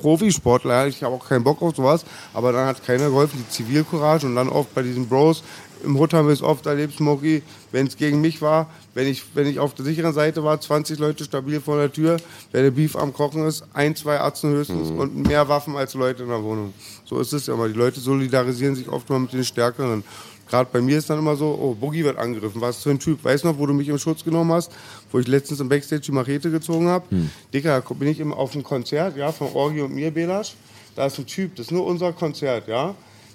Profisportler, 0.00 0.86
ich 0.86 1.02
habe 1.02 1.14
auch 1.14 1.28
keinen 1.28 1.42
Bock 1.44 1.60
auf 1.62 1.74
sowas, 1.74 2.04
aber 2.34 2.52
dann 2.52 2.66
hat 2.66 2.84
keiner 2.84 3.08
geholfen, 3.08 3.44
die 3.44 3.52
Zivilcourage 3.52 4.26
und 4.26 4.34
dann 4.36 4.48
oft 4.48 4.72
bei 4.74 4.82
diesen 4.82 5.08
Bros, 5.08 5.42
im 5.84 5.98
Hood 5.98 6.12
haben 6.12 6.28
wir 6.28 6.32
es 6.32 6.42
oft 6.42 6.66
erlebt, 6.66 6.96
Smokey, 6.96 7.42
wenn 7.72 7.86
es 7.86 7.96
gegen 7.96 8.20
mich 8.20 8.42
war, 8.42 8.68
wenn 8.94 9.06
ich, 9.06 9.22
wenn 9.34 9.46
ich 9.46 9.58
auf 9.58 9.74
der 9.74 9.84
sicheren 9.84 10.12
Seite 10.12 10.42
war, 10.42 10.60
20 10.60 10.98
Leute 10.98 11.24
stabil 11.24 11.60
vor 11.60 11.76
der 11.78 11.92
Tür, 11.92 12.16
wenn 12.52 12.64
der 12.64 12.70
Beef 12.70 12.96
am 12.96 13.12
Kochen 13.12 13.46
ist, 13.46 13.64
ein, 13.72 13.94
zwei 13.94 14.20
Atzen 14.20 14.50
höchstens 14.50 14.90
und 14.90 15.26
mehr 15.26 15.48
Waffen 15.48 15.76
als 15.76 15.94
Leute 15.94 16.24
in 16.24 16.28
der 16.28 16.42
Wohnung. 16.42 16.72
So 17.04 17.20
ist 17.20 17.32
es 17.32 17.46
ja 17.46 17.54
immer. 17.54 17.68
Die 17.68 17.74
Leute 17.74 18.00
solidarisieren 18.00 18.74
sich 18.74 18.88
oft 18.88 19.08
mal 19.08 19.20
mit 19.20 19.32
den 19.32 19.44
Stärkeren. 19.44 20.02
Gerade 20.48 20.70
bei 20.72 20.80
mir 20.80 20.96
ist 20.98 21.10
dann 21.10 21.18
immer 21.18 21.36
so, 21.36 21.58
oh, 21.60 21.74
Boogie 21.74 22.04
wird 22.04 22.16
angegriffen. 22.16 22.60
Was 22.60 22.82
für 22.82 22.90
ein 22.90 22.98
Typ? 22.98 23.22
Weißt 23.22 23.44
du 23.44 23.48
noch, 23.48 23.58
wo 23.58 23.66
du 23.66 23.74
mich 23.74 23.88
im 23.88 23.98
Schutz 23.98 24.24
genommen 24.24 24.50
hast? 24.52 24.72
Wo 25.12 25.18
ich 25.18 25.26
letztens 25.26 25.60
im 25.60 25.68
Backstage 25.68 26.00
die 26.02 26.12
Machete 26.12 26.50
gezogen 26.50 26.88
habe? 26.88 27.04
Dicker, 27.52 27.82
da 27.86 27.94
bin 27.94 28.08
ich 28.08 28.18
immer 28.18 28.36
auf 28.36 28.54
einem 28.54 28.64
Konzert, 28.64 29.16
ja, 29.16 29.30
von 29.30 29.48
Orgi 29.52 29.82
und 29.82 29.94
mir, 29.94 30.10
Belasch. 30.10 30.54
Da 30.96 31.06
ist 31.06 31.18
ein 31.18 31.26
Typ, 31.26 31.54
das 31.56 31.66
ist 31.66 31.72
nur 31.72 31.86
unser 31.86 32.12
Konzert, 32.12 32.66
ja. 32.66 32.94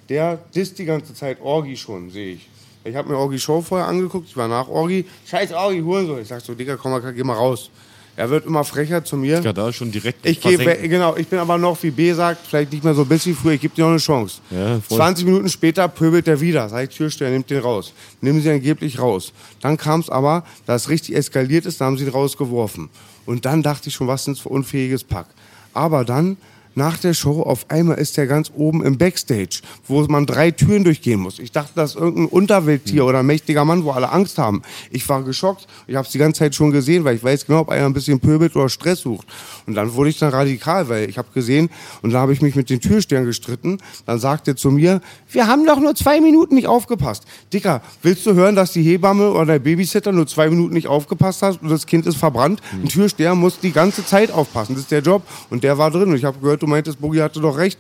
Der 0.10 0.40
disst 0.54 0.78
die 0.80 0.86
ganze 0.86 1.14
Zeit 1.14 1.42
Orgi 1.42 1.78
schon, 1.78 2.10
sehe 2.10 2.34
ich. 2.36 2.50
Ich 2.84 2.96
habe 2.96 3.10
mir 3.10 3.18
Orgi 3.18 3.40
Show 3.40 3.62
vorher 3.62 3.88
angeguckt, 3.88 4.28
ich 4.28 4.36
war 4.36 4.48
nach 4.48 4.68
Orgi. 4.68 5.06
Scheiß 5.26 5.54
Orgi, 5.54 5.80
Hurensohn. 5.80 6.22
Ich 6.22 6.28
sag 6.28 6.42
so, 6.42 6.54
Digga, 6.54 6.76
komm 6.76 6.92
mal, 6.92 7.14
geh 7.14 7.24
mal 7.24 7.34
raus. 7.34 7.70
Er 8.16 8.30
wird 8.30 8.46
immer 8.46 8.64
frecher 8.64 9.04
zu 9.04 9.18
mir. 9.18 9.40
Ja, 9.42 9.54
da 9.54 9.70
ist 9.70 9.78
schon 9.78 9.92
direkt 9.92 10.24
Ich 10.24 10.40
gehe, 10.40 10.58
versenken. 10.58 10.90
genau, 10.90 11.16
ich 11.16 11.28
bin 11.28 11.40
aber 11.40 11.58
noch, 11.58 11.82
wie 11.82 11.90
B 11.90 12.14
sagt, 12.14 12.46
vielleicht 12.46 12.72
nicht 12.72 12.84
mehr 12.84 12.94
so 12.94 13.02
ein 13.02 13.08
bisschen 13.08 13.36
früher, 13.36 13.54
ich 13.54 13.62
gebe 13.62 13.74
dir 13.74 13.82
noch 13.84 13.90
eine 13.90 13.98
Chance. 13.98 14.40
Ja, 14.52 14.80
voll. 14.82 14.98
20 14.98 15.26
Minuten 15.26 15.50
später 15.50 15.88
pöbelt 15.88 16.28
er 16.28 16.40
wieder, 16.40 16.70
sag 16.70 16.84
ich 16.90 16.96
Türsteher, 16.96 17.32
nimmt 17.32 17.50
den 17.50 17.60
raus. 17.62 17.92
Nehmen 18.22 18.40
sie 18.40 18.52
angeblich 18.52 19.00
raus. 19.00 19.34
Dann 19.62 19.78
kam 19.78 20.02
es 20.02 20.10
aber, 20.12 20.44
da 20.68 20.76
es 20.76 20.90
richtig 20.90 21.16
eskaliert 21.16 21.66
ist, 21.66 21.82
da 21.82 21.86
haben 21.86 21.98
sie 21.98 22.04
ihn 22.04 22.12
rausgeworfen. 22.12 22.90
Und 23.26 23.46
dann 23.46 23.64
dachte 23.64 23.90
ich 23.90 23.96
schon, 23.96 24.08
was 24.08 24.26
sind 24.26 24.38
für 24.38 24.50
unfähiges 24.50 25.04
Pack. 25.04 25.26
Aber 25.74 26.06
dann, 26.06 26.38
nach 26.76 26.98
der 26.98 27.14
Show, 27.14 27.42
auf 27.42 27.70
einmal 27.70 27.98
ist 27.98 28.18
er 28.18 28.28
ganz 28.28 28.52
oben 28.56 28.84
im 28.84 28.98
Backstage, 28.98 29.62
wo 29.88 30.02
man 30.04 30.26
drei 30.26 30.52
Türen 30.52 30.84
durchgehen 30.84 31.20
muss. 31.20 31.40
Ich 31.40 31.52
dachte, 31.52 31.72
das 31.76 31.92
ist 31.92 31.96
irgendein 32.02 32.26
Unterwelttier 32.26 33.06
oder 33.06 33.20
ein 33.20 33.26
mächtiger 33.26 33.64
Mann, 33.66 33.84
wo 33.84 33.92
alle 33.92 34.12
Angst 34.12 34.38
haben. 34.38 34.62
Ich 34.90 35.08
war 35.08 35.24
geschockt. 35.24 35.68
Ich 35.88 35.96
habe 35.96 36.06
es 36.06 36.12
die 36.12 36.18
ganze 36.18 36.40
Zeit 36.40 36.56
schon 36.56 36.72
gesehen, 36.72 37.04
weil 37.04 37.16
ich 37.16 37.24
weiß 37.24 37.46
genau, 37.46 37.60
ob 37.60 37.70
einer 37.70 37.86
ein 37.86 37.94
bisschen 37.94 38.20
pöbelt 38.20 38.56
oder 38.56 38.70
Stress 38.70 39.02
sucht. 39.02 39.28
Und 39.68 39.76
dann 39.76 39.94
wurde 39.94 40.10
ich 40.10 40.20
dann 40.20 40.30
radikal, 40.30 40.90
weil 40.90 41.10
ich 41.10 41.18
habe 41.18 41.28
gesehen, 41.34 41.70
und 42.02 42.12
da 42.12 42.20
habe 42.20 42.34
ich 42.34 42.42
mich 42.42 42.56
mit 42.56 42.70
den 42.70 42.82
Türstern 42.82 43.26
gestritten. 43.26 43.78
Dann 44.06 44.20
sagt 44.20 44.48
er 44.48 44.56
zu 44.56 44.72
mir, 44.72 45.02
wir 45.32 45.48
haben 45.48 45.66
doch 45.66 45.80
nur 45.80 45.96
zwei 45.96 46.22
Minuten 46.22 46.56
nicht 46.56 46.68
aufgepasst. 46.68 47.24
Dicker, 47.52 47.82
willst 48.02 48.26
du 48.26 48.34
hören, 48.34 48.56
dass 48.56 48.72
die 48.72 48.84
Hebamme 48.84 49.32
oder 49.32 49.46
der 49.46 49.60
Babysitter 49.60 50.12
nur 50.12 50.28
zwei 50.28 50.50
Minuten 50.50 50.74
nicht 50.74 50.88
aufgepasst 50.88 51.42
hat 51.42 51.62
und 51.62 51.70
das 51.70 51.86
Kind 51.86 52.08
ist 52.08 52.18
verbrannt? 52.18 52.62
Ein 52.72 52.90
Türsteher 52.90 53.36
muss 53.36 53.60
die 53.60 53.72
ganze 53.72 54.06
Zeit 54.06 54.32
aufpassen. 54.32 54.74
Das 54.74 54.84
ist 54.84 54.92
der 54.92 55.02
Job. 55.02 55.24
Und 55.50 55.64
der 55.64 55.78
war 55.78 55.92
drin. 55.92 56.10
Und 56.10 56.16
ich 56.16 56.26
habe 56.26 56.40
gehört, 56.40 56.63
du 56.64 56.68
meintest, 56.68 57.00
Boogie 57.00 57.22
hatte 57.22 57.40
doch 57.40 57.58
recht. 57.58 57.78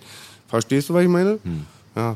Verstehst 0.47 0.89
du, 0.89 0.93
was 0.93 1.03
ich 1.03 1.10
meine? 1.10 1.39
Ja. 1.95 2.15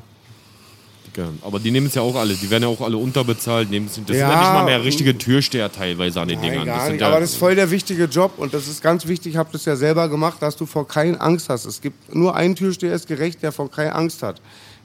Ja, 1.15 1.29
aber 1.41 1.57
die 1.59 1.71
nehmen 1.71 1.87
es 1.87 1.95
ja 1.95 2.03
auch 2.03 2.13
alle. 2.15 2.35
Die 2.35 2.47
werden 2.47 2.61
ja 2.61 2.69
auch 2.69 2.79
alle 2.79 2.95
unterbezahlt. 2.95 3.71
Nehmen 3.71 3.87
das 3.87 3.95
Ja. 3.97 4.03
sind 4.05 4.09
ja 4.19 4.27
nicht 4.39 4.53
mal 4.53 4.65
mehr 4.65 4.83
richtige 4.83 5.17
Türsteher 5.17 5.71
teilweise 5.71 6.21
an 6.21 6.27
den 6.27 6.39
Nein, 6.39 6.51
Dingern. 6.51 6.67
Das 6.67 6.83
sind 6.83 6.91
nicht. 6.91 7.01
ja, 7.01 7.07
Aber 7.07 7.19
das 7.19 7.31
ist 7.31 7.37
voll 7.37 7.55
der 7.55 7.71
wichtige 7.71 8.03
Job 8.03 8.33
und 8.37 8.53
das 8.53 8.67
ist 8.67 8.83
ganz 8.83 9.07
wichtig. 9.07 9.31
Ich 9.31 9.37
habe 9.37 9.49
das 9.51 9.65
ja 9.65 9.75
selber 9.75 10.09
gemacht, 10.09 10.39
dass 10.43 10.55
du 10.55 10.67
vor 10.67 10.87
keinen 10.87 11.15
Angst 11.15 11.49
hast. 11.49 11.65
Es 11.65 11.81
gibt 11.81 12.13
nur 12.13 12.35
einen 12.35 12.53
Türsteher, 12.55 12.93
ist 12.93 13.07
gerecht, 13.07 13.41
der 13.41 13.51
vor 13.51 13.71
keine 13.71 13.95
Angst 13.95 14.21
hat. 14.21 14.39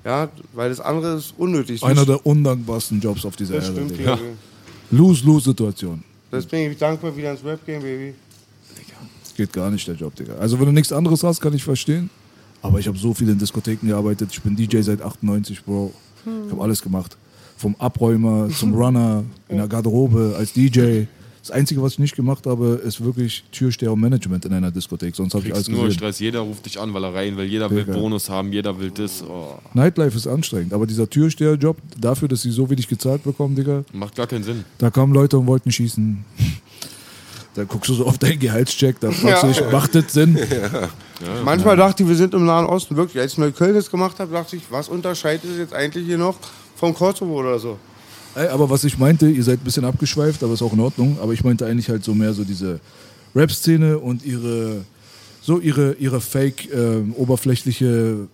Ja, 0.07 0.31
weil 0.55 0.71
das 0.71 0.81
andere 0.81 1.19
ist 1.19 1.35
unnötig. 1.37 1.83
Einer 1.83 2.07
der 2.07 2.25
undankbarsten 2.25 2.99
Jobs 2.99 3.27
auf 3.27 3.37
dieser 3.37 3.57
das 3.57 3.69
Erde. 3.69 3.85
stimmt. 3.95 4.19
Lose-Lose-Situation. 4.91 6.03
Deswegen 6.33 6.63
bin 6.65 6.73
ich 6.73 6.79
dankbar 6.79 7.15
wieder 7.15 7.33
ins 7.33 7.45
Rap-Game, 7.45 7.83
Baby. 7.83 8.15
Das 9.33 9.37
geht 9.39 9.53
gar 9.55 9.71
nicht, 9.71 9.89
der 9.89 9.95
Job, 9.95 10.15
Digga. 10.15 10.35
Also, 10.35 10.59
wenn 10.59 10.67
du 10.67 10.73
nichts 10.73 10.93
anderes 10.93 11.25
hast, 11.25 11.41
kann 11.41 11.55
ich 11.55 11.65
verstehen. 11.65 12.11
Aber 12.61 12.79
ich 12.79 12.87
habe 12.87 12.99
so 12.99 13.15
viel 13.15 13.29
in 13.31 13.39
Diskotheken 13.39 13.87
gearbeitet. 13.87 14.29
Ich 14.31 14.43
bin 14.43 14.55
DJ 14.55 14.83
seit 14.83 15.01
98, 15.01 15.65
Bro. 15.65 15.93
Ich 16.47 16.53
habe 16.53 16.63
alles 16.63 16.83
gemacht. 16.83 17.17
Vom 17.57 17.75
Abräumer 17.79 18.51
zum 18.57 18.75
Runner, 18.75 19.25
in 19.49 19.57
der 19.57 19.69
Garderobe, 19.69 20.35
als 20.37 20.53
DJ. 20.53 21.05
Das 21.41 21.51
Einzige, 21.51 21.83
was 21.83 21.95
ich 21.95 21.99
nicht 21.99 22.15
gemacht 22.15 22.47
habe, 22.47 22.81
ist 22.85 23.03
wirklich 23.03 23.43
Türsteher 23.51 23.93
und 23.93 24.01
Management 24.01 24.45
in 24.45 24.53
einer 24.53 24.71
Diskothek. 24.71 25.17
Sonst 25.17 25.35
habe 25.35 25.47
ich 25.47 25.55
alles 25.55 25.69
nur 25.69 25.85
gesehen. 25.87 25.99
Stress. 25.99 26.21
Jeder 26.21 26.41
ruft 26.41 26.67
dich 26.67 26.79
an, 26.79 26.93
weil 26.93 27.03
er 27.03 27.15
rein 27.15 27.37
will. 27.37 27.47
Jeder 27.47 27.69
will 27.71 27.85
Digga. 27.85 27.95
Bonus 27.99 28.29
haben. 28.29 28.53
Jeder 28.53 28.79
will 28.79 28.91
das. 28.91 29.25
Oh, 29.27 29.59
Nightlife 29.75 30.17
ist 30.17 30.27
anstrengend. 30.29 30.73
Aber 30.75 30.87
dieser 30.87 31.09
Türsteherjob, 31.11 31.79
dafür, 31.99 32.29
dass 32.29 32.43
sie 32.43 32.51
so 32.53 32.69
wenig 32.71 32.87
gezahlt 32.87 33.25
bekommen, 33.25 33.57
Digga, 33.57 33.83
macht 33.95 34.15
gar 34.15 34.27
keinen 34.29 34.45
Sinn. 34.45 34.65
da 34.79 34.91
kamen 34.91 35.15
Leute 35.15 35.37
und 35.39 35.47
wollten 35.49 35.73
schießen. 35.73 36.25
Da 37.55 37.65
guckst 37.65 37.91
du 37.91 37.95
so 37.95 38.07
auf 38.07 38.17
deinen 38.17 38.39
Gehaltscheck, 38.39 38.99
da 38.99 39.11
fragst 39.11 39.43
du 39.43 39.47
dich, 39.49 39.63
macht 39.71 39.95
das 39.95 40.13
Sinn? 40.13 40.39
Manchmal 41.45 41.77
dachte 41.77 42.03
ich, 42.03 42.09
wir 42.09 42.17
sind 42.17 42.33
im 42.33 42.47
Nahen 42.47 42.65
Osten. 42.65 42.97
Wirklich, 42.97 43.21
als 43.21 43.33
ich 43.33 43.39
Neukölln 43.39 43.75
das 43.75 43.91
gemacht 43.91 44.19
habe, 44.19 44.33
dachte 44.33 44.57
ich, 44.57 44.63
was 44.71 44.89
unterscheidet 44.89 45.51
es 45.51 45.59
jetzt 45.59 45.75
eigentlich 45.75 46.07
hier 46.07 46.17
noch 46.17 46.37
vom 46.77 46.95
Kosovo 46.95 47.41
oder 47.41 47.59
so? 47.59 47.79
Ey, 48.35 48.49
aber 48.49 48.71
was 48.71 48.85
ich 48.85 48.97
meinte, 48.97 49.29
ihr 49.29 49.45
seid 49.45 49.61
ein 49.61 49.65
bisschen 49.65 49.85
abgeschweift, 49.85 50.43
aber 50.43 50.55
ist 50.55 50.63
auch 50.63 50.73
in 50.73 50.81
Ordnung. 50.81 51.19
Aber 51.21 51.35
ich 51.35 51.45
meinte 51.45 51.67
eigentlich 51.67 51.91
halt 51.91 52.03
so 52.03 52.15
mehr 52.15 52.33
so 52.33 52.45
diese 52.45 52.81
Rap-Szene 53.37 53.99
und 53.99 54.25
ihre, 54.25 54.85
so 55.43 55.61
ihre, 55.61 55.93
ihre 55.95 56.23
fake, 56.23 56.73
ähm, 56.73 57.13
oberflächliche 57.17 58.29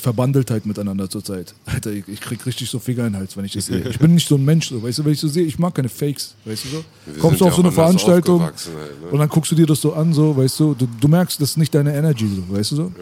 Verbandeltheit 0.00 0.66
miteinander 0.66 1.08
zurzeit. 1.08 1.54
Alter, 1.64 1.90
ich, 1.92 2.06
ich 2.08 2.20
krieg 2.20 2.44
richtig 2.46 2.70
so 2.70 2.78
Finger 2.78 3.06
in 3.06 3.12
den 3.12 3.18
Hals, 3.20 3.36
wenn 3.36 3.44
ich 3.44 3.52
das 3.52 3.66
sehe. 3.66 3.84
Ich 3.90 3.98
bin 3.98 4.14
nicht 4.14 4.28
so 4.28 4.36
ein 4.36 4.44
Mensch, 4.44 4.68
so, 4.68 4.82
weißt 4.82 4.98
du, 4.98 5.04
wenn 5.04 5.12
ich 5.12 5.20
so 5.20 5.28
sehe, 5.28 5.44
ich 5.44 5.58
mag 5.58 5.74
keine 5.74 5.88
Fakes, 5.88 6.34
weißt 6.44 6.64
du 6.64 6.68
so. 6.68 6.84
Wir 7.06 7.20
Kommst 7.20 7.40
du 7.40 7.44
ja 7.44 7.50
auf 7.50 7.56
so 7.56 7.60
auch 7.60 7.64
eine 7.64 7.72
Veranstaltung 7.72 8.42
halt, 8.42 8.54
ne? 8.54 9.08
und 9.10 9.18
dann 9.18 9.28
guckst 9.28 9.52
du 9.52 9.56
dir 9.56 9.66
das 9.66 9.80
so 9.80 9.92
an, 9.92 10.12
so, 10.12 10.36
weißt 10.36 10.60
du, 10.60 10.74
du, 10.74 10.86
du 11.00 11.08
merkst, 11.08 11.40
das 11.40 11.50
ist 11.50 11.56
nicht 11.56 11.74
deine 11.74 11.94
Energy, 11.94 12.28
so, 12.28 12.54
weißt 12.54 12.72
du 12.72 12.76
so. 12.76 12.92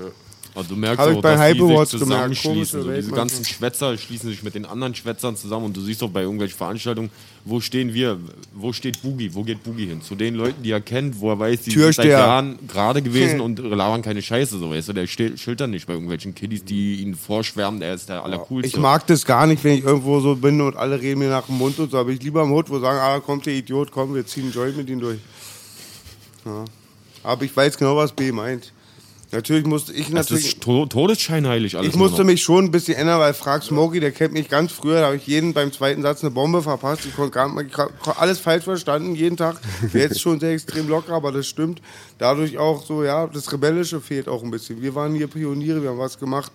Also 0.54 0.68
du 0.74 0.76
merkst 0.76 1.00
Hab 1.00 1.10
ich 1.10 1.16
auch, 1.18 1.22
bei 1.22 1.34
dass 1.34 1.52
die 1.52 1.60
sich 1.60 2.00
zusammenschließen. 2.00 2.82
So, 2.82 2.92
diese 2.92 3.10
ganzen 3.10 3.44
Schwätzer 3.44 3.98
schließen 3.98 4.30
sich 4.30 4.42
mit 4.44 4.54
den 4.54 4.64
anderen 4.64 4.94
Schwätzern 4.94 5.36
zusammen 5.36 5.66
und 5.66 5.76
du 5.76 5.80
siehst 5.80 6.00
auch 6.04 6.10
bei 6.10 6.22
irgendwelchen 6.22 6.56
Veranstaltungen, 6.56 7.10
wo 7.44 7.60
stehen 7.60 7.92
wir, 7.92 8.18
wo 8.54 8.72
steht 8.72 9.02
Boogie, 9.02 9.34
wo 9.34 9.42
geht 9.42 9.64
Boogie 9.64 9.86
hin? 9.86 10.00
Zu 10.00 10.14
den 10.14 10.36
Leuten, 10.36 10.62
die 10.62 10.70
er 10.70 10.80
kennt, 10.80 11.18
wo 11.18 11.30
er 11.30 11.38
weiß, 11.38 11.62
die 11.62 11.70
sind 11.72 11.80
seit 11.80 11.94
Türsteher. 11.96 12.18
Jahren 12.18 12.58
gerade 12.68 13.02
gewesen 13.02 13.34
Hm. 13.34 13.40
und 13.40 13.58
labern 13.58 14.02
keine 14.02 14.22
Scheiße, 14.22 14.58
so 14.58 14.70
weißt 14.70 14.88
du, 14.90 14.92
der 14.92 15.06
schildert 15.08 15.70
nicht 15.70 15.86
bei 15.86 15.94
irgendwelchen 15.94 16.34
Kiddies, 16.34 16.64
die 16.64 17.02
ihn 17.02 17.14
vorschwärmen, 17.16 17.82
er 17.82 17.94
ist 17.94 18.08
der 18.08 18.22
Allercoolste. 18.22 18.68
Ich 18.68 18.76
mag 18.76 19.06
das 19.08 19.24
gar 19.24 19.46
nicht, 19.48 19.64
wenn 19.64 19.78
ich 19.78 19.84
irgendwo 19.84 20.20
so 20.20 20.36
bin 20.36 20.60
und 20.60 20.76
alle 20.76 21.00
reden 21.00 21.18
mir 21.18 21.30
nach 21.30 21.46
dem 21.46 21.58
Mund 21.58 21.78
und 21.80 21.90
so. 21.90 21.98
Aber 21.98 22.10
ich 22.10 22.22
lieber 22.22 22.42
am 22.42 22.50
Hut, 22.50 22.70
wo 22.70 22.78
sagen, 22.78 22.98
ah, 23.00 23.18
kommt 23.18 23.44
der 23.46 23.54
Idiot, 23.54 23.90
komm, 23.90 24.14
wir 24.14 24.24
ziehen 24.24 24.52
Joint 24.52 24.76
mit 24.76 24.88
ihm 24.88 25.00
durch. 25.00 25.18
Ja. 26.44 26.64
Aber 27.24 27.42
ich 27.44 27.56
weiß 27.56 27.76
genau, 27.76 27.96
was 27.96 28.12
B 28.12 28.30
meint. 28.30 28.72
Natürlich 29.34 29.66
musste 29.66 29.92
ich 29.92 30.04
das 30.04 30.30
natürlich. 30.30 30.46
ist 30.46 30.60
to 30.60 30.86
todesscheinheilig 30.86 31.76
alles. 31.76 31.90
Ich 31.90 31.96
musste 31.96 32.22
mich 32.22 32.40
schon 32.40 32.66
ein 32.66 32.70
bisschen 32.70 32.94
ändern, 32.94 33.18
weil 33.18 33.34
Frag 33.34 33.64
Smokey, 33.64 33.98
der 33.98 34.12
kennt 34.12 34.32
mich 34.32 34.48
ganz 34.48 34.70
früher, 34.70 35.00
da 35.00 35.06
habe 35.06 35.16
ich 35.16 35.26
jeden 35.26 35.52
beim 35.52 35.72
zweiten 35.72 36.02
Satz 36.02 36.22
eine 36.22 36.30
Bombe 36.30 36.62
verpasst. 36.62 37.04
Ich 37.04 37.16
konnte 37.16 37.32
gar 37.32 37.52
nicht, 37.52 37.76
alles 38.16 38.38
falsch 38.38 38.62
verstanden, 38.62 39.16
jeden 39.16 39.36
Tag. 39.36 39.60
Jetzt 39.92 40.20
schon 40.20 40.38
sehr 40.38 40.52
extrem 40.52 40.88
locker, 40.88 41.14
aber 41.14 41.32
das 41.32 41.48
stimmt. 41.48 41.82
Dadurch 42.18 42.58
auch 42.58 42.84
so, 42.84 43.02
ja, 43.02 43.26
das 43.26 43.52
Rebellische 43.52 44.00
fehlt 44.00 44.28
auch 44.28 44.44
ein 44.44 44.52
bisschen. 44.52 44.80
Wir 44.80 44.94
waren 44.94 45.14
hier 45.14 45.26
Pioniere, 45.26 45.82
wir 45.82 45.90
haben 45.90 45.98
was 45.98 46.16
gemacht. 46.16 46.52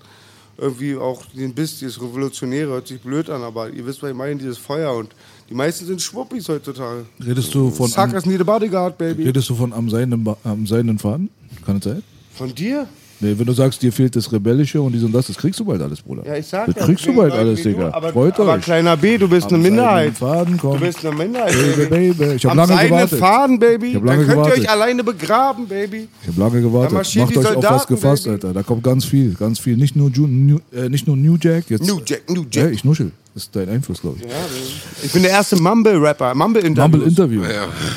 Irgendwie 0.57 0.95
auch 0.95 1.25
den 1.25 1.53
Biss, 1.53 1.79
dieses 1.79 2.01
Revolutionäre, 2.01 2.69
hört 2.69 2.87
sich 2.87 3.01
blöd 3.01 3.29
an, 3.29 3.43
aber 3.43 3.69
ihr 3.69 3.85
wisst, 3.85 4.01
was 4.03 4.11
ich 4.11 4.15
meine, 4.15 4.37
dieses 4.37 4.57
Feuer. 4.57 4.93
Und 4.93 5.13
die 5.49 5.53
meisten 5.53 5.85
sind 5.85 6.01
Schwuppis 6.01 6.47
heutzutage. 6.47 7.05
Redest 7.25 7.53
du 7.53 7.71
von, 7.71 7.85
am, 7.85 7.91
Suckers 7.91 8.25
need 8.25 8.39
a 8.39 8.43
bodyguard, 8.45 8.97
baby. 8.97 9.23
redest 9.23 9.49
du 9.49 9.55
von 9.55 9.73
am 9.73 9.89
seidenen, 9.89 10.25
am 10.45 10.65
seidenen 10.65 10.97
Faden? 10.97 11.29
Kann 11.65 11.77
es 11.77 11.83
sein? 11.83 12.03
Von 12.39 12.55
dir? 12.55 12.87
Nee, 13.21 13.33
wenn 13.37 13.45
du 13.45 13.51
sagst, 13.51 13.81
dir 13.81 13.91
fehlt 13.91 14.15
das 14.15 14.31
Rebellische 14.31 14.81
und 14.81 14.93
dies 14.93 15.03
und 15.03 15.11
das, 15.11 15.27
das 15.27 15.35
kriegst 15.35 15.59
du 15.59 15.65
bald 15.65 15.81
alles, 15.81 16.01
Bruder. 16.01 16.25
Ja, 16.25 16.37
ich 16.37 16.45
sag 16.47 16.67
das 16.67 16.75
ja. 16.77 16.85
kriegst 16.85 17.05
du 17.05 17.13
bald 17.13 17.33
alles, 17.33 17.61
du, 17.61 17.67
Digga. 17.69 17.91
Aber, 17.91 18.13
Freut 18.13 18.39
aber 18.39 18.53
euch. 18.53 18.61
kleiner 18.61 18.95
B, 18.95 19.17
du 19.17 19.27
bist 19.27 19.47
Am 19.47 19.55
eine 19.55 19.63
Minderheit. 19.63 20.15
seidenen 20.15 20.57
Faden. 20.57 20.79
Du 20.79 20.85
bist 20.85 21.05
eine 21.05 21.15
Minderheit, 21.17 21.51
Baby, 21.53 22.13
Baby. 22.13 22.33
Ich 22.35 22.45
hab 22.45 22.51
Am 22.53 22.57
lange 22.59 22.67
seidenen 22.73 22.91
gewartet. 23.09 23.19
Faden, 23.19 23.59
Baby. 23.59 23.87
Ich 23.87 23.95
hab 23.95 24.01
Dann 24.05 24.07
lange 24.07 24.19
könnt 24.25 24.29
ihr 24.37 24.41
gewartet. 24.43 24.63
euch 24.63 24.69
alleine 24.69 25.03
begraben, 25.03 25.67
Baby. 25.67 26.07
Ich 26.21 26.27
habe 26.29 26.39
lange 26.39 26.53
Da 26.53 26.59
gewartet. 26.61 26.93
marschieren 26.93 27.25
Macht 27.25 27.35
die 27.35 27.39
euch 27.39 27.45
auf 27.45 27.55
was 27.57 27.61
Soldaten, 27.63 27.93
gefasst, 27.95 28.23
Baby. 28.23 28.33
Alter. 28.35 28.53
Da 28.53 28.63
kommt 28.63 28.83
ganz 28.85 29.03
viel, 29.03 29.33
ganz 29.33 29.59
viel. 29.59 29.75
Nicht 29.75 29.97
nur, 29.97 30.09
Ju 30.11 30.25
New, 30.25 30.59
äh, 30.73 30.87
nicht 30.87 31.05
nur 31.05 31.17
New 31.17 31.35
Jack. 31.41 31.65
Jetzt, 31.69 31.85
New 31.85 31.99
Jack, 32.05 32.21
New 32.29 32.43
Ja, 32.53 32.63
Jack. 32.63 32.71
ich 32.73 32.85
nuschel. 32.85 33.11
Das 33.39 33.45
ist 33.45 33.55
dein 33.55 33.69
Einfluss, 33.69 34.01
glaube 34.01 34.17
ich. 34.19 35.05
Ich 35.05 35.13
bin 35.13 35.21
der 35.23 35.31
erste 35.31 35.55
Mumble-Rapper. 35.55 36.35
Mumble-Interview. 36.35 36.89
Mumble 36.97 37.07
Interview. 37.07 37.41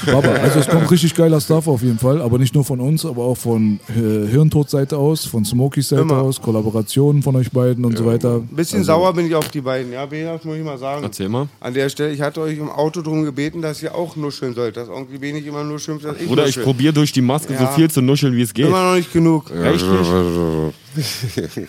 Baba. 0.06 0.28
Also 0.28 0.60
es 0.60 0.68
kommt 0.68 0.88
richtig 0.88 1.16
geiler 1.16 1.40
Stuff 1.40 1.66
auf 1.66 1.82
jeden 1.82 1.98
Fall, 1.98 2.22
aber 2.22 2.38
nicht 2.38 2.54
nur 2.54 2.64
von 2.64 2.78
uns, 2.78 3.04
aber 3.04 3.24
auch 3.24 3.36
von 3.36 3.80
äh, 3.88 4.28
Hirntod-Seite 4.28 4.96
aus, 4.96 5.24
von 5.24 5.44
Smokys 5.44 5.88
Seite 5.88 6.02
Immer. 6.02 6.18
aus, 6.18 6.40
Kollaborationen 6.40 7.24
von 7.24 7.34
euch 7.34 7.50
beiden 7.50 7.84
und 7.84 7.98
so 7.98 8.06
weiter. 8.06 8.36
Ein 8.36 8.46
bisschen 8.54 8.78
Also, 8.78 8.92
sauer 8.92 9.12
bin 9.14 9.26
ich 9.26 9.34
auf 9.34 9.48
die 9.48 9.62
beiden. 9.62 9.90
Ja, 9.92 10.06
das 10.06 10.44
muss 10.44 10.56
ich 10.58 10.62
mal 10.62 10.78
sagen. 10.78 11.02
Erzähl 11.02 11.28
mal. 11.28 11.48
An 11.58 11.74
der 11.74 11.88
Stelle, 11.88 12.12
ich 12.12 12.20
hatte 12.20 12.40
euch 12.40 12.56
im 12.58 12.70
Auto 12.70 13.02
darum 13.02 13.24
gebeten, 13.24 13.62
dass 13.62 13.82
ihr 13.82 13.96
auch 13.96 14.14
nuscheln 14.14 14.54
sollt. 14.54 14.76
Dass 14.76 14.86
B 15.18 15.32
nicht 15.32 15.48
immer 15.48 15.64
nur 15.64 15.80
schimpft, 15.80 16.04
dass 16.04 16.20
ich 16.20 16.30
Oder 16.30 16.42
ich 16.44 16.50
nuschel. 16.56 16.62
probiere 16.62 16.92
durch 16.92 17.10
die 17.10 17.20
Maske 17.20 17.56
so 17.58 17.64
Ja. 17.64 17.72
viel 17.72 17.90
zu 17.90 18.00
nuscheln, 18.00 18.36
wie 18.36 18.42
es 18.42 18.54
geht. 18.54 18.66
Immer 18.68 18.90
noch 18.90 18.94
nicht 18.94 19.12
genug. 19.12 19.50
Echt 19.50 19.84
nicht? 19.84 21.68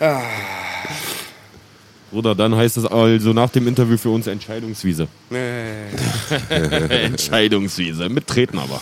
Bruder, 2.14 2.34
dann 2.36 2.54
heißt 2.54 2.76
es 2.76 2.86
also 2.86 3.32
nach 3.32 3.50
dem 3.50 3.66
Interview 3.66 3.96
für 3.96 4.10
uns 4.10 4.28
Entscheidungswiese. 4.28 5.08
Entscheidungswiese. 6.88 8.08
Mittreten 8.08 8.56
aber. 8.58 8.80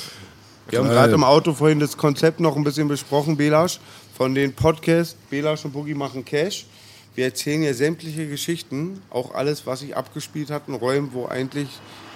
Wir 0.69 0.81
haben 0.81 0.89
gerade 0.89 1.15
im 1.15 1.25
Auto 1.25 1.55
vorhin 1.55 1.81
das 1.81 1.97
Konzept 1.97 2.41
noch 2.41 2.57
ein 2.57 2.63
bisschen 2.63 2.89
besprochen, 2.89 3.39
Belasch, 3.39 3.81
von 4.15 4.35
den 4.35 4.53
Podcasts 4.53 5.17
Belasch 5.31 5.65
und 5.65 5.73
Boogie 5.73 5.95
machen 5.95 6.27
Cash. 6.27 6.67
Wir 7.15 7.25
erzählen 7.25 7.63
ja 7.63 7.73
sämtliche 7.73 8.29
Geschichten, 8.29 9.01
auch 9.09 9.35
alles, 9.35 9.67
was 9.67 9.81
sich 9.81 9.97
abgespielt 9.97 10.51
hat 10.51 10.69
in 10.69 10.75
Räumen, 10.75 11.11
wo 11.13 11.27
eigentlich 11.27 11.69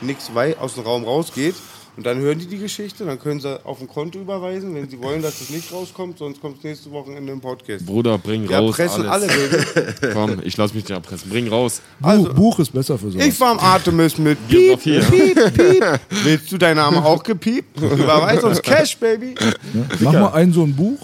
nichts 0.02 0.30
aus 0.60 0.74
dem 0.74 0.84
Raum 0.84 1.04
rausgeht. 1.04 1.54
Und 1.96 2.04
dann 2.04 2.18
hören 2.18 2.38
die 2.38 2.46
die 2.46 2.58
Geschichte, 2.58 3.06
dann 3.06 3.18
können 3.18 3.40
sie 3.40 3.64
auf 3.64 3.80
ein 3.80 3.88
Konto 3.88 4.18
überweisen, 4.18 4.74
wenn 4.74 4.88
sie 4.88 5.00
wollen, 5.00 5.22
dass 5.22 5.40
es 5.40 5.48
nicht 5.48 5.72
rauskommt, 5.72 6.18
sonst 6.18 6.42
kommt 6.42 6.58
es 6.58 6.64
nächste 6.64 6.90
Wochenende 6.90 7.32
im 7.32 7.40
Podcast. 7.40 7.86
Bruder, 7.86 8.18
bring 8.18 8.46
Wir 8.46 8.58
raus 8.58 8.78
erpressen 8.78 9.06
alle, 9.06 9.28
alles. 9.30 9.72
Baby. 10.00 10.12
Komm, 10.12 10.40
ich 10.44 10.56
lass 10.58 10.74
mich 10.74 10.84
nicht 10.84 10.90
erpressen. 10.90 11.30
Bring 11.30 11.48
raus. 11.48 11.80
Buch, 11.98 12.34
Buch 12.34 12.58
ist 12.58 12.72
besser 12.72 12.98
für 12.98 13.10
sowas. 13.10 13.26
Ich 13.26 13.40
war 13.40 13.52
am 13.52 13.58
Artemis 13.58 14.18
mit 14.18 14.36
Hier 14.48 14.76
Piep. 14.76 15.10
Piep, 15.10 15.54
Piep. 15.54 16.00
Willst 16.22 16.52
du 16.52 16.58
deinen 16.58 16.76
Namen 16.76 16.98
auch 16.98 17.22
gepiept? 17.22 17.80
Überweis 17.80 18.44
uns 18.44 18.60
Cash, 18.60 18.98
Baby. 18.98 19.34
Ja? 19.40 19.82
Mach 20.00 20.12
mal 20.12 20.32
ein 20.34 20.52
so 20.52 20.64
ein 20.64 20.76
Buch 20.76 20.98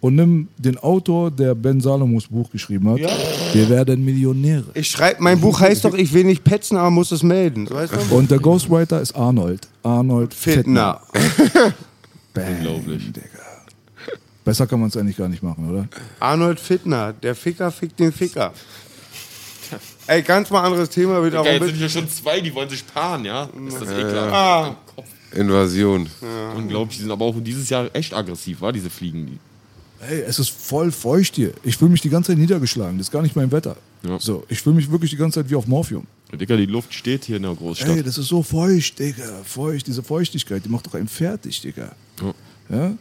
und 0.00 0.14
nimm 0.14 0.48
den 0.58 0.78
Autor, 0.78 1.30
der 1.30 1.54
Ben 1.54 1.80
Salomos 1.80 2.26
Buch 2.28 2.50
geschrieben 2.50 2.88
hat. 2.90 2.98
Wir 3.52 3.68
werden 3.68 4.04
Millionäre. 4.04 4.64
Ich 4.74 4.88
schreibe, 4.88 5.22
mein 5.22 5.40
Buch 5.40 5.60
heißt 5.60 5.84
doch, 5.84 5.94
ich 5.94 6.12
will 6.12 6.24
nicht 6.24 6.44
petzen, 6.44 6.76
aber 6.76 6.90
muss 6.90 7.10
es 7.12 7.22
melden. 7.22 7.68
Weißt 7.68 7.92
du? 7.92 8.14
Und 8.14 8.30
der 8.30 8.38
Ghostwriter 8.38 9.00
ist 9.00 9.16
Arnold. 9.16 9.66
Arnold 9.82 10.34
Fittner. 10.34 11.00
Fittner. 11.12 11.74
Unglaublich. 12.48 13.02
Besser 14.44 14.66
kann 14.66 14.78
man 14.78 14.90
es 14.90 14.96
eigentlich 14.96 15.16
gar 15.16 15.28
nicht 15.28 15.42
machen, 15.42 15.68
oder? 15.68 15.88
Arnold 16.20 16.60
Fittner, 16.60 17.12
der 17.12 17.34
Ficker 17.34 17.72
fickt 17.72 17.98
den 17.98 18.12
Ficker. 18.12 18.52
Ey, 20.06 20.22
ganz 20.22 20.50
mal 20.50 20.62
anderes 20.62 20.90
Thema. 20.90 21.20
Geil, 21.20 21.36
ein 21.36 21.54
jetzt 21.54 21.66
sind 21.66 21.76
hier 21.76 21.88
schon 21.88 22.08
zwei, 22.08 22.40
die 22.40 22.54
wollen 22.54 22.68
sich 22.68 22.86
paaren, 22.86 23.24
ja? 23.24 23.48
Ist 23.66 23.80
das 23.80 23.90
ekelhaft? 23.90 24.32
ah, 24.32 24.76
Invasion. 25.34 26.08
Unglaublich. 26.54 26.98
Die 26.98 27.02
sind 27.02 27.10
aber 27.10 27.24
auch 27.24 27.34
dieses 27.40 27.68
Jahr 27.68 27.88
echt 27.92 28.14
aggressiv, 28.14 28.60
war 28.60 28.72
diese 28.72 28.90
Fliegen. 28.90 29.40
Ey, 30.08 30.22
es 30.22 30.38
ist 30.38 30.50
voll 30.50 30.92
feucht 30.92 31.36
hier. 31.36 31.52
Ich 31.62 31.76
fühle 31.76 31.90
mich 31.90 32.00
die 32.00 32.10
ganze 32.10 32.32
Zeit 32.32 32.38
niedergeschlagen. 32.38 32.98
Das 32.98 33.08
ist 33.08 33.12
gar 33.12 33.22
nicht 33.22 33.36
mein 33.36 33.50
Wetter. 33.50 33.76
Ja. 34.02 34.18
So, 34.20 34.44
ich 34.48 34.60
fühle 34.60 34.76
mich 34.76 34.90
wirklich 34.90 35.10
die 35.10 35.16
ganze 35.16 35.40
Zeit 35.40 35.50
wie 35.50 35.54
auf 35.54 35.66
Morphium. 35.66 36.06
Digga, 36.32 36.56
die 36.56 36.66
Luft 36.66 36.92
steht 36.92 37.24
hier 37.24 37.36
in 37.36 37.42
der 37.42 37.54
Großstadt. 37.54 37.88
Ey, 37.88 38.02
das 38.02 38.18
ist 38.18 38.28
so 38.28 38.42
feucht, 38.42 38.98
Digga. 38.98 39.42
Feucht, 39.44 39.86
diese 39.86 40.02
Feuchtigkeit, 40.02 40.64
die 40.64 40.68
macht 40.68 40.86
doch 40.86 40.94
einen 40.94 41.08
fertig, 41.08 41.60
Digga. 41.60 41.92
Ja. 42.20 42.34
Ja? 42.68 42.92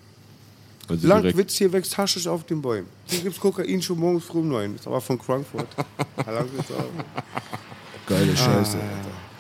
Also 0.88 1.08
Lang 1.08 1.22
direkt, 1.22 1.38
Witz 1.38 1.56
hier 1.56 1.74
wächst 1.74 1.98
Haschisch 1.98 2.28
auf 2.28 2.44
den 2.46 2.62
Bäumen. 2.62 2.88
Hier 3.06 3.22
gibt's 3.22 3.40
Kokain 3.40 3.82
schon 3.82 4.00
morgens 4.00 4.26
früh 4.26 4.40
um 4.40 4.50
neun. 4.50 4.76
Ist 4.76 4.86
aber 4.86 5.02
von 5.02 5.20
Frankfurt. 5.20 5.68
Langwitz 6.18 6.72
auch. 6.72 8.08
Geile 8.08 8.38
Scheiße. 8.38 8.78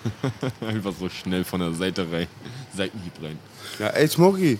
einfach 0.61 0.93
so 0.99 1.07
schnell 1.09 1.43
von 1.43 1.59
der 1.59 1.73
Seite 1.73 2.09
rein. 2.11 2.27
Seitenhieb 2.75 3.13
rein. 3.21 3.37
Ja, 3.79 3.87
ey, 3.89 4.07
Smokey. 4.07 4.57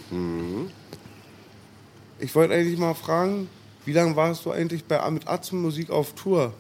Ich 2.20 2.34
wollte 2.36 2.54
eigentlich 2.54 2.78
mal 2.80 2.94
fragen, 2.94 3.50
wie 3.86 3.94
lange 3.94 4.16
warst 4.16 4.46
du 4.46 4.52
eigentlich 4.52 4.86
bei, 4.86 5.10
mit 5.12 5.28
Atzen 5.28 5.62
Musik 5.62 5.90
auf 5.90 6.14
Tour? 6.14 6.54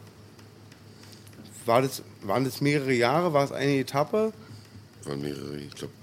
War 1.66 1.82
das, 1.82 2.04
waren 2.22 2.44
das 2.46 2.62
mehrere 2.62 2.94
Jahre? 2.94 3.34
War 3.34 3.44
es 3.46 3.52
eine 3.52 3.78
Etappe? 3.80 4.32
Waren 5.06 5.22
mehrere, 5.22 5.58
ich 5.58 5.74
glaube, 5.74 5.94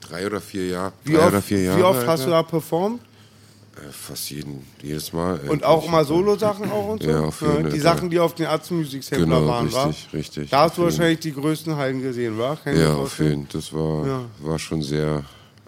drei 0.00 0.26
oder 0.26 0.40
vier 0.40 0.68
Jahre. 0.68 0.92
Wie 1.04 1.14
drei 1.14 1.20
oft, 1.20 1.28
oder 1.28 1.42
vier 1.42 1.62
Jahre. 1.62 1.78
wie 1.78 1.82
oft 1.82 2.06
hast 2.06 2.26
du 2.26 2.30
da 2.30 2.42
performt? 2.42 3.00
Äh, 3.76 3.90
Fast 3.90 4.30
jeden, 4.30 4.66
jedes 4.82 5.12
Mal. 5.14 5.38
Und 5.40 5.48
eigentlich. 5.48 5.64
auch 5.64 5.86
immer 5.86 6.04
Solo-Sachen 6.04 6.70
auch 6.70 6.88
und 6.88 7.02
so? 7.02 7.08
Ja, 7.08 7.20
auf 7.20 7.40
jeden 7.40 7.70
Die. 7.70 7.80
Sachen, 7.80 8.10
die 8.10 8.18
auf 8.18 8.34
den 8.34 8.46
Atzen 8.46 8.76
Music 8.76 9.02
Sampler 9.02 9.24
Genau, 9.24 9.46
waren, 9.46 9.72
war? 9.72 9.88
richtig, 9.88 10.12
richtig. 10.12 10.50
Da 10.50 10.60
hast 10.64 10.76
du 10.76 10.82
wahrscheinlich 10.82 11.20
die 11.20 11.32
größten 11.32 11.74
Hallen 11.76 12.02
gesehen, 12.02 12.36
war? 12.36 12.56
Kann 12.56 12.78
Ja, 12.78 12.94
auf 12.94 13.18
jeden 13.18 13.46
Fall. 13.46 13.60
Das 13.60 13.72
war, 13.72 14.06
Ja. 14.06 14.24
war 14.40 14.58
schon 14.58 14.82
sehr 14.82 15.24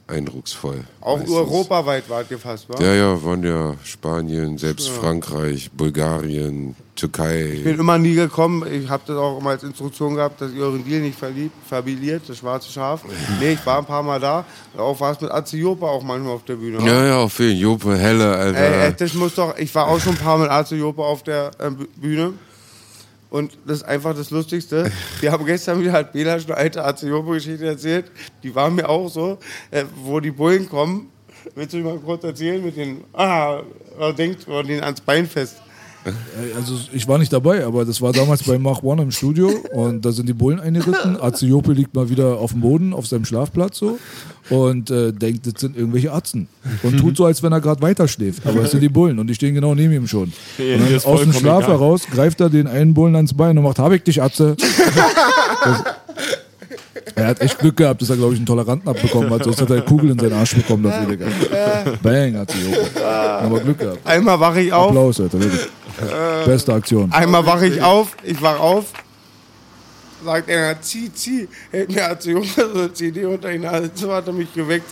eindrucksvoll. 0.06 0.84
Auch 1.00 1.18
meistens. 1.18 1.34
europaweit 1.36 2.08
wart 2.10 2.30
ihr 2.30 2.38
fast, 2.38 2.68
war? 2.68 2.80
Ja, 2.80 2.92
ja, 2.94 3.24
waren 3.24 3.42
ja 3.42 3.74
Spanien, 3.84 4.58
selbst 4.58 4.88
Frankreich, 4.90 5.70
Bulgarien, 5.72 6.76
Türkei. 6.94 7.52
Ich 7.54 7.64
bin 7.64 7.78
immer 7.78 7.98
nie 7.98 8.14
gekommen. 8.14 8.64
Ich 8.70 8.88
habe 8.88 9.02
das 9.06 9.16
auch 9.16 9.38
immer 9.40 9.50
als 9.50 9.62
Instruktion 9.62 10.14
gehabt, 10.14 10.40
dass 10.40 10.52
ihr 10.52 10.62
euren 10.62 10.84
Deal 10.84 11.00
nicht 11.00 11.18
verliebt, 11.18 11.54
verbiliert, 11.66 12.22
das 12.28 12.38
schwarze 12.38 12.70
Schaf. 12.70 13.02
Nee, 13.40 13.52
ich 13.54 13.66
war 13.66 13.78
ein 13.78 13.84
paar 13.86 14.02
Mal 14.02 14.20
da. 14.20 14.44
Auch 14.76 15.00
war 15.00 15.12
es 15.12 15.20
mit 15.20 15.30
Atze 15.30 15.56
Jopa 15.56 15.86
auch 15.86 16.02
manchmal 16.02 16.34
auf 16.34 16.44
der 16.44 16.56
Bühne. 16.56 16.78
wa? 16.80 16.86
Ja, 16.86 17.06
ja, 17.06 17.16
auf 17.18 17.38
jeden. 17.38 17.58
Jope, 17.58 17.96
Helle, 17.96 18.36
Alter. 18.36 18.58
Ey, 18.58 18.94
das 18.96 19.14
muss 19.14 19.34
doch. 19.34 19.56
Ich 19.58 19.74
war 19.74 19.88
auch 19.88 19.98
schon 20.00 20.12
ein 20.14 20.18
paar 20.18 20.36
Mal 20.38 20.44
mit 20.44 20.52
Atze 20.52 20.76
Jopa 20.76 21.02
auf 21.02 21.22
der 21.22 21.50
äh, 21.58 21.64
Bü- 21.68 21.88
Bühne. 21.96 22.34
Und 23.34 23.58
das 23.66 23.78
ist 23.78 23.82
einfach 23.82 24.14
das 24.14 24.30
Lustigste. 24.30 24.92
Wir 25.18 25.32
haben 25.32 25.44
gestern 25.44 25.80
wieder 25.80 25.90
halt 25.90 26.12
Bela 26.12 26.38
schon 26.38 26.52
eine 26.52 26.56
alte 26.56 26.84
Atze 26.84 27.08
Jopa-Geschichte 27.08 27.66
erzählt. 27.66 28.04
Die 28.44 28.54
war 28.54 28.70
mir 28.70 28.88
auch 28.88 29.08
so, 29.08 29.38
äh, 29.72 29.82
wo 30.04 30.20
die 30.20 30.30
Bullen 30.30 30.68
kommen. 30.68 31.10
Willst 31.56 31.74
du 31.74 31.78
mir 31.78 31.94
mal 31.94 31.98
kurz 31.98 32.22
erzählen 32.22 32.64
mit 32.64 32.76
den. 32.76 33.02
Ah, 33.12 33.62
denkt 34.16 34.46
man 34.46 34.64
den 34.64 34.84
ans 34.84 35.00
Bein 35.00 35.26
fest. 35.26 35.56
Ey, 36.04 36.52
Also 36.56 36.74
ich 36.92 37.08
war 37.08 37.18
nicht 37.18 37.32
dabei, 37.32 37.64
aber 37.64 37.84
das 37.84 38.00
war 38.02 38.12
damals 38.12 38.42
bei 38.42 38.58
Mach 38.58 38.82
One 38.82 39.02
im 39.02 39.10
Studio 39.10 39.50
und 39.72 40.04
da 40.04 40.12
sind 40.12 40.28
die 40.28 40.32
Bullen 40.34 40.60
eingeritten. 40.60 41.16
Aziope 41.20 41.72
liegt 41.72 41.94
mal 41.94 42.10
wieder 42.10 42.38
auf 42.38 42.52
dem 42.52 42.60
Boden, 42.60 42.92
auf 42.92 43.06
seinem 43.06 43.24
Schlafplatz 43.24 43.78
so 43.78 43.98
und 44.50 44.90
äh, 44.90 45.12
denkt, 45.12 45.46
das 45.46 45.60
sind 45.60 45.76
irgendwelche 45.76 46.12
Atzen 46.12 46.48
und 46.82 46.98
tut 46.98 47.16
so, 47.16 47.24
als 47.24 47.42
wenn 47.42 47.52
er 47.52 47.60
gerade 47.60 47.80
weiter 47.80 48.06
schläft. 48.08 48.46
Aber 48.46 48.62
es 48.62 48.70
sind 48.72 48.80
die 48.80 48.88
Bullen 48.88 49.18
und 49.18 49.26
die 49.28 49.34
stehen 49.34 49.54
genau 49.54 49.74
neben 49.74 49.92
ihm 49.94 50.06
schon. 50.06 50.32
Und 50.58 50.80
dann 50.80 50.94
aus 51.04 51.20
dem 51.22 51.32
Schlaf 51.32 51.64
egal. 51.64 51.78
heraus 51.78 52.02
greift 52.10 52.40
er 52.40 52.50
den 52.50 52.66
einen 52.66 52.92
Bullen 52.94 53.16
ans 53.16 53.32
Bein 53.34 53.56
und 53.56 53.64
macht, 53.64 53.78
hab 53.78 53.92
ich 53.92 54.02
dich, 54.02 54.22
Atze. 54.22 54.56
Das, 55.64 55.82
Er 57.16 57.28
hat 57.28 57.40
echt 57.40 57.58
Glück 57.58 57.76
gehabt, 57.76 58.02
dass 58.02 58.10
er, 58.10 58.16
glaube 58.16 58.32
ich, 58.34 58.38
einen 58.38 58.46
Toleranten 58.46 58.88
abbekommen 58.88 59.30
hat. 59.30 59.44
Sonst 59.44 59.60
hat 59.60 59.70
er 59.70 59.76
eine 59.76 59.84
Kugel 59.84 60.10
in 60.10 60.18
seinen 60.18 60.32
Arsch 60.32 60.54
bekommen 60.54 60.82
dafür, 60.82 61.06
Digga. 61.06 61.26
Bang, 62.02 62.36
hat 62.36 62.50
sie. 62.50 63.00
Aber 63.00 63.60
Glück 63.60 63.78
gehabt. 63.78 63.98
Einmal 64.04 64.38
wache 64.40 64.60
ich 64.62 64.72
auf, 64.72 64.88
Applaus, 64.88 65.20
Alter, 65.20 65.40
wirklich. 65.40 65.68
Beste 66.46 66.72
Aktion. 66.72 67.12
einmal 67.12 67.44
wache 67.46 67.66
ich 67.66 67.80
auf, 67.82 68.16
ich 68.22 68.40
wach 68.42 68.58
auf, 68.58 68.86
sagt 70.24 70.48
er, 70.48 70.80
zieh, 70.80 71.12
zieh, 71.12 71.48
hält 71.70 71.90
mir 71.94 72.08
Aziope 72.08 72.46
so 72.56 72.62
eine 72.78 72.92
CD 72.92 73.26
unter 73.26 73.50
die 73.52 73.58
Nase, 73.58 73.90
so 73.94 74.12
hat 74.12 74.26
er 74.26 74.32
mich 74.32 74.52
geweckt. 74.54 74.86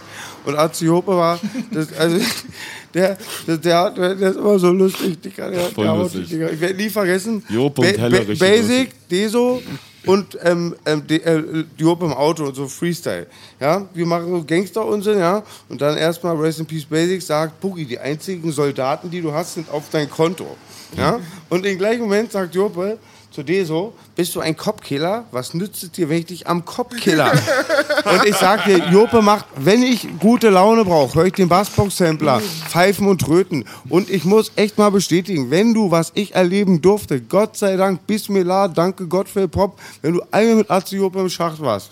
Und 0.45 0.57
Aziope 0.59 1.13
war, 1.17 1.39
das, 1.71 1.93
also, 1.97 2.19
der, 2.95 3.17
der, 3.47 3.57
der, 3.59 3.79
hat- 3.79 3.97
der 3.97 4.13
ist 4.13 4.37
immer 4.37 4.59
so 4.59 4.71
lustig, 4.73 5.21
Digga, 5.23 5.51
der, 5.51 5.61
Voll 5.71 5.85
der 5.87 5.95
lustig. 5.97 6.29
Digga. 6.29 6.51
Ich 6.51 6.61
werde 6.61 6.75
nie 6.75 6.91
vergessen, 6.91 7.43
Jope 7.49 7.81
und 7.81 7.87
Heller 7.99 8.19
richtig 8.21 8.39
Basic, 8.41 9.09
Deso 9.09 9.63
und 10.05 10.37
ähm, 10.43 10.75
ähm, 10.85 11.07
De, 11.07 11.19
äh, 11.23 11.65
Jope 11.79 12.05
im 12.07 12.13
Auto 12.13 12.45
und 12.45 12.57
so 12.57 12.67
Freestyle. 12.67 13.27
Ja, 13.61 13.87
wir 13.95 14.05
machen 14.05 14.29
so 14.31 14.45
Gangster-Unsinn, 14.45 15.19
ja, 15.21 15.43
und 15.69 15.81
dann 15.81 15.97
erstmal 15.97 16.37
Rest 16.37 16.59
in 16.59 16.67
Peace 16.67 16.85
Basic 16.85 17.23
sagt, 17.23 17.59
Boogie, 17.61 17.85
die 17.85 17.99
einzigen 18.01 18.51
Soldaten, 18.53 19.09
die 19.11 19.23
du 19.23 19.33
hast, 19.33 19.55
sind 19.55 19.71
auf 19.71 19.85
dein 19.93 20.11
Konto. 20.11 20.57
Ja, 20.97 21.21
und 21.49 21.65
im 21.65 21.79
gleichen 21.79 22.03
Moment 22.03 22.33
sagt 22.33 22.55
Jope 22.55 22.99
zu 23.31 23.43
Deso, 23.43 23.95
bist 24.15 24.35
du 24.35 24.41
ein 24.41 24.57
Kopfkiller? 24.57 25.25
Was 25.31 25.55
nützt 25.55 25.83
es 25.83 25.91
dir, 25.91 26.09
wenn 26.09 26.19
ich 26.19 26.27
dich 26.27 26.47
am 26.47 26.65
Kopf 26.65 26.95
killer? 26.97 27.33
und 28.05 28.27
ich 28.27 28.37
sag 28.37 28.65
dir, 28.67 28.79
Jope 28.91 29.23
macht, 29.23 29.47
wenn 29.57 29.83
ich 29.83 30.07
gute 30.21 30.51
Laune 30.51 30.85
brauche, 30.85 31.15
höre 31.15 31.27
ich 31.27 31.33
den 31.33 31.49
Bassbox-Sampler, 31.49 32.41
Pfeifen 32.69 33.07
und 33.09 33.23
Tröten. 33.23 33.65
Und 33.89 34.11
ich 34.11 34.25
muss 34.25 34.53
echt 34.57 34.77
mal 34.77 34.91
bestätigen, 34.91 35.51
wenn 35.51 35.73
du, 35.73 35.91
was 35.91 36.13
ich 36.15 36.35
erleben 36.35 36.83
durfte, 36.83 37.23
Gott 37.23 37.57
sei 37.57 37.77
Dank, 37.77 38.07
Bismillah, 38.07 38.69
danke 38.69 39.07
Gott 39.07 39.29
für 39.29 39.49
Pop, 39.49 39.81
wenn 40.03 40.15
du 40.15 40.23
einmal 40.31 40.57
mit 40.57 40.71
Atze 40.71 40.97
Jope 40.97 41.21
im 41.21 41.31
Schacht 41.31 41.61
warst, 41.61 41.91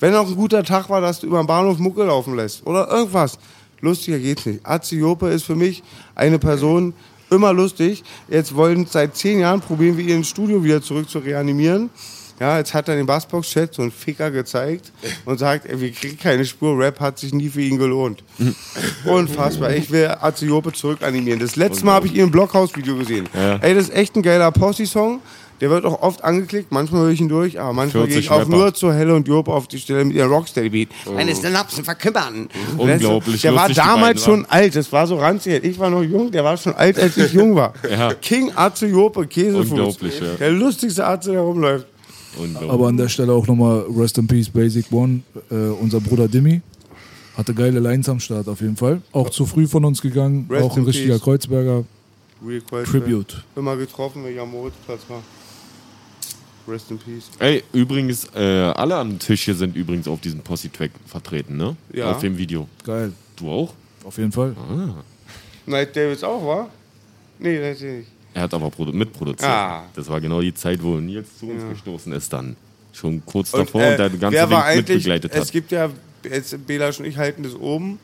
wenn 0.00 0.14
auch 0.14 0.26
ein 0.26 0.34
guter 0.34 0.64
Tag 0.64 0.90
war, 0.90 1.00
dass 1.00 1.20
du 1.20 1.28
über 1.28 1.38
den 1.38 1.46
Bahnhof 1.46 1.78
Mucke 1.78 2.02
laufen 2.02 2.34
lässt 2.34 2.66
oder 2.66 2.88
irgendwas. 2.88 3.38
Lustiger 3.80 4.18
geht's 4.18 4.46
nicht. 4.46 4.64
Aziope 4.64 5.28
ist 5.28 5.44
für 5.44 5.54
mich 5.54 5.82
eine 6.14 6.38
Person, 6.38 6.94
immer 7.34 7.52
lustig. 7.52 8.02
Jetzt 8.28 8.54
wollen 8.54 8.86
seit 8.86 9.16
zehn 9.16 9.40
Jahren 9.40 9.60
probieren 9.60 9.96
wir 9.96 10.04
ihn 10.04 10.16
ins 10.18 10.28
Studio 10.28 10.62
wieder 10.62 10.80
zurück 10.82 11.08
zu 11.08 11.18
reanimieren. 11.18 11.90
Ja, 12.40 12.58
jetzt 12.58 12.74
hat 12.74 12.88
er 12.88 12.96
den 12.96 13.06
Bassbox-Chat 13.06 13.74
so 13.74 13.82
einen 13.82 13.92
Ficker 13.92 14.32
gezeigt 14.32 14.90
und 15.24 15.38
sagt, 15.38 15.66
ey, 15.66 15.80
wir 15.80 15.92
kriegen 15.92 16.18
keine 16.18 16.44
Spur, 16.44 16.76
Rap 16.76 16.98
hat 16.98 17.16
sich 17.18 17.32
nie 17.32 17.48
für 17.48 17.60
ihn 17.60 17.78
gelohnt. 17.78 18.24
Unfassbar. 19.04 19.72
Ich 19.72 19.88
will 19.92 20.08
Aziope 20.20 20.72
zurück 20.72 21.02
animieren. 21.02 21.38
Das 21.38 21.54
letzte 21.54 21.84
Mal 21.84 21.92
habe 21.92 22.08
ich 22.08 22.14
ihn 22.14 22.24
im 22.24 22.30
Blockhaus-Video 22.32 22.96
gesehen. 22.96 23.28
Ja. 23.34 23.56
Ey, 23.58 23.74
das 23.74 23.84
ist 23.84 23.94
echt 23.94 24.16
ein 24.16 24.22
geiler 24.22 24.50
Posse-Song. 24.50 25.20
Der 25.60 25.70
wird 25.70 25.84
auch 25.84 26.02
oft 26.02 26.24
angeklickt, 26.24 26.72
manchmal 26.72 27.02
höre 27.02 27.10
ich 27.10 27.20
ihn 27.20 27.28
durch, 27.28 27.60
aber 27.60 27.72
manchmal 27.72 28.04
gehe 28.06 28.14
40 28.14 28.24
ich 28.24 28.30
auch 28.30 28.40
Rapper. 28.40 28.50
nur 28.50 28.74
zu 28.74 28.92
Helle 28.92 29.14
und 29.14 29.28
Jope 29.28 29.52
auf 29.52 29.68
die 29.68 29.78
Stelle 29.78 30.04
mit 30.04 30.16
ihrem 30.16 30.30
Rocksteady-Beat. 30.32 30.88
Meine 31.14 31.34
Synapsen 31.34 31.84
verkümmern. 31.84 32.48
Unglaublich 32.76 33.42
Der 33.42 33.54
war 33.54 33.68
damals 33.68 34.24
schon 34.24 34.44
alt, 34.46 34.74
das 34.74 34.90
war 34.92 35.06
so 35.06 35.16
ranzig. 35.16 35.62
Ich 35.64 35.78
war 35.78 35.90
noch 35.90 36.02
jung, 36.02 36.30
der 36.30 36.42
war 36.42 36.56
schon 36.56 36.74
alt, 36.74 36.98
als 36.98 37.16
ich 37.16 37.32
jung 37.32 37.54
war. 37.54 37.72
Ja. 37.94 38.12
King 38.14 38.50
Atze 38.56 38.86
Jope, 38.86 39.26
Käsefuß. 39.26 39.70
Unglaublich, 39.70 40.18
ja. 40.18 40.34
Der 40.38 40.50
lustigste 40.50 41.06
Arzt, 41.06 41.28
der 41.28 41.40
rumläuft. 41.40 41.86
Unglaublich. 42.36 42.70
Aber 42.70 42.88
an 42.88 42.96
der 42.96 43.08
Stelle 43.08 43.32
auch 43.32 43.46
nochmal 43.46 43.84
Rest 43.96 44.18
in 44.18 44.26
Peace 44.26 44.48
Basic 44.48 44.90
One. 44.90 45.20
Äh, 45.50 45.54
unser 45.54 46.00
Bruder 46.00 46.26
Dimmy 46.26 46.60
hatte 47.36 47.54
geile 47.54 47.78
Lines 47.78 48.08
am 48.08 48.18
Start 48.18 48.48
auf 48.48 48.60
jeden 48.60 48.76
Fall. 48.76 49.00
Auch 49.12 49.30
zu 49.30 49.46
früh 49.46 49.68
von 49.68 49.84
uns 49.84 50.02
gegangen. 50.02 50.46
Rest 50.50 50.64
auch 50.64 50.72
ein 50.76 50.80
in 50.82 50.86
richtiger 50.86 51.14
peace. 51.14 51.22
Kreuzberger. 51.22 51.84
Real 52.44 52.60
Quest, 52.60 52.90
Tribute. 52.90 53.44
Immer 53.56 53.76
getroffen, 53.76 54.24
wenn 54.24 54.34
ich 54.34 54.40
am 54.40 54.50
Moritzplatz 54.50 55.00
war. 55.08 55.22
Rest 56.68 56.90
in 56.90 56.98
Peace. 56.98 57.30
Ey, 57.38 57.62
übrigens, 57.72 58.28
äh, 58.34 58.40
alle 58.40 58.96
am 58.96 59.18
Tisch 59.18 59.44
hier 59.44 59.54
sind 59.54 59.76
übrigens 59.76 60.08
auf 60.08 60.20
diesem 60.20 60.40
Posse-Track 60.40 60.90
vertreten, 61.06 61.56
ne? 61.56 61.76
Ja. 61.92 62.12
Auf 62.12 62.20
dem 62.20 62.36
Video. 62.38 62.68
Geil. 62.84 63.12
Du 63.36 63.50
auch? 63.50 63.74
Auf 64.04 64.18
jeden 64.18 64.32
Fall. 64.32 64.54
Night 65.66 65.96
Davids 65.96 66.22
auch, 66.22 66.44
war? 66.44 66.70
Nee, 67.38 67.58
das 67.58 67.76
ist 67.76 67.82
nicht. 67.82 68.08
Er 68.34 68.42
hat 68.42 68.54
aber 68.54 68.70
produ 68.70 68.92
mitproduziert. 68.92 69.48
Ah. 69.48 69.84
Das 69.94 70.08
war 70.08 70.20
genau 70.20 70.40
die 70.40 70.52
Zeit, 70.52 70.82
wo 70.82 70.96
Nils 70.96 71.38
zu 71.38 71.46
uns 71.50 71.62
gestoßen 71.70 72.12
ist 72.12 72.32
dann. 72.32 72.56
Schon 72.92 73.24
kurz 73.24 73.52
Und, 73.52 73.60
davor 73.60 73.82
äh, 73.82 73.90
und 73.92 73.98
der 73.98 74.10
ganze 74.10 74.36
wer 74.36 74.50
war 74.50 74.60
Weg 74.60 74.66
eigentlich, 74.66 74.88
mitbegleitet 74.88 75.32
es 75.32 75.40
hat. 75.40 75.52
gibt 75.52 75.72
ja, 75.72 75.90
jetzt 76.24 76.66
Belasch 76.66 76.98
und 77.00 77.06
ich 77.06 77.16
halten 77.16 77.42
das 77.42 77.54
oben, 77.54 77.98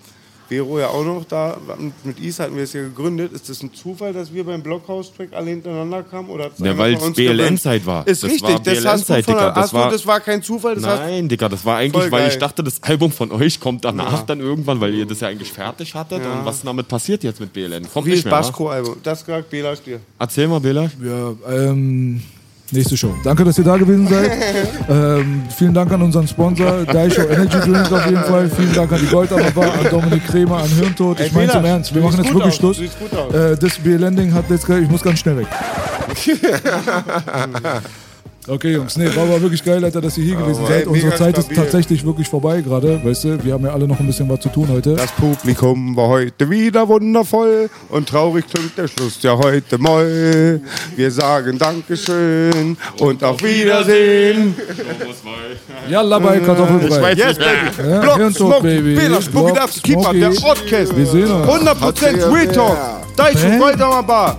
Vero 0.50 0.80
ja 0.80 0.88
auch 0.88 1.04
noch 1.04 1.24
da, 1.26 1.56
mit 2.02 2.18
Is 2.18 2.40
hatten 2.40 2.56
wir 2.56 2.64
es 2.64 2.72
ja 2.72 2.82
gegründet. 2.82 3.32
Ist 3.32 3.48
das 3.48 3.62
ein 3.62 3.72
Zufall, 3.72 4.12
dass 4.12 4.34
wir 4.34 4.42
beim 4.42 4.60
Blockhaus-Track 4.62 5.28
alle 5.32 5.50
hintereinander 5.50 6.02
kamen? 6.02 6.28
Oder 6.28 6.50
Ja, 6.58 6.76
weil 6.76 6.94
es? 6.94 7.12
BLN-Zeit 7.12 7.86
war. 7.86 8.04
Ist 8.04 8.24
Das 8.24 8.30
richtig, 8.32 8.50
war 8.50 8.58
das 8.58 8.84
hast 8.84 9.08
du 9.08 9.14
von, 9.14 9.22
Digga. 9.22 9.48
Das 9.50 9.56
hast 9.56 9.72
du, 9.72 9.76
war- 9.76 9.90
das 9.92 10.06
war 10.06 10.18
kein 10.20 10.42
Zufall, 10.42 10.74
das 10.74 10.84
hast 10.84 10.98
Nein, 11.00 11.28
Digga, 11.28 11.48
das 11.48 11.64
war 11.64 11.76
eigentlich, 11.76 12.10
weil 12.10 12.28
ich 12.28 12.36
dachte, 12.38 12.64
das 12.64 12.82
Album 12.82 13.12
von 13.12 13.30
euch 13.30 13.60
kommt 13.60 13.84
danach 13.84 14.22
dann 14.26 14.40
irgendwann, 14.40 14.80
weil 14.80 14.92
ihr 14.94 15.06
das 15.06 15.20
ja 15.20 15.28
eigentlich 15.28 15.52
fertig 15.52 15.94
hattet. 15.94 16.26
Und 16.26 16.44
was 16.44 16.62
damit 16.62 16.88
passiert 16.88 17.22
jetzt 17.22 17.38
mit 17.40 17.52
BLN? 17.52 17.88
Kommt 17.92 18.06
wie 18.08 18.10
nicht 18.10 18.24
mehr, 18.24 18.32
wa? 18.32 18.38
Basko-Album. 18.40 18.96
Das 19.04 19.24
sagt 19.24 19.50
Belasch 19.50 19.82
dir. 19.82 20.00
Erzähl 20.18 20.48
mal, 20.48 20.58
Bela. 20.60 20.90
Ja, 21.00 21.32
ähm, 21.48 22.20
nächste 22.72 22.96
Show. 22.96 23.14
Danke, 23.24 23.44
dass 23.44 23.58
ihr 23.58 23.64
da 23.64 23.76
gewesen 23.76 24.08
seid. 24.08 24.30
ähm, 24.88 25.42
vielen 25.56 25.74
Dank 25.74 25.92
an 25.92 26.02
unseren 26.02 26.26
Sponsor, 26.26 26.84
Daisho 26.84 27.22
Energy 27.22 27.58
Drink 27.58 27.92
auf 27.92 28.06
jeden 28.06 28.24
Fall. 28.24 28.50
Vielen 28.50 28.72
Dank 28.72 28.92
an 28.92 29.00
die 29.00 29.06
Goldammer 29.06 29.50
Bar, 29.50 29.72
an 29.72 29.90
Dominik 29.90 30.26
Kremer, 30.26 30.58
an 30.58 30.68
Hirntod. 30.68 31.20
Ich 31.20 31.32
meine 31.32 31.52
zum 31.52 31.64
Ernst, 31.64 31.94
wir 31.94 32.02
machen 32.02 32.22
jetzt 32.22 32.32
wirklich 32.32 32.52
aus, 32.52 32.56
Schluss. 32.56 32.80
Äh, 32.80 33.56
das 33.56 33.78
BLending 33.78 34.34
hat 34.34 34.50
jetzt, 34.50 34.68
ich 34.68 34.88
muss 34.88 35.02
ganz 35.02 35.18
schnell 35.18 35.38
weg. 35.38 35.46
Okay, 38.48 38.72
Jungs, 38.72 38.96
nee, 38.96 39.04
war 39.14 39.24
aber 39.24 39.42
wirklich 39.42 39.62
geil, 39.62 39.84
Alter, 39.84 40.00
dass 40.00 40.16
ihr 40.16 40.24
hier 40.24 40.36
gewesen 40.36 40.62
ey, 40.62 40.68
seid. 40.68 40.86
Unsere 40.86 41.06
mega 41.06 41.16
Zeit 41.16 41.36
ist 41.36 41.44
stabil. 41.44 41.62
tatsächlich 41.62 42.04
wirklich 42.04 42.26
vorbei 42.26 42.62
gerade, 42.62 43.04
weißt 43.04 43.24
du? 43.24 43.44
Wir 43.44 43.52
haben 43.52 43.64
ja 43.64 43.72
alle 43.72 43.86
noch 43.86 44.00
ein 44.00 44.06
bisschen 44.06 44.28
was 44.30 44.40
zu 44.40 44.48
tun 44.48 44.66
heute. 44.70 44.94
Das 44.94 45.12
Publikum 45.12 45.94
war 45.94 46.08
heute 46.08 46.48
wieder 46.48 46.88
wundervoll 46.88 47.68
und 47.90 48.08
traurig 48.08 48.46
klingt 48.46 48.78
der 48.78 48.88
Schluss 48.88 49.22
ja 49.22 49.36
heute 49.36 49.76
moll. 49.76 50.62
Wir 50.96 51.10
sagen 51.10 51.58
Dankeschön 51.58 52.78
und 52.98 53.22
auf 53.22 53.42
Wiedersehen. 53.42 54.54
Yalla 55.88 56.18
bei 56.18 56.40
Kartoffelbrei. 56.40 57.12
Yes, 57.12 57.36
baby. 57.36 57.90
Ja, 57.90 58.00
Block, 58.00 58.16
Hirntod, 58.16 58.36
Smoke, 58.36 58.62
Baby. 58.62 58.94
Bela, 58.94 59.20
Spooky 59.20 59.52
Duffs, 59.52 59.82
Keeper, 59.82 60.14
der 60.14 60.30
Podcast. 60.30 60.96
Wir 60.96 61.06
sehen 61.06 61.30
uns. 61.30 61.46
100% 61.46 62.34
Real 62.34 62.48
Talk. 62.48 62.78
Hä? 63.18 63.58
Goldhammer 63.58 64.02
Bar. 64.02 64.38